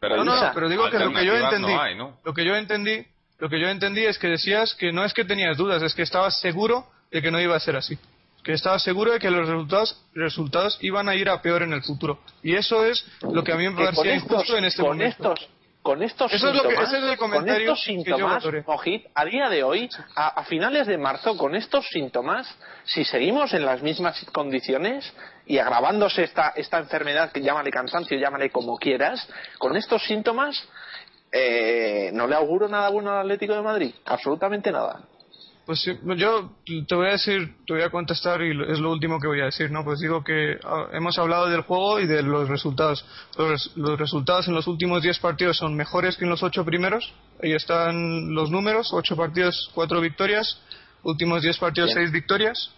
pero, 0.00 0.24
no, 0.24 0.50
pero 0.54 0.68
digo 0.70 0.88
que 0.90 0.98
lo 0.98 1.12
que 1.12 1.26
yo 1.26 1.36
entendí 1.36 1.74
lo 2.24 2.32
que 2.32 2.44
yo 2.46 2.54
entendí 2.54 3.06
lo 3.40 3.48
que 3.48 3.60
yo 3.60 3.68
entendí 3.68 4.04
es 4.06 4.18
que 4.18 4.28
decías 4.28 4.74
que 4.74 4.90
no 4.90 5.04
es 5.04 5.12
que 5.12 5.24
tenías 5.24 5.56
dudas 5.58 5.82
es 5.82 5.94
que 5.94 6.02
estabas 6.02 6.40
seguro 6.40 6.86
de 7.10 7.20
que 7.20 7.30
no 7.30 7.40
iba 7.40 7.54
a 7.54 7.60
ser 7.60 7.76
así 7.76 7.98
que 8.48 8.54
estaba 8.54 8.78
seguro 8.78 9.12
de 9.12 9.18
que 9.18 9.30
los 9.30 9.46
resultados, 9.46 10.02
resultados 10.14 10.78
iban 10.80 11.06
a 11.06 11.14
ir 11.14 11.28
a 11.28 11.42
peor 11.42 11.64
en 11.64 11.74
el 11.74 11.82
futuro. 11.82 12.20
Y 12.42 12.56
eso 12.56 12.82
es 12.82 13.06
lo 13.20 13.44
que 13.44 13.52
a 13.52 13.56
mí 13.56 13.68
me 13.68 13.74
parecía 13.74 14.14
injusto 14.14 14.56
en 14.56 14.64
este 14.64 14.80
con 14.80 14.96
momento. 14.96 15.34
Estos, 15.34 15.50
con 15.82 16.02
estos 16.02 16.32
eso 16.32 16.46
síntomas, 16.46 16.56
es 16.56 16.78
lo 16.78 16.82
que, 16.82 16.84
ese 16.86 16.98
es 17.04 17.12
el 17.12 17.18
comentario 17.18 17.66
con 17.66 17.76
estos 17.76 17.84
síntomas, 17.84 18.44
Mojit, 18.66 19.06
a 19.14 19.26
día 19.26 19.50
de 19.50 19.62
hoy, 19.62 19.90
a, 20.16 20.28
a, 20.28 20.44
finales 20.44 20.86
de 20.86 20.96
marzo, 20.96 21.36
con 21.36 21.54
estos 21.54 21.86
síntomas, 21.88 22.48
si 22.84 23.04
seguimos 23.04 23.52
en 23.52 23.66
las 23.66 23.82
mismas 23.82 24.18
condiciones 24.32 25.12
y 25.44 25.58
agravándose 25.58 26.24
esta, 26.24 26.54
esta 26.56 26.78
enfermedad, 26.78 27.30
que 27.30 27.42
llámale 27.42 27.70
cansancio, 27.70 28.18
llámale 28.18 28.48
como 28.48 28.78
quieras, 28.78 29.28
con 29.58 29.76
estos 29.76 30.02
síntomas, 30.04 30.56
eh, 31.32 32.12
no 32.14 32.26
le 32.26 32.34
auguro 32.34 32.66
nada 32.66 32.88
bueno 32.88 33.10
al 33.10 33.18
Atlético 33.18 33.52
de 33.52 33.60
Madrid, 33.60 33.94
absolutamente 34.06 34.72
nada. 34.72 35.00
Pues 35.68 35.84
yo 36.16 36.50
te 36.88 36.94
voy 36.94 37.08
a 37.08 37.10
decir, 37.10 37.54
te 37.66 37.74
voy 37.74 37.82
a 37.82 37.90
contestar 37.90 38.40
y 38.40 38.52
es 38.72 38.78
lo 38.78 38.90
último 38.90 39.20
que 39.20 39.26
voy 39.26 39.42
a 39.42 39.44
decir, 39.44 39.70
¿no? 39.70 39.84
Pues 39.84 40.00
digo 40.00 40.24
que 40.24 40.58
ah, 40.64 40.86
hemos 40.94 41.18
hablado 41.18 41.50
del 41.50 41.60
juego 41.60 42.00
y 42.00 42.06
de 42.06 42.22
los 42.22 42.48
resultados. 42.48 43.04
Los, 43.36 43.98
resultados 43.98 44.48
en 44.48 44.54
los 44.54 44.66
últimos 44.66 45.02
10 45.02 45.18
partidos 45.18 45.58
son 45.58 45.76
mejores 45.76 46.16
que 46.16 46.24
en 46.24 46.30
los 46.30 46.42
8 46.42 46.64
primeros. 46.64 47.12
Ahí 47.42 47.52
están 47.52 48.34
los 48.34 48.50
números, 48.50 48.94
8 48.94 49.14
partidos, 49.14 49.70
4 49.74 50.00
victorias, 50.00 50.58
últimos 51.02 51.42
10 51.42 51.58
partidos, 51.58 51.90
6 51.92 52.12
victorias. 52.12 52.70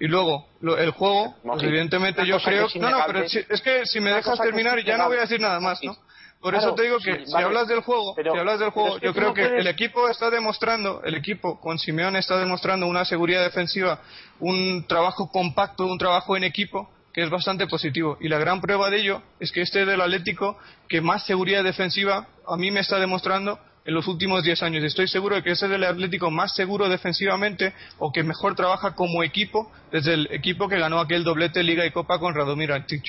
Y 0.00 0.06
luego, 0.06 0.48
el 0.62 0.90
juego, 0.92 1.36
pues 1.42 1.62
evidentemente 1.64 2.26
yo 2.26 2.38
creo... 2.38 2.66
no, 2.76 2.90
no, 2.90 2.98
pero 3.08 3.24
es 3.24 3.60
que 3.60 3.84
si 3.84 4.00
me 4.00 4.10
dejas 4.10 4.38
terminar 4.40 4.82
ya 4.82 4.96
no 4.96 5.08
voy 5.08 5.18
a 5.18 5.22
decir 5.22 5.38
nada 5.38 5.60
más, 5.60 5.84
¿no? 5.84 5.94
Por 6.40 6.54
eso 6.54 6.74
te 6.74 6.84
digo 6.84 6.98
que 6.98 7.26
si 7.26 7.34
hablas 7.34 7.66
del 7.66 7.80
juego, 7.80 8.14
si 8.14 8.28
hablas 8.28 8.60
del 8.60 8.70
juego, 8.70 8.98
yo 8.98 9.12
creo 9.12 9.34
que 9.34 9.44
el 9.44 9.66
equipo 9.66 10.08
está 10.08 10.30
demostrando, 10.30 11.02
el 11.02 11.14
equipo 11.14 11.60
con 11.60 11.78
Simeone 11.78 12.20
está 12.20 12.38
demostrando 12.38 12.86
una 12.86 13.04
seguridad 13.04 13.42
defensiva, 13.42 14.00
un 14.38 14.86
trabajo 14.86 15.30
compacto, 15.32 15.84
un 15.84 15.98
trabajo 15.98 16.36
en 16.36 16.44
equipo 16.44 16.90
que 17.12 17.24
es 17.24 17.30
bastante 17.30 17.66
positivo. 17.66 18.16
Y 18.20 18.28
la 18.28 18.38
gran 18.38 18.60
prueba 18.60 18.88
de 18.90 19.00
ello 19.00 19.22
es 19.40 19.50
que 19.50 19.62
este 19.62 19.80
es 19.80 19.86
del 19.88 20.00
Atlético 20.00 20.56
que 20.88 21.00
más 21.00 21.26
seguridad 21.26 21.64
defensiva 21.64 22.28
a 22.46 22.56
mí 22.56 22.70
me 22.70 22.80
está 22.80 23.00
demostrando 23.00 23.58
en 23.84 23.94
los 23.94 24.06
últimos 24.06 24.44
10 24.44 24.62
años. 24.62 24.84
Estoy 24.84 25.08
seguro 25.08 25.34
de 25.34 25.42
que 25.42 25.50
es 25.50 25.62
el 25.62 25.82
Atlético 25.82 26.30
más 26.30 26.54
seguro 26.54 26.88
defensivamente 26.88 27.72
o 27.98 28.12
que 28.12 28.22
mejor 28.22 28.54
trabaja 28.54 28.94
como 28.94 29.24
equipo 29.24 29.72
desde 29.90 30.14
el 30.14 30.28
equipo 30.30 30.68
que 30.68 30.78
ganó 30.78 31.00
aquel 31.00 31.24
doblete 31.24 31.64
Liga 31.64 31.84
y 31.84 31.90
Copa 31.90 32.20
con 32.20 32.34
Radomir 32.34 32.70
Antic. 32.70 33.02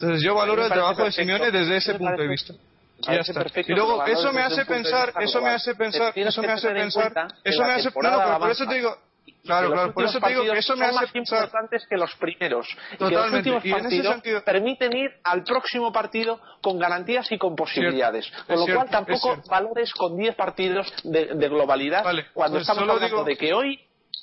Entonces 0.00 0.22
yo 0.22 0.34
valoro 0.34 0.64
el 0.64 0.70
trabajo 0.70 1.04
de 1.04 1.12
Simeone 1.12 1.50
desde 1.50 1.76
ese 1.76 1.94
punto 1.94 2.22
de 2.22 2.28
vista. 2.28 2.54
Y 3.66 3.72
luego 3.72 4.04
eso 4.06 4.32
me 4.32 4.42
hace 4.42 4.64
pensar, 4.64 5.12
eso 5.20 5.40
me 5.40 5.50
hace 5.50 5.74
pensar, 5.74 6.12
eso 6.16 6.42
me 6.42 6.52
hace 6.52 6.70
pensar, 6.70 7.28
eso 7.44 7.62
me 7.62 7.72
hace, 7.72 7.90
no, 7.94 8.38
por 8.38 8.50
eso 8.50 8.66
te 8.66 8.74
digo, 8.74 8.96
Claro, 9.44 9.70
claro, 9.72 9.94
por 9.94 10.04
eso 10.04 10.20
te 10.20 10.28
digo 10.28 10.42
que 10.42 10.58
eso 10.58 10.76
me 10.76 10.84
hace 10.84 10.94
más 10.94 11.14
importantes 11.14 11.86
que 11.88 11.96
los 11.96 12.14
primeros. 12.16 12.68
Y 12.92 12.96
que 12.96 13.10
los 13.10 13.32
últimos 13.32 13.64
partidos 13.64 14.22
permiten 14.44 14.96
ir 14.96 15.10
al 15.24 15.42
próximo 15.42 15.92
partido 15.92 16.40
con 16.60 16.78
garantías 16.78 17.30
y 17.32 17.38
con 17.38 17.56
posibilidades. 17.56 18.30
con 18.46 18.56
lo 18.56 18.66
cual 18.66 18.90
tampoco 18.90 19.38
valores 19.48 19.92
con 19.94 20.16
10 20.16 20.34
partidos 20.34 20.92
de, 21.04 21.48
globalidad 21.48 22.02
cuando 22.34 22.58
pues 22.58 22.68
estamos 22.68 22.82
hablando 22.82 23.24
de 23.24 23.36
que 23.36 23.54
hoy 23.54 23.80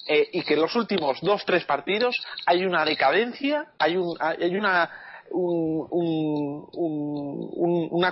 eh, 0.08 0.30
y 0.34 0.44
que 0.44 0.54
en 0.54 0.62
los 0.62 0.76
últimos 0.76 1.20
dos 1.22 1.44
tres 1.46 1.66
partidos 1.66 2.16
hay 2.46 2.64
una 2.64 2.86
decadencia, 2.86 3.66
hay, 3.80 3.98
un, 3.98 4.16
hay 4.20 4.56
una 4.56 4.92
una 5.32 6.66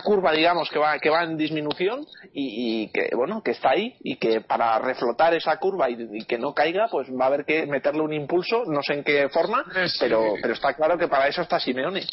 curva, 0.02 0.32
digamos, 0.32 0.70
que 0.70 0.80
va, 0.80 0.98
que 1.00 1.10
va 1.10 1.24
en 1.24 1.38
disminución 1.38 2.06
y, 2.34 2.88
que, 2.90 3.10
bueno, 3.16 3.42
que 3.44 3.52
está 3.52 3.72
ahí 3.72 3.96
y 4.04 4.18
que 4.18 4.42
para 4.42 4.80
reflotar 4.80 5.34
esa 5.34 5.58
curva 5.58 5.90
y, 5.90 6.26
que 6.26 6.38
no 6.38 6.54
caiga, 6.54 6.88
pues 6.90 7.10
va 7.10 7.26
a 7.26 7.28
haber 7.28 7.46
que 7.46 7.66
meterle 7.66 8.02
un 8.02 8.14
impulso, 8.14 8.64
no 8.66 8.82
sé 8.84 8.94
en 8.94 9.04
qué 9.04 9.30
forma, 9.30 9.64
pero, 10.00 10.36
pero 10.42 10.54
está 10.54 10.74
claro 10.74 10.98
que 10.98 11.08
para 11.08 11.28
eso 11.28 11.42
está 11.42 11.60
Simeone. 11.60 12.06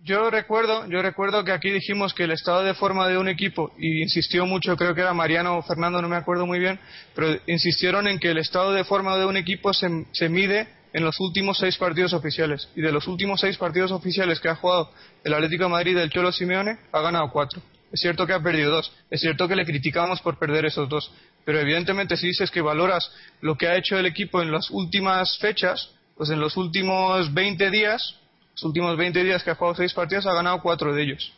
Yo 0.00 0.30
recuerdo, 0.30 0.86
yo 0.86 1.02
recuerdo 1.02 1.44
que 1.44 1.52
aquí 1.52 1.70
dijimos 1.70 2.14
que 2.14 2.24
el 2.24 2.30
estado 2.30 2.62
de 2.62 2.74
forma 2.74 3.08
de 3.08 3.18
un 3.18 3.28
equipo, 3.28 3.72
y 3.76 4.00
insistió 4.00 4.46
mucho, 4.46 4.76
creo 4.76 4.94
que 4.94 5.00
era 5.00 5.12
Mariano 5.12 5.58
o 5.58 5.62
Fernando, 5.62 6.00
no 6.00 6.08
me 6.08 6.16
acuerdo 6.16 6.46
muy 6.46 6.60
bien, 6.60 6.78
pero 7.14 7.36
insistieron 7.46 8.06
en 8.06 8.18
que 8.18 8.30
el 8.30 8.38
estado 8.38 8.72
de 8.72 8.84
forma 8.84 9.18
de 9.18 9.26
un 9.26 9.36
equipo 9.36 9.74
se, 9.74 9.88
se 10.12 10.28
mide 10.28 10.68
en 10.92 11.04
los 11.04 11.18
últimos 11.20 11.58
seis 11.58 11.76
partidos 11.76 12.12
oficiales. 12.12 12.68
Y 12.76 12.80
de 12.80 12.92
los 12.92 13.06
últimos 13.06 13.40
seis 13.40 13.56
partidos 13.56 13.92
oficiales 13.92 14.40
que 14.40 14.48
ha 14.48 14.56
jugado 14.56 14.90
el 15.24 15.34
Atlético 15.34 15.64
de 15.64 15.70
Madrid 15.70 15.96
del 15.96 16.10
Cholo 16.10 16.32
Simeone, 16.32 16.78
ha 16.92 17.00
ganado 17.00 17.30
cuatro. 17.30 17.60
Es 17.92 18.00
cierto 18.00 18.26
que 18.26 18.32
ha 18.32 18.42
perdido 18.42 18.70
dos. 18.70 18.92
Es 19.10 19.20
cierto 19.20 19.48
que 19.48 19.56
le 19.56 19.64
criticamos 19.64 20.20
por 20.20 20.38
perder 20.38 20.66
esos 20.66 20.88
dos. 20.88 21.10
Pero 21.44 21.60
evidentemente 21.60 22.16
si 22.16 22.28
dices 22.28 22.50
que 22.50 22.60
valoras 22.60 23.10
lo 23.40 23.56
que 23.56 23.68
ha 23.68 23.76
hecho 23.76 23.98
el 23.98 24.06
equipo 24.06 24.42
en 24.42 24.52
las 24.52 24.70
últimas 24.70 25.38
fechas, 25.38 25.94
pues 26.16 26.30
en 26.30 26.40
los 26.40 26.56
últimos 26.56 27.32
20 27.32 27.70
días, 27.70 28.16
los 28.52 28.64
últimos 28.64 28.96
20 28.96 29.24
días 29.24 29.42
que 29.42 29.50
ha 29.50 29.54
jugado 29.54 29.76
seis 29.76 29.94
partidos, 29.94 30.26
ha 30.26 30.34
ganado 30.34 30.60
cuatro 30.60 30.92
de 30.92 31.02
ellos. 31.02 31.32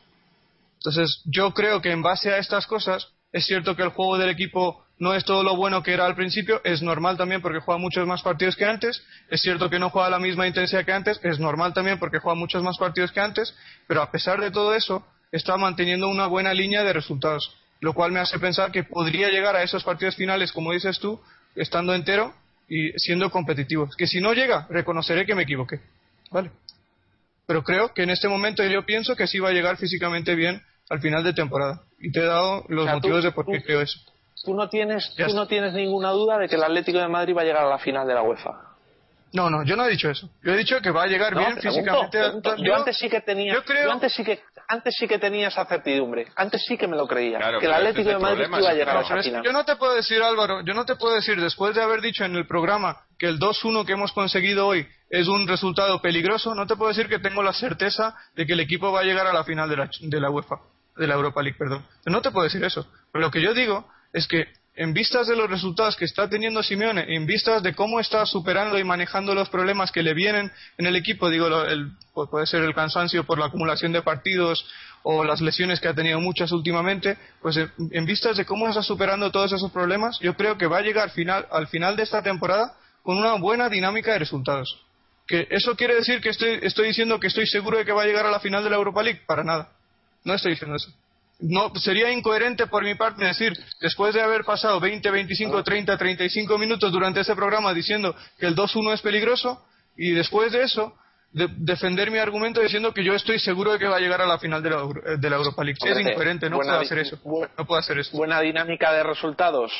Entonces 0.78 1.22
yo 1.26 1.52
creo 1.52 1.80
que 1.80 1.92
en 1.92 2.02
base 2.02 2.32
a 2.32 2.38
estas 2.38 2.66
cosas, 2.66 3.08
es 3.32 3.44
cierto 3.44 3.76
que 3.76 3.82
el 3.82 3.90
juego 3.90 4.18
del 4.18 4.30
equipo 4.30 4.84
no 5.00 5.14
es 5.14 5.24
todo 5.24 5.42
lo 5.42 5.56
bueno 5.56 5.82
que 5.82 5.94
era 5.94 6.04
al 6.04 6.14
principio, 6.14 6.60
es 6.62 6.82
normal 6.82 7.16
también 7.16 7.40
porque 7.40 7.58
juega 7.58 7.80
muchos 7.80 8.06
más 8.06 8.22
partidos 8.22 8.54
que 8.54 8.66
antes, 8.66 9.02
es 9.30 9.40
cierto 9.40 9.70
que 9.70 9.78
no 9.78 9.88
juega 9.88 10.10
la 10.10 10.18
misma 10.18 10.46
intensidad 10.46 10.84
que 10.84 10.92
antes, 10.92 11.18
es 11.22 11.40
normal 11.40 11.72
también 11.72 11.98
porque 11.98 12.18
juega 12.18 12.38
muchos 12.38 12.62
más 12.62 12.76
partidos 12.76 13.10
que 13.10 13.20
antes, 13.20 13.56
pero 13.88 14.02
a 14.02 14.10
pesar 14.10 14.40
de 14.40 14.50
todo 14.50 14.74
eso, 14.74 15.04
está 15.32 15.56
manteniendo 15.56 16.06
una 16.06 16.26
buena 16.26 16.52
línea 16.52 16.84
de 16.84 16.92
resultados, 16.92 17.56
lo 17.80 17.94
cual 17.94 18.12
me 18.12 18.20
hace 18.20 18.38
pensar 18.38 18.70
que 18.72 18.84
podría 18.84 19.30
llegar 19.30 19.56
a 19.56 19.62
esos 19.62 19.82
partidos 19.84 20.16
finales, 20.16 20.52
como 20.52 20.72
dices 20.72 20.98
tú, 20.98 21.18
estando 21.56 21.94
entero 21.94 22.34
y 22.68 22.92
siendo 22.98 23.30
competitivo. 23.30 23.88
Que 23.96 24.06
si 24.06 24.20
no 24.20 24.34
llega, 24.34 24.66
reconoceré 24.68 25.24
que 25.24 25.34
me 25.34 25.44
equivoqué. 25.44 25.80
¿Vale? 26.30 26.50
Pero 27.46 27.64
creo 27.64 27.94
que 27.94 28.02
en 28.02 28.10
este 28.10 28.28
momento 28.28 28.62
yo 28.64 28.84
pienso 28.84 29.16
que 29.16 29.26
sí 29.26 29.38
va 29.38 29.48
a 29.48 29.52
llegar 29.52 29.78
físicamente 29.78 30.34
bien 30.34 30.62
al 30.90 31.00
final 31.00 31.24
de 31.24 31.32
temporada. 31.32 31.80
Y 31.98 32.12
te 32.12 32.20
he 32.20 32.26
dado 32.26 32.66
los 32.68 32.86
motivos 32.86 33.24
de 33.24 33.32
por 33.32 33.46
qué 33.46 33.62
creo 33.62 33.80
eso 33.80 33.98
tú 34.44 34.54
no 34.54 34.68
tienes, 34.68 35.14
tú 35.16 35.34
no 35.34 35.46
tienes 35.46 35.72
ninguna 35.72 36.10
duda 36.10 36.38
de 36.38 36.48
que 36.48 36.56
el 36.56 36.62
Atlético 36.62 36.98
de 36.98 37.08
Madrid 37.08 37.34
va 37.36 37.42
a 37.42 37.44
llegar 37.44 37.64
a 37.64 37.68
la 37.68 37.78
final 37.78 38.06
de 38.06 38.14
la 38.14 38.22
UEFA. 38.22 38.70
No, 39.32 39.48
no, 39.48 39.64
yo 39.64 39.76
no 39.76 39.84
he 39.84 39.90
dicho 39.90 40.10
eso. 40.10 40.28
Yo 40.42 40.52
he 40.52 40.56
dicho 40.56 40.80
que 40.80 40.90
va 40.90 41.04
a 41.04 41.06
llegar 41.06 41.36
bien 41.36 41.56
físicamente. 41.56 42.18
Yo, 42.58 42.74
antes 42.74 42.98
sí 42.98 43.08
que 43.08 43.20
tenía, 43.20 43.54
yo 43.54 43.92
antes 43.92 44.12
sí 44.12 44.24
que 44.24 44.40
antes 44.66 44.96
sí 44.96 45.06
que 45.06 45.18
tenía 45.18 45.48
esa 45.48 45.64
certidumbre. 45.66 46.26
Antes 46.34 46.64
sí 46.66 46.76
que 46.76 46.88
me 46.88 46.96
lo 46.96 47.06
creía. 47.06 47.38
que 47.60 47.66
el 47.66 47.72
Atlético 47.72 48.08
de 48.08 48.18
Madrid 48.18 48.46
iba 48.46 48.70
a 48.70 48.74
llegar 48.74 48.96
a 48.96 49.00
esa 49.02 49.22
final. 49.22 49.44
Yo 49.44 49.52
no 49.52 49.64
te 49.64 49.76
puedo 49.76 49.94
decir, 49.94 50.20
Álvaro, 50.22 50.62
yo 50.64 50.74
no 50.74 50.84
te 50.84 50.96
puedo 50.96 51.14
decir, 51.14 51.40
después 51.40 51.74
de 51.74 51.82
haber 51.82 52.00
dicho 52.00 52.24
en 52.24 52.34
el 52.34 52.46
programa 52.46 52.98
que 53.18 53.26
el 53.26 53.38
2-1 53.38 53.86
que 53.86 53.92
hemos 53.92 54.12
conseguido 54.12 54.66
hoy 54.66 54.86
es 55.08 55.28
un 55.28 55.46
resultado 55.46 56.00
peligroso, 56.00 56.54
no 56.54 56.66
te 56.66 56.74
puedo 56.74 56.88
decir 56.88 57.08
que 57.08 57.18
tengo 57.18 57.42
la 57.42 57.52
certeza 57.52 58.16
de 58.34 58.46
que 58.46 58.54
el 58.54 58.60
equipo 58.60 58.90
va 58.90 59.00
a 59.00 59.04
llegar 59.04 59.26
a 59.26 59.32
la 59.32 59.44
final 59.44 59.68
de 59.68 59.76
la, 59.76 59.90
de 60.00 60.20
la 60.20 60.30
UEFA, 60.30 60.56
de 60.96 61.06
la 61.06 61.14
Europa 61.14 61.42
League, 61.42 61.58
perdón. 61.58 61.84
No 62.06 62.20
te 62.20 62.30
puedo 62.32 62.44
decir 62.44 62.64
eso. 62.64 62.86
Pero 63.12 63.26
lo 63.26 63.30
que 63.30 63.42
yo 63.42 63.54
digo 63.54 63.88
es 64.12 64.26
que 64.26 64.46
en 64.80 64.94
vistas 64.94 65.26
de 65.26 65.36
los 65.36 65.50
resultados 65.50 65.96
que 65.96 66.04
está 66.04 66.28
teniendo 66.28 66.62
Simeone, 66.62 67.04
en 67.14 67.26
vistas 67.26 67.62
de 67.62 67.74
cómo 67.74 68.00
está 68.00 68.24
superando 68.24 68.78
y 68.78 68.84
manejando 68.84 69.34
los 69.34 69.48
problemas 69.48 69.92
que 69.92 70.02
le 70.02 70.14
vienen 70.14 70.50
en 70.78 70.86
el 70.86 70.96
equipo, 70.96 71.28
digo, 71.28 71.48
el, 71.64 71.92
puede 72.14 72.46
ser 72.46 72.62
el 72.62 72.74
cansancio 72.74 73.24
por 73.24 73.38
la 73.38 73.46
acumulación 73.46 73.92
de 73.92 74.00
partidos 74.00 74.64
o 75.02 75.24
las 75.24 75.40
lesiones 75.40 75.80
que 75.80 75.88
ha 75.88 75.94
tenido 75.94 76.20
muchas 76.20 76.52
últimamente, 76.52 77.18
pues 77.42 77.56
en, 77.56 78.06
vistas 78.06 78.36
de 78.36 78.44
cómo 78.44 78.68
está 78.68 78.82
superando 78.82 79.30
todos 79.30 79.52
esos 79.52 79.70
problemas, 79.70 80.18
yo 80.20 80.34
creo 80.34 80.56
que 80.56 80.66
va 80.66 80.78
a 80.78 80.82
llegar 80.82 81.10
final, 81.10 81.46
al 81.50 81.66
final 81.66 81.96
de 81.96 82.04
esta 82.04 82.22
temporada 82.22 82.74
con 83.02 83.18
una 83.18 83.34
buena 83.34 83.68
dinámica 83.68 84.12
de 84.12 84.20
resultados. 84.20 84.80
¿Que 85.26 85.46
¿Eso 85.50 85.76
quiere 85.76 85.94
decir 85.94 86.20
que 86.20 86.30
estoy, 86.30 86.58
estoy 86.62 86.88
diciendo 86.88 87.20
que 87.20 87.26
estoy 87.26 87.46
seguro 87.46 87.78
de 87.78 87.84
que 87.84 87.92
va 87.92 88.02
a 88.02 88.06
llegar 88.06 88.26
a 88.26 88.30
la 88.30 88.40
final 88.40 88.64
de 88.64 88.70
la 88.70 88.76
Europa 88.76 89.02
League? 89.02 89.22
Para 89.26 89.44
nada. 89.44 89.72
No 90.24 90.34
estoy 90.34 90.52
diciendo 90.52 90.76
eso 90.76 90.90
no 91.42 91.72
sería 91.76 92.10
incoherente 92.12 92.66
por 92.66 92.84
mi 92.84 92.94
parte 92.94 93.24
decir, 93.24 93.52
después 93.80 94.14
de 94.14 94.22
haber 94.22 94.44
pasado 94.44 94.80
20, 94.80 95.10
25, 95.10 95.62
30, 95.62 95.96
35 95.96 96.58
minutos 96.58 96.92
durante 96.92 97.20
ese 97.20 97.34
programa 97.34 97.72
diciendo 97.72 98.14
que 98.38 98.46
el 98.46 98.56
2-1 98.56 98.94
es 98.94 99.00
peligroso 99.00 99.64
y 99.96 100.12
después 100.12 100.52
de 100.52 100.62
eso 100.62 100.94
defender 101.32 102.10
mi 102.10 102.18
argumento 102.18 102.60
diciendo 102.60 102.92
que 102.92 103.04
yo 103.04 103.14
estoy 103.14 103.38
seguro 103.38 103.72
de 103.72 103.78
que 103.78 103.86
va 103.86 103.96
a 103.96 104.00
llegar 104.00 104.20
a 104.20 104.26
la 104.26 104.38
final 104.38 104.62
de 104.62 104.70
la, 104.70 104.82
de 105.16 105.30
la 105.30 105.36
Europa 105.36 105.62
League. 105.62 105.78
es 105.80 106.00
incoherente, 106.00 106.50
no 106.50 106.58
puedo 106.58 106.72
hacer 106.72 106.98
eso. 106.98 107.18
No 107.56 107.66
puedo 107.66 107.78
hacer 107.78 107.98
eso. 107.98 108.16
Buena 108.16 108.40
dinámica 108.40 108.92
de 108.92 109.02
resultados 109.04 109.72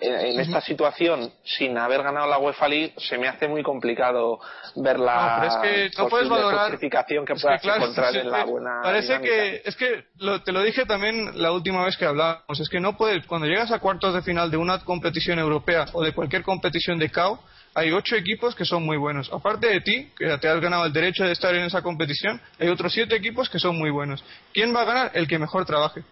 en 0.00 0.40
esta 0.40 0.60
situación, 0.60 1.30
sin 1.44 1.76
haber 1.78 2.02
ganado 2.02 2.28
la 2.28 2.38
UEFA 2.38 2.68
League, 2.68 2.94
se 2.96 3.18
me 3.18 3.28
hace 3.28 3.48
muy 3.48 3.62
complicado 3.62 4.40
ver 4.76 4.98
la 4.98 5.38
no, 5.38 5.44
es 5.46 5.56
que 5.90 6.02
no 6.02 6.08
puedes 6.08 6.28
valorar 6.28 6.78
que 6.78 6.88
puedas 6.88 7.64
encontrar 7.64 8.16
en 8.16 8.30
la 8.30 8.44
buena. 8.44 8.80
Parece 8.82 9.20
que 9.20 9.62
es 9.64 9.76
que 9.76 10.04
te 10.44 10.52
lo 10.52 10.62
dije 10.62 10.86
también 10.86 11.40
la 11.40 11.52
última 11.52 11.84
vez 11.84 11.96
que 11.96 12.04
hablamos, 12.04 12.60
es 12.60 12.68
que 12.68 12.80
no 12.80 12.96
puedes 12.96 13.26
cuando 13.26 13.46
llegas 13.46 13.70
a 13.72 13.78
cuartos 13.78 14.14
de 14.14 14.22
final 14.22 14.50
de 14.50 14.56
una 14.56 14.78
competición 14.80 15.38
europea 15.38 15.86
o 15.92 16.02
de 16.02 16.12
cualquier 16.12 16.42
competición 16.42 16.98
de 16.98 17.10
CAO, 17.10 17.40
hay 17.74 17.90
ocho 17.90 18.14
equipos 18.16 18.54
que 18.54 18.64
son 18.64 18.84
muy 18.84 18.96
buenos. 18.96 19.32
Aparte 19.32 19.68
de 19.68 19.80
ti, 19.80 20.10
que 20.16 20.38
te 20.38 20.48
has 20.48 20.60
ganado 20.60 20.86
el 20.86 20.92
derecho 20.92 21.24
de 21.24 21.32
estar 21.32 21.54
en 21.54 21.64
esa 21.64 21.82
competición, 21.82 22.40
hay 22.58 22.68
otros 22.68 22.92
siete 22.92 23.16
equipos 23.16 23.50
que 23.50 23.58
son 23.58 23.76
muy 23.76 23.90
buenos. 23.90 24.24
¿Quién 24.52 24.74
va 24.74 24.82
a 24.82 24.84
ganar? 24.84 25.10
El 25.14 25.26
que 25.26 25.38
mejor 25.38 25.64
trabaje 25.64 26.04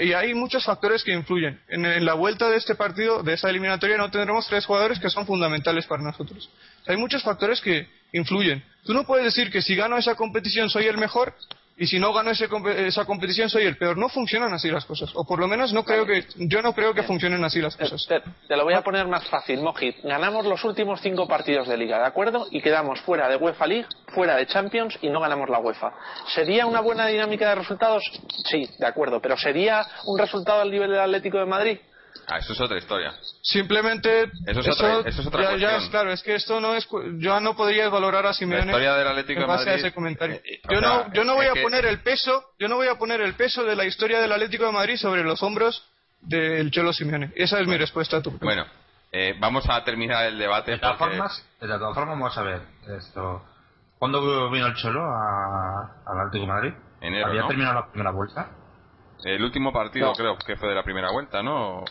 y 0.00 0.12
hay 0.12 0.34
muchos 0.34 0.64
factores 0.64 1.04
que 1.04 1.12
influyen. 1.12 1.60
En, 1.68 2.04
la 2.04 2.14
vuelta 2.14 2.48
de 2.48 2.56
este 2.56 2.74
partido, 2.74 3.22
de 3.22 3.34
esa 3.34 3.50
eliminatoria, 3.50 3.96
no 3.96 4.10
tendremos 4.10 4.46
tres 4.46 4.66
jugadores 4.66 4.98
que 4.98 5.10
son 5.10 5.26
fundamentales 5.26 5.86
para 5.86 6.02
nosotros. 6.02 6.50
hay 6.86 6.96
muchos 6.96 7.22
factores 7.22 7.60
que 7.60 7.88
influyen. 8.12 8.62
Tú 8.84 8.94
no 8.94 9.04
puedes 9.04 9.24
decir 9.24 9.50
que 9.50 9.62
si 9.62 9.74
gano 9.74 9.96
esa 9.96 10.14
competición 10.14 10.70
soy 10.70 10.86
el 10.86 10.98
mejor 10.98 11.34
y 11.76 11.86
si 11.86 11.98
no 11.98 12.12
gano 12.12 12.30
esa 12.30 13.04
competición 13.04 13.50
soy 13.50 13.64
el 13.64 13.76
peor. 13.76 13.96
No 13.96 14.08
funcionan 14.08 14.52
así 14.52 14.70
las 14.70 14.84
cosas. 14.84 15.10
O 15.14 15.24
por 15.24 15.40
lo 15.40 15.48
menos 15.48 15.72
no 15.72 15.84
creo 15.84 16.06
que, 16.06 16.24
yo 16.36 16.62
no 16.62 16.72
creo 16.72 16.94
que 16.94 17.02
funcionen 17.02 17.42
así 17.42 17.60
las 17.60 17.76
cosas. 17.76 18.06
Te, 18.06 18.56
lo 18.56 18.64
voy 18.64 18.74
a 18.74 18.82
poner 18.82 19.08
más 19.08 19.26
fácil, 19.28 19.60
Mojit. 19.60 19.96
Ganamos 20.04 20.46
los 20.46 20.62
últimos 20.64 21.00
cinco 21.00 21.26
partidos 21.26 21.66
de 21.66 21.76
liga, 21.76 21.98
¿de 21.98 22.06
acuerdo? 22.06 22.46
Y 22.50 22.60
quedamos 22.60 23.00
fuera 23.00 23.28
de 23.28 23.36
UEFA 23.36 23.66
League, 23.66 23.88
fuera 24.08 24.36
de 24.36 24.46
Champions 24.46 24.96
y 25.02 25.08
no 25.08 25.20
ganamos 25.20 25.48
la 25.50 25.58
UEFA. 25.58 25.92
¿Sería 26.34 26.66
una 26.66 26.80
buena 26.80 27.06
dinámica 27.06 27.48
de 27.48 27.56
resultados? 27.56 28.04
Sí, 28.44 28.68
de 28.78 28.86
acuerdo. 28.86 29.20
Pero 29.20 29.36
¿sería 29.36 29.84
un 30.06 30.18
resultado 30.18 30.60
al 30.60 30.70
nivel 30.70 30.90
del 30.90 31.00
Atlético 31.00 31.38
de 31.38 31.46
Madrid? 31.46 31.78
Ah, 32.28 32.38
eso 32.38 32.52
es 32.52 32.60
otra 32.60 32.78
historia. 32.78 33.12
Simplemente. 33.42 34.30
Eso 34.46 34.60
es 34.60 34.68
otra- 34.68 35.00
eso 35.08 35.20
es 35.20 35.26
otra 35.26 35.42
ya, 35.42 35.48
ya 35.50 35.50
cuestión. 35.50 35.82
es 35.82 35.88
claro, 35.90 36.12
es 36.12 36.22
que 36.22 36.34
esto 36.34 36.60
no 36.60 36.74
es. 36.74 36.88
Yo 37.18 37.40
no 37.40 37.54
podría 37.56 37.88
valorar 37.88 38.24
a 38.24 38.28
La 38.28 38.34
Simeone 38.34 38.64
historia 38.66 38.94
del 38.94 39.08
Atlético 39.08 39.40
en 39.40 39.46
de 39.46 39.52
base 39.52 39.62
a 39.62 39.72
Madrid. 39.72 39.84
ese 39.84 39.94
comentario. 39.94 40.36
eh, 40.44 40.60
o 40.68 40.72
Yo 40.72 40.80
sea, 40.80 40.88
no, 40.88 41.12
yo 41.12 41.24
no 41.24 41.34
voy 41.34 41.46
a 41.46 41.52
que- 41.52 41.62
poner 41.62 41.84
el 41.86 42.00
peso, 42.00 42.44
yo 42.58 42.68
no 42.68 42.76
voy 42.76 42.88
a 42.88 42.96
poner 42.96 43.20
el 43.20 43.34
peso 43.34 43.64
de 43.64 43.76
la 43.76 43.84
historia 43.84 44.20
del 44.20 44.32
Atlético 44.32 44.64
de 44.66 44.72
Madrid 44.72 44.96
sobre 44.96 45.22
los 45.22 45.42
hombros 45.42 45.84
del 46.20 46.70
Cholo 46.70 46.92
Simeone. 46.92 47.32
Esa 47.36 47.60
es 47.60 47.66
mi 47.66 47.76
respuesta 47.76 48.16
a 48.16 48.22
tu 48.22 48.30
pregunta. 48.30 48.44
Bueno, 48.46 48.66
eh, 49.12 49.34
vamos 49.38 49.68
a 49.68 49.84
terminar 49.84 50.24
el 50.26 50.38
debate. 50.38 50.72
De 50.72 50.78
todas, 50.78 50.96
porque- 50.96 51.16
formas, 51.16 51.46
de 51.60 51.66
todas 51.68 51.94
formas, 51.94 52.18
vamos 52.18 52.38
a 52.38 52.42
ver 52.42 52.62
esto. 52.98 53.44
¿Cuándo 53.98 54.50
vino 54.50 54.66
el 54.66 54.74
Cholo 54.74 55.02
a- 55.02 56.02
al 56.06 56.18
Atlético 56.20 56.46
de 56.46 56.52
Madrid? 56.52 56.72
Enero, 57.00 57.26
¿Había 57.26 57.42
¿no? 57.42 57.48
terminado 57.48 57.74
la 57.80 57.86
primera 57.90 58.10
vuelta? 58.10 58.48
El 59.24 59.42
último 59.42 59.72
partido 59.72 60.08
No. 60.08 60.12
creo 60.14 60.36
que 60.38 60.56
fue 60.56 60.68
de 60.68 60.74
la 60.74 60.82
primera 60.82 61.10
vuelta, 61.10 61.42
¿no? 61.42 61.84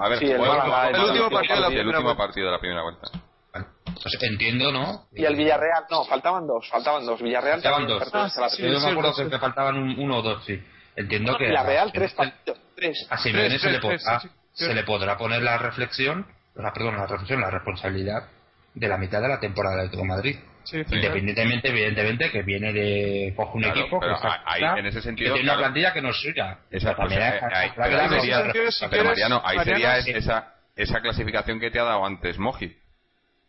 A 0.00 0.08
ver, 0.08 0.18
Sí, 0.18 0.30
el 0.30 0.38
fue 0.38 0.48
Málaga, 0.48 0.90
el 0.90 1.00
último 1.04 1.30
partido 1.30 1.54
de 1.56 1.60
la 1.60 1.66
el 1.68 1.72
primera 1.72 1.88
último 1.88 2.02
vuelta. 2.04 2.22
partido 2.26 2.46
de 2.46 2.52
la 2.52 2.58
primera 2.60 2.82
vuelta. 2.82 3.08
Bueno, 3.52 3.66
pues 4.02 4.18
entiendo, 4.22 4.72
¿no? 4.72 5.06
Y 5.12 5.24
el 5.24 5.36
Villarreal, 5.36 5.84
no, 5.90 6.04
faltaban 6.04 6.46
dos, 6.46 6.68
faltaban 6.70 7.06
dos. 7.06 7.20
Villarreal 7.22 7.62
Faltaban 7.62 7.86
dos. 7.86 8.02
Ah, 8.12 8.28
sí, 8.50 8.62
Yo 8.62 8.80
me 8.80 8.90
acuerdo 8.90 9.14
que, 9.30 9.38
faltaban 9.38 9.76
un- 9.76 9.98
uno 9.98 10.18
o 10.18 10.22
dos, 10.22 10.44
sí. 10.44 10.62
Entiendo 10.96 11.32
No, 11.32 11.38
que 11.38 11.46
Villarreal, 11.48 11.88
a, 11.88 11.92
tres 11.92 12.14
partidos, 12.14 12.58
tres. 12.74 13.06
a 13.10 13.16
Simeone 13.18 13.58
se, 13.58 13.70
le 13.70 13.78
podrá, 13.80 14.20
se 14.52 14.74
le 14.74 14.82
podrá 14.84 15.16
poner 15.18 15.42
la 15.42 15.58
reflexión, 15.58 16.26
la, 16.54 16.72
perdón, 16.72 16.96
la 16.96 17.06
reflexión, 17.06 17.40
la 17.40 17.50
responsabilidad 17.50 18.28
de 18.74 18.88
la 18.88 18.96
mitad 18.98 19.20
de 19.20 19.28
la 19.28 19.40
temporada 19.40 19.76
del 19.76 19.86
Atlético 19.86 20.02
de 20.02 20.08
Madrid. 20.08 20.36
Sí, 20.66 20.78
Independientemente, 20.90 21.68
evidentemente, 21.68 22.30
que 22.30 22.42
viene 22.42 22.72
de 22.72 23.32
coge 23.36 23.56
un 23.56 23.62
Claro, 23.62 23.80
equipo 23.80 24.00
que, 24.00 24.12
está- 24.12 24.42
ahí, 24.44 24.62
en 24.80 24.86
ese 24.86 25.00
sentido, 25.00 25.34
que 25.34 25.40
tiene 25.40 25.48
una 25.50 25.58
claro. 25.58 25.72
plantilla 25.72 25.92
que 25.92 26.02
no 26.02 26.10
es 26.10 26.16
suya. 26.20 26.58
Esa- 26.70 26.94
pues, 26.96 27.12
hay- 27.12 27.22
ahí- 27.22 27.70
sería- 27.70 28.42
una 28.42 29.04
Mariano, 29.04 29.42
ahí 29.44 29.56
Mariano, 29.56 29.64
sería 29.64 30.02
sí. 30.02 30.10
esa, 30.12 30.54
esa 30.74 31.00
clasificación 31.00 31.60
que 31.60 31.70
te 31.70 31.78
ha 31.78 31.84
dado 31.84 32.04
antes 32.04 32.38
Moji. 32.38 32.76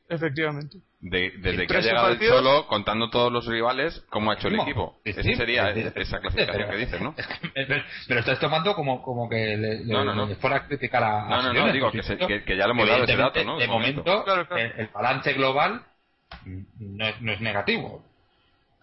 Efectivamente. 0.09 0.77
De- 1.01 1.31
desde 1.37 1.57
que 1.57 1.63
ha 1.63 1.67
13 1.67 1.89
llegado 1.89 2.09
el 2.09 2.19
Cholo, 2.19 2.65
contando 2.67 3.09
todos 3.09 3.31
los 3.31 3.45
rivales, 3.45 4.03
cómo 4.09 4.31
ha 4.31 4.35
hecho 4.35 4.47
el 4.47 4.59
equipo. 4.59 4.99
Esa 5.03 5.21
sería 5.21 5.69
esa 5.71 6.19
clasificación 6.19 6.55
Pero- 6.55 6.69
que 6.69 6.77
dices, 6.77 7.01
¿no? 7.01 7.13
pero, 8.07 8.19
estás 8.21 8.39
tomando 8.39 8.73
como, 8.73 9.01
como 9.03 9.27
que 9.29 9.35
le, 9.57 9.57
le- 9.57 9.85
No, 9.85 10.05
no, 10.05 10.15
no. 10.15 10.25
le 10.25 10.35
fuera 10.35 10.55
a 10.57 10.67
criticar 10.67 11.03
a, 11.03 11.25
No, 11.27 11.41
no, 11.43 11.53
no, 11.53 11.71
digo 11.73 11.91
que 11.91 12.01
se- 12.01 12.13
supuesto. 12.13 12.27
que- 12.27 12.43
que 12.45 12.55
ya 12.57 12.65
lo 12.67 12.71
hemos 12.71 12.87
dado 12.87 13.03
ese 13.03 13.15
dato. 13.17 13.37
De 13.39 13.45
momento. 13.45 13.73
momento, 13.73 14.23
Claro, 14.23 14.47
claro. 14.47 14.63
El, 14.63 14.71
el 14.79 14.87
balance 14.87 15.33
global 15.33 15.81
no 16.79 17.07
es, 17.07 17.21
no 17.21 17.31
es 17.31 17.41
negativo. 17.41 18.03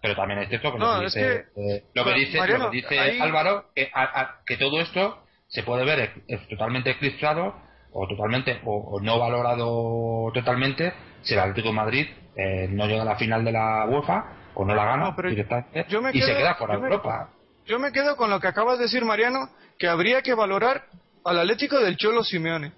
Pero 0.01 0.15
también 0.15 0.39
es 0.41 0.49
cierto 0.49 0.71
que 0.73 0.77
No, 0.77 0.93
lo 0.93 0.99
que 0.99 1.05
dice, 1.05 1.45
eh, 1.55 1.83
lo 1.93 2.03
que 2.03 2.09
Pero, 2.11 2.15
dice, 2.19 2.37
Mariano, 2.37 2.63
lo 2.65 2.71
que 2.71 2.77
dice 2.77 2.99
ahí- 2.99 3.19
Álvaro, 3.19 3.65
que, 3.73 3.89
a- 3.93 4.19
a- 4.21 4.35
que 4.45 4.57
todo 4.57 4.79
esto 4.79 5.23
se 5.47 5.63
puede 5.63 5.83
ver 5.85 6.13
totalmente 6.49 6.91
eclipsado 6.91 7.55
o 7.91 8.07
totalmente 8.07 8.59
o, 8.65 8.75
o 8.97 8.99
no 9.01 9.17
valorado 9.19 10.31
totalmente 10.33 10.93
si 11.23 11.33
el 11.33 11.39
Atlético 11.39 11.69
de 11.69 11.73
Madrid 11.75 12.07
eh, 12.35 12.67
no 12.69 12.85
llega 12.87 13.03
a 13.03 13.05
la 13.05 13.15
final 13.15 13.43
de 13.45 13.51
la 13.53 13.85
UEFA 13.85 14.25
o 14.53 14.65
no 14.65 14.75
la 14.75 14.85
gana 14.85 15.03
No, 15.05 15.15
pero 15.15 15.29
directamente 15.29 15.85
yo 15.87 16.01
me 16.01 16.11
y 16.13 16.19
se 16.21 16.35
queda 16.35 16.55
fuera 16.55 16.77
de 16.77 16.83
Europa. 16.83 17.29
Yo 17.65 17.79
me 17.79 17.91
quedo 17.91 18.15
con 18.15 18.29
lo 18.29 18.39
que 18.39 18.47
acabas 18.47 18.77
de 18.77 18.83
decir, 18.83 19.03
Mariano, 19.05 19.49
que 19.79 19.87
habría 19.87 20.21
que 20.21 20.33
valorar 20.35 20.85
al 21.23 21.39
Atlético 21.39 21.79
del 21.79 21.97
Cholo 21.97 22.23
Simeone 22.23 22.73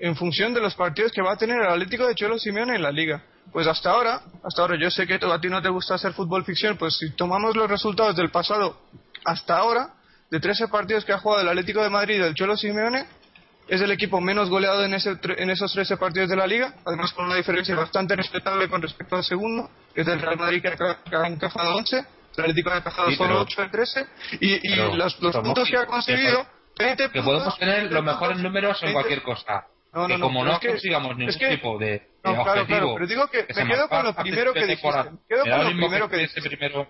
en 0.00 0.16
función 0.16 0.52
de 0.52 0.60
los 0.60 0.74
partidos 0.74 1.12
que 1.12 1.22
va 1.22 1.32
a 1.32 1.36
tener 1.36 1.60
el 1.60 1.68
Atlético 1.68 2.06
de 2.08 2.14
Cholo 2.16 2.38
Simeone 2.38 2.74
en 2.74 2.82
la 2.82 2.90
liga. 2.90 3.22
Pues 3.50 3.66
hasta 3.66 3.90
ahora, 3.90 4.22
hasta 4.44 4.62
ahora 4.62 4.76
yo 4.80 4.90
sé 4.90 5.06
que 5.06 5.14
a 5.14 5.40
ti 5.40 5.48
no 5.48 5.60
te 5.60 5.68
gusta 5.68 5.94
hacer 5.94 6.12
fútbol 6.12 6.44
ficción, 6.44 6.76
pues 6.76 6.96
si 6.96 7.10
tomamos 7.10 7.54
los 7.56 7.68
resultados 7.68 8.16
del 8.16 8.30
pasado 8.30 8.78
hasta 9.24 9.58
ahora, 9.58 9.90
de 10.30 10.40
13 10.40 10.68
partidos 10.68 11.04
que 11.04 11.12
ha 11.12 11.18
jugado 11.18 11.42
el 11.42 11.48
Atlético 11.48 11.82
de 11.82 11.90
Madrid 11.90 12.18
y 12.18 12.22
el 12.22 12.34
Cholo 12.34 12.56
Simeone, 12.56 13.04
es 13.68 13.80
el 13.80 13.90
equipo 13.90 14.20
menos 14.20 14.48
goleado 14.48 14.84
en, 14.84 14.94
ese, 14.94 15.18
en 15.36 15.50
esos 15.50 15.72
13 15.72 15.96
partidos 15.96 16.30
de 16.30 16.36
la 16.36 16.46
liga, 16.46 16.74
además 16.84 17.12
con 17.12 17.26
una 17.26 17.36
diferencia 17.36 17.74
bastante 17.74 18.16
respetable 18.16 18.68
con 18.68 18.80
respecto 18.82 19.16
al 19.16 19.24
segundo, 19.24 19.70
que 19.94 20.00
es 20.00 20.08
el 20.08 20.20
Real 20.20 20.38
Madrid 20.38 20.62
que 20.62 20.68
ha, 21.16 21.26
encajado 21.26 21.76
11, 21.76 21.98
el 21.98 22.40
Atlético 22.40 22.70
ha 22.70 22.78
encajado 22.78 23.10
Sí, 23.10 23.16
solo 23.16 23.28
pero- 23.28 23.40
8 23.42 23.62
de 23.62 23.68
13, 23.68 24.06
y, 24.40 24.72
y 24.72 24.76
los, 24.96 25.14
puntos 25.14 25.68
que 25.68 25.76
ha 25.76 25.86
conseguido, 25.86 26.46
20 26.78 27.02
que 27.04 27.08
puntos, 27.08 27.24
podemos 27.24 27.58
tener 27.58 27.76
20 27.80 27.94
los 27.94 28.04
mejores 28.04 28.38
números 28.38 28.82
en 28.82 28.86
20 28.86 28.92
cualquier 28.94 29.22
cosa. 29.22 29.66
No, 29.92 30.06
que 30.06 30.12
no, 30.14 30.18
no, 30.18 30.26
como 30.26 30.44
no 30.44 30.58
que- 30.58 30.68
consigamos 30.68 31.16
ningún 31.16 31.34
que- 31.38 31.48
tipo 31.48 31.78
de, 31.78 31.86
de 31.86 32.02
No, 32.24 32.32
claro, 32.42 32.42
objetivo, 32.62 32.66
claro, 32.66 32.94
pero 32.94 33.06
digo 33.06 33.26
que 33.28 33.46
me 33.54 33.70
quedo 33.70 33.88
con 33.88 34.04
lo 34.04 34.14
primero 34.14 34.52
que 34.54 34.66
dijiste. 34.66 34.88
Me 35.10 35.18
quedo 35.28 35.42
con 35.44 35.64
lo 35.64 35.70
primero 35.76 36.08
que 36.08 36.22
ese 36.24 36.40
primero 36.42 36.88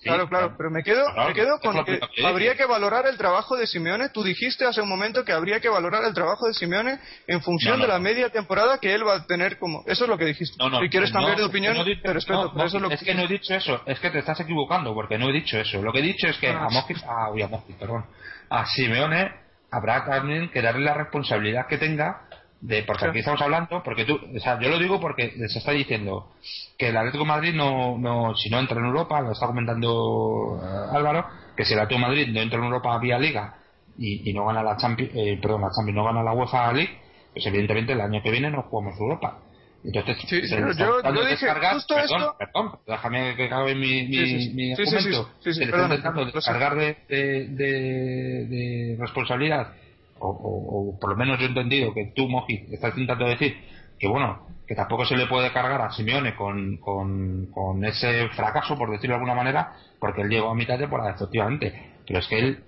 Sí, 0.00 0.04
Claro, 0.04 0.28
claro, 0.28 0.54
pero 0.56 0.70
me 0.70 0.84
quedo, 0.84 1.04
Claro, 1.12 1.28
me 1.30 1.34
quedo 1.34 1.58
con 1.58 1.84
que 1.84 1.98
que 2.14 2.24
habría 2.24 2.54
que 2.54 2.64
valorar 2.66 3.08
el 3.08 3.18
trabajo 3.18 3.56
de 3.56 3.66
Simeone. 3.66 4.10
Tú 4.10 4.22
dijiste 4.22 4.64
hace 4.64 4.80
un 4.80 4.88
momento 4.88 5.24
que 5.24 5.32
habría 5.32 5.58
que 5.58 5.68
valorar 5.68 6.04
el 6.04 6.14
trabajo 6.14 6.46
de 6.46 6.54
Simeone 6.54 7.00
en 7.26 7.42
función 7.42 7.72
No, 7.72 7.78
no, 7.78 7.82
de 7.82 7.88
la 7.88 7.98
no. 7.98 8.04
media 8.04 8.28
temporada 8.30 8.78
que 8.78 8.94
él 8.94 9.04
va 9.04 9.16
a 9.16 9.26
tener 9.26 9.58
como... 9.58 9.82
Eso 9.88 10.04
es 10.04 10.08
lo 10.08 10.16
que 10.16 10.26
dijiste. 10.26 10.54
No, 10.56 10.70
no, 10.70 10.78
si 10.82 10.88
quieres 10.88 11.10
no, 11.10 11.14
cambiar 11.18 11.36
de 11.38 11.42
no 11.42 11.48
opinión, 11.48 11.76
te 12.00 12.12
respeto, 12.12 12.44
no, 12.44 12.52
pero 12.52 12.66
eso 12.66 12.76
es 12.76 12.82
lo 12.84 12.90
es 12.92 13.02
que 13.02 13.12
no 13.12 13.22
he 13.22 13.26
dicho 13.26 13.52
eso, 13.56 13.82
es 13.86 13.98
que 13.98 14.10
te 14.10 14.20
estás 14.20 14.38
equivocando, 14.38 14.94
porque 14.94 15.18
no 15.18 15.30
he 15.30 15.32
dicho 15.32 15.58
eso. 15.58 15.82
Lo 15.82 15.92
que 15.92 15.98
he 15.98 16.02
dicho 16.02 16.28
es 16.28 16.36
que 16.38 16.46
Ah. 16.48 16.66
a 16.66 16.70
Mojis, 16.70 17.02
ah, 17.02 17.30
uy, 17.32 17.42
a 17.42 17.48
Mojis, 17.48 17.74
perdón, 17.74 18.06
a 18.50 18.66
Simeone 18.66 19.32
habrá 19.72 20.04
también 20.04 20.48
que 20.52 20.62
darle 20.62 20.84
la 20.84 20.94
responsabilidad 20.94 21.66
que 21.66 21.76
tenga 21.76 22.27
de, 22.60 22.82
porque 22.82 23.06
aquí 23.06 23.18
estamos 23.20 23.40
hablando, 23.40 23.82
porque 23.84 24.04
tú, 24.04 24.18
o 24.36 24.40
sea, 24.40 24.58
yo 24.60 24.68
lo 24.68 24.78
digo 24.78 24.98
porque 25.00 25.30
se 25.48 25.58
está 25.58 25.72
diciendo 25.72 26.32
que 26.76 26.88
el 26.88 26.96
Atlético 26.96 27.24
de 27.24 27.28
Madrid 27.28 27.54
no, 27.54 27.96
no, 27.98 28.34
si 28.34 28.50
no 28.50 28.58
entra 28.58 28.78
en 28.80 28.86
Europa, 28.86 29.20
lo 29.20 29.32
está 29.32 29.46
comentando 29.46 30.60
eh, 30.62 30.96
Álvaro, 30.96 31.24
que 31.56 31.64
si 31.64 31.74
el 31.74 31.78
Atlético 31.80 32.00
de 32.00 32.06
Madrid 32.08 32.28
no 32.34 32.40
entra 32.40 32.58
en 32.58 32.64
Europa 32.64 32.98
vía 32.98 33.18
Liga 33.18 33.54
y, 33.96 34.28
y 34.28 34.32
no 34.32 34.46
gana 34.46 34.62
la 34.62 34.76
Champions, 34.76 35.12
eh, 35.14 35.38
perdón, 35.40 35.62
la 35.62 35.70
Champions, 35.74 35.96
no 35.96 36.04
gana 36.04 36.22
la 36.22 36.32
UEFA 36.32 36.72
League, 36.72 36.98
pues 37.32 37.46
evidentemente 37.46 37.92
el 37.92 38.00
año 38.00 38.22
que 38.22 38.30
viene 38.30 38.50
no 38.50 38.62
jugamos 38.62 38.98
Europa. 38.98 39.38
Entonces, 39.84 40.16
Sí, 40.28 40.42
se 40.48 40.56
yo- 40.58 40.66
intentando 40.68 41.14
yo 41.14 41.20
dije 41.28 41.46
descargar- 41.46 41.74
justo 41.74 41.94
perdón, 41.94 42.20
esto- 42.20 42.36
perdón, 42.38 42.72
déjame 42.84 43.36
que 43.36 43.44
acabe 43.44 43.74
mi, 43.76 44.08
mi, 44.08 44.16
Sí, 44.16 44.26
sí, 44.26 44.40
sí. 44.48 44.54
mi 44.54 44.72
argumento. 44.72 45.30
se 45.38 45.50
le 45.54 45.64
está 45.66 45.82
intentando 45.82 46.24
descargar 46.24 46.74
de, 46.74 46.96
de, 47.08 47.48
de- 47.50 48.46
de 48.48 48.96
responsabilidad, 48.98 49.72
o, 50.20 50.28
o- 50.28 50.90
o 50.96 50.98
por 51.00 51.10
lo 51.10 51.16
menos 51.16 51.38
yo 51.38 51.46
he 51.46 51.48
entendido 51.48 51.92
que 51.94 52.12
tú, 52.14 52.28
Moji, 52.28 52.66
estás 52.72 52.90
intentando 52.96 53.26
decir 53.26 53.56
que, 53.98 54.08
bueno, 54.08 54.46
que 54.66 54.74
tampoco 54.74 55.04
se 55.06 55.16
le 55.16 55.26
puede 55.26 55.50
cargar 55.52 55.80
a 55.80 55.90
Simeone 55.92 56.34
con, 56.36 56.76
con, 56.76 57.46
con 57.46 57.84
ese 57.84 58.28
fracaso, 58.30 58.76
por 58.76 58.90
decirlo 58.90 59.14
de 59.14 59.20
alguna 59.20 59.34
manera, 59.34 59.72
porque 59.98 60.22
él 60.22 60.28
llegó 60.28 60.50
a 60.50 60.54
mitad 60.54 60.74
de 60.74 60.80
temporada, 60.80 61.10
efectivamente. 61.12 61.92
Pero 62.06 62.18
es 62.20 62.26
que 62.28 62.38
él 62.38 62.62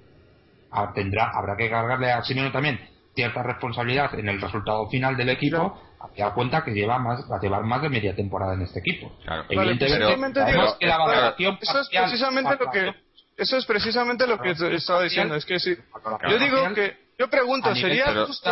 tendrá, 0.95 1.31
habrá 1.35 1.57
que 1.57 1.69
cargarle 1.69 2.11
a 2.13 2.23
Simeone 2.23 2.51
también 2.51 2.81
cierta 3.15 3.43
responsabilidad 3.43 4.19
en 4.19 4.29
el 4.29 4.41
resultado 4.41 4.89
final 4.89 5.17
del 5.17 5.29
equipo, 5.31 5.79
a 6.01 6.09
dar 6.17 6.33
cuenta 6.33 6.65
que 6.65 6.71
lleva 6.71 6.99
más, 6.99 7.31
va 7.31 7.37
a 7.37 7.41
llevar 7.41 7.65
más 7.65 7.83
de 7.83 7.89
media 7.91 8.15
temporada 8.15 8.55
en 8.55 8.63
este 8.63 8.79
equipo. 8.79 9.13
Claro. 9.25 9.45
Evidentemente, 9.49 10.41
sabemos 10.41 10.65
digo- 10.65 10.79
que 10.79 10.87
la 10.87 10.97
valoración 10.99 11.59
eso 11.61 11.81
es 11.81 11.89
precisamente 11.89 12.57
lo 12.59 12.71
que 12.71 12.95
eso 13.37 13.57
es 13.57 13.65
precisamente 13.67 14.27
lo 14.27 14.39
que 14.39 14.51
estaba 14.51 15.03
diciendo 15.03 15.35
es 15.35 15.45
que 15.45 15.59
si 15.59 15.75
yo 15.75 16.39
digo 16.39 16.75
que 16.75 16.97
yo 17.21 17.29
pregunto 17.31 17.69
sería 17.83 18.05
justo 18.27 18.51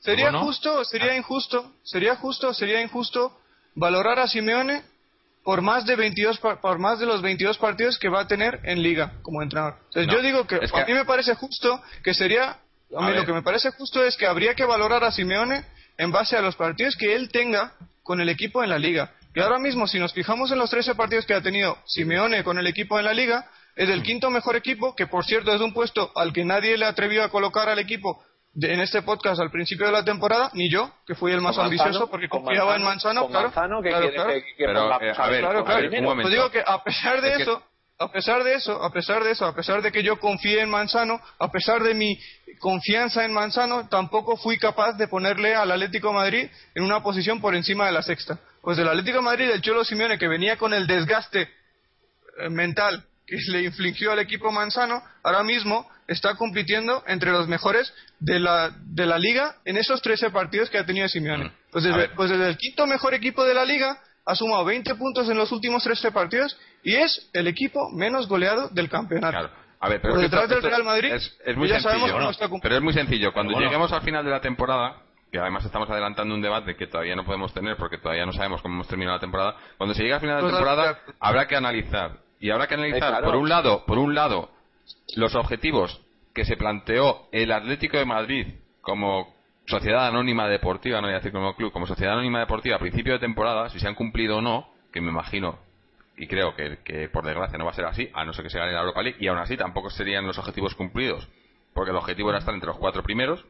sería 0.00 0.30
justo 0.44 0.84
sería 0.84 1.16
injusto 1.16 1.72
sería 1.82 2.16
justo 2.16 2.52
sería 2.54 2.80
injusto 2.82 3.20
valorar 3.74 4.18
a 4.18 4.28
Simeone 4.28 4.82
por 5.42 5.60
más 5.62 5.84
de 5.86 5.96
22 5.96 6.38
par- 6.38 6.60
por 6.60 6.78
más 6.78 6.98
de 6.98 7.06
los 7.06 7.20
22 7.22 7.58
partidos 7.58 7.98
que 7.98 8.08
va 8.08 8.20
a 8.20 8.26
tener 8.26 8.60
en 8.64 8.82
liga 8.82 9.14
como 9.22 9.42
entrenador 9.42 9.74
Entonces, 9.88 10.06
No, 10.08 10.12
yo 10.14 10.22
digo 10.22 10.46
que, 10.46 10.56
a 10.56 10.84
mí 10.86 10.92
me 10.94 11.04
parece 11.04 11.34
justo 11.34 11.82
que 12.02 12.14
sería 12.14 12.58
a 12.96 13.00
mí 13.00 13.08
A 13.12 13.14
lo 13.20 13.24
que 13.26 13.32
me 13.32 13.42
parece 13.42 13.70
justo 13.72 14.04
es 14.04 14.16
que 14.16 14.26
habría 14.26 14.54
que 14.54 14.64
valorar 14.64 15.02
a 15.04 15.10
Simeone 15.10 15.64
en 15.96 16.12
base 16.12 16.36
a 16.36 16.42
los 16.42 16.54
partidos 16.56 16.96
que 16.96 17.14
él 17.16 17.28
tenga 17.30 17.72
con 18.02 18.20
el 18.20 18.28
equipo 18.28 18.62
en 18.62 18.68
la 18.70 18.78
liga. 18.78 19.12
Y 19.34 19.40
ahora 19.40 19.58
mismo, 19.58 19.86
si 19.88 19.98
nos 19.98 20.12
fijamos 20.12 20.52
en 20.52 20.58
los 20.58 20.70
13 20.70 20.94
partidos 20.94 21.24
que 21.26 21.34
ha 21.34 21.40
tenido 21.40 21.76
Simeone 21.86 22.44
con 22.44 22.58
el 22.58 22.66
equipo 22.66 22.98
en 22.98 23.04
la 23.06 23.14
liga, 23.14 23.50
es 23.76 23.88
el 23.88 24.02
quinto 24.02 24.30
mejor 24.30 24.56
equipo, 24.56 24.94
que 24.94 25.06
por 25.06 25.24
cierto 25.24 25.52
es 25.54 25.60
un 25.60 25.72
puesto 25.72 26.10
al 26.14 26.32
que 26.32 26.44
nadie 26.44 26.76
le 26.76 26.86
atrevió 26.86 27.24
a 27.24 27.28
colocar 27.30 27.68
al 27.68 27.78
equipo 27.78 28.22
de- 28.52 28.72
en 28.72 28.80
este 28.80 29.02
podcast 29.02 29.40
al 29.40 29.50
principio 29.50 29.86
de 29.86 29.92
la 29.92 30.04
temporada, 30.04 30.50
ni 30.54 30.70
yo, 30.70 30.92
que 31.06 31.14
fui 31.16 31.32
el 31.32 31.40
más 31.40 31.56
Con 31.56 31.64
ambicioso 31.64 31.90
Manzano, 31.90 32.10
porque 32.10 32.28
con 32.28 32.42
confiaba 32.44 32.76
en 32.76 32.82
Manzano, 32.84 33.22
con 33.22 33.30
claro. 33.32 33.46
Manzano, 33.48 33.82
que 33.82 33.88
claro, 33.88 34.02
quiere 34.08 34.14
claro. 34.16 34.30
que, 34.32 34.40
que 34.56 34.64
Pero, 34.64 34.88
eh, 34.88 34.92
a 34.92 34.98
ver, 34.98 35.14
Claro, 35.40 35.58
a 35.60 35.64
claro. 35.64 35.90
ver, 35.90 35.98
un 36.00 36.04
momento. 36.04 36.22
Pues 36.30 36.34
digo 36.34 36.50
que 36.50 36.62
a 36.64 36.82
pesar 36.84 37.20
de 37.20 37.30
Es 37.30 37.36
que- 37.38 37.42
eso, 37.42 37.62
a 37.98 38.12
pesar 38.12 38.44
de 38.44 38.54
eso, 38.54 38.82
a 38.82 38.92
pesar 38.92 39.24
de 39.24 39.30
eso, 39.32 39.44
a 39.46 39.54
pesar 39.54 39.82
de 39.82 39.90
que 39.90 40.02
yo 40.04 40.20
confié 40.20 40.60
en 40.60 40.70
Manzano, 40.70 41.20
a 41.40 41.50
pesar 41.50 41.82
de 41.82 41.94
mi 41.94 42.16
confianza 42.60 43.24
en 43.24 43.32
Manzano, 43.32 43.88
tampoco 43.88 44.36
fui 44.36 44.56
capaz 44.58 44.92
de 44.92 45.08
ponerle 45.08 45.54
al 45.56 45.70
Atlético 45.72 46.08
de 46.08 46.14
Madrid 46.14 46.48
en 46.76 46.84
una 46.84 47.02
posición 47.02 47.40
por 47.40 47.54
encima 47.56 47.86
de 47.86 47.92
la 47.92 48.02
sexta. 48.02 48.38
Pues 48.62 48.76
del 48.76 48.88
Atlético 48.88 49.18
de 49.18 49.24
Madrid, 49.24 49.50
el 49.50 49.62
Cholo 49.62 49.84
Simeone, 49.84 50.16
que 50.18 50.28
venía 50.28 50.56
con 50.56 50.72
el 50.74 50.86
desgaste 50.86 51.42
eh, 52.38 52.50
mental 52.50 53.04
que 53.26 53.36
le 53.50 53.62
infligió 53.62 54.12
al 54.12 54.18
equipo 54.18 54.52
Manzano, 54.52 55.02
ahora 55.22 55.42
mismo 55.42 55.88
está 56.06 56.34
compitiendo 56.36 57.02
entre 57.06 57.30
los 57.32 57.48
mejores 57.48 57.92
de 58.20 58.38
la, 58.38 58.70
de 58.84 59.06
la 59.06 59.18
liga 59.18 59.56
en 59.64 59.76
esos 59.78 60.02
13 60.02 60.30
partidos 60.30 60.68
que 60.70 60.78
ha 60.78 60.84
tenido 60.86 61.08
Simeone. 61.08 61.50
Pues 61.70 61.84
Mm. 61.84 61.88
A 61.92 61.96
desde, 61.96 62.08
pues 62.14 62.30
desde 62.30 62.48
el 62.48 62.56
quinto 62.58 62.86
mejor 62.86 63.14
equipo 63.14 63.44
de 63.44 63.54
la 63.54 63.64
liga 63.64 63.98
ha 64.26 64.34
sumado 64.34 64.64
20 64.64 64.94
puntos 64.96 65.28
en 65.28 65.36
los 65.36 65.50
últimos 65.52 65.82
13 65.82 66.12
partidos 66.12 66.56
y 66.82 66.94
es 66.96 67.30
el 67.32 67.46
equipo 67.46 67.90
menos 67.90 68.28
goleado 68.28 68.68
del 68.70 68.88
campeonato. 68.88 69.32
Claro. 69.32 69.50
A 69.80 69.88
ver, 69.88 70.00
pero 70.00 70.14
Por 70.14 70.22
detrás 70.22 70.44
esto- 70.44 70.54
del 70.56 70.64
Real 70.64 70.84
Madrid, 70.84 71.12
es, 71.12 71.38
es 71.44 71.56
muy 71.56 71.68
ya 71.68 71.80
sabemos 71.80 72.08
sencillo, 72.08 72.12
cómo 72.14 72.24
¿no? 72.24 72.30
está 72.30 72.48
Pero 72.62 72.76
es 72.76 72.82
muy 72.82 72.92
sencillo. 72.94 73.32
Cuando 73.34 73.52
bueno. 73.52 73.66
lleguemos 73.66 73.92
al 73.92 74.00
final 74.02 74.24
de 74.24 74.30
la 74.30 74.40
temporada, 74.40 74.96
que 75.30 75.38
además 75.38 75.64
estamos 75.64 75.90
adelantando 75.90 76.34
un 76.34 76.40
debate 76.40 76.74
que 76.76 76.86
todavía 76.86 77.16
no 77.16 77.24
podemos 77.24 77.52
tener 77.52 77.76
porque 77.76 77.98
todavía 77.98 78.24
no 78.24 78.32
sabemos 78.32 78.62
cómo 78.62 78.74
hemos 78.76 78.88
terminado 78.88 79.16
la 79.16 79.20
temporada, 79.20 79.56
cuando 79.76 79.94
se 79.94 80.02
llegue 80.02 80.14
al 80.14 80.20
final 80.20 80.36
de 80.36 80.42
la 80.42 80.48
Pues, 80.48 80.54
temporada 80.54 80.98
habrá 81.20 81.46
que 81.48 81.56
analizar 81.56 82.12
y 82.44 82.50
habrá 82.50 82.66
que 82.66 82.74
analizar 82.74 82.98
Eh, 82.98 83.08
claro. 83.08 83.26
por 83.26 83.36
un 83.36 83.48
lado, 83.48 83.86
por 83.86 83.96
un 83.96 84.14
lado 84.14 84.50
los 85.16 85.34
objetivos 85.34 86.02
que 86.34 86.44
se 86.44 86.58
planteó 86.58 87.26
el 87.32 87.50
Atlético 87.50 87.96
de 87.96 88.04
Madrid 88.04 88.46
como 88.82 89.34
sociedad 89.64 90.06
anónima 90.06 90.46
deportiva, 90.46 91.00
no 91.00 91.06
voy 91.06 91.14
a 91.14 91.20
decir 91.20 91.32
como 91.32 91.56
club, 91.56 91.72
como 91.72 91.86
sociedad 91.86 92.12
anónima 92.12 92.40
deportiva 92.40 92.76
a 92.76 92.78
principio 92.78 93.14
de 93.14 93.18
temporada, 93.18 93.70
si 93.70 93.80
se 93.80 93.88
han 93.88 93.94
cumplido 93.94 94.36
o 94.36 94.42
no, 94.42 94.68
que 94.92 95.00
me 95.00 95.08
imagino 95.08 95.58
y 96.18 96.26
creo 96.26 96.54
que, 96.54 96.80
que 96.84 97.08
por 97.08 97.24
desgracia 97.24 97.56
no 97.56 97.64
va 97.64 97.70
a 97.70 97.74
ser 97.74 97.86
así, 97.86 98.10
a 98.12 98.26
no 98.26 98.34
ser 98.34 98.44
que 98.44 98.50
se 98.50 98.58
gane 98.58 98.72
la 98.72 98.80
Europa 98.80 99.02
League, 99.02 99.16
y 99.18 99.26
aún 99.28 99.38
así 99.38 99.56
tampoco 99.56 99.88
serían 99.88 100.26
los 100.26 100.36
objetivos 100.38 100.74
cumplidos, 100.74 101.26
porque 101.72 101.92
el 101.92 101.96
objetivo 101.96 102.28
era 102.28 102.40
estar 102.40 102.52
entre 102.52 102.66
los 102.66 102.76
cuatro 102.76 103.02
primeros, 103.02 103.42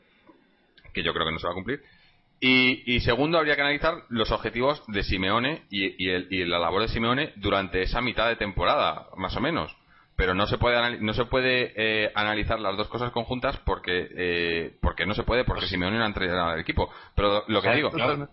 que 0.93 1.03
yo 1.03 1.13
creo 1.13 1.27
que 1.27 1.33
no 1.33 1.41
se 1.41 1.49
va 1.49 1.51
a 1.51 1.55
cumplir. 1.55 1.83
Y, 2.41 2.83
y 2.95 3.01
segundo, 3.01 3.39
habría 3.39 3.55
que 3.57 3.63
analizar 3.63 3.95
los 4.11 4.31
objetivos 4.31 4.83
de 4.89 5.03
Simeone 5.03 5.63
y, 5.71 6.05
y 6.05 6.11
el- 6.11 6.27
y 6.31 6.45
la 6.45 6.59
labor 6.59 6.83
de 6.83 6.89
Simeone 6.89 7.33
durante 7.37 7.81
esa 7.83 8.01
mitad 8.03 8.29
de 8.29 8.37
temporada, 8.37 9.07
más 9.17 9.37
o 9.37 9.41
menos. 9.41 9.75
Pero 10.17 10.35
no 10.35 10.47
se 10.47 10.59
puede 10.59 10.99
no 11.01 11.13
se 11.15 11.25
puede 11.25 11.73
eh, 11.77 12.13
analizar 12.15 12.61
las 12.61 12.77
dos 12.77 12.87
cosas 12.89 13.11
conjuntas 13.11 13.57
porque 13.65 14.09
eh, 14.17 14.77
porque 14.81 15.07
no 15.07 15.15
se 15.15 15.25
puede 15.25 15.45
porque 15.45 15.67
Simeone 15.67 15.97
no 15.99 16.05
ha 16.05 16.09
entrenado 16.09 16.51
al 16.51 16.61
equipo. 16.61 16.89
Pero 17.17 17.45
lo 17.49 17.61
que 17.63 17.71
digo, 17.75 17.91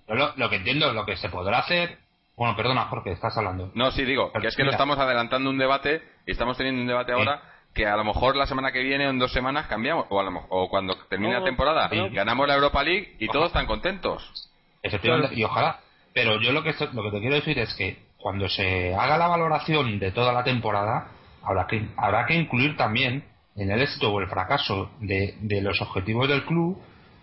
lo, 0.07 0.33
lo 0.35 0.49
que 0.49 0.55
entiendo, 0.57 0.93
lo 0.93 1.05
que 1.05 1.15
se 1.17 1.29
podrá 1.29 1.59
hacer. 1.59 1.97
Bueno, 2.35 2.55
perdona, 2.55 2.85
Jorge, 2.85 3.11
estás 3.11 3.37
hablando. 3.37 3.71
No, 3.75 3.91
sí, 3.91 4.03
digo, 4.03 4.31
que 4.31 4.47
es 4.47 4.55
que 4.55 4.63
no 4.63 4.67
Mira. 4.67 4.75
estamos 4.75 4.97
adelantando 4.99 5.49
un 5.49 5.57
debate 5.57 6.01
y 6.25 6.31
estamos 6.31 6.55
teniendo 6.57 6.81
un 6.81 6.87
debate 6.87 7.13
ahora 7.13 7.41
que 7.73 7.85
a 7.87 7.95
lo 7.95 8.03
mejor 8.03 8.35
la 8.35 8.45
semana 8.47 8.71
que 8.71 8.81
viene 8.83 9.07
o 9.07 9.09
en 9.11 9.19
dos 9.19 9.31
semanas 9.31 9.67
cambiamos, 9.67 10.05
o, 10.09 10.19
a 10.19 10.23
lo, 10.23 10.31
mo- 10.31 10.45
o 10.49 10.69
cuando 10.69 10.95
termine 11.09 11.33
No, 11.33 11.39
la 11.39 11.45
temporada 11.45 11.89
no. 11.93 12.09
ganamos 12.11 12.47
la 12.47 12.55
Europa 12.55 12.83
League 12.83 13.15
y 13.19 13.27
todos 13.27 13.47
están 13.47 13.65
contentos. 13.65 14.49
Efectivamente, 14.83 15.35
y 15.35 15.43
ojalá. 15.43 15.79
Pero 16.13 16.39
yo 16.41 16.51
lo 16.51 16.63
que, 16.63 16.73
lo 16.93 17.03
que 17.03 17.11
te 17.11 17.19
quiero 17.19 17.35
decir 17.35 17.57
es 17.59 17.73
que 17.75 17.97
cuando 18.17 18.49
se 18.49 18.93
haga 18.95 19.17
la 19.17 19.27
valoración 19.27 19.99
de 19.99 20.11
toda 20.11 20.33
la 20.33 20.43
temporada, 20.43 21.07
habrá 21.43 21.65
que, 21.67 21.87
habrá 21.97 22.25
que 22.25 22.35
incluir 22.35 22.75
también 22.75 23.23
en 23.55 23.71
el 23.71 23.81
éxito 23.81 24.11
o 24.11 24.19
el 24.19 24.27
fracaso 24.27 24.91
de, 24.99 25.35
de 25.39 25.61
los 25.61 25.81
objetivos 25.81 26.27
del 26.27 26.43
club, 26.45 26.81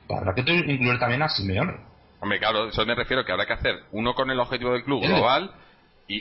habrá 0.08 0.34
que 0.34 0.40
incluir 0.40 0.98
también 0.98 1.22
a 1.22 1.28
Simeone. 1.28 1.74
Hombre, 2.20 2.38
claro, 2.38 2.68
eso 2.68 2.84
me 2.86 2.94
refiero 2.94 3.24
que 3.24 3.32
habrá 3.32 3.46
que 3.46 3.52
hacer 3.52 3.80
uno 3.92 4.14
con 4.14 4.30
el 4.30 4.40
objetivo 4.40 4.72
del 4.72 4.82
club 4.84 5.02
Sí. 5.02 5.08
global 5.08 5.52
y, 6.08 6.18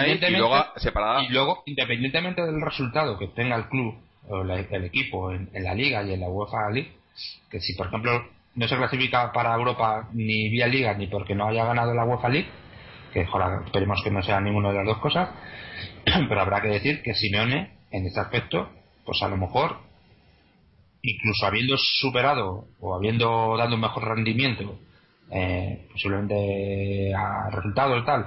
ahí 0.00 0.10
y 0.28 0.36
luego 0.38 0.54
separada. 0.76 1.22
y 1.22 1.28
luego, 1.28 1.62
independientemente 1.66 2.42
del 2.42 2.60
resultado 2.60 3.18
que 3.18 3.28
tenga 3.28 3.56
el 3.56 3.68
club 3.68 3.94
o 4.28 4.42
la- 4.42 4.58
el 4.60 4.84
equipo 4.84 5.32
en, 5.32 5.50
en 5.52 5.64
la 5.64 5.74
Liga 5.74 6.02
y 6.02 6.12
en 6.14 6.20
la 6.20 6.28
UEFA 6.28 6.70
League, 6.70 6.92
que 7.50 7.60
si 7.60 7.74
por 7.74 7.86
ejemplo 7.88 8.26
no 8.54 8.68
se 8.68 8.76
clasifica 8.76 9.32
para 9.32 9.54
Europa 9.54 10.08
ni 10.12 10.48
vía 10.48 10.66
Liga 10.66 10.94
ni 10.94 11.06
porque 11.08 11.34
no 11.34 11.46
haya 11.48 11.64
ganado 11.64 11.92
la 11.94 12.04
UEFA 12.04 12.28
League, 12.30 12.48
que 13.12 13.20
esperemos 13.66 14.02
que 14.02 14.10
no 14.10 14.22
sea 14.22 14.40
ninguna 14.40 14.70
de 14.70 14.76
las 14.76 14.86
dos 14.86 14.98
cosas, 14.98 15.28
pero 16.28 16.40
habrá 16.40 16.60
que 16.62 16.68
decir 16.68 17.02
que 17.02 17.14
Simeone 17.14 17.70
en 17.90 18.06
este 18.06 18.20
aspecto, 18.20 18.70
pues 19.04 19.22
a 19.22 19.28
lo 19.28 19.36
mejor 19.36 19.76
incluso 21.02 21.46
habiendo 21.46 21.76
superado 21.76 22.64
o 22.80 22.94
habiendo 22.94 23.56
dado 23.58 23.74
un 23.74 23.80
mejor 23.82 24.04
rendimiento 24.08 24.78
eh, 25.30 25.86
posiblemente 25.92 27.12
a 27.14 27.50
resultados 27.50 28.02
y 28.02 28.06
tal 28.06 28.26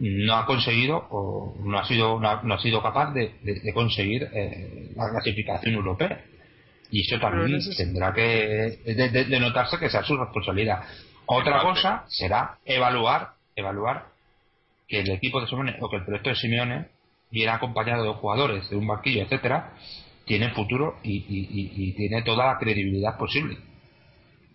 no 0.00 0.34
ha 0.34 0.46
conseguido 0.46 1.06
o 1.10 1.54
no 1.62 1.78
ha 1.78 1.86
sido 1.86 2.18
no 2.18 2.28
ha, 2.28 2.42
no 2.42 2.54
ha 2.54 2.58
sido 2.60 2.82
capaz 2.82 3.12
de, 3.12 3.34
de- 3.42 3.60
de 3.60 3.72
conseguir 3.74 4.28
eh, 4.32 4.90
la 4.96 5.10
clasificación 5.10 5.74
europea. 5.74 6.24
Y 6.90 7.02
eso 7.02 7.20
también 7.20 7.60
tendrá 7.76 8.12
que 8.12 8.80
de, 8.84 9.08
de- 9.10 9.40
notarse 9.40 9.78
que 9.78 9.88
sea 9.90 10.02
su 10.02 10.16
responsabilidad. 10.16 10.82
Otra 11.26 11.62
cosa 11.62 12.04
será 12.08 12.58
evaluar 12.64 13.34
evaluar 13.54 14.06
que 14.88 15.00
el 15.00 15.10
equipo 15.10 15.40
de 15.40 15.46
Simeone 15.46 15.76
o 15.80 15.88
que 15.88 15.96
el 15.96 16.04
proyecto 16.04 16.30
de 16.30 16.36
Simeone 16.36 16.86
viene 17.30 17.52
acompañado 17.52 18.02
de 18.04 18.12
jugadores 18.14 18.68
de 18.70 18.76
un 18.76 18.86
banquillo 18.88 19.22
etcétera 19.22 19.72
tiene 20.24 20.50
futuro 20.50 20.96
y, 21.04 21.18
y- 21.18 21.48
y- 21.50 21.72
y 21.90 21.92
tiene 21.92 22.22
toda 22.22 22.46
la 22.46 22.58
credibilidad 22.58 23.16
posible 23.18 23.58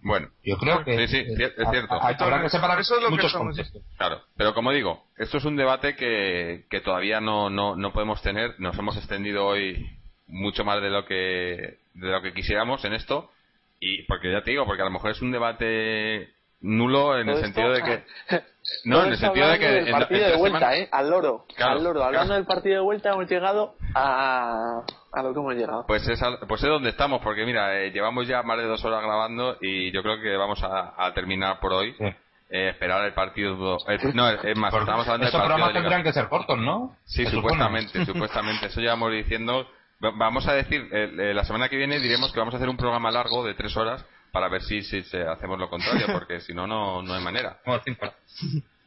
Bueno, 0.05 0.29
yo 0.43 0.55
creo 0.57 0.83
que 0.83 1.07
Sí, 1.07 1.25
sí, 1.25 1.33
es 1.35 1.69
cierto. 1.71 1.95
habrá 1.99 2.43
que 2.43 2.49
separar 2.49 2.79
Eso 2.79 2.95
es 2.95 3.01
lo 3.01 3.07
que 3.07 3.15
muchos 3.15 3.33
conceptos 3.33 3.81
claro. 3.97 4.21
Pero 4.37 4.53
como 4.53 4.71
digo, 4.71 5.03
esto 5.17 5.39
es 5.39 5.45
un 5.45 5.55
debate 5.55 5.95
que, 5.95 6.65
que 6.69 6.79
todavía 6.81 7.19
no, 7.19 7.49
no, 7.49 7.75
no 7.75 7.91
podemos 7.91 8.21
tener. 8.21 8.53
Nos 8.59 8.77
hemos 8.77 8.95
extendido 8.97 9.47
hoy 9.47 9.83
mucho 10.27 10.63
más 10.63 10.79
de 10.79 10.91
lo 10.91 11.05
que 11.05 11.79
de 11.95 12.07
lo 12.07 12.21
que 12.21 12.33
quisiéramos 12.33 12.85
en 12.85 12.93
esto 12.93 13.31
y 13.79 14.03
porque 14.03 14.31
ya 14.31 14.43
te 14.43 14.51
digo 14.51 14.65
porque 14.67 14.83
a 14.83 14.85
lo 14.85 14.91
mejor 14.91 15.09
es 15.09 15.23
un 15.23 15.31
debate 15.31 16.29
nulo 16.61 17.17
en 17.19 17.29
el 17.29 17.37
sentido 17.37 17.71
de 17.71 17.81
que 17.81 18.03
no 18.83 19.03
en 19.03 19.11
el 19.11 19.17
sentido 19.17 19.47
de 19.47 19.59
que 19.59 19.67
en- 19.67 19.73
del 19.75 19.87
en 19.87 19.93
partido 19.93 20.27
de 20.27 20.35
vuelta, 20.37 20.59
semanas- 20.59 20.79
¿eh? 20.79 20.89
Al 20.91 21.09
loro. 21.09 21.45
Claro, 21.55 21.71
al 21.73 21.83
loro. 21.83 22.03
Hablando 22.03 22.27
claro. 22.27 22.35
del 22.35 22.45
partido 22.45 22.75
de 22.75 22.81
vuelta 22.81 23.09
hemos 23.11 23.29
llegado 23.29 23.75
a, 23.93 24.81
a 25.13 25.23
lo 25.23 25.33
que 25.33 25.39
hemos 25.39 25.53
llegado. 25.55 25.85
Pues 25.87 26.07
es, 26.07 26.21
al- 26.21 26.39
pues 26.47 26.61
es 26.63 26.69
donde 26.69 26.89
estamos, 26.89 27.21
porque 27.21 27.45
mira, 27.45 27.79
eh, 27.79 27.91
llevamos 27.91 28.27
ya 28.27 28.43
más 28.43 28.57
de 28.57 28.65
dos 28.65 28.83
horas 28.85 29.01
grabando 29.03 29.57
y 29.61 29.91
yo 29.91 30.01
creo 30.03 30.19
que 30.21 30.35
vamos 30.37 30.61
a, 30.63 30.93
a 30.97 31.13
terminar 31.13 31.59
por 31.59 31.73
hoy. 31.73 31.93
Sí. 31.97 32.05
Eh, 32.47 32.69
esperar 32.69 33.03
el 33.05 33.13
partido. 33.13 33.77
eh, 33.87 33.97
no, 34.13 34.29
es 34.29 34.55
más, 34.57 34.69
Porque 34.71 34.83
estamos 34.83 35.07
hablando 35.07 35.25
del 35.25 35.31
partido. 35.31 35.31
programas 35.31 35.73
tendrán 35.73 36.03
que 36.03 36.13
ser 36.13 36.27
cortos, 36.29 36.57
¿no? 36.59 36.95
Sí, 37.05 37.25
supuestamente, 37.25 38.05
supuestamente. 38.05 38.67
Eso 38.67 38.81
llevamos 38.81 39.11
diciendo. 39.11 39.67
Va- 40.03 40.11
Vamos 40.15 40.47
a 40.47 40.53
decir, 40.53 40.87
eh, 40.91 41.09
eh, 41.17 41.33
la 41.33 41.43
semana 41.43 41.69
que 41.69 41.75
viene 41.77 41.99
diremos 41.99 42.31
que 42.31 42.39
vamos 42.39 42.53
a 42.53 42.57
hacer 42.57 42.69
un 42.69 42.77
programa 42.77 43.09
largo 43.09 43.43
de 43.43 43.55
tres 43.55 43.75
horas 43.75 44.05
para 44.35 44.49
ver 44.49 44.61
si, 44.63 44.81
si, 44.83 45.01
se- 45.03 45.21
hacemos 45.25 45.57
lo 45.57 45.69
contrario, 45.69 46.07
porque 46.11 46.41
si 46.41 46.53
no, 46.53 46.67
no 46.67 47.01
no 47.01 47.13
hay 47.13 47.23
manera. 47.23 47.57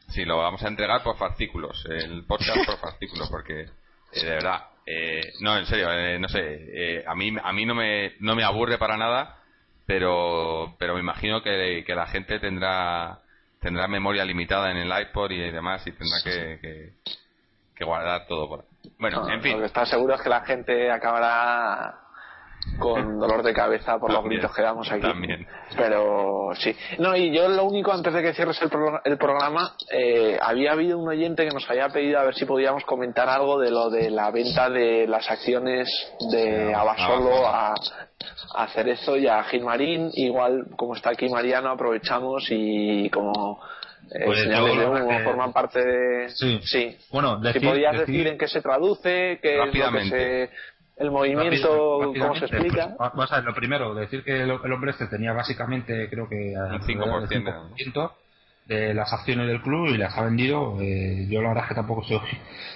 Sí, 0.09 0.25
lo 0.27 0.37
vamos 0.39 0.63
a 0.63 0.69
entregar 0.69 1.03
por 1.03 1.17
fascículos, 1.17 1.85
el 1.87 2.25
podcast 2.27 2.65
por 2.67 2.79
fascículos, 2.79 3.29
porque 3.31 3.61
eh, 3.63 4.25
de 4.25 4.29
verdad, 4.31 4.63
eh, 4.87 5.21
no, 5.41 5.57
en 5.59 5.65
serio, 5.67 5.91
eh, 5.93 6.19
no 6.19 6.29
sé, 6.29 6.41
eh, 6.41 7.05
a 7.07 7.15
mí 7.15 7.35
a 7.43 7.53
mí 7.53 7.65
no 7.67 7.75
me 7.75 8.13
no 8.21 8.35
me 8.35 8.43
aburre 8.45 8.77
para 8.79 8.97
nada, 8.99 9.37
pero 9.87 10.75
pero 10.79 10.95
me 10.95 11.01
imagino 11.01 11.43
que, 11.43 11.83
que 11.87 11.95
la 11.95 12.07
gente 12.07 12.39
tendrá 12.41 13.21
tendrá 13.61 13.87
memoria 13.89 14.25
limitada 14.25 14.71
en 14.71 14.77
el 14.79 14.93
iPod 15.03 15.31
y 15.31 15.51
demás 15.51 15.87
y 15.87 15.93
tendrá 15.93 16.17
que, 16.25 16.59
que, 16.61 16.93
que 17.75 17.85
guardar 17.85 18.27
todo 18.27 18.49
por 18.49 18.61
ahí. 18.61 18.91
Bueno, 18.99 19.23
No, 19.23 19.31
en 19.31 19.43
fin, 19.43 19.53
Lo 19.53 19.61
que 19.61 19.67
está 19.67 19.85
seguro 19.87 20.15
es 20.15 20.23
que 20.23 20.29
la 20.31 20.41
gente 20.41 20.91
acabará 20.91 22.01
con 22.79 23.19
dolor 23.21 23.43
de 23.43 23.53
cabeza 23.53 23.99
por 23.99 24.13
los 24.13 24.25
gritos 24.25 24.55
que 24.55 24.63
damos 24.63 24.91
aquí. 24.91 25.03
también. 25.03 25.47
Pero 25.77 26.51
sí. 26.55 26.75
No, 26.99 27.17
y 27.17 27.31
yo 27.35 27.49
lo 27.49 27.65
único, 27.65 27.93
antes 27.93 28.13
de 28.13 28.23
que 28.23 28.35
cierres 28.35 28.61
el, 28.63 28.69
pro- 28.71 29.01
el 29.05 29.19
programa, 29.19 29.75
eh, 29.91 30.39
había 30.41 30.73
habido 30.73 30.99
un 30.99 31.09
oyente 31.09 31.45
que 31.47 31.51
nos 31.55 31.69
había 31.69 31.89
pedido 31.89 32.19
a 32.21 32.25
ver 32.25 32.35
si 32.35 32.45
podíamos 32.45 32.85
comentar 32.85 33.29
algo 33.29 33.59
de 33.59 33.71
lo 33.71 33.91
de 33.91 34.11
la 34.11 34.31
venta 34.31 34.71
de 34.71 35.07
las 35.07 35.31
acciones 35.31 35.89
de 36.31 36.73
Abasolo 36.75 37.47
a, 37.47 37.75
a 38.55 38.67
Cerezo 38.69 39.17
y 39.17 39.27
a 39.27 39.43
Gilmarín. 39.45 40.11
Igual, 40.15 40.67
como 40.77 40.95
está 40.95 41.11
aquí 41.11 41.29
Mariano, 41.29 41.71
aprovechamos 41.71 42.47
y 42.51 43.11
como 43.11 43.61
eh, 44.11 44.25
Pues 44.25 44.49
de 44.49 45.25
forman 45.25 45.53
parte 45.53 45.85
de... 45.85 46.29
sí. 46.31 46.97
Bueno, 47.13 47.39
si 47.41 47.49
decir- 47.49 47.69
podías 47.69 47.93
decir- 47.93 48.07
decir 48.07 48.27
en 48.29 48.39
qué 48.39 48.49
se 48.49 48.63
traduce, 48.63 49.39
qué 49.43 49.61
es 49.63 49.75
lo 49.75 49.93
que 49.93 50.05
se... 50.09 50.51
El 50.99 51.11
movimiento, 51.11 52.01
Rápido- 52.01 52.27
cómo 52.29 52.35
se 52.37 52.45
explica. 52.47 52.87
pues, 52.97 53.11
vamos 53.15 53.33
a 53.33 53.37
ver, 53.37 53.45
lo 53.45 53.55
primero, 53.55 53.95
decir 53.95 54.25
que 54.25 54.43
el, 54.43 54.51
el 54.65 54.73
hombre 54.73 54.91
este 54.91 55.07
tenía 55.07 55.33
básicamente, 55.33 56.09
creo 56.11 56.29
que 56.29 56.55
Un 56.57 56.81
5%, 56.81 57.03
alrededor 57.03 57.29
del 57.29 57.43
5% 57.43 58.13
de 58.67 58.93
las 58.95 59.13
acciones 59.13 59.47
del 59.47 59.63
club 59.63 59.87
y 59.89 59.97
las 59.97 60.17
ha 60.19 60.25
vendido. 60.25 60.77
eh, 60.81 61.27
yo 61.31 61.41
la 61.41 61.49
verdad 61.51 61.65
es 61.65 61.69
que 61.71 61.75
tampoco 61.77 62.05
sé, 62.05 62.19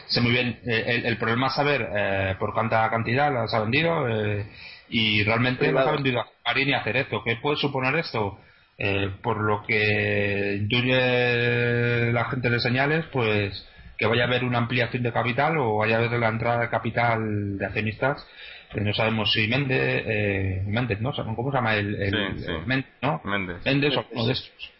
sé 0.06 0.20
muy 0.20 0.30
bien. 0.32 0.58
eh, 0.66 0.84
el, 0.86 1.06
el 1.06 1.18
problema 1.18 1.48
es 1.48 1.54
saber 1.54 1.86
eh, 1.94 2.36
por 2.38 2.54
cuánta 2.54 2.88
cantidad 2.88 3.32
las 3.32 3.52
ha 3.52 3.60
vendido 3.60 4.08
eh, 4.08 4.46
y 4.88 5.22
realmente 5.24 5.70
las 5.72 5.86
ha 5.86 5.92
vendido 5.92 6.20
a 6.20 6.26
Marín 6.46 6.68
y 6.68 6.74
a 6.74 6.82
Cerezo. 6.84 7.22
¿Qué 7.24 7.36
puede 7.36 7.56
suponer 7.56 7.94
esto? 7.96 8.38
Eh, 8.78 9.10
por 9.22 9.38
lo 9.42 9.62
que 9.64 10.56
intuye 10.60 12.12
la 12.12 12.24
gente 12.26 12.48
de 12.50 12.58
señales, 12.60 13.04
pues 13.12 13.68
que 13.98 14.06
vaya 14.06 14.24
a 14.24 14.26
haber 14.26 14.44
una 14.44 14.58
ampliación 14.58 15.02
de 15.02 15.12
capital 15.12 15.56
o 15.58 15.76
vaya 15.78 15.96
a 15.96 15.98
haber 15.98 16.18
la 16.18 16.28
entrada 16.28 16.60
de 16.62 16.68
capital 16.68 17.58
de 17.58 17.66
accionistas. 17.66 18.26
que 18.72 18.80
no 18.80 18.94
sabemos 18.94 19.30
si 19.32 19.46
Méndez, 19.48 20.02
eh, 20.06 20.62
Méndez, 20.66 20.98
¿no? 21.02 21.12
¿Cómo 21.12 21.50
se 21.50 21.56
llama 21.58 21.74
el, 21.76 21.94
el- 22.02 22.38
Sí, 22.38 22.44
sí. 22.46 22.50
el 22.50 22.66
Méndez, 22.66 22.90
¿no? 23.02 23.20
Méndez. 23.24 23.56
Méndez 23.66 23.96
o 23.98 24.04
uno 24.12 24.26
de 24.26 24.32
estos. 24.32 24.72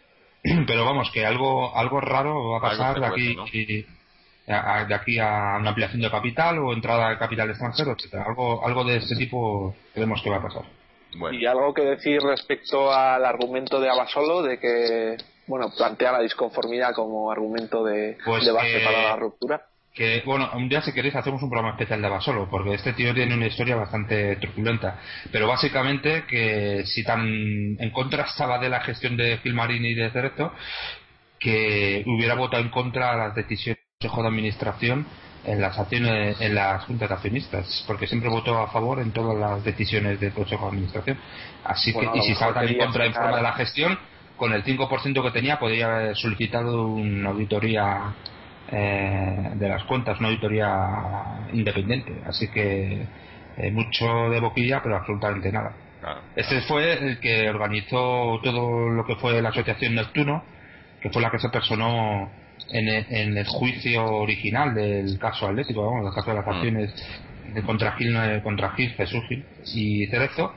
Pero 0.67 0.83
vamos, 0.85 1.11
que 1.11 1.23
algo 1.25 1.75
algo 1.77 2.01
raro 2.01 2.49
va 2.49 2.57
a 2.57 2.61
pasar 2.61 2.99
de 2.99 3.05
aquí 3.05 3.35
¿no? 3.35 3.45
y- 3.53 3.85
a- 4.47 4.79
a- 4.79 4.85
de 4.85 4.95
aquí 4.95 5.19
a 5.19 5.57
una 5.59 5.69
ampliación 5.69 6.01
de 6.01 6.09
capital 6.09 6.57
o 6.57 6.73
entrada 6.73 7.11
de 7.11 7.17
capital 7.19 7.49
extranjero, 7.51 7.91
etcétera. 7.91 8.23
Algo 8.27 8.65
algo 8.65 8.83
de 8.83 8.97
este 8.97 9.15
tipo 9.15 9.75
creemos 9.93 10.21
que 10.23 10.29
va 10.31 10.37
a 10.37 10.41
pasar. 10.41 10.63
Bueno, 11.15 11.37
Y 11.37 11.45
algo 11.45 11.71
que 11.75 11.83
decir 11.83 12.19
respecto 12.19 12.91
al 12.91 13.23
argumento 13.23 13.79
de 13.79 13.89
Abasolo 13.91 14.41
de 14.41 14.57
que, 14.59 15.17
bueno, 15.47 15.71
plantea 15.75 16.11
la 16.13 16.21
disconformidad 16.21 16.93
como 16.93 17.31
argumento 17.31 17.83
de, 17.83 18.17
Pues 18.25 18.45
de 18.45 18.51
base 18.51 18.79
que- 18.79 18.85
para 18.85 19.01
la 19.09 19.15
ruptura. 19.15 19.61
que, 19.93 20.23
bueno, 20.25 20.49
un 20.55 20.67
día 20.69 20.81
si 20.81 20.91
queréis 20.91 21.15
hacemos 21.15 21.43
un 21.43 21.49
programa 21.49 21.73
especial 21.73 22.01
de 22.01 22.09
Basolo, 22.09 22.49
porque 22.49 22.73
este 22.73 22.93
tío 22.93 23.13
tiene 23.13 23.35
una 23.35 23.45
historia 23.47 23.75
bastante 23.75 24.37
truculenta. 24.37 24.99
Pero 25.31 25.47
básicamente 25.47 26.23
que 26.27 26.83
si 26.85 27.03
tan 27.03 27.27
en 27.79 27.91
contra 27.91 28.23
estaba 28.23 28.57
de 28.57 28.69
la 28.69 28.79
gestión 28.81 29.15
de 29.17 29.37
Gilmarini 29.37 29.89
y 29.89 29.93
de 29.95 30.09
Cerezo, 30.09 30.51
que 31.39 32.03
hubiera 32.07 32.35
votado 32.35 32.63
en 32.63 32.69
contra 32.69 33.11
de 33.11 33.17
las 33.17 33.35
decisiones 33.35 33.77
del 33.99 34.09
Consejo 34.09 34.21
de 34.23 34.27
Administración 34.29 35.05
en 35.45 35.59
las 35.61 35.77
acciones, 35.77 36.39
en 36.39 36.55
las 36.55 36.85
juntas 36.85 37.11
accionistas, 37.11 37.83
porque 37.85 38.07
siempre 38.07 38.29
votó 38.29 38.57
a 38.57 38.71
favor 38.71 38.99
en 38.99 39.11
todas 39.11 39.37
las 39.37 39.63
decisiones 39.63 40.19
del 40.19 40.31
Consejo 40.31 40.63
de 40.63 40.69
Administración. 40.69 41.17
Así 41.65 41.93
que, 41.93 42.09
y 42.15 42.21
si 42.21 42.31
estaba 42.31 42.53
también 42.53 42.79
en 42.79 42.85
contra 42.85 43.05
en 43.05 43.13
forma 43.13 43.35
de 43.37 43.43
la 43.43 43.53
gestión, 43.53 43.99
con 44.37 44.53
el 44.53 44.63
5% 44.63 45.23
que 45.23 45.31
tenía 45.31 45.59
podría 45.59 45.95
haber 45.95 46.15
solicitado 46.15 46.87
una 46.87 47.29
auditoría 47.29 48.13
eh, 48.71 49.51
de 49.55 49.69
las 49.69 49.83
cuentas, 49.83 50.19
una 50.19 50.29
auditoría 50.29 51.47
independiente. 51.53 52.21
Así 52.25 52.47
que 52.49 53.05
eh, 53.57 53.71
mucho 53.71 54.29
de 54.29 54.39
boquilla, 54.39 54.81
pero 54.81 54.97
absolutamente 54.97 55.51
nada. 55.51 55.73
Este 56.35 56.61
fue 56.61 56.93
el 56.93 57.19
que 57.19 57.49
organizó 57.49 58.39
todo 58.43 58.89
lo 58.89 59.05
que 59.05 59.15
fue 59.15 59.41
la 59.41 59.49
asociación 59.49 59.95
Neptuno, 59.95 60.43
que 61.01 61.09
fue 61.09 61.21
la 61.21 61.31
que 61.31 61.39
se 61.39 61.49
personó 61.49 62.29
en 62.69 63.37
el, 63.37 63.45
juicio 63.45 64.05
original 64.05 64.73
del 64.73 65.17
caso 65.19 65.47
atlético, 65.47 65.85
vamos, 65.85 66.05
del 66.05 66.13
caso 66.13 66.31
de 66.31 66.35
las 66.37 66.45
mm. 66.45 66.49
acciones 66.49 67.19
de 67.53 67.61
contra 67.61 67.91
Gil, 67.93 68.41
contra 68.43 68.71
Gil, 68.71 68.89
Jesús 68.91 69.23
Gil 69.27 69.45
y 69.73 70.07
Cerezo, 70.07 70.53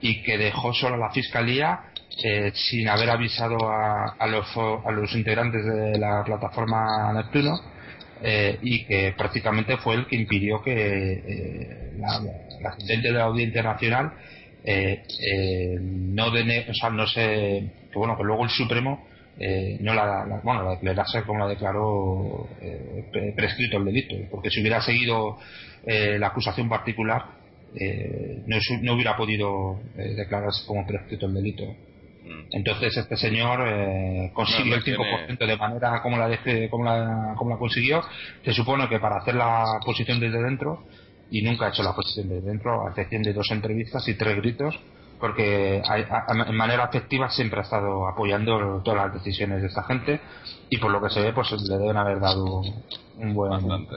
y 0.00 0.22
que 0.22 0.36
dejó 0.36 0.72
solo 0.74 0.96
a 0.96 0.98
la 0.98 1.10
fiscalía 1.10 1.80
eh, 2.24 2.50
sin 2.54 2.88
haber 2.88 3.10
avisado 3.10 3.58
a, 3.68 4.26
los, 4.26 4.46
a 4.56 4.90
los 4.90 5.14
integrantes 5.14 5.62
de 5.66 5.98
la 5.98 6.24
plataforma 6.24 7.12
Neptuno 7.12 7.60
eh, 8.22 8.58
y 8.62 8.86
que 8.86 9.12
prácticamente 9.14 9.76
fue 9.76 9.96
el 9.96 10.06
que 10.06 10.16
impidió 10.16 10.62
que 10.62 10.72
eh, 10.72 11.92
la, 11.98 12.18
la 12.62 12.74
de 12.78 13.12
la 13.12 13.24
Audiencia 13.24 13.62
Nacional 13.62 14.12
no 15.78 16.28
o 16.28 16.74
sea, 16.74 16.90
no 16.90 17.06
sé 17.06 17.70
que 17.92 17.98
bueno 17.98 18.16
que 18.16 18.24
luego 18.24 18.44
el 18.44 18.50
Supremo 18.50 19.06
no 19.80 19.94
la, 19.94 20.40
bueno 20.42 20.62
la 20.62 20.70
declarase 20.70 21.22
como 21.22 21.40
la 21.40 21.48
declaró 21.48 22.48
prescrito 23.36 23.76
el 23.76 23.84
delito 23.84 24.16
porque 24.30 24.50
si 24.50 24.62
hubiera 24.62 24.80
seguido 24.80 25.38
la 25.84 26.28
acusación 26.28 26.68
particular 26.68 27.26
no, 28.46 28.56
no, 28.80 28.94
hubiera 28.94 29.16
podido 29.16 29.80
declararse 29.94 30.66
como 30.66 30.86
prescrito 30.86 31.26
el 31.26 31.34
delito. 31.34 31.64
Entonces 32.50 32.96
este 32.96 33.16
señor 33.16 33.60
eh, 33.66 34.30
consiguió 34.34 34.76
el 34.76 34.84
5% 34.84 35.38
de 35.38 35.56
manera 35.56 36.02
como 36.02 36.18
la, 36.18 36.28
como, 36.70 36.84
la, 36.84 37.34
como 37.36 37.50
la 37.50 37.56
consiguió. 37.56 38.02
Se 38.44 38.52
supone 38.52 38.88
que 38.88 38.98
para 38.98 39.18
hacer 39.18 39.34
la 39.34 39.80
posición 39.84 40.20
desde 40.20 40.42
dentro, 40.42 40.84
y 41.30 41.42
nunca 41.42 41.66
ha 41.66 41.68
hecho 41.70 41.82
la 41.82 41.94
posición 41.94 42.28
desde 42.28 42.48
dentro, 42.48 42.86
a 42.86 42.90
excepción 42.90 43.22
de 43.22 43.32
dos 43.32 43.50
entrevistas 43.50 44.06
y 44.08 44.14
tres 44.14 44.36
gritos, 44.36 44.78
porque 45.18 45.82
en 45.82 46.54
manera 46.54 46.84
afectiva 46.84 47.30
siempre 47.30 47.60
ha 47.60 47.62
estado 47.62 48.06
apoyando 48.06 48.82
todas 48.84 49.06
las 49.06 49.14
decisiones 49.14 49.62
de 49.62 49.68
esta 49.68 49.82
gente 49.84 50.20
y 50.68 50.78
por 50.78 50.90
lo 50.90 51.00
que 51.00 51.10
se 51.10 51.22
ve 51.22 51.32
pues 51.32 51.50
le 51.52 51.78
deben 51.78 51.96
haber 51.96 52.20
dado 52.20 52.60
un 53.16 53.34
buen 53.34 53.50
Bastante, 53.50 53.96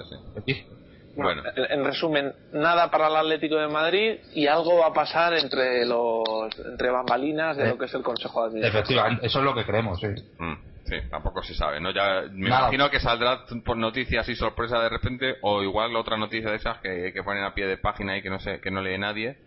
bueno, 1.23 1.43
En, 1.55 1.83
resumen, 1.83 2.33
nada 2.53 2.89
para 2.89 3.07
el 3.07 3.15
Atlético 3.15 3.55
de 3.55 3.67
Madrid 3.67 4.19
y 4.33 4.47
algo 4.47 4.79
va 4.79 4.87
a 4.87 4.93
pasar 4.93 5.33
entre 5.33 5.85
los 5.85 6.23
entre 6.65 6.89
bambalinas 6.89 7.57
de 7.57 7.65
eh, 7.65 7.69
lo 7.69 7.77
que 7.77 7.85
es 7.85 7.93
el 7.93 8.03
Consejo 8.03 8.41
de 8.41 8.47
Administración. 8.47 8.83
Efectivamente, 8.83 9.25
eso 9.25 9.39
es 9.39 9.45
lo 9.45 9.55
que 9.55 9.65
creemos, 9.65 9.99
sí. 9.99 10.07
Mm, 10.37 10.53
sí, 10.85 10.95
tampoco 11.09 11.41
se 11.43 11.53
sabe, 11.53 11.79
¿no? 11.79 11.91
Ya 11.91 12.23
me 12.31 12.47
imagino 12.47 12.89
que 12.89 12.99
saldrá 12.99 13.45
por 13.63 13.77
noticias 13.77 14.27
y 14.29 14.35
sorpresa 14.35 14.79
de 14.79 14.89
repente 14.89 15.37
o 15.41 15.61
igual 15.63 15.95
otra 15.95 16.17
noticia 16.17 16.49
de 16.49 16.57
esas 16.57 16.79
que, 16.79 17.11
que 17.13 17.23
ponen 17.23 17.43
a 17.43 17.53
pie 17.53 17.67
de 17.67 17.77
página 17.77 18.17
y 18.17 18.21
que 18.21 18.29
no 18.29 18.39
sé, 18.39 18.59
que 18.59 18.71
no 18.71 18.81
lee 18.81 18.97
nadie 18.97 19.37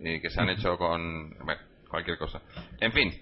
y 0.00 0.20
que 0.20 0.30
se 0.30 0.40
han 0.40 0.50
hecho 0.50 0.76
con 0.76 1.30
bueno, 1.44 1.60
cualquier 1.92 2.16
cosa. 2.18 2.40
En 2.80 2.90
fin, 2.90 3.12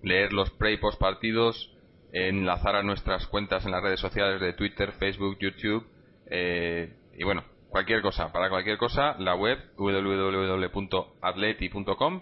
leer 0.03 0.33
los 0.33 0.51
pre 0.51 0.73
y 0.73 0.77
post 0.77 0.99
partidos, 0.99 1.71
enlazar 2.11 2.75
a 2.75 2.83
nuestras 2.83 3.25
cuentas 3.27 3.65
en 3.65 3.71
las 3.71 3.81
redes 3.81 3.99
sociales 3.99 4.39
de 4.39 4.53
Twitter, 4.53 4.91
Facebook, 4.99 5.37
YouTube 5.39 5.87
eh, 6.27 6.93
y 7.17 7.23
bueno, 7.23 7.43
cualquier 7.73 8.01
cosa, 8.01 8.31
para 8.31 8.49
cualquier 8.49 8.77
cosa, 8.77 9.17
la 9.19 9.35
web 9.35 9.59
www.atleti.com 9.75 12.21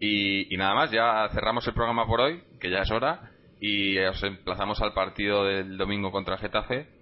y, 0.00 0.54
y 0.54 0.56
nada 0.56 0.74
más, 0.74 0.90
ya 0.90 1.28
cerramos 1.32 1.66
el 1.66 1.74
programa 1.74 2.06
por 2.06 2.22
hoy, 2.22 2.42
que 2.60 2.70
ya 2.70 2.78
es 2.78 2.90
hora, 2.90 3.32
y 3.60 3.98
os 3.98 4.22
emplazamos 4.22 4.80
al 4.80 4.94
partido 4.94 5.44
del 5.44 5.76
domingo 5.76 6.10
contra 6.10 6.38
Getafe 6.38 6.96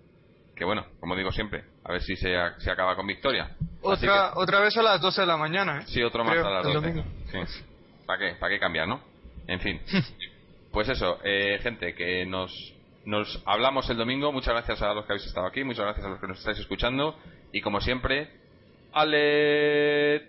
que 0.55 0.65
bueno, 0.65 0.87
como 1.01 1.17
digo 1.17 1.33
siempre, 1.33 1.65
a 1.85 1.93
ver 1.93 2.03
si 2.03 2.17
se, 2.17 2.35
se 2.59 2.71
acaba 2.71 2.95
con 2.95 3.07
victoria. 3.07 3.57
Otra, 3.83 4.33
otra 4.35 4.61
vez 4.61 4.77
a 4.77 4.83
las 4.83 5.01
12 5.01 5.23
de 5.23 5.27
la 5.27 5.37
mañana, 5.37 5.81
¿eh? 5.81 5.85
Sí, 5.87 6.03
otro 6.03 6.25
más 6.25 6.39
a 6.39 6.51
las 6.51 6.73
12. 6.73 7.05
¿Para 8.07 8.19
qué? 8.19 8.37
¿Para 8.39 8.55
qué 8.55 8.61
cambiar, 8.61 8.87
no? 8.87 9.01
En 9.47 9.61
fin. 9.61 9.81
pues 10.73 10.89
eso, 10.89 11.19
eh, 11.25 11.59
gente, 11.63 11.95
que 11.95 12.25
nos, 12.25 12.53
nos 13.05 13.43
hablamos 13.47 13.89
el 13.91 13.97
domingo. 13.97 14.33
Muchas 14.33 14.55
gracias 14.55 14.81
a 14.83 14.95
los 14.95 15.07
que 15.07 15.15
habéis 15.15 15.27
estado 15.27 15.47
aquí, 15.47 15.65
muchas 15.65 15.85
gracias 15.85 16.07
a 16.07 16.11
los 16.11 16.21
que 16.21 16.29
nos 16.29 16.39
estáis 16.39 16.59
escuchando. 16.61 17.19
Y 17.55 17.61
como 17.61 17.81
siempre, 17.81 18.29
¡Ale! 18.93 20.27